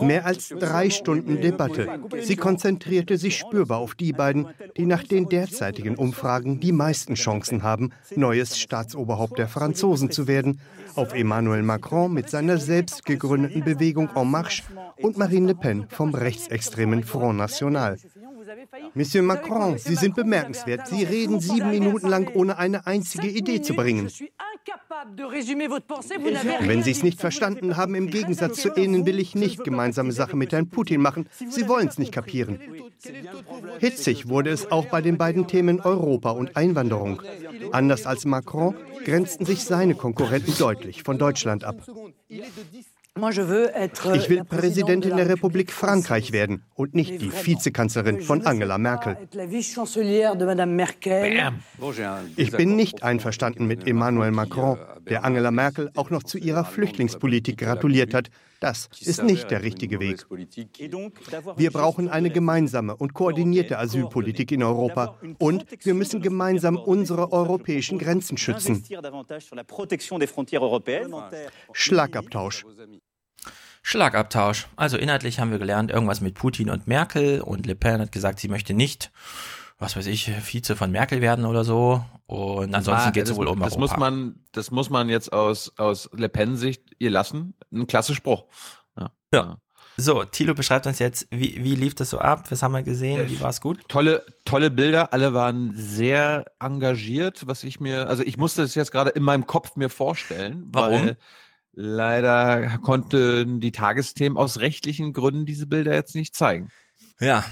Mehr 0.00 0.26
als 0.26 0.48
drei 0.48 0.90
Stunden 0.90 1.40
Debatte. 1.40 2.00
Sie 2.20 2.36
konzentrierte 2.36 3.18
sich 3.18 3.36
spürbar 3.36 3.78
auf 3.78 3.94
die 3.94 4.12
beiden, 4.12 4.46
die 4.76 4.86
nach 4.86 5.02
den 5.02 5.28
derzeitigen 5.28 5.96
Umfragen 5.96 6.60
die 6.60 6.72
meisten 6.72 7.14
Chancen 7.14 7.62
haben, 7.62 7.90
neues 8.14 8.58
Staatsoberhaupt 8.58 9.38
der 9.38 9.48
Franzosen 9.48 10.10
zu 10.10 10.26
werden. 10.26 10.60
Auf 10.94 11.12
Emmanuel 11.14 11.62
Macron 11.62 12.12
mit 12.12 12.30
seiner 12.30 12.58
selbst 12.58 13.04
gegründeten 13.04 13.62
Bewegung 13.62 14.08
En 14.14 14.30
Marche 14.30 14.62
und 14.96 15.18
Marine 15.18 15.48
Le 15.48 15.54
Pen 15.54 15.86
vom 15.88 16.14
rechtsextremen 16.14 17.04
Front 17.04 17.38
National. 17.38 17.98
Monsieur 18.94 19.22
Macron, 19.22 19.78
Sie 19.78 19.94
sind 19.94 20.14
bemerkenswert. 20.14 20.88
Sie 20.88 21.04
reden 21.04 21.40
sieben 21.40 21.70
Minuten 21.70 22.08
lang, 22.08 22.30
ohne 22.34 22.58
eine 22.58 22.86
einzige 22.86 23.28
Idee 23.28 23.60
zu 23.60 23.74
bringen. 23.74 24.10
Wenn 26.60 26.82
Sie 26.82 26.90
es 26.90 27.02
nicht 27.02 27.20
verstanden 27.20 27.76
haben, 27.76 27.94
im 27.94 28.08
Gegensatz 28.08 28.60
zu 28.60 28.74
Ihnen 28.74 29.06
will 29.06 29.18
ich 29.18 29.34
nicht 29.34 29.64
gemeinsame 29.64 30.12
Sache 30.12 30.36
mit 30.36 30.52
Herrn 30.52 30.68
Putin 30.68 31.00
machen. 31.00 31.28
Sie 31.48 31.68
wollen 31.68 31.88
es 31.88 31.98
nicht 31.98 32.12
kapieren. 32.12 32.58
Hitzig 33.78 34.28
wurde 34.28 34.50
es 34.50 34.70
auch 34.70 34.86
bei 34.86 35.00
den 35.00 35.18
beiden 35.18 35.46
Themen 35.46 35.80
Europa 35.80 36.30
und 36.30 36.56
Einwanderung. 36.56 37.22
Anders 37.72 38.06
als 38.06 38.24
Macron 38.24 38.74
grenzten 39.04 39.46
sich 39.46 39.64
seine 39.64 39.94
Konkurrenten 39.94 40.54
deutlich 40.58 41.02
von 41.02 41.18
Deutschland 41.18 41.64
ab. 41.64 41.76
Ich 43.18 44.28
will 44.28 44.44
Präsidentin 44.44 45.16
der 45.16 45.28
Republik 45.28 45.72
Frankreich 45.72 46.32
werden 46.32 46.62
und 46.74 46.94
nicht 46.94 47.20
die 47.20 47.32
Vizekanzlerin 47.32 48.20
von 48.20 48.46
Angela 48.46 48.78
Merkel. 48.78 49.16
Ich 52.36 52.52
bin 52.52 52.76
nicht 52.76 53.02
einverstanden 53.02 53.66
mit 53.66 53.86
Emmanuel 53.86 54.30
Macron, 54.30 54.78
der 55.08 55.24
Angela 55.24 55.50
Merkel 55.50 55.90
auch 55.96 56.10
noch 56.10 56.22
zu 56.22 56.38
ihrer 56.38 56.64
Flüchtlingspolitik 56.64 57.58
gratuliert 57.58 58.14
hat. 58.14 58.30
Das 58.60 58.88
ist 59.00 59.22
nicht 59.22 59.50
der 59.50 59.62
richtige 59.62 60.00
Weg. 60.00 60.26
Wir 61.56 61.70
brauchen 61.70 62.08
eine 62.08 62.30
gemeinsame 62.30 62.96
und 62.96 63.14
koordinierte 63.14 63.78
Asylpolitik 63.78 64.50
in 64.52 64.62
Europa 64.62 65.16
und 65.38 65.64
wir 65.84 65.94
müssen 65.94 66.20
gemeinsam 66.20 66.76
unsere 66.76 67.32
europäischen 67.32 67.98
Grenzen 67.98 68.36
schützen. 68.36 68.84
Schlagabtausch. 71.72 72.64
Schlagabtausch. 73.82 74.68
Also 74.76 74.96
inhaltlich 74.96 75.40
haben 75.40 75.50
wir 75.50 75.58
gelernt, 75.58 75.90
irgendwas 75.90 76.20
mit 76.20 76.34
Putin 76.34 76.70
und 76.70 76.86
Merkel 76.86 77.40
und 77.40 77.66
Le 77.66 77.74
Pen 77.74 78.00
hat 78.00 78.12
gesagt, 78.12 78.40
sie 78.40 78.48
möchte 78.48 78.74
nicht, 78.74 79.10
was 79.78 79.96
weiß 79.96 80.06
ich, 80.06 80.30
Vize 80.30 80.76
von 80.76 80.90
Merkel 80.90 81.20
werden 81.20 81.44
oder 81.44 81.64
so. 81.64 82.04
Und 82.26 82.74
ansonsten 82.74 83.12
geht 83.12 83.28
es 83.28 83.36
wohl 83.36 83.46
um 83.46 83.60
das 83.60 83.72
Europa. 83.72 83.80
muss 83.80 83.96
man, 83.96 84.40
das 84.52 84.70
muss 84.70 84.90
man 84.90 85.08
jetzt 85.08 85.32
aus, 85.32 85.72
aus 85.78 86.10
Le 86.12 86.28
Pen-Sicht 86.28 86.82
ihr 86.98 87.10
lassen. 87.10 87.54
Ein 87.72 87.86
klasse 87.86 88.14
Spruch. 88.14 88.44
Ja. 88.98 89.10
Ja. 89.32 89.58
So, 90.00 90.22
Thilo 90.24 90.54
beschreibt 90.54 90.86
uns 90.86 91.00
jetzt, 91.00 91.26
wie, 91.30 91.64
wie 91.64 91.74
lief 91.74 91.94
das 91.96 92.10
so 92.10 92.18
ab? 92.18 92.48
Was 92.50 92.62
haben 92.62 92.70
wir 92.70 92.84
gesehen? 92.84 93.28
Wie 93.28 93.40
war 93.40 93.50
es 93.50 93.60
gut? 93.60 93.80
Tolle, 93.88 94.24
tolle 94.44 94.70
Bilder. 94.70 95.12
Alle 95.12 95.34
waren 95.34 95.72
sehr 95.74 96.44
engagiert, 96.60 97.48
was 97.48 97.64
ich 97.64 97.80
mir, 97.80 98.08
also 98.08 98.22
ich 98.22 98.36
musste 98.36 98.62
es 98.62 98.76
jetzt 98.76 98.92
gerade 98.92 99.10
in 99.10 99.24
meinem 99.24 99.48
Kopf 99.48 99.74
mir 99.74 99.90
vorstellen. 99.90 100.68
Warum? 100.70 100.92
Weil 100.92 101.16
leider 101.78 102.78
konnten 102.78 103.60
die 103.60 103.70
Tagesthemen 103.70 104.36
aus 104.36 104.58
rechtlichen 104.58 105.12
Gründen 105.12 105.46
diese 105.46 105.66
Bilder 105.66 105.94
jetzt 105.94 106.16
nicht 106.16 106.34
zeigen. 106.34 106.70
Ja. 107.20 107.44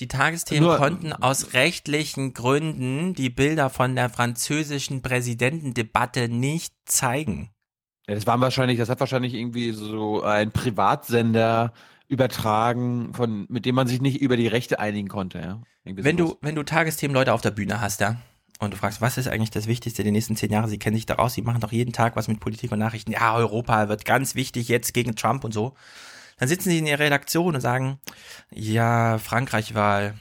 Die 0.00 0.08
Tagesthemen 0.08 0.64
Nur- 0.64 0.76
konnten 0.76 1.12
aus 1.12 1.54
rechtlichen 1.54 2.34
Gründen 2.34 3.14
die 3.14 3.30
Bilder 3.30 3.70
von 3.70 3.94
der 3.94 4.10
französischen 4.10 5.00
Präsidentendebatte 5.02 6.28
nicht 6.28 6.74
zeigen. 6.86 7.50
Das 8.06 8.26
waren 8.26 8.40
wahrscheinlich, 8.40 8.78
das 8.78 8.88
hat 8.88 9.00
wahrscheinlich 9.00 9.34
irgendwie 9.34 9.72
so 9.72 10.22
ein 10.22 10.50
Privatsender 10.50 11.72
übertragen, 12.08 13.12
von, 13.12 13.46
mit 13.48 13.64
dem 13.64 13.74
man 13.74 13.86
sich 13.86 14.00
nicht 14.00 14.20
über 14.20 14.36
die 14.36 14.46
Rechte 14.46 14.80
einigen 14.80 15.08
konnte, 15.08 15.38
ja. 15.38 15.62
Wenn 15.84 16.16
du, 16.16 16.36
wenn 16.40 16.54
du 16.54 16.62
Tagesthemen-Leute 16.62 17.32
auf 17.32 17.40
der 17.40 17.50
Bühne 17.50 17.80
hast, 17.80 18.00
ja, 18.00 18.16
und 18.58 18.72
du 18.72 18.76
fragst, 18.76 19.00
was 19.00 19.18
ist 19.18 19.28
eigentlich 19.28 19.50
das 19.50 19.66
Wichtigste 19.66 20.02
die 20.02 20.10
nächsten 20.10 20.36
zehn 20.36 20.50
Jahre? 20.50 20.68
Sie 20.68 20.78
kennen 20.78 20.96
sich 20.96 21.06
da 21.06 21.14
raus, 21.14 21.34
sie 21.34 21.42
machen 21.42 21.60
doch 21.60 21.72
jeden 21.72 21.92
Tag 21.92 22.16
was 22.16 22.28
mit 22.28 22.40
Politik 22.40 22.72
und 22.72 22.80
Nachrichten. 22.80 23.12
Ja, 23.12 23.34
Europa 23.34 23.88
wird 23.88 24.04
ganz 24.04 24.34
wichtig 24.34 24.68
jetzt 24.68 24.94
gegen 24.94 25.14
Trump 25.14 25.44
und 25.44 25.52
so. 25.52 25.74
Dann 26.38 26.48
sitzen 26.48 26.70
sie 26.70 26.78
in 26.78 26.86
ihrer 26.86 27.00
Redaktion 27.00 27.54
und 27.54 27.60
sagen, 27.60 28.00
ja, 28.50 29.18
Frankreich-Wahl. 29.18 30.14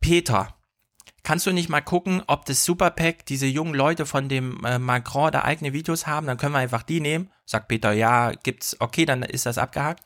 Peter, 0.00 0.54
kannst 1.22 1.46
du 1.46 1.52
nicht 1.52 1.68
mal 1.68 1.80
gucken, 1.80 2.22
ob 2.26 2.46
das 2.46 2.64
Superpack, 2.64 3.26
diese 3.26 3.46
jungen 3.46 3.74
Leute 3.74 4.06
von 4.06 4.28
dem 4.28 4.64
äh, 4.64 4.78
Macron 4.78 5.32
da 5.32 5.42
eigene 5.44 5.72
Videos 5.72 6.06
haben? 6.06 6.26
Dann 6.26 6.38
können 6.38 6.54
wir 6.54 6.58
einfach 6.58 6.82
die 6.82 7.00
nehmen. 7.00 7.30
Sagt 7.44 7.68
Peter, 7.68 7.92
ja, 7.92 8.32
gibt's, 8.32 8.76
okay, 8.80 9.04
dann 9.04 9.22
ist 9.22 9.46
das 9.46 9.58
abgehakt. 9.58 10.04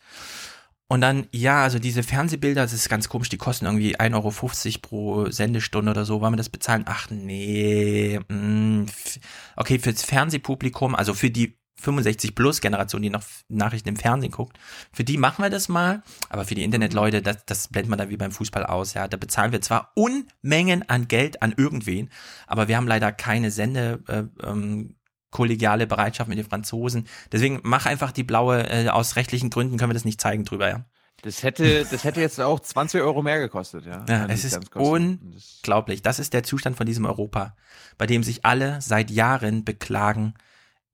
Und 0.89 1.01
dann, 1.01 1.27
ja, 1.33 1.63
also 1.63 1.79
diese 1.79 2.03
Fernsehbilder, 2.03 2.61
das 2.63 2.75
ist 2.75 2.91
ganz 2.91 3.09
komisch, 3.09 3.31
die 3.31 3.39
kosten 3.39 3.65
irgendwie 3.65 3.97
1,50 3.99 4.15
Euro 4.15 4.79
pro 4.83 5.31
Sendestunde 5.31 5.91
oder 5.91 6.05
so. 6.05 6.21
Wollen 6.21 6.35
wir 6.35 6.37
das 6.37 6.51
bezahlen? 6.51 6.85
Ach 6.87 7.09
nee. 7.11 8.21
Mh, 8.29 8.85
f- 8.85 9.19
okay, 9.57 9.79
fürs 9.79 10.03
Fernsehpublikum, 10.03 10.95
also 10.95 11.15
für 11.15 11.31
die 11.31 11.59
65 11.81 12.35
plus 12.35 12.61
Generation, 12.61 13.01
die 13.03 13.11
noch 13.11 13.23
Nachrichten 13.49 13.89
im 13.89 13.97
Fernsehen 13.97 14.31
guckt. 14.31 14.59
Für 14.93 15.03
die 15.03 15.17
machen 15.17 15.43
wir 15.43 15.51
das 15.51 15.69
mal, 15.69 16.03
aber 16.29 16.45
für 16.45 16.55
die 16.55 16.63
Internetleute, 16.63 17.23
das, 17.23 17.45
das 17.47 17.69
blendet 17.69 17.89
man 17.91 17.99
dann 17.99 18.11
wie 18.11 18.19
beim 18.19 18.31
Fußball 18.31 18.67
aus. 18.67 18.93
Ja, 18.95 19.09
da 19.09 19.17
bezahlen 19.17 19.51
wir 19.53 19.63
zwar 19.63 19.91
Unmengen 19.95 20.89
an 20.89 21.09
Geld 21.09 21.43
an 21.43 21.55
irgendwen, 21.57 22.11
aber 22.47 22.69
wir 22.69 22.77
haben 22.77 22.87
leider 22.87 23.11
keine 23.13 23.51
Sende 23.51 24.01
äh, 24.09 24.47
ähm, 24.47 24.95
kollegiale 25.33 25.89
Bereitschaft 25.89 26.29
mit 26.29 26.39
den 26.39 26.47
Franzosen. 26.47 27.09
Deswegen 27.33 27.59
mach 27.65 27.87
einfach 27.87 28.13
die 28.13 28.23
blaue, 28.23 28.63
äh, 28.71 28.89
aus 28.89 29.17
rechtlichen 29.17 29.51
Gründen 29.51 29.77
können 29.79 29.91
wir 29.91 29.95
das 29.95 30.05
nicht 30.05 30.21
zeigen 30.21 30.45
drüber, 30.45 30.69
ja. 30.69 30.85
Das 31.23 31.43
hätte, 31.45 31.85
das 31.85 32.03
hätte 32.03 32.21
jetzt 32.21 32.41
auch 32.41 32.59
20 32.59 33.01
Euro 33.01 33.23
mehr 33.23 33.39
gekostet, 33.39 33.87
ja. 33.87 34.05
Ja, 34.09 34.27
es 34.27 34.45
ist 34.45 34.75
unglaublich. 34.75 36.03
Das 36.03 36.19
ist 36.19 36.33
der 36.33 36.43
Zustand 36.43 36.77
von 36.77 36.87
diesem 36.87 37.05
Europa, 37.05 37.57
bei 37.97 38.07
dem 38.07 38.23
sich 38.23 38.45
alle 38.45 38.81
seit 38.81 39.11
Jahren 39.11 39.65
beklagen, 39.65 40.35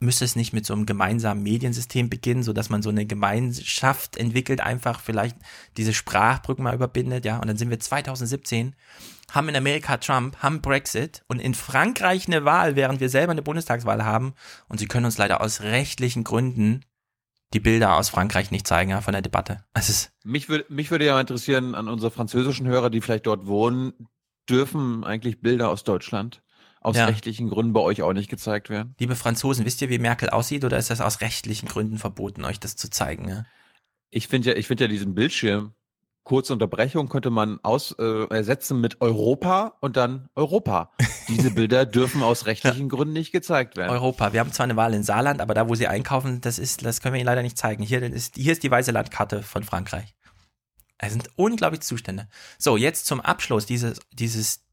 müsste 0.00 0.24
es 0.24 0.36
nicht 0.36 0.52
mit 0.52 0.64
so 0.64 0.74
einem 0.74 0.86
gemeinsamen 0.86 1.42
Mediensystem 1.42 2.08
beginnen, 2.10 2.42
so 2.42 2.52
dass 2.52 2.68
man 2.68 2.82
so 2.82 2.90
eine 2.90 3.06
Gemeinschaft 3.06 4.16
entwickelt, 4.16 4.60
einfach 4.60 5.00
vielleicht 5.00 5.36
diese 5.76 5.94
Sprachbrücken 5.94 6.62
mal 6.62 6.74
überbindet, 6.74 7.24
ja. 7.24 7.38
Und 7.38 7.48
dann 7.48 7.56
sind 7.56 7.70
wir 7.70 7.80
2017, 7.80 8.76
haben 9.30 9.48
in 9.48 9.56
Amerika 9.56 9.98
Trump, 9.98 10.38
haben 10.38 10.60
Brexit 10.60 11.22
und 11.28 11.40
in 11.40 11.54
Frankreich 11.54 12.26
eine 12.26 12.44
Wahl, 12.44 12.76
während 12.76 13.00
wir 13.00 13.08
selber 13.08 13.32
eine 13.32 13.42
Bundestagswahl 13.42 14.04
haben. 14.04 14.34
Und 14.68 14.78
sie 14.78 14.86
können 14.86 15.06
uns 15.06 15.18
leider 15.18 15.40
aus 15.40 15.60
rechtlichen 15.62 16.24
Gründen 16.24 16.84
die 17.54 17.60
Bilder 17.60 17.96
aus 17.96 18.10
Frankreich 18.10 18.50
nicht 18.50 18.66
zeigen, 18.66 18.90
ja, 18.90 19.00
von 19.00 19.12
der 19.12 19.22
Debatte. 19.22 19.64
Es 19.74 19.88
ist 19.88 20.12
mich 20.22 20.48
würde, 20.48 20.66
mich 20.68 20.90
würde 20.90 21.06
ja 21.06 21.18
interessieren, 21.18 21.74
an 21.74 21.88
unsere 21.88 22.10
französischen 22.10 22.66
Hörer, 22.66 22.90
die 22.90 23.00
vielleicht 23.00 23.26
dort 23.26 23.46
wohnen, 23.46 23.92
dürfen 24.48 25.04
eigentlich 25.04 25.40
Bilder 25.40 25.70
aus 25.70 25.84
Deutschland 25.84 26.42
aus 26.80 26.96
ja. 26.96 27.06
rechtlichen 27.06 27.48
Gründen 27.50 27.72
bei 27.72 27.80
euch 27.80 28.02
auch 28.02 28.12
nicht 28.12 28.30
gezeigt 28.30 28.70
werden? 28.70 28.94
Liebe 28.98 29.16
Franzosen, 29.16 29.64
wisst 29.64 29.82
ihr, 29.82 29.88
wie 29.88 29.98
Merkel 29.98 30.30
aussieht 30.30 30.64
oder 30.64 30.78
ist 30.78 30.90
das 30.90 31.00
aus 31.00 31.20
rechtlichen 31.20 31.68
Gründen 31.68 31.98
verboten, 31.98 32.44
euch 32.44 32.60
das 32.60 32.76
zu 32.76 32.88
zeigen? 32.88 33.28
Ja? 33.28 33.44
Ich 34.10 34.28
finde 34.28 34.50
ja, 34.50 34.56
ich 34.56 34.66
finde 34.66 34.84
ja 34.84 34.88
diesen 34.88 35.14
Bildschirm, 35.14 35.74
kurze 36.28 36.52
Unterbrechung 36.52 37.08
könnte 37.08 37.30
man 37.30 37.58
aus, 37.62 37.96
äh, 37.98 38.26
ersetzen 38.28 38.80
mit 38.80 39.00
Europa 39.00 39.78
und 39.80 39.96
dann 39.96 40.28
Europa. 40.36 40.92
Diese 41.26 41.50
Bilder 41.50 41.86
dürfen 41.86 42.22
aus 42.22 42.44
rechtlichen 42.44 42.90
Gründen 42.90 43.14
nicht 43.14 43.32
gezeigt 43.32 43.78
werden. 43.78 43.90
Europa. 43.90 44.34
Wir 44.34 44.40
haben 44.40 44.52
zwar 44.52 44.64
eine 44.64 44.76
Wahl 44.76 44.92
in 44.92 45.02
Saarland, 45.02 45.40
aber 45.40 45.54
da, 45.54 45.68
wo 45.70 45.74
sie 45.74 45.88
einkaufen, 45.88 46.42
das 46.42 46.58
ist, 46.58 46.84
das 46.84 47.00
können 47.00 47.14
wir 47.14 47.20
Ihnen 47.20 47.26
leider 47.26 47.42
nicht 47.42 47.56
zeigen. 47.56 47.82
Hier 47.82 48.02
ist, 48.02 48.36
hier 48.36 48.52
ist 48.52 48.62
die 48.62 48.70
weiße 48.70 48.90
Landkarte 48.90 49.42
von 49.42 49.64
Frankreich. 49.64 50.14
Es 50.98 51.12
sind 51.12 51.30
unglaubliche 51.36 51.82
Zustände. 51.82 52.28
So, 52.58 52.76
jetzt 52.76 53.06
zum 53.06 53.20
Abschluss 53.20 53.64
dieses, 53.64 53.98
dieses 54.12 54.67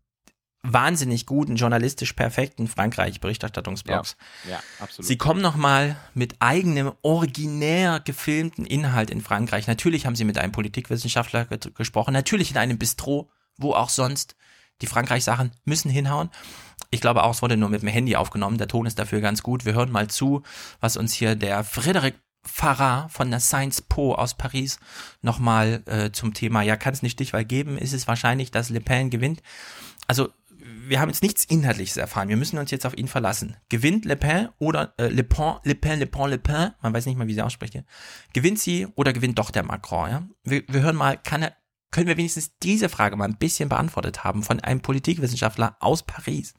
wahnsinnig 0.73 1.25
guten, 1.25 1.55
journalistisch 1.55 2.13
perfekten 2.13 2.67
Frankreich-Berichterstattungsblogs. 2.67 4.17
Ja, 4.45 4.51
ja, 4.51 4.59
absolut. 4.79 5.07
Sie 5.07 5.17
kommen 5.17 5.41
nochmal 5.41 5.97
mit 6.13 6.35
eigenem, 6.39 6.91
originär 7.01 7.99
gefilmten 7.99 8.65
Inhalt 8.65 9.09
in 9.09 9.21
Frankreich. 9.21 9.67
Natürlich 9.67 10.05
haben 10.05 10.15
sie 10.15 10.25
mit 10.25 10.37
einem 10.37 10.51
Politikwissenschaftler 10.51 11.45
ge 11.45 11.59
gesprochen, 11.73 12.13
natürlich 12.13 12.51
in 12.51 12.57
einem 12.57 12.77
Bistro, 12.77 13.29
wo 13.57 13.73
auch 13.73 13.89
sonst. 13.89 14.35
Die 14.81 14.87
Frankreich-Sachen 14.87 15.51
müssen 15.63 15.89
hinhauen. 15.89 16.29
Ich 16.89 16.99
glaube 16.99 17.23
auch, 17.23 17.31
es 17.31 17.41
wurde 17.41 17.55
nur 17.55 17.69
mit 17.69 17.81
dem 17.81 17.87
Handy 17.87 18.17
aufgenommen. 18.17 18.57
Der 18.57 18.67
Ton 18.67 18.85
ist 18.85 18.99
dafür 18.99 19.21
ganz 19.21 19.41
gut. 19.41 19.63
Wir 19.63 19.73
hören 19.73 19.89
mal 19.89 20.09
zu, 20.09 20.43
was 20.81 20.97
uns 20.97 21.13
hier 21.13 21.35
der 21.35 21.63
Frédéric 21.63 22.15
Farah 22.45 23.07
von 23.09 23.31
der 23.31 23.39
Science 23.39 23.81
Po 23.81 24.13
aus 24.13 24.35
Paris 24.35 24.79
nochmal 25.21 25.83
äh, 25.87 26.11
zum 26.11 26.33
Thema, 26.33 26.61
ja, 26.61 26.77
kann 26.77 26.93
es 26.93 27.01
nicht 27.01 27.13
Stichwahl 27.13 27.43
geben, 27.43 27.77
ist 27.77 27.93
es 27.93 28.07
wahrscheinlich, 28.07 28.51
dass 28.51 28.69
Le 28.69 28.81
Pen 28.81 29.09
gewinnt. 29.09 29.41
Also 30.07 30.29
wir 30.87 30.99
haben 30.99 31.09
jetzt 31.09 31.23
nichts 31.23 31.45
Inhaltliches 31.45 31.97
erfahren. 31.97 32.29
Wir 32.29 32.37
müssen 32.37 32.57
uns 32.57 32.71
jetzt 32.71 32.85
auf 32.85 32.97
ihn 32.97 33.07
verlassen. 33.07 33.57
Gewinnt 33.69 34.05
Le 34.05 34.15
Pen 34.15 34.49
oder 34.59 34.93
äh, 34.97 35.07
Le 35.07 35.23
Pen, 35.23 35.55
Le 35.63 35.75
Pen, 35.75 35.99
Le 35.99 36.07
Pen, 36.07 36.29
Le 36.29 36.37
Pen, 36.37 36.71
man 36.81 36.93
weiß 36.93 37.05
nicht 37.05 37.17
mal, 37.17 37.27
wie 37.27 37.33
sie 37.33 37.41
ausspricht. 37.41 37.77
Gewinnt 38.33 38.59
sie 38.59 38.87
oder 38.95 39.13
gewinnt 39.13 39.39
doch 39.39 39.51
der 39.51 39.63
Macron? 39.63 40.09
Ja? 40.09 40.27
Wir, 40.43 40.63
wir 40.67 40.81
hören 40.81 40.95
mal, 40.95 41.17
kann 41.17 41.43
er, 41.43 41.55
können 41.91 42.07
wir 42.07 42.17
wenigstens 42.17 42.57
diese 42.59 42.89
Frage 42.89 43.15
mal 43.15 43.25
ein 43.25 43.37
bisschen 43.37 43.69
beantwortet 43.69 44.23
haben 44.23 44.43
von 44.43 44.59
einem 44.59 44.81
Politikwissenschaftler 44.81 45.77
aus 45.79 46.03
Paris? 46.03 46.53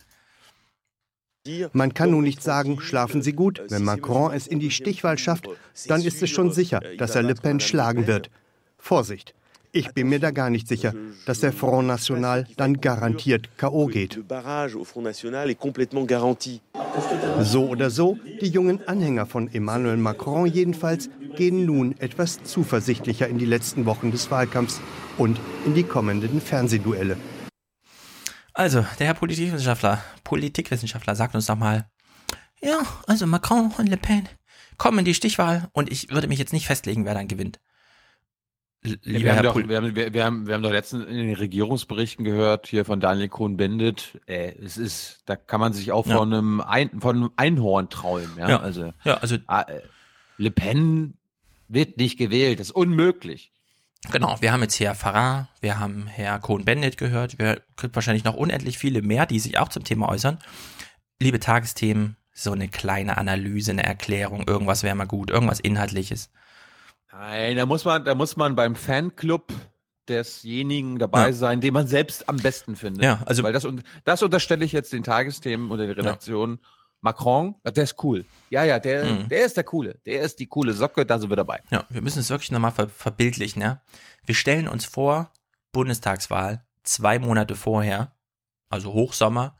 Man 1.72 1.94
kann 1.94 2.10
nun 2.10 2.24
nicht 2.24 2.42
sagen, 2.42 2.80
schlafen 2.80 3.22
Sie 3.22 3.32
gut. 3.32 3.62
Wenn 3.68 3.84
Macron 3.84 4.32
es 4.32 4.48
in 4.48 4.58
die 4.58 4.72
Stichwahl 4.72 5.16
schafft, 5.16 5.48
dann 5.86 6.02
ist 6.02 6.20
es 6.20 6.30
schon 6.30 6.52
sicher, 6.52 6.80
dass 6.98 7.14
er 7.14 7.22
Le 7.22 7.34
Pen 7.34 7.60
schlagen 7.60 8.06
wird. 8.06 8.30
Vorsicht, 8.78 9.34
ich 9.76 9.92
bin 9.92 10.08
mir 10.08 10.18
da 10.18 10.30
gar 10.30 10.48
nicht 10.48 10.66
sicher, 10.66 10.94
dass 11.26 11.40
der 11.40 11.52
Front 11.52 11.86
National 11.86 12.46
dann 12.56 12.80
garantiert 12.80 13.50
K.O. 13.58 13.86
geht. 13.86 14.18
So 17.42 17.68
oder 17.68 17.90
so, 17.90 18.18
die 18.40 18.48
jungen 18.48 18.88
Anhänger 18.88 19.26
von 19.26 19.52
Emmanuel 19.52 19.98
Macron 19.98 20.46
jedenfalls 20.46 21.10
gehen 21.36 21.66
nun 21.66 21.94
etwas 21.98 22.42
zuversichtlicher 22.42 23.28
in 23.28 23.36
die 23.36 23.44
letzten 23.44 23.84
Wochen 23.84 24.10
des 24.10 24.30
Wahlkampfs 24.30 24.80
und 25.18 25.38
in 25.66 25.74
die 25.74 25.82
kommenden 25.82 26.40
Fernsehduelle. 26.40 27.18
Also, 28.54 28.86
der 28.98 29.08
Herr 29.08 29.14
Politikwissenschaftler, 29.14 30.02
Politikwissenschaftler 30.24 31.14
sagt 31.14 31.34
uns 31.34 31.44
doch 31.44 31.56
mal, 31.56 31.86
ja, 32.62 32.78
also 33.06 33.26
Macron 33.26 33.70
und 33.76 33.88
Le 33.88 33.98
Pen 33.98 34.26
kommen 34.78 35.00
in 35.00 35.04
die 35.04 35.14
Stichwahl 35.14 35.68
und 35.72 35.92
ich 35.92 36.10
würde 36.10 36.28
mich 36.28 36.38
jetzt 36.38 36.54
nicht 36.54 36.66
festlegen, 36.66 37.04
wer 37.04 37.12
dann 37.12 37.28
gewinnt. 37.28 37.60
Ja, 38.84 38.94
wir, 39.02 39.36
haben 39.36 39.42
doch, 39.42 39.56
wir, 39.56 39.76
haben, 39.76 39.96
wir, 39.96 40.24
haben, 40.24 40.46
wir 40.46 40.54
haben 40.54 40.62
doch 40.62 40.70
letztens 40.70 41.06
in 41.06 41.16
den 41.16 41.34
Regierungsberichten 41.34 42.24
gehört, 42.24 42.68
hier 42.68 42.84
von 42.84 43.00
Daniel 43.00 43.28
Cohn-Bendit, 43.28 44.20
äh, 44.26 44.52
es 44.62 44.78
ist, 44.78 45.22
da 45.26 45.34
kann 45.34 45.60
man 45.60 45.72
sich 45.72 45.90
auch 45.90 46.06
ja. 46.06 46.16
von 46.16 46.32
einem, 46.32 46.60
Ein, 46.60 47.00
von 47.00 47.16
einem 47.16 47.30
Einhorn 47.36 47.88
träumen. 47.88 48.38
Ja, 48.38 48.48
ja. 48.48 48.60
also, 48.60 48.92
ja, 49.04 49.14
also 49.18 49.36
äh, 49.36 49.80
Le 50.38 50.50
Pen 50.50 51.14
wird 51.68 51.96
nicht 51.96 52.16
gewählt, 52.16 52.60
das 52.60 52.68
ist 52.68 52.76
unmöglich. 52.76 53.50
Genau, 54.12 54.36
wir 54.40 54.52
haben 54.52 54.62
jetzt 54.62 54.78
Herr 54.78 54.94
Farah, 54.94 55.48
wir 55.60 55.80
haben 55.80 56.06
Herr 56.06 56.38
Cohn-Bendit 56.38 56.96
gehört, 56.96 57.38
wir 57.38 57.62
kriegen 57.76 57.94
wahrscheinlich 57.94 58.24
noch 58.24 58.34
unendlich 58.34 58.78
viele 58.78 59.02
mehr, 59.02 59.26
die 59.26 59.40
sich 59.40 59.58
auch 59.58 59.68
zum 59.68 59.82
Thema 59.82 60.08
äußern. 60.08 60.38
Liebe 61.18 61.40
Tagesthemen, 61.40 62.16
so 62.32 62.52
eine 62.52 62.68
kleine 62.68 63.16
Analyse, 63.18 63.72
eine 63.72 63.82
Erklärung, 63.82 64.44
irgendwas 64.46 64.82
wäre 64.82 64.94
mal 64.94 65.06
gut, 65.06 65.30
irgendwas 65.30 65.58
Inhaltliches. 65.58 66.30
Nein, 67.18 67.56
da 67.56 67.64
muss 67.64 67.84
man, 67.84 68.05
da 68.05 68.14
muss 68.14 68.36
man 68.36 68.55
beim 68.55 68.76
Fanclub 68.76 69.52
desjenigen 70.09 70.98
dabei 70.98 71.28
ja. 71.28 71.32
sein, 71.32 71.60
den 71.60 71.72
man 71.72 71.86
selbst 71.86 72.28
am 72.28 72.36
besten 72.36 72.76
findet. 72.76 73.02
Ja, 73.02 73.22
also 73.24 73.43
weil 73.43 73.52
das 73.52 73.66
das 74.05 74.22
unterstelle 74.22 74.64
ich 74.64 74.72
jetzt 74.72 74.93
den 74.93 75.02
Tagesthemen 75.02 75.70
oder 75.70 75.86
der 75.86 75.97
Redaktion. 75.97 76.59
Ja. 76.62 76.68
Macron, 77.01 77.55
der 77.64 77.84
ist 77.84 78.02
cool. 78.02 78.24
Ja, 78.51 78.64
ja, 78.64 78.78
der, 78.78 79.05
mhm. 79.05 79.28
der 79.28 79.47
ist 79.47 79.56
der 79.56 79.64
coole. 79.64 79.98
Der 80.06 80.22
ist 80.22 80.40
die 80.40 80.47
coole 80.47 80.72
Socke, 80.72 81.06
da 81.06 81.18
sind 81.18 81.30
wir 81.30 81.36
dabei. 81.36 81.62
Ja, 81.70 81.84
wir 81.88 82.02
müssen 82.02 82.18
es 82.18 82.30
wirklich 82.30 82.51
nochmal 82.51 82.72
ver 82.72 82.88
verbildlichen, 82.88 83.62
ja. 83.62 83.80
Wir 84.24 84.34
stellen 84.34 84.66
uns 84.66 84.84
vor, 84.84 85.30
Bundestagswahl, 85.72 86.64
zwei 86.82 87.18
Monate 87.18 87.55
vorher, 87.55 88.12
also 88.68 88.93
Hochsommer. 88.93 89.56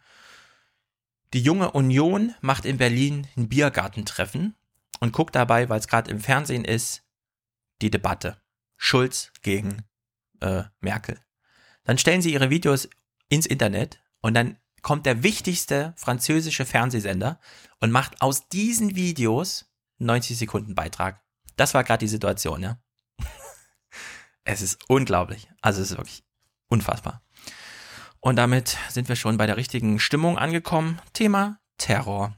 Die 1.33 1.41
junge 1.43 1.71
Union 1.71 2.35
macht 2.41 2.65
in 2.65 2.79
Berlin 2.79 3.27
ein 3.37 3.49
Biergartentreffen 3.49 4.55
und 5.01 5.13
guckt 5.13 5.35
dabei, 5.35 5.69
weil 5.69 5.79
es 5.79 5.89
gerade 5.89 6.11
im 6.11 6.21
Fernsehen 6.21 6.65
ist, 6.65 7.06
die 7.83 7.91
Debatte. 7.91 8.41
Schulz 8.77 9.33
gegen 9.43 9.85
äh, 10.41 10.65
Merkel. 10.81 11.21
Dann 11.85 11.99
stellen 11.99 12.23
sie 12.23 12.33
ihre 12.33 12.51
Videos 12.51 12.89
ins 13.29 13.47
Internet 13.47 14.03
und 14.21 14.35
dann 14.35 14.59
kommt 14.83 15.07
der 15.07 15.23
wichtigste 15.23 15.95
französische 15.97 16.65
Fernsehsender 16.65 17.41
und 17.81 17.91
macht 17.91 18.21
aus 18.23 18.49
diesen 18.49 18.95
Videos 18.95 19.67
90 19.99 20.39
Sekunden 20.39 20.75
Beitrag. 20.75 21.23
Das 21.57 21.75
war 21.75 21.85
gerade 21.85 22.05
die 22.05 22.09
Situation, 22.09 22.63
ja. 22.63 22.79
es 24.45 24.63
ist 24.63 24.79
unglaublich. 24.89 25.49
Also 25.63 25.81
es 25.81 25.91
ist 25.91 25.97
wirklich 25.97 26.25
unfassbar. 26.69 27.23
Und 28.21 28.37
damit 28.37 28.77
sind 28.91 29.09
wir 29.09 29.17
schon 29.17 29.37
bei 29.37 29.47
der 29.47 29.57
richtigen 29.57 29.99
Stimmung 29.99 30.39
angekommen. 30.39 31.01
Thema 31.13 31.61
Terror. 31.79 32.37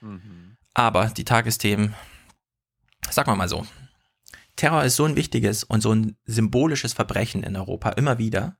Mhm. 0.00 0.56
Aber 0.74 1.06
die 1.06 1.24
Tagesthemen, 1.24 1.94
sagen 3.10 3.30
wir 3.30 3.36
mal 3.36 3.48
so, 3.48 3.66
Terror 4.56 4.84
ist 4.84 4.96
so 4.96 5.04
ein 5.04 5.16
wichtiges 5.16 5.64
und 5.64 5.80
so 5.80 5.92
ein 5.92 6.16
symbolisches 6.24 6.92
Verbrechen 6.92 7.42
in 7.42 7.56
Europa 7.56 7.90
immer 7.90 8.18
wieder, 8.18 8.56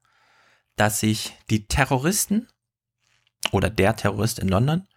dass 0.77 1.01
sich 1.01 1.37
die 1.51 1.67
Terroristen 1.67 2.49
oder 3.53 3.71
der 3.71 3.97
Terrorist 3.97 4.39
in 4.39 4.49
London 4.49 4.89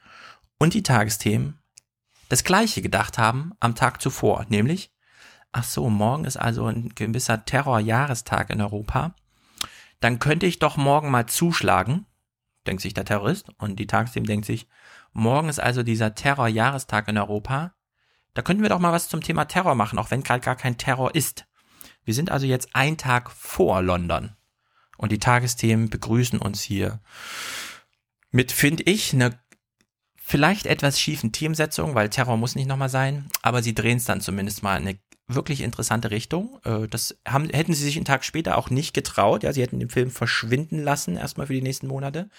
und 0.58 0.74
die 0.74 0.84
Tagesthemen 0.84 1.60
das 2.30 2.44
gleiche 2.44 2.82
gedacht 2.82 3.18
haben 3.18 3.54
am 3.60 3.76
Tag 3.76 4.02
zuvor, 4.02 4.46
nämlich, 4.50 4.92
ach 5.52 5.64
so, 5.64 5.90
morgen 5.90 6.26
ist 6.26 6.38
also 6.38 6.66
ein 6.66 6.90
gewisser 6.90 7.46
Terrorjahrestag 7.46 8.50
in 8.50 8.62
Europa, 8.62 9.16
dann 10.00 10.20
könnte 10.20 10.46
ich 10.46 10.60
doch 10.60 10.78
morgen 10.78 11.10
mal 11.10 11.28
zuschlagen, 11.28 12.06
denkt 12.66 12.82
sich 12.82 12.94
der 12.94 13.06
Terrorist, 13.06 13.50
und 13.58 13.78
die 13.78 13.88
Tagesthemen 13.88 14.28
denkt 14.28 14.46
sich, 14.46 14.68
morgen 15.14 15.48
ist 15.48 15.60
also 15.60 15.84
dieser 15.84 16.16
Terrorjahrestag 16.16 17.08
in 17.08 17.18
Europa, 17.18 17.74
da 18.34 18.42
könnten 18.42 18.64
wir 18.64 18.70
doch 18.70 18.80
mal 18.80 18.92
was 18.92 19.10
zum 19.10 19.22
Thema 19.22 19.46
Terror 19.46 19.76
machen, 19.76 20.00
auch 20.00 20.12
wenn 20.12 20.24
gerade 20.24 20.44
gar 20.44 20.56
kein 20.56 20.78
Terror 20.78 21.16
ist. 21.16 21.46
Wir 22.04 22.14
sind 22.14 22.32
also 22.32 22.46
jetzt 22.46 22.70
ein 22.74 22.98
Tag 22.98 23.32
vor 23.32 23.82
London. 23.82 24.36
Und 24.98 25.12
die 25.12 25.20
Tagesthemen 25.20 25.90
begrüßen 25.90 26.40
uns 26.40 26.62
hier 26.62 27.02
mit, 28.32 28.52
finde 28.52 28.84
ich, 28.84 29.14
einer 29.14 29.32
vielleicht 30.18 30.66
etwas 30.66 31.00
schiefen 31.00 31.32
Teamsetzung, 31.32 31.96
weil 31.96 32.10
Terror 32.10 32.38
muss 32.38 32.56
nicht 32.56 32.68
nochmal 32.68 32.90
sein, 32.90 33.30
aber 33.42 33.64
sie 33.64 33.74
drehen 33.74 33.98
es 33.98 34.06
dann 34.06 34.20
zumindest 34.20 34.64
mal 34.64 34.78
in 34.78 34.88
eine 34.88 35.00
wirklich 35.28 35.62
interessante 35.62 36.12
Richtung. 36.12 36.60
Äh, 36.64 36.88
das 36.88 37.18
haben, 37.28 37.50
hätten 37.50 37.74
sie 37.74 37.84
sich 37.84 37.96
einen 37.96 38.06
Tag 38.06 38.24
später 38.24 38.58
auch 38.58 38.70
nicht 38.70 38.94
getraut. 38.94 39.44
Ja, 39.44 39.54
sie 39.54 39.62
hätten 39.62 39.80
den 39.80 39.90
Film 39.90 40.10
verschwinden 40.10 40.84
lassen, 40.84 41.18
erstmal 41.18 41.48
für 41.48 41.54
die 41.54 41.62
nächsten 41.62 41.88
Monate. 41.88 42.30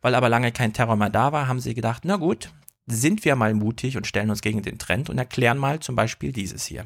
Weil 0.00 0.14
aber 0.14 0.28
lange 0.28 0.52
kein 0.52 0.72
Terror 0.72 0.96
mehr 0.96 1.10
da 1.10 1.32
war, 1.32 1.48
haben 1.48 1.60
sie 1.60 1.74
gedacht, 1.74 2.04
na 2.04 2.16
gut, 2.16 2.50
sind 2.88 3.24
wir 3.24 3.36
mal 3.36 3.54
mutig 3.54 3.96
und 3.96 4.06
stellen 4.06 4.30
uns 4.30 4.40
gegen 4.40 4.62
den 4.62 4.78
Trend 4.78 5.10
und 5.10 5.18
erklären 5.18 5.58
mal 5.58 5.80
zum 5.80 5.94
Beispiel 5.94 6.32
dieses 6.32 6.64
hier. 6.64 6.84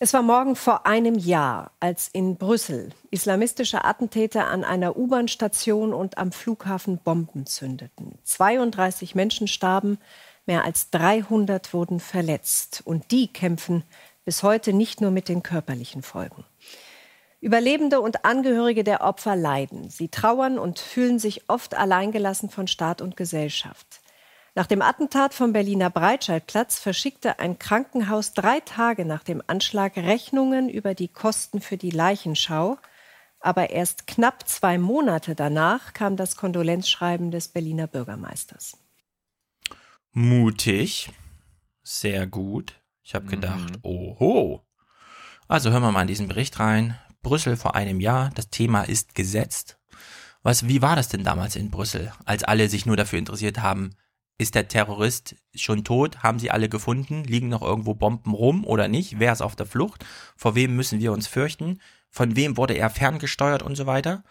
Es 0.00 0.12
war 0.12 0.22
morgen 0.22 0.56
vor 0.56 0.86
einem 0.86 1.14
Jahr, 1.14 1.70
als 1.78 2.08
in 2.08 2.36
Brüssel 2.36 2.90
islamistische 3.10 3.84
Attentäter 3.84 4.48
an 4.48 4.64
einer 4.64 4.96
U-Bahn-Station 4.96 5.94
und 5.94 6.18
am 6.18 6.32
Flughafen 6.32 6.98
Bomben 6.98 7.46
zündeten. 7.46 8.18
32 8.24 9.14
Menschen 9.14 9.46
starben, 9.46 9.98
mehr 10.46 10.64
als 10.64 10.90
300 10.90 11.72
wurden 11.72 12.00
verletzt. 12.00 12.82
Und 12.84 13.12
die 13.12 13.28
kämpfen 13.28 13.84
bis 14.24 14.42
heute 14.42 14.72
nicht 14.72 15.00
nur 15.00 15.12
mit 15.12 15.28
den 15.28 15.42
körperlichen 15.42 16.02
Folgen. 16.02 16.44
Überlebende 17.40 18.00
und 18.00 18.24
Angehörige 18.24 18.84
der 18.84 19.02
Opfer 19.02 19.36
leiden. 19.36 19.90
Sie 19.90 20.08
trauern 20.08 20.58
und 20.58 20.80
fühlen 20.80 21.18
sich 21.18 21.48
oft 21.48 21.74
alleingelassen 21.74 22.50
von 22.50 22.66
Staat 22.66 23.00
und 23.00 23.16
Gesellschaft. 23.16 24.00
Nach 24.56 24.66
dem 24.66 24.82
Attentat 24.82 25.34
vom 25.34 25.52
Berliner 25.52 25.90
Breitscheidplatz 25.90 26.78
verschickte 26.78 27.40
ein 27.40 27.58
Krankenhaus 27.58 28.34
drei 28.34 28.60
Tage 28.60 29.04
nach 29.04 29.24
dem 29.24 29.42
Anschlag 29.48 29.96
Rechnungen 29.96 30.68
über 30.68 30.94
die 30.94 31.08
Kosten 31.08 31.60
für 31.60 31.76
die 31.76 31.90
Leichenschau. 31.90 32.78
Aber 33.40 33.70
erst 33.70 34.06
knapp 34.06 34.48
zwei 34.48 34.78
Monate 34.78 35.34
danach 35.34 35.92
kam 35.92 36.16
das 36.16 36.36
Kondolenzschreiben 36.36 37.32
des 37.32 37.48
Berliner 37.48 37.88
Bürgermeisters. 37.88 38.78
Mutig. 40.12 41.10
Sehr 41.82 42.28
gut. 42.28 42.80
Ich 43.02 43.16
habe 43.16 43.26
gedacht, 43.26 43.70
mhm. 43.70 43.78
oho. 43.82 44.64
Also 45.48 45.72
hören 45.72 45.82
wir 45.82 45.90
mal 45.90 46.02
in 46.02 46.08
diesen 46.08 46.28
Bericht 46.28 46.60
rein. 46.60 46.96
Brüssel 47.22 47.56
vor 47.56 47.74
einem 47.74 47.98
Jahr. 48.00 48.30
Das 48.36 48.50
Thema 48.50 48.82
ist 48.82 49.16
gesetzt. 49.16 49.78
Was, 50.42 50.68
wie 50.68 50.80
war 50.80 50.94
das 50.94 51.08
denn 51.08 51.24
damals 51.24 51.56
in 51.56 51.72
Brüssel, 51.72 52.12
als 52.24 52.44
alle 52.44 52.68
sich 52.68 52.86
nur 52.86 52.96
dafür 52.96 53.18
interessiert 53.18 53.60
haben, 53.60 53.96
ist 54.36 54.54
der 54.54 54.68
Terrorist 54.68 55.36
schon 55.54 55.84
tot? 55.84 56.22
Haben 56.22 56.38
sie 56.38 56.50
alle 56.50 56.68
gefunden? 56.68 57.24
Liegen 57.24 57.48
noch 57.48 57.62
irgendwo 57.62 57.94
Bomben 57.94 58.34
rum 58.34 58.64
oder 58.64 58.88
nicht? 58.88 59.20
Wer 59.20 59.32
ist 59.32 59.42
auf 59.42 59.54
der 59.54 59.66
Flucht? 59.66 60.04
Vor 60.36 60.54
wem 60.54 60.74
müssen 60.74 61.00
wir 61.00 61.12
uns 61.12 61.26
fürchten? 61.26 61.80
Von 62.10 62.34
wem 62.36 62.56
wurde 62.56 62.74
er 62.74 62.90
ferngesteuert 62.90 63.62
und 63.62 63.76
so 63.76 63.86
weiter? 63.86 64.24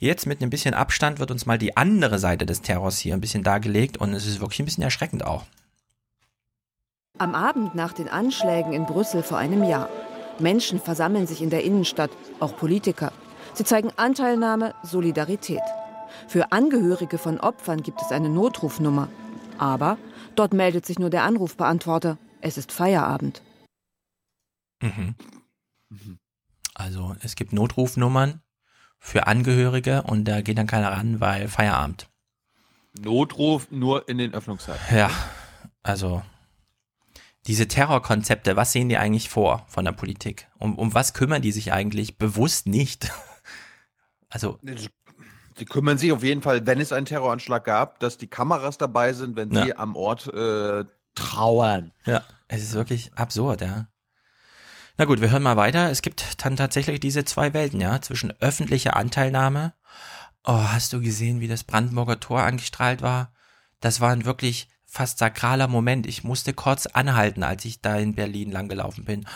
Jetzt 0.00 0.26
mit 0.26 0.42
ein 0.42 0.50
bisschen 0.50 0.74
Abstand 0.74 1.20
wird 1.20 1.30
uns 1.30 1.46
mal 1.46 1.56
die 1.56 1.76
andere 1.76 2.18
Seite 2.18 2.46
des 2.46 2.62
Terrors 2.62 2.98
hier 2.98 3.14
ein 3.14 3.20
bisschen 3.20 3.44
dargelegt 3.44 3.96
und 3.96 4.12
es 4.12 4.26
ist 4.26 4.40
wirklich 4.40 4.60
ein 4.60 4.64
bisschen 4.64 4.82
erschreckend 4.82 5.24
auch. 5.24 5.44
Am 7.18 7.36
Abend 7.36 7.76
nach 7.76 7.92
den 7.92 8.08
Anschlägen 8.08 8.72
in 8.72 8.86
Brüssel 8.86 9.22
vor 9.22 9.38
einem 9.38 9.62
Jahr. 9.62 9.88
Menschen 10.40 10.80
versammeln 10.80 11.28
sich 11.28 11.42
in 11.42 11.50
der 11.50 11.62
Innenstadt, 11.62 12.10
auch 12.40 12.56
Politiker. 12.56 13.12
Sie 13.52 13.62
zeigen 13.62 13.92
Anteilnahme, 13.94 14.74
Solidarität. 14.82 15.62
Für 16.26 16.50
Angehörige 16.50 17.18
von 17.18 17.38
Opfern 17.38 17.84
gibt 17.84 18.02
es 18.02 18.10
eine 18.10 18.28
Notrufnummer 18.28 19.08
aber 19.58 19.98
dort 20.34 20.52
meldet 20.52 20.86
sich 20.86 20.98
nur 20.98 21.10
der 21.10 21.22
Anrufbeantworter. 21.24 22.18
Es 22.40 22.58
ist 22.58 22.72
Feierabend. 22.72 23.42
Mhm. 24.82 25.14
Also 26.74 27.14
es 27.20 27.36
gibt 27.36 27.52
Notrufnummern 27.52 28.42
für 28.98 29.26
Angehörige 29.26 30.02
und 30.02 30.24
da 30.24 30.40
geht 30.40 30.58
dann 30.58 30.66
keiner 30.66 30.92
ran, 30.92 31.20
weil 31.20 31.48
Feierabend. 31.48 32.08
Notruf 32.98 33.70
nur 33.70 34.08
in 34.08 34.18
den 34.18 34.34
Öffnungszeiten. 34.34 34.96
Ja, 34.96 35.10
also 35.82 36.22
diese 37.46 37.68
Terrorkonzepte, 37.68 38.56
was 38.56 38.72
sehen 38.72 38.88
die 38.88 38.96
eigentlich 38.96 39.28
vor 39.28 39.66
von 39.68 39.84
der 39.84 39.92
Politik? 39.92 40.48
Um, 40.58 40.78
um 40.78 40.94
was 40.94 41.12
kümmern 41.12 41.42
die 41.42 41.52
sich 41.52 41.72
eigentlich 41.72 42.18
bewusst 42.18 42.66
nicht? 42.66 43.10
Also 44.30 44.58
Sie 45.56 45.64
kümmern 45.64 45.98
sich 45.98 46.12
auf 46.12 46.24
jeden 46.24 46.42
Fall, 46.42 46.66
wenn 46.66 46.80
es 46.80 46.92
einen 46.92 47.06
Terroranschlag 47.06 47.64
gab, 47.64 48.00
dass 48.00 48.18
die 48.18 48.26
Kameras 48.26 48.76
dabei 48.76 49.12
sind, 49.12 49.36
wenn 49.36 49.54
sie 49.54 49.76
am 49.76 49.94
Ort 49.94 50.32
äh, 50.32 50.84
trauern. 51.14 51.92
Ja, 52.04 52.24
es 52.48 52.62
ist 52.62 52.74
wirklich 52.74 53.12
absurd, 53.14 53.60
ja. 53.60 53.86
Na 54.96 55.04
gut, 55.04 55.20
wir 55.20 55.30
hören 55.30 55.42
mal 55.42 55.56
weiter. 55.56 55.90
Es 55.90 56.02
gibt 56.02 56.44
dann 56.44 56.56
tatsächlich 56.56 57.00
diese 57.00 57.24
zwei 57.24 57.52
Welten, 57.52 57.80
ja, 57.80 58.00
zwischen 58.00 58.32
öffentlicher 58.40 58.96
Anteilnahme. 58.96 59.74
Oh, 60.44 60.52
hast 60.72 60.92
du 60.92 61.00
gesehen, 61.00 61.40
wie 61.40 61.48
das 61.48 61.64
Brandenburger 61.64 62.20
Tor 62.20 62.42
angestrahlt 62.42 63.02
war? 63.02 63.32
Das 63.80 64.00
war 64.00 64.10
ein 64.10 64.24
wirklich 64.24 64.68
fast 64.84 65.18
sakraler 65.18 65.68
Moment. 65.68 66.06
Ich 66.06 66.22
musste 66.22 66.52
kurz 66.52 66.86
anhalten, 66.86 67.42
als 67.42 67.64
ich 67.64 67.80
da 67.80 67.96
in 67.96 68.14
Berlin 68.14 68.52
langgelaufen 68.52 69.04
bin. 69.04 69.26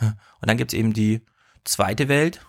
Und 0.00 0.48
dann 0.48 0.56
gibt's 0.56 0.74
eben 0.74 0.92
die 0.92 1.24
zweite 1.64 2.08
Welt, 2.08 2.40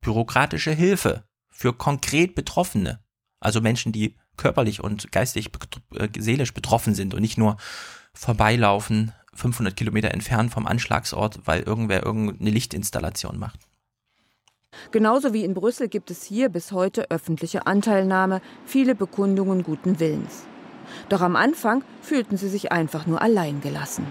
bürokratische 0.00 0.72
Hilfe 0.72 1.27
für 1.58 1.72
konkret 1.72 2.36
Betroffene. 2.36 3.00
Also 3.40 3.60
Menschen, 3.60 3.90
die 3.90 4.16
körperlich 4.36 4.80
und 4.80 5.10
geistig, 5.10 5.50
äh, 5.96 6.08
seelisch 6.16 6.54
betroffen 6.54 6.94
sind 6.94 7.14
und 7.14 7.20
nicht 7.20 7.36
nur 7.36 7.56
vorbeilaufen, 8.14 9.12
500 9.34 9.76
Kilometer 9.76 10.12
entfernt 10.12 10.52
vom 10.52 10.68
Anschlagsort, 10.68 11.40
weil 11.46 11.62
irgendwer 11.62 12.04
irgendeine 12.04 12.50
Lichtinstallation 12.50 13.38
macht. 13.40 13.58
Genauso 14.92 15.32
wie 15.32 15.44
in 15.44 15.54
Brüssel 15.54 15.88
gibt 15.88 16.12
es 16.12 16.22
hier 16.22 16.48
bis 16.48 16.70
heute 16.70 17.10
öffentliche 17.10 17.66
Anteilnahme, 17.66 18.40
viele 18.64 18.94
Bekundungen 18.94 19.64
guten 19.64 19.98
Willens. 19.98 20.44
Doch 21.08 21.22
am 21.22 21.34
Anfang 21.34 21.82
fühlten 22.02 22.36
sie 22.36 22.48
sich 22.48 22.70
einfach 22.70 23.08
nur 23.08 23.20
allein 23.20 23.60
gelassen. 23.60 24.06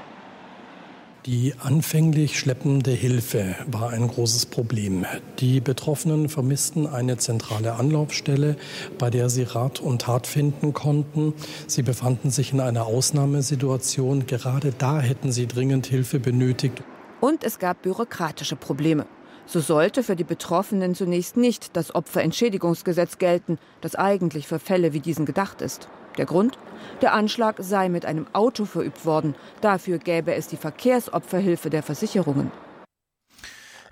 Die 1.27 1.53
anfänglich 1.61 2.39
schleppende 2.39 2.91
Hilfe 2.91 3.57
war 3.69 3.89
ein 3.89 4.07
großes 4.07 4.45
Problem. 4.45 5.05
Die 5.39 5.59
Betroffenen 5.59 6.29
vermissten 6.29 6.87
eine 6.87 7.17
zentrale 7.17 7.73
Anlaufstelle, 7.73 8.55
bei 8.97 9.09
der 9.09 9.29
sie 9.29 9.43
Rat 9.43 9.81
und 9.81 10.03
Tat 10.03 10.25
finden 10.25 10.71
konnten. 10.71 11.33
Sie 11.67 11.83
befanden 11.83 12.31
sich 12.31 12.53
in 12.53 12.61
einer 12.61 12.85
Ausnahmesituation. 12.85 14.25
Gerade 14.25 14.71
da 14.71 15.01
hätten 15.01 15.33
sie 15.33 15.47
dringend 15.47 15.87
Hilfe 15.87 16.21
benötigt. 16.21 16.81
Und 17.19 17.43
es 17.43 17.59
gab 17.59 17.81
bürokratische 17.81 18.55
Probleme. 18.55 19.05
So 19.45 19.59
sollte 19.59 20.03
für 20.03 20.15
die 20.15 20.23
Betroffenen 20.23 20.95
zunächst 20.95 21.35
nicht 21.35 21.75
das 21.75 21.93
Opferentschädigungsgesetz 21.93 23.17
gelten, 23.17 23.57
das 23.81 23.95
eigentlich 23.95 24.47
für 24.47 24.59
Fälle 24.59 24.93
wie 24.93 25.01
diesen 25.01 25.25
gedacht 25.25 25.61
ist. 25.61 25.89
Der 26.17 26.25
Grund? 26.25 26.57
Der 27.01 27.13
Anschlag 27.13 27.57
sei 27.59 27.89
mit 27.89 28.05
einem 28.05 28.27
Auto 28.33 28.65
verübt 28.65 29.05
worden. 29.05 29.35
Dafür 29.61 29.99
gäbe 29.99 30.33
es 30.33 30.47
die 30.47 30.57
Verkehrsopferhilfe 30.57 31.69
der 31.69 31.83
Versicherungen. 31.83 32.51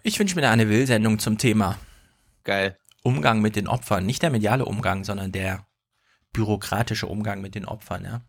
Ich 0.01 0.19
wünsche 0.19 0.35
mir 0.35 0.49
eine 0.49 0.69
Will-Sendung 0.69 1.19
zum 1.19 1.37
Thema. 1.37 1.77
Geil. 2.43 2.77
Umgang 3.03 3.41
mit 3.41 3.55
den 3.55 3.67
Opfern. 3.67 4.05
Nicht 4.05 4.23
der 4.23 4.31
mediale 4.31 4.65
Umgang, 4.65 5.03
sondern 5.03 5.31
der 5.31 5.67
bürokratische 6.33 7.07
Umgang 7.07 7.41
mit 7.41 7.55
den 7.55 7.65
Opfern, 7.65 8.03
ja. 8.03 8.21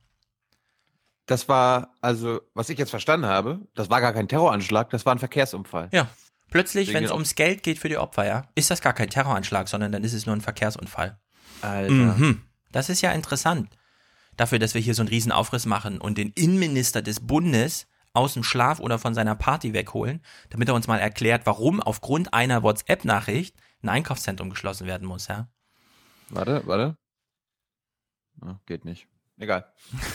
Das 1.26 1.48
war, 1.48 1.94
also, 2.00 2.40
was 2.54 2.68
ich 2.68 2.78
jetzt 2.78 2.90
verstanden 2.90 3.26
habe, 3.26 3.60
das 3.74 3.90
war 3.90 4.00
gar 4.00 4.12
kein 4.12 4.28
Terroranschlag, 4.28 4.90
das 4.90 5.04
war 5.06 5.14
ein 5.14 5.18
Verkehrsunfall. 5.18 5.88
Ja. 5.92 6.08
Plötzlich, 6.50 6.94
wenn 6.94 7.02
es 7.02 7.10
ums 7.10 7.34
Geld 7.34 7.64
geht 7.64 7.80
für 7.80 7.88
die 7.88 7.96
Opfer, 7.96 8.24
ja, 8.24 8.44
ist 8.54 8.70
das 8.70 8.80
gar 8.80 8.92
kein 8.92 9.10
Terroranschlag, 9.10 9.66
sondern 9.66 9.90
dann 9.90 10.04
ist 10.04 10.12
es 10.12 10.24
nur 10.24 10.36
ein 10.36 10.40
Verkehrsunfall. 10.40 11.18
Alter. 11.62 11.92
Mhm. 11.92 12.42
Das 12.70 12.88
ist 12.88 13.00
ja 13.00 13.10
interessant 13.10 13.68
dafür, 14.36 14.58
dass 14.58 14.74
wir 14.74 14.80
hier 14.80 14.94
so 14.94 15.02
einen 15.02 15.08
riesen 15.08 15.32
Aufriss 15.32 15.66
machen 15.66 16.00
und 16.00 16.18
den 16.18 16.32
Innenminister 16.32 17.02
des 17.02 17.20
Bundes 17.20 17.86
aus 18.12 18.34
dem 18.34 18.42
Schlaf 18.42 18.80
oder 18.80 18.98
von 18.98 19.14
seiner 19.14 19.34
Party 19.34 19.72
wegholen, 19.72 20.22
damit 20.50 20.68
er 20.68 20.74
uns 20.74 20.86
mal 20.86 20.98
erklärt, 20.98 21.44
warum 21.44 21.82
aufgrund 21.82 22.32
einer 22.32 22.62
WhatsApp-Nachricht 22.62 23.56
ein 23.82 23.90
Einkaufszentrum 23.90 24.50
geschlossen 24.50 24.86
werden 24.86 25.06
muss, 25.06 25.28
ja? 25.28 25.48
Warte, 26.30 26.62
warte. 26.66 26.96
Oh, 28.42 28.54
geht 28.66 28.84
nicht. 28.84 29.06
Egal. 29.38 29.70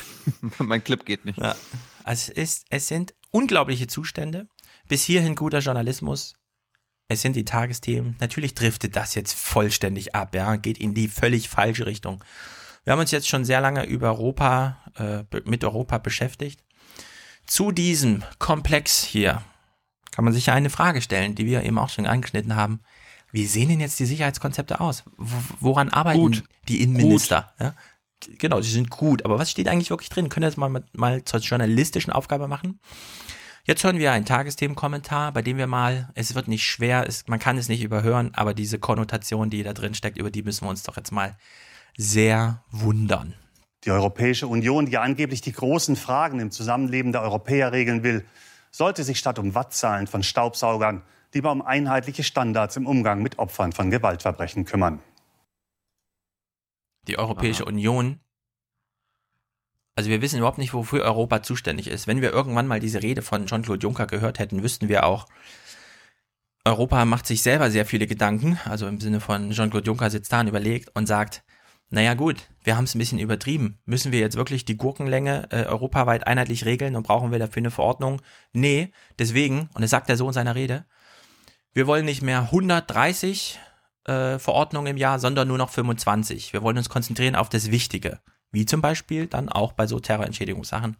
mein 0.57 0.83
Clip 0.83 1.05
geht 1.05 1.25
nicht. 1.25 1.37
Ja. 1.37 1.55
Also 2.03 2.31
es, 2.31 2.37
ist, 2.37 2.65
es 2.69 2.87
sind 2.87 3.13
unglaubliche 3.29 3.87
Zustände. 3.87 4.47
Bis 4.87 5.03
hierhin 5.03 5.35
guter 5.35 5.59
Journalismus. 5.59 6.35
Es 7.07 7.21
sind 7.21 7.35
die 7.35 7.45
Tagesthemen. 7.45 8.15
Natürlich 8.19 8.55
driftet 8.55 8.95
das 8.95 9.15
jetzt 9.15 9.33
vollständig 9.33 10.15
ab, 10.15 10.33
ja, 10.33 10.55
geht 10.55 10.77
in 10.77 10.93
die 10.93 11.07
völlig 11.07 11.49
falsche 11.49 11.85
Richtung. 11.85 12.23
Wir 12.83 12.93
haben 12.93 12.99
uns 12.99 13.11
jetzt 13.11 13.29
schon 13.29 13.45
sehr 13.45 13.61
lange 13.61 13.85
über 13.85 14.07
Europa, 14.07 14.77
äh, 14.97 15.23
mit 15.45 15.63
Europa 15.63 15.97
beschäftigt. 15.99 16.63
Zu 17.45 17.71
diesem 17.71 18.23
Komplex 18.39 19.03
hier 19.03 19.43
kann 20.11 20.25
man 20.25 20.33
sich 20.33 20.47
ja 20.47 20.53
eine 20.53 20.69
Frage 20.69 21.01
stellen, 21.01 21.35
die 21.35 21.45
wir 21.45 21.63
eben 21.63 21.77
auch 21.77 21.89
schon 21.89 22.05
angeschnitten 22.05 22.55
haben. 22.55 22.81
Wie 23.31 23.45
sehen 23.45 23.69
denn 23.69 23.79
jetzt 23.79 23.99
die 23.99 24.05
Sicherheitskonzepte 24.05 24.81
aus? 24.81 25.03
Woran 25.17 25.89
arbeiten 25.89 26.19
gut. 26.19 26.43
die 26.67 26.81
Innenminister? 26.81 27.53
Ja? 27.59 27.75
Genau, 28.37 28.61
sie 28.61 28.71
sind 28.71 28.89
gut, 28.89 29.25
aber 29.25 29.39
was 29.39 29.49
steht 29.49 29.67
eigentlich 29.67 29.89
wirklich 29.89 30.09
drin? 30.09 30.29
Können 30.29 30.43
wir 30.43 30.49
das 30.49 30.57
mal, 30.57 30.83
mal 30.93 31.23
zur 31.23 31.39
journalistischen 31.39 32.11
Aufgabe 32.11 32.47
machen? 32.47 32.79
Jetzt 33.63 33.83
hören 33.83 33.99
wir 33.99 34.11
einen 34.11 34.25
Tagesthemenkommentar, 34.25 35.31
bei 35.31 35.41
dem 35.41 35.57
wir 35.57 35.67
mal, 35.67 36.09
es 36.15 36.35
wird 36.35 36.47
nicht 36.47 36.65
schwer, 36.65 37.05
es, 37.07 37.27
man 37.27 37.39
kann 37.39 37.57
es 37.57 37.69
nicht 37.69 37.83
überhören, 37.83 38.31
aber 38.33 38.53
diese 38.53 38.79
Konnotation, 38.79 39.49
die 39.49 39.63
da 39.63 39.73
drin 39.73 39.93
steckt, 39.93 40.17
über 40.17 40.31
die 40.31 40.43
müssen 40.43 40.65
wir 40.65 40.69
uns 40.69 40.83
doch 40.83 40.97
jetzt 40.97 41.11
mal 41.11 41.37
sehr 41.97 42.63
wundern. 42.71 43.33
Die 43.83 43.91
Europäische 43.91 44.47
Union, 44.47 44.85
die 44.85 44.97
angeblich 44.97 45.41
die 45.41 45.51
großen 45.51 45.95
Fragen 45.95 46.39
im 46.39 46.51
Zusammenleben 46.51 47.11
der 47.11 47.21
Europäer 47.21 47.71
regeln 47.71 48.03
will, 48.03 48.25
sollte 48.69 49.03
sich 49.03 49.19
statt 49.19 49.39
um 49.39 49.55
Wattzahlen 49.55 50.07
von 50.07 50.23
Staubsaugern 50.23 51.03
lieber 51.33 51.51
um 51.51 51.61
einheitliche 51.61 52.23
Standards 52.23 52.75
im 52.75 52.85
Umgang 52.85 53.21
mit 53.21 53.39
Opfern 53.39 53.71
von 53.71 53.89
Gewaltverbrechen 53.89 54.65
kümmern. 54.65 54.99
Die 57.07 57.17
Europäische 57.17 57.63
Aha. 57.63 57.69
Union 57.69 58.19
also 59.95 60.09
wir 60.09 60.21
wissen 60.21 60.37
überhaupt 60.37 60.57
nicht, 60.57 60.73
wofür 60.73 61.03
Europa 61.03 61.43
zuständig 61.43 61.87
ist. 61.87 62.07
Wenn 62.07 62.21
wir 62.21 62.31
irgendwann 62.31 62.67
mal 62.67 62.79
diese 62.79 63.03
Rede 63.03 63.21
von 63.21 63.45
Jean-Claude 63.45 63.83
Juncker 63.83 64.07
gehört 64.07 64.39
hätten, 64.39 64.63
wüssten 64.63 64.87
wir 64.87 65.05
auch, 65.05 65.27
Europa 66.63 67.03
macht 67.05 67.27
sich 67.27 67.41
selber 67.41 67.69
sehr 67.69 67.85
viele 67.85 68.07
Gedanken. 68.07 68.59
Also 68.65 68.87
im 68.87 69.01
Sinne 69.01 69.19
von 69.19 69.51
Jean-Claude 69.51 69.85
Juncker 69.85 70.09
sitzt 70.09 70.31
da 70.31 70.39
und 70.39 70.47
überlegt 70.47 70.95
und 70.95 71.07
sagt, 71.07 71.43
naja 71.91 72.15
gut, 72.15 72.49
wir 72.63 72.75
haben 72.75 72.85
es 72.85 72.95
ein 72.95 72.99
bisschen 72.99 73.19
übertrieben. 73.19 73.77
Müssen 73.85 74.11
wir 74.11 74.19
jetzt 74.19 74.35
wirklich 74.35 74.65
die 74.65 74.77
Gurkenlänge 74.77 75.47
äh, 75.51 75.65
europaweit 75.65 76.25
einheitlich 76.25 76.65
regeln 76.65 76.95
und 76.95 77.03
brauchen 77.03 77.31
wir 77.31 77.39
dafür 77.39 77.61
eine 77.61 77.71
Verordnung? 77.71 78.21
Nee, 78.53 78.91
deswegen, 79.19 79.69
und 79.73 79.81
das 79.81 79.91
sagt 79.91 80.09
er 80.09 80.17
so 80.17 80.27
in 80.27 80.33
seiner 80.33 80.55
Rede, 80.55 80.85
wir 81.73 81.85
wollen 81.87 82.05
nicht 82.05 82.23
mehr 82.23 82.41
130 82.41 83.59
äh, 84.05 84.39
Verordnungen 84.39 84.87
im 84.87 84.97
Jahr, 84.97 85.19
sondern 85.19 85.47
nur 85.47 85.59
noch 85.59 85.69
25. 85.69 86.53
Wir 86.53 86.63
wollen 86.63 86.77
uns 86.77 86.89
konzentrieren 86.89 87.35
auf 87.35 87.49
das 87.49 87.69
Wichtige 87.69 88.19
wie 88.51 88.65
zum 88.65 88.81
Beispiel 88.81 89.27
dann 89.27 89.49
auch 89.49 89.71
bei 89.71 89.87
so 89.87 89.99
Terrorentschädigungssachen, 89.99 90.97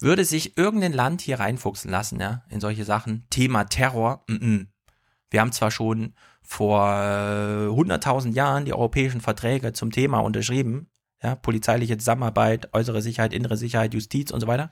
würde 0.00 0.24
sich 0.24 0.58
irgendein 0.58 0.92
Land 0.92 1.20
hier 1.20 1.40
reinfuchsen 1.40 1.90
lassen, 1.90 2.20
ja, 2.20 2.42
in 2.50 2.60
solche 2.60 2.84
Sachen. 2.84 3.24
Thema 3.30 3.64
Terror, 3.64 4.24
mm 4.26 4.34
-mm. 4.34 4.66
wir 5.30 5.40
haben 5.40 5.52
zwar 5.52 5.70
schon 5.70 6.14
vor 6.42 6.82
äh, 6.88 7.68
100.000 7.68 8.32
Jahren 8.32 8.64
die 8.64 8.74
europäischen 8.74 9.20
Verträge 9.20 9.72
zum 9.72 9.90
Thema 9.90 10.18
unterschrieben, 10.18 10.88
ja, 11.22 11.34
polizeiliche 11.36 11.96
Zusammenarbeit, 11.96 12.68
äußere 12.72 13.00
Sicherheit, 13.00 13.32
innere 13.32 13.56
Sicherheit, 13.56 13.94
Justiz 13.94 14.30
und 14.30 14.40
so 14.40 14.46
weiter. 14.46 14.70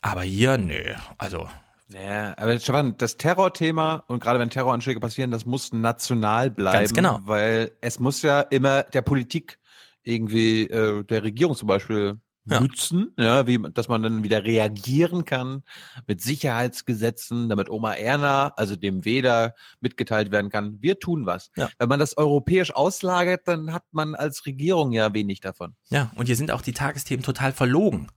Aber 0.00 0.22
hier, 0.22 0.56
nö, 0.58 0.94
also. 1.18 1.48
Ja, 1.88 2.36
aber 2.36 2.58
Stefan, 2.58 2.96
das 2.96 3.16
Terrorthema 3.16 4.04
und 4.08 4.20
gerade 4.20 4.40
wenn 4.40 4.50
Terroranschläge 4.50 4.98
passieren, 4.98 5.30
das 5.30 5.46
muss 5.46 5.72
national 5.72 6.50
bleiben. 6.50 6.78
Ganz 6.78 6.94
genau. 6.94 7.20
Weil 7.22 7.72
es 7.80 8.00
muss 8.00 8.22
ja 8.22 8.40
immer 8.40 8.82
der 8.82 9.02
Politik 9.02 9.58
irgendwie 10.02 10.62
äh, 10.64 11.04
der 11.04 11.22
Regierung 11.22 11.54
zum 11.54 11.68
Beispiel 11.68 12.18
ja. 12.46 12.60
nützen, 12.60 13.12
ja, 13.18 13.46
wie, 13.46 13.58
dass 13.72 13.88
man 13.88 14.02
dann 14.02 14.22
wieder 14.22 14.44
reagieren 14.44 15.24
kann 15.24 15.62
mit 16.06 16.20
Sicherheitsgesetzen, 16.20 17.48
damit 17.48 17.68
Oma 17.68 17.94
Erna, 17.94 18.52
also 18.56 18.76
dem 18.76 19.04
Weder, 19.04 19.54
mitgeteilt 19.80 20.30
werden 20.30 20.50
kann, 20.50 20.80
wir 20.80 20.98
tun 20.98 21.26
was. 21.26 21.50
Ja. 21.56 21.68
Wenn 21.78 21.88
man 21.88 21.98
das 21.98 22.16
europäisch 22.16 22.74
auslagert, 22.74 23.46
dann 23.46 23.72
hat 23.72 23.84
man 23.92 24.14
als 24.14 24.46
Regierung 24.46 24.92
ja 24.92 25.12
wenig 25.12 25.40
davon. 25.40 25.74
Ja, 25.88 26.10
und 26.14 26.26
hier 26.26 26.36
sind 26.36 26.50
auch 26.50 26.62
die 26.62 26.72
Tagesthemen 26.72 27.24
total 27.24 27.52
verlogen. 27.52 28.08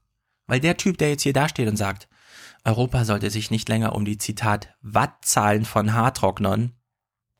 Weil 0.46 0.60
der 0.60 0.76
Typ, 0.76 0.98
der 0.98 1.10
jetzt 1.10 1.22
hier 1.22 1.32
dasteht 1.32 1.68
und 1.68 1.76
sagt, 1.76 2.08
Europa 2.64 3.04
sollte 3.04 3.30
sich 3.30 3.50
nicht 3.50 3.68
länger 3.68 3.94
um 3.94 4.04
die 4.04 4.18
Zitat 4.18 4.74
Wattzahlen 4.82 5.64
von 5.64 5.94
Haartrocknern 5.94 6.72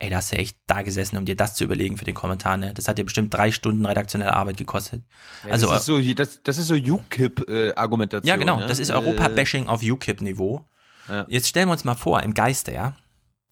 Ey, 0.01 0.09
da 0.09 0.15
hast 0.15 0.31
du 0.31 0.35
echt 0.35 0.57
da 0.65 0.81
gesessen, 0.81 1.15
um 1.17 1.25
dir 1.25 1.35
das 1.35 1.53
zu 1.53 1.63
überlegen 1.63 1.95
für 1.95 2.05
den 2.05 2.15
Kommentar, 2.15 2.57
ne? 2.57 2.73
Das 2.73 2.87
hat 2.87 2.97
dir 2.97 3.03
bestimmt 3.03 3.31
drei 3.31 3.51
Stunden 3.51 3.85
redaktionelle 3.85 4.33
Arbeit 4.33 4.57
gekostet. 4.57 5.03
Ja, 5.45 5.51
also, 5.51 5.67
das 5.67 5.81
ist 5.81 5.85
so, 5.85 6.01
das, 6.15 6.41
das 6.41 6.57
ist 6.57 6.69
so 6.69 6.73
UKIP-Argumentation. 6.73 8.27
ja, 8.27 8.35
genau. 8.35 8.57
Ne? 8.57 8.65
Das 8.65 8.79
ist 8.79 8.89
Europa-Bashing 8.89 9.67
auf 9.67 9.83
UKIP-Niveau. 9.83 10.65
Ja. 11.07 11.25
Jetzt 11.29 11.49
stellen 11.49 11.67
wir 11.67 11.73
uns 11.73 11.83
mal 11.83 11.93
vor, 11.93 12.23
im 12.23 12.33
Geiste, 12.33 12.73
ja? 12.73 12.95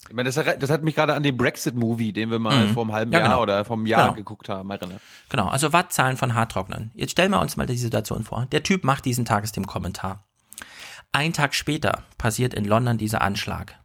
Ich 0.07 0.15
meine, 0.15 0.31
das, 0.31 0.43
das 0.43 0.71
hat 0.71 0.81
mich 0.81 0.95
gerade 0.95 1.13
an 1.13 1.21
den 1.21 1.38
Brexit-Movie, 1.38 2.13
den 2.13 2.31
wir 2.31 2.39
mal 2.39 2.65
mhm. 2.65 2.73
vor 2.73 2.81
einem 2.81 2.93
halben 2.93 3.11
ja, 3.11 3.19
Jahr 3.19 3.27
genau. 3.30 3.43
oder 3.43 3.63
vor 3.63 3.77
einem 3.77 3.85
Jahr 3.85 4.05
genau. 4.05 4.15
geguckt 4.15 4.49
haben, 4.49 4.71
erinnert. 4.71 5.01
Genau, 5.30 5.49
also 5.49 5.71
Wattzahlen 5.71 6.17
von 6.17 6.34
Haartrocknern. 6.34 6.89
Jetzt 6.95 7.11
stellen 7.11 7.30
wir 7.30 7.41
uns 7.41 7.57
mal 7.57 7.67
die 7.67 7.77
Situation 7.77 8.23
vor. 8.23 8.47
Der 8.51 8.63
Typ 8.63 8.84
macht 8.84 9.05
diesen 9.05 9.23
Tagesthemen-Kommentar. 9.23 10.26
Ein 11.11 11.31
Tag 11.31 11.53
später 11.53 12.05
passiert 12.17 12.55
in 12.55 12.65
London 12.65 12.97
dieser 12.97 13.21
Anschlag 13.21 13.78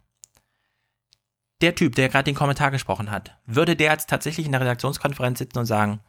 der 1.61 1.75
Typ, 1.75 1.95
der 1.95 2.09
gerade 2.09 2.25
den 2.25 2.35
Kommentar 2.35 2.71
gesprochen 2.71 3.11
hat, 3.11 3.37
würde 3.45 3.75
der 3.75 3.91
jetzt 3.91 4.09
tatsächlich 4.09 4.45
in 4.45 4.51
der 4.51 4.61
Redaktionskonferenz 4.61 5.39
sitzen 5.39 5.59
und 5.59 5.65
sagen, 5.65 6.01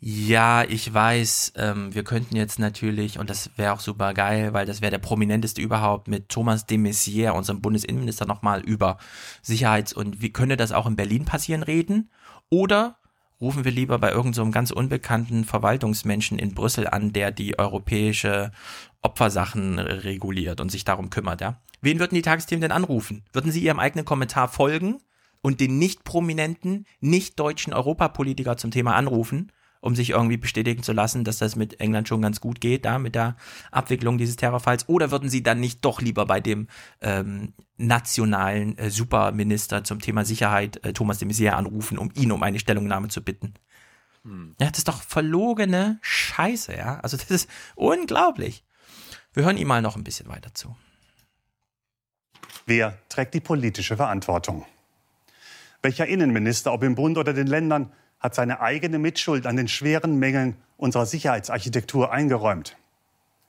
ja, 0.00 0.62
ich 0.62 0.94
weiß, 0.94 1.54
ähm, 1.56 1.92
wir 1.92 2.04
könnten 2.04 2.36
jetzt 2.36 2.60
natürlich, 2.60 3.18
und 3.18 3.30
das 3.30 3.50
wäre 3.56 3.72
auch 3.72 3.80
super 3.80 4.14
geil, 4.14 4.52
weil 4.52 4.64
das 4.64 4.80
wäre 4.80 4.92
der 4.92 4.98
prominenteste 4.98 5.60
überhaupt, 5.60 6.06
mit 6.06 6.28
Thomas 6.28 6.66
de 6.66 6.78
Maizière, 6.78 7.32
unserem 7.32 7.60
Bundesinnenminister, 7.60 8.24
nochmal 8.24 8.60
über 8.60 8.98
Sicherheits- 9.42 9.92
und 9.92 10.22
wie 10.22 10.32
könnte 10.32 10.56
das 10.56 10.70
auch 10.70 10.86
in 10.86 10.94
Berlin 10.94 11.24
passieren 11.24 11.64
reden? 11.64 12.10
Oder 12.48 12.98
rufen 13.40 13.64
wir 13.64 13.72
lieber 13.72 13.98
bei 13.98 14.10
irgendeinem 14.10 14.46
so 14.46 14.50
ganz 14.52 14.70
unbekannten 14.70 15.44
Verwaltungsmenschen 15.44 16.38
in 16.38 16.54
Brüssel 16.54 16.86
an, 16.86 17.12
der 17.12 17.32
die 17.32 17.58
europäische 17.58 18.52
Opfersachen 19.02 19.80
reguliert 19.80 20.60
und 20.60 20.70
sich 20.70 20.84
darum 20.84 21.10
kümmert, 21.10 21.40
ja? 21.40 21.60
Wen 21.80 21.98
würden 21.98 22.14
die 22.14 22.22
Tagesthemen 22.22 22.60
denn 22.60 22.72
anrufen? 22.72 23.24
Würden 23.32 23.52
sie 23.52 23.62
ihrem 23.62 23.78
eigenen 23.78 24.04
Kommentar 24.04 24.48
folgen 24.48 24.98
und 25.40 25.60
den 25.60 25.78
nicht 25.78 26.04
prominenten, 26.04 26.86
nicht 27.00 27.38
deutschen 27.38 27.72
Europapolitiker 27.72 28.56
zum 28.56 28.70
Thema 28.70 28.96
anrufen, 28.96 29.52
um 29.80 29.94
sich 29.94 30.10
irgendwie 30.10 30.36
bestätigen 30.36 30.82
zu 30.82 30.92
lassen, 30.92 31.22
dass 31.22 31.38
das 31.38 31.54
mit 31.54 31.80
England 31.80 32.08
schon 32.08 32.20
ganz 32.20 32.40
gut 32.40 32.60
geht, 32.60 32.84
da 32.84 32.98
mit 32.98 33.14
der 33.14 33.36
Abwicklung 33.70 34.18
dieses 34.18 34.36
Terrorfalls? 34.36 34.88
Oder 34.88 35.10
würden 35.12 35.28
sie 35.28 35.42
dann 35.42 35.60
nicht 35.60 35.84
doch 35.84 36.00
lieber 36.00 36.26
bei 36.26 36.40
dem 36.40 36.66
ähm, 37.00 37.54
nationalen 37.76 38.76
äh, 38.76 38.90
Superminister 38.90 39.84
zum 39.84 40.00
Thema 40.00 40.24
Sicherheit, 40.24 40.84
äh, 40.84 40.92
Thomas 40.92 41.18
de 41.18 41.28
Maizière, 41.28 41.52
anrufen, 41.52 41.98
um 41.98 42.10
ihn 42.14 42.32
um 42.32 42.42
eine 42.42 42.58
Stellungnahme 42.58 43.08
zu 43.08 43.22
bitten? 43.22 43.54
Hm. 44.24 44.56
Ja, 44.60 44.68
das 44.68 44.78
ist 44.78 44.88
doch 44.88 45.02
verlogene 45.02 45.98
Scheiße, 46.02 46.76
ja. 46.76 46.98
Also 47.00 47.16
das 47.16 47.30
ist 47.30 47.48
unglaublich. 47.76 48.64
Wir 49.32 49.44
hören 49.44 49.58
ihm 49.58 49.68
mal 49.68 49.82
noch 49.82 49.94
ein 49.94 50.04
bisschen 50.04 50.28
weiter 50.28 50.52
zu. 50.54 50.74
Wer 52.68 52.98
trägt 53.08 53.32
die 53.32 53.40
politische 53.40 53.96
Verantwortung? 53.96 54.66
Welcher 55.80 56.06
Innenminister, 56.06 56.70
ob 56.74 56.82
im 56.82 56.96
Bund 56.96 57.16
oder 57.16 57.32
den 57.32 57.46
Ländern, 57.46 57.90
hat 58.20 58.34
seine 58.34 58.60
eigene 58.60 58.98
Mitschuld 58.98 59.46
an 59.46 59.56
den 59.56 59.68
schweren 59.68 60.18
Mängeln 60.18 60.54
unserer 60.76 61.06
Sicherheitsarchitektur 61.06 62.12
eingeräumt? 62.12 62.76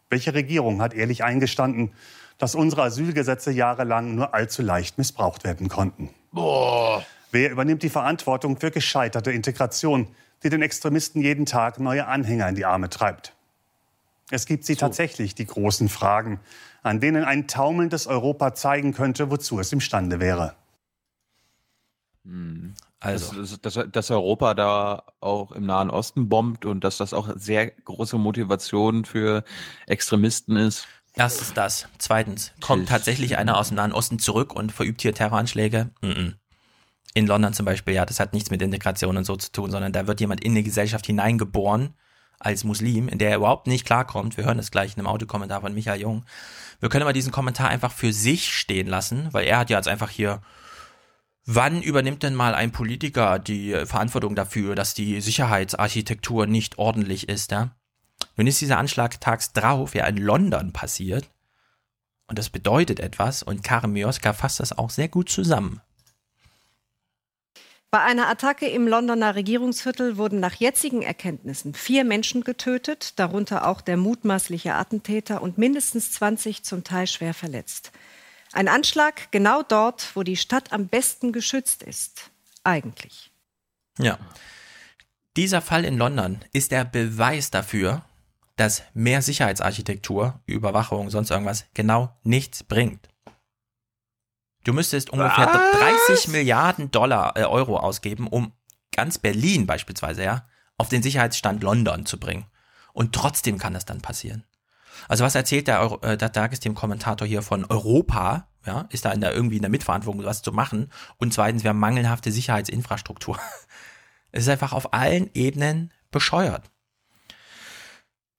Welche 0.09 0.33
Regierung 0.33 0.81
hat 0.81 0.93
ehrlich 0.93 1.21
eingestanden, 1.25 1.91
dass 2.37 2.55
unsere 2.55 2.83
Asylgesetze 2.83 3.51
jahrelang 3.51 4.15
nur 4.15 4.33
allzu 4.33 4.61
leicht 4.61 4.97
missbraucht 4.97 5.43
werden 5.43 5.67
konnten? 5.67 6.11
Boah. 6.31 7.03
Wer 7.33 7.51
übernimmt 7.51 7.83
die 7.83 7.89
Verantwortung 7.89 8.55
für 8.55 8.71
gescheiterte 8.71 9.33
Integration, 9.33 10.07
die 10.43 10.49
den 10.49 10.61
Extremisten 10.61 11.21
jeden 11.21 11.45
Tag 11.45 11.81
neue 11.81 12.07
Anhänger 12.07 12.47
in 12.47 12.55
die 12.55 12.63
Arme 12.63 12.89
treibt? 12.89 13.33
Es 14.31 14.45
gibt 14.45 14.63
sie 14.63 14.75
so. 14.75 14.79
tatsächlich, 14.79 15.35
die 15.35 15.45
großen 15.45 15.89
Fragen, 15.89 16.39
an 16.83 16.99
denen 16.99 17.23
ein 17.23 17.47
taumelndes 17.47 18.07
Europa 18.07 18.53
zeigen 18.53 18.93
könnte, 18.93 19.29
wozu 19.29 19.59
es 19.59 19.71
imstande 19.71 20.19
wäre. 20.19 20.55
Hm. 22.25 22.73
Also, 23.01 23.41
dass, 23.41 23.61
dass, 23.61 23.91
dass, 23.91 24.11
Europa 24.11 24.53
da 24.53 25.03
auch 25.21 25.53
im 25.53 25.65
Nahen 25.65 25.89
Osten 25.89 26.27
bombt 26.27 26.65
und 26.65 26.83
dass 26.83 26.97
das 26.97 27.13
auch 27.13 27.29
sehr 27.35 27.71
große 27.71 28.17
Motivation 28.17 29.05
für 29.05 29.45
Extremisten 29.87 30.57
ist. 30.57 30.85
Erstens 31.15 31.53
das. 31.53 31.87
Zweitens, 31.97 32.51
kommt 32.59 32.89
tatsächlich 32.89 33.37
einer 33.37 33.57
aus 33.57 33.69
dem 33.69 33.75
Nahen 33.75 33.93
Osten 33.93 34.19
zurück 34.19 34.53
und 34.53 34.73
verübt 34.73 35.01
hier 35.01 35.13
Terroranschläge? 35.13 35.91
In 37.13 37.25
London 37.25 37.53
zum 37.53 37.65
Beispiel, 37.65 37.93
ja, 37.93 38.05
das 38.05 38.19
hat 38.19 38.33
nichts 38.33 38.51
mit 38.51 38.61
Integration 38.61 39.15
und 39.15 39.23
so 39.23 39.37
zu 39.37 39.51
tun, 39.51 39.71
sondern 39.71 39.93
da 39.93 40.05
wird 40.05 40.19
jemand 40.19 40.43
in 40.43 40.53
die 40.53 40.63
Gesellschaft 40.63 41.05
hineingeboren 41.05 41.95
als 42.39 42.63
Muslim, 42.63 43.09
in 43.09 43.19
der 43.19 43.31
er 43.31 43.37
überhaupt 43.37 43.67
nicht 43.67 43.85
klarkommt. 43.85 44.37
Wir 44.37 44.45
hören 44.45 44.57
das 44.57 44.71
gleich 44.71 44.93
in 44.93 44.99
einem 44.99 45.07
Autokommentar 45.07 45.61
von 45.61 45.73
Michael 45.73 46.01
Jung. 46.01 46.25
Wir 46.79 46.89
können 46.89 47.03
aber 47.03 47.13
diesen 47.13 47.31
Kommentar 47.31 47.69
einfach 47.69 47.91
für 47.91 48.13
sich 48.13 48.53
stehen 48.53 48.87
lassen, 48.87 49.27
weil 49.31 49.45
er 49.45 49.59
hat 49.59 49.69
ja 49.69 49.77
jetzt 49.77 49.89
einfach 49.89 50.09
hier, 50.09 50.41
wann 51.45 51.81
übernimmt 51.81 52.23
denn 52.23 52.35
mal 52.35 52.55
ein 52.55 52.71
Politiker 52.71 53.39
die 53.39 53.73
Verantwortung 53.85 54.35
dafür, 54.35 54.75
dass 54.75 54.93
die 54.93 55.19
Sicherheitsarchitektur 55.19 56.47
nicht 56.47 56.77
ordentlich 56.77 57.27
ist, 57.27 57.51
ja? 57.51 57.71
Nun 58.35 58.47
ist 58.47 58.61
dieser 58.61 58.77
Anschlag 58.77 59.19
tags 59.19 59.51
drauf 59.53 59.95
ja 59.95 60.05
in 60.05 60.17
London 60.17 60.71
passiert. 60.71 61.29
Und 62.27 62.37
das 62.37 62.49
bedeutet 62.49 62.99
etwas 62.99 63.43
und 63.43 63.63
Karin 63.63 63.91
Mioska 63.91 64.33
fasst 64.33 64.59
das 64.59 64.77
auch 64.77 64.91
sehr 64.91 65.07
gut 65.07 65.29
zusammen. 65.29 65.81
Bei 67.91 68.01
einer 68.01 68.27
Attacke 68.27 68.67
im 68.67 68.87
Londoner 68.87 69.33
Regierungsviertel 69.33 70.17
wurden 70.17 70.39
nach 70.39 70.53
jetzigen 70.53 71.01
Erkenntnissen 71.01 71.73
vier 71.73 72.03
Menschen 72.03 72.43
getötet, 72.43 73.17
darunter 73.17 73.67
auch 73.67 73.81
der 73.81 73.97
mutmaßliche 73.97 74.75
Attentäter 74.75 75.41
und 75.41 75.57
mindestens 75.57 76.11
20 76.11 76.63
zum 76.63 76.83
Teil 76.83 77.07
schwer 77.07 77.33
verletzt. 77.33 77.91
Ein 78.53 78.67
Anschlag 78.67 79.31
genau 79.31 79.63
dort, 79.63 80.15
wo 80.15 80.21
die 80.21 80.37
Stadt 80.37 80.71
am 80.71 80.87
besten 80.87 81.33
geschützt 81.33 81.81
ist. 81.81 82.29
Eigentlich. 82.63 83.31
Ja. 83.97 84.19
Dieser 85.35 85.61
Fall 85.61 85.83
in 85.83 85.97
London 85.97 86.39
ist 86.53 86.71
der 86.71 86.85
Beweis 86.85 87.49
dafür, 87.49 88.03
dass 88.55 88.83
mehr 88.93 89.23
Sicherheitsarchitektur, 89.23 90.39
Überwachung, 90.45 91.09
sonst 91.09 91.31
irgendwas 91.31 91.65
genau 91.73 92.15
nichts 92.23 92.63
bringt. 92.63 93.07
Du 94.63 94.73
müsstest 94.73 95.09
ungefähr 95.09 95.47
Was? 95.47 96.07
30 96.07 96.27
Milliarden 96.29 96.91
Dollar, 96.91 97.37
äh, 97.37 97.43
Euro 97.43 97.77
ausgeben, 97.77 98.27
um 98.27 98.53
ganz 98.91 99.17
Berlin 99.17 99.65
beispielsweise, 99.65 100.23
ja, 100.23 100.45
auf 100.77 100.89
den 100.89 101.03
Sicherheitsstand 101.03 101.63
London 101.63 102.05
zu 102.05 102.19
bringen. 102.19 102.45
Und 102.93 103.13
trotzdem 103.13 103.57
kann 103.57 103.73
das 103.73 103.85
dann 103.85 104.01
passieren. 104.01 104.45
Also 105.07 105.23
was 105.23 105.35
erzählt 105.35 105.67
der, 105.67 105.79
Euro, 105.79 105.99
äh, 106.01 106.17
der 106.17 106.31
Tagesthemen-Kommentator 106.31 107.27
hier 107.27 107.41
von 107.41 107.65
Europa? 107.65 108.47
Ja, 108.65 108.87
ist 108.89 109.05
da 109.05 109.11
in 109.11 109.21
der, 109.21 109.33
irgendwie 109.33 109.55
in 109.55 109.61
der 109.61 109.71
Mitverantwortung, 109.71 110.25
was 110.25 110.41
zu 110.41 110.51
machen? 110.51 110.91
Und 111.17 111.33
zweitens, 111.33 111.63
wir 111.63 111.69
haben 111.69 111.79
mangelhafte 111.79 112.31
Sicherheitsinfrastruktur. 112.31 113.39
es 114.31 114.43
ist 114.43 114.49
einfach 114.49 114.73
auf 114.73 114.93
allen 114.93 115.29
Ebenen 115.33 115.93
bescheuert. 116.11 116.69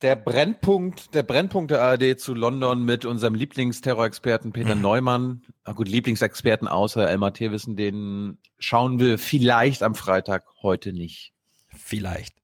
Der 0.03 0.17
Brennpunkt, 0.17 1.15
der 1.15 1.23
Brennpunkt 1.23 1.71
der 1.71 1.83
ARD 1.83 2.19
zu 2.19 2.33
London 2.33 2.85
mit 2.85 3.05
unserem 3.05 3.35
Lieblingsterrorexperten 3.35 4.51
Peter 4.51 4.75
mhm. 4.75 4.81
Neumann, 4.81 5.43
na 5.67 5.75
gut, 5.75 5.89
Lieblingsexperten 5.89 6.69
außer 6.69 7.09
Elmar 7.09 7.35
Thewissen, 7.35 7.77
den 7.77 8.39
schauen 8.59 8.99
wir 8.99 9.19
vielleicht 9.19 9.83
am 9.83 9.95
Freitag 9.95 10.45
heute 10.63 10.95
nicht. 10.95 11.35
Vielleicht. 11.69 12.35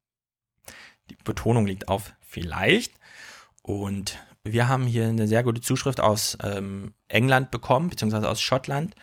Die 1.09 1.16
Betonung 1.24 1.66
liegt 1.66 1.89
auf 1.89 2.12
vielleicht. 2.20 2.93
Und 3.62 4.19
wir 4.45 4.69
haben 4.69 4.87
hier 4.87 5.09
eine 5.09 5.27
sehr 5.27 5.43
gute 5.43 5.62
Zuschrift 5.62 6.01
aus 6.01 6.37
ähm, 6.43 6.93
England 7.09 7.51
bekommen, 7.51 7.89
beziehungsweise 7.89 8.28
aus 8.28 8.41
Schottland. 8.43 8.95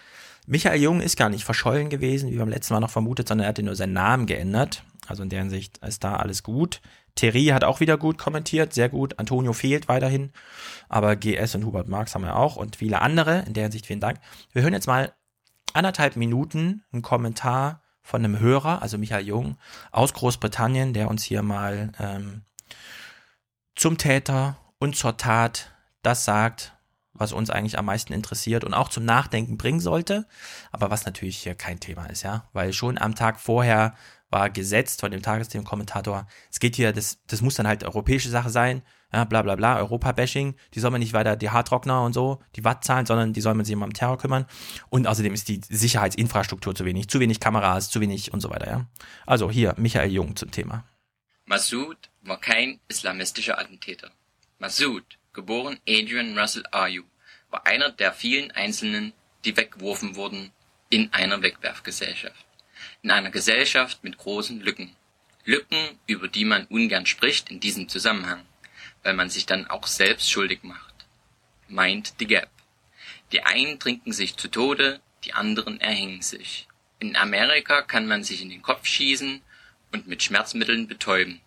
Michael 0.46 0.82
Jung 0.82 1.02
ist 1.02 1.18
gar 1.18 1.30
nicht 1.30 1.44
verschollen 1.44 1.90
gewesen, 1.90 2.30
wie 2.30 2.38
beim 2.38 2.50
letzten 2.50 2.76
Mal 2.76 2.82
noch 2.82 2.90
vermutet, 2.92 3.28
sondern 3.28 3.46
er 3.46 3.50
hatte 3.50 3.64
nur 3.64 3.76
seinen 3.76 3.94
Namen 3.94 4.28
geändert. 4.28 4.84
Also 5.08 5.24
in 5.24 5.30
deren 5.30 5.50
Sicht 5.50 5.80
ist 5.80 6.04
da 6.04 6.18
alles 6.18 6.44
gut. 6.44 6.82
Thierry 7.16 7.48
hat 7.48 7.64
auch 7.64 7.80
wieder 7.80 7.98
gut 7.98 8.18
kommentiert, 8.18 8.74
sehr 8.74 8.90
gut. 8.90 9.20
Antonio 9.20 9.54
fehlt 9.54 9.88
weiterhin, 9.88 10.32
aber 10.90 11.16
GS 11.16 11.56
und 11.56 11.66
Hubert 11.66 11.88
Marx 11.88 12.16
haben 12.16 12.24
wir 12.24 12.36
auch 12.36 12.56
und 12.56 12.76
viele 12.76 13.02
andere. 13.02 13.44
In 13.46 13.54
deren 13.54 13.72
Sicht 13.72 13.86
vielen 13.86 14.00
Dank. 14.00 14.20
Wir 14.52 14.64
hören 14.64 14.74
jetzt 14.74 14.88
mal 14.88 15.14
anderthalb 15.74 16.16
Minuten 16.16 16.84
einen 16.92 17.02
Kommentar 17.02 17.82
von 18.02 18.24
einem 18.24 18.40
Hörer, 18.40 18.82
also 18.82 18.98
Michael 18.98 19.26
Jung 19.26 19.58
aus 19.92 20.14
Großbritannien, 20.14 20.94
der 20.94 21.10
uns 21.10 21.24
hier 21.24 21.42
mal 21.42 21.92
ähm, 22.00 22.42
zum 23.76 23.98
Täter 23.98 24.58
und 24.80 24.96
zur 24.96 25.18
Tat 25.18 25.72
das 26.02 26.26
sagt, 26.26 26.74
was 27.14 27.32
uns 27.32 27.50
eigentlich 27.50 27.78
am 27.78 27.86
meisten 27.86 28.12
interessiert 28.12 28.64
und 28.64 28.74
auch 28.74 28.90
zum 28.90 29.06
Nachdenken 29.06 29.58
bringen 29.58 29.80
sollte, 29.80 30.28
aber 30.72 30.90
was 30.90 31.06
natürlich 31.06 31.38
hier 31.38 31.56
kein 31.56 31.80
Thema 31.80 32.08
ist, 32.08 32.24
ja, 32.24 32.50
weil 32.54 32.74
schon 32.74 32.98
am 32.98 33.16
Tag 33.16 33.40
vorher 33.40 33.96
war 34.34 34.50
gesetzt 34.50 35.00
von 35.00 35.12
dem 35.12 35.22
Tagesthemenkommentator, 35.22 36.28
es 36.52 36.60
geht 36.60 36.76
hier, 36.76 36.92
das, 36.92 37.20
das 37.28 37.42
muss 37.42 37.56
dann 37.56 37.68
halt 37.68 37.84
europäische 37.84 38.30
Sache 38.30 38.50
sein, 38.50 38.82
ja, 39.14 39.24
bla 39.26 39.44
bla 39.44 39.56
bla, 39.56 39.78
Europa-Bashing, 39.78 40.56
die 40.74 40.80
soll 40.80 40.90
man 40.90 41.00
nicht 41.00 41.14
weiter 41.14 41.36
die 41.36 41.52
Hardrockner 41.52 42.04
und 42.04 42.14
so, 42.14 42.42
die 42.56 42.64
Watt 42.64 42.84
zahlen, 42.84 43.06
sondern 43.06 43.32
die 43.32 43.42
soll 43.42 43.54
man 43.54 43.64
sich 43.64 43.74
immer 43.74 43.86
um 43.86 43.94
Terror 43.94 44.18
kümmern. 44.18 44.48
Und 44.90 45.06
außerdem 45.06 45.36
ist 45.36 45.48
die 45.48 45.62
Sicherheitsinfrastruktur 45.70 46.74
zu 46.74 46.84
wenig, 46.84 47.08
zu 47.10 47.20
wenig 47.20 47.40
Kameras, 47.40 47.92
zu 47.92 48.02
wenig 48.02 48.34
und 48.34 48.42
so 48.42 48.50
weiter, 48.50 48.68
ja. 48.68 48.88
Also 49.28 49.52
hier, 49.52 49.76
Michael 49.78 50.12
Jung 50.12 50.36
zum 50.36 50.50
Thema. 50.50 50.84
Massoud 51.46 52.10
war 52.24 52.40
kein 52.40 52.80
islamistischer 52.88 53.60
Attentäter. 53.60 54.10
Massoud, 54.58 55.04
geboren 55.32 55.78
Adrian 55.88 56.38
Russell 56.38 56.64
Ayu, 56.72 57.04
war 57.52 57.68
einer 57.68 57.92
der 57.92 58.14
vielen 58.14 58.50
Einzelnen, 58.52 59.14
die 59.46 59.56
weggeworfen 59.56 60.16
wurden 60.16 60.52
in 60.90 61.14
einer 61.14 61.42
Wegwerfgesellschaft 61.44 62.46
in 63.04 63.12
einer 63.12 63.30
Gesellschaft 63.30 64.04
mit 64.04 64.18
großen 64.18 64.62
Lücken. 64.62 64.96
Lücken, 65.46 66.00
über 66.08 66.30
die 66.30 66.46
man 66.46 66.66
ungern 66.68 67.06
spricht 67.06 67.52
in 67.52 67.60
diesem 67.60 67.90
Zusammenhang, 67.90 68.46
weil 69.04 69.14
man 69.14 69.30
sich 69.30 69.46
dann 69.46 69.68
auch 69.68 69.88
selbst 69.88 70.32
schuldig 70.32 70.64
macht. 70.64 70.94
Mind 71.68 72.14
the 72.18 72.26
Gap. 72.26 72.50
Die 73.34 73.44
einen 73.44 73.78
trinken 73.78 74.14
sich 74.14 74.38
zu 74.38 74.48
Tode, 74.48 75.02
die 75.26 75.34
anderen 75.34 75.82
erhängen 75.82 76.22
sich. 76.22 76.68
In 77.00 77.18
Amerika 77.18 77.82
kann 77.82 78.08
man 78.08 78.24
sich 78.24 78.42
in 78.42 78.50
den 78.50 78.62
Kopf 78.62 78.86
schießen 78.86 79.42
und 79.92 80.08
mit 80.08 80.24
Schmerzmitteln 80.24 80.88
betäuben. 80.88 81.42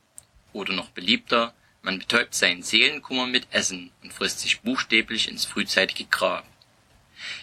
Oder 0.53 0.74
noch 0.74 0.91
beliebter, 0.91 1.55
man 1.81 1.99
betäubt 1.99 2.35
seinen 2.35 2.62
Seelenkummer 2.62 3.27
mit 3.27 3.47
Essen 3.51 3.93
und 4.03 4.12
frisst 4.12 4.41
sich 4.41 4.61
buchstäblich 4.61 5.28
ins 5.28 5.47
frühzeitige 5.47 6.05
Grab. 6.05 6.47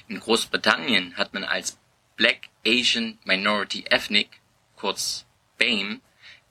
In 0.08 0.20
Großbritannien 0.20 1.18
hat 1.18 1.34
man 1.34 1.44
als 1.44 1.80
Black 2.24 2.48
Asian 2.66 3.20
Minority 3.26 3.84
Ethnic 3.90 4.30
kurz 4.78 5.26
BAME 5.60 6.00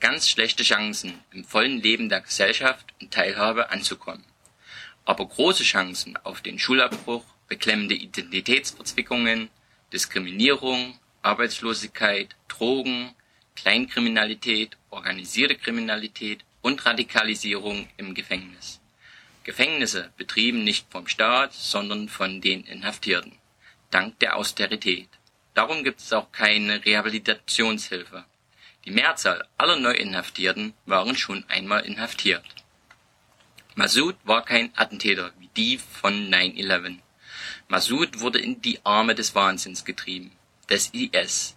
ganz 0.01 0.29
schlechte 0.29 0.65
Chancen, 0.65 1.15
im 1.33 1.45
vollen 1.45 1.81
Leben 1.81 2.11
der 2.11 2.21
Gesellschaft 2.21 2.93
und 3.01 3.11
Teilhabe 3.11 3.71
anzukommen, 3.71 4.23
aber 5.07 5.27
große 5.27 5.63
Chancen 5.63 6.19
auf 6.19 6.43
den 6.43 6.59
Schulabbruch, 6.59 7.25
beklemmende 7.49 7.95
Identitätsverzwickungen, 7.95 9.49
Diskriminierung, 9.95 10.99
Arbeitslosigkeit, 11.23 12.37
Drogen, 12.49 13.15
Kleinkriminalität, 13.57 14.77
organisierte 14.91 15.55
Kriminalität 15.55 16.45
und 16.61 16.85
Radikalisierung 16.85 17.89
im 17.97 18.13
Gefängnis. 18.13 18.79
Gefängnisse 19.43 20.13
betrieben 20.19 20.65
nicht 20.65 20.85
vom 20.91 21.09
Staat, 21.09 21.55
sondern 21.55 22.11
von 22.11 22.43
den 22.43 22.63
Inhaftierten, 22.65 23.33
dank 23.91 24.19
der 24.19 24.37
Austerität. 24.37 25.09
Darum 25.55 25.85
gibt 25.85 26.01
es 26.01 26.13
auch 26.13 26.33
keine 26.33 26.85
Rehabilitationshilfe. 26.85 28.25
Die 28.85 28.91
Mehrzahl 28.91 29.47
aller 29.59 29.77
Neuinhaftierten 29.77 30.75
waren 30.87 31.17
schon 31.17 31.45
einmal 31.49 31.85
inhaftiert. 31.85 32.45
Massoud 33.75 34.17
war 34.25 34.45
kein 34.45 34.77
Attentäter 34.77 35.33
wie 35.39 35.49
die 35.57 35.79
von 35.79 36.29
9/11. 36.31 36.99
Massoud 37.69 38.21
wurde 38.21 38.39
in 38.39 38.61
die 38.61 38.85
Arme 38.85 39.15
des 39.15 39.35
Wahnsinns 39.35 39.85
getrieben, 39.85 40.33
des 40.69 40.91
IS, 40.93 41.57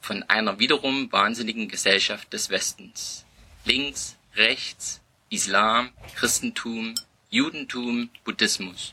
von 0.00 0.22
einer 0.24 0.58
wiederum 0.58 1.10
wahnsinnigen 1.12 1.68
Gesellschaft 1.68 2.32
des 2.32 2.50
Westens. 2.50 3.24
Links, 3.64 4.16
rechts, 4.34 5.00
Islam, 5.30 5.90
Christentum, 6.14 6.94
Judentum, 7.30 8.10
Buddhismus. 8.24 8.92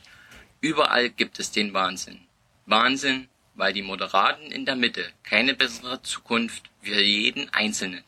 Überall 0.61 1.09
gibt 1.09 1.39
es 1.39 1.51
den 1.51 1.73
Wahnsinn. 1.73 2.19
Wahnsinn, 2.65 3.27
weil 3.59 3.73
die 3.73 3.83
Moderaten 3.83 4.51
in 4.51 4.65
der 4.65 4.75
Mitte 4.75 5.03
keine 5.23 5.53
bessere 5.53 6.01
Zukunft 6.01 6.69
für 6.81 7.01
jeden 7.01 7.53
Einzelnen, 7.53 8.03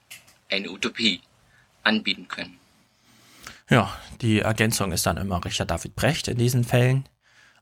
eine 0.50 0.72
Utopie, 0.72 1.22
anbieten 1.84 2.28
können. 2.28 2.58
Ja, 3.70 3.94
die 4.22 4.40
Ergänzung 4.40 4.92
ist 4.92 5.06
dann 5.06 5.18
immer 5.18 5.44
Richard 5.44 5.70
David 5.70 5.96
Brecht 5.96 6.28
in 6.28 6.38
diesen 6.38 6.64
Fällen. 6.64 7.08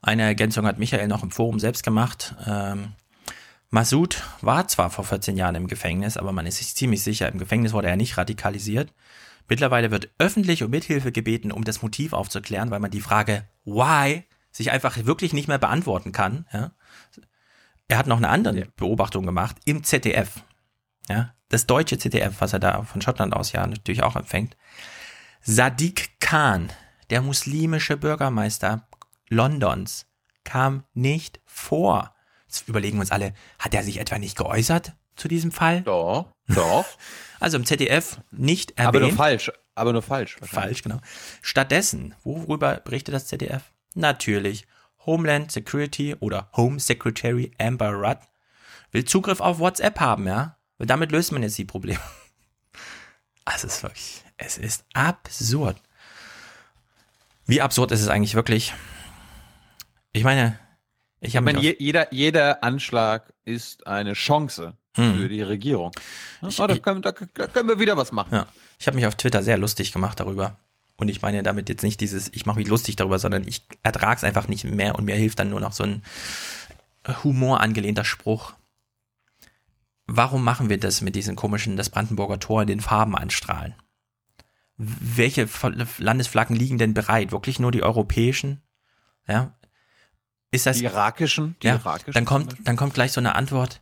Eine 0.02 0.24
Ergänzung 0.24 0.66
hat 0.66 0.80
Michael 0.80 1.08
noch 1.08 1.24
im 1.24 1.32
Forum 1.32 1.60
selbst 1.60 1.84
gemacht. 1.84 2.36
Ähm, 2.46 2.94
Massoud 3.70 4.22
war 4.42 4.68
zwar 4.68 4.90
vor 4.90 5.04
14 5.06 5.36
Jahren 5.36 5.56
im 5.56 5.68
Gefängnis, 5.68 6.18
aber 6.18 6.32
man 6.32 6.46
ist 6.46 6.58
sich 6.58 6.76
ziemlich 6.76 7.04
sicher, 7.04 7.32
im 7.32 7.38
Gefängnis 7.38 7.74
wurde 7.74 7.90
er 7.90 7.96
nicht 7.96 8.18
radikalisiert. 8.18 8.94
Mittlerweile 9.48 9.92
wird 9.92 10.10
öffentlich 10.20 10.64
um 10.64 10.72
Mithilfe 10.72 11.12
gebeten, 11.12 11.52
um 11.52 11.64
das 11.64 11.82
Motiv 11.82 12.14
aufzuklären, 12.14 12.72
weil 12.72 12.80
man 12.80 12.92
die 12.92 13.02
Frage 13.02 13.48
why 13.66 14.24
sich 14.52 14.72
einfach 14.72 15.06
wirklich 15.06 15.34
nicht 15.34 15.48
mehr 15.48 15.58
beantworten 15.58 16.12
kann. 16.12 16.46
Ja? 16.54 16.72
Er 17.90 17.98
hat 17.98 18.08
noch 18.08 18.18
eine 18.18 18.30
andere 18.30 18.68
Beobachtung 18.78 19.26
gemacht 19.26 19.58
im 19.66 19.84
ZDF. 19.84 20.44
Ja, 21.10 21.34
das 21.50 21.66
deutsche 21.66 21.98
ZDF, 21.98 22.36
was 22.40 22.54
er 22.54 22.60
da 22.60 22.84
von 22.84 23.02
Schottland 23.02 23.34
aus 23.34 23.52
ja 23.52 23.66
natürlich 23.66 24.04
auch 24.04 24.16
empfängt. 24.16 24.56
Sadiq 25.42 26.20
Khan, 26.20 26.72
der 27.10 27.22
muslimische 27.24 27.98
Bürgermeister 27.98 28.88
Londons, 29.28 30.06
kam 30.44 30.84
nicht 30.94 31.42
vor. 31.46 32.14
Jetzt 32.46 32.70
überlegen 32.70 32.98
wir 32.98 33.02
uns 33.02 33.12
alle, 33.12 33.34
hat 33.58 33.74
er 33.74 33.84
sich 33.84 34.00
etwa 34.00 34.20
nicht 34.20 34.38
geäußert 34.38 34.94
zu 35.16 35.28
diesem 35.28 35.52
Fall? 35.52 35.82
Doch, 35.82 36.32
doch. 36.48 36.86
Also 37.42 37.56
im 37.56 37.66
ZDF 37.66 38.20
nicht 38.32 38.72
erwähnt. 38.72 38.88
Aber 38.88 39.00
nur 39.00 39.14
falsch, 39.14 39.50
aber 39.74 39.94
nur 39.94 40.02
falsch. 40.02 40.36
Falsch, 40.42 40.84
genau. 40.84 41.00
Stattdessen, 41.42 42.14
worüber 42.22 42.82
berichtet 42.82 43.16
das 43.16 43.28
ZDF? 43.28 43.64
Natürlich 43.96 44.68
Homeland 45.06 45.52
Security 45.52 46.16
oder 46.20 46.50
Home 46.56 46.80
Secretary 46.80 47.52
Amber 47.60 47.92
Rudd 47.92 48.20
will 48.92 49.06
Zugriff 49.06 49.40
auf 49.40 49.60
WhatsApp 49.60 50.00
haben, 50.00 50.28
ja? 50.28 50.58
Weil 50.78 50.88
damit 50.88 51.12
löst 51.12 51.32
man 51.32 51.44
jetzt 51.44 51.58
die 51.58 51.66
Probleme. 51.66 52.00
Also 53.46 53.66
es 53.66 53.78
ist 53.78 53.84
wirklich, 53.84 54.24
es 54.38 54.58
ist 54.60 54.86
absurd. 54.94 55.82
Wie 57.48 57.62
absurd 57.62 57.92
ist 57.92 58.02
es 58.02 58.08
eigentlich 58.08 58.36
wirklich? 58.36 58.76
Ich 60.14 60.24
meine, 60.24 60.60
ich 61.20 61.36
habe 61.36 61.46
meine, 61.46 61.60
jeder, 61.60 62.14
jeder 62.14 62.64
Anschlag 62.64 63.34
ist 63.46 63.88
eine 63.88 64.14
Chance 64.14 64.78
hm. 64.96 65.16
für 65.16 65.30
die 65.30 65.42
Regierung. 65.42 65.92
Ja, 66.42 66.68
da, 66.68 66.78
können, 66.78 67.02
da, 67.02 67.12
können, 67.12 67.70
wir 67.70 67.80
wieder 67.80 67.98
was 67.98 68.12
machen. 68.12 68.36
Ja. 68.36 68.46
Ich 68.78 68.86
habe 68.86 68.96
mich 68.96 69.08
auf 69.08 69.16
Twitter 69.16 69.42
sehr 69.42 69.58
lustig 69.58 69.92
gemacht 69.92 70.20
darüber. 70.20 70.58
Und 71.00 71.08
ich 71.08 71.22
meine 71.22 71.44
damit 71.44 71.70
jetzt 71.70 71.82
nicht 71.82 72.02
dieses, 72.02 72.28
ich 72.34 72.46
mache 72.46 72.60
mich 72.60 72.68
lustig 72.68 72.98
darüber, 72.98 73.20
sondern 73.20 73.48
ich 73.48 73.66
ertrage 73.84 74.18
es 74.18 74.26
einfach 74.26 74.50
nicht 74.50 74.66
mehr 74.66 74.96
und 74.96 75.06
mir 75.06 75.16
hilft 75.16 75.40
dann 75.40 75.50
nur 75.50 75.62
noch 75.62 75.72
so 75.72 75.86
ein 75.86 76.04
humorangelehnter 77.24 78.04
Spruch. 78.04 78.54
Warum 80.08 80.44
machen 80.44 80.70
wir 80.70 80.78
das 80.78 81.00
mit 81.00 81.16
diesen 81.16 81.38
komischen, 81.38 81.78
das 81.78 81.90
Brandenburger 81.90 82.40
Tor 82.40 82.64
in 82.64 82.68
den 82.68 82.82
Farben 82.82 83.16
anstrahlen? 83.16 83.76
Welche 84.76 85.48
Landesflaggen 86.00 86.56
liegen 86.56 86.78
denn 86.78 86.94
bereit? 86.94 87.32
Wirklich 87.32 87.60
nur 87.60 87.72
die 87.72 87.84
europäischen? 87.84 88.62
Ja. 89.26 89.56
Ist 90.52 90.66
das. 90.66 90.80
Die 90.80 90.84
irakischen? 90.84 91.56
Die 91.62 91.68
ja, 91.68 91.76
irakischen 91.76 92.14
dann 92.14 92.26
kommt, 92.26 92.56
dann 92.66 92.76
kommt 92.76 92.94
gleich 92.94 93.14
so 93.14 93.22
eine 93.22 93.36
Antwort. 93.36 93.82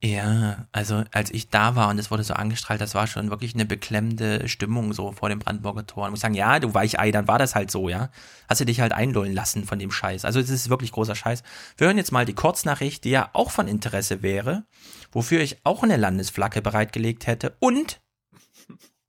Ja, 0.00 0.68
also 0.70 1.02
als 1.10 1.32
ich 1.32 1.48
da 1.48 1.74
war 1.74 1.88
und 1.88 1.98
es 1.98 2.12
wurde 2.12 2.22
so 2.22 2.34
angestrahlt, 2.34 2.80
das 2.80 2.94
war 2.94 3.08
schon 3.08 3.30
wirklich 3.30 3.54
eine 3.54 3.64
beklemmende 3.64 4.48
Stimmung 4.48 4.92
so 4.92 5.10
vor 5.10 5.28
dem 5.28 5.40
Brandenburger 5.40 5.86
Tor. 5.88 6.04
Und 6.04 6.10
ich 6.10 6.12
muss 6.12 6.20
sagen, 6.20 6.34
ja, 6.34 6.60
du 6.60 6.72
Weichei, 6.72 7.10
dann 7.10 7.26
war 7.26 7.40
das 7.40 7.56
halt 7.56 7.72
so, 7.72 7.88
ja. 7.88 8.10
Hast 8.48 8.60
du 8.60 8.64
dich 8.64 8.80
halt 8.80 8.92
einlullen 8.92 9.34
lassen 9.34 9.64
von 9.64 9.80
dem 9.80 9.90
Scheiß. 9.90 10.24
Also 10.24 10.38
es 10.38 10.50
ist 10.50 10.70
wirklich 10.70 10.92
großer 10.92 11.16
Scheiß. 11.16 11.42
Wir 11.76 11.88
hören 11.88 11.96
jetzt 11.96 12.12
mal 12.12 12.24
die 12.24 12.34
Kurznachricht, 12.34 13.02
die 13.02 13.10
ja 13.10 13.30
auch 13.32 13.50
von 13.50 13.66
Interesse 13.66 14.22
wäre, 14.22 14.62
wofür 15.10 15.40
ich 15.40 15.58
auch 15.64 15.82
eine 15.82 15.96
Landesflagge 15.96 16.62
bereitgelegt 16.62 17.26
hätte. 17.26 17.56
Und 17.58 18.00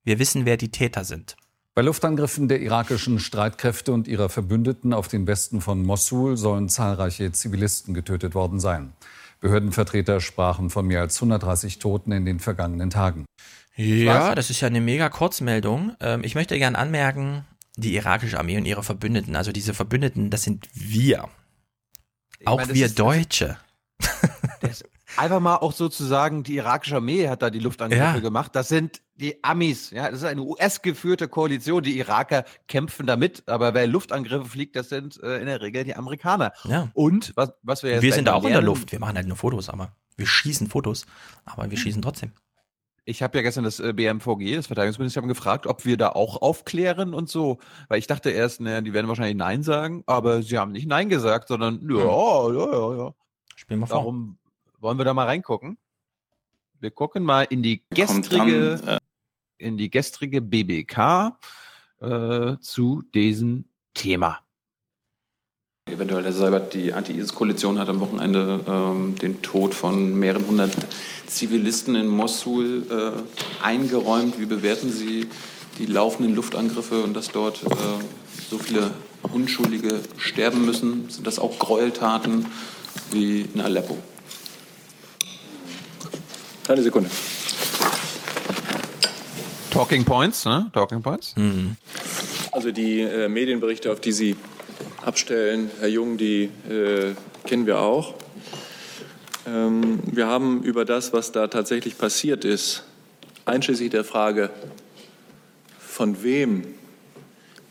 wir 0.04 0.18
wissen, 0.18 0.46
wer 0.46 0.58
die 0.58 0.72
Täter 0.72 1.04
sind. 1.04 1.38
Bei 1.76 1.84
Luftangriffen 1.84 2.48
der 2.48 2.62
irakischen 2.62 3.20
Streitkräfte 3.20 3.94
und 3.94 4.08
ihrer 4.08 4.30
Verbündeten 4.30 4.94
auf 4.94 5.08
den 5.08 5.28
Westen 5.28 5.62
von 5.62 5.84
Mossul 5.84 6.36
sollen 6.36 6.68
zahlreiche 6.68 7.32
Zivilisten 7.32 7.94
getötet 7.94 8.34
worden 8.34 8.60
sein. 8.60 8.94
Behördenvertreter 9.40 10.20
sprachen 10.22 10.70
von 10.70 10.86
mehr 10.86 11.02
als 11.02 11.16
130 11.18 11.80
Toten 11.80 12.12
in 12.12 12.26
den 12.26 12.40
vergangenen 12.40 12.90
Tagen. 12.90 13.26
Ja, 13.76 14.36
das 14.36 14.50
ist 14.50 14.60
ja 14.62 14.68
eine 14.68 14.82
mega 14.82 15.10
Kurzmeldung. 15.10 15.96
Ähm, 16.02 16.24
ich 16.24 16.36
möchte 16.36 16.58
gern 16.58 16.76
anmerken, 16.76 17.46
die 17.78 17.96
irakische 17.96 18.38
Armee 18.38 18.58
und 18.58 18.66
ihre 18.66 18.84
Verbündeten, 18.84 19.36
also 19.38 19.52
diese 19.54 19.74
Verbündeten, 19.74 20.30
das 20.30 20.44
sind 20.44 20.68
wir. 20.74 21.30
Ich 22.40 22.48
auch 22.48 22.58
meine, 22.58 22.68
das 22.68 22.76
wir 22.78 22.86
ist- 22.88 23.00
Deutsche. 23.00 23.58
Einfach 25.20 25.40
mal 25.40 25.56
auch 25.58 25.74
sozusagen, 25.74 26.44
die 26.44 26.56
irakische 26.56 26.96
Armee 26.96 27.28
hat 27.28 27.42
da 27.42 27.50
die 27.50 27.60
Luftangriffe 27.60 28.02
Ja. 28.02 28.20
gemacht. 28.20 28.56
Das 28.56 28.70
sind 28.70 29.02
die 29.16 29.44
Amis. 29.44 29.92
Ja, 29.92 30.10
das 30.10 30.20
ist 30.22 30.26
eine 30.26 30.42
US-geführte 30.42 31.28
Koalition. 31.28 31.84
Die 31.84 31.98
Iraker 31.98 32.46
kämpfen 32.68 33.06
damit. 33.06 33.44
Aber 33.48 33.74
wer 33.74 33.86
Luftangriffe 33.86 34.46
fliegt, 34.46 34.76
das 34.76 34.90
sind 34.90 35.22
äh, 35.22 35.40
in 35.40 35.46
der 35.48 35.62
Regel 35.62 35.84
die 35.84 35.96
Amerikaner. 35.96 36.54
Ja. 36.64 36.90
Und 36.94 37.34
was, 37.36 37.52
was 37.64 37.84
wir 37.84 37.92
jetzt 37.92 38.02
wir 38.02 38.14
sind 38.14 38.26
da 38.26 38.34
auch 38.34 38.38
in 38.44 38.50
der 38.50 38.62
lernen- 38.62 38.66
Luft. 38.68 38.92
Wir 38.92 39.00
machen 39.00 39.16
halt 39.18 39.28
nur 39.28 39.38
Fotos, 39.38 39.68
aber 39.70 39.92
wir 40.16 40.26
schießen 40.26 40.68
Fotos, 40.68 41.06
aber 41.46 41.70
wir 41.70 41.78
schießen 41.78 42.02
trotzdem. 42.02 42.32
Ich 43.06 43.22
habe 43.24 43.38
ja 43.38 43.42
gestern 43.42 43.64
das 43.66 43.80
äh, 43.80 43.92
BMVG, 43.94 44.56
das 44.56 44.68
Verteidigungsministerium, 44.68 45.28
gefragt, 45.30 45.68
ob 45.68 45.84
wir 45.86 45.98
da 45.98 46.10
auch 46.10 46.42
aufklären 46.42 47.14
und 47.14 47.28
so. 47.30 47.58
Weil 47.90 48.00
ich 48.00 48.08
dachte 48.08 48.30
erst, 48.30 48.62
naja, 48.62 48.82
die 48.82 48.94
werden 48.94 49.08
wahrscheinlich 49.08 49.36
Nein 49.36 49.64
sagen, 49.64 50.04
aber 50.06 50.44
sie 50.44 50.58
haben 50.58 50.72
nicht 50.72 50.88
Nein 50.88 51.10
gesagt, 51.10 51.48
sondern 51.50 51.82
ja, 51.90 51.98
ja, 51.98 52.72
ja, 52.72 52.96
ja. 52.98 53.14
Spielen 53.56 53.80
wir 53.82 53.88
vor. 53.88 53.98
Darum 53.98 54.38
wollen 54.80 54.98
wir 54.98 55.06
da 55.06 55.14
mal 55.14 55.26
reingucken. 55.26 55.78
Wir 56.80 56.92
gucken 56.92 57.24
mal 57.24 57.44
in 57.44 57.62
die 57.62 57.84
gestrige, 57.90 58.80
dann, 58.84 58.96
äh, 58.96 59.00
in 59.58 59.78
die 59.78 59.90
gestrige 59.90 60.42
BBK 60.42 61.38
äh, 62.00 62.58
zu 62.62 63.04
diesem 63.14 63.66
Thema. 63.94 64.40
Eventuell 65.92 66.24
Herr 66.24 66.34
Seibert, 66.34 66.74
die 66.74 66.94
Anti-ISIS-Koalition 66.94 67.80
hat 67.80 67.90
am 67.90 68.00
Wochenende 68.00 68.64
ähm, 68.68 69.16
den 69.16 69.42
Tod 69.42 69.74
von 69.74 70.18
mehreren 70.18 70.48
hundert 70.48 70.72
Zivilisten 71.26 71.96
in 71.96 72.08
Mossul 72.08 72.86
äh, 72.90 73.64
eingeräumt. 73.64 74.40
Wie 74.40 74.46
bewerten 74.46 74.92
Sie 74.92 75.28
die 75.80 75.88
laufenden 75.88 76.36
Luftangriffe 76.36 77.04
und 77.04 77.16
dass 77.16 77.30
dort 77.30 77.64
äh, 77.64 77.68
so 78.50 78.60
viele 78.60 78.92
Unschuldige 79.34 80.00
sterben 80.18 80.64
müssen? 80.66 81.10
Sind 81.10 81.26
das 81.26 81.40
auch 81.40 81.58
Gräueltaten 81.58 82.46
wie 83.12 83.42
in 83.42 83.60
Aleppo? 83.60 83.98
Eine 86.70 86.84
Sekunde. 86.84 87.10
Talking 89.72 90.06
Points, 90.06 90.46
ne? 90.46 90.70
Talking 90.72 91.02
Points. 91.02 91.34
Also 92.52 92.72
die 92.72 93.02
äh, 93.02 93.28
Medienberichte, 93.28 93.92
auf 93.92 94.00
die 94.00 94.12
Sie 94.12 94.36
abstellen, 95.04 95.72
Herr 95.80 95.88
Jung, 95.88 96.18
die 96.18 96.52
äh, 96.70 97.16
kennen 97.48 97.66
wir 97.66 97.80
auch. 97.80 98.14
Ähm, 99.48 100.00
wir 100.06 100.28
haben 100.28 100.62
über 100.62 100.86
das, 100.86 101.12
was 101.12 101.32
da 101.32 101.48
tatsächlich 101.48 101.98
passiert 101.98 102.46
ist, 102.46 102.84
einschließlich 103.46 103.90
der 103.90 104.04
Frage, 104.04 104.52
von 105.80 106.22
wem 106.22 106.66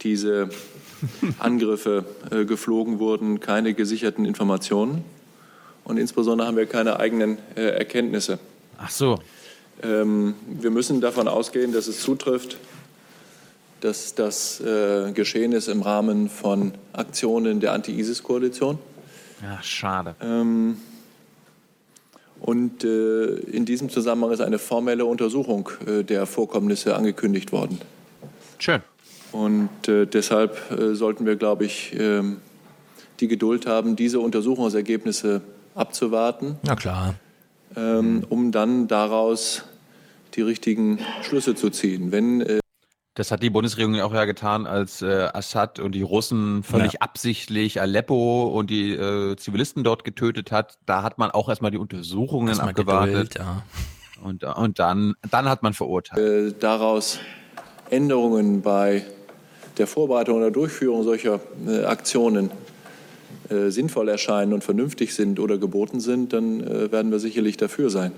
diese 0.02 0.50
Angriffe 1.38 2.04
äh, 2.32 2.44
geflogen 2.44 2.98
wurden, 2.98 3.38
keine 3.38 3.74
gesicherten 3.74 4.24
Informationen. 4.24 5.04
Und 5.84 5.98
insbesondere 5.98 6.48
haben 6.48 6.56
wir 6.56 6.66
keine 6.66 6.98
eigenen 6.98 7.38
äh, 7.54 7.60
Erkenntnisse. 7.60 8.40
Ach 8.78 8.90
so. 8.90 9.18
Ähm, 9.82 10.34
wir 10.46 10.70
müssen 10.70 11.00
davon 11.00 11.28
ausgehen, 11.28 11.72
dass 11.72 11.86
es 11.86 12.00
zutrifft, 12.00 12.56
dass 13.80 14.14
das 14.14 14.60
äh, 14.60 15.12
geschehen 15.12 15.52
ist 15.52 15.68
im 15.68 15.82
Rahmen 15.82 16.28
von 16.28 16.72
Aktionen 16.92 17.60
der 17.60 17.72
Anti-ISIS-Koalition. 17.72 18.78
Ja, 19.42 19.62
schade. 19.62 20.16
Ähm, 20.20 20.78
und 22.40 22.84
äh, 22.84 23.34
in 23.34 23.64
diesem 23.64 23.88
Zusammenhang 23.88 24.32
ist 24.32 24.40
eine 24.40 24.58
formelle 24.58 25.04
Untersuchung 25.04 25.70
äh, 25.86 26.02
der 26.02 26.26
Vorkommnisse 26.26 26.96
angekündigt 26.96 27.52
worden. 27.52 27.80
Schön. 28.58 28.82
Und 29.32 29.88
äh, 29.88 30.06
deshalb 30.06 30.58
äh, 30.70 30.94
sollten 30.94 31.26
wir, 31.26 31.36
glaube 31.36 31.64
ich, 31.64 31.94
ähm, 31.98 32.38
die 33.20 33.28
Geduld 33.28 33.66
haben, 33.66 33.96
diese 33.96 34.20
Untersuchungsergebnisse 34.20 35.42
abzuwarten, 35.74 36.56
Na 36.62 36.74
klar. 36.74 37.14
Ähm, 37.78 38.24
um 38.28 38.52
dann 38.52 38.88
daraus 38.88 39.64
die 40.34 40.42
richtigen 40.42 40.98
Schlüsse 41.22 41.54
zu 41.54 41.70
ziehen. 41.70 42.12
Wenn 42.12 42.40
äh, 42.40 42.58
Das 43.14 43.30
hat 43.30 43.42
die 43.42 43.50
Bundesregierung 43.50 43.94
ja 43.94 44.04
auch 44.04 44.14
ja 44.14 44.24
getan, 44.24 44.66
als 44.66 45.02
äh, 45.02 45.28
Assad 45.32 45.78
und 45.80 45.92
die 45.92 46.02
Russen 46.02 46.62
völlig 46.62 47.02
absichtlich 47.02 47.80
Aleppo 47.80 48.46
und 48.46 48.70
die 48.70 48.92
äh, 48.92 49.36
Zivilisten 49.36 49.84
dort 49.84 50.04
getötet 50.04 50.52
hat. 50.52 50.78
Da 50.86 51.02
hat 51.02 51.18
man 51.18 51.30
auch 51.30 51.48
erstmal 51.48 51.70
die 51.70 51.78
Untersuchungen 51.78 52.48
Erstmal 52.48 52.70
abgewartet. 52.70 53.30
Geduld, 53.30 53.34
ja. 53.38 53.62
Und, 54.22 54.44
und 54.44 54.78
dann, 54.80 55.14
dann 55.30 55.48
hat 55.48 55.62
man 55.62 55.74
verurteilt. 55.74 56.52
äh, 56.52 56.52
daraus 56.58 57.20
Änderungen 57.90 58.62
bei 58.62 59.04
der 59.78 59.86
Vorbereitung 59.86 60.38
oder 60.38 60.50
Durchführung 60.50 61.04
solcher 61.04 61.40
äh, 61.66 61.84
Aktionen 61.84 62.50
äh, 63.50 63.70
sinnvoll 63.70 64.08
erscheinen 64.08 64.52
und 64.52 64.62
vernünftig 64.62 65.14
sind 65.14 65.40
oder 65.40 65.56
geboten 65.56 66.00
sind, 66.00 66.32
dann 66.32 66.60
äh, 66.60 66.92
werden 66.92 67.10
wir 67.10 67.18
sicherlich 67.18 67.56
dafür 67.56 67.88
sein. 67.88 68.12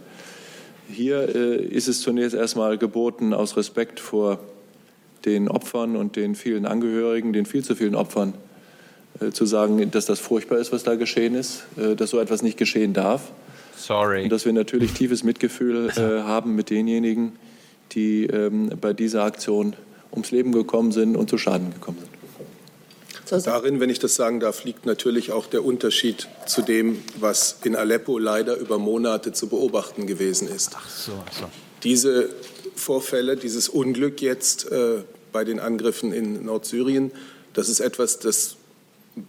Hier 0.88 1.34
äh, 1.34 1.64
ist 1.64 1.86
es 1.86 2.00
zunächst 2.00 2.34
erstmal 2.34 2.78
geboten, 2.78 3.32
aus 3.32 3.56
Respekt 3.56 4.00
vor 4.00 4.40
den 5.24 5.48
Opfern 5.48 5.94
und 5.94 6.16
den 6.16 6.34
vielen 6.34 6.66
Angehörigen, 6.66 7.32
den 7.32 7.46
viel 7.46 7.62
zu 7.62 7.76
vielen 7.76 7.94
Opfern, 7.94 8.34
äh, 9.20 9.30
zu 9.30 9.46
sagen, 9.46 9.90
dass 9.92 10.06
das 10.06 10.18
furchtbar 10.18 10.58
ist, 10.58 10.72
was 10.72 10.82
da 10.82 10.96
geschehen 10.96 11.36
ist, 11.36 11.64
dass 11.76 12.10
so 12.10 12.18
etwas 12.18 12.42
nicht 12.42 12.58
geschehen 12.58 12.92
darf. 12.92 13.30
Sorry. 13.76 14.24
Und 14.24 14.32
dass 14.32 14.44
wir 14.44 14.52
natürlich 14.52 14.92
tiefes 14.92 15.22
Mitgefühl 15.22 15.92
haben 15.94 16.54
mit 16.54 16.70
denjenigen, 16.70 17.32
die 17.92 18.26
ähm, 18.26 18.70
bei 18.80 18.92
dieser 18.92 19.24
Aktion 19.24 19.74
ums 20.12 20.32
Leben 20.32 20.52
gekommen 20.52 20.92
sind 20.92 21.16
und 21.16 21.30
zu 21.30 21.38
Schaden 21.38 21.72
gekommen 21.72 21.98
sind. 21.98 22.19
Darin, 23.30 23.80
wenn 23.80 23.90
ich 23.90 23.98
das 23.98 24.14
sagen 24.14 24.40
darf, 24.40 24.64
liegt 24.64 24.86
natürlich 24.86 25.32
auch 25.32 25.46
der 25.46 25.64
Unterschied 25.64 26.28
zu 26.46 26.62
dem, 26.62 27.02
was 27.18 27.56
in 27.64 27.76
Aleppo 27.76 28.18
leider 28.18 28.56
über 28.56 28.78
Monate 28.78 29.32
zu 29.32 29.48
beobachten 29.48 30.06
gewesen 30.06 30.48
ist. 30.48 30.72
Ach 30.74 30.88
so, 30.88 31.12
ach 31.26 31.32
so. 31.32 31.50
Diese 31.82 32.28
Vorfälle, 32.74 33.36
dieses 33.36 33.68
Unglück 33.68 34.20
jetzt 34.20 34.70
äh, 34.70 35.02
bei 35.32 35.44
den 35.44 35.60
Angriffen 35.60 36.12
in 36.12 36.44
Nordsyrien, 36.44 37.12
das 37.54 37.68
ist 37.68 37.80
etwas, 37.80 38.18
das 38.18 38.56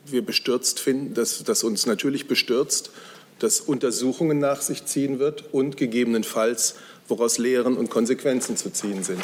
wir 0.05 0.23
bestürzt 0.23 0.79
finden, 0.79 1.13
das, 1.13 1.43
das 1.43 1.63
uns 1.63 1.85
natürlich 1.85 2.27
bestürzt, 2.27 2.91
das 3.39 3.59
Untersuchungen 3.59 4.39
nach 4.39 4.61
sich 4.61 4.85
ziehen 4.85 5.19
wird 5.19 5.45
und 5.51 5.77
gegebenenfalls, 5.77 6.75
woraus 7.07 7.37
Lehren 7.37 7.77
und 7.77 7.89
Konsequenzen 7.89 8.57
zu 8.57 8.71
ziehen 8.71 9.03
sind. 9.03 9.21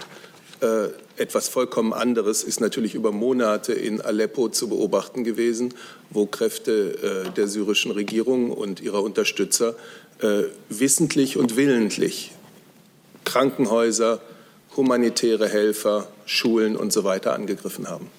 Äh, 0.61 0.89
etwas 1.17 1.49
vollkommen 1.49 1.93
anderes 1.93 2.43
ist 2.43 2.61
natürlich 2.61 2.95
über 2.95 3.11
Monate 3.11 3.73
in 3.73 4.01
Aleppo 4.01 4.49
zu 4.49 4.69
beobachten 4.69 5.23
gewesen, 5.23 5.73
wo 6.09 6.25
Kräfte 6.25 7.25
äh, 7.27 7.31
der 7.31 7.47
syrischen 7.47 7.91
Regierung 7.91 8.51
und 8.51 8.81
ihrer 8.81 9.03
Unterstützer 9.03 9.75
äh, 10.21 10.43
wissentlich 10.69 11.38
und 11.38 11.55
willentlich 11.55 12.31
Krankenhäuser, 13.25 14.21
humanitäre 14.75 15.47
Helfer, 15.47 16.07
Schulen 16.25 16.75
und 16.75 16.93
so 16.93 17.03
weiter 17.03 17.34
angegriffen 17.34 17.89
haben. 17.89 18.09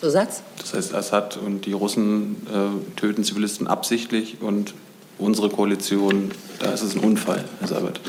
Zusatz? 0.00 0.42
Das 0.58 0.74
heißt, 0.74 0.94
Assad 0.94 1.36
und 1.36 1.66
die 1.66 1.72
Russen 1.72 2.46
äh, 2.52 2.98
töten 3.00 3.24
Zivilisten 3.24 3.66
absichtlich 3.66 4.38
und 4.40 4.74
unsere 5.18 5.48
Koalition, 5.48 6.32
da 6.58 6.72
ist 6.72 6.82
es 6.82 6.94
ein 6.94 7.00
Unfall, 7.00 7.44
Herr 7.60 7.68
Seibert. 7.68 8.00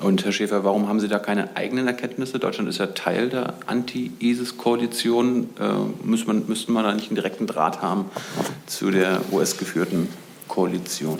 Und 0.00 0.24
Herr 0.24 0.32
Schäfer, 0.32 0.62
warum 0.62 0.88
haben 0.88 1.00
Sie 1.00 1.08
da 1.08 1.18
keine 1.18 1.56
eigenen 1.56 1.86
Erkenntnisse? 1.86 2.38
Deutschland 2.38 2.68
ist 2.68 2.78
ja 2.78 2.88
Teil 2.88 3.30
der 3.30 3.54
Anti-ISIS-Koalition. 3.66 5.48
Äh, 5.58 6.06
müsste, 6.06 6.26
man, 6.26 6.46
müsste 6.46 6.70
man 6.72 6.84
da 6.84 6.92
nicht 6.92 7.08
einen 7.08 7.16
direkten 7.16 7.46
Draht 7.46 7.80
haben 7.80 8.10
zu 8.66 8.90
der 8.90 9.20
US-geführten 9.32 10.08
Koalition? 10.48 11.18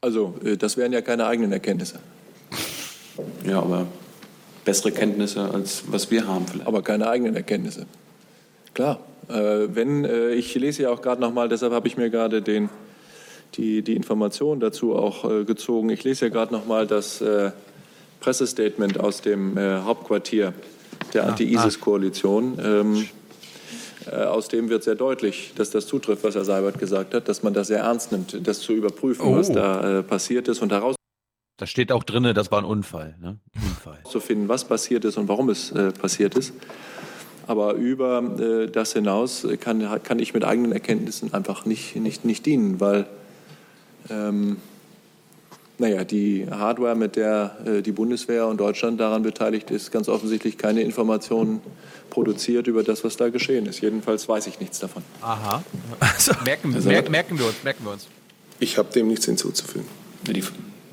Also, 0.00 0.36
äh, 0.44 0.56
das 0.56 0.76
wären 0.76 0.92
ja 0.92 1.00
keine 1.00 1.26
eigenen 1.26 1.50
Erkenntnisse. 1.50 1.98
Ja, 3.44 3.58
aber 3.58 3.88
bessere 4.64 4.92
Kenntnisse, 4.92 5.50
als 5.52 5.84
was 5.88 6.10
wir 6.12 6.28
haben 6.28 6.46
vielleicht. 6.46 6.68
Aber 6.68 6.82
keine 6.82 7.08
eigenen 7.08 7.34
Erkenntnisse. 7.34 7.86
Klar. 8.74 9.00
Äh, 9.28 9.74
wenn, 9.74 10.04
äh, 10.04 10.30
ich 10.30 10.54
lese 10.54 10.84
ja 10.84 10.90
auch 10.90 11.02
gerade 11.02 11.20
nochmal, 11.20 11.48
deshalb 11.48 11.72
habe 11.72 11.88
ich 11.88 11.96
mir 11.96 12.10
gerade 12.10 12.42
den, 12.42 12.68
die, 13.54 13.82
die 13.82 13.94
Informationen 13.94 14.60
dazu 14.60 14.94
auch 14.94 15.24
äh, 15.30 15.44
gezogen. 15.44 15.90
Ich 15.90 16.04
lese 16.04 16.26
ja 16.26 16.30
gerade 16.30 16.52
noch 16.52 16.66
mal 16.66 16.86
das 16.86 17.20
äh, 17.20 17.52
Pressestatement 18.20 19.00
aus 19.00 19.22
dem 19.22 19.56
äh, 19.56 19.80
Hauptquartier 19.80 20.52
der 21.14 21.24
Ah, 21.24 21.28
Anti-ISIS-Koalition. 21.28 22.58
Ähm, 22.62 23.08
äh, 24.10 24.24
aus 24.24 24.48
dem 24.48 24.68
wird 24.68 24.82
sehr 24.84 24.94
deutlich, 24.94 25.52
dass 25.56 25.70
das 25.70 25.86
zutrifft, 25.86 26.22
was 26.24 26.34
Herr 26.34 26.44
Seibert 26.44 26.78
gesagt 26.78 27.14
hat, 27.14 27.28
dass 27.28 27.42
man 27.42 27.54
das 27.54 27.68
sehr 27.68 27.80
ernst 27.80 28.12
nimmt, 28.12 28.46
das 28.46 28.60
zu 28.60 28.72
überprüfen, 28.72 29.34
was 29.34 29.50
Oh. 29.50 29.54
da 29.54 29.98
äh, 29.98 30.02
passiert 30.02 30.48
ist 30.48 30.60
und 30.62 30.72
heraus 30.72 30.94
Da 31.58 31.66
steht 31.66 31.90
auch 31.92 32.04
drin, 32.04 32.24
das 32.34 32.50
war 32.50 32.58
ein 32.58 32.64
Unfall. 32.64 33.16
Ne? 33.20 33.38
Unfall. 33.54 33.98
zu 34.10 34.20
finden, 34.20 34.48
was 34.48 34.64
passiert 34.64 35.04
ist 35.04 35.16
und 35.16 35.28
warum 35.28 35.48
es 35.48 35.72
äh, 35.72 35.90
passiert 35.92 36.36
ist. 36.36 36.52
Aber 37.48 37.74
über 37.74 38.22
äh, 38.40 38.66
das 38.70 38.92
hinaus 38.92 39.46
kann, 39.60 40.02
kann 40.02 40.18
ich 40.18 40.34
mit 40.34 40.44
eigenen 40.44 40.72
Erkenntnissen 40.72 41.32
einfach 41.32 41.64
nicht, 41.64 41.94
nicht, 41.96 42.24
nicht 42.24 42.44
dienen, 42.44 42.80
weil 42.80 43.06
ähm, 44.10 44.56
naja, 45.78 46.04
die 46.04 46.46
Hardware, 46.50 46.94
mit 46.96 47.16
der 47.16 47.56
äh, 47.66 47.82
die 47.82 47.92
Bundeswehr 47.92 48.46
und 48.46 48.58
Deutschland 48.58 48.98
daran 48.98 49.22
beteiligt 49.22 49.70
ist, 49.70 49.92
ganz 49.92 50.08
offensichtlich 50.08 50.56
keine 50.56 50.80
Informationen 50.82 51.60
produziert 52.08 52.66
über 52.66 52.82
das, 52.82 53.04
was 53.04 53.16
da 53.16 53.28
geschehen 53.28 53.66
ist. 53.66 53.80
Jedenfalls 53.82 54.28
weiß 54.28 54.46
ich 54.46 54.58
nichts 54.58 54.78
davon. 54.78 55.02
Aha. 55.20 55.62
merken, 56.44 56.74
Also- 56.74 56.88
merken, 56.88 57.10
merken 57.10 57.38
wir 57.38 57.46
uns, 57.46 57.62
merken 57.62 57.84
wir 57.84 57.92
uns. 57.92 58.06
Ich 58.58 58.78
habe 58.78 58.90
dem 58.92 59.08
nichts 59.08 59.26
hinzuzufügen. 59.26 59.86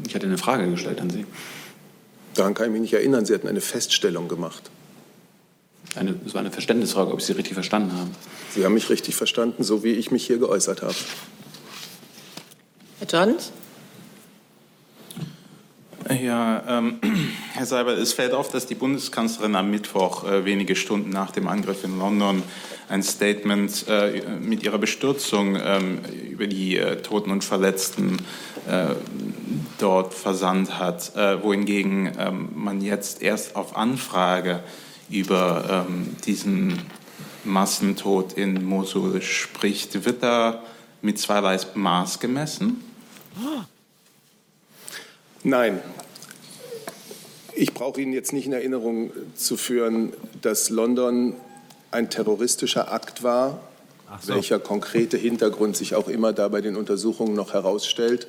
Ich 0.05 0.15
hatte 0.15 0.25
eine 0.25 0.37
Frage 0.37 0.69
gestellt 0.69 0.99
an 0.99 1.09
Sie. 1.09 1.25
Daran 2.33 2.53
kann 2.55 2.65
ich 2.65 2.71
mich 2.73 2.81
nicht 2.81 2.93
erinnern. 2.93 3.25
Sie 3.25 3.33
hatten 3.33 3.47
eine 3.47 3.61
Feststellung 3.61 4.27
gemacht. 4.27 4.69
Eine, 5.95 6.15
es 6.25 6.33
war 6.33 6.41
eine 6.41 6.51
Verständnisfrage, 6.51 7.11
ob 7.13 7.19
ich 7.19 7.25
Sie 7.25 7.33
richtig 7.33 7.53
verstanden 7.53 7.93
habe. 7.93 8.09
Sie 8.53 8.65
haben 8.65 8.73
mich 8.73 8.89
richtig 8.89 9.15
verstanden, 9.15 9.63
so 9.63 9.83
wie 9.83 9.91
ich 9.91 10.11
mich 10.11 10.25
hier 10.25 10.39
geäußert 10.39 10.81
habe. 10.81 10.95
Herr 13.03 13.19
Jordans? 13.19 13.51
Ja, 16.09 16.63
ähm, 16.69 16.99
Herr 17.53 17.65
Seibert, 17.65 17.97
es 17.97 18.13
fällt 18.13 18.31
auf, 18.31 18.49
dass 18.49 18.65
die 18.65 18.75
Bundeskanzlerin 18.75 19.55
am 19.55 19.69
Mittwoch, 19.71 20.23
äh, 20.23 20.45
wenige 20.45 20.77
Stunden 20.77 21.09
nach 21.09 21.31
dem 21.31 21.49
Angriff 21.49 21.83
in 21.83 21.99
London, 21.99 22.43
ein 22.87 23.03
Statement 23.03 23.87
äh, 23.89 24.21
mit 24.39 24.63
ihrer 24.63 24.77
Bestürzung 24.77 25.57
ähm, 25.61 25.99
über 26.29 26.47
die 26.47 26.77
äh, 26.77 27.01
Toten 27.01 27.31
und 27.31 27.43
Verletzten 27.43 28.19
äh, 28.69 28.95
dort 29.79 30.13
versandt 30.13 30.79
hat, 30.79 31.13
äh, 31.17 31.43
wohingegen 31.43 32.09
ähm, 32.17 32.51
man 32.55 32.79
jetzt 32.79 33.21
erst 33.21 33.57
auf 33.57 33.75
Anfrage 33.75 34.61
über 35.09 35.85
ähm, 35.89 36.15
diesen 36.25 36.79
Massentod 37.43 38.31
in 38.31 38.63
Mosul 38.63 39.21
spricht. 39.21 40.05
Wird 40.05 40.23
da 40.23 40.63
mit 41.01 41.19
zweierlei 41.19 41.59
Maß 41.75 42.21
gemessen? 42.21 42.92
Nein. 45.43 45.81
Ich 47.55 47.73
brauche 47.73 48.01
Ihnen 48.01 48.13
jetzt 48.13 48.33
nicht 48.33 48.45
in 48.47 48.53
Erinnerung 48.53 49.11
zu 49.35 49.57
führen, 49.57 50.13
dass 50.41 50.69
London 50.69 51.35
ein 51.91 52.09
terroristischer 52.09 52.91
Akt 52.91 53.21
war, 53.21 53.59
so. 54.21 54.33
welcher 54.33 54.59
konkrete 54.59 55.17
Hintergrund 55.17 55.77
sich 55.77 55.95
auch 55.95 56.07
immer 56.07 56.33
da 56.33 56.47
bei 56.47 56.61
den 56.61 56.75
Untersuchungen 56.75 57.35
noch 57.35 57.53
herausstellt. 57.53 58.27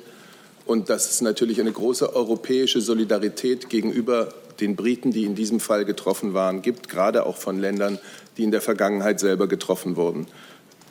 Und 0.65 0.89
dass 0.89 1.09
es 1.09 1.21
natürlich 1.21 1.59
eine 1.59 1.71
große 1.71 2.15
europäische 2.15 2.81
Solidarität 2.81 3.69
gegenüber 3.69 4.33
den 4.59 4.75
Briten, 4.75 5.11
die 5.11 5.25
in 5.25 5.35
diesem 5.35 5.59
Fall 5.59 5.85
getroffen 5.85 6.33
waren, 6.33 6.61
gibt, 6.61 6.89
gerade 6.89 7.25
auch 7.25 7.37
von 7.37 7.59
Ländern, 7.59 7.99
die 8.37 8.43
in 8.43 8.51
der 8.51 8.61
Vergangenheit 8.61 9.19
selber 9.19 9.47
getroffen 9.47 9.95
wurden. 9.95 10.27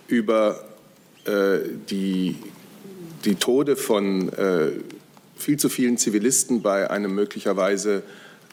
Über 0.07 0.65
äh, 1.25 1.59
die, 1.91 2.37
die 3.25 3.37
Tode 3.37 3.77
von 3.77 4.33
äh, 4.33 4.73
viel 5.37 5.59
zu 5.59 5.69
vielen 5.69 5.97
Zivilisten 5.97 6.63
bei 6.63 6.91
einem 6.91 7.15
möglicherweise 7.15 8.03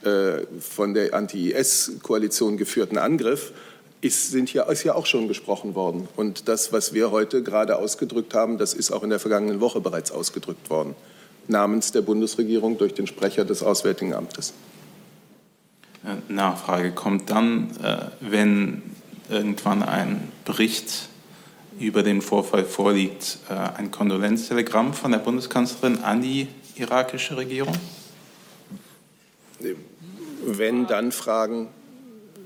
äh, 0.03 0.45
von 0.59 0.93
der 0.93 1.13
Anti-IS-Koalition 1.13 2.57
geführten 2.57 2.97
Angriff 2.97 3.53
ist, 4.01 4.31
sind 4.31 4.49
hier, 4.49 4.67
ist 4.67 4.83
ja 4.83 4.95
auch 4.95 5.05
schon 5.05 5.27
gesprochen 5.27 5.75
worden. 5.75 6.07
Und 6.15 6.47
das, 6.47 6.73
was 6.73 6.93
wir 6.93 7.11
heute 7.11 7.43
gerade 7.43 7.77
ausgedrückt 7.77 8.33
haben, 8.33 8.57
das 8.57 8.73
ist 8.73 8.91
auch 8.91 9.03
in 9.03 9.11
der 9.11 9.19
vergangenen 9.19 9.61
Woche 9.61 9.79
bereits 9.79 10.11
ausgedrückt 10.11 10.69
worden, 10.69 10.95
namens 11.47 11.91
der 11.91 12.01
Bundesregierung 12.01 12.77
durch 12.77 12.93
den 12.93 13.05
Sprecher 13.05 13.45
des 13.45 13.61
Auswärtigen 13.61 14.13
Amtes. 14.13 14.53
Äh, 16.03 16.33
Nachfrage 16.33 16.91
kommt 16.91 17.29
dann, 17.29 17.69
äh, 17.83 17.97
wenn 18.21 18.81
irgendwann 19.29 19.83
ein 19.83 20.31
Bericht 20.45 21.09
über 21.85 22.03
den 22.03 22.21
Vorfall 22.21 22.65
vorliegt, 22.65 23.39
äh, 23.49 23.53
ein 23.53 23.91
Kondolenztelegramm 23.91 24.93
von 24.93 25.11
der 25.11 25.19
Bundeskanzlerin 25.19 25.99
an 25.99 26.21
die 26.21 26.47
irakische 26.75 27.37
Regierung? 27.37 27.73
Wenn 30.45 30.87
dann 30.87 31.11
Fragen 31.11 31.67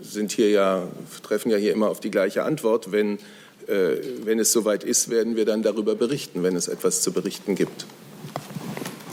sind 0.02 0.32
hier 0.32 0.50
ja, 0.50 0.88
treffen 1.24 1.50
ja 1.50 1.58
hier 1.58 1.74
immer 1.74 1.90
auf 1.90 2.00
die 2.00 2.12
gleiche 2.12 2.44
Antwort. 2.44 2.92
Wenn, 2.92 3.18
äh, 3.68 3.98
wenn 4.24 4.40
es 4.40 4.52
soweit 4.52 4.84
ist, 4.84 5.10
werden 5.10 5.36
wir 5.36 5.46
dann 5.46 5.64
darüber 5.64 5.96
berichten, 5.96 6.44
wenn 6.44 6.56
es 6.56 6.68
etwas 6.68 7.02
zu 7.02 7.12
berichten 7.12 7.56
gibt. 7.56 7.86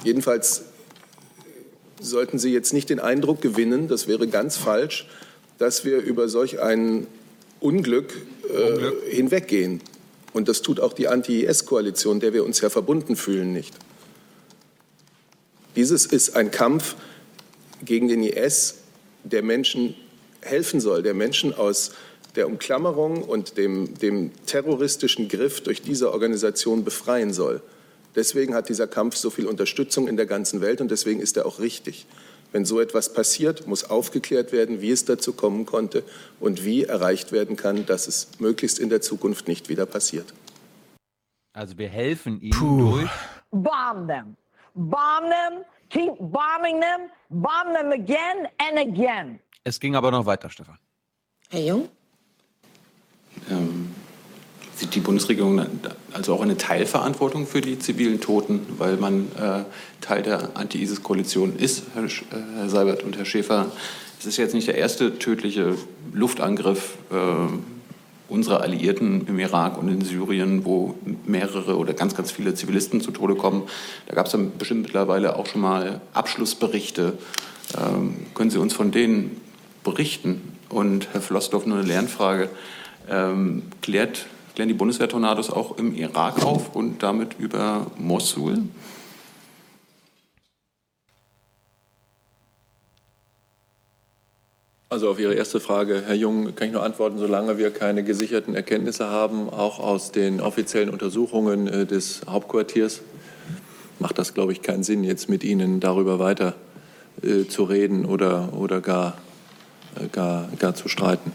Jedenfalls 0.04 0.62
sollten 2.00 2.38
Sie 2.38 2.52
jetzt 2.52 2.72
nicht 2.72 2.90
den 2.90 3.00
Eindruck 3.00 3.40
gewinnen, 3.40 3.88
das 3.88 4.08
wäre 4.08 4.26
ganz 4.26 4.56
falsch, 4.56 5.08
dass 5.58 5.84
wir 5.84 5.98
über 5.98 6.28
solch 6.28 6.60
ein 6.60 7.06
Unglück, 7.60 8.14
äh, 8.48 9.14
hinweggehen. 9.14 9.80
Und 10.32 10.48
das 10.48 10.62
tut 10.62 10.80
auch 10.80 10.92
die 10.92 11.08
Anti-IS-Koalition, 11.08 12.20
der 12.20 12.32
wir 12.32 12.44
uns 12.44 12.60
ja 12.60 12.70
verbunden 12.70 13.16
fühlen, 13.16 13.52
nicht. 13.52 13.74
Dieses 15.76 16.06
ist 16.06 16.36
ein 16.36 16.50
Kampf 16.50 16.96
gegen 17.84 18.08
den 18.08 18.22
IS, 18.22 18.76
der 19.24 19.42
Menschen 19.42 19.94
helfen 20.40 20.80
soll, 20.80 21.02
der 21.02 21.14
Menschen 21.14 21.54
aus 21.54 21.92
der 22.36 22.46
Umklammerung 22.46 23.22
und 23.22 23.56
dem, 23.56 23.94
dem 23.98 24.30
terroristischen 24.46 25.28
Griff 25.28 25.62
durch 25.62 25.82
diese 25.82 26.12
Organisation 26.12 26.84
befreien 26.84 27.32
soll. 27.32 27.62
Deswegen 28.14 28.54
hat 28.54 28.68
dieser 28.68 28.86
Kampf 28.86 29.16
so 29.16 29.30
viel 29.30 29.46
Unterstützung 29.46 30.08
in 30.08 30.16
der 30.16 30.26
ganzen 30.26 30.60
Welt 30.60 30.80
und 30.80 30.90
deswegen 30.90 31.20
ist 31.20 31.36
er 31.36 31.46
auch 31.46 31.60
richtig. 31.60 32.06
Wenn 32.52 32.64
so 32.66 32.80
etwas 32.80 33.12
passiert, 33.12 33.66
muss 33.66 33.84
aufgeklärt 33.84 34.52
werden, 34.52 34.80
wie 34.82 34.90
es 34.90 35.04
dazu 35.04 35.32
kommen 35.32 35.64
konnte 35.66 36.04
und 36.38 36.64
wie 36.64 36.84
erreicht 36.84 37.32
werden 37.32 37.56
kann, 37.56 37.86
dass 37.86 38.06
es 38.06 38.28
möglichst 38.38 38.78
in 38.78 38.90
der 38.90 39.00
Zukunft 39.00 39.48
nicht 39.48 39.68
wieder 39.68 39.86
passiert. 39.86 40.32
Also 41.54 41.76
wir 41.78 41.88
helfen 41.88 42.40
ihnen 42.40 42.78
durch. 42.78 43.10
Bomb 43.50 44.08
them. 44.08 44.36
Bomb 44.74 45.30
them. 45.30 45.64
Keep 45.90 46.16
bombing 46.18 46.80
them. 46.80 47.10
Bomb 47.28 47.74
them 47.74 47.92
again 47.92 48.48
and 48.58 48.78
again. 48.78 49.40
Es 49.64 49.78
ging 49.78 49.94
aber 49.94 50.10
noch 50.10 50.26
weiter, 50.26 50.48
Stefan. 50.50 50.78
Herr 51.50 51.60
Jung? 51.60 51.88
Ähm, 53.50 53.91
sieht 54.82 54.96
die 54.96 55.00
Bundesregierung 55.00 55.64
also 56.12 56.34
auch 56.34 56.42
eine 56.42 56.56
Teilverantwortung 56.56 57.46
für 57.46 57.60
die 57.60 57.78
zivilen 57.78 58.20
Toten, 58.20 58.66
weil 58.78 58.96
man 58.96 59.26
äh, 59.40 59.62
Teil 60.00 60.22
der 60.22 60.50
Anti-ISIS-Koalition 60.54 61.54
ist, 61.56 61.84
Herr, 61.94 62.02
Sch- 62.04 62.22
äh, 62.32 62.58
Herr 62.58 62.68
Seibert 62.68 63.04
und 63.04 63.16
Herr 63.16 63.24
Schäfer. 63.24 63.66
Es 64.18 64.26
ist 64.26 64.38
jetzt 64.38 64.54
nicht 64.54 64.66
der 64.66 64.76
erste 64.76 65.20
tödliche 65.20 65.76
Luftangriff 66.12 66.94
äh, 67.12 67.14
unserer 68.28 68.62
Alliierten 68.62 69.28
im 69.28 69.38
Irak 69.38 69.78
und 69.78 69.88
in 69.88 70.00
Syrien, 70.00 70.64
wo 70.64 70.96
mehrere 71.26 71.76
oder 71.76 71.92
ganz, 71.92 72.16
ganz 72.16 72.32
viele 72.32 72.54
Zivilisten 72.54 73.00
zu 73.00 73.12
Tode 73.12 73.36
kommen. 73.36 73.62
Da 74.06 74.16
gab 74.16 74.26
es 74.26 74.32
dann 74.32 74.50
bestimmt 74.58 74.82
mittlerweile 74.82 75.36
auch 75.36 75.46
schon 75.46 75.60
mal 75.60 76.00
Abschlussberichte. 76.12 77.18
Ähm, 77.78 78.16
können 78.34 78.50
Sie 78.50 78.58
uns 78.58 78.74
von 78.74 78.90
denen 78.90 79.40
berichten? 79.84 80.56
Und 80.68 81.08
Herr 81.12 81.20
Flossdorf, 81.20 81.66
nur 81.66 81.78
eine 81.78 81.86
Lernfrage. 81.86 82.48
Ähm, 83.08 83.62
klärt, 83.80 84.26
klären 84.54 84.68
die 84.68 84.74
Bundeswehr-Tornados 84.74 85.50
auch 85.50 85.78
im 85.78 85.94
Irak 85.94 86.44
auf 86.44 86.74
und 86.74 87.02
damit 87.02 87.38
über 87.38 87.86
Mosul? 87.98 88.58
Also 94.92 95.08
auf 95.08 95.18
Ihre 95.18 95.32
erste 95.32 95.58
Frage, 95.58 96.02
Herr 96.04 96.14
Jung, 96.14 96.54
kann 96.54 96.66
ich 96.66 96.74
nur 96.74 96.82
antworten, 96.82 97.16
solange 97.16 97.56
wir 97.56 97.70
keine 97.70 98.04
gesicherten 98.04 98.54
Erkenntnisse 98.54 99.08
haben, 99.08 99.48
auch 99.48 99.78
aus 99.78 100.12
den 100.12 100.42
offiziellen 100.42 100.90
Untersuchungen 100.90 101.66
äh, 101.66 101.86
des 101.86 102.20
Hauptquartiers, 102.28 103.00
macht 104.00 104.18
das, 104.18 104.34
glaube 104.34 104.52
ich, 104.52 104.60
keinen 104.60 104.82
Sinn, 104.82 105.02
jetzt 105.02 105.30
mit 105.30 105.44
Ihnen 105.44 105.80
darüber 105.80 106.18
weiter 106.18 106.56
äh, 107.22 107.46
zu 107.46 107.64
reden 107.64 108.04
oder, 108.04 108.52
oder 108.52 108.82
gar, 108.82 109.16
äh, 109.98 110.08
gar, 110.08 110.48
gar 110.58 110.74
zu 110.74 110.90
streiten. 110.90 111.32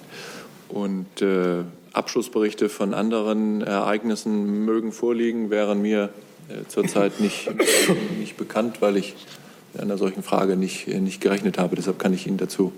Und 0.70 1.24
äh, 1.24 1.64
Abschlussberichte 1.94 2.70
von 2.70 2.94
anderen 2.94 3.62
Ereignissen 3.62 4.66
mögen 4.66 4.92
vorliegen, 4.92 5.50
wären 5.50 5.82
mir 5.82 6.10
äh, 6.50 6.68
zurzeit 6.68 7.20
nicht, 7.20 7.50
nicht 8.20 8.38
bekannt, 8.38 8.82
weil 8.82 8.98
ich 8.98 9.16
mit 9.74 9.82
einer 9.82 9.98
solchen 9.98 10.24
Frage 10.24 10.56
nicht, 10.56 10.88
äh, 10.88 11.00
nicht 11.00 11.22
gerechnet 11.22 11.58
habe. 11.58 11.76
Deshalb 11.76 12.00
kann 12.00 12.14
ich 12.14 12.28
Ihnen 12.28 12.38
dazu 12.38 12.72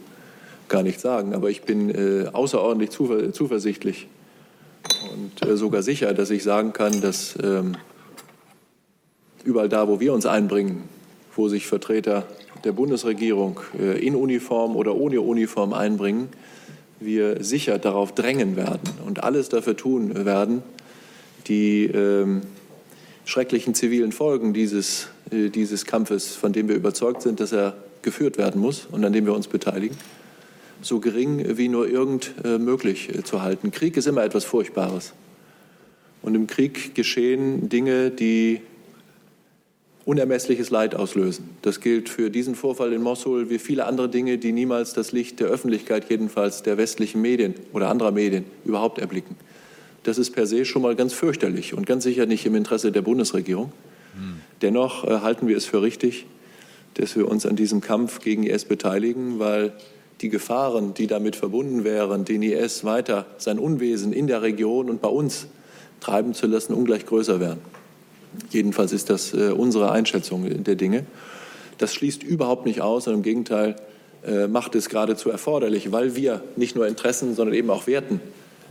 gar 0.68 0.84
nichts 0.84 1.02
sagen. 1.02 1.34
Aber 1.34 1.50
ich 1.50 1.64
bin 1.64 1.90
äh, 1.90 2.30
außerordentlich 2.32 2.90
zuver 2.90 3.32
zuversichtlich 3.34 4.08
und 5.14 5.58
sogar 5.58 5.84
sicher, 5.84 6.14
dass 6.14 6.30
ich 6.30 6.44
sagen 6.44 6.74
kann, 6.74 7.02
dass 7.02 7.38
ähm, 7.44 7.76
überall 9.44 9.70
da, 9.70 9.88
wo 9.88 10.00
wir 10.00 10.14
uns 10.14 10.26
einbringen, 10.26 10.84
wo 11.36 11.48
sich 11.48 11.68
Vertreter 11.68 12.26
der 12.64 12.72
Bundesregierung 12.72 13.60
in 13.74 14.16
Uniform 14.16 14.76
oder 14.76 14.96
ohne 14.96 15.22
Uniform 15.22 15.74
einbringen, 15.74 16.30
wir 17.00 17.44
sicher 17.44 17.78
darauf 17.78 18.14
drängen 18.14 18.56
werden 18.56 18.90
und 19.06 19.24
alles 19.24 19.50
dafür 19.50 19.78
tun 19.78 20.26
werden, 20.26 20.64
die 21.48 21.86
ähm, 21.86 22.42
schrecklichen 23.26 23.74
zivilen 23.74 24.12
Folgen 24.12 24.54
dieses, 24.54 25.08
äh, 25.32 25.50
dieses 25.50 25.86
Kampfes, 25.86 26.36
von 26.36 26.54
dem 26.54 26.68
wir 26.68 26.76
überzeugt 26.76 27.22
sind, 27.22 27.40
dass 27.40 27.52
er 27.52 27.76
geführt 28.02 28.38
werden 28.38 28.62
muss 28.62 28.88
und 28.92 29.04
an 29.06 29.14
dem 29.14 29.26
wir 29.26 29.34
uns 29.34 29.48
beteiligen, 29.48 29.98
so 30.82 31.00
gering 31.00 31.58
wie 31.58 31.68
nur 31.68 31.88
irgend 31.88 32.34
äh, 32.44 32.58
möglich 32.58 33.10
äh, 33.10 33.24
zu 33.24 33.42
halten. 33.42 33.72
Krieg 33.72 33.98
ist 33.98 34.08
immer 34.08 34.24
etwas 34.24 34.46
Furchtbares. 34.46 35.14
Und 36.22 36.36
im 36.36 36.48
Krieg 36.48 36.96
geschehen 36.96 37.70
Dinge, 37.70 38.12
die 38.12 38.62
unermessliches 40.10 40.72
Leid 40.72 40.96
auslösen. 40.96 41.52
Das 41.62 41.82
gilt 41.82 42.10
für 42.10 42.32
diesen 42.32 42.56
Vorfall 42.56 42.94
in 42.94 43.04
Mosul 43.04 43.52
wie 43.52 43.60
viele 43.60 43.86
andere 43.86 44.10
Dinge, 44.10 44.40
die 44.40 44.52
niemals 44.52 44.94
das 44.94 45.12
Licht 45.12 45.40
der 45.40 45.50
Öffentlichkeit, 45.50 46.10
jedenfalls 46.10 46.64
der 46.64 46.78
westlichen 46.78 47.22
Medien 47.22 47.54
oder 47.74 47.90
anderer 47.90 48.10
Medien, 48.10 48.46
überhaupt 48.66 48.98
erblicken. 48.98 49.36
Das 50.02 50.18
ist 50.18 50.32
per 50.32 50.48
se 50.48 50.66
schon 50.66 50.82
mal 50.82 50.96
ganz 50.96 51.14
fürchterlich 51.14 51.76
und 51.76 51.86
ganz 51.86 52.06
sicher 52.06 52.26
nicht 52.26 52.44
im 52.48 52.56
Interesse 52.56 52.92
der 52.92 53.04
Bundesregierung. 53.04 53.72
Dennoch 54.64 55.04
äh, 55.04 55.20
halten 55.20 55.48
wir 55.48 55.56
es 55.56 55.66
für 55.66 55.84
richtig, 55.84 56.26
dass 56.96 57.16
wir 57.16 57.28
uns 57.28 57.46
an 57.46 57.56
diesem 57.56 57.80
Kampf 57.80 58.20
gegen 58.20 58.44
IS 58.44 58.66
beteiligen, 58.66 59.38
weil 59.38 59.74
die 60.22 60.30
Gefahren, 60.30 60.96
die 60.96 61.06
damit 61.06 61.36
verbunden 61.36 61.84
wären, 61.84 62.26
den 62.26 62.42
IS 62.42 62.84
weiter 62.84 63.28
sein 63.38 63.60
Unwesen 63.60 64.12
in 64.12 64.26
der 64.26 64.42
Region 64.42 64.90
und 64.90 65.02
bei 65.02 65.08
uns 65.08 65.48
treiben 66.00 66.34
zu 66.34 66.48
lassen, 66.48 66.74
ungleich 66.74 67.06
größer 67.06 67.40
wären. 67.40 67.60
Jedenfalls 68.50 68.92
ist 68.94 69.10
das 69.10 69.34
äh, 69.34 69.52
unsere 69.52 69.92
Einschätzung 69.92 70.64
der 70.64 70.76
Dinge. 70.76 71.06
Das 71.78 71.94
schließt 71.94 72.24
überhaupt 72.24 72.66
nicht 72.66 72.82
aus, 72.82 73.06
sondern 73.06 73.20
im 73.20 73.24
Gegenteil 73.24 73.76
äh, 74.26 74.48
macht 74.48 74.76
es 74.76 74.90
geradezu 74.90 75.30
erforderlich, 75.30 75.92
weil 75.92 76.16
wir 76.16 76.44
nicht 76.56 76.76
nur 76.76 76.88
Interessen, 76.88 77.36
sondern 77.36 77.56
eben 77.56 77.70
auch 77.70 77.88
Werten 77.88 78.20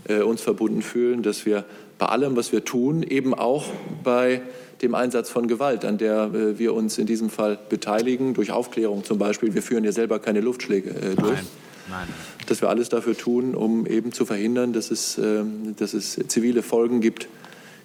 äh, 0.07 0.21
uns 0.21 0.41
verbunden 0.43 0.83
fühlen, 0.83 1.23
dass 1.23 1.47
wir 1.47 1.65
bei 1.99 2.07
allem, 2.07 2.37
was 2.37 2.53
wir 2.53 2.65
tun, 2.65 3.03
eben 3.03 3.35
auch 3.35 3.67
bei 4.05 4.43
dem 4.83 4.95
Einsatz 4.95 5.31
von 5.31 5.49
Gewalt, 5.49 5.85
an 5.85 5.99
der 5.99 6.31
äh, 6.35 6.59
wir 6.59 6.75
uns 6.75 6.99
in 6.99 7.07
diesem 7.07 7.31
Fall 7.31 7.59
beteiligen, 7.69 8.35
durch 8.35 8.53
Aufklärung 8.53 9.05
zum 9.05 9.19
Beispiel. 9.19 9.55
Wir 9.55 9.63
führen 9.63 9.85
ja 9.85 9.93
selber 9.93 10.19
keine 10.19 10.41
Luftschläge 10.41 10.91
äh, 10.91 11.15
durch. 11.17 11.33
Nein. 11.33 11.47
Nein. 11.91 12.09
Dass 12.47 12.61
wir 12.61 12.69
alles 12.69 12.91
dafür 12.91 13.17
tun, 13.17 13.55
um 13.55 13.87
eben 13.87 14.13
zu 14.13 14.27
verhindern, 14.27 14.73
dass 14.73 14.91
es, 14.91 15.17
ähm, 15.19 15.75
dass 15.79 15.95
es 15.95 16.19
zivile 16.29 16.63
Folgen 16.63 17.01
gibt, 17.01 17.29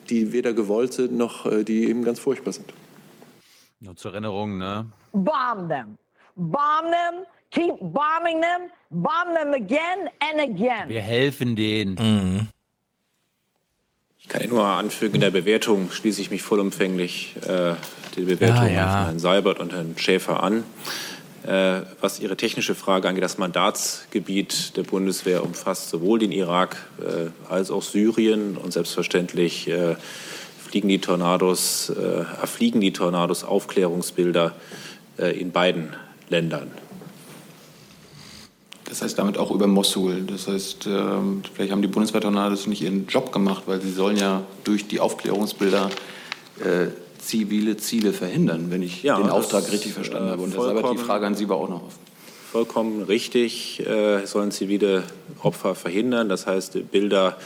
die 0.10 0.32
weder 0.34 0.54
gewollt 0.54 0.94
sind, 0.94 1.14
noch 1.18 1.46
äh, 1.46 1.64
die 1.64 1.86
eben 1.90 2.04
ganz 2.04 2.20
furchtbar 2.20 2.54
sind. 2.54 2.74
Nur 3.80 3.96
zur 3.96 4.12
Erinnerung, 4.12 4.58
ne? 4.58 4.86
Bomb 5.12 5.70
them. 5.70 5.98
Bomb 6.36 6.92
them. 6.92 7.26
Keep 7.52 7.78
bombing 7.80 8.42
them. 8.42 8.70
Bomb 8.90 9.36
them 9.36 9.54
again 9.54 10.10
and 10.20 10.40
again. 10.42 10.88
Wir 10.90 11.02
helfen 11.02 11.56
denen. 11.56 11.96
Mhm. 11.96 12.48
Ich 14.20 14.30
kann 14.30 14.48
nur 14.48 14.66
anfügen, 14.66 15.16
in 15.16 15.22
der 15.22 15.32
Bewertung 15.32 15.92
schließe 15.92 16.22
ich 16.22 16.32
mich 16.32 16.42
vollumfänglich 16.44 17.36
äh, 17.46 17.74
die 18.16 18.22
Bewertung 18.22 18.68
Ja, 18.68 18.72
ja. 18.74 18.88
von 18.98 19.06
Herrn 19.06 19.20
Seibert 19.20 19.60
und 19.60 19.74
Herrn 19.74 19.96
Schäfer 19.98 20.42
an. 20.42 20.64
Äh, 21.46 21.82
was 22.00 22.22
Ihre 22.22 22.38
technische 22.38 22.74
Frage 22.74 23.10
angeht, 23.10 23.24
das 23.24 23.38
Mandatsgebiet 23.38 24.78
der 24.78 24.84
Bundeswehr 24.84 25.44
umfasst 25.44 25.90
sowohl 25.90 26.20
den 26.20 26.32
Irak 26.32 26.78
äh, 27.02 27.32
als 27.52 27.70
auch 27.70 27.84
Syrien 27.84 28.56
und 28.56 28.72
selbstverständlich 28.72 29.68
äh, 29.68 29.98
fliegen 30.66 30.88
die 30.88 31.00
Tornados, 31.00 31.90
äh, 31.90 32.24
fliegen 32.48 32.80
die 32.80 32.94
Tornados 32.94 33.44
Aufklärungsbilder 33.44 34.54
in 35.18 35.52
beiden 35.52 35.90
Ländern. 36.30 36.72
Das 38.86 39.04
heißt 39.04 39.20
damit 39.20 39.38
auch 39.38 39.52
über 39.52 39.68
Mosul. 39.68 40.24
Das 40.24 40.48
heißt, 40.48 40.90
vielleicht 41.54 41.72
haben 41.72 41.84
die 41.84 41.88
Bundeswehrtornados 41.88 42.66
nicht 42.66 42.82
ihren 42.82 43.06
Job 43.06 43.32
gemacht, 43.32 43.64
weil 43.68 43.80
sie 43.80 43.92
sollen 43.92 44.18
ja 44.18 44.42
durch 44.64 44.88
die 44.88 45.00
Aufklärungsbilder 45.00 45.92
zivile 47.26 47.78
Ziele 47.78 48.14
verhindern, 48.14 48.68
wenn 48.70 48.82
ich 48.82 49.04
Ja, 49.04 49.18
den 49.18 49.30
Auftrag 49.30 49.72
richtig 49.72 49.94
verstanden 49.94 50.28
äh, 50.28 50.32
habe. 50.32 50.44
Und 50.44 50.54
deshalb 50.54 50.92
die 50.92 50.98
Frage 50.98 51.26
an 51.28 51.36
Sie 51.36 51.50
war 51.50 51.58
auch 51.58 51.70
noch 51.70 51.84
offen. 51.84 52.00
Vollkommen 52.52 53.02
richtig, 53.04 53.86
äh, 53.86 54.26
sollen 54.26 54.52
zivile 54.52 55.04
Opfer 55.42 55.74
verhindern. 55.74 56.30
Das 56.30 56.46
heißt, 56.46 56.92
Bilder, 56.92 57.38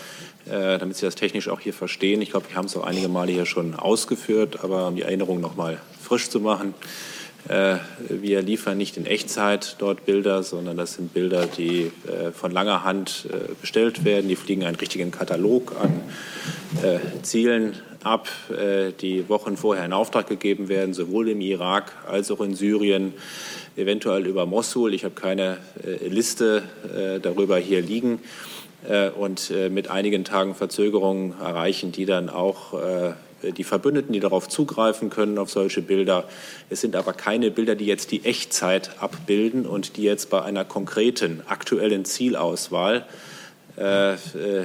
äh, 0.46 0.78
damit 0.78 0.98
Sie 0.98 1.06
das 1.06 1.16
technisch 1.16 1.48
auch 1.48 1.62
hier 1.62 1.74
verstehen. 1.74 2.22
Ich 2.22 2.32
glaube, 2.32 2.50
wir 2.50 2.58
haben 2.58 2.66
es 2.66 2.76
auch 2.76 2.84
einige 2.84 3.08
Male 3.08 3.32
hier 3.32 3.46
schon 3.46 3.74
ausgeführt, 3.76 4.64
aber 4.64 4.88
um 4.88 4.96
die 4.96 5.04
Erinnerung 5.04 5.40
noch 5.40 5.56
mal 5.56 5.80
frisch 6.02 6.30
zu 6.30 6.40
machen. 6.40 6.74
Äh, 7.48 7.78
wir 8.10 8.42
liefern 8.42 8.78
nicht 8.78 8.98
in 8.98 9.06
Echtzeit 9.06 9.78
dort 9.80 10.06
Bilder, 10.06 10.44
sondern 10.44 10.76
das 10.76 10.96
sind 10.96 11.14
Bilder, 11.14 11.46
die 11.46 11.92
äh, 12.06 12.32
von 12.34 12.52
langer 12.52 12.84
Hand 12.84 13.28
äh, 13.32 13.54
bestellt 13.62 14.04
werden. 14.04 14.28
Die 14.28 14.36
fliegen 14.36 14.66
einen 14.66 14.76
richtigen 14.76 15.12
Katalog 15.12 15.74
an 15.82 16.02
äh, 16.84 17.00
Zielen 17.22 17.74
ab, 18.08 18.30
äh, 18.50 18.92
die 18.94 19.28
Wochen 19.30 19.58
vorher 19.58 19.86
in 19.86 19.94
Auftrag 19.94 20.28
gegeben 20.28 20.70
werden, 20.70 20.94
sowohl 20.94 21.30
im 21.30 21.42
Irak 21.42 21.92
als 22.08 22.32
auch 22.32 22.42
in 22.42 22.56
Syrien, 22.56 23.14
eventuell 23.76 24.26
über 24.26 24.46
Mosul. 24.46 24.94
Ich 24.94 25.04
habe 25.04 25.14
keine 25.14 25.58
äh, 25.84 26.08
Liste 26.08 26.64
äh, 26.96 27.20
darüber 27.20 27.58
hier 27.58 27.82
liegen. 27.82 28.20
Und 29.18 29.52
mit 29.72 29.90
einigen 29.90 30.24
Tagen 30.24 30.56
Verzögerung 30.56 31.34
erreichen 31.42 31.92
die 31.92 32.06
dann 32.06 32.30
auch 32.30 32.80
die 33.42 33.64
Verbündeten, 33.64 34.14
die 34.14 34.20
darauf 34.22 34.48
zugreifen 34.48 35.10
können, 35.10 35.40
auf 35.40 35.50
solche 35.50 35.82
Bilder. 35.82 36.24
Es 36.70 36.82
sind 36.82 36.96
aber 36.96 37.12
keine 37.12 37.50
Bilder, 37.52 37.76
die 37.76 37.88
jetzt 37.88 38.12
die 38.12 38.24
Echtzeit 38.24 38.92
abbilden 39.02 39.66
und 39.66 39.98
die 39.98 40.04
jetzt 40.04 40.30
bei 40.30 40.42
einer 40.44 40.64
konkreten 40.64 41.42
aktuellen 41.48 42.06
Zielauswahl 42.06 43.06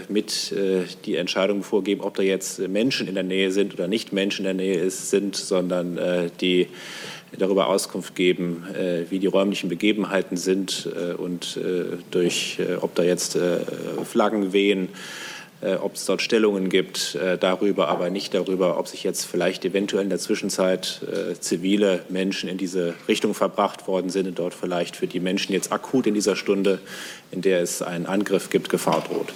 mit 0.08 0.52
äh, 0.52 0.84
die 1.04 1.16
Entscheidung 1.16 1.62
vorgeben, 1.62 2.00
ob 2.00 2.14
da 2.14 2.22
jetzt 2.22 2.58
Menschen 2.60 3.08
in 3.08 3.14
der 3.14 3.24
Nähe 3.24 3.52
sind 3.52 3.74
oder 3.74 3.86
nicht 3.86 4.12
Menschen 4.12 4.46
in 4.46 4.56
der 4.56 4.66
Nähe 4.66 4.80
ist, 4.80 5.10
sind, 5.10 5.36
sondern 5.36 5.98
äh, 5.98 6.30
die 6.40 6.68
darüber 7.38 7.68
Auskunft 7.68 8.14
geben, 8.14 8.66
äh, 8.74 9.10
wie 9.10 9.18
die 9.18 9.26
räumlichen 9.26 9.68
Begebenheiten 9.68 10.36
sind 10.36 10.88
äh, 10.94 11.12
und 11.12 11.58
äh, 11.58 11.98
durch, 12.10 12.58
äh, 12.58 12.76
ob 12.76 12.94
da 12.94 13.02
jetzt 13.02 13.36
äh, 13.36 13.60
Flaggen 14.04 14.52
wehen, 14.52 14.88
äh, 14.88 15.21
ob 15.76 15.94
es 15.94 16.04
dort 16.06 16.22
Stellungen 16.22 16.68
gibt, 16.68 17.14
äh, 17.14 17.38
darüber, 17.38 17.88
aber 17.88 18.10
nicht 18.10 18.34
darüber, 18.34 18.78
ob 18.78 18.88
sich 18.88 19.04
jetzt 19.04 19.24
vielleicht 19.24 19.64
eventuell 19.64 20.02
in 20.02 20.10
der 20.10 20.18
Zwischenzeit 20.18 21.00
äh, 21.02 21.38
zivile 21.38 22.04
Menschen 22.08 22.48
in 22.48 22.58
diese 22.58 22.94
Richtung 23.08 23.34
verbracht 23.34 23.86
worden 23.86 24.10
sind 24.10 24.26
und 24.26 24.38
dort 24.38 24.54
vielleicht 24.54 24.96
für 24.96 25.06
die 25.06 25.20
Menschen 25.20 25.52
jetzt 25.52 25.72
akut 25.72 26.06
in 26.06 26.14
dieser 26.14 26.36
Stunde, 26.36 26.80
in 27.30 27.42
der 27.42 27.62
es 27.62 27.80
einen 27.82 28.06
Angriff 28.06 28.50
gibt, 28.50 28.68
Gefahr 28.68 29.04
droht. 29.08 29.32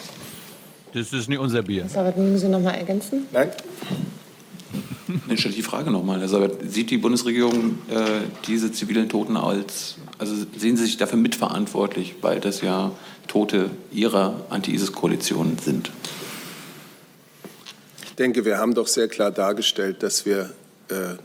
Das 0.92 1.12
ist 1.12 1.28
nicht 1.28 1.38
unser 1.38 1.62
Bier. 1.62 1.86
Aber 1.94 2.12
mögen 2.16 2.38
Sie 2.38 2.48
noch 2.48 2.60
mal 2.60 2.72
ergänzen? 2.72 3.26
Nein. 3.32 3.50
Dann 5.28 5.38
stelle 5.38 5.50
ich 5.50 5.56
die 5.56 5.62
Frage 5.62 5.90
nochmal, 5.90 6.20
Herr 6.20 6.28
Seibert. 6.28 6.58
Sieht 6.68 6.90
die 6.90 6.98
Bundesregierung 6.98 7.78
äh, 7.88 8.22
diese 8.46 8.72
zivilen 8.72 9.08
Toten 9.08 9.36
als, 9.36 9.96
also 10.18 10.34
sehen 10.56 10.76
Sie 10.76 10.84
sich 10.84 10.96
dafür 10.96 11.18
mitverantwortlich, 11.18 12.16
weil 12.22 12.40
das 12.40 12.60
ja 12.60 12.90
Tote 13.26 13.70
Ihrer 13.92 14.46
Anti-ISIS-Koalition 14.50 15.58
sind? 15.58 15.90
Ich 18.04 18.14
denke, 18.16 18.44
wir 18.44 18.58
haben 18.58 18.74
doch 18.74 18.86
sehr 18.86 19.08
klar 19.08 19.30
dargestellt, 19.30 20.02
dass 20.02 20.24
wir 20.24 20.50
äh, 20.88 21.16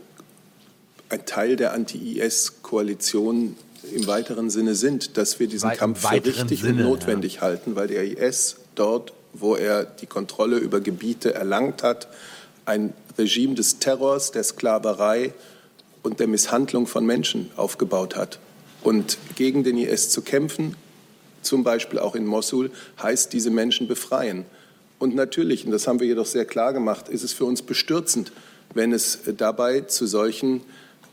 ein 1.10 1.26
Teil 1.26 1.56
der 1.56 1.74
Anti-IS-Koalition 1.74 3.56
im 3.96 4.08
weiteren 4.08 4.50
Sinne 4.50 4.76
sind, 4.76 5.18
dass 5.18 5.40
wir 5.40 5.48
diesen 5.48 5.70
Wei- 5.70 5.74
im 5.74 5.80
Kampf 5.80 6.08
für 6.08 6.26
richtig 6.26 6.62
Sinne, 6.62 6.84
und 6.84 6.90
notwendig 6.90 7.42
halten, 7.42 7.76
weil 7.76 7.88
der 7.88 8.04
IS 8.04 8.58
dort, 8.76 9.14
wo 9.34 9.56
er 9.56 9.86
die 9.86 10.06
Kontrolle 10.06 10.58
über 10.58 10.82
Gebiete 10.82 11.34
erlangt 11.34 11.84
hat, 11.84 12.08
ein 12.66 12.94
Regime 13.18 13.56
des 13.56 13.80
Terrors, 13.80 14.32
der 14.32 14.44
Sklaverei 14.44 15.34
und 16.04 16.20
der 16.20 16.28
Misshandlung 16.28 16.88
von 16.88 17.06
Menschen 17.06 17.50
aufgebaut 17.56 18.16
hat. 18.16 18.40
Und 18.84 19.18
gegen 19.36 19.64
den 19.64 19.78
IS 19.78 20.10
zu 20.10 20.22
kämpfen, 20.22 20.76
zum 21.42 21.64
Beispiel 21.64 22.00
auch 22.00 22.16
in 22.16 22.26
Mosul, 22.26 22.72
heißt 23.02 23.34
diese 23.34 23.50
Menschen 23.50 23.88
befreien. 23.88 24.46
Und 25.00 25.16
natürlich, 25.16 25.66
und 25.66 25.72
das 25.72 25.88
haben 25.88 26.00
wir 26.00 26.08
jedoch 26.08 26.26
sehr 26.26 26.46
klar 26.46 26.74
gemacht, 26.74 27.10
ist 27.10 27.24
es 27.24 27.34
für 27.34 27.46
uns 27.46 27.62
bestürzend, 27.62 28.32
wenn 28.74 28.94
es 28.94 29.20
dabei 29.38 29.82
zu 29.82 30.06
solchen 30.06 30.62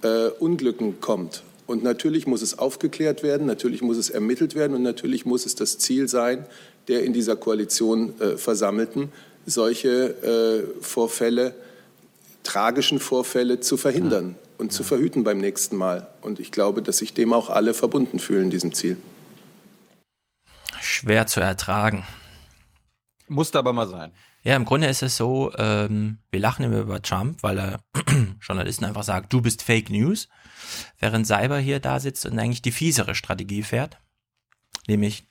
äh, 0.03 0.29
Unglücken 0.39 1.01
kommt. 1.01 1.43
Und 1.67 1.83
natürlich 1.83 2.27
muss 2.27 2.43
es 2.43 2.59
aufgeklärt 2.59 3.23
werden, 3.23 3.47
natürlich 3.47 3.83
muss 3.83 3.97
es 3.97 4.11
ermittelt 4.11 4.55
werden 4.55 4.75
und 4.75 4.83
natürlich 4.83 5.27
muss 5.27 5.45
es 5.45 5.55
das 5.55 5.79
Ziel 5.79 6.09
sein, 6.09 6.47
der 6.89 7.03
in 7.03 7.13
dieser 7.13 7.37
Koalition 7.37 8.19
äh, 8.21 8.37
Versammelten, 8.37 9.13
solche 9.45 10.69
äh, 10.79 10.83
Vorfälle, 10.83 11.55
tragischen 12.43 13.01
Vorfälle 13.01 13.61
zu 13.61 13.77
verhindern 13.77 14.37
und 14.57 14.73
zu 14.73 14.83
verhüten 14.83 15.25
beim 15.25 15.39
nächsten 15.39 15.77
Mal. 15.77 16.07
Und 16.23 16.41
ich 16.41 16.53
glaube, 16.53 16.83
dass 16.83 16.99
sich 16.99 17.13
dem 17.13 17.33
auch 17.33 17.51
alle 17.51 17.75
verbunden 17.75 18.19
fühlen, 18.19 18.51
diesem 18.51 18.73
Ziel. 18.73 18.97
Schwer 20.99 21.29
zu 21.29 21.41
ertragen. 21.41 22.05
Musste 23.29 23.59
aber 23.59 23.73
mal 23.73 23.87
sein. 23.87 24.11
Ja, 24.43 24.57
im 24.57 24.65
Grunde 24.65 24.89
ist 24.89 25.03
es 25.03 25.17
so, 25.17 25.53
ähm, 25.57 26.19
wir 26.33 26.41
lachen 26.41 26.65
immer 26.65 26.79
über 26.79 27.01
Trump, 27.03 27.43
weil 27.45 27.59
er 27.59 27.81
Journalisten 28.41 28.85
einfach 28.85 29.05
sagt, 29.05 29.33
du 29.33 29.41
bist 29.41 29.63
Fake 29.63 29.91
News, 29.91 30.29
während 30.99 31.25
Cyber 31.27 31.59
hier 31.59 31.79
da 31.79 32.01
sitzt 32.01 32.27
und 32.27 32.37
eigentlich 32.37 32.63
die 32.63 32.73
fiesere 32.73 33.15
Strategie 33.15 33.63
fährt, 33.63 33.99
nämlich 34.89 35.29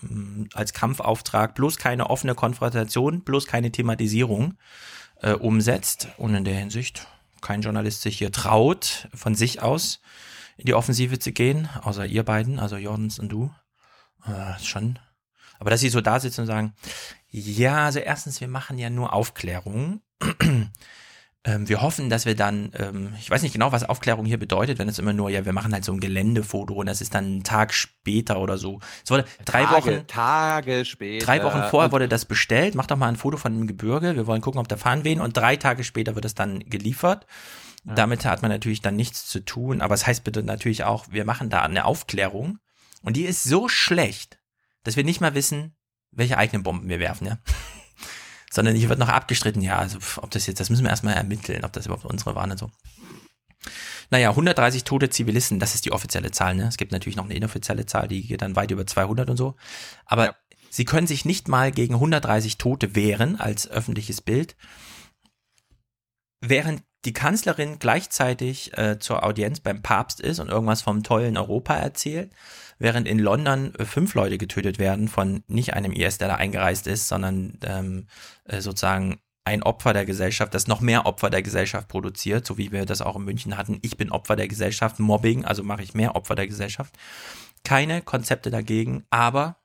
mh, 0.00 0.14
mm, 0.14 0.48
als 0.54 0.72
Kampfauftrag 0.72 1.54
bloß 1.54 1.76
keine 1.76 2.08
offene 2.08 2.34
Konfrontation, 2.34 3.22
bloß 3.22 3.46
keine 3.46 3.72
Thematisierung 3.72 4.54
äh, 5.20 5.32
umsetzt 5.32 6.08
und 6.16 6.34
in 6.34 6.44
der 6.44 6.56
Hinsicht 6.56 7.06
kein 7.42 7.60
Journalist 7.60 8.00
sich 8.00 8.16
hier 8.16 8.32
traut, 8.32 9.08
von 9.12 9.34
sich 9.34 9.60
aus 9.60 10.00
in 10.56 10.64
die 10.64 10.74
Offensive 10.74 11.18
zu 11.18 11.32
gehen, 11.32 11.68
außer 11.82 12.06
ihr 12.06 12.22
beiden, 12.22 12.58
also 12.58 12.76
Jordans 12.76 13.18
und 13.18 13.28
du. 13.28 13.50
Äh, 14.26 14.62
schon. 14.62 14.98
Aber 15.58 15.70
dass 15.70 15.80
sie 15.80 15.88
so 15.88 16.00
da 16.00 16.20
sitzen 16.20 16.42
und 16.42 16.46
sagen, 16.46 16.74
ja, 17.28 17.86
also 17.86 17.98
erstens, 17.98 18.40
wir 18.40 18.48
machen 18.48 18.78
ja 18.78 18.90
nur 18.90 19.12
Aufklärung. 19.12 20.00
ähm, 21.44 21.68
wir 21.68 21.82
hoffen, 21.82 22.10
dass 22.10 22.26
wir 22.26 22.34
dann, 22.34 22.70
ähm, 22.78 23.14
ich 23.18 23.30
weiß 23.30 23.42
nicht 23.42 23.52
genau, 23.52 23.72
was 23.72 23.84
Aufklärung 23.84 24.26
hier 24.26 24.38
bedeutet, 24.38 24.78
wenn 24.78 24.88
es 24.88 24.98
immer 24.98 25.12
nur, 25.12 25.30
ja, 25.30 25.44
wir 25.44 25.52
machen 25.52 25.72
halt 25.72 25.84
so 25.84 25.92
ein 25.92 26.00
Geländefoto 26.00 26.74
und 26.74 26.86
das 26.86 27.00
ist 27.00 27.14
dann 27.14 27.38
ein 27.38 27.44
Tag 27.44 27.72
später 27.72 28.40
oder 28.40 28.58
so. 28.58 28.80
Es 29.04 29.10
wurde 29.10 29.24
drei 29.44 29.64
Tage, 29.64 29.74
Wochen. 29.74 30.06
Tage 30.06 30.84
später. 30.84 31.24
Drei 31.24 31.42
Wochen 31.42 31.62
vorher 31.70 31.92
wurde 31.92 32.08
das 32.08 32.24
bestellt. 32.24 32.74
Mach 32.74 32.86
doch 32.86 32.96
mal 32.96 33.08
ein 33.08 33.16
Foto 33.16 33.36
von 33.36 33.52
dem 33.52 33.66
Gebirge. 33.66 34.16
Wir 34.16 34.26
wollen 34.26 34.42
gucken, 34.42 34.60
ob 34.60 34.68
da 34.68 34.76
fahren 34.76 35.04
wehen. 35.04 35.20
Und 35.20 35.36
drei 35.36 35.56
Tage 35.56 35.84
später 35.84 36.14
wird 36.14 36.24
es 36.24 36.34
dann 36.34 36.60
geliefert. 36.60 37.26
Ja. 37.84 37.94
Damit 37.94 38.24
hat 38.24 38.42
man 38.42 38.50
natürlich 38.50 38.80
dann 38.80 38.96
nichts 38.96 39.26
zu 39.26 39.40
tun. 39.40 39.80
Aber 39.80 39.94
es 39.94 40.06
heißt 40.06 40.24
bitte 40.24 40.42
natürlich 40.42 40.84
auch, 40.84 41.06
wir 41.10 41.24
machen 41.24 41.50
da 41.50 41.62
eine 41.62 41.84
Aufklärung. 41.84 42.58
Und 43.06 43.16
die 43.16 43.24
ist 43.24 43.44
so 43.44 43.68
schlecht, 43.68 44.40
dass 44.82 44.96
wir 44.96 45.04
nicht 45.04 45.20
mal 45.20 45.36
wissen, 45.36 45.76
welche 46.10 46.38
eigenen 46.38 46.64
Bomben 46.64 46.88
wir 46.88 46.98
werfen, 46.98 47.28
ja. 47.28 47.38
Sondern 48.50 48.74
hier 48.74 48.88
wird 48.88 48.98
noch 48.98 49.08
abgestritten, 49.08 49.62
ja, 49.62 49.78
also 49.78 49.98
ob 50.16 50.32
das 50.32 50.48
jetzt, 50.48 50.58
das 50.58 50.70
müssen 50.70 50.82
wir 50.82 50.90
erstmal 50.90 51.14
ermitteln, 51.14 51.64
ob 51.64 51.72
das 51.72 51.86
überhaupt 51.86 52.04
unsere 52.04 52.34
waren 52.34 52.50
und 52.50 52.58
so. 52.58 52.72
Naja, 54.10 54.30
130 54.30 54.82
tote 54.82 55.08
Zivilisten, 55.08 55.60
das 55.60 55.76
ist 55.76 55.84
die 55.84 55.92
offizielle 55.92 56.32
Zahl, 56.32 56.56
ne? 56.56 56.66
Es 56.66 56.78
gibt 56.78 56.90
natürlich 56.90 57.14
noch 57.14 57.26
eine 57.26 57.34
inoffizielle 57.34 57.86
Zahl, 57.86 58.08
die 58.08 58.26
geht 58.26 58.42
dann 58.42 58.56
weit 58.56 58.72
über 58.72 58.84
200 58.84 59.30
und 59.30 59.36
so. 59.36 59.54
Aber 60.04 60.26
ja. 60.26 60.34
sie 60.70 60.84
können 60.84 61.06
sich 61.06 61.24
nicht 61.24 61.46
mal 61.46 61.70
gegen 61.70 61.94
130 61.94 62.58
Tote 62.58 62.96
wehren 62.96 63.38
als 63.38 63.68
öffentliches 63.68 64.20
Bild, 64.20 64.56
während 66.40 66.82
die 67.04 67.12
Kanzlerin 67.12 67.78
gleichzeitig 67.78 68.76
äh, 68.76 68.98
zur 68.98 69.22
Audienz 69.22 69.60
beim 69.60 69.80
Papst 69.80 70.20
ist 70.20 70.40
und 70.40 70.48
irgendwas 70.48 70.82
vom 70.82 71.04
tollen 71.04 71.36
Europa 71.36 71.76
erzählt 71.76 72.32
während 72.78 73.08
in 73.08 73.18
London 73.18 73.74
äh, 73.74 73.84
fünf 73.84 74.14
Leute 74.14 74.38
getötet 74.38 74.78
werden 74.78 75.08
von 75.08 75.42
nicht 75.46 75.74
einem 75.74 75.92
IS, 75.92 76.18
der 76.18 76.28
da 76.28 76.34
eingereist 76.36 76.86
ist, 76.86 77.08
sondern 77.08 77.58
ähm, 77.64 78.06
äh, 78.44 78.60
sozusagen 78.60 79.18
ein 79.44 79.62
Opfer 79.62 79.92
der 79.92 80.04
Gesellschaft, 80.04 80.54
das 80.54 80.66
noch 80.66 80.80
mehr 80.80 81.06
Opfer 81.06 81.30
der 81.30 81.42
Gesellschaft 81.42 81.86
produziert, 81.86 82.44
so 82.44 82.58
wie 82.58 82.72
wir 82.72 82.84
das 82.84 83.00
auch 83.00 83.14
in 83.14 83.24
München 83.24 83.56
hatten. 83.56 83.78
Ich 83.82 83.96
bin 83.96 84.10
Opfer 84.10 84.34
der 84.34 84.48
Gesellschaft, 84.48 84.98
Mobbing, 84.98 85.44
also 85.44 85.62
mache 85.62 85.82
ich 85.82 85.94
mehr 85.94 86.16
Opfer 86.16 86.34
der 86.34 86.48
Gesellschaft. 86.48 86.96
Keine 87.62 88.02
Konzepte 88.02 88.50
dagegen, 88.50 89.04
aber 89.10 89.56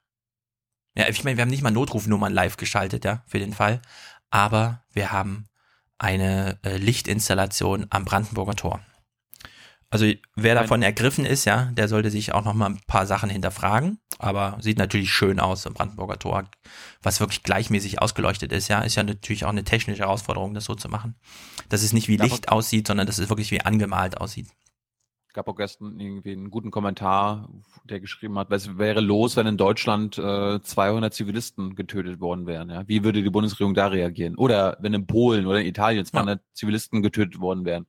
ja, 0.95 1.07
ich 1.07 1.23
meine, 1.23 1.37
wir 1.37 1.41
haben 1.41 1.49
nicht 1.49 1.63
mal 1.63 1.71
Notrufnummern 1.71 2.33
live 2.33 2.57
geschaltet, 2.57 3.05
ja, 3.05 3.23
für 3.25 3.39
den 3.39 3.53
Fall, 3.53 3.81
aber 4.29 4.83
wir 4.91 5.11
haben 5.11 5.47
eine 5.97 6.59
äh, 6.63 6.77
Lichtinstallation 6.77 7.87
am 7.89 8.05
Brandenburger 8.05 8.55
Tor. 8.55 8.81
Also 9.91 10.05
wer 10.37 10.55
davon 10.55 10.81
ergriffen 10.81 11.25
ist, 11.25 11.43
ja, 11.43 11.65
der 11.73 11.89
sollte 11.89 12.09
sich 12.09 12.33
auch 12.33 12.45
noch 12.45 12.53
mal 12.53 12.67
ein 12.67 12.79
paar 12.87 13.05
Sachen 13.05 13.29
hinterfragen. 13.29 13.99
Aber 14.19 14.57
sieht 14.61 14.77
natürlich 14.77 15.11
schön 15.11 15.39
aus 15.39 15.65
im 15.65 15.73
Brandenburger 15.73 16.17
Tor, 16.17 16.45
was 17.03 17.19
wirklich 17.19 17.43
gleichmäßig 17.43 18.01
ausgeleuchtet 18.01 18.53
ist. 18.53 18.69
Ja, 18.69 18.81
ist 18.81 18.95
ja 18.95 19.03
natürlich 19.03 19.43
auch 19.43 19.49
eine 19.49 19.65
technische 19.65 20.03
Herausforderung, 20.03 20.53
das 20.53 20.63
so 20.65 20.75
zu 20.75 20.87
machen. 20.87 21.15
Dass 21.67 21.83
es 21.83 21.91
nicht 21.91 22.07
wie 22.07 22.15
Licht 22.15 22.49
aussieht, 22.49 22.87
sondern 22.87 23.05
dass 23.05 23.17
es 23.17 23.27
wirklich 23.27 23.51
wie 23.51 23.61
angemalt 23.61 24.17
aussieht. 24.17 24.47
gab 25.33 25.49
auch 25.49 25.55
gestern 25.57 25.99
irgendwie 25.99 26.31
einen 26.31 26.51
guten 26.51 26.71
Kommentar, 26.71 27.49
der 27.83 27.99
geschrieben 27.99 28.39
hat, 28.39 28.49
was 28.49 28.77
wäre 28.77 29.01
los, 29.01 29.35
wenn 29.35 29.47
in 29.47 29.57
Deutschland 29.57 30.17
äh, 30.17 30.61
200 30.61 31.13
Zivilisten 31.13 31.75
getötet 31.75 32.21
worden 32.21 32.47
wären? 32.47 32.69
Ja? 32.69 32.87
Wie 32.87 33.03
würde 33.03 33.21
die 33.21 33.29
Bundesregierung 33.29 33.73
da 33.73 33.87
reagieren? 33.87 34.35
Oder 34.35 34.77
wenn 34.79 34.93
in 34.93 35.05
Polen 35.05 35.47
oder 35.47 35.59
in 35.59 35.67
Italien 35.67 36.05
200 36.05 36.39
ja. 36.39 36.45
Zivilisten 36.53 37.01
getötet 37.01 37.41
worden 37.41 37.65
wären? 37.65 37.87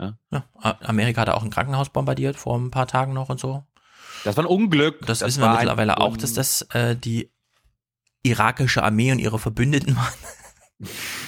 Ja. 0.00 0.16
ja. 0.30 0.44
Amerika 0.80 1.20
hat 1.20 1.28
auch 1.28 1.42
ein 1.42 1.50
Krankenhaus 1.50 1.90
bombardiert 1.90 2.36
vor 2.36 2.58
ein 2.58 2.70
paar 2.70 2.86
Tagen 2.86 3.12
noch 3.12 3.28
und 3.28 3.38
so. 3.38 3.64
Das 4.24 4.36
war 4.36 4.44
ein 4.44 4.48
Unglück. 4.48 5.00
Das, 5.06 5.20
das 5.20 5.28
wissen 5.28 5.42
wir 5.42 5.52
mittlerweile 5.52 5.98
auch, 5.98 6.16
dass 6.16 6.32
das 6.32 6.62
äh, 6.72 6.96
die 6.96 7.30
irakische 8.22 8.82
Armee 8.82 9.12
und 9.12 9.18
ihre 9.18 9.38
Verbündeten 9.38 9.96
waren. 9.96 10.12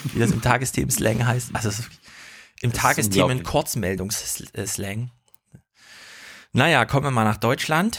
Wie 0.04 0.18
das 0.18 0.30
im 0.30 0.40
Tagesthemen-Slang 0.40 1.26
heißt. 1.26 1.50
Also 1.54 1.70
im 2.62 2.72
Tagesthemen 2.72 3.42
Kurzmeldungsslang. 3.42 5.10
Naja, 6.52 6.84
kommen 6.84 7.06
wir 7.06 7.10
mal 7.10 7.24
nach 7.24 7.36
Deutschland. 7.36 7.98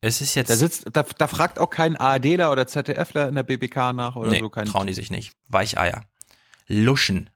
Es 0.00 0.20
ist 0.20 0.34
jetzt. 0.34 0.50
Da, 0.50 0.56
sitzt, 0.56 0.86
da, 0.92 1.02
da 1.02 1.26
fragt 1.26 1.58
auch 1.58 1.70
kein 1.70 1.96
ARDler 1.96 2.52
oder 2.52 2.66
ZDFler 2.66 3.28
in 3.28 3.34
der 3.34 3.42
BBK 3.42 3.92
nach 3.92 4.16
oder 4.16 4.30
nee, 4.30 4.40
so. 4.40 4.50
Kein 4.50 4.66
trauen 4.66 4.86
die 4.86 4.92
sich 4.92 5.10
nicht. 5.10 5.32
Weicheier. 5.48 6.02
Luschen 6.66 7.30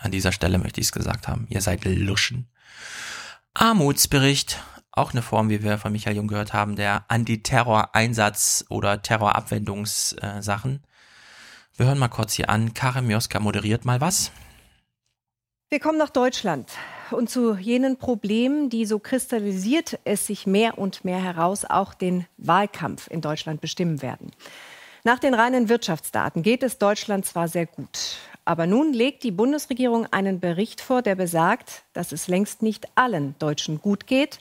an 0.00 0.10
dieser 0.10 0.32
Stelle 0.32 0.58
möchte 0.58 0.80
ich 0.80 0.86
es 0.86 0.92
gesagt 0.92 1.28
haben. 1.28 1.46
Ihr 1.50 1.60
seid 1.60 1.84
Luschen. 1.84 2.48
Armutsbericht, 3.54 4.62
auch 4.92 5.12
eine 5.12 5.22
Form, 5.22 5.50
wie 5.50 5.62
wir 5.62 5.78
von 5.78 5.92
Michael 5.92 6.16
Jung 6.16 6.28
gehört 6.28 6.52
haben, 6.52 6.76
der 6.76 7.04
Antiterror-Einsatz 7.08 8.64
oder 8.68 9.02
Terrorabwendungssachen. 9.02 10.84
Wir 11.76 11.86
hören 11.86 11.98
mal 11.98 12.08
kurz 12.08 12.34
hier 12.34 12.50
an. 12.50 12.74
Karim 12.74 13.10
Joska 13.10 13.40
moderiert 13.40 13.84
mal 13.84 14.00
was. 14.00 14.32
Wir 15.68 15.80
kommen 15.80 15.98
nach 15.98 16.10
Deutschland 16.10 16.70
und 17.12 17.30
zu 17.30 17.54
jenen 17.54 17.96
Problemen, 17.96 18.70
die 18.70 18.86
so 18.86 18.98
kristallisiert 18.98 19.98
es 20.04 20.26
sich 20.26 20.46
mehr 20.46 20.78
und 20.78 21.04
mehr 21.04 21.22
heraus, 21.22 21.64
auch 21.64 21.94
den 21.94 22.26
Wahlkampf 22.36 23.08
in 23.08 23.20
Deutschland 23.20 23.60
bestimmen 23.60 24.02
werden. 24.02 24.32
Nach 25.04 25.18
den 25.18 25.32
reinen 25.32 25.68
Wirtschaftsdaten 25.68 26.42
geht 26.42 26.62
es 26.62 26.78
Deutschland 26.78 27.24
zwar 27.24 27.48
sehr 27.48 27.66
gut, 27.66 28.18
aber 28.50 28.66
nun 28.66 28.92
legt 28.92 29.22
die 29.22 29.30
Bundesregierung 29.30 30.06
einen 30.06 30.40
Bericht 30.40 30.80
vor, 30.80 31.02
der 31.02 31.14
besagt, 31.14 31.84
dass 31.92 32.10
es 32.10 32.26
längst 32.26 32.62
nicht 32.62 32.88
allen 32.96 33.36
Deutschen 33.38 33.80
gut 33.80 34.08
geht, 34.08 34.40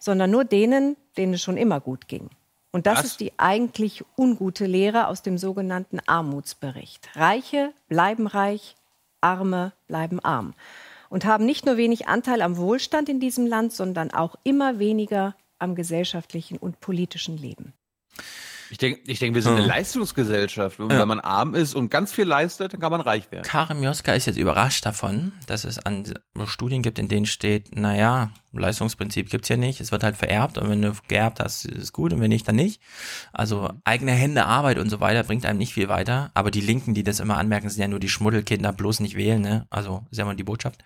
sondern 0.00 0.32
nur 0.32 0.44
denen, 0.44 0.96
denen 1.16 1.34
es 1.34 1.42
schon 1.42 1.56
immer 1.56 1.78
gut 1.78 2.08
ging. 2.08 2.30
Und 2.72 2.86
das 2.88 2.98
Was? 2.98 3.04
ist 3.04 3.20
die 3.20 3.30
eigentlich 3.36 4.04
ungute 4.18 4.66
Lehre 4.66 5.06
aus 5.06 5.22
dem 5.22 5.38
sogenannten 5.38 6.00
Armutsbericht. 6.04 7.08
Reiche 7.14 7.72
bleiben 7.86 8.26
reich, 8.26 8.74
Arme 9.20 9.72
bleiben 9.86 10.18
arm 10.18 10.54
und 11.08 11.24
haben 11.24 11.46
nicht 11.46 11.64
nur 11.64 11.76
wenig 11.76 12.08
Anteil 12.08 12.42
am 12.42 12.56
Wohlstand 12.56 13.08
in 13.08 13.20
diesem 13.20 13.46
Land, 13.46 13.72
sondern 13.72 14.10
auch 14.10 14.34
immer 14.42 14.80
weniger 14.80 15.36
am 15.60 15.76
gesellschaftlichen 15.76 16.58
und 16.58 16.80
politischen 16.80 17.38
Leben. 17.38 17.72
Ich 18.70 18.78
denke, 18.78 19.00
ich 19.06 19.18
denk, 19.18 19.34
wir 19.34 19.42
sind 19.42 19.56
eine 19.56 19.66
Leistungsgesellschaft. 19.66 20.80
Und 20.80 20.90
ja. 20.90 20.98
wenn 20.98 21.08
man 21.08 21.20
arm 21.20 21.54
ist 21.54 21.74
und 21.74 21.90
ganz 21.90 22.12
viel 22.12 22.24
leistet, 22.24 22.72
dann 22.72 22.80
kann 22.80 22.90
man 22.90 23.00
reich 23.00 23.30
werden. 23.30 23.44
Karim 23.44 23.82
Joska 23.82 24.12
ist 24.14 24.26
jetzt 24.26 24.38
überrascht 24.38 24.86
davon, 24.86 25.32
dass 25.46 25.64
es 25.64 25.78
an 25.78 26.04
Studien 26.46 26.82
gibt, 26.82 26.98
in 26.98 27.08
denen 27.08 27.26
steht, 27.26 27.76
naja, 27.76 28.30
Leistungsprinzip 28.52 29.30
gibt's 29.30 29.48
ja 29.48 29.56
nicht, 29.56 29.80
es 29.80 29.92
wird 29.92 30.02
halt 30.02 30.16
vererbt 30.16 30.58
und 30.58 30.68
wenn 30.68 30.82
du 30.82 30.92
geerbt 31.08 31.40
hast, 31.40 31.64
ist 31.64 31.82
es 31.82 31.92
gut 31.92 32.12
und 32.12 32.20
wenn 32.20 32.28
nicht, 32.28 32.46
dann 32.46 32.56
nicht. 32.56 32.80
Also 33.32 33.70
eigene 33.84 34.12
Hände, 34.12 34.46
Arbeit 34.46 34.78
und 34.78 34.90
so 34.90 35.00
weiter 35.00 35.24
bringt 35.24 35.46
einem 35.46 35.58
nicht 35.58 35.74
viel 35.74 35.88
weiter. 35.88 36.30
Aber 36.34 36.50
die 36.50 36.60
Linken, 36.60 36.94
die 36.94 37.02
das 37.02 37.20
immer 37.20 37.38
anmerken, 37.38 37.68
sind 37.68 37.80
ja 37.80 37.88
nur 37.88 38.00
die 38.00 38.08
Schmuddelkinder, 38.08 38.72
bloß 38.72 39.00
nicht 39.00 39.16
wählen, 39.16 39.40
ne? 39.40 39.66
Also 39.70 40.06
ist 40.10 40.18
ja 40.18 40.24
mal 40.24 40.36
die 40.36 40.44
Botschaft. 40.44 40.84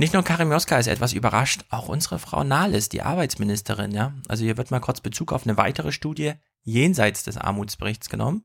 Nicht 0.00 0.14
nur 0.14 0.22
Karim 0.22 0.52
Joska 0.52 0.78
ist 0.78 0.86
etwas 0.86 1.12
überrascht, 1.12 1.64
auch 1.70 1.88
unsere 1.88 2.20
Frau 2.20 2.44
Nahles, 2.44 2.88
die 2.88 3.02
Arbeitsministerin, 3.02 3.90
ja. 3.90 4.12
Also 4.28 4.44
hier 4.44 4.56
wird 4.56 4.70
mal 4.70 4.78
kurz 4.78 5.00
Bezug 5.00 5.32
auf 5.32 5.44
eine 5.44 5.56
weitere 5.56 5.90
Studie 5.90 6.34
jenseits 6.68 7.24
des 7.24 7.38
Armutsberichts 7.38 8.08
genommen. 8.08 8.44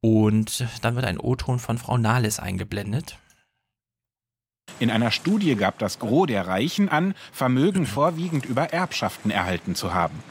Und 0.00 0.66
dann 0.82 0.96
wird 0.96 1.06
ein 1.06 1.18
O-Ton 1.18 1.58
von 1.58 1.78
Frau 1.78 1.96
Nahles 1.96 2.38
eingeblendet. 2.38 3.18
In 4.80 4.90
einer 4.90 5.10
Studie 5.10 5.54
gab 5.54 5.78
das 5.78 5.98
Gros 5.98 6.26
der 6.26 6.46
Reichen 6.46 6.88
an, 6.88 7.14
Vermögen 7.32 7.86
vorwiegend 7.86 8.44
über 8.44 8.72
Erbschaften 8.72 9.30
erhalten 9.30 9.74
zu 9.74 9.94
haben. 9.94 10.22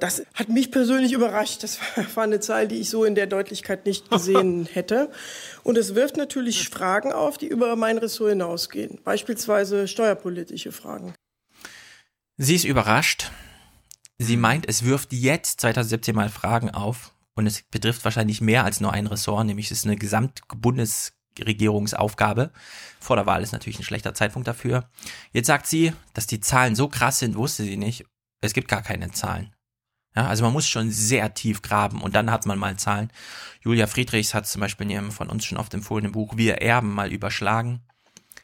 Das 0.00 0.26
hat 0.34 0.48
mich 0.48 0.70
persönlich 0.70 1.12
überrascht. 1.12 1.62
Das 1.62 1.78
war 2.14 2.24
eine 2.24 2.40
Zahl, 2.40 2.68
die 2.68 2.76
ich 2.76 2.90
so 2.90 3.04
in 3.04 3.14
der 3.14 3.26
Deutlichkeit 3.26 3.86
nicht 3.86 4.10
gesehen 4.10 4.66
hätte. 4.72 5.10
Und 5.62 5.78
es 5.78 5.94
wirft 5.94 6.16
natürlich 6.16 6.68
Fragen 6.68 7.12
auf, 7.12 7.38
die 7.38 7.46
über 7.46 7.76
mein 7.76 7.96
Ressort 7.96 8.30
hinausgehen. 8.30 8.98
Beispielsweise 9.04 9.88
steuerpolitische 9.88 10.72
Fragen. 10.72 11.14
Sie 12.36 12.56
ist 12.56 12.64
überrascht. 12.64 13.30
Sie 14.18 14.36
meint, 14.36 14.68
es 14.68 14.84
wirft 14.84 15.12
jetzt 15.12 15.60
2017 15.60 16.14
mal 16.14 16.28
Fragen 16.28 16.70
auf 16.70 17.12
und 17.34 17.48
es 17.48 17.62
betrifft 17.62 18.04
wahrscheinlich 18.04 18.40
mehr 18.40 18.62
als 18.64 18.80
nur 18.80 18.92
ein 18.92 19.08
Ressort, 19.08 19.46
nämlich 19.46 19.72
es 19.72 19.78
ist 19.78 19.86
eine 19.86 19.96
Gesamtbundesregierungsaufgabe. 19.96 22.52
Vor 23.00 23.16
der 23.16 23.26
Wahl 23.26 23.42
ist 23.42 23.50
natürlich 23.52 23.80
ein 23.80 23.84
schlechter 23.84 24.14
Zeitpunkt 24.14 24.46
dafür. 24.46 24.88
Jetzt 25.32 25.48
sagt 25.48 25.66
sie, 25.66 25.92
dass 26.12 26.28
die 26.28 26.38
Zahlen 26.40 26.76
so 26.76 26.86
krass 26.88 27.18
sind, 27.18 27.36
wusste 27.36 27.64
sie 27.64 27.76
nicht. 27.76 28.04
Es 28.40 28.52
gibt 28.52 28.68
gar 28.68 28.82
keine 28.82 29.10
Zahlen. 29.10 29.52
Ja, 30.14 30.28
also 30.28 30.44
man 30.44 30.52
muss 30.52 30.68
schon 30.68 30.92
sehr 30.92 31.34
tief 31.34 31.60
graben 31.60 32.00
und 32.00 32.14
dann 32.14 32.30
hat 32.30 32.46
man 32.46 32.56
mal 32.58 32.76
Zahlen. 32.76 33.10
Julia 33.62 33.88
Friedrichs 33.88 34.32
hat 34.32 34.46
zum 34.46 34.60
Beispiel 34.60 34.84
in 34.84 34.90
ihrem 34.90 35.10
von 35.10 35.28
uns 35.28 35.44
schon 35.44 35.58
oft 35.58 35.74
empfohlenen 35.74 36.12
Buch 36.12 36.36
Wir 36.36 36.62
erben 36.62 36.94
mal 36.94 37.12
überschlagen. 37.12 37.80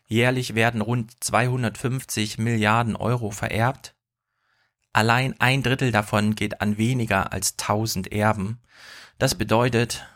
Jährlich 0.07 0.57
werden 0.57 0.81
rund 0.81 1.23
250 1.23 2.39
Milliarden 2.39 2.97
Euro 2.97 3.31
vererbt. 3.31 3.95
Allein 4.93 5.35
ein 5.39 5.63
Drittel 5.63 5.93
davon 5.93 6.35
geht 6.35 6.61
an 6.61 6.77
weniger 6.77 7.33
als 7.33 7.53
1000 7.53 8.13
Erben. 8.13 8.61
Das 9.19 9.35
bedeutet, 9.35 10.07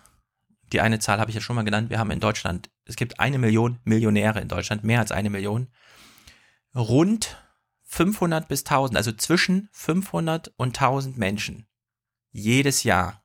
die 0.72 0.80
eine 0.80 0.98
Zahl 0.98 1.20
habe 1.20 1.30
ich 1.30 1.36
ja 1.36 1.40
schon 1.40 1.56
mal 1.56 1.64
genannt, 1.64 1.90
wir 1.90 1.98
haben 1.98 2.10
in 2.10 2.20
Deutschland, 2.20 2.70
es 2.84 2.96
gibt 2.96 3.20
eine 3.20 3.38
Million 3.38 3.78
Millionäre 3.84 4.40
in 4.40 4.48
Deutschland, 4.48 4.82
mehr 4.82 5.00
als 5.00 5.12
eine 5.12 5.30
Million. 5.30 5.68
Rund 6.74 7.36
500 7.84 8.48
bis 8.48 8.64
1000, 8.64 8.96
also 8.96 9.12
zwischen 9.12 9.68
500 9.72 10.52
und 10.56 10.76
1000 10.80 11.16
Menschen 11.16 11.66
jedes 12.32 12.82
Jahr 12.82 13.22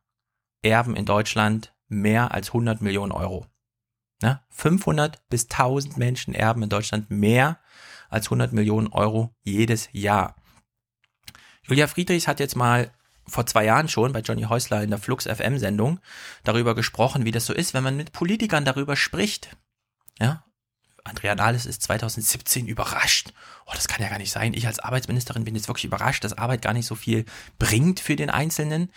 erben 0.62 0.96
in 0.96 1.06
Deutschland 1.06 1.74
mehr 1.88 2.32
als 2.34 2.50
100 2.50 2.82
Millionen 2.82 3.12
Euro. 3.12 3.48
Ne? 4.22 4.42
500 4.50 5.28
bis 5.30 5.46
1000 5.46 5.98
Menschen 5.98 6.36
erben 6.36 6.62
in 6.62 6.70
Deutschland 6.70 7.10
mehr 7.10 7.60
als 8.10 8.28
100 8.28 8.54
Millionen 8.54 8.88
Euro 8.88 9.34
jedes 9.42 9.90
Jahr. 9.92 10.36
Julia 11.70 11.88
Friedrichs 11.88 12.28
hat 12.28 12.40
jetzt 12.40 12.56
mal 12.56 12.92
vor 13.28 13.46
zwei 13.46 13.64
Jahren 13.64 13.88
schon 13.88 14.12
bei 14.12 14.22
Johnny 14.22 14.44
Häusler 14.44 14.82
in 14.82 14.90
der 14.90 14.98
Flux 14.98 15.26
FM 15.26 15.60
Sendung 15.60 16.00
darüber 16.44 16.74
gesprochen, 16.74 17.26
wie 17.26 17.32
das 17.32 17.46
so 17.46 17.54
ist, 17.54 17.76
wenn 17.76 17.84
man 17.84 17.96
mit 17.96 18.12
Politikern 18.12 18.66
darüber 18.66 18.96
spricht. 18.96 19.56
Ja, 20.20 20.44
Andrea 21.04 21.36
Nahles 21.36 21.68
ist 21.68 21.84
2017 21.84 22.68
überrascht. 22.68 23.34
Oh, 23.68 23.72
das 23.74 23.88
kann 23.88 24.02
ja 24.02 24.10
gar 24.10 24.18
nicht 24.18 24.32
sein. 24.32 24.54
Ich 24.56 24.66
als 24.66 24.80
Arbeitsministerin 24.80 25.44
bin 25.44 25.56
jetzt 25.56 25.68
wirklich 25.68 25.86
überrascht, 25.86 26.24
dass 26.24 26.38
Arbeit 26.38 26.64
gar 26.64 26.74
nicht 26.74 26.88
so 26.88 26.96
viel 26.96 27.26
bringt 27.60 28.00
für 28.00 28.16
den 28.16 28.32
Einzelnen. 28.32 28.92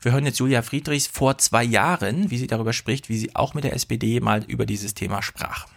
Wir 0.00 0.12
hören 0.12 0.26
jetzt 0.26 0.40
Julia 0.40 0.62
Friedrichs 0.62 1.06
vor 1.06 1.38
zwei 1.38 1.62
Jahren, 1.62 2.30
wie 2.30 2.38
sie 2.38 2.48
darüber 2.48 2.72
spricht, 2.72 3.08
wie 3.08 3.18
sie 3.18 3.36
auch 3.36 3.54
mit 3.54 3.62
der 3.62 3.74
SPD 3.74 4.18
mal 4.18 4.42
über 4.44 4.66
dieses 4.66 4.94
Thema 4.94 5.22
sprach. 5.22 5.68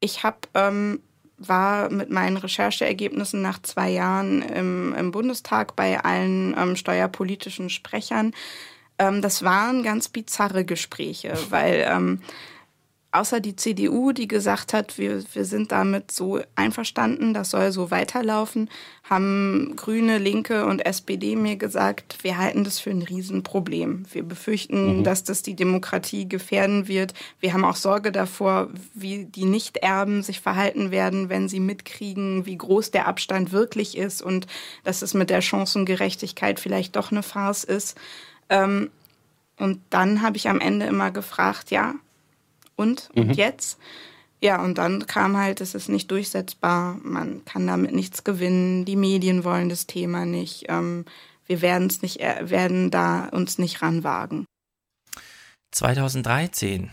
Ich 0.00 0.22
habe 0.22 0.38
ähm, 0.54 1.02
war 1.38 1.90
mit 1.90 2.10
meinen 2.10 2.36
Rechercheergebnissen 2.36 3.42
nach 3.42 3.60
zwei 3.62 3.90
Jahren 3.90 4.42
im, 4.42 4.94
im 4.94 5.10
Bundestag 5.10 5.76
bei 5.76 6.00
allen 6.02 6.56
ähm, 6.58 6.76
steuerpolitischen 6.76 7.70
Sprechern. 7.70 8.32
Ähm, 8.98 9.20
das 9.20 9.42
waren 9.42 9.82
ganz 9.82 10.08
bizarre 10.08 10.64
Gespräche, 10.64 11.36
weil 11.50 11.86
ähm, 11.88 12.20
außer 13.12 13.40
die 13.40 13.56
CDU, 13.56 14.12
die 14.12 14.28
gesagt 14.28 14.72
hat, 14.72 14.98
wir, 14.98 15.22
wir 15.32 15.44
sind 15.44 15.72
damit 15.72 16.10
so 16.10 16.40
einverstanden, 16.54 17.32
das 17.32 17.50
soll 17.50 17.72
so 17.72 17.90
weiterlaufen, 17.90 18.68
haben 19.04 19.74
Grüne, 19.76 20.18
Linke 20.18 20.66
und 20.66 20.84
SPD 20.84 21.36
mir 21.36 21.56
gesagt, 21.56 22.18
wir 22.22 22.36
halten 22.36 22.64
das 22.64 22.78
für 22.78 22.90
ein 22.90 23.02
Riesenproblem. 23.02 24.04
Wir 24.12 24.22
befürchten, 24.22 24.98
mhm. 24.98 25.04
dass 25.04 25.24
das 25.24 25.42
die 25.42 25.54
Demokratie 25.54 26.28
gefährden 26.28 26.88
wird. 26.88 27.14
Wir 27.40 27.52
haben 27.52 27.64
auch 27.64 27.76
Sorge 27.76 28.12
davor, 28.12 28.68
wie 28.94 29.24
die 29.24 29.44
Nichterben 29.44 30.22
sich 30.22 30.40
verhalten 30.40 30.90
werden, 30.90 31.28
wenn 31.28 31.48
sie 31.48 31.60
mitkriegen, 31.60 32.44
wie 32.44 32.58
groß 32.58 32.90
der 32.90 33.06
Abstand 33.06 33.52
wirklich 33.52 33.96
ist 33.96 34.20
und 34.20 34.46
dass 34.84 35.02
es 35.02 35.14
mit 35.14 35.30
der 35.30 35.40
Chancengerechtigkeit 35.40 36.60
vielleicht 36.60 36.96
doch 36.96 37.12
eine 37.12 37.22
Farce 37.22 37.64
ist. 37.64 37.96
Ähm, 38.48 38.90
und 39.58 39.80
dann 39.90 40.20
habe 40.20 40.36
ich 40.36 40.48
am 40.48 40.60
Ende 40.60 40.86
immer 40.86 41.10
gefragt, 41.10 41.70
ja, 41.70 41.94
und, 42.76 43.10
und 43.14 43.28
mhm. 43.28 43.32
jetzt? 43.32 43.78
Ja, 44.40 44.62
und 44.62 44.78
dann 44.78 45.06
kam 45.06 45.36
halt, 45.36 45.60
es 45.60 45.74
ist 45.74 45.88
nicht 45.88 46.10
durchsetzbar, 46.10 46.98
man 47.02 47.44
kann 47.44 47.66
damit 47.66 47.92
nichts 47.92 48.22
gewinnen, 48.22 48.84
die 48.84 48.96
Medien 48.96 49.44
wollen 49.44 49.68
das 49.68 49.86
Thema 49.86 50.26
nicht, 50.26 50.66
ähm, 50.68 51.06
wir 51.46 51.62
werden 51.62 51.88
es 51.88 52.02
nicht, 52.02 52.20
äh, 52.20 52.50
werden 52.50 52.90
da 52.90 53.28
uns 53.30 53.58
nicht 53.58 53.80
ranwagen. 53.80 54.44
2013. 55.72 56.90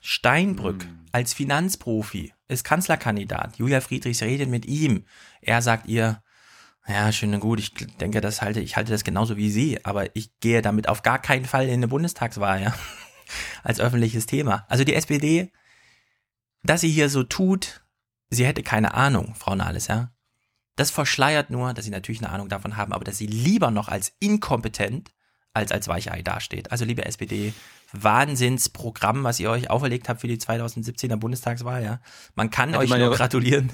Steinbrück 0.00 0.84
mhm. 0.84 1.06
als 1.12 1.34
Finanzprofi 1.34 2.32
ist 2.48 2.64
Kanzlerkandidat. 2.64 3.56
Julia 3.56 3.80
Friedrichs 3.80 4.22
redet 4.22 4.48
mit 4.48 4.66
ihm. 4.66 5.04
Er 5.40 5.62
sagt 5.62 5.86
ihr, 5.86 6.22
ja, 6.88 7.12
schön 7.12 7.32
und 7.34 7.40
gut, 7.40 7.60
ich 7.60 7.74
denke, 8.00 8.20
das 8.20 8.42
halte, 8.42 8.60
ich 8.60 8.76
halte 8.76 8.90
das 8.90 9.04
genauso 9.04 9.36
wie 9.36 9.50
Sie, 9.50 9.84
aber 9.84 10.16
ich 10.16 10.30
gehe 10.40 10.62
damit 10.62 10.88
auf 10.88 11.02
gar 11.02 11.20
keinen 11.20 11.44
Fall 11.44 11.66
in 11.66 11.74
eine 11.74 11.88
Bundestagswahl, 11.88 12.62
ja 12.62 12.74
als 13.62 13.80
öffentliches 13.80 14.26
Thema. 14.26 14.64
Also 14.68 14.84
die 14.84 14.94
SPD, 14.94 15.52
dass 16.62 16.80
sie 16.80 16.90
hier 16.90 17.08
so 17.08 17.22
tut, 17.22 17.82
sie 18.30 18.46
hätte 18.46 18.62
keine 18.62 18.94
Ahnung, 18.94 19.34
Frau 19.34 19.54
Nahles, 19.54 19.88
ja. 19.88 20.12
Das 20.76 20.90
verschleiert 20.90 21.50
nur, 21.50 21.74
dass 21.74 21.84
sie 21.84 21.90
natürlich 21.90 22.22
eine 22.22 22.30
Ahnung 22.30 22.48
davon 22.48 22.76
haben, 22.76 22.92
aber 22.92 23.04
dass 23.04 23.18
sie 23.18 23.26
lieber 23.26 23.70
noch 23.70 23.88
als 23.88 24.12
inkompetent 24.20 25.12
als 25.54 25.70
als 25.70 25.86
Weichei 25.88 26.22
dasteht. 26.22 26.72
Also 26.72 26.84
liebe 26.84 27.04
SPD, 27.04 27.52
Wahnsinnsprogramm, 27.92 29.24
was 29.24 29.38
ihr 29.38 29.50
euch 29.50 29.70
auferlegt 29.70 30.08
habt 30.08 30.22
für 30.22 30.28
die 30.28 30.38
2017er 30.38 31.16
Bundestagswahl, 31.16 31.84
ja. 31.84 32.00
Man 32.34 32.50
kann 32.50 32.70
hätte 32.70 32.80
euch 32.80 32.90
man 32.90 33.00
nur 33.00 33.10
ja, 33.10 33.16
gratulieren. 33.16 33.70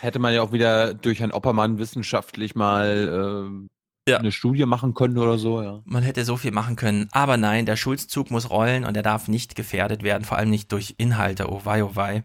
Hätte 0.00 0.18
man 0.18 0.32
ja 0.34 0.42
auch 0.42 0.52
wieder 0.52 0.94
durch 0.94 1.20
Herrn 1.20 1.32
Oppermann 1.32 1.78
wissenschaftlich 1.78 2.54
mal 2.54 3.50
äh, 3.50 3.68
ja. 4.10 4.18
eine 4.18 4.32
Studie 4.32 4.66
machen 4.66 4.94
können 4.94 5.18
oder 5.18 5.38
so, 5.38 5.62
ja. 5.62 5.80
Man 5.84 6.02
hätte 6.02 6.24
so 6.24 6.36
viel 6.36 6.50
machen 6.50 6.76
können. 6.76 7.08
Aber 7.12 7.36
nein, 7.36 7.66
der 7.66 7.76
Schulzzug 7.76 8.30
muss 8.30 8.50
rollen 8.50 8.84
und 8.84 8.96
er 8.96 9.02
darf 9.02 9.28
nicht 9.28 9.54
gefährdet 9.54 10.02
werden, 10.02 10.24
vor 10.24 10.38
allem 10.38 10.50
nicht 10.50 10.72
durch 10.72 10.94
Inhalte. 10.98 11.50
Oh 11.50 11.62
wei, 11.64 11.84
oh 11.84 11.92
wei. 11.94 12.24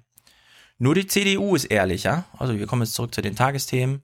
Nur 0.78 0.95
die 0.95 1.07
CDU 1.07 1.56
ist 1.56 1.66
ehrlich, 1.66 2.03
ja. 2.03 2.26
Also 2.38 2.57
wir 2.60 2.68
kommen 2.68 2.82
jetzt 2.82 2.95
zurück 2.95 3.16
zu 3.16 3.22
den 3.22 3.36
Tagesthemen. 3.36 4.03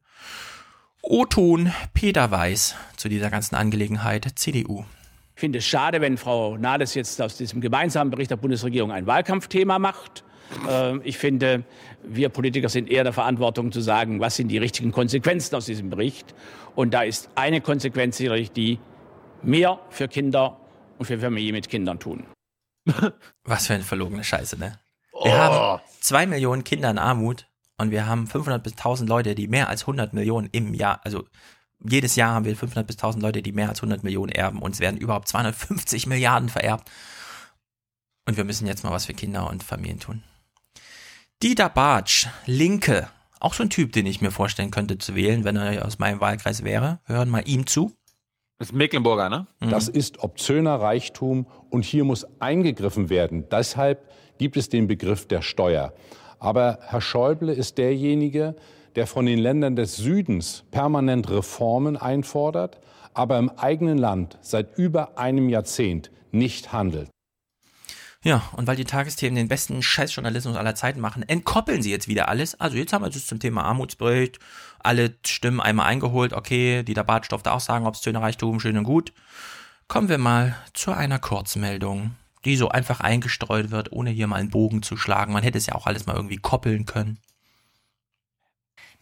O-Ton 1.03 1.74
Peter 1.94 2.32
Weiß 2.32 2.76
zu 2.95 3.10
dieser 3.10 3.30
ganzen 3.30 3.56
Angelegenheit 3.56 4.28
CDU. 4.36 4.86
Ich 5.36 5.41
finde 5.41 5.60
es 5.60 5.66
schade, 5.66 5.99
wenn 5.99 6.18
Frau 6.18 6.58
Nahles 6.58 6.94
jetzt 6.94 7.22
aus 7.22 7.36
diesem 7.36 7.60
gemeinsamen 7.60 8.12
Bericht 8.12 8.32
der 8.32 8.38
Bundesregierung 8.38 8.91
ein 8.91 9.08
Wahlkampfthema 9.08 9.80
macht. 9.80 10.24
Ähm, 10.69 11.02
ich 11.03 11.18
finde, 11.18 11.64
wir 12.03 12.30
Politiker 12.30 12.69
sind 12.69 12.90
eher 12.90 13.03
der 13.03 13.14
Verantwortung 13.14 13.72
zu 13.72 13.82
sagen, 13.82 14.19
was 14.19 14.35
sind 14.35 14.50
die 14.50 14.58
richtigen 14.58 14.92
Konsequenzen 14.92 15.56
aus 15.56 15.66
diesem 15.66 15.90
Bericht. 15.90 16.34
Und 16.76 16.93
da 16.93 17.01
ist 17.01 17.30
eine 17.35 17.61
Konsequenz 17.61 18.17
sicherlich 18.17 18.51
die, 18.51 18.80
mehr 19.43 19.80
für 19.90 20.08
Kinder 20.08 20.59
und 20.98 21.06
für 21.06 21.19
Familien 21.19 21.56
mit 21.56 21.69
Kindern 21.69 22.00
tun. 22.00 22.26
Was 23.43 23.67
für 23.67 23.74
eine 23.74 23.84
verlogene 23.84 24.24
Scheiße, 24.24 24.58
ne? 24.58 24.80
Wir 25.11 25.32
oh. 25.32 25.38
haben 25.38 25.82
zwei 26.00 26.26
Millionen 26.26 26.64
Kinder 26.64 26.90
in 26.90 26.98
Armut 26.98 27.48
und 27.77 27.92
wir 27.92 28.08
haben 28.08 28.27
500 28.27 28.64
bis 28.64 28.74
1000 28.74 29.09
Leute, 29.09 29.35
die 29.35 29.48
mehr 29.48 29.69
als 29.69 29.84
100 29.84 30.14
Millionen 30.14 30.50
im 30.51 30.74
Jahr, 30.74 31.01
also 31.03 31.26
jedes 31.84 32.16
Jahr 32.16 32.34
haben 32.34 32.45
wir 32.45 32.56
500 32.56 32.85
bis 32.85 32.98
1000 32.98 33.24
Leute, 33.24 33.42
die 33.42 33.51
mehr 33.51 33.69
als 33.69 33.80
100 33.80 34.03
Millionen 34.03 34.32
erben 34.32 34.61
und 34.61 34.76
es 34.76 34.80
werden 34.80 34.98
überhaupt 34.98 35.27
250 35.27 36.08
Milliarden 36.08 36.50
vererbt. 36.50 36.90
Und 38.27 38.38
wir 38.38 38.43
müssen 38.43 38.67
jetzt 38.67 38.84
mal 38.84 38.92
was 38.92 39.06
für 39.06 39.14
Kinder 39.14 39.50
und 39.50 39.64
Familien 39.64 40.00
tun. 40.00 40.24
Dieter 41.44 41.70
Bartsch, 41.70 42.28
Linke, 42.45 43.08
auch 43.40 43.56
so 43.56 43.64
ein 43.64 43.72
Typ, 43.72 43.94
den 43.94 44.06
ich 44.06 44.22
mir 44.22 44.30
vorstellen 44.30 44.70
könnte 44.70 45.00
zu 45.00 45.16
wählen, 45.16 45.44
wenn 45.44 45.56
er 45.56 45.88
aus 45.88 45.98
meinem 45.98 46.22
Wahlkreis 46.22 46.64
wäre. 46.64 47.00
Wir 47.08 47.16
hören 47.16 47.30
mal 47.30 47.42
ihm 47.48 47.66
zu. 47.66 47.94
Das 48.60 48.68
ist 48.68 48.76
Mecklenburger, 48.76 49.28
ne? 49.28 49.48
Mhm. 49.60 49.72
Das 49.72 49.88
ist 49.88 50.24
obszöner 50.24 50.76
Reichtum 50.76 51.48
und 51.72 51.84
hier 51.84 52.03
muss 52.03 52.28
eingegriffen 52.40 53.10
werden. 53.10 53.50
Deshalb 53.50 54.08
gibt 54.38 54.56
es 54.56 54.70
den 54.70 54.86
Begriff 54.86 55.28
der 55.28 55.42
Steuer. 55.42 55.94
Aber 56.38 56.78
Herr 56.84 57.02
Schäuble 57.02 57.52
ist 57.52 57.80
derjenige, 57.80 58.56
der 58.95 59.08
von 59.08 59.26
den 59.26 59.40
Ländern 59.40 59.76
des 59.76 59.95
Südens 59.95 60.66
permanent 60.70 61.28
Reformen 61.32 61.98
einfordert, 61.98 62.80
aber 63.16 63.40
im 63.40 63.50
eigenen 63.50 63.98
Land 63.98 64.38
seit 64.42 64.78
über 64.78 65.18
einem 65.18 65.50
Jahrzehnt 65.50 66.11
nicht 66.32 66.72
handelt. 66.72 67.10
Ja, 68.24 68.43
und 68.56 68.67
weil 68.67 68.75
die 68.75 68.85
Tagesthemen 68.85 69.35
den 69.35 69.48
besten 69.48 69.82
Scheißjournalismus 69.82 70.56
aller 70.56 70.75
Zeiten 70.75 71.00
machen, 71.00 71.27
entkoppeln 71.27 71.82
sie 71.82 71.90
jetzt 71.90 72.08
wieder 72.08 72.30
alles. 72.30 72.59
Also 72.59 72.77
jetzt 72.77 72.93
haben 72.93 73.03
wir 73.03 73.09
es 73.09 73.25
zum 73.25 73.40
Thema 73.40 73.64
Armutsbericht, 73.64 74.38
alle 74.80 75.16
Stimmen 75.25 75.59
einmal 75.59 75.88
eingeholt. 75.88 76.33
Okay, 76.33 76.83
Dieter 76.83 77.03
Bartsch 77.03 77.30
durfte 77.32 77.51
auch 77.51 77.59
sagen, 77.59 77.88
ob 77.88 77.95
es 77.95 78.06
Reichtum, 78.06 78.59
schön 78.59 78.77
und 78.77 78.83
gut. 78.83 79.11
Kommen 79.88 80.08
wir 80.08 80.19
mal 80.19 80.56
zu 80.74 80.91
einer 80.91 81.17
Kurzmeldung, 81.17 82.11
die 82.45 82.58
so 82.58 82.69
einfach 82.69 83.00
eingestreut 83.00 83.72
wird, 83.72 83.91
ohne 83.91 84.11
hier 84.11 84.27
mal 84.27 84.35
einen 84.35 84.51
Bogen 84.51 84.83
zu 84.83 84.98
schlagen. 84.98 85.33
Man 85.33 85.43
hätte 85.43 85.58
es 85.58 85.66
ja 85.66 85.74
auch 85.74 85.88
alles 85.88 86.06
mal 86.06 86.16
irgendwie 86.16 86.38
koppeln 86.38 86.85
können. 86.85 87.17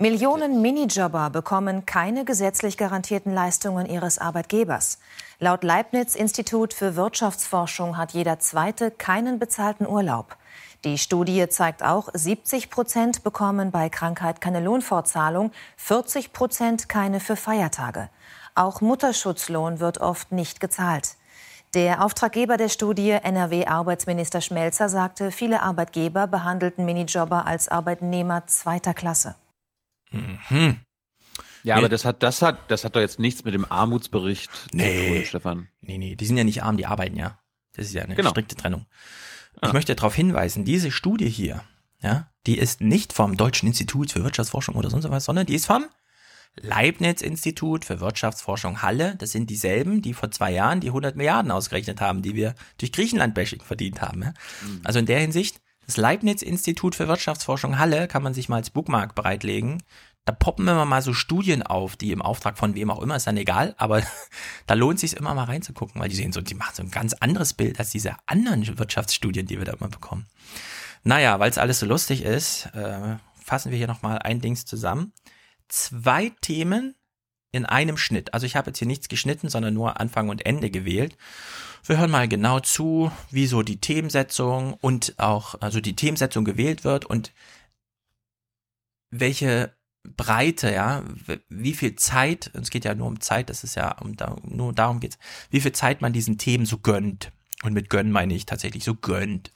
Millionen 0.02 0.62
Minijobber 0.62 1.30
bekommen 1.30 1.86
keine 1.86 2.24
gesetzlich 2.24 2.78
garantierten 2.78 3.34
Leistungen 3.34 3.86
ihres 3.86 4.18
Arbeitgebers. 4.18 4.98
Laut 5.40 5.66
Leibniz 5.66 6.16
Institut 6.16 6.74
für 6.74 6.96
Wirtschaftsforschung 6.96 7.98
hat 7.98 8.14
jeder 8.14 8.40
Zweite 8.40 8.92
keinen 8.92 9.40
bezahlten 9.40 9.86
Urlaub. 9.86 10.38
Die 10.86 10.98
Studie 10.98 11.50
zeigt 11.50 11.84
auch, 11.84 12.08
70 12.14 12.70
Prozent 12.70 13.24
bekommen 13.26 13.72
bei 13.72 13.90
Krankheit 13.90 14.40
keine 14.40 14.62
Lohnfortzahlung, 14.62 15.52
40 15.76 16.32
Prozent 16.32 16.88
keine 16.88 17.20
für 17.20 17.36
Feiertage. 17.36 18.08
Auch 18.56 18.80
Mutterschutzlohn 18.80 19.82
wird 19.82 19.98
oft 19.98 20.32
nicht 20.32 20.62
gezahlt. 20.62 21.18
Der 21.74 22.06
Auftraggeber 22.06 22.56
der 22.56 22.70
Studie, 22.70 23.10
NRW-Arbeitsminister 23.22 24.40
Schmelzer, 24.40 24.88
sagte, 24.88 25.30
viele 25.32 25.62
Arbeitgeber 25.62 26.26
behandelten 26.26 26.86
Minijobber 26.86 27.46
als 27.46 27.68
Arbeitnehmer 27.68 28.48
zweiter 28.48 28.94
Klasse. 28.94 29.36
Mhm. 30.12 30.78
Ja, 31.64 31.76
aber 31.76 31.90
das 31.90 32.06
hat, 32.06 32.24
das 32.24 32.42
hat, 32.42 32.72
das 32.72 32.84
hat 32.86 32.96
doch 32.96 33.02
jetzt 33.02 33.20
nichts 33.20 33.44
mit 33.44 33.54
dem 33.54 33.70
Armutsbericht 33.70 34.50
Nee. 34.72 35.08
zu 35.10 35.14
tun, 35.16 35.26
Stefan. 35.26 35.68
Nee, 35.82 35.98
nee, 35.98 36.16
die 36.16 36.26
sind 36.26 36.38
ja 36.38 36.44
nicht 36.44 36.64
arm, 36.64 36.78
die 36.78 36.86
arbeiten 36.86 37.18
ja. 37.18 37.40
Das 37.74 37.86
ist 37.88 37.94
ja 37.94 38.04
eine 38.04 38.16
Genau. 38.16 38.30
strikte 38.30 38.56
Trennung. 38.56 38.86
Ah. 39.62 39.68
Ich 39.68 39.74
möchte 39.74 39.94
darauf 39.94 40.16
hinweisen, 40.16 40.64
diese 40.66 40.90
Studie 40.92 41.30
hier, 41.30 41.64
ja, 42.02 42.32
die 42.48 42.58
ist 42.58 42.80
nicht 42.82 43.12
vom 43.14 43.36
Deutschen 43.36 43.68
Institut 43.68 44.12
für 44.12 44.24
Wirtschaftsforschung 44.24 44.76
oder 44.76 44.90
sonst 44.90 45.10
was, 45.10 45.26
sondern 45.26 45.46
die 45.46 45.56
ist 45.56 45.66
vom 45.66 45.86
Leibniz-Institut 46.70 47.86
für 47.86 48.00
Wirtschaftsforschung 48.00 48.82
Halle. 48.82 49.16
Das 49.18 49.32
sind 49.32 49.50
dieselben, 49.50 50.02
die 50.02 50.14
vor 50.14 50.32
zwei 50.32 50.52
Jahren 50.52 50.80
die 50.80 50.88
100 50.88 51.16
Milliarden 51.16 51.52
ausgerechnet 51.52 52.02
haben, 52.02 52.22
die 52.22 52.36
wir 52.36 52.56
durch 52.78 52.92
Griechenland-Bashing 52.92 53.62
verdient 53.62 54.02
haben. 54.02 54.24
Ja? 54.24 54.34
Also 54.84 55.00
in 55.00 55.06
der 55.06 55.20
Hinsicht, 55.20 55.60
das 55.90 55.98
Leibniz-Institut 55.98 56.94
für 56.94 57.08
Wirtschaftsforschung 57.08 57.80
Halle 57.80 58.08
kann 58.08 58.22
man 58.22 58.36
sich 58.36 58.48
mal 58.48 58.58
als 58.58 58.70
Bookmark 58.70 59.16
bereitlegen. 59.16 59.82
Da 60.24 60.32
poppen 60.34 60.68
immer 60.68 60.86
mal 60.86 61.02
so 61.02 61.14
Studien 61.14 61.64
auf, 61.64 61.96
die 61.96 62.12
im 62.12 62.22
Auftrag 62.22 62.60
von 62.60 62.76
wem 62.76 62.92
auch 62.92 63.02
immer, 63.02 63.16
ist 63.16 63.26
dann 63.26 63.38
egal, 63.38 63.74
aber 63.80 64.04
da 64.68 64.76
lohnt 64.76 65.00
sich 65.00 65.18
immer 65.18 65.34
mal 65.34 65.46
reinzugucken, 65.46 66.00
weil 66.00 66.10
die 66.10 66.16
sehen 66.16 66.32
so, 66.32 66.42
die 66.42 66.54
machen 66.54 66.76
so 66.76 66.84
ein 66.84 66.92
ganz 66.92 67.14
anderes 67.14 67.56
Bild 67.56 67.80
als 67.80 67.90
diese 67.90 68.16
anderen 68.28 68.78
Wirtschaftsstudien, 68.78 69.48
die 69.48 69.58
wir 69.58 69.66
da 69.66 69.74
immer 69.74 69.88
bekommen. 69.88 70.28
Naja, 71.04 71.40
weil 71.40 71.50
es 71.50 71.58
alles 71.58 71.80
so 71.80 71.88
lustig 71.88 72.22
ist, 72.22 72.68
äh, 72.76 73.16
fassen 73.44 73.72
wir 73.72 73.78
hier 73.80 73.88
nochmal 73.88 74.20
ein 74.20 74.42
Dings 74.42 74.66
zusammen. 74.66 75.12
Zwei 75.70 76.32
Themen 76.42 76.94
in 77.52 77.66
einem 77.66 77.98
Schnitt. 77.98 78.36
Also 78.36 78.46
ich 78.46 78.56
habe 78.56 78.70
jetzt 78.70 78.78
hier 78.78 78.88
nichts 78.88 79.10
geschnitten, 79.10 79.50
sondern 79.50 79.74
nur 79.74 80.00
Anfang 80.00 80.30
und 80.30 80.46
Ende 80.46 80.70
gewählt. 80.70 81.18
Wir 81.86 81.98
hören 81.98 82.12
mal 82.12 82.28
genau 82.28 82.60
zu, 82.60 83.12
wie 83.32 83.48
so 83.48 83.64
die 83.64 83.80
Themensetzung 83.80 84.74
und 84.76 85.16
auch, 85.18 85.56
also 85.62 85.80
die 85.80 85.96
Themensetzung 85.96 86.46
gewählt 86.46 86.84
wird 86.84 87.06
und 87.06 87.34
welche 89.12 89.74
Breite, 90.04 90.72
ja, 90.72 91.04
wie 91.50 91.74
viel 91.74 91.96
Zeit, 91.96 92.52
es 92.54 92.70
geht 92.70 92.86
ja 92.86 92.96
nur 92.96 93.08
um 93.08 93.20
Zeit, 93.20 93.50
das 93.50 93.64
ist 93.64 93.76
ja, 93.76 93.98
um, 94.00 94.16
nur 94.44 94.74
darum 94.74 95.00
geht's, 95.00 95.18
wie 95.50 95.62
viel 95.62 95.74
Zeit 95.74 96.02
man 96.02 96.14
diesen 96.14 96.38
Themen 96.38 96.66
so 96.66 96.78
gönnt. 96.78 97.32
Und 97.64 97.74
mit 97.74 97.90
gönnen 97.90 98.12
meine 98.12 98.34
ich 98.34 98.46
tatsächlich 98.46 98.84
so 98.86 98.96
gönnt. 98.96 99.52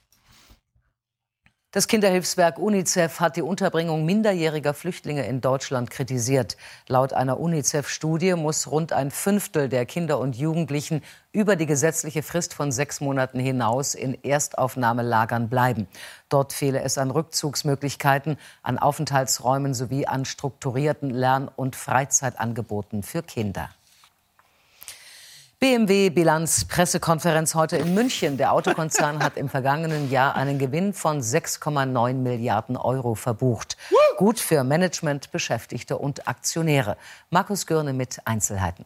Das 1.73 1.87
Kinderhilfswerk 1.87 2.59
UNICEF 2.59 3.19
hat 3.19 3.35
die 3.35 3.41
Unterbringung 3.41 4.05
minderjähriger 4.05 4.75
Flüchtlinge 4.75 5.25
in 5.25 5.41
Deutschland 5.41 5.89
kritisiert. 5.89 6.55
Laut 6.87 7.13
einer 7.13 7.39
UNICEF-Studie 7.39 8.35
muss 8.35 8.69
rund 8.69 8.93
ein 8.93 9.09
Fünftel 9.09 9.69
der 9.69 9.87
Kinder 9.87 10.19
und 10.19 10.35
Jugendlichen 10.35 11.01
über 11.31 11.55
die 11.55 11.65
gesetzliche 11.65 12.21
Frist 12.21 12.53
von 12.53 12.71
sechs 12.71 13.01
Monaten 13.01 13.39
hinaus 13.39 13.95
in 13.95 14.23
Erstaufnahmelagern 14.23 15.49
bleiben. 15.49 15.87
Dort 16.29 16.53
fehle 16.53 16.83
es 16.83 16.99
an 16.99 17.09
Rückzugsmöglichkeiten, 17.09 18.37
an 18.61 18.77
Aufenthaltsräumen 18.77 19.73
sowie 19.73 20.05
an 20.05 20.25
strukturierten 20.25 21.09
Lern- 21.09 21.49
und 21.55 21.75
Freizeitangeboten 21.75 23.01
für 23.01 23.23
Kinder. 23.23 23.71
BMW-Bilanz 25.63 26.65
Pressekonferenz 26.65 27.55
heute 27.55 27.77
in 27.77 27.93
München. 27.93 28.35
Der 28.35 28.51
Autokonzern 28.51 29.23
hat 29.23 29.37
im 29.37 29.47
vergangenen 29.47 30.11
Jahr 30.11 30.35
einen 30.35 30.59
Gewinn 30.59 30.91
von 30.91 31.21
6,9 31.21 32.15
Milliarden 32.15 32.75
Euro 32.75 33.15
verbucht. 33.15 33.77
Gut 34.17 34.41
für 34.41 34.65
Management, 34.65 35.31
Beschäftigte 35.31 35.97
und 35.97 36.27
Aktionäre. 36.27 36.97
Markus 37.29 37.65
Gürne 37.65 37.93
mit 37.93 38.17
Einzelheiten. 38.25 38.83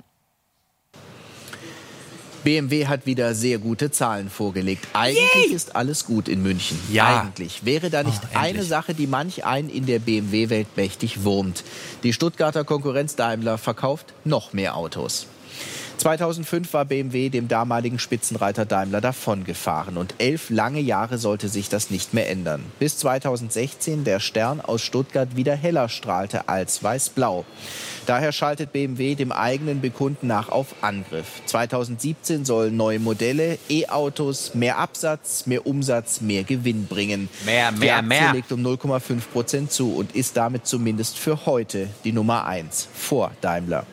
BMW 2.43 2.85
hat 2.85 3.07
wieder 3.07 3.33
sehr 3.33 3.57
gute 3.57 3.89
Zahlen 3.89 4.29
vorgelegt. 4.29 4.87
Eigentlich 4.93 5.51
ist 5.51 5.75
alles 5.75 6.05
gut 6.05 6.27
in 6.27 6.43
München. 6.43 6.79
Ja. 6.91 7.21
Eigentlich. 7.21 7.65
Wäre 7.65 7.89
da 7.89 8.03
nicht 8.03 8.21
Oh, 8.23 8.37
eine. 8.37 8.61
Sache, 8.61 8.93
die 8.93 9.07
manch 9.07 9.43
einen 9.45 9.71
in 9.71 9.87
der 9.87 9.97
BMW-Welt 9.97 10.67
mächtig 10.77 11.23
wurmt. 11.23 11.63
Die 12.03 12.13
Stuttgarter 12.13 12.63
Konkurrenz 12.65 13.15
Daimler 13.15 13.57
verkauft 13.57 14.13
noch 14.25 14.53
mehr 14.53 14.77
Autos. 14.77 15.25
2005 15.97 16.73
war 16.73 16.85
BMW 16.85 17.29
dem 17.29 17.47
damaligen 17.47 17.97
Spitzenreiter 17.97 18.65
Daimler 18.65 19.01
davongefahren 19.01 19.97
und 19.97 20.13
elf 20.19 20.49
lange 20.49 20.79
Jahre 20.79 21.17
sollte 21.17 21.49
sich 21.49 21.69
das 21.69 21.89
nicht 21.89 22.13
mehr 22.13 22.29
ändern. 22.29 22.63
Bis 22.79 22.97
2016 22.97 24.03
der 24.03 24.19
Stern 24.19 24.61
aus 24.61 24.81
Stuttgart 24.81 25.35
wieder 25.35 25.55
heller 25.55 25.89
strahlte 25.89 26.47
als 26.49 26.83
weiß-blau. 26.83 27.45
Daher 28.05 28.31
schaltet 28.31 28.71
BMW 28.71 29.15
dem 29.15 29.31
eigenen 29.31 29.81
Bekunden 29.81 30.27
nach 30.27 30.49
auf 30.49 30.67
Angriff. 30.81 31.41
2017 31.45 32.45
sollen 32.45 32.77
neue 32.77 32.99
Modelle, 32.99 33.57
E-Autos, 33.67 34.53
mehr 34.53 34.77
Absatz, 34.77 35.45
mehr 35.47 35.65
Umsatz, 35.65 36.21
mehr 36.21 36.43
Gewinn 36.43 36.85
bringen. 36.85 37.27
Mehr, 37.45 37.71
Die 37.71 37.79
mehr, 37.79 37.97
Aktie 37.97 38.07
mehr. 38.07 38.33
legt 38.33 38.51
um 38.51 38.61
0,5 38.65 39.19
Prozent 39.33 39.71
zu 39.71 39.95
und 39.95 40.15
ist 40.15 40.37
damit 40.37 40.67
zumindest 40.67 41.17
für 41.17 41.45
heute 41.45 41.89
die 42.03 42.11
Nummer 42.13 42.45
eins 42.45 42.87
vor 42.93 43.31
Daimler. 43.41 43.85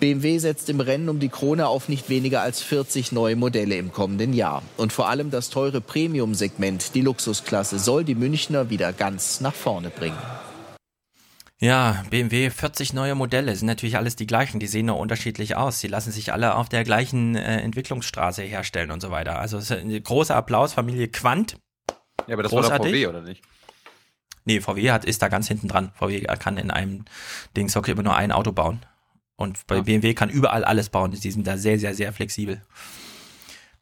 BMW 0.00 0.38
setzt 0.38 0.68
im 0.68 0.80
Rennen 0.80 1.08
um 1.08 1.20
die 1.20 1.28
Krone 1.28 1.66
auf 1.66 1.88
nicht 1.88 2.08
weniger 2.08 2.42
als 2.42 2.62
40 2.62 3.12
neue 3.12 3.36
Modelle 3.36 3.76
im 3.76 3.92
kommenden 3.92 4.32
Jahr. 4.32 4.62
Und 4.76 4.92
vor 4.92 5.08
allem 5.08 5.30
das 5.30 5.50
teure 5.50 5.80
Premium-Segment, 5.80 6.94
die 6.94 7.00
Luxusklasse, 7.00 7.78
soll 7.78 8.04
die 8.04 8.14
Münchner 8.14 8.70
wieder 8.70 8.92
ganz 8.92 9.40
nach 9.40 9.54
vorne 9.54 9.90
bringen. 9.90 10.18
Ja, 11.60 12.04
BMW 12.10 12.50
40 12.50 12.92
neue 12.92 13.14
Modelle 13.14 13.54
sind 13.56 13.66
natürlich 13.66 13.96
alles 13.96 14.16
die 14.16 14.26
gleichen, 14.26 14.60
die 14.60 14.66
sehen 14.66 14.86
nur 14.86 14.98
unterschiedlich 14.98 15.56
aus. 15.56 15.80
Sie 15.80 15.88
lassen 15.88 16.12
sich 16.12 16.32
alle 16.32 16.56
auf 16.56 16.68
der 16.68 16.84
gleichen 16.84 17.36
äh, 17.36 17.60
Entwicklungsstraße 17.60 18.42
herstellen 18.42 18.90
und 18.90 19.00
so 19.00 19.10
weiter. 19.10 19.38
Also 19.38 19.56
es 19.56 19.70
ist 19.70 19.78
ein 19.78 20.02
großer 20.02 20.36
Applaus, 20.36 20.74
Familie 20.74 21.08
Quandt. 21.08 21.56
Ja, 22.26 22.34
aber 22.34 22.42
das 22.42 22.52
war 22.52 22.62
doch 22.62 22.68
Großartig. 22.68 22.92
VW, 22.92 23.06
oder 23.06 23.22
nicht? 23.22 23.42
Nee, 24.44 24.60
VW 24.60 24.90
hat, 24.90 25.04
ist 25.04 25.22
da 25.22 25.28
ganz 25.28 25.48
hinten 25.48 25.68
dran. 25.68 25.92
VW 25.94 26.20
kann 26.38 26.58
in 26.58 26.70
einem 26.70 27.04
Dings 27.56 27.76
okay, 27.76 27.92
immer 27.92 28.02
nur 28.02 28.16
ein 28.16 28.32
Auto 28.32 28.52
bauen. 28.52 28.84
Und 29.36 29.66
bei 29.66 29.80
BMW 29.80 30.14
kann 30.14 30.30
überall 30.30 30.64
alles 30.64 30.90
bauen. 30.90 31.10
Die 31.10 31.30
sind 31.30 31.46
da 31.46 31.56
sehr, 31.56 31.78
sehr, 31.78 31.94
sehr 31.94 32.12
flexibel. 32.12 32.62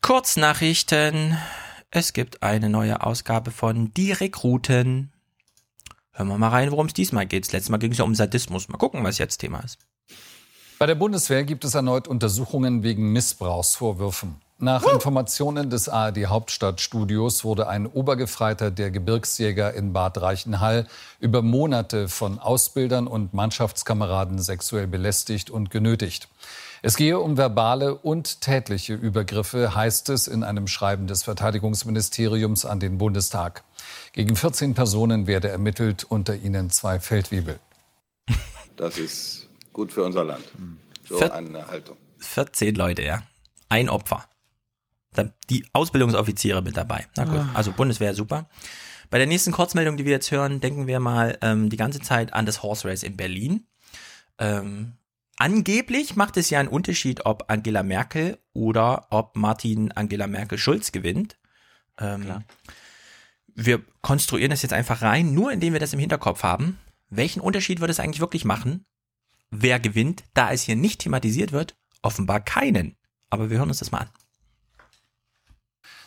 Kurznachrichten. 0.01 1.37
Es 1.91 2.13
gibt 2.13 2.43
eine 2.43 2.71
neue 2.71 3.05
Ausgabe 3.05 3.51
von 3.51 3.93
Die 3.95 4.13
Rekruten. 4.13 5.13
Hören 6.13 6.29
wir 6.29 6.39
mal 6.39 6.49
rein, 6.49 6.71
worum 6.71 6.87
es 6.87 6.95
diesmal 6.95 7.27
geht. 7.27 7.45
Das 7.45 7.53
letzte 7.53 7.71
Mal 7.71 7.79
ging 7.79 7.93
es 7.93 7.99
ja 7.99 8.05
um 8.05 8.15
Sadismus. 8.15 8.69
Mal 8.69 8.79
gucken, 8.79 9.05
was 9.05 9.19
jetzt 9.19 9.39
Thema 9.39 9.61
ist. 9.61 9.79
Bei 10.79 10.87
der 10.87 10.95
Bundeswehr 10.95 11.45
gibt 11.45 11.65
es 11.65 11.75
erneut 11.75 12.09
Untersuchungen 12.09 12.83
wegen 12.83 13.13
Missbrauchsvorwürfen. 13.13 14.37
Nach 14.63 14.85
Informationen 14.85 15.71
des 15.71 15.89
ARD 15.89 16.27
Hauptstadtstudios 16.27 17.43
wurde 17.43 17.67
ein 17.67 17.85
Obergefreiter 17.85 18.71
der 18.71 18.93
Gebirgsjäger 18.93 19.75
in 19.75 19.93
Bad 19.93 20.23
Reichenhall 20.23 20.87
über 21.19 21.43
Monate 21.43 22.09
von 22.09 22.39
Ausbildern 22.39 23.09
und 23.09 23.35
Mannschaftskameraden 23.35 24.39
sexuell 24.39 24.87
belästigt 24.87 25.51
und 25.51 25.73
genötigt. 25.73 26.29
Es 26.81 26.95
gehe 26.95 27.19
um 27.19 27.37
verbale 27.37 27.97
und 27.97 28.41
tätliche 28.41 28.95
Übergriffe, 28.95 29.75
heißt 29.75 30.11
es 30.11 30.29
in 30.29 30.45
einem 30.45 30.69
Schreiben 30.69 31.09
des 31.09 31.25
Verteidigungsministeriums 31.25 32.65
an 32.65 32.79
den 32.79 32.99
Bundestag. 32.99 33.65
Gegen 34.13 34.37
14 34.37 34.75
Personen 34.75 35.27
werde 35.27 35.49
ermittelt, 35.49 36.07
unter 36.09 36.37
ihnen 36.37 36.71
zwei 36.71 37.01
Feldwebel. 37.01 37.59
Das 38.77 38.97
ist 38.97 39.49
gut 39.73 39.91
für 39.91 40.05
unser 40.05 40.23
Land. 40.23 40.45
So 41.09 41.19
eine 41.19 41.67
Haltung. 41.67 41.97
14 42.19 42.77
Leute, 42.77 43.03
ja. 43.03 43.25
Ein 43.69 43.89
Opfer. 43.89 44.25
Die 45.51 45.65
Ausbildungsoffiziere 45.73 46.63
mit 46.63 46.77
dabei. 46.77 47.07
Na 47.17 47.25
gut, 47.25 47.39
Ah. 47.39 47.51
also 47.55 47.73
Bundeswehr 47.73 48.15
super. 48.15 48.49
Bei 49.11 49.19
der 49.19 49.27
nächsten 49.27 49.53
Kurzmeldung, 49.53 49.97
die 49.99 50.05
wir 50.07 50.13
jetzt 50.13 50.31
hören, 50.31 50.61
denken 50.61 50.87
wir 50.87 50.99
mal 51.01 51.37
ähm, 51.43 51.69
die 51.69 51.77
ganze 51.77 52.01
Zeit 52.01 52.33
an 52.33 52.47
das 52.47 52.63
Horse 52.63 52.89
Race 52.89 53.03
in 53.03 53.17
Berlin. 53.17 53.67
Ähm, 54.39 54.93
angeblich 55.37 56.17
macht 56.17 56.39
es 56.39 56.49
ja 56.49 56.61
einen 56.61 56.69
Unterschied, 56.71 57.27
ob 57.27 57.51
Angela 57.51 57.83
Merkel 57.83 58.39
oder 58.55 59.07
ob 59.11 59.37
Martin 59.37 59.93
Angela 59.93 60.27
Merkel 60.27 60.57
Schulz 60.57 60.93
gewinnt. 60.93 61.37
Ähm, 61.99 62.43
wir 63.55 63.83
konstruieren 64.01 64.51
das 64.51 64.63
jetzt 64.63 64.73
einfach 64.73 65.03
rein, 65.03 65.35
nur 65.35 65.53
indem 65.53 65.75
wir 65.75 65.81
das 65.81 65.93
im 65.93 65.99
Hinterkopf 65.99 66.43
haben. 66.43 66.79
Welchen 67.11 67.41
Unterschied 67.41 67.81
würde 67.81 67.91
es 67.91 68.01
eigentlich 68.01 68.21
wirklich 68.21 68.47
machen? 68.47 68.87
Wer 69.51 69.79
gewinnt, 69.79 70.25
da 70.33 70.51
es 70.53 70.63
hier 70.63 70.77
nicht 70.77 71.03
thematisiert 71.03 71.53
wird? 71.53 71.77
Offenbar 72.01 72.41
keinen. 72.41 72.97
Aber 73.29 73.51
wir 73.51 73.59
hören 73.59 73.69
uns 73.69 73.81
das 73.81 73.91
mal 73.93 73.99
an. 73.99 74.09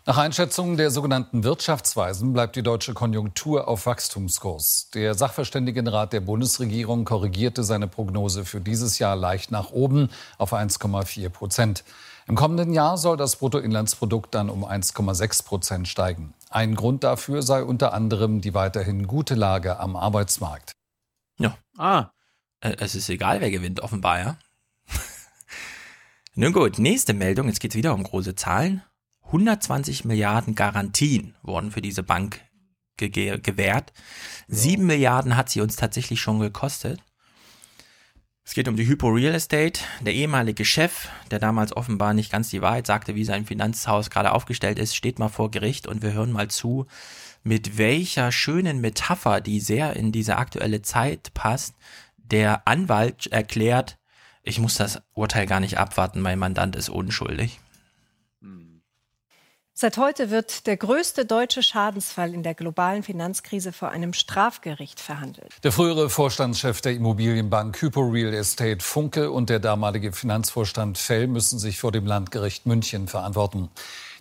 Nach 0.08 0.18
Einschätzung 0.18 0.78
der 0.78 0.92
sogenannten 0.92 1.44
Wirtschaftsweisen 1.44 2.32
bleibt 2.32 2.56
die 2.56 2.62
deutsche 2.62 2.94
Konjunktur 2.94 3.68
auf 3.68 3.88
Wachstumskurs. 3.88 4.92
Der 4.94 5.16
Sachverständigenrat 5.16 6.14
der 6.14 6.20
Bundesregierung 6.20 7.06
korrigierte 7.06 7.64
seine 7.64 7.88
Prognose 7.88 8.46
für 8.46 8.62
dieses 8.62 9.00
Jahr 9.00 9.16
leicht 9.16 9.50
nach 9.50 9.72
oben 9.72 10.10
auf 10.38 10.54
1,4 10.54 11.30
Prozent. 11.30 11.84
Im 12.28 12.36
kommenden 12.36 12.72
Jahr 12.72 13.00
soll 13.00 13.18
das 13.18 13.38
Bruttoinlandsprodukt 13.38 14.36
dann 14.36 14.52
um 14.52 14.64
1,6 14.64 15.44
Prozent 15.44 15.88
steigen. 15.88 16.36
Ein 16.52 16.76
Grund 16.76 17.04
dafür 17.04 17.42
sei 17.42 17.64
unter 17.64 17.92
anderem 17.92 18.42
die 18.42 18.54
weiterhin 18.54 19.08
gute 19.08 19.34
Lage 19.34 19.80
am 19.80 19.96
Arbeitsmarkt. 19.96 20.74
Ja. 21.40 21.58
Ah. 21.80 22.12
Äh, 22.60 22.76
es 22.78 22.94
ist 22.94 23.10
egal, 23.10 23.42
wer 23.42 23.50
gewinnt, 23.50 23.80
offenbar, 23.80 24.20
ja. 24.20 24.38
Nun 26.36 26.54
gut, 26.54 26.78
nächste 26.78 27.16
Meldung. 27.16 27.48
Jetzt 27.48 27.60
geht 27.60 27.72
es 27.72 27.76
wieder 27.76 27.96
um 27.96 28.04
große 28.04 28.36
Zahlen. 28.36 28.84
120 29.26 30.06
Milliarden 30.06 30.56
Garantien 30.56 31.36
wurden 31.42 31.72
für 31.72 31.82
diese 31.82 32.04
Bank 32.04 32.42
ge 32.98 33.40
gewährt. 33.40 33.92
Sieben 34.48 34.86
Milliarden 34.86 35.36
hat 35.36 35.50
sie 35.50 35.62
uns 35.62 35.76
tatsächlich 35.76 36.22
schon 36.22 36.40
gekostet. 36.40 37.02
Es 38.48 38.54
geht 38.54 38.68
um 38.68 38.76
die 38.76 38.88
Hypo 38.88 39.08
Real 39.08 39.34
Estate. 39.34 39.82
Der 40.02 40.14
ehemalige 40.14 40.66
Chef, 40.66 41.10
der 41.32 41.40
damals 41.40 41.76
offenbar 41.76 42.14
nicht 42.14 42.32
ganz 42.32 42.52
die 42.52 42.62
Wahrheit 42.62 42.86
sagte, 42.86 43.16
wie 43.16 43.26
sein 43.26 43.48
Finanzhaus 43.48 44.12
gerade 44.12 44.32
aufgestellt 44.32 44.78
ist, 44.78 44.96
steht 44.96 45.18
mal 45.18 45.30
vor 45.30 45.50
Gericht 45.50 45.88
und 45.88 46.04
wir 46.04 46.14
hören 46.14 46.32
mal 46.32 46.48
zu, 46.48 46.86
mit 47.44 47.80
welcher 47.80 48.32
schönen 48.32 48.82
Metapher, 48.82 49.42
die 49.42 49.60
sehr 49.60 49.96
in 49.96 50.12
diese 50.12 50.38
aktuelle 50.38 50.84
Zeit 50.84 51.34
passt, 51.34 51.74
der 52.18 52.68
Anwalt 52.68 53.28
erklärt, 53.28 53.98
ich 54.44 54.60
muss 54.60 54.76
das 54.76 55.02
Urteil 55.16 55.48
gar 55.48 55.60
nicht 55.60 55.80
abwarten, 55.80 56.22
mein 56.22 56.38
Mandant 56.38 56.76
ist 56.76 56.90
unschuldig. 56.90 57.60
Seit 59.78 59.98
heute 59.98 60.30
wird 60.32 60.68
der 60.68 60.78
größte 60.78 61.26
deutsche 61.26 61.62
Schadensfall 61.62 62.34
in 62.34 62.44
der 62.44 62.54
globalen 62.54 63.04
Finanzkrise 63.04 63.74
vor 63.74 63.90
einem 63.90 64.14
Strafgericht 64.14 65.02
verhandelt. 65.02 65.52
Der 65.66 65.74
frühere 65.74 66.10
Vorstandschef 66.10 66.80
der 66.80 66.94
Immobilienbank 66.94 67.82
Hypo 67.82 68.00
Real 68.00 68.34
Estate 68.34 68.80
Funke 68.80 69.32
und 69.32 69.50
der 69.50 69.60
damalige 69.60 70.14
Finanzvorstand 70.14 70.98
Fell 70.98 71.28
müssen 71.28 71.60
sich 71.60 71.78
vor 71.78 71.92
dem 71.92 72.06
Landgericht 72.06 72.66
München 72.66 73.10
verantworten. 73.10 73.70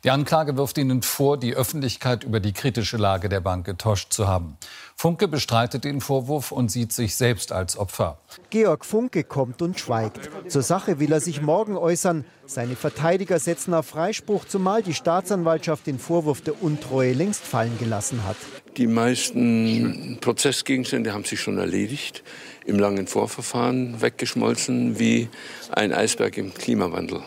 Die 0.04 0.10
Anklage 0.10 0.58
wirft 0.58 0.76
ihnen 0.76 1.00
vor, 1.00 1.38
die 1.38 1.54
Öffentlichkeit 1.54 2.24
über 2.24 2.38
die 2.38 2.52
kritische 2.52 2.98
Lage 2.98 3.30
der 3.30 3.40
Bank 3.40 3.64
getäuscht 3.64 4.12
zu 4.12 4.28
haben. 4.28 4.58
Funke 4.96 5.28
bestreitet 5.28 5.84
den 5.84 6.02
Vorwurf 6.02 6.52
und 6.52 6.70
sieht 6.70 6.92
sich 6.92 7.16
selbst 7.16 7.52
als 7.52 7.78
Opfer. 7.78 8.18
Georg 8.50 8.84
Funke 8.84 9.24
kommt 9.24 9.62
und 9.62 9.80
schweigt. 9.80 10.28
Zur 10.48 10.60
Sache 10.60 11.00
will 11.00 11.10
er 11.10 11.20
sich 11.20 11.40
morgen 11.40 11.78
äußern. 11.78 12.26
Seine 12.44 12.76
Verteidiger 12.76 13.38
setzen 13.38 13.72
auf 13.72 13.86
Freispruch, 13.86 14.44
zumal 14.44 14.82
die 14.82 14.92
Staatsanwaltschaft 14.92 15.86
den 15.86 15.98
Vorwurf 15.98 16.42
der 16.42 16.62
Untreue 16.62 17.14
längst 17.14 17.42
fallen 17.42 17.78
gelassen 17.78 18.24
hat. 18.26 18.36
Die 18.76 18.86
meisten 18.86 20.18
Prozessgegenstände 20.20 21.14
haben 21.14 21.24
sich 21.24 21.40
schon 21.40 21.56
erledigt, 21.56 22.22
im 22.66 22.78
langen 22.78 23.06
Vorverfahren 23.06 24.02
weggeschmolzen 24.02 24.98
wie 24.98 25.30
ein 25.70 25.94
Eisberg 25.94 26.36
im 26.36 26.52
Klimawandel. 26.52 27.22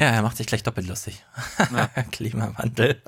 Ja, 0.00 0.06
er 0.06 0.22
macht 0.22 0.38
sich 0.38 0.46
gleich 0.46 0.62
doppelt 0.62 0.86
lustig. 0.86 1.22
Ja. 1.58 1.86
Klimawandel. 2.10 3.02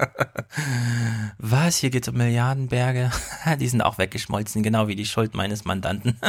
Was? 1.39 1.79
Hier 1.79 1.89
geht 1.89 2.03
es 2.03 2.13
um 2.13 2.19
Milliardenberge. 2.19 3.11
Die 3.61 3.69
sind 3.69 3.81
auch 3.81 3.97
weggeschmolzen, 3.97 4.63
genau 4.63 4.89
wie 4.89 4.95
die 4.95 5.07
Schuld 5.07 5.33
meines 5.33 5.65
Mandanten. 5.65 6.21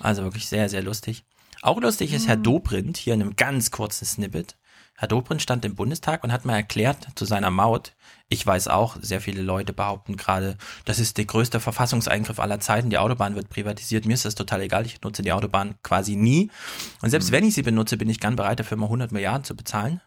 also 0.00 0.22
wirklich 0.22 0.48
sehr, 0.48 0.70
sehr 0.70 0.82
lustig. 0.82 1.22
Auch 1.60 1.82
lustig 1.82 2.14
ist 2.14 2.26
Herr 2.26 2.38
mhm. 2.38 2.44
Dobrindt, 2.44 2.96
hier 2.96 3.12
in 3.12 3.20
einem 3.20 3.36
ganz 3.36 3.72
kurzen 3.72 4.06
Snippet. 4.06 4.56
Herr 5.02 5.08
Dobrindt 5.08 5.42
stand 5.42 5.64
im 5.64 5.74
Bundestag 5.74 6.22
und 6.22 6.30
hat 6.30 6.44
mal 6.44 6.54
erklärt 6.54 7.08
zu 7.16 7.24
seiner 7.24 7.50
Maut, 7.50 7.96
ich 8.28 8.46
weiß 8.46 8.68
auch, 8.68 8.96
sehr 9.02 9.20
viele 9.20 9.42
Leute 9.42 9.72
behaupten 9.72 10.16
gerade, 10.16 10.56
das 10.84 11.00
ist 11.00 11.18
der 11.18 11.24
größte 11.24 11.58
Verfassungseingriff 11.58 12.38
aller 12.38 12.60
Zeiten. 12.60 12.88
Die 12.88 12.98
Autobahn 12.98 13.34
wird 13.34 13.48
privatisiert. 13.48 14.06
Mir 14.06 14.14
ist 14.14 14.24
das 14.24 14.36
total 14.36 14.60
egal. 14.60 14.86
Ich 14.86 15.02
nutze 15.02 15.22
die 15.22 15.32
Autobahn 15.32 15.74
quasi 15.82 16.14
nie. 16.14 16.52
Und 17.00 17.10
selbst 17.10 17.30
mhm. 17.30 17.32
wenn 17.32 17.44
ich 17.44 17.54
sie 17.54 17.62
benutze, 17.62 17.96
bin 17.96 18.08
ich 18.08 18.20
gern 18.20 18.36
bereit, 18.36 18.60
dafür 18.60 18.76
mal 18.76 18.86
100 18.86 19.10
Milliarden 19.10 19.42
zu 19.42 19.56
bezahlen. 19.56 20.00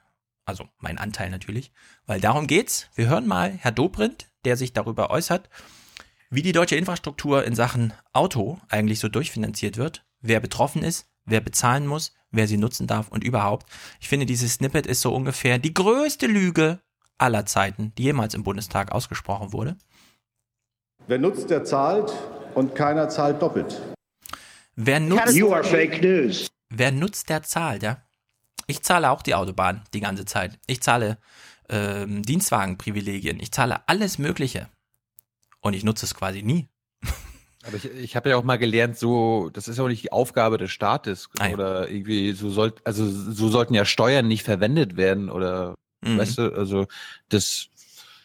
Also 0.45 0.65
mein 0.79 0.97
Anteil 0.97 1.29
natürlich. 1.29 1.73
Weil 2.05 2.21
darum 2.21 2.47
geht's. 2.47 2.87
Wir 2.95 3.09
hören 3.09 3.27
mal 3.27 3.51
Herr 3.51 3.73
Dobrindt, 3.73 4.29
der 4.45 4.55
sich 4.55 4.71
darüber 4.71 5.09
äußert, 5.09 5.49
wie 6.29 6.41
die 6.41 6.53
deutsche 6.53 6.77
Infrastruktur 6.77 7.43
in 7.43 7.53
Sachen 7.53 7.91
Auto 8.13 8.61
eigentlich 8.69 8.99
so 9.01 9.09
durchfinanziert 9.09 9.75
wird, 9.75 10.05
wer 10.21 10.39
betroffen 10.39 10.83
ist, 10.83 11.09
wer 11.25 11.41
bezahlen 11.41 11.87
muss, 11.87 12.13
wer 12.31 12.47
sie 12.47 12.57
nutzen 12.57 12.87
darf 12.87 13.09
und 13.09 13.23
überhaupt. 13.23 13.67
Ich 13.99 14.07
finde, 14.07 14.25
dieses 14.25 14.53
Snippet 14.53 14.85
ist 14.85 15.01
so 15.01 15.13
ungefähr 15.13 15.59
die 15.59 15.73
größte 15.73 16.27
Lüge 16.27 16.79
aller 17.17 17.45
Zeiten, 17.45 17.93
die 17.97 18.03
jemals 18.03 18.33
im 18.33 18.43
Bundestag 18.43 18.91
ausgesprochen 18.91 19.53
wurde. 19.53 19.77
Wer 21.07 21.19
nutzt, 21.19 21.49
der 21.49 21.63
zahlt 21.63 22.13
und 22.55 22.75
keiner 22.75 23.09
zahlt 23.09 23.41
doppelt. 23.41 23.81
Wer 24.75 24.99
nutzt, 24.99 25.35
you 25.35 25.53
are 25.53 25.63
fake 25.63 26.01
news. 26.01 26.47
Wer 26.69 26.91
nutzt, 26.91 27.29
der 27.29 27.43
zahlt, 27.43 27.83
ja. 27.83 28.01
Ich 28.67 28.81
zahle 28.81 29.11
auch 29.11 29.21
die 29.21 29.35
Autobahn 29.35 29.83
die 29.93 29.99
ganze 29.99 30.25
Zeit. 30.25 30.59
Ich 30.67 30.81
zahle 30.81 31.17
ähm, 31.69 32.23
Dienstwagenprivilegien. 32.23 33.39
Ich 33.39 33.51
zahle 33.51 33.87
alles 33.87 34.17
Mögliche. 34.17 34.69
Und 35.61 35.73
ich 35.73 35.83
nutze 35.83 36.05
es 36.05 36.15
quasi 36.15 36.41
nie. 36.41 36.67
Aber 37.65 37.77
ich, 37.77 37.85
ich 37.85 38.15
habe 38.15 38.29
ja 38.29 38.37
auch 38.37 38.43
mal 38.43 38.57
gelernt, 38.57 38.97
so, 38.97 39.49
das 39.51 39.67
ist 39.67 39.77
ja 39.77 39.83
auch 39.83 39.87
nicht 39.87 40.03
die 40.03 40.11
Aufgabe 40.11 40.57
des 40.57 40.71
Staates. 40.71 41.29
Ah, 41.39 41.47
ja. 41.47 41.53
Oder 41.53 41.89
irgendwie, 41.89 42.33
so 42.33 42.49
soll, 42.49 42.73
also 42.83 43.05
so 43.07 43.49
sollten 43.49 43.73
ja 43.73 43.85
Steuern 43.85 44.27
nicht 44.27 44.43
verwendet 44.43 44.97
werden 44.97 45.29
oder 45.29 45.75
Mhm. 46.05 46.19
Weißt 46.19 46.37
du, 46.37 46.53
also 46.53 46.87
das, 47.29 47.67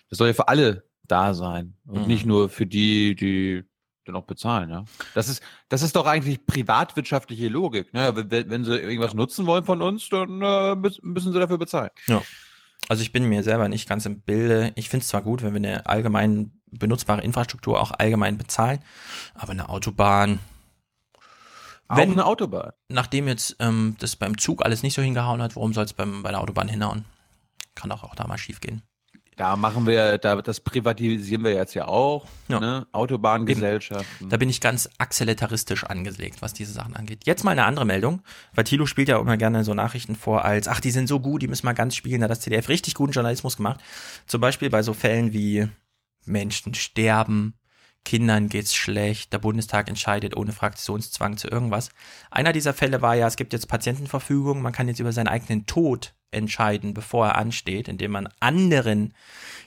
das 0.09 0.19
soll 0.19 0.29
ja 0.29 0.35
für 0.35 0.49
alle 0.49 0.85
da 1.05 1.35
sein 1.35 1.75
und 1.87 2.03
mhm. 2.03 2.07
nicht 2.07 2.27
nur 2.27 2.49
für 2.49 2.67
die, 2.67 3.15
die 3.15 3.65
dann 4.05 4.17
auch 4.17 4.25
bezahlen, 4.25 4.71
ja. 4.71 4.85
Das 5.15 5.29
ist, 5.29 5.43
das 5.69 5.83
ist 5.83 5.97
doch 5.97 6.07
eigentlich 6.07 6.47
privatwirtschaftliche 6.47 7.49
Logik, 7.49 7.93
ne? 7.93 8.13
Wenn, 8.15 8.51
wenn 8.51 8.65
sie 8.65 8.77
irgendwas 8.79 9.15
nutzen 9.15 9.47
wollen 9.47 9.65
von 9.65 9.83
uns, 9.83 10.09
dann 10.09 10.41
äh, 10.43 10.75
müssen 10.75 11.33
sie 11.33 11.39
dafür 11.39 11.59
bezahlen. 11.59 11.91
Ja. 12.07 12.23
Also 12.91 13.03
ich 13.03 13.13
bin 13.13 13.29
mir 13.29 13.45
selber 13.45 13.69
nicht 13.69 13.89
ganz 13.89 14.05
im 14.05 14.21
Bilde. 14.21 14.73
Ich 14.75 14.89
finde 14.89 15.03
es 15.05 15.09
zwar 15.09 15.23
gut, 15.23 15.45
wenn 15.45 15.53
wir 15.53 15.59
eine 15.59 15.87
allgemein 15.87 16.51
benutzbare 16.73 17.23
Infrastruktur 17.23 17.81
auch 17.81 17.93
allgemein 17.93 18.37
bezahlen, 18.37 18.81
aber 19.35 19.53
eine 19.53 19.69
Autobahn. 19.69 20.41
Auch 21.87 21.97
wenn, 21.97 22.11
eine 22.11 22.27
Autobahn. 22.27 22.73
Nachdem 22.89 23.29
jetzt 23.29 23.55
ähm, 23.61 23.95
das 24.01 24.17
beim 24.17 24.39
Zug 24.39 24.65
alles 24.65 24.83
nicht 24.83 24.95
so 24.95 25.03
hingehauen 25.03 25.41
hat, 25.41 25.55
warum 25.55 25.73
soll 25.73 25.85
es 25.85 25.93
bei 25.93 26.05
der 26.05 26.41
Autobahn 26.41 26.67
hinhauen? 26.67 27.05
kann 27.77 27.93
auch, 27.93 28.03
auch 28.03 28.17
da 28.17 28.27
mal 28.27 28.39
schief 28.39 28.61
gehen. 28.61 28.83
Da 29.41 29.57
machen 29.57 29.87
wir, 29.87 30.19
da, 30.19 30.43
das 30.43 30.61
privatisieren 30.61 31.43
wir 31.45 31.55
jetzt 31.55 31.73
ja 31.73 31.89
auch, 31.89 32.27
ja. 32.49 32.61
Ne? 32.61 32.87
Autobahngesellschaften. 32.93 34.29
Da 34.29 34.37
bin 34.37 34.51
ich 34.51 34.61
ganz 34.61 34.91
akzeletaristisch 34.99 35.85
angelegt, 35.85 36.43
was 36.43 36.53
diese 36.53 36.75
Sachen 36.75 36.95
angeht. 36.95 37.23
Jetzt 37.25 37.43
mal 37.43 37.53
eine 37.53 37.65
andere 37.65 37.87
Meldung, 37.87 38.21
weil 38.55 38.65
Thilo 38.65 38.85
spielt 38.85 39.09
ja 39.09 39.19
immer 39.19 39.39
gerne 39.39 39.65
so 39.65 39.73
Nachrichten 39.73 40.15
vor 40.15 40.45
als, 40.45 40.69
ach, 40.69 40.81
die 40.81 40.91
sind 40.91 41.07
so 41.07 41.21
gut, 41.21 41.41
die 41.41 41.49
müssen 41.49 41.65
wir 41.65 41.73
ganz 41.73 41.97
spielen, 41.97 42.21
da 42.21 42.25
hat 42.25 42.33
das 42.33 42.41
CDF 42.41 42.69
richtig 42.69 42.93
guten 42.93 43.13
Journalismus 43.13 43.57
gemacht. 43.57 43.81
Zum 44.27 44.43
Beispiel 44.43 44.69
bei 44.69 44.83
so 44.83 44.93
Fällen 44.93 45.33
wie 45.33 45.69
Menschen 46.27 46.75
sterben, 46.75 47.55
Kindern 48.05 48.49
geht's 48.49 48.75
schlecht, 48.75 49.33
der 49.33 49.39
Bundestag 49.39 49.89
entscheidet 49.89 50.37
ohne 50.37 50.53
Fraktionszwang 50.53 51.37
zu 51.37 51.49
irgendwas. 51.49 51.91
Einer 52.31 52.53
dieser 52.53 52.75
Fälle 52.75 53.03
war 53.03 53.15
ja, 53.15 53.27
es 53.27 53.37
gibt 53.37 53.53
jetzt 53.53 53.69
Patientenverfügung, 53.69 54.63
man 54.63 54.73
kann 54.73 54.89
jetzt 54.89 55.01
über 55.01 55.13
seinen 55.13 55.29
eigenen 55.29 55.67
Tod 55.67 56.15
entscheiden, 56.33 56.95
bevor 56.95 57.27
er 57.27 57.37
ansteht, 57.37 57.89
indem 57.89 58.13
man 58.13 58.29
anderen 58.39 59.15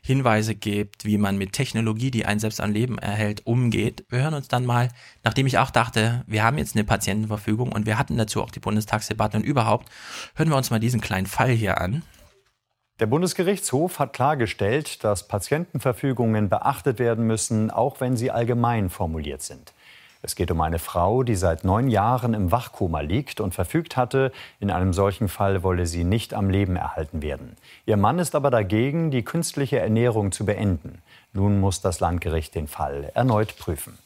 Hinweise 0.02 0.56
gibt, 0.56 1.06
wie 1.06 1.18
man 1.18 1.38
mit 1.38 1.53
Technologie, 1.53 2.12
die 2.12 2.26
einen 2.26 2.40
selbst 2.40 2.62
am 2.62 2.72
Leben 2.72 2.98
erhält, 2.98 3.45
umgeht. 3.45 4.06
Wir 4.10 4.22
hören 4.22 4.34
uns 4.34 4.48
dann 4.48 4.66
mal, 4.66 4.90
nachdem 5.24 5.48
ich 5.48 5.58
auch 5.58 5.72
dachte, 5.72 6.24
wir 6.28 6.44
haben 6.44 6.58
jetzt 6.58 6.76
eine 6.76 6.84
Patientenverfügung 6.84 7.72
und 7.72 7.86
wir 7.86 7.98
hatten 7.98 8.18
dazu 8.18 8.42
auch 8.42 8.52
die 8.52 8.60
Bundestagsdebatte 8.60 9.38
und 9.38 9.44
überhaupt, 9.44 9.90
hören 10.36 10.50
wir 10.50 10.58
uns 10.58 10.70
mal 10.70 10.80
diesen 10.80 11.02
kleinen 11.02 11.28
Fall 11.28 11.52
hier 11.52 11.82
an. 11.82 12.03
Der 13.04 13.08
Bundesgerichtshof 13.08 14.00
hat 14.00 14.14
klargestellt, 14.14 15.04
dass 15.04 15.28
Patientenverfügungen 15.28 16.48
beachtet 16.48 17.00
werden 17.00 17.28
müssen, 17.28 17.70
auch 17.70 18.00
wenn 18.00 18.16
sie 18.16 18.32
allgemein 18.32 18.90
formuliert 18.90 19.42
sind. 19.42 19.74
Es 20.22 20.36
geht 20.36 20.50
um 20.52 20.62
eine 20.62 20.80
Frau, 20.80 21.24
die 21.24 21.36
seit 21.36 21.66
neun 21.66 21.90
Jahren 21.90 22.34
im 22.34 22.54
Wachkoma 22.54 23.02
liegt 23.02 23.42
und 23.42 23.54
verfügt 23.54 23.98
hatte, 23.98 24.32
in 24.62 24.72
einem 24.72 24.94
solchen 24.94 25.28
Fall 25.28 25.64
wolle 25.64 25.86
sie 25.86 26.06
nicht 26.06 26.34
am 26.34 26.50
Leben 26.50 26.78
erhalten 26.78 27.22
werden. 27.22 27.58
Ihr 27.86 27.98
Mann 27.98 28.20
ist 28.20 28.36
aber 28.36 28.50
dagegen, 28.50 29.12
die 29.12 29.26
künstliche 29.26 29.80
Ernährung 29.80 30.32
zu 30.32 30.46
beenden. 30.46 31.02
Nun 31.34 31.60
muss 31.60 31.82
das 31.82 32.00
Landgericht 32.00 32.56
den 32.56 32.70
Fall 32.70 33.12
erneut 33.16 33.58
prüfen. 33.58 33.98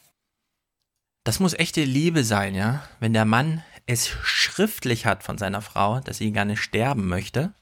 Das 1.22 1.38
muss 1.38 1.54
echte 1.54 1.84
Liebe 1.84 2.24
sein, 2.24 2.56
ja? 2.56 2.82
Wenn 2.98 3.12
der 3.12 3.26
Mann 3.26 3.62
es 3.86 4.08
schriftlich 4.08 5.06
hat 5.06 5.22
von 5.22 5.38
seiner 5.38 5.62
Frau, 5.62 6.00
dass 6.00 6.18
sie 6.18 6.32
gerne 6.32 6.56
sterben 6.56 7.06
möchte 7.06 7.52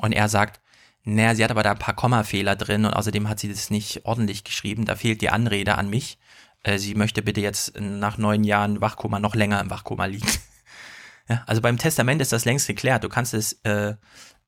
und 0.00 0.12
er 0.12 0.30
sagt, 0.30 0.58
naja, 1.06 1.34
sie 1.34 1.44
hat 1.44 1.50
aber 1.50 1.62
da 1.62 1.70
ein 1.70 1.78
paar 1.78 1.96
Kommafehler 1.96 2.56
drin 2.56 2.84
und 2.84 2.92
außerdem 2.92 3.28
hat 3.28 3.40
sie 3.40 3.48
das 3.48 3.70
nicht 3.70 4.04
ordentlich 4.04 4.44
geschrieben, 4.44 4.84
da 4.84 4.96
fehlt 4.96 5.22
die 5.22 5.30
Anrede 5.30 5.78
an 5.78 5.88
mich 5.88 6.18
äh, 6.66 6.78
sie 6.78 6.94
möchte 6.94 7.22
bitte 7.22 7.40
jetzt 7.40 7.80
nach 7.80 8.18
neun 8.18 8.44
Jahren 8.44 8.80
Wachkoma 8.80 9.20
noch 9.20 9.34
länger 9.34 9.60
im 9.60 9.70
Wachkoma 9.70 10.06
liegen. 10.06 10.28
ja, 11.28 11.42
also 11.46 11.62
beim 11.62 11.78
Testament 11.78 12.20
ist 12.20 12.32
das 12.32 12.44
längst 12.44 12.66
geklärt. 12.66 13.04
Du 13.04 13.08
kannst 13.08 13.34
es 13.34 13.54
äh, 13.62 13.94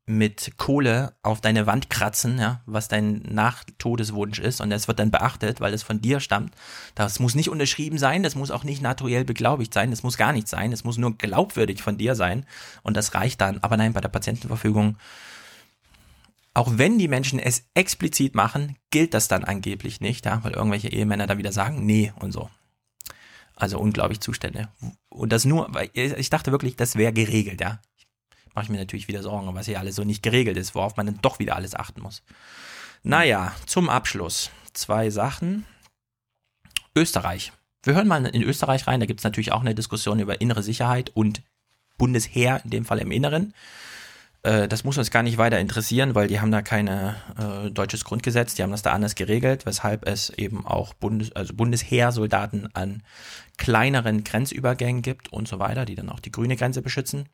mit 0.04 0.54
Kohle 0.56 1.14
auf 1.22 1.40
deine 1.40 1.66
Wand 1.66 1.90
kratzen, 1.90 2.38
ja, 2.38 2.62
was 2.66 2.88
dein 2.88 3.22
Nachtodeswunsch 3.28 4.38
ist 4.38 4.60
und 4.60 4.70
das 4.70 4.88
wird 4.88 4.98
dann 4.98 5.10
beachtet, 5.10 5.60
weil 5.60 5.74
es 5.74 5.82
von 5.82 6.00
dir 6.00 6.18
stammt. 6.18 6.54
Das 6.94 7.20
muss 7.20 7.34
nicht 7.34 7.50
unterschrieben 7.50 7.98
sein, 7.98 8.22
das 8.22 8.34
muss 8.34 8.50
auch 8.50 8.64
nicht 8.64 8.80
naturell 8.80 9.24
beglaubigt 9.24 9.74
sein, 9.74 9.90
das 9.90 10.02
muss 10.02 10.16
gar 10.16 10.32
nicht 10.32 10.48
sein, 10.48 10.72
es 10.72 10.82
muss 10.82 10.96
nur 10.96 11.16
glaubwürdig 11.18 11.82
von 11.82 11.98
dir 11.98 12.14
sein 12.14 12.46
und 12.82 12.96
das 12.96 13.14
reicht 13.14 13.42
dann. 13.42 13.58
Aber 13.58 13.76
nein, 13.76 13.92
bei 13.92 14.00
der 14.00 14.08
Patientenverfügung 14.08 14.96
auch 16.54 16.70
wenn 16.72 16.98
die 16.98 17.08
Menschen 17.08 17.38
es 17.38 17.64
explizit 17.74 18.34
machen, 18.34 18.76
gilt 18.90 19.14
das 19.14 19.28
dann 19.28 19.44
angeblich 19.44 20.00
nicht, 20.00 20.26
ja, 20.26 20.42
weil 20.44 20.52
irgendwelche 20.52 20.88
Ehemänner 20.88 21.26
dann 21.26 21.38
wieder 21.38 21.52
sagen, 21.52 21.86
nee 21.86 22.12
und 22.16 22.32
so. 22.32 22.50
Also 23.54 23.78
unglaublich 23.78 24.20
Zustände. 24.20 24.68
Und 25.08 25.32
das 25.32 25.44
nur, 25.44 25.72
weil 25.74 25.90
ich 25.92 26.30
dachte 26.30 26.52
wirklich, 26.52 26.76
das 26.76 26.96
wäre 26.96 27.12
geregelt, 27.12 27.60
ja. 27.60 27.80
Mache 28.54 28.64
ich 28.64 28.70
mir 28.70 28.78
natürlich 28.78 29.08
wieder 29.08 29.22
Sorgen, 29.22 29.54
was 29.54 29.66
hier 29.66 29.78
alles 29.78 29.96
so 29.96 30.04
nicht 30.04 30.22
geregelt 30.22 30.56
ist, 30.56 30.74
worauf 30.74 30.96
man 30.96 31.06
dann 31.06 31.20
doch 31.22 31.38
wieder 31.38 31.56
alles 31.56 31.74
achten 31.74 32.00
muss. 32.00 32.22
Naja, 33.02 33.54
zum 33.66 33.88
Abschluss 33.88 34.50
zwei 34.72 35.10
Sachen. 35.10 35.64
Österreich 36.96 37.52
Wir 37.84 37.94
hören 37.94 38.08
mal 38.08 38.24
in 38.26 38.42
Österreich 38.42 38.86
rein, 38.88 38.98
da 38.98 39.06
gibt 39.06 39.20
es 39.20 39.24
natürlich 39.24 39.52
auch 39.52 39.60
eine 39.60 39.74
Diskussion 39.74 40.18
über 40.18 40.40
innere 40.40 40.62
Sicherheit 40.62 41.10
und 41.14 41.42
Bundesheer, 41.96 42.60
in 42.64 42.70
dem 42.70 42.84
Fall 42.84 42.98
im 42.98 43.12
Inneren. 43.12 43.54
Äh, 44.48 44.66
das 44.66 44.82
muss 44.82 44.96
uns 44.96 45.10
gar 45.10 45.22
nicht 45.22 45.36
weiter 45.36 45.58
interessieren, 45.58 46.14
weil 46.14 46.26
die 46.26 46.40
haben 46.40 46.50
da 46.50 46.62
kein 46.62 46.88
äh, 46.88 47.70
deutsches 47.70 48.04
Grundgesetz, 48.04 48.54
die 48.54 48.62
haben 48.62 48.70
das 48.70 48.80
da 48.80 48.92
anders 48.92 49.14
geregelt, 49.14 49.66
weshalb 49.66 50.08
es 50.08 50.30
eben 50.30 50.66
auch 50.66 50.94
Bundes, 50.94 51.32
also 51.32 51.52
Bundesheersoldaten 51.54 52.74
an 52.74 53.02
kleineren 53.58 54.24
Grenzübergängen 54.24 55.02
gibt 55.02 55.30
und 55.32 55.48
so 55.48 55.58
weiter, 55.58 55.84
die 55.84 55.96
dann 55.96 56.08
auch 56.08 56.20
die 56.20 56.32
grüne 56.32 56.56
Grenze 56.56 56.80
beschützen. 56.80 57.28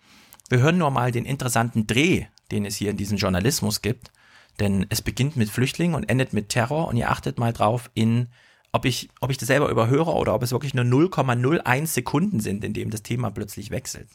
Wir 0.49 0.59
hören 0.59 0.79
nur 0.79 0.91
mal 0.91 1.13
den 1.13 1.25
interessanten 1.25 1.87
Dreh, 1.87 2.27
den 2.51 2.65
es 2.65 2.77
hier 2.77 2.91
in 2.91 2.97
diesem 2.97 3.17
Journalismus 3.17 3.81
gibt, 3.81 4.11
denn 4.59 4.85
es 4.89 5.01
beginnt 5.01 5.37
mit 5.37 5.51
Flüchtlingen 5.51 5.95
und 5.95 6.09
endet 6.11 6.33
mit 6.33 6.49
Terror 6.49 6.89
und 6.89 6.97
ihr 6.97 7.11
achtet 7.11 7.39
mal 7.39 7.53
drauf 7.53 7.91
in 7.95 8.29
ob 8.73 8.87
ich, 8.87 9.09
ob 9.21 9.31
ich 9.31 9.39
das 9.39 9.47
selber 9.47 9.69
überhöre 9.69 10.13
oder 10.15 10.35
ob 10.35 10.43
es 10.43 10.51
wirklich 10.51 10.75
nur 10.75 10.85
0,01 10.85 11.87
Sekunden 11.87 12.41
sind, 12.41 12.65
in 12.65 12.73
dem 12.73 12.91
das 12.91 13.05
Thema 13.05 13.31
plötzlich 13.31 13.71
wechselt. 13.71 14.09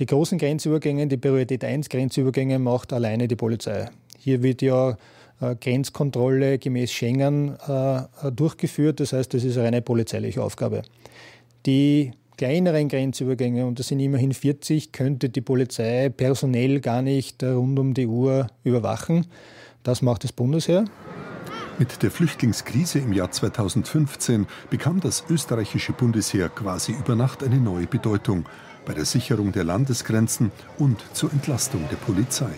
Die 0.00 0.06
großen 0.06 0.38
Grenzübergänge, 0.38 1.08
die 1.08 1.16
Priorität 1.16 1.64
1 1.64 1.88
Grenzübergänge 1.88 2.60
macht 2.60 2.92
alleine 2.92 3.26
die 3.26 3.34
Polizei. 3.34 3.90
Hier 4.16 4.44
wird 4.44 4.62
ja 4.62 4.96
äh, 5.40 5.56
Grenzkontrolle 5.56 6.58
gemäß 6.58 6.92
Schengen 6.92 7.56
äh, 7.66 8.02
durchgeführt. 8.30 9.00
Das 9.00 9.12
heißt, 9.12 9.34
das 9.34 9.42
ist 9.42 9.56
eine 9.56 9.66
reine 9.66 9.82
polizeiliche 9.82 10.40
Aufgabe. 10.40 10.82
Die 11.66 12.12
kleineren 12.36 12.88
Grenzübergänge, 12.88 13.66
und 13.66 13.80
das 13.80 13.88
sind 13.88 13.98
immerhin 13.98 14.32
40, 14.32 14.92
könnte 14.92 15.30
die 15.30 15.40
Polizei 15.40 16.10
personell 16.10 16.78
gar 16.78 17.02
nicht 17.02 17.42
rund 17.42 17.76
um 17.80 17.92
die 17.92 18.06
Uhr 18.06 18.46
überwachen. 18.62 19.26
Das 19.82 20.00
macht 20.00 20.22
das 20.22 20.32
Bundesheer. 20.32 20.84
Mit 21.80 22.02
der 22.04 22.12
Flüchtlingskrise 22.12 23.00
im 23.00 23.12
Jahr 23.12 23.32
2015 23.32 24.46
bekam 24.70 25.00
das 25.00 25.24
österreichische 25.28 25.92
Bundesheer 25.92 26.48
quasi 26.48 26.92
über 26.92 27.16
Nacht 27.16 27.42
eine 27.42 27.58
neue 27.58 27.86
Bedeutung 27.86 28.46
bei 28.88 28.94
der 28.94 29.04
Sicherung 29.04 29.52
der 29.52 29.64
Landesgrenzen 29.64 30.50
und 30.78 31.04
zur 31.12 31.30
Entlastung 31.30 31.86
der 31.90 31.96
Polizei. 31.96 32.50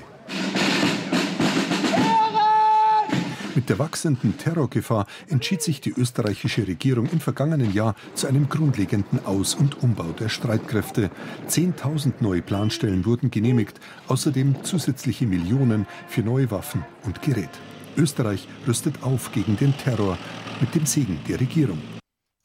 Mit 3.57 3.69
der 3.69 3.81
wachsenden 3.81 4.39
Terrorgefahr 4.39 5.07
entschied 5.27 5.61
sich 5.61 5.81
die 5.81 5.91
österreichische 5.91 6.69
Regierung 6.69 7.07
im 7.11 7.19
vergangenen 7.19 7.75
Jahr 7.75 7.97
zu 8.15 8.29
einem 8.29 8.49
grundlegenden 8.49 9.27
Aus- 9.27 9.57
und 9.57 9.83
Umbau 9.83 10.13
der 10.13 10.29
Streitkräfte. 10.29 11.11
10.000 11.49 12.13
neue 12.21 12.43
Planstellen 12.43 13.05
wurden 13.05 13.33
genehmigt, 13.33 13.81
außerdem 14.07 14.63
zusätzliche 14.63 15.27
Millionen 15.27 15.85
für 16.07 16.23
neue 16.23 16.49
Waffen 16.53 16.85
und 17.03 17.23
Gerät. 17.23 17.51
Österreich 17.97 18.47
rüstet 18.69 19.03
auf 19.03 19.33
gegen 19.33 19.57
den 19.57 19.77
Terror 19.77 20.17
mit 20.61 20.77
dem 20.77 20.87
Segen 20.87 21.19
der 21.29 21.41
Regierung. 21.41 21.83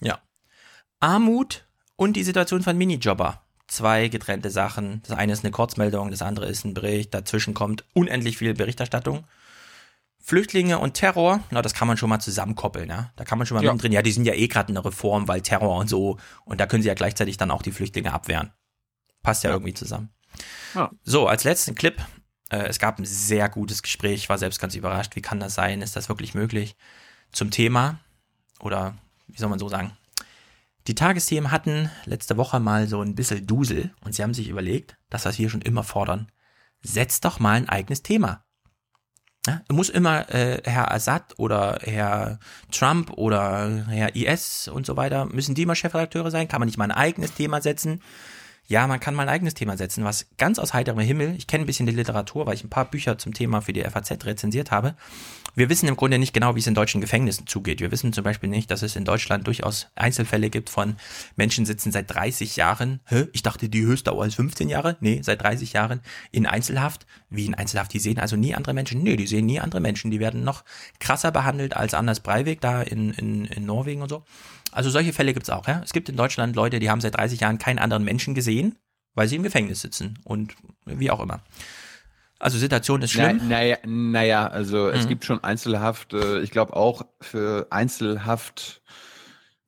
Ja. 0.01 0.17
Armut 0.99 1.67
und 1.95 2.15
die 2.15 2.23
Situation 2.23 2.63
von 2.63 2.75
Minijobber. 2.79 3.44
Zwei 3.67 4.07
getrennte 4.09 4.49
Sachen. 4.49 5.01
Das 5.07 5.17
eine 5.17 5.33
ist 5.33 5.43
eine 5.43 5.51
Kurzmeldung, 5.51 6.11
das 6.11 6.21
andere 6.21 6.47
ist 6.47 6.65
ein 6.65 6.73
Bericht. 6.73 7.13
Dazwischen 7.13 7.53
kommt 7.53 7.83
unendlich 7.93 8.37
viel 8.37 8.53
Berichterstattung. 8.53 9.25
Flüchtlinge 10.19 10.79
und 10.79 10.93
Terror, 10.93 11.41
na, 11.51 11.61
das 11.61 11.75
kann 11.75 11.87
man 11.87 11.97
schon 11.97 12.09
mal 12.09 12.19
zusammenkoppeln, 12.19 12.89
ja. 12.89 13.11
Da 13.15 13.25
kann 13.25 13.37
man 13.37 13.45
schon 13.45 13.55
mal 13.55 13.63
ja. 13.63 13.73
drin, 13.75 13.91
ja, 13.91 14.01
die 14.01 14.11
sind 14.11 14.25
ja 14.25 14.33
eh 14.33 14.47
gerade 14.47 14.69
in 14.69 14.75
der 14.75 14.85
Reform, 14.85 15.27
weil 15.27 15.41
Terror 15.41 15.77
und 15.77 15.87
so. 15.87 16.17
Und 16.45 16.59
da 16.59 16.65
können 16.65 16.81
sie 16.81 16.87
ja 16.87 16.95
gleichzeitig 16.95 17.37
dann 17.37 17.51
auch 17.51 17.61
die 17.61 17.71
Flüchtlinge 17.71 18.11
abwehren. 18.11 18.51
Passt 19.21 19.43
ja, 19.43 19.51
ja. 19.51 19.55
irgendwie 19.55 19.75
zusammen. 19.75 20.09
Ja. 20.73 20.89
So, 21.03 21.27
als 21.27 21.43
letzten 21.43 21.75
Clip 21.75 22.01
äh, 22.49 22.67
es 22.67 22.79
gab 22.79 22.99
ein 22.99 23.05
sehr 23.05 23.49
gutes 23.49 23.81
Gespräch, 23.81 24.15
ich 24.15 24.29
war 24.29 24.37
selbst 24.37 24.59
ganz 24.59 24.75
überrascht, 24.75 25.15
wie 25.15 25.21
kann 25.21 25.39
das 25.39 25.55
sein, 25.55 25.81
ist 25.81 25.95
das 25.95 26.09
wirklich 26.09 26.33
möglich? 26.33 26.75
Zum 27.31 27.51
Thema, 27.51 27.99
oder 28.59 28.95
wie 29.27 29.37
soll 29.37 29.49
man 29.49 29.59
so 29.59 29.67
sagen, 29.67 29.91
die 30.87 30.95
Tagesthemen 30.95 31.51
hatten 31.51 31.89
letzte 32.05 32.37
Woche 32.37 32.59
mal 32.59 32.87
so 32.87 33.01
ein 33.01 33.15
bisschen 33.15 33.47
Dusel 33.47 33.93
und 34.03 34.13
sie 34.13 34.23
haben 34.23 34.33
sich 34.33 34.49
überlegt, 34.49 34.97
das, 35.09 35.25
was 35.25 35.39
wir 35.39 35.49
schon 35.49 35.61
immer 35.61 35.83
fordern, 35.83 36.27
setzt 36.81 37.25
doch 37.25 37.39
mal 37.39 37.53
ein 37.53 37.69
eigenes 37.69 38.03
Thema. 38.03 38.43
Ja, 39.47 39.61
muss 39.71 39.89
immer 39.89 40.33
äh, 40.33 40.61
Herr 40.63 40.91
Assad 40.91 41.35
oder 41.37 41.79
Herr 41.81 42.39
Trump 42.71 43.11
oder 43.11 43.85
Herr 43.87 44.15
IS 44.15 44.67
und 44.67 44.85
so 44.85 44.97
weiter, 44.97 45.25
müssen 45.25 45.53
die 45.53 45.63
immer 45.63 45.75
Chefredakteure 45.75 46.31
sein? 46.31 46.47
Kann 46.47 46.61
man 46.61 46.67
nicht 46.67 46.77
mal 46.77 46.85
ein 46.85 46.91
eigenes 46.91 47.33
Thema 47.33 47.61
setzen? 47.61 48.01
Ja, 48.67 48.87
man 48.87 48.99
kann 48.99 49.13
mal 49.13 49.23
ein 49.23 49.29
eigenes 49.29 49.53
Thema 49.53 49.77
setzen, 49.77 50.03
was 50.03 50.27
ganz 50.37 50.57
aus 50.57 50.73
heiterem 50.73 50.99
Himmel, 50.99 51.35
ich 51.37 51.47
kenne 51.47 51.63
ein 51.63 51.67
bisschen 51.67 51.85
die 51.85 51.93
Literatur, 51.93 52.45
weil 52.45 52.55
ich 52.55 52.63
ein 52.63 52.69
paar 52.69 52.85
Bücher 52.85 53.17
zum 53.17 53.33
Thema 53.33 53.61
für 53.61 53.73
die 53.73 53.83
FAZ 53.83 54.25
rezensiert 54.25 54.71
habe. 54.71 54.95
Wir 55.53 55.69
wissen 55.69 55.87
im 55.87 55.95
Grunde 55.95 56.19
nicht 56.19 56.33
genau, 56.33 56.55
wie 56.55 56.59
es 56.59 56.67
in 56.67 56.73
deutschen 56.73 56.99
Gefängnissen 56.99 57.47
zugeht. 57.47 57.79
Wir 57.79 57.91
wissen 57.91 58.11
zum 58.11 58.25
Beispiel 58.25 58.49
nicht, 58.49 58.69
dass 58.71 58.81
es 58.81 58.97
in 58.97 59.05
Deutschland 59.05 59.47
durchaus 59.47 59.87
Einzelfälle 59.95 60.49
gibt 60.49 60.69
von 60.69 60.97
Menschen 61.37 61.65
sitzen 61.65 61.91
seit 61.91 62.13
30 62.13 62.57
Jahren, 62.57 62.99
hä, 63.05 63.27
ich 63.31 63.41
dachte, 63.41 63.69
die 63.69 63.85
Höchstdauer 63.85 64.25
ist 64.25 64.35
15 64.35 64.67
Jahre, 64.67 64.97
nee, 64.99 65.21
seit 65.23 65.41
30 65.41 65.71
Jahren 65.73 66.01
in 66.31 66.45
Einzelhaft. 66.45 67.05
Wie 67.29 67.45
in 67.45 67.55
Einzelhaft, 67.55 67.93
die 67.93 67.99
sehen 67.99 68.19
also 68.19 68.35
nie 68.35 68.53
andere 68.53 68.73
Menschen. 68.73 69.01
Nee, 69.01 69.15
die 69.15 69.27
sehen 69.27 69.45
nie 69.45 69.59
andere 69.59 69.79
Menschen. 69.79 70.11
Die 70.11 70.19
werden 70.19 70.43
noch 70.43 70.63
krasser 70.99 71.31
behandelt 71.31 71.75
als 71.75 71.93
Anders 71.93 72.19
Breivik 72.19 72.61
da 72.61 72.81
in, 72.81 73.11
in, 73.11 73.45
in 73.45 73.65
Norwegen 73.65 74.01
und 74.01 74.09
so. 74.09 74.23
Also 74.75 74.89
solche 74.89 75.13
Fälle 75.13 75.33
gibt 75.33 75.45
es 75.45 75.49
auch. 75.49 75.67
Ja? 75.67 75.81
Es 75.85 75.93
gibt 75.93 76.09
in 76.09 76.17
Deutschland 76.17 76.55
Leute, 76.55 76.79
die 76.79 76.89
haben 76.89 76.99
seit 76.99 77.15
30 77.15 77.39
Jahren 77.39 77.57
keinen 77.57 77.79
anderen 77.79 78.03
Menschen 78.03 78.35
gesehen, 78.35 78.77
weil 79.13 79.29
sie 79.29 79.37
im 79.37 79.43
Gefängnis 79.43 79.79
sitzen 79.79 80.19
und 80.25 80.53
wie 80.85 81.09
auch 81.09 81.21
immer. 81.21 81.41
Also 82.39 82.57
Situation 82.57 83.01
ist 83.01 83.11
schlimm. 83.11 83.47
Naja, 83.47 83.77
naja 83.85 84.47
also 84.47 84.87
mhm. 84.87 84.89
es 84.89 85.07
gibt 85.07 85.23
schon 85.23 85.41
Einzelhaft, 85.41 86.13
äh, 86.13 86.41
ich 86.41 86.51
glaube 86.51 86.75
auch 86.75 87.03
für 87.21 87.67
Einzelhaft, 87.69 88.81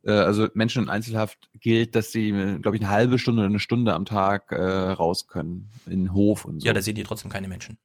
äh, 0.03 0.11
also 0.11 0.50
Menschen 0.53 0.84
in 0.84 0.90
Einzelhaft 0.90 1.50
gilt, 1.53 1.95
dass 1.95 2.11
sie, 2.11 2.32
glaube 2.61 2.76
ich, 2.76 2.84
eine 2.84 2.92
halbe 2.92 3.18
Stunde 3.18 3.44
oder 3.44 3.50
eine 3.50 3.60
Stunde 3.60 3.94
am 3.94 4.03
Tag 4.03 4.52
äh, 4.52 4.61
raus 4.61 5.27
können 5.27 5.69
in 5.86 6.14
Hof 6.14 6.44
und 6.44 6.60
so. 6.60 6.68
Ja, 6.68 6.74
da 6.74 6.82
sehen 6.82 6.95
die 6.95 7.03
trotzdem 7.03 7.32
keine 7.32 7.48
Menschen. 7.48 7.77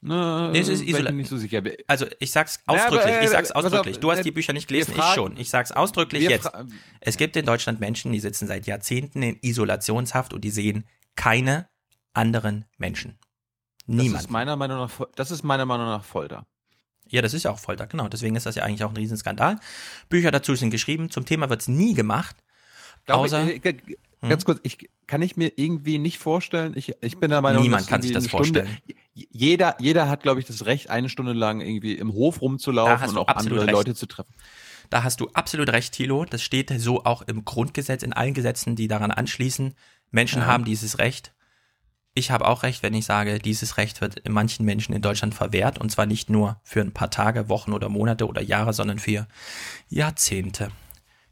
Na, 0.00 0.50
nee, 0.50 0.60
es 0.60 0.68
ist 0.68 0.82
isoliert. 0.82 1.14
nicht 1.14 1.28
so 1.28 1.36
sicher. 1.36 1.62
Also 1.86 2.06
ich 2.18 2.30
sag's 2.30 2.60
ausdrücklich, 2.66 3.06
ja, 3.06 3.12
aber, 3.12 3.20
äh, 3.20 3.24
ich 3.24 3.30
sag's 3.30 3.50
ausdrücklich. 3.50 3.98
Du 3.98 4.10
hast 4.10 4.22
die 4.22 4.30
Bücher 4.30 4.52
nicht 4.52 4.68
gelesen, 4.68 4.94
fragen, 4.94 5.08
ich 5.08 5.14
schon. 5.14 5.36
Ich 5.36 5.50
sag's 5.50 5.72
ausdrücklich 5.72 6.28
jetzt. 6.28 6.50
Es 7.00 7.16
gibt 7.16 7.36
in 7.36 7.46
Deutschland 7.46 7.80
Menschen, 7.80 8.12
die 8.12 8.20
sitzen 8.20 8.46
seit 8.46 8.66
Jahrzehnten 8.66 9.22
in 9.22 9.38
Isolationshaft 9.40 10.32
und 10.32 10.42
die 10.42 10.50
sehen 10.50 10.86
keine 11.16 11.68
anderen 12.12 12.66
Menschen. 12.76 13.18
Niemand. 13.86 14.16
Das 14.16 14.22
ist 14.22 14.30
meiner 14.30 14.56
Meinung 14.56 14.78
nach, 14.78 14.90
das 15.14 15.30
ist 15.30 15.42
meiner 15.42 15.64
Meinung 15.64 15.86
nach 15.86 16.04
Folter. 16.04 16.46
Ja, 17.08 17.22
das 17.22 17.34
ist 17.34 17.44
ja 17.44 17.52
auch 17.52 17.58
Folter, 17.58 17.86
genau. 17.86 18.08
Deswegen 18.08 18.34
ist 18.36 18.46
das 18.46 18.56
ja 18.56 18.64
eigentlich 18.64 18.82
auch 18.84 18.90
ein 18.90 18.96
Riesenskandal. 18.96 19.60
Bücher 20.08 20.32
dazu 20.32 20.54
sind 20.56 20.70
geschrieben. 20.70 21.10
Zum 21.10 21.24
Thema 21.24 21.48
wird's 21.48 21.68
nie 21.68 21.94
gemacht. 21.94 22.36
Außer, 23.06 23.48
ich, 23.48 23.62
äh, 24.22 24.28
ganz 24.28 24.44
kurz, 24.44 24.60
ich 24.62 24.88
kann 25.06 25.22
ich 25.22 25.36
mir 25.36 25.52
irgendwie 25.56 25.98
nicht 25.98 26.18
vorstellen. 26.18 26.72
Ich, 26.76 26.94
ich 27.00 27.18
bin 27.18 27.30
der 27.30 27.42
Meinung, 27.42 27.62
niemand 27.62 27.86
kann 27.86 28.02
sich 28.02 28.12
das 28.12 28.26
vorstellen. 28.26 28.66
Stunde, 28.66 29.00
jeder, 29.14 29.76
jeder 29.80 30.08
hat, 30.08 30.22
glaube 30.22 30.40
ich, 30.40 30.46
das 30.46 30.66
Recht, 30.66 30.90
eine 30.90 31.08
Stunde 31.08 31.32
lang 31.32 31.60
irgendwie 31.60 31.94
im 31.94 32.12
Hof 32.12 32.40
rumzulaufen 32.40 33.10
und 33.10 33.18
auch 33.18 33.28
andere 33.28 33.62
recht. 33.62 33.72
Leute 33.72 33.94
zu 33.94 34.06
treffen. 34.06 34.34
Da 34.90 35.02
hast 35.02 35.20
du 35.20 35.28
absolut 35.32 35.70
recht, 35.70 35.92
Thilo. 35.92 36.24
Das 36.24 36.42
steht 36.42 36.72
so 36.78 37.04
auch 37.04 37.22
im 37.22 37.44
Grundgesetz, 37.44 38.02
in 38.02 38.12
allen 38.12 38.34
Gesetzen, 38.34 38.76
die 38.76 38.88
daran 38.88 39.10
anschließen. 39.10 39.74
Menschen 40.10 40.42
ja. 40.42 40.46
haben 40.46 40.64
dieses 40.64 40.98
Recht. 40.98 41.32
Ich 42.14 42.30
habe 42.30 42.46
auch 42.46 42.62
recht, 42.62 42.82
wenn 42.82 42.94
ich 42.94 43.04
sage, 43.04 43.38
dieses 43.38 43.76
Recht 43.76 44.00
wird 44.00 44.26
manchen 44.28 44.64
Menschen 44.64 44.94
in 44.94 45.02
Deutschland 45.02 45.34
verwehrt. 45.34 45.78
Und 45.78 45.90
zwar 45.90 46.06
nicht 46.06 46.30
nur 46.30 46.60
für 46.62 46.80
ein 46.80 46.92
paar 46.92 47.10
Tage, 47.10 47.48
Wochen 47.48 47.72
oder 47.72 47.88
Monate 47.88 48.26
oder 48.26 48.40
Jahre, 48.40 48.72
sondern 48.72 48.98
für 48.98 49.26
Jahrzehnte. 49.88 50.70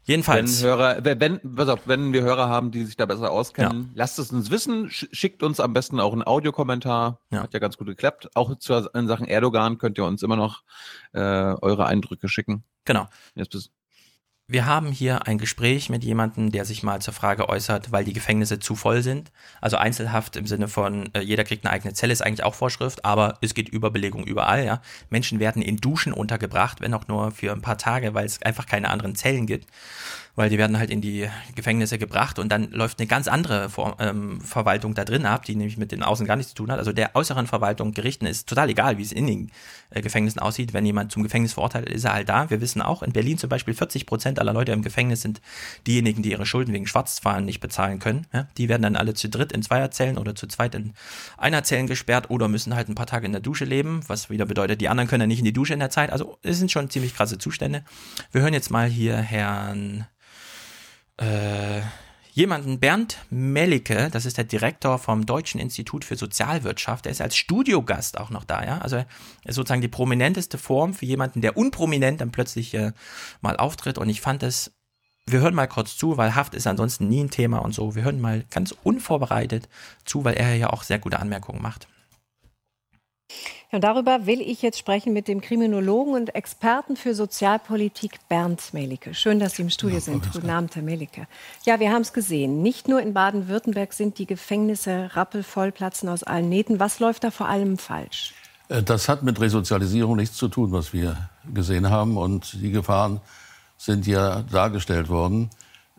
Jedenfalls. 0.05 0.61
Wenn, 0.61 0.69
Hörer, 0.69 1.19
wenn, 1.19 1.55
pass 1.55 1.67
auf, 1.67 1.81
wenn 1.85 2.13
wir 2.13 2.21
Hörer 2.21 2.47
haben, 2.47 2.71
die 2.71 2.85
sich 2.85 2.95
da 2.95 3.05
besser 3.05 3.31
auskennen, 3.31 3.81
ja. 3.81 3.89
lasst 3.95 4.19
es 4.19 4.31
uns 4.31 4.51
wissen. 4.51 4.89
Schickt 4.89 5.41
uns 5.41 5.59
am 5.59 5.73
besten 5.73 5.99
auch 5.99 6.13
einen 6.13 6.23
Audiokommentar. 6.23 7.19
Ja. 7.31 7.41
Hat 7.41 7.53
ja 7.53 7.59
ganz 7.59 7.77
gut 7.77 7.87
geklappt. 7.87 8.29
Auch 8.35 8.55
zu, 8.57 8.73
in 8.93 9.07
Sachen 9.07 9.27
Erdogan 9.27 9.79
könnt 9.79 9.97
ihr 9.97 10.05
uns 10.05 10.21
immer 10.21 10.35
noch 10.35 10.63
äh, 11.13 11.19
eure 11.19 11.87
Eindrücke 11.87 12.29
schicken. 12.29 12.63
Genau. 12.85 13.07
Jetzt 13.33 13.51
bis 13.51 13.71
wir 14.47 14.67
haben 14.67 14.91
hier 14.91 15.25
ein 15.27 15.39
Gespräch 15.39 15.89
mit 15.89 16.03
jemandem, 16.03 16.51
der 16.51 16.65
sich 16.65 16.83
mal 16.83 17.01
zur 17.01 17.15
Frage 17.15 17.49
äußert, 17.49 17.91
weil 17.91 18.05
die 18.05 18.13
Gefängnisse 18.13 18.59
zu 18.59 18.75
voll 18.75 19.01
sind. 19.01 19.31
Also 19.59 19.77
Einzelhaft 19.77 20.35
im 20.35 20.45
Sinne 20.45 20.67
von, 20.67 21.09
äh, 21.15 21.21
jeder 21.21 21.43
kriegt 21.43 21.65
eine 21.65 21.73
eigene 21.73 21.93
Zelle, 21.93 22.13
ist 22.13 22.21
eigentlich 22.21 22.43
auch 22.43 22.53
Vorschrift, 22.53 23.03
aber 23.05 23.39
es 23.41 23.55
geht 23.55 23.69
Überbelegung 23.69 24.23
überall, 24.23 24.63
ja. 24.63 24.81
Menschen 25.09 25.39
werden 25.39 25.63
in 25.63 25.77
Duschen 25.77 26.13
untergebracht, 26.13 26.79
wenn 26.79 26.93
auch 26.93 27.07
nur 27.07 27.31
für 27.31 27.51
ein 27.53 27.61
paar 27.61 27.79
Tage, 27.79 28.13
weil 28.13 28.25
es 28.27 28.41
einfach 28.43 28.67
keine 28.67 28.91
anderen 28.91 29.15
Zellen 29.15 29.47
gibt 29.47 29.67
weil 30.35 30.49
die 30.49 30.57
werden 30.57 30.77
halt 30.77 30.89
in 30.89 31.01
die 31.01 31.29
Gefängnisse 31.55 31.97
gebracht 31.97 32.39
und 32.39 32.49
dann 32.49 32.69
läuft 32.71 32.99
eine 32.99 33.07
ganz 33.07 33.27
andere 33.27 33.69
Vor 33.69 33.95
ähm, 33.99 34.41
Verwaltung 34.41 34.93
da 34.93 35.05
drin 35.05 35.25
ab, 35.25 35.45
die 35.45 35.55
nämlich 35.55 35.77
mit 35.77 35.91
den 35.91 36.03
Außen 36.03 36.25
gar 36.25 36.35
nichts 36.35 36.53
zu 36.53 36.55
tun 36.55 36.71
hat. 36.71 36.79
Also 36.79 36.91
der 36.91 37.15
äußeren 37.15 37.47
Verwaltung, 37.47 37.93
Gerichten 37.93 38.25
ist 38.25 38.47
total 38.47 38.69
egal, 38.69 38.97
wie 38.97 39.03
es 39.03 39.11
in 39.11 39.27
den 39.27 39.51
äh, 39.91 40.01
Gefängnissen 40.01 40.39
aussieht. 40.39 40.73
Wenn 40.73 40.85
jemand 40.85 41.11
zum 41.11 41.23
Gefängnis 41.23 41.53
verurteilt 41.53 41.89
ist, 41.89 42.03
er 42.03 42.13
halt 42.13 42.29
da. 42.29 42.49
Wir 42.49 42.59
wissen 42.59 42.81
auch, 42.81 43.01
in 43.01 43.13
Berlin 43.13 43.37
zum 43.37 43.49
Beispiel 43.49 43.73
40 43.73 44.05
Prozent 44.05 44.39
aller 44.39 44.53
Leute 44.53 44.73
im 44.73 44.81
Gefängnis 44.81 45.21
sind 45.21 45.41
diejenigen, 45.87 46.21
die 46.21 46.31
ihre 46.31 46.45
Schulden 46.45 46.73
wegen 46.73 46.87
Schwarzfahren 46.87 47.45
nicht 47.45 47.61
bezahlen 47.61 47.99
können. 47.99 48.27
Ja? 48.33 48.47
Die 48.57 48.67
werden 48.67 48.81
dann 48.81 48.97
alle 48.97 49.13
zu 49.13 49.29
dritt 49.29 49.53
in 49.53 49.63
Zweierzellen 49.63 50.17
oder 50.17 50.35
zu 50.35 50.47
zweit 50.47 50.75
in 50.75 50.93
Einerzellen 51.37 51.87
gesperrt 51.87 52.29
oder 52.29 52.47
müssen 52.49 52.75
halt 52.75 52.89
ein 52.89 52.95
paar 52.95 53.07
Tage 53.07 53.25
in 53.25 53.31
der 53.31 53.41
Dusche 53.41 53.65
leben, 53.65 54.01
was 54.07 54.29
wieder 54.29 54.45
bedeutet, 54.45 54.81
die 54.81 54.89
anderen 54.89 55.07
können 55.07 55.21
ja 55.21 55.27
nicht 55.27 55.39
in 55.39 55.45
die 55.45 55.53
Dusche 55.53 55.73
in 55.73 55.79
der 55.79 55.89
Zeit. 55.89 56.11
Also 56.11 56.37
es 56.43 56.57
sind 56.57 56.71
schon 56.71 56.89
ziemlich 56.89 57.15
krasse 57.15 57.37
Zustände. 57.37 57.83
Wir 58.31 58.41
hören 58.41 58.53
jetzt 58.53 58.69
mal 58.69 58.87
hier 58.87 59.15
Herrn 59.15 60.05
äh, 61.17 61.81
jemanden, 62.35 62.79
Bernd 62.79 63.17
Mellicke, 63.29 64.09
das 64.11 64.25
ist 64.25 64.37
der 64.37 64.43
Direktor 64.43 64.99
vom 64.99 65.25
Deutschen 65.25 65.59
Institut 65.59 66.03
für 66.03 66.17
Sozialwirtschaft, 66.17 67.05
der 67.05 67.13
ist 67.13 67.21
als 67.21 67.37
Studiogast 67.37 68.19
auch 68.19 68.29
noch 68.29 68.43
da, 68.43 68.63
ja. 68.63 68.79
Also 68.79 68.97
ist 69.45 69.55
sozusagen 69.55 69.81
die 69.81 69.87
prominenteste 69.87 70.57
Form 70.57 70.93
für 70.93 71.05
jemanden, 71.05 71.41
der 71.41 71.55
unprominent 71.55 72.21
dann 72.21 72.31
plötzlich 72.31 72.73
äh, 72.73 72.91
mal 73.41 73.55
auftritt. 73.55 73.97
Und 73.97 74.09
ich 74.09 74.19
fand 74.19 74.43
es, 74.43 74.73
wir 75.25 75.39
hören 75.39 75.55
mal 75.55 75.67
kurz 75.67 75.95
zu, 75.97 76.17
weil 76.17 76.35
Haft 76.35 76.53
ist 76.55 76.67
ansonsten 76.67 77.07
nie 77.07 77.23
ein 77.23 77.31
Thema 77.31 77.59
und 77.59 77.73
so. 77.73 77.95
Wir 77.95 78.03
hören 78.03 78.19
mal 78.19 78.43
ganz 78.51 78.75
unvorbereitet 78.83 79.69
zu, 80.03 80.25
weil 80.25 80.35
er 80.35 80.55
ja 80.55 80.69
auch 80.71 80.83
sehr 80.83 80.99
gute 80.99 81.19
Anmerkungen 81.19 81.61
macht. 81.61 81.87
Ja, 83.71 83.79
darüber 83.79 84.25
will 84.25 84.39
ich 84.39 84.61
jetzt 84.61 84.79
sprechen 84.79 85.11
mit 85.11 85.27
dem 85.27 85.41
Kriminologen 85.41 86.13
und 86.13 86.33
Experten 86.33 86.95
für 86.95 87.13
Sozialpolitik 87.13 88.19
Bernd 88.29 88.73
Melicke. 88.73 89.13
Schön, 89.13 89.39
dass 89.39 89.55
Sie 89.55 89.63
im 89.63 89.69
Studio 89.69 89.99
sind. 89.99 90.31
Guten 90.31 90.49
Abend, 90.49 90.73
Herr 90.75 90.81
Melicke. 90.83 91.27
Ja, 91.65 91.79
wir 91.81 91.91
haben 91.91 92.03
es 92.03 92.13
gesehen. 92.13 92.61
Nicht 92.61 92.87
nur 92.87 93.01
in 93.01 93.13
Baden-Württemberg 93.13 93.91
sind 93.91 94.17
die 94.17 94.27
Gefängnisse 94.27 95.09
rappelvoll, 95.13 95.73
platzen 95.73 96.07
aus 96.07 96.23
allen 96.23 96.47
Nähten. 96.47 96.79
Was 96.79 96.99
läuft 96.99 97.25
da 97.25 97.31
vor 97.31 97.49
allem 97.49 97.77
falsch? 97.77 98.33
Äh, 98.69 98.81
das 98.81 99.09
hat 99.09 99.23
mit 99.23 99.41
Resozialisierung 99.41 100.15
nichts 100.15 100.37
zu 100.37 100.47
tun, 100.47 100.71
was 100.71 100.93
wir 100.93 101.29
gesehen 101.53 101.89
haben. 101.89 102.15
Und 102.15 102.53
die 102.61 102.71
Gefahren 102.71 103.19
sind 103.77 104.07
ja 104.07 104.43
dargestellt 104.43 105.09
worden. 105.09 105.49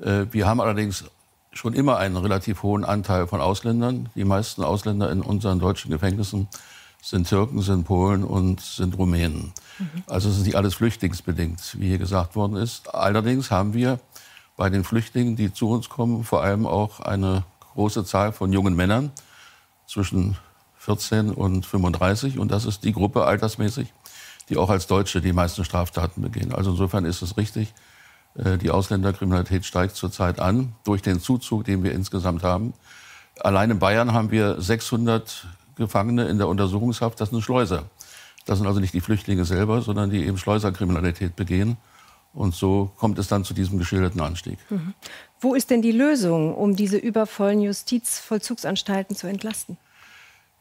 Äh, 0.00 0.24
wir 0.30 0.46
haben 0.46 0.62
allerdings 0.62 1.04
schon 1.52 1.74
immer 1.74 1.98
einen 1.98 2.16
relativ 2.16 2.62
hohen 2.62 2.86
Anteil 2.86 3.26
von 3.26 3.42
Ausländern. 3.42 4.08
Die 4.14 4.24
meisten 4.24 4.62
Ausländer 4.62 5.10
in 5.10 5.20
unseren 5.20 5.58
deutschen 5.58 5.90
Gefängnissen 5.90 6.48
sind 7.08 7.28
Türken, 7.28 7.62
sind 7.62 7.84
Polen 7.84 8.24
und 8.24 8.60
sind 8.60 8.98
Rumänen. 8.98 9.52
Mhm. 9.78 10.02
Also 10.08 10.28
es 10.28 10.38
ist 10.38 10.44
nicht 10.44 10.56
alles 10.56 10.74
flüchtlingsbedingt, 10.74 11.76
wie 11.78 11.88
hier 11.88 11.98
gesagt 11.98 12.34
worden 12.34 12.56
ist. 12.56 12.92
Allerdings 12.92 13.52
haben 13.52 13.74
wir 13.74 14.00
bei 14.56 14.70
den 14.70 14.82
Flüchtlingen, 14.82 15.36
die 15.36 15.52
zu 15.52 15.70
uns 15.70 15.88
kommen, 15.88 16.24
vor 16.24 16.42
allem 16.42 16.66
auch 16.66 16.98
eine 16.98 17.44
große 17.74 18.04
Zahl 18.04 18.32
von 18.32 18.52
jungen 18.52 18.74
Männern 18.74 19.12
zwischen 19.86 20.36
14 20.78 21.30
und 21.30 21.64
35. 21.64 22.40
Und 22.40 22.50
das 22.50 22.64
ist 22.64 22.82
die 22.82 22.92
Gruppe 22.92 23.24
altersmäßig, 23.24 23.92
die 24.48 24.56
auch 24.56 24.70
als 24.70 24.88
Deutsche 24.88 25.20
die 25.20 25.32
meisten 25.32 25.64
Straftaten 25.64 26.22
begehen. 26.22 26.52
Also 26.52 26.72
insofern 26.72 27.04
ist 27.04 27.22
es 27.22 27.36
richtig, 27.36 27.72
äh, 28.34 28.58
die 28.58 28.70
Ausländerkriminalität 28.70 29.64
steigt 29.64 29.94
zurzeit 29.94 30.40
an 30.40 30.74
durch 30.82 31.02
den 31.02 31.20
Zuzug, 31.20 31.64
den 31.64 31.84
wir 31.84 31.92
insgesamt 31.92 32.42
haben. 32.42 32.72
Allein 33.40 33.70
in 33.70 33.78
Bayern 33.78 34.12
haben 34.12 34.32
wir 34.32 34.60
600 34.60 35.46
Gefangene 35.76 36.26
in 36.28 36.38
der 36.38 36.48
Untersuchungshaft, 36.48 37.20
das 37.20 37.30
sind 37.30 37.42
Schleuser. 37.42 37.84
Das 38.46 38.58
sind 38.58 38.66
also 38.66 38.80
nicht 38.80 38.94
die 38.94 39.00
Flüchtlinge 39.00 39.44
selber, 39.44 39.82
sondern 39.82 40.10
die 40.10 40.24
eben 40.24 40.38
Schleuserkriminalität 40.38 41.36
begehen. 41.36 41.76
Und 42.32 42.54
so 42.54 42.90
kommt 42.98 43.18
es 43.18 43.28
dann 43.28 43.44
zu 43.44 43.54
diesem 43.54 43.78
geschilderten 43.78 44.20
Anstieg. 44.20 44.58
Mhm. 44.70 44.94
Wo 45.40 45.54
ist 45.54 45.70
denn 45.70 45.82
die 45.82 45.92
Lösung, 45.92 46.54
um 46.54 46.76
diese 46.76 46.96
übervollen 46.96 47.60
Justizvollzugsanstalten 47.60 49.16
zu 49.16 49.26
entlasten? 49.26 49.78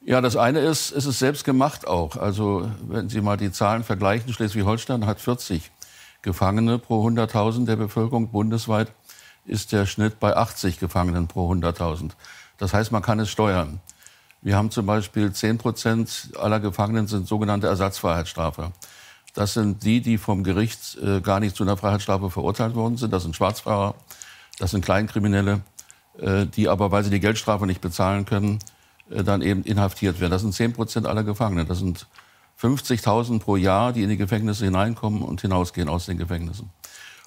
Ja, 0.01 0.21
das 0.21 0.37
eine 0.37 0.59
ist, 0.59 0.91
es 0.91 1.05
ist 1.05 1.19
selbst 1.19 1.43
gemacht 1.43 1.87
auch. 1.87 2.15
Also 2.15 2.69
wenn 2.87 3.09
Sie 3.09 3.21
mal 3.21 3.37
die 3.37 3.51
Zahlen 3.51 3.83
vergleichen, 3.83 4.31
Schleswig-Holstein 4.31 5.05
hat 5.05 5.19
40 5.19 5.71
Gefangene 6.21 6.79
pro 6.79 7.07
100.000 7.07 7.65
der 7.65 7.75
Bevölkerung. 7.75 8.29
Bundesweit 8.29 8.91
ist 9.45 9.71
der 9.71 9.85
Schnitt 9.85 10.19
bei 10.19 10.35
80 10.35 10.79
Gefangenen 10.79 11.27
pro 11.27 11.51
100.000. 11.51 12.11
Das 12.57 12.73
heißt, 12.73 12.91
man 12.91 13.01
kann 13.01 13.19
es 13.19 13.29
steuern. 13.29 13.79
Wir 14.45 14.57
haben 14.57 14.69
zum 14.69 14.85
Beispiel 14.85 15.33
10 15.33 15.57
Prozent 15.57 16.29
aller 16.37 16.59
Gefangenen 16.59 17.07
sind 17.07 17.27
sogenannte 17.27 17.65
Ersatzfreiheitsstrafe. 17.65 18.73
Das 19.33 19.55
sind 19.55 19.83
die, 19.83 20.01
die 20.01 20.19
vom 20.19 20.43
Gericht 20.43 20.99
äh, 21.01 21.19
gar 21.19 21.39
nicht 21.39 21.55
zu 21.55 21.63
einer 21.63 21.77
Freiheitsstrafe 21.77 22.29
verurteilt 22.29 22.75
worden 22.75 22.95
sind. 22.95 23.11
Das 23.11 23.23
sind 23.23 23.35
Schwarzfahrer, 23.35 23.95
das 24.59 24.69
sind 24.69 24.85
Kleinkriminelle, 24.85 25.61
äh, 26.19 26.45
die 26.45 26.69
aber, 26.69 26.91
weil 26.91 27.03
sie 27.03 27.09
die 27.09 27.19
Geldstrafe 27.19 27.65
nicht 27.65 27.81
bezahlen 27.81 28.25
können, 28.25 28.59
äh, 29.09 29.23
dann 29.23 29.41
eben 29.41 29.63
inhaftiert 29.63 30.19
werden. 30.19 30.29
Das 30.29 30.43
sind 30.43 30.53
10 30.53 30.73
Prozent 30.73 31.07
aller 31.07 31.23
Gefangenen. 31.23 31.67
Das 31.67 31.79
sind 31.79 32.05
50.000 32.61 33.39
pro 33.39 33.55
Jahr, 33.55 33.93
die 33.93 34.03
in 34.03 34.09
die 34.09 34.17
Gefängnisse 34.17 34.65
hineinkommen 34.65 35.23
und 35.23 35.41
hinausgehen 35.41 35.89
aus 35.89 36.05
den 36.05 36.19
Gefängnissen. 36.19 36.69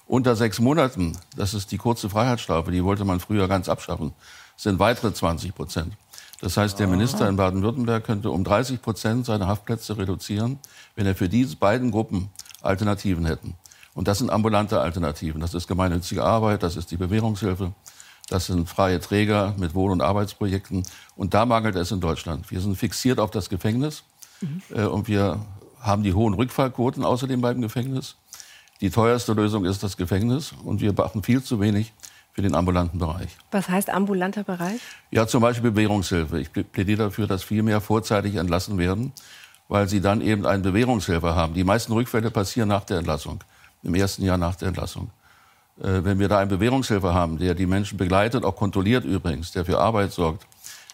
Unter 0.05 0.37
sechs 0.37 0.59
Monaten, 0.59 1.17
das 1.35 1.53
ist 1.53 1.69
die 1.73 1.77
kurze 1.77 2.09
Freiheitsstrafe, 2.09 2.71
die 2.71 2.85
wollte 2.85 3.03
man 3.03 3.19
früher 3.19 3.49
ganz 3.49 3.67
abschaffen, 3.67 4.13
sind 4.55 4.79
weitere 4.79 5.13
20 5.13 5.53
Prozent. 5.53 5.97
Das 6.41 6.55
heißt, 6.55 6.79
der 6.79 6.87
Minister 6.87 7.27
in 7.27 7.35
Baden-Württemberg 7.35 8.05
könnte 8.05 8.31
um 8.31 8.43
30 8.43 8.81
Prozent 8.81 9.25
seine 9.25 9.47
Haftplätze 9.47 9.97
reduzieren, 9.97 10.59
wenn 10.95 11.05
er 11.05 11.15
für 11.15 11.27
diese 11.27 11.57
beiden 11.57 11.91
Gruppen 11.91 12.29
Alternativen 12.61 13.25
hätten. 13.25 13.55
Und 13.93 14.07
das 14.07 14.19
sind 14.19 14.29
ambulante 14.29 14.79
Alternativen. 14.79 15.41
Das 15.41 15.53
ist 15.53 15.67
gemeinnützige 15.67 16.23
Arbeit, 16.23 16.63
das 16.63 16.77
ist 16.77 16.91
die 16.91 16.97
Bewährungshilfe, 16.97 17.73
das 18.29 18.45
sind 18.45 18.69
freie 18.69 18.99
Träger 18.99 19.55
mit 19.57 19.73
Wohn- 19.73 19.91
und 19.91 20.01
Arbeitsprojekten. 20.01 20.83
Und 21.15 21.33
da 21.33 21.45
mangelt 21.45 21.75
es 21.75 21.91
in 21.91 21.99
Deutschland. 21.99 22.49
Wir 22.51 22.61
sind 22.61 22.77
fixiert 22.77 23.19
auf 23.19 23.31
das 23.31 23.49
Gefängnis 23.49 24.03
mhm. 24.39 24.61
äh, 24.73 24.83
und 24.83 25.07
wir 25.07 25.39
haben 25.81 26.03
die 26.03 26.13
hohen 26.13 26.33
Rückfallquoten 26.33 27.03
außerdem 27.03 27.41
beim 27.41 27.61
Gefängnis. 27.61 28.15
Die 28.81 28.89
teuerste 28.89 29.33
Lösung 29.33 29.65
ist 29.65 29.83
das 29.83 29.97
Gefängnis 29.97 30.53
und 30.63 30.79
wir 30.79 30.93
machen 30.93 31.23
viel 31.23 31.43
zu 31.43 31.59
wenig 31.59 31.91
für 32.33 32.41
den 32.41 32.55
ambulanten 32.55 32.99
Bereich. 32.99 33.35
Was 33.51 33.69
heißt 33.69 33.89
ambulanter 33.89 34.43
Bereich? 34.43 34.79
Ja, 35.11 35.27
zum 35.27 35.41
Beispiel 35.41 35.71
Bewährungshilfe. 35.71 36.39
Ich 36.39 36.51
plädiere 36.51 37.05
dafür, 37.05 37.27
dass 37.27 37.43
viel 37.43 37.63
mehr 37.63 37.81
vorzeitig 37.81 38.35
entlassen 38.35 38.77
werden, 38.77 39.11
weil 39.67 39.87
sie 39.87 40.01
dann 40.01 40.21
eben 40.21 40.45
eine 40.45 40.63
Bewährungshilfe 40.63 41.35
haben. 41.35 41.53
Die 41.53 41.63
meisten 41.63 41.93
Rückfälle 41.93 42.31
passieren 42.31 42.69
nach 42.69 42.83
der 42.83 42.99
Entlassung, 42.99 43.43
im 43.83 43.95
ersten 43.95 44.23
Jahr 44.23 44.37
nach 44.37 44.55
der 44.55 44.69
Entlassung. 44.69 45.09
Äh, 45.81 46.03
wenn 46.03 46.19
wir 46.19 46.27
da 46.27 46.39
einen 46.39 46.49
Bewährungshilfe 46.49 47.13
haben, 47.13 47.37
der 47.37 47.55
die 47.55 47.65
Menschen 47.65 47.97
begleitet, 47.97 48.43
auch 48.43 48.55
kontrolliert 48.55 49.05
übrigens, 49.05 49.51
der 49.51 49.65
für 49.65 49.79
Arbeit 49.79 50.11
sorgt, 50.11 50.45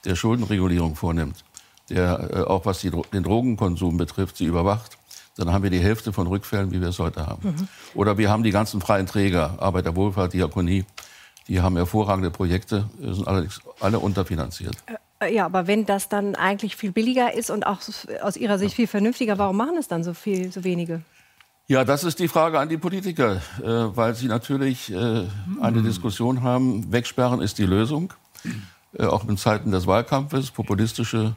der 0.05 0.15
Schuldenregulierung 0.15 0.95
vornimmt, 0.95 1.43
der 1.89 2.29
äh, 2.31 2.41
auch 2.41 2.65
was 2.65 2.79
die, 2.79 2.91
den 2.91 3.23
Drogenkonsum 3.23 3.97
betrifft, 3.97 4.37
sie 4.37 4.45
überwacht, 4.45 4.97
dann 5.37 5.51
haben 5.51 5.63
wir 5.63 5.69
die 5.69 5.79
Hälfte 5.79 6.13
von 6.13 6.27
Rückfällen, 6.27 6.71
wie 6.71 6.79
wir 6.79 6.89
es 6.89 6.99
heute 6.99 7.25
haben. 7.25 7.49
Mhm. 7.49 7.67
Oder 7.93 8.17
wir 8.17 8.29
haben 8.29 8.43
die 8.43 8.51
ganzen 8.51 8.79
freien 8.79 9.05
Träger, 9.05 9.55
Arbeiterwohlfahrt, 9.59 10.33
Diakonie, 10.33 10.85
die 11.47 11.61
haben 11.61 11.75
hervorragende 11.75 12.31
Projekte, 12.31 12.89
sind 12.99 13.27
allerdings 13.27 13.61
alle 13.79 13.99
unterfinanziert. 13.99 14.75
Äh, 15.19 15.33
ja, 15.33 15.45
aber 15.45 15.67
wenn 15.67 15.85
das 15.85 16.09
dann 16.09 16.35
eigentlich 16.35 16.75
viel 16.75 16.91
billiger 16.91 17.33
ist 17.33 17.49
und 17.49 17.65
auch 17.65 17.79
aus 18.21 18.37
Ihrer 18.37 18.57
Sicht 18.57 18.75
viel 18.75 18.87
vernünftiger, 18.87 19.37
warum 19.37 19.57
machen 19.57 19.77
es 19.77 19.87
dann 19.87 20.03
so 20.03 20.13
viel, 20.13 20.51
so 20.51 20.63
wenige? 20.63 21.01
Ja, 21.67 21.83
das 21.83 22.03
ist 22.03 22.19
die 22.19 22.27
Frage 22.27 22.59
an 22.59 22.69
die 22.69 22.77
Politiker, 22.77 23.41
äh, 23.59 23.63
weil 23.63 24.13
sie 24.13 24.27
natürlich 24.27 24.91
äh, 24.91 25.25
eine 25.59 25.81
Diskussion 25.81 26.43
haben. 26.43 26.91
Wegsperren 26.91 27.41
ist 27.41 27.57
die 27.57 27.65
Lösung. 27.65 28.13
Äh, 28.97 29.05
auch 29.05 29.27
in 29.27 29.37
Zeiten 29.37 29.71
des 29.71 29.87
Wahlkampfes. 29.87 30.51
Populistische 30.51 31.35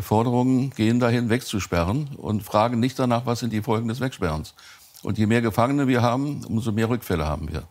Forderungen 0.00 0.70
gehen 0.70 0.98
dahin, 0.98 1.30
wegzusperren 1.30 2.08
und 2.16 2.42
fragen 2.42 2.80
nicht 2.80 2.98
danach, 2.98 3.24
was 3.24 3.38
sind 3.38 3.52
die 3.52 3.62
Folgen 3.62 3.88
des 3.88 4.00
Wegsperrens. 4.00 4.54
Und 5.02 5.16
je 5.16 5.26
mehr 5.26 5.42
Gefangene 5.42 5.86
wir 5.86 6.02
haben, 6.02 6.44
umso 6.44 6.72
mehr 6.72 6.88
Rückfälle 6.88 7.24
haben 7.24 7.48
wir. 7.48 7.62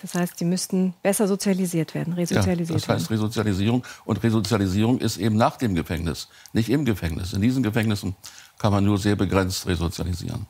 Das 0.00 0.14
heißt, 0.14 0.38
sie 0.38 0.44
müssten 0.44 0.94
besser 1.02 1.26
sozialisiert 1.26 1.94
werden, 1.94 2.12
resozialisiert 2.12 2.80
ja, 2.80 2.86
das 2.86 2.88
heißt 2.88 3.10
Resozialisierung. 3.10 3.84
Und 4.04 4.22
Resozialisierung 4.22 4.98
ist 5.00 5.16
eben 5.16 5.36
nach 5.36 5.56
dem 5.56 5.74
Gefängnis, 5.74 6.28
nicht 6.52 6.68
im 6.68 6.84
Gefängnis. 6.84 7.32
In 7.32 7.40
diesen 7.40 7.64
Gefängnissen 7.64 8.14
kann 8.58 8.72
man 8.72 8.84
nur 8.84 8.98
sehr 8.98 9.16
begrenzt 9.16 9.66
resozialisieren. 9.66 10.46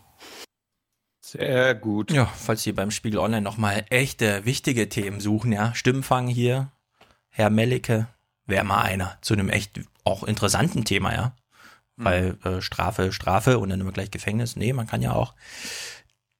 Sehr 1.24 1.74
gut. 1.74 2.10
Ja, 2.10 2.26
falls 2.26 2.62
Sie 2.62 2.72
beim 2.72 2.90
Spiegel 2.90 3.18
Online 3.18 3.42
nochmal 3.42 3.84
echte, 3.88 4.44
wichtige 4.44 4.88
Themen 4.88 5.20
suchen, 5.20 5.52
ja, 5.52 5.74
Stimmfang 5.74 6.26
hier, 6.26 6.70
Herr 7.28 7.50
Mellicke, 7.50 8.08
wäre 8.46 8.64
mal 8.64 8.82
einer 8.82 9.18
zu 9.22 9.34
einem 9.34 9.48
echt 9.48 9.80
auch 10.04 10.24
interessanten 10.24 10.84
Thema, 10.84 11.14
ja. 11.14 11.36
Weil 11.96 12.38
äh, 12.44 12.60
Strafe, 12.60 13.12
Strafe 13.12 13.58
und 13.58 13.70
dann 13.70 13.80
immer 13.80 13.90
gleich 13.90 14.12
Gefängnis. 14.12 14.54
Nee, 14.54 14.72
man 14.72 14.86
kann 14.86 15.02
ja 15.02 15.14
auch 15.14 15.34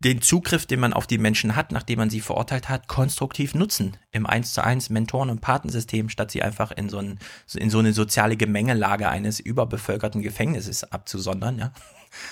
den 0.00 0.22
Zugriff, 0.22 0.64
den 0.64 0.78
man 0.78 0.92
auf 0.92 1.08
die 1.08 1.18
Menschen 1.18 1.56
hat, 1.56 1.72
nachdem 1.72 1.98
man 1.98 2.10
sie 2.10 2.20
verurteilt 2.20 2.68
hat, 2.68 2.86
konstruktiv 2.86 3.54
nutzen. 3.54 3.96
Im 4.12 4.26
1 4.26 4.54
zu 4.54 4.62
1 4.62 4.90
Mentoren- 4.90 5.30
und 5.30 5.40
Patensystem, 5.40 6.08
statt 6.08 6.30
sie 6.30 6.42
einfach 6.42 6.70
in 6.70 6.88
so, 6.88 6.98
ein, 6.98 7.18
in 7.54 7.68
so 7.68 7.80
eine 7.80 7.92
soziale 7.92 8.36
Gemengelage 8.36 9.08
eines 9.08 9.40
überbevölkerten 9.40 10.22
Gefängnisses 10.22 10.84
abzusondern, 10.84 11.58
ja. 11.58 11.72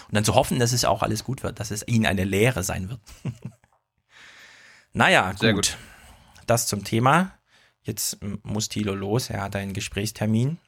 Und 0.08 0.14
dann 0.14 0.24
zu 0.24 0.34
hoffen, 0.34 0.58
dass 0.58 0.72
es 0.72 0.84
auch 0.84 1.02
alles 1.02 1.24
gut 1.24 1.42
wird, 1.42 1.60
dass 1.60 1.70
es 1.70 1.86
ihnen 1.86 2.06
eine 2.06 2.24
Lehre 2.24 2.62
sein 2.62 2.88
wird. 2.88 3.00
naja, 4.92 5.32
gut. 5.32 5.54
gut. 5.54 5.76
Das 6.46 6.66
zum 6.66 6.84
Thema. 6.84 7.32
Jetzt 7.82 8.18
muss 8.42 8.68
Thilo 8.68 8.94
los, 8.94 9.28
er 9.28 9.42
hat 9.42 9.54
einen 9.54 9.72
Gesprächstermin. 9.72 10.58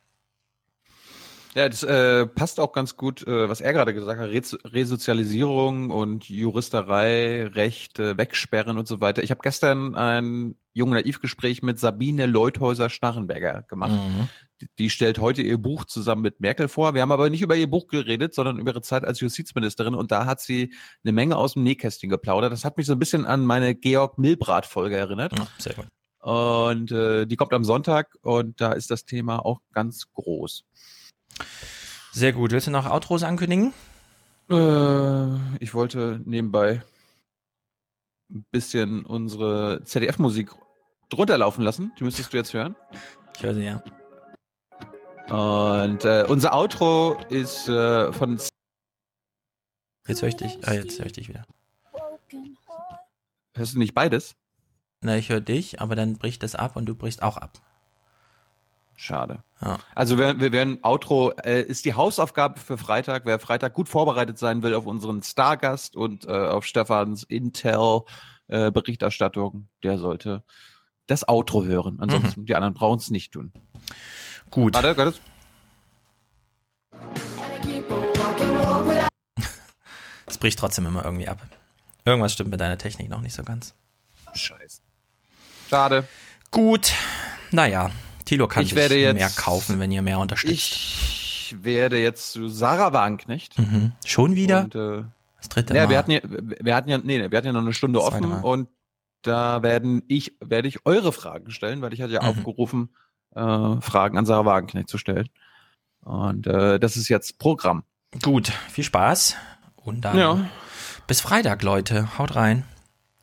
Ja, 1.58 1.68
das 1.68 1.82
äh, 1.82 2.24
passt 2.24 2.60
auch 2.60 2.70
ganz 2.70 2.96
gut, 2.96 3.26
äh, 3.26 3.48
was 3.48 3.60
er 3.60 3.72
gerade 3.72 3.92
gesagt 3.92 4.20
hat, 4.20 4.30
Res 4.30 4.56
Resozialisierung 4.64 5.90
und 5.90 6.28
Juristerei, 6.28 7.48
Recht, 7.48 7.98
äh, 7.98 8.16
Wegsperren 8.16 8.78
und 8.78 8.86
so 8.86 9.00
weiter. 9.00 9.24
Ich 9.24 9.32
habe 9.32 9.40
gestern 9.42 9.96
ein 9.96 10.54
Jung 10.72 10.90
Naivgespräch 10.90 11.64
mit 11.64 11.80
Sabine 11.80 12.26
Leuthäuser-Schnarrenberger 12.26 13.62
gemacht. 13.62 13.90
Mhm. 13.90 14.28
Die, 14.60 14.68
die 14.78 14.88
stellt 14.88 15.18
heute 15.18 15.42
ihr 15.42 15.58
Buch 15.58 15.84
zusammen 15.84 16.22
mit 16.22 16.38
Merkel 16.38 16.68
vor. 16.68 16.94
Wir 16.94 17.02
haben 17.02 17.10
aber 17.10 17.28
nicht 17.28 17.42
über 17.42 17.56
ihr 17.56 17.68
Buch 17.68 17.88
geredet, 17.88 18.34
sondern 18.34 18.60
über 18.60 18.70
ihre 18.70 18.82
Zeit 18.82 19.04
als 19.04 19.18
Justizministerin. 19.18 19.96
Und 19.96 20.12
da 20.12 20.26
hat 20.26 20.40
sie 20.40 20.72
eine 21.02 21.10
Menge 21.12 21.36
aus 21.36 21.54
dem 21.54 21.64
Nähkästchen 21.64 22.08
geplaudert. 22.08 22.52
Das 22.52 22.64
hat 22.64 22.76
mich 22.76 22.86
so 22.86 22.92
ein 22.92 23.00
bisschen 23.00 23.26
an 23.26 23.44
meine 23.44 23.74
Georg 23.74 24.16
Milbrat-Folge 24.16 24.96
erinnert. 24.96 25.32
sehr 25.58 25.74
gut. 25.74 25.88
Und 26.20 26.92
äh, 26.92 27.26
die 27.26 27.34
kommt 27.34 27.52
am 27.52 27.64
Sonntag 27.64 28.14
und 28.22 28.60
da 28.60 28.74
ist 28.74 28.92
das 28.92 29.04
Thema 29.04 29.44
auch 29.44 29.60
ganz 29.72 30.12
groß. 30.12 30.64
Sehr 32.12 32.32
gut. 32.32 32.52
Willst 32.52 32.66
du 32.66 32.70
noch 32.70 32.86
Outros 32.86 33.22
ankündigen? 33.22 33.72
Äh, 34.50 35.56
ich 35.58 35.74
wollte 35.74 36.20
nebenbei 36.24 36.82
ein 38.30 38.44
bisschen 38.50 39.04
unsere 39.04 39.82
ZDF-Musik 39.84 40.50
drunter 41.08 41.38
laufen 41.38 41.62
lassen. 41.62 41.92
Die 41.98 42.04
müsstest 42.04 42.32
du 42.32 42.36
jetzt 42.36 42.52
hören. 42.54 42.76
Ich 43.36 43.42
höre 43.42 43.54
sie, 43.54 43.64
ja. 43.64 43.82
Und 45.28 46.04
äh, 46.04 46.24
unser 46.26 46.54
Outro 46.54 47.18
ist 47.28 47.68
äh, 47.68 48.12
von. 48.12 48.38
Jetzt 50.06 50.22
höre 50.22 50.28
ich 50.28 50.36
dich. 50.36 50.58
Ah, 50.66 50.72
jetzt 50.72 50.98
höre 50.98 51.06
ich 51.06 51.12
dich 51.12 51.28
wieder. 51.28 51.44
Hörst 53.54 53.74
du 53.74 53.78
nicht 53.78 53.94
beides? 53.94 54.36
Na, 55.02 55.16
ich 55.16 55.28
höre 55.28 55.40
dich, 55.40 55.80
aber 55.80 55.94
dann 55.94 56.16
bricht 56.16 56.42
es 56.42 56.54
ab 56.54 56.76
und 56.76 56.86
du 56.86 56.94
brichst 56.94 57.22
auch 57.22 57.36
ab. 57.36 57.60
Schade. 59.00 59.44
Ja. 59.62 59.78
Also 59.94 60.18
wir, 60.18 60.40
wir 60.40 60.50
werden 60.50 60.80
Outro 60.82 61.30
äh, 61.44 61.62
ist 61.62 61.84
die 61.84 61.94
Hausaufgabe 61.94 62.58
für 62.58 62.76
Freitag. 62.76 63.26
Wer 63.26 63.38
Freitag 63.38 63.72
gut 63.74 63.88
vorbereitet 63.88 64.38
sein 64.38 64.64
will 64.64 64.74
auf 64.74 64.86
unseren 64.86 65.22
Stargast 65.22 65.94
und 65.94 66.24
äh, 66.26 66.32
auf 66.32 66.66
Stefans 66.66 67.22
Intel 67.22 68.00
äh, 68.48 68.72
Berichterstattung, 68.72 69.68
der 69.84 69.98
sollte 69.98 70.42
das 71.06 71.28
Outro 71.28 71.64
hören. 71.64 71.98
Ansonsten 72.00 72.44
die 72.44 72.56
anderen 72.56 72.74
brauchen 72.74 72.98
es 72.98 73.08
nicht 73.10 73.32
tun. 73.32 73.52
Gut. 74.50 74.74
Warte, 74.74 74.96
Gottes. 74.96 75.20
Es 80.26 80.36
bricht 80.36 80.58
trotzdem 80.58 80.84
immer 80.84 81.04
irgendwie 81.04 81.28
ab. 81.28 81.40
Irgendwas 82.04 82.34
stimmt 82.34 82.50
mit 82.50 82.60
deiner 82.60 82.76
Technik 82.76 83.08
noch 83.08 83.22
nicht 83.22 83.32
so 83.32 83.44
ganz. 83.44 83.74
Scheiße. 84.34 84.82
Schade. 85.70 86.06
Gut. 86.50 86.92
Naja, 87.50 87.90
Tilo 88.28 88.46
kann 88.46 88.62
Ich 88.62 88.74
werde 88.74 88.96
jetzt- 88.98 89.16
mehr 89.16 89.30
kaufen, 89.30 89.80
wenn 89.80 89.90
ihr 89.90 90.02
mehr 90.02 90.18
unterstützt. 90.18 90.54
Ich 90.54 91.56
werde 91.62 91.98
jetzt 91.98 92.32
zu 92.32 92.48
Sarah 92.48 92.92
Wagenknecht. 92.92 93.58
Mhm. 93.58 93.92
Schon 94.04 94.34
wieder? 94.36 94.64
Und, 94.64 94.74
äh, 94.74 95.02
das 95.38 95.48
dritte 95.48 95.74
ja, 95.74 95.84
Mal. 95.84 95.90
wir 95.90 95.98
hatten 95.98 96.10
ja, 96.10 96.20
wir 96.24 96.74
hatten 96.76 96.90
ja, 96.90 96.98
nee, 96.98 97.30
wir 97.30 97.36
hatten 97.38 97.46
ja 97.46 97.52
noch 97.52 97.62
eine 97.62 97.72
Stunde 97.72 98.02
offen 98.02 98.28
Mal. 98.28 98.40
und 98.42 98.68
da 99.22 99.62
werden 99.62 100.02
ich, 100.08 100.34
werde 100.40 100.68
ich 100.68 100.84
eure 100.84 101.12
Fragen 101.12 101.50
stellen, 101.50 101.80
weil 101.80 101.92
ich 101.94 102.02
hatte 102.02 102.12
ja 102.12 102.22
Mhm. 102.22 102.28
aufgerufen, 102.28 102.90
äh, 103.34 103.80
Fragen 103.80 104.18
an 104.18 104.26
Sarah 104.26 104.44
Wagenknecht 104.44 104.88
zu 104.88 104.98
stellen. 104.98 105.28
Und 106.02 106.46
äh, 106.46 106.78
das 106.78 106.96
ist 106.96 107.08
jetzt 107.08 107.38
Programm. 107.38 107.82
Gut, 108.22 108.48
viel 108.70 108.84
Spaß. 108.84 109.36
Und 109.76 110.02
dann 110.04 110.18
Ja. 110.18 110.44
bis 111.06 111.20
Freitag, 111.22 111.62
Leute. 111.62 112.18
Haut 112.18 112.36
rein. 112.36 112.64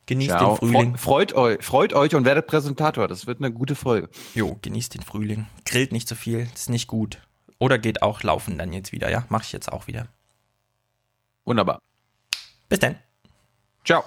Genießt 0.06 0.30
Ciao. 0.30 0.50
den 0.54 0.56
Frühling. 0.56 0.94
Fre- 0.94 0.98
Freut 0.98 1.32
euch, 1.34 1.64
freut 1.64 1.92
euch 1.92 2.14
und 2.14 2.24
werdet 2.24 2.46
Präsentator. 2.46 3.08
Das 3.08 3.26
wird 3.26 3.40
eine 3.40 3.52
gute 3.52 3.74
Folge. 3.74 4.08
Jo, 4.34 4.56
genießt 4.62 4.94
den 4.94 5.02
Frühling. 5.02 5.46
Grillt 5.64 5.92
nicht 5.92 6.08
so 6.08 6.14
viel, 6.14 6.48
ist 6.54 6.70
nicht 6.70 6.86
gut. 6.86 7.20
Oder 7.58 7.78
geht 7.78 8.02
auch 8.02 8.22
laufen 8.22 8.58
dann 8.58 8.72
jetzt 8.72 8.92
wieder, 8.92 9.10
ja? 9.10 9.24
Mach 9.30 9.42
ich 9.42 9.52
jetzt 9.52 9.72
auch 9.72 9.86
wieder. 9.86 10.06
Wunderbar. 11.44 11.80
Bis 12.68 12.78
dann. 12.80 12.96
Ciao. 13.84 14.04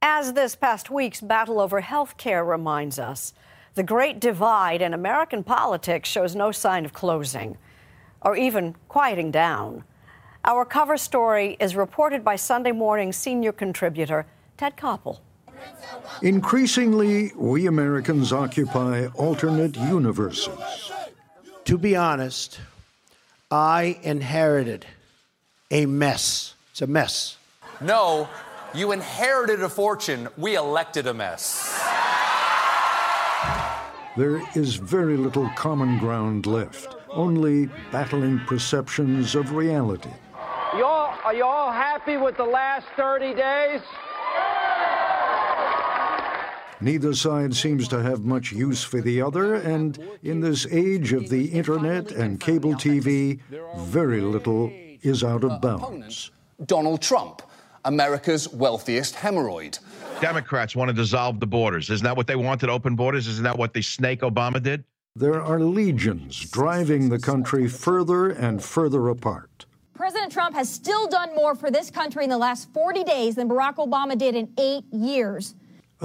As 0.00 0.32
this 0.34 0.54
past 0.56 0.90
week's 0.90 1.20
battle 1.20 1.58
over 1.58 1.80
health 1.80 2.16
care 2.18 2.44
reminds 2.44 2.98
us, 2.98 3.34
the 3.74 3.82
great 3.84 4.20
divide 4.20 4.82
in 4.84 4.92
American 4.94 5.42
politics 5.42 6.08
shows 6.10 6.34
no 6.34 6.52
sign 6.52 6.84
of 6.84 6.92
closing 6.92 7.56
or 8.20 8.36
even 8.36 8.74
quieting 8.88 9.30
down. 9.32 9.84
Our 10.46 10.66
cover 10.66 10.98
story 10.98 11.56
is 11.58 11.74
reported 11.74 12.22
by 12.22 12.36
Sunday 12.36 12.72
Morning 12.72 13.12
senior 13.12 13.52
contributor 13.52 14.26
Ted 14.56 14.76
Koppel. 14.76 15.18
Increasingly, 16.22 17.32
we 17.36 17.66
Americans 17.66 18.32
occupy 18.32 19.06
alternate 19.14 19.76
universes. 19.76 20.92
To 21.64 21.78
be 21.78 21.96
honest, 21.96 22.60
I 23.50 23.98
inherited 24.02 24.86
a 25.70 25.86
mess. 25.86 26.54
It's 26.70 26.82
a 26.82 26.86
mess. 26.86 27.36
No, 27.80 28.28
you 28.74 28.92
inherited 28.92 29.62
a 29.62 29.68
fortune. 29.68 30.28
We 30.36 30.56
elected 30.56 31.06
a 31.06 31.14
mess. 31.14 31.70
There 34.16 34.40
is 34.54 34.76
very 34.76 35.16
little 35.16 35.48
common 35.56 35.98
ground 35.98 36.46
left, 36.46 36.94
only 37.10 37.68
battling 37.90 38.38
perceptions 38.40 39.34
of 39.34 39.52
reality. 39.52 40.10
Y'all, 40.76 41.18
are 41.24 41.34
you 41.34 41.44
all 41.44 41.72
happy 41.72 42.16
with 42.16 42.36
the 42.36 42.44
last 42.44 42.86
30 42.96 43.34
days? 43.34 43.80
Neither 46.80 47.14
side 47.14 47.54
seems 47.54 47.88
to 47.88 48.02
have 48.02 48.24
much 48.24 48.52
use 48.52 48.82
for 48.82 49.00
the 49.00 49.22
other, 49.22 49.54
and 49.54 49.98
in 50.22 50.40
this 50.40 50.66
age 50.70 51.12
of 51.12 51.28
the 51.28 51.46
internet 51.46 52.10
and 52.10 52.40
cable 52.40 52.74
TV, 52.74 53.40
very 53.76 54.20
little 54.20 54.72
is 55.02 55.22
out 55.22 55.44
of 55.44 55.60
bounds. 55.60 56.30
Donald 56.66 57.00
Trump, 57.00 57.42
America's 57.84 58.48
wealthiest 58.52 59.14
hemorrhoid. 59.14 59.78
Democrats 60.20 60.74
want 60.74 60.88
to 60.88 60.92
dissolve 60.94 61.40
the 61.40 61.46
borders. 61.46 61.90
Isn't 61.90 62.04
that 62.04 62.16
what 62.16 62.26
they 62.26 62.36
wanted? 62.36 62.70
Open 62.70 62.96
borders? 62.96 63.26
Isn't 63.28 63.44
that 63.44 63.58
what 63.58 63.74
the 63.74 63.82
snake 63.82 64.20
Obama 64.20 64.62
did? 64.62 64.84
There 65.16 65.40
are 65.40 65.60
legions 65.60 66.40
driving 66.50 67.08
the 67.08 67.18
country 67.18 67.68
further 67.68 68.30
and 68.30 68.62
further 68.62 69.08
apart. 69.08 69.66
President 69.94 70.32
Trump 70.32 70.56
has 70.56 70.68
still 70.68 71.06
done 71.06 71.34
more 71.36 71.54
for 71.54 71.70
this 71.70 71.88
country 71.88 72.24
in 72.24 72.30
the 72.30 72.38
last 72.38 72.68
40 72.72 73.04
days 73.04 73.36
than 73.36 73.48
Barack 73.48 73.76
Obama 73.76 74.18
did 74.18 74.34
in 74.34 74.52
eight 74.58 74.84
years. 74.92 75.54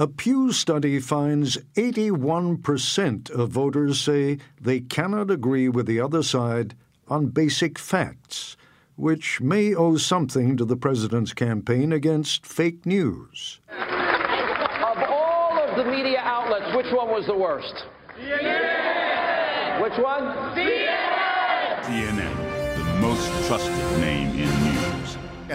A 0.00 0.08
Pew 0.08 0.50
study 0.50 0.98
finds 0.98 1.58
81% 1.74 3.28
of 3.28 3.50
voters 3.50 4.00
say 4.00 4.38
they 4.58 4.80
cannot 4.80 5.30
agree 5.30 5.68
with 5.68 5.84
the 5.84 6.00
other 6.00 6.22
side 6.22 6.74
on 7.08 7.26
basic 7.26 7.78
facts, 7.78 8.56
which 8.96 9.42
may 9.42 9.74
owe 9.74 9.98
something 9.98 10.56
to 10.56 10.64
the 10.64 10.78
president's 10.78 11.34
campaign 11.34 11.92
against 11.92 12.46
fake 12.46 12.86
news. 12.86 13.60
Of 13.68 15.02
all 15.06 15.58
of 15.58 15.76
the 15.76 15.84
media 15.84 16.20
outlets, 16.20 16.74
which 16.74 16.90
one 16.94 17.08
was 17.08 17.26
the 17.26 17.36
worst? 17.36 17.84
CNN! 18.18 19.82
Which 19.82 19.98
one? 19.98 20.22
CNN, 20.56 21.82
CNN, 21.82 22.36
the 22.78 23.00
most 23.06 23.28
trusted 23.48 24.00
name 24.00 24.19
in 24.19 24.19
news. 24.19 24.19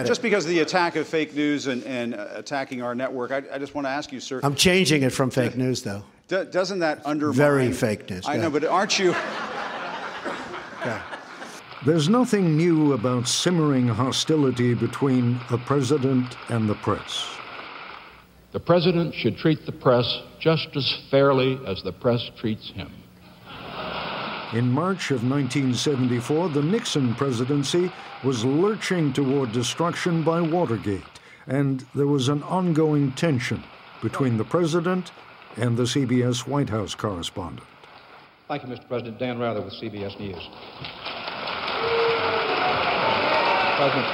Just 0.04 0.22
because 0.22 0.44
of 0.44 0.50
the 0.50 0.60
attack 0.60 0.96
of 0.96 1.06
fake 1.06 1.34
news 1.34 1.66
and, 1.66 1.82
and 1.84 2.14
uh, 2.14 2.26
attacking 2.34 2.82
our 2.82 2.94
network, 2.94 3.30
I, 3.30 3.42
I 3.52 3.58
just 3.58 3.74
want 3.74 3.86
to 3.86 3.90
ask 3.90 4.12
you, 4.12 4.20
sir. 4.20 4.40
I'm 4.42 4.54
changing 4.54 5.02
it 5.02 5.10
from 5.10 5.30
fake 5.30 5.56
news, 5.56 5.82
though. 5.82 6.02
do- 6.28 6.44
doesn't 6.44 6.80
that 6.80 7.04
undermine? 7.06 7.36
Very 7.36 7.72
fake 7.72 8.10
news. 8.10 8.26
I 8.26 8.34
yeah. 8.34 8.42
know, 8.42 8.50
but 8.50 8.64
aren't 8.64 8.98
you? 8.98 9.10
yeah. 10.84 11.02
There's 11.84 12.08
nothing 12.08 12.56
new 12.56 12.94
about 12.94 13.28
simmering 13.28 13.86
hostility 13.86 14.74
between 14.74 15.38
the 15.50 15.58
president 15.58 16.36
and 16.48 16.68
the 16.68 16.74
press. 16.74 17.26
The 18.52 18.60
president 18.60 19.14
should 19.14 19.36
treat 19.36 19.66
the 19.66 19.72
press 19.72 20.22
just 20.40 20.74
as 20.74 20.98
fairly 21.10 21.60
as 21.66 21.82
the 21.82 21.92
press 21.92 22.30
treats 22.36 22.70
him. 22.70 22.90
In 24.52 24.70
March 24.70 25.10
of 25.10 25.28
1974, 25.28 26.50
the 26.50 26.62
Nixon 26.62 27.16
presidency 27.16 27.90
was 28.22 28.44
lurching 28.44 29.12
toward 29.12 29.50
destruction 29.50 30.22
by 30.22 30.40
Watergate, 30.40 31.02
and 31.48 31.84
there 31.96 32.06
was 32.06 32.28
an 32.28 32.44
ongoing 32.44 33.10
tension 33.12 33.64
between 34.00 34.36
the 34.36 34.44
president 34.44 35.10
and 35.56 35.76
the 35.76 35.82
CBS 35.82 36.46
White 36.46 36.68
House 36.68 36.94
correspondent. 36.94 37.66
Thank 38.46 38.62
you, 38.62 38.68
Mr. 38.68 38.86
President. 38.86 39.18
Dan 39.18 39.40
Rather 39.40 39.60
with 39.62 39.74
CBS 39.74 40.16
News. 40.20 40.48
President, 43.76 44.06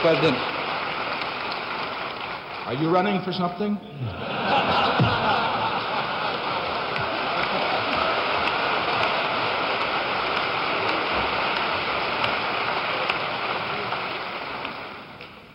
President, 0.00 0.36
are 2.66 2.74
you 2.74 2.90
running 2.90 3.22
for 3.22 3.32
something? 3.32 3.78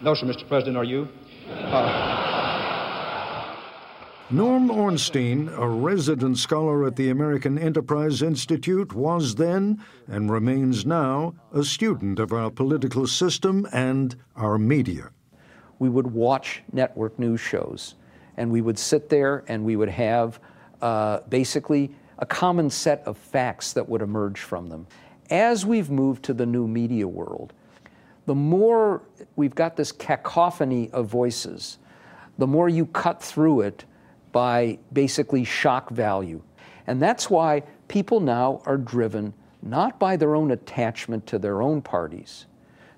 No, 0.04 0.14
sir, 0.14 0.26
Mr. 0.26 0.46
President, 0.46 0.76
are 0.76 0.84
you? 0.84 1.08
Uh, 1.50 3.56
Norm 4.30 4.70
Ornstein, 4.70 5.48
a 5.48 5.66
resident 5.66 6.38
scholar 6.38 6.86
at 6.86 6.98
the 6.98 7.10
American 7.10 7.58
Enterprise 7.58 8.22
Institute, 8.22 8.92
was 8.92 9.36
then 9.36 9.82
and 10.08 10.30
remains 10.30 10.86
now 10.86 11.34
a 11.54 11.64
student 11.64 12.20
of 12.20 12.34
our 12.34 12.52
political 12.52 13.08
system 13.08 13.66
and 13.72 14.18
our 14.36 14.58
media. 14.58 15.10
we 15.80 15.88
would 15.88 16.08
watch 16.08 16.64
network 16.74 17.18
news 17.18 17.40
shows 17.40 17.96
and 18.36 18.52
we 18.52 18.60
would 18.60 18.78
sit 18.78 19.08
there 19.08 19.46
and 19.48 19.64
we 19.64 19.78
would 19.78 19.90
have 19.90 20.42
uh, 20.82 21.20
basically 21.30 21.96
a 22.20 22.26
common 22.26 22.70
set 22.70 23.02
of 23.06 23.18
facts 23.18 23.72
that 23.72 23.88
would 23.88 24.02
emerge 24.02 24.42
from 24.42 24.68
them. 24.68 24.86
As 25.30 25.66
we've 25.66 25.90
moved 25.90 26.24
to 26.24 26.34
the 26.34 26.46
new 26.46 26.68
media 26.68 27.08
world, 27.08 27.54
the 28.26 28.36
more 28.36 29.02
we've 29.36 29.56
got 29.56 29.76
this 29.76 29.92
cacophony 29.92 30.90
of 30.92 31.08
voices, 31.08 31.80
the 32.38 32.48
more 32.48 32.70
you 32.70 32.86
cut 32.88 33.22
through 33.22 33.62
it 33.62 33.86
by 34.32 34.80
basically 34.92 35.44
shock 35.44 35.90
value. 35.90 36.42
And 36.88 37.02
that's 37.02 37.30
why 37.30 37.64
people 37.88 38.20
now 38.20 38.62
are 38.66 38.78
driven 38.78 39.34
not 39.62 39.98
by 40.00 40.18
their 40.18 40.36
own 40.36 40.52
attachment 40.52 41.26
to 41.28 41.40
their 41.40 41.62
own 41.62 41.82
parties, 41.82 42.48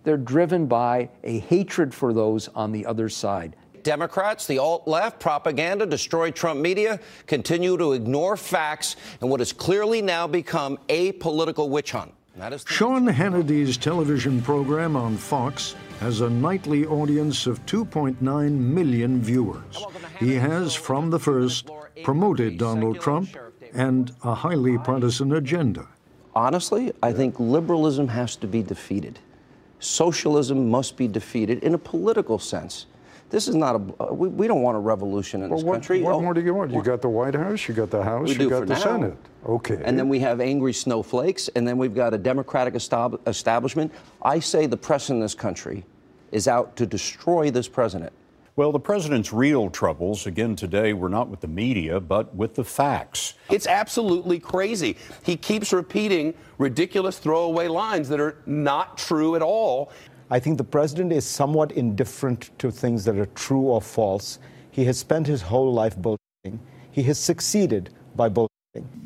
they're 0.03 0.17
driven 0.17 0.65
by 0.65 1.09
a 1.23 1.39
hatred 1.39 1.93
for 1.93 2.13
those 2.13 2.47
on 2.49 2.71
the 2.71 2.85
other 2.85 3.09
side. 3.09 3.55
Democrats, 3.83 4.47
the 4.47 4.57
alt 4.57 4.87
left, 4.87 5.19
propaganda, 5.19 5.85
destroy 5.85 6.31
Trump 6.31 6.59
media, 6.59 6.99
continue 7.27 7.77
to 7.77 7.93
ignore 7.93 8.35
facts 8.35 8.95
and 9.21 9.29
what 9.29 9.39
has 9.39 9.53
clearly 9.53 10.01
now 10.01 10.25
become 10.25 10.79
a 10.89 11.11
political 11.13 11.69
witch 11.69 11.91
hunt. 11.91 12.11
Sean 12.65 13.07
Hannity's 13.07 13.77
television 13.77 14.41
program 14.41 14.97
on 14.97 15.15
Fox 15.15 15.75
has 16.01 16.19
a 16.19 16.29
nightly 16.29 16.85
audience 16.85 17.47
of 17.47 17.65
2.9 17.65 18.19
million 18.51 19.21
viewers. 19.21 19.85
He 20.19 20.33
has, 20.33 20.75
from 20.75 21.09
the 21.09 21.19
first, 21.19 21.69
promoted 22.03 22.57
Donald 22.57 22.99
Trump 22.99 23.29
and 23.73 24.13
a 24.23 24.33
highly 24.33 24.77
partisan 24.77 25.33
agenda. 25.33 25.87
Honestly, 26.35 26.91
I 27.01 27.13
think 27.13 27.39
liberalism 27.39 28.09
has 28.09 28.35
to 28.37 28.47
be 28.47 28.61
defeated. 28.61 29.19
Socialism 29.79 30.69
must 30.69 30.97
be 30.97 31.07
defeated 31.07 31.63
in 31.63 31.73
a 31.73 31.77
political 31.77 32.37
sense. 32.37 32.87
This 33.29 33.47
is 33.47 33.55
not 33.55 33.75
a. 33.75 34.03
Uh, 34.03 34.13
we, 34.13 34.27
we, 34.27 34.47
don't 34.47 34.61
want 34.61 34.77
a 34.77 34.79
revolution 34.79 35.41
in 35.41 35.49
well, 35.49 35.59
this 35.59 35.65
what, 35.65 35.73
country. 35.73 36.01
What 36.01 36.13
oh, 36.13 36.21
more 36.21 36.33
do 36.33 36.41
you 36.41 36.53
want? 36.53 36.71
You 36.71 36.83
got 36.83 37.01
the 37.01 37.09
White 37.09 37.33
House, 37.33 37.67
you 37.67 37.73
got 37.73 37.89
the 37.89 38.03
House, 38.03 38.29
you 38.29 38.49
got 38.49 38.67
the 38.67 38.73
now. 38.73 38.79
Senate. 38.79 39.17
Okay. 39.45 39.79
And 39.83 39.97
then 39.97 40.09
we 40.09 40.19
have 40.19 40.41
angry 40.41 40.73
snowflakes, 40.73 41.49
and 41.49 41.67
then 41.67 41.77
we've 41.77 41.93
got 41.93 42.13
a 42.13 42.17
Democratic 42.17 42.73
estab- 42.73 43.19
establishment. 43.27 43.93
I 44.21 44.39
say 44.39 44.65
the 44.65 44.77
press 44.77 45.09
in 45.09 45.19
this 45.19 45.35
country 45.35 45.85
is 46.31 46.47
out 46.47 46.75
to 46.77 46.85
destroy 46.85 47.51
this 47.51 47.67
president. 47.67 48.11
Well, 48.55 48.71
the 48.71 48.79
president's 48.79 49.33
real 49.33 49.69
troubles, 49.69 50.25
again 50.25 50.55
today, 50.55 50.93
were 50.93 51.09
not 51.09 51.27
with 51.27 51.41
the 51.41 51.47
media, 51.47 51.99
but 51.99 52.33
with 52.33 52.55
the 52.55 52.63
facts. 52.63 53.33
It's 53.49 53.67
absolutely 53.67 54.39
crazy. 54.39 54.95
He 55.23 55.35
keeps 55.35 55.73
repeating 55.73 56.33
ridiculous 56.57 57.19
throwaway 57.19 57.67
lines 57.67 58.07
that 58.09 58.21
are 58.21 58.37
not 58.45 58.97
true 58.97 59.35
at 59.35 59.41
all. 59.41 59.91
I 60.31 60.39
think 60.39 60.57
the 60.57 60.63
president 60.63 61.11
is 61.11 61.25
somewhat 61.25 61.73
indifferent 61.73 62.57
to 62.59 62.71
things 62.71 63.03
that 63.05 63.17
are 63.17 63.27
true 63.27 63.63
or 63.63 63.81
false. 63.81 64.39
He 64.71 64.85
has 64.85 64.97
spent 64.97 65.27
his 65.27 65.41
whole 65.41 65.73
life 65.73 65.97
bullshitting. 65.97 66.59
He 66.91 67.03
has 67.03 67.19
succeeded 67.19 67.91
by 68.15 68.29
bullshitting. 68.29 68.54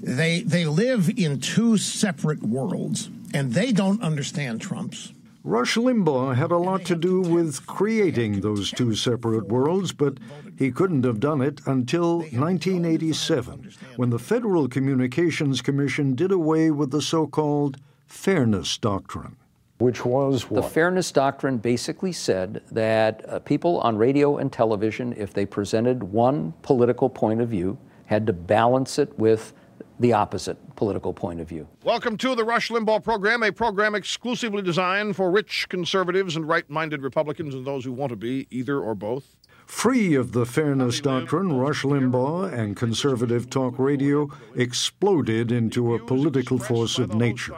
They, 0.02 0.42
they 0.42 0.66
live 0.66 1.10
in 1.18 1.40
two 1.40 1.78
separate 1.78 2.42
worlds, 2.42 3.10
and 3.34 3.54
they 3.54 3.72
don't 3.72 4.02
understand 4.02 4.62
Trump's. 4.62 5.14
Rush 5.44 5.76
Limbaugh 5.78 6.36
had 6.36 6.52
a 6.52 6.58
lot 6.58 6.84
to 6.86 6.96
do 6.96 7.22
with 7.22 7.66
creating 7.66 8.42
those 8.42 8.72
two 8.72 8.94
separate 8.94 9.48
worlds, 9.48 9.94
but 9.94 10.18
he 10.58 10.70
couldn't 10.70 11.06
have 11.06 11.22
done 11.22 11.42
it 11.42 11.62
until 11.66 12.18
1987, 12.20 13.72
when 13.96 14.10
the 14.10 14.20
Federal 14.20 14.68
Communications 14.68 15.62
Commission 15.62 16.14
did 16.14 16.32
away 16.32 16.72
with 16.72 16.92
the 16.92 17.02
so 17.02 17.26
called 17.26 17.78
Fairness 18.06 18.78
Doctrine. 18.78 19.38
Which 19.78 20.04
was 20.04 20.50
what? 20.50 20.64
The 20.64 20.68
Fairness 20.68 21.10
Doctrine 21.10 21.58
basically 21.58 22.12
said 22.12 22.62
that 22.72 23.24
uh, 23.30 23.40
people 23.40 23.80
on 23.80 23.98
radio 23.98 24.38
and 24.38 24.52
television, 24.52 25.14
if 25.16 25.34
they 25.34 25.46
presented 25.46 26.04
one 26.04 26.54
political 26.64 27.10
point 27.10 27.40
of 27.40 27.48
view, 27.48 27.78
had 28.08 28.28
to 28.28 28.34
balance 28.34 29.00
it 29.00 29.18
with 29.18 29.54
the 30.00 30.14
opposite 30.14 30.58
political 30.76 31.14
point 31.14 31.42
of 31.42 31.50
view. 31.50 31.68
Welcome 31.84 32.16
to 32.18 32.34
the 32.34 32.46
Rush 32.46 32.70
Limbaugh 32.70 33.04
program, 33.04 33.44
a 33.44 33.52
program 33.52 33.96
exclusively 33.96 34.62
designed 34.62 35.16
for 35.16 35.30
rich 35.30 35.68
conservatives 35.68 36.38
and 36.38 36.48
right 36.48 36.70
minded 36.70 37.02
Republicans 37.02 37.54
and 37.54 37.66
those 37.66 37.84
who 37.84 37.92
want 37.92 38.12
to 38.12 38.16
be 38.16 38.48
either 38.50 38.80
or 38.80 38.96
both. 38.96 39.36
Free 39.66 40.16
of 40.16 40.32
the 40.32 40.48
fairness 40.48 41.00
doctrine, 41.00 41.54
Rush 41.54 41.84
Limbaugh 41.84 42.52
and 42.52 42.76
conservative 42.76 43.50
talk 43.52 43.78
radio 43.78 44.28
exploded 44.56 45.52
into 45.52 45.94
a 45.94 46.00
political 46.00 46.58
force 46.58 46.98
of 46.98 47.14
nature. 47.14 47.56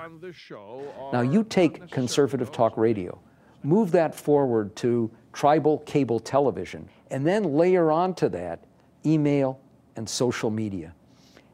Now, 1.13 1.21
you 1.21 1.45
take 1.45 1.89
conservative 1.89 2.51
talk 2.51 2.75
radio, 2.75 3.17
move 3.63 3.91
that 3.91 4.13
forward 4.13 4.75
to 4.77 5.09
tribal 5.31 5.77
cable 5.79 6.19
television, 6.19 6.89
and 7.11 7.25
then 7.25 7.43
layer 7.43 7.91
onto 7.91 8.27
that 8.29 8.65
email 9.05 9.61
and 9.95 10.09
social 10.09 10.49
media. 10.49 10.93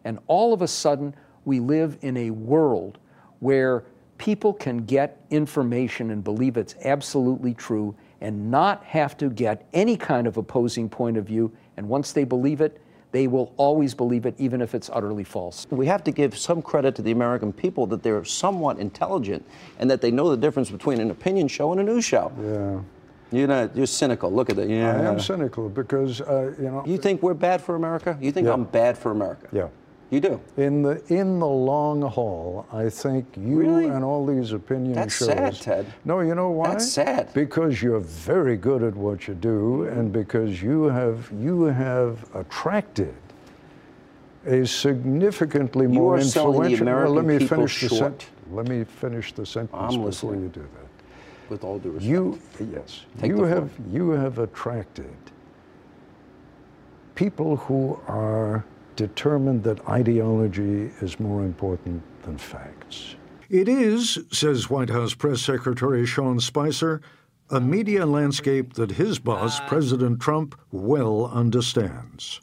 And 0.03 0.19
all 0.27 0.53
of 0.53 0.61
a 0.61 0.67
sudden, 0.67 1.15
we 1.45 1.59
live 1.59 1.97
in 2.01 2.17
a 2.17 2.31
world 2.31 2.97
where 3.39 3.83
people 4.17 4.53
can 4.53 4.85
get 4.85 5.21
information 5.29 6.11
and 6.11 6.23
believe 6.23 6.57
it's 6.57 6.75
absolutely 6.83 7.53
true 7.53 7.95
and 8.21 8.49
not 8.49 8.83
have 8.83 9.15
to 9.17 9.29
get 9.29 9.67
any 9.73 9.95
kind 9.95 10.27
of 10.27 10.37
opposing 10.37 10.89
point 10.89 11.17
of 11.17 11.25
view. 11.25 11.51
And 11.77 11.87
once 11.87 12.13
they 12.13 12.23
believe 12.23 12.61
it, 12.61 12.81
they 13.11 13.27
will 13.27 13.53
always 13.57 13.93
believe 13.93 14.25
it, 14.25 14.35
even 14.37 14.61
if 14.61 14.75
it's 14.75 14.89
utterly 14.91 15.23
false. 15.23 15.65
We 15.69 15.85
have 15.85 16.03
to 16.03 16.11
give 16.11 16.37
some 16.37 16.61
credit 16.61 16.95
to 16.95 17.01
the 17.01 17.11
American 17.11 17.53
people 17.53 17.87
that 17.87 18.03
they're 18.03 18.25
somewhat 18.25 18.79
intelligent 18.79 19.45
and 19.79 19.89
that 19.89 20.01
they 20.01 20.11
know 20.11 20.29
the 20.29 20.37
difference 20.37 20.69
between 20.69 20.99
an 20.99 21.11
opinion 21.11 21.47
show 21.47 21.71
and 21.71 21.79
a 21.79 21.83
news 21.83 22.03
show. 22.03 22.31
Yeah. 22.41 22.81
You're 23.31 23.47
not. 23.47 23.75
You're 23.75 23.87
cynical. 23.87 24.31
Look 24.31 24.49
at 24.49 24.55
that. 24.55 24.69
Yeah. 24.69 24.95
I 24.95 25.05
am 25.05 25.19
cynical 25.19 25.67
because 25.67 26.21
uh, 26.21 26.53
you 26.57 26.69
know. 26.69 26.83
You 26.85 26.97
think 26.97 27.21
we're 27.21 27.33
bad 27.33 27.61
for 27.61 27.75
America? 27.75 28.17
You 28.21 28.31
think 28.31 28.47
yeah. 28.47 28.53
I'm 28.53 28.63
bad 28.63 28.97
for 28.97 29.11
America? 29.11 29.47
Yeah. 29.51 29.67
You 30.09 30.21
do. 30.21 30.39
In 30.55 30.83
the 30.83 31.03
in 31.13 31.39
the 31.39 31.47
long 31.47 32.01
haul, 32.01 32.65
I 32.71 32.89
think 32.89 33.25
you 33.35 33.59
really? 33.59 33.87
and 33.87 34.05
all 34.05 34.25
these 34.25 34.53
opinion 34.53 34.93
That's 34.93 35.17
shows. 35.17 35.27
That's 35.27 35.57
sad, 35.57 35.85
Ted. 35.85 35.93
No, 36.05 36.21
you 36.21 36.33
know 36.33 36.49
why? 36.49 36.69
That's 36.69 36.89
sad. 36.89 37.33
Because 37.33 37.81
you're 37.81 37.99
very 37.99 38.55
good 38.55 38.83
at 38.83 38.95
what 38.95 39.27
you 39.27 39.33
do, 39.33 39.83
and 39.83 40.13
because 40.13 40.61
you 40.61 40.83
have 40.83 41.29
you 41.37 41.63
have 41.63 42.25
attracted 42.33 43.15
a 44.45 44.65
significantly 44.65 45.83
you 45.83 45.89
more 45.89 46.15
are 46.15 46.19
influential. 46.19 46.61
The 46.77 46.81
American 46.83 47.15
well, 47.15 47.23
let 47.23 47.25
me 47.25 47.45
finish 47.45 47.81
the 47.81 47.89
sentence. 47.89 48.25
Let 48.49 48.67
me 48.67 48.85
finish 48.85 49.33
the 49.33 49.45
sentence 49.45 49.75
I'm 49.77 49.89
before 49.89 50.05
listening. 50.05 50.43
you 50.43 50.49
do 50.49 50.61
that. 50.61 51.49
With 51.49 51.65
all 51.65 51.79
due 51.79 51.91
respect. 51.91 52.09
You 52.09 52.39
yes. 52.73 53.01
Take 53.19 53.29
you 53.29 53.37
the 53.37 53.47
have 53.47 53.71
floor. 53.73 53.87
you 53.91 54.09
have 54.11 54.39
attracted 54.39 55.15
people 57.15 57.57
who 57.57 57.99
are 58.07 58.63
determined 58.97 59.63
that 59.63 59.87
ideology 59.87 60.91
is 60.99 61.19
more 61.19 61.43
important 61.43 62.03
than 62.23 62.37
facts. 62.37 63.15
It 63.49 63.69
is, 63.69 64.19
says 64.29 64.69
White 64.69 64.89
House 64.89 65.13
Press 65.13 65.41
Secretary 65.41 66.05
Sean 66.05 66.41
Spicer, 66.41 67.01
a 67.49 67.61
media 67.61 68.05
landscape 68.05 68.73
that 68.73 68.91
his 68.91 69.19
boss, 69.19 69.61
uh. 69.61 69.67
President 69.67 70.19
Trump, 70.19 70.59
well 70.71 71.27
understands. 71.27 72.41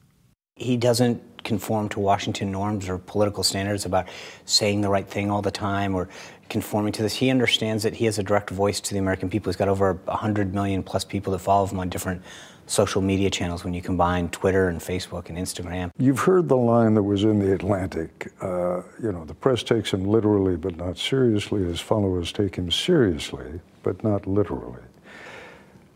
He 0.57 0.79
doesn't 0.79 1.23
conform 1.45 1.91
to 1.91 2.01
Washington 2.01 2.51
norms 2.51 2.89
or 2.89 2.97
political 2.97 3.43
standards 3.43 3.85
about 3.85 4.09
saying 4.47 4.81
the 4.81 4.89
right 4.89 5.07
thing 5.07 5.31
all 5.31 5.43
the 5.43 5.51
time 5.51 5.95
or 5.95 6.09
conforming 6.49 6.93
to 6.93 7.03
this. 7.03 7.15
He 7.15 7.29
understands 7.29 7.83
that 7.83 7.95
he 7.95 8.07
has 8.07 8.19
a 8.19 8.23
direct 8.23 8.49
voice 8.49 8.81
to 8.81 8.95
the 8.95 8.99
American 8.99 9.29
people. 9.29 9.51
He's 9.51 9.57
got 9.57 9.69
over 9.69 9.93
100 9.93 10.55
million 10.55 10.83
plus 10.83 11.05
people 11.05 11.33
that 11.33 11.41
follow 11.41 11.67
him 11.67 11.79
on 11.79 11.91
different 11.91 12.23
social 12.67 13.03
media 13.03 13.31
channels 13.31 13.65
when 13.65 13.75
you 13.75 13.83
combine 13.83 14.29
Twitter 14.31 14.69
and 14.69 14.81
Facebook 14.81 15.29
and 15.29 15.39
Instagram. 15.39 15.91
You've 15.99 16.21
heard 16.21 16.49
the 16.49 16.57
line 16.57 16.95
that 16.95 17.03
was 17.03 17.25
in 17.25 17.39
the 17.39 17.53
Atlantic. 17.53 18.33
Uh, 18.41 18.83
you 19.03 19.13
know, 19.13 19.25
the 19.25 19.35
press 19.35 19.63
takes 19.63 19.93
him 19.93 20.05
literally 20.05 20.57
but 20.57 20.77
not 20.77 20.99
seriously. 20.99 21.63
His 21.63 21.81
followers 21.81 22.33
take 22.33 22.57
him 22.57 22.71
seriously 22.71 23.61
but 23.83 24.03
not 24.03 24.27
literally. 24.27 24.83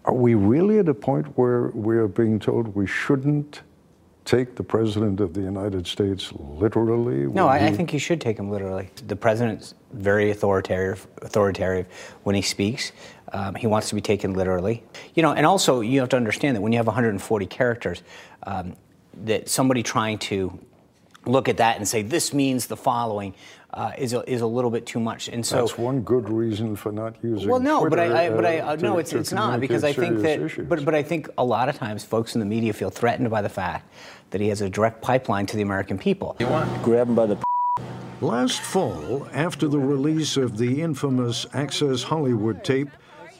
Are 0.04 0.14
we 0.14 0.34
really 0.34 0.78
at 0.78 0.88
a 0.88 0.94
point 0.94 1.26
where 1.36 1.68
we 1.68 1.96
are 1.96 2.08
being 2.08 2.38
told 2.38 2.74
we 2.74 2.86
shouldn't 2.86 3.62
take 4.28 4.56
the 4.56 4.62
president 4.62 5.20
of 5.20 5.32
the 5.32 5.40
United 5.40 5.86
States 5.86 6.30
literally? 6.34 7.26
No, 7.26 7.48
I, 7.48 7.66
I, 7.66 7.72
think 7.72 7.94
you 7.94 7.98
should 7.98 8.20
take 8.20 8.38
him 8.38 8.50
literally. 8.50 8.90
The 9.06 9.16
president's 9.16 9.74
very 9.92 10.30
authoritative, 10.30 11.06
authoritative 11.22 11.86
when 12.24 12.34
he 12.34 12.42
speaks. 12.42 12.92
Um, 13.32 13.54
he 13.54 13.66
wants 13.66 13.88
to 13.88 13.94
be 13.94 14.02
taken 14.02 14.34
literally. 14.34 14.84
You 15.14 15.22
know, 15.22 15.32
and 15.32 15.46
also 15.46 15.80
you 15.80 16.00
have 16.00 16.10
to 16.10 16.16
understand 16.16 16.56
that 16.56 16.60
when 16.60 16.72
you 16.72 16.78
have 16.78 16.86
140 16.86 17.46
characters, 17.46 18.02
um, 18.42 18.76
that 19.24 19.48
somebody 19.48 19.82
trying 19.82 20.18
to 20.18 20.58
look 21.24 21.48
at 21.48 21.56
that 21.56 21.78
and 21.78 21.88
say 21.88 22.02
this 22.02 22.34
means 22.34 22.66
the 22.66 22.76
following 22.76 23.34
uh, 23.78 23.92
is 23.96 24.12
a, 24.12 24.28
is 24.28 24.40
a 24.40 24.46
little 24.46 24.72
bit 24.72 24.84
too 24.86 24.98
much. 24.98 25.28
And 25.28 25.46
so 25.46 25.56
that's 25.56 25.78
one 25.78 26.00
good 26.00 26.28
reason 26.28 26.74
for 26.74 26.90
not 26.90 27.14
using. 27.22 27.48
Well, 27.48 27.60
no, 27.60 27.78
Twitter, 27.78 27.90
but 27.90 27.98
I, 28.00 28.26
I 28.26 28.30
but 28.30 28.44
I 28.44 28.58
uh, 28.58 28.72
uh, 28.72 28.76
no, 28.76 28.98
it's 28.98 29.12
it's 29.12 29.32
not 29.32 29.60
because 29.60 29.84
I 29.84 29.92
think 29.92 30.20
that. 30.22 30.40
Issues. 30.40 30.68
But 30.68 30.84
but 30.84 30.96
I 30.96 31.02
think 31.04 31.28
a 31.38 31.44
lot 31.44 31.68
of 31.68 31.76
times 31.76 32.04
folks 32.04 32.34
in 32.34 32.40
the 32.40 32.46
media 32.46 32.72
feel 32.72 32.90
threatened 32.90 33.30
by 33.30 33.40
the 33.40 33.48
fact 33.48 33.88
that 34.30 34.40
he 34.40 34.48
has 34.48 34.60
a 34.60 34.68
direct 34.68 35.00
pipeline 35.00 35.46
to 35.46 35.56
the 35.56 35.62
American 35.62 35.96
people. 35.96 36.36
You 36.40 36.48
want 36.48 36.82
grab 36.82 37.08
him 37.08 37.14
by 37.14 37.26
the. 37.26 37.38
Last 38.20 38.60
fall, 38.60 39.28
after 39.32 39.68
the 39.68 39.78
release 39.78 40.36
of 40.36 40.58
the 40.58 40.82
infamous 40.82 41.46
Access 41.54 42.02
Hollywood 42.02 42.64
tape, 42.64 42.88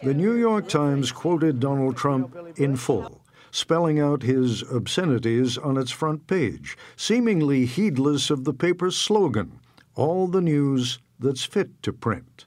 the 0.05 0.15
New 0.15 0.35
York 0.35 0.69
Times 0.69 1.11
quoted 1.11 1.59
Donald 1.59 1.97
Trump 1.97 2.37
in 2.57 2.77
full, 2.77 3.21
spelling 3.51 3.99
out 3.99 4.23
his 4.23 4.63
obscenities 4.63 5.59
on 5.59 5.77
its 5.77 5.91
front 5.91 6.29
page, 6.29 6.79
seemingly 6.95 7.67
heedless 7.67 8.31
of 8.31 8.45
the 8.45 8.55
paper's 8.55 8.97
slogan 8.97 9.59
all 9.99 10.29
the 10.29 10.41
news 10.41 11.01
that's 11.19 11.45
fit 11.45 11.83
to 11.83 11.93
print. 11.93 12.47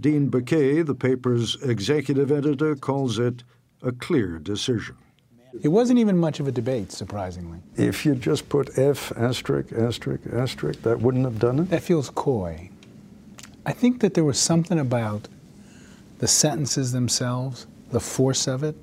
Dean 0.00 0.30
Baquet, 0.30 0.86
the 0.86 0.94
paper's 0.94 1.56
executive 1.62 2.32
editor, 2.32 2.74
calls 2.74 3.18
it 3.18 3.44
a 3.82 3.92
clear 3.92 4.38
decision. 4.38 4.96
It 5.62 5.68
wasn't 5.68 5.98
even 5.98 6.16
much 6.16 6.40
of 6.40 6.48
a 6.48 6.52
debate, 6.52 6.90
surprisingly. 6.90 7.58
If 7.76 8.06
you 8.06 8.14
just 8.14 8.48
put 8.48 8.78
F 8.78 9.12
asterisk, 9.16 9.72
asterisk, 9.72 10.22
asterisk, 10.32 10.82
that 10.82 11.00
wouldn't 11.00 11.24
have 11.24 11.38
done 11.38 11.58
it? 11.58 11.70
That 11.70 11.82
feels 11.82 12.10
coy. 12.10 12.70
I 13.66 13.72
think 13.72 14.00
that 14.00 14.14
there 14.14 14.24
was 14.24 14.38
something 14.38 14.78
about 14.78 15.28
the 16.18 16.28
sentences 16.28 16.92
themselves, 16.92 17.66
the 17.90 18.00
force 18.00 18.46
of 18.46 18.62
it, 18.62 18.76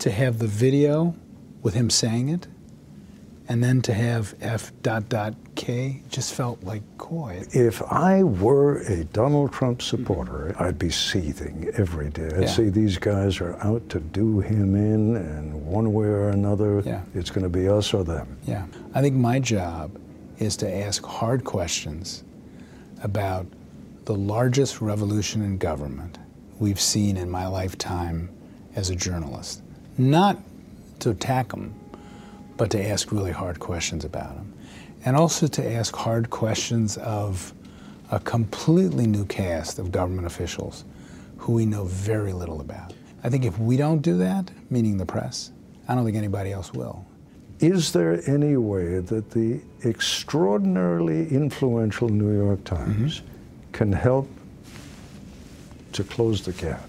to 0.00 0.10
have 0.10 0.38
the 0.38 0.46
video 0.46 1.14
with 1.62 1.74
him 1.74 1.90
saying 1.90 2.30
it, 2.30 2.48
and 3.48 3.64
then 3.64 3.80
to 3.82 3.94
have 3.94 4.34
F 4.40 4.72
dot 4.82 5.08
dot 5.08 5.34
K 5.54 6.02
just 6.10 6.34
felt 6.34 6.62
like 6.62 6.82
coy. 6.98 7.42
If 7.52 7.82
I 7.82 8.22
were 8.22 8.78
a 8.82 9.04
Donald 9.04 9.52
Trump 9.52 9.80
supporter, 9.82 10.54
I'd 10.58 10.78
be 10.78 10.90
seething 10.90 11.70
every 11.74 12.10
day. 12.10 12.28
I'd 12.34 12.42
Yeah. 12.42 12.46
say 12.48 12.68
these 12.68 12.98
guys 12.98 13.40
are 13.40 13.56
out 13.64 13.88
to 13.88 14.00
do 14.00 14.40
him 14.40 14.76
in, 14.76 15.16
and 15.16 15.66
one 15.66 15.92
way 15.94 16.06
or 16.06 16.28
another, 16.28 16.80
Yeah. 16.84 17.00
it's 17.14 17.30
going 17.30 17.44
to 17.44 17.48
be 17.48 17.68
us 17.68 17.92
or 17.94 18.04
them. 18.04 18.36
Yeah. 18.46 18.66
I 18.94 19.00
think 19.00 19.16
my 19.16 19.38
job 19.40 19.90
is 20.38 20.56
to 20.58 20.72
ask 20.72 21.04
hard 21.04 21.44
questions 21.44 22.22
about 23.02 23.46
the 24.04 24.14
largest 24.14 24.80
revolution 24.80 25.42
in 25.42 25.58
government 25.58 26.18
we've 26.58 26.80
seen 26.80 27.16
in 27.16 27.30
my 27.30 27.46
lifetime 27.46 28.28
as 28.76 28.90
a 28.90 28.94
journalist. 28.94 29.62
Not 29.96 30.38
to 31.00 31.10
attack 31.10 31.48
them, 31.48 31.74
but 32.58 32.70
to 32.72 32.86
ask 32.86 33.10
really 33.10 33.30
hard 33.30 33.58
questions 33.60 34.04
about 34.04 34.34
them. 34.34 34.52
And 35.04 35.16
also 35.16 35.46
to 35.46 35.72
ask 35.72 35.96
hard 35.96 36.28
questions 36.28 36.98
of 36.98 37.54
a 38.10 38.18
completely 38.20 39.06
new 39.06 39.24
cast 39.24 39.78
of 39.78 39.92
government 39.92 40.26
officials 40.26 40.84
who 41.38 41.52
we 41.52 41.64
know 41.64 41.84
very 41.84 42.32
little 42.32 42.60
about. 42.60 42.92
I 43.22 43.30
think 43.30 43.44
if 43.44 43.58
we 43.58 43.76
don't 43.76 44.02
do 44.02 44.18
that, 44.18 44.50
meaning 44.70 44.98
the 44.98 45.06
press, 45.06 45.52
I 45.86 45.94
don't 45.94 46.04
think 46.04 46.16
anybody 46.16 46.52
else 46.52 46.72
will. 46.74 47.06
Is 47.60 47.92
there 47.92 48.20
any 48.28 48.56
way 48.56 49.00
that 49.00 49.30
the 49.30 49.60
extraordinarily 49.84 51.28
influential 51.28 52.08
New 52.08 52.36
York 52.36 52.64
Times 52.64 53.20
mm-hmm. 53.20 53.72
can 53.72 53.92
help 53.92 54.28
to 55.92 56.04
close 56.04 56.44
the 56.44 56.52
gap, 56.52 56.88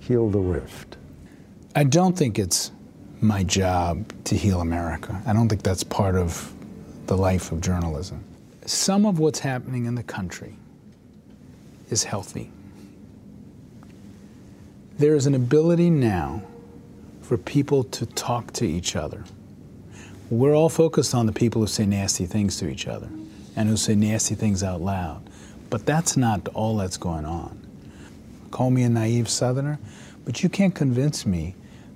heal 0.00 0.30
the 0.30 0.38
rift? 0.38 0.96
I 1.74 1.84
don't 1.84 2.16
think 2.16 2.38
it's 2.38 2.70
my 3.24 3.42
job 3.42 4.04
to 4.24 4.36
heal 4.36 4.60
America. 4.60 5.20
I 5.26 5.32
don't 5.32 5.48
think 5.48 5.62
that's 5.62 5.82
part 5.82 6.14
of 6.14 6.52
the 7.06 7.16
life 7.16 7.52
of 7.52 7.60
journalism. 7.60 8.22
Some 8.66 9.06
of 9.06 9.18
what's 9.18 9.38
happening 9.38 9.86
in 9.86 9.94
the 9.94 10.02
country 10.02 10.56
is 11.90 12.04
healthy. 12.04 12.50
There 14.98 15.14
is 15.14 15.26
an 15.26 15.34
ability 15.34 15.90
now 15.90 16.42
for 17.22 17.38
people 17.38 17.84
to 17.84 18.06
talk 18.06 18.52
to 18.54 18.66
each 18.66 18.94
other. 18.94 19.24
We're 20.30 20.54
all 20.54 20.68
focused 20.68 21.14
on 21.14 21.26
the 21.26 21.32
people 21.32 21.62
who 21.62 21.66
say 21.66 21.86
nasty 21.86 22.26
things 22.26 22.58
to 22.58 22.68
each 22.68 22.86
other 22.86 23.08
and 23.56 23.68
who 23.68 23.76
say 23.76 23.94
nasty 23.94 24.34
things 24.34 24.62
out 24.62 24.82
loud. 24.82 25.28
But 25.70 25.86
that's 25.86 26.16
not 26.16 26.46
all 26.48 26.76
that's 26.76 26.98
going 26.98 27.24
on. 27.24 27.58
Call 28.50 28.70
me 28.70 28.82
a 28.82 28.88
naive 28.88 29.28
Southerner, 29.28 29.78
but 30.24 30.42
you 30.42 30.48
can't 30.48 30.74
convince 30.74 31.24
me 31.24 31.54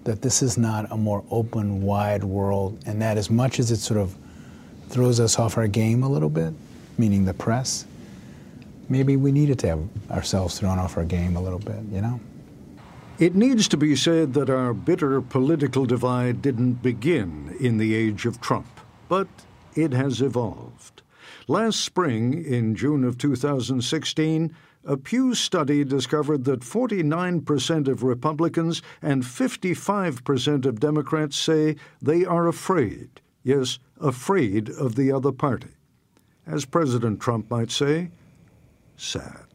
that 0.08 0.22
this 0.22 0.40
is 0.40 0.56
not 0.56 0.90
a 0.90 0.96
more 0.96 1.22
open, 1.30 1.82
wide 1.82 2.24
world, 2.24 2.82
and 2.86 3.02
that 3.02 3.18
as 3.18 3.28
much 3.28 3.60
as 3.60 3.70
it 3.70 3.76
sort 3.76 4.00
of 4.00 4.16
throws 4.88 5.20
us 5.20 5.38
off 5.38 5.58
our 5.58 5.68
game 5.68 6.02
a 6.02 6.08
little 6.08 6.30
bit, 6.30 6.54
meaning 6.96 7.26
the 7.26 7.34
press, 7.34 7.84
maybe 8.88 9.16
we 9.16 9.30
needed 9.30 9.58
to 9.58 9.68
have 9.68 9.88
ourselves 10.10 10.58
thrown 10.58 10.78
off 10.78 10.96
our 10.96 11.04
game 11.04 11.36
a 11.36 11.42
little 11.42 11.58
bit, 11.58 11.82
you 11.92 12.00
know? 12.00 12.18
It 13.18 13.34
needs 13.34 13.68
to 13.68 13.76
be 13.76 13.94
said 13.96 14.32
that 14.32 14.48
our 14.48 14.72
bitter 14.72 15.20
political 15.20 15.84
divide 15.84 16.40
didn't 16.40 16.82
begin 16.82 17.54
in 17.60 17.76
the 17.76 17.94
age 17.94 18.24
of 18.24 18.40
Trump, 18.40 18.80
but 19.10 19.28
it 19.74 19.92
has 19.92 20.22
evolved. 20.22 21.02
Last 21.48 21.82
spring, 21.82 22.42
in 22.46 22.74
June 22.74 23.04
of 23.04 23.18
2016, 23.18 24.56
a 24.84 24.96
Pew 24.96 25.34
study 25.34 25.84
discovered 25.84 26.44
that 26.44 26.60
49% 26.60 27.88
of 27.88 28.02
Republicans 28.02 28.82
and 29.02 29.22
55% 29.22 30.66
of 30.66 30.80
Democrats 30.80 31.36
say 31.36 31.76
they 32.00 32.24
are 32.24 32.46
afraid, 32.46 33.20
yes, 33.42 33.78
afraid 34.00 34.70
of 34.70 34.94
the 34.94 35.12
other 35.12 35.32
party. 35.32 35.70
As 36.46 36.64
President 36.64 37.20
Trump 37.20 37.50
might 37.50 37.70
say, 37.70 38.10
sad. 38.96 39.47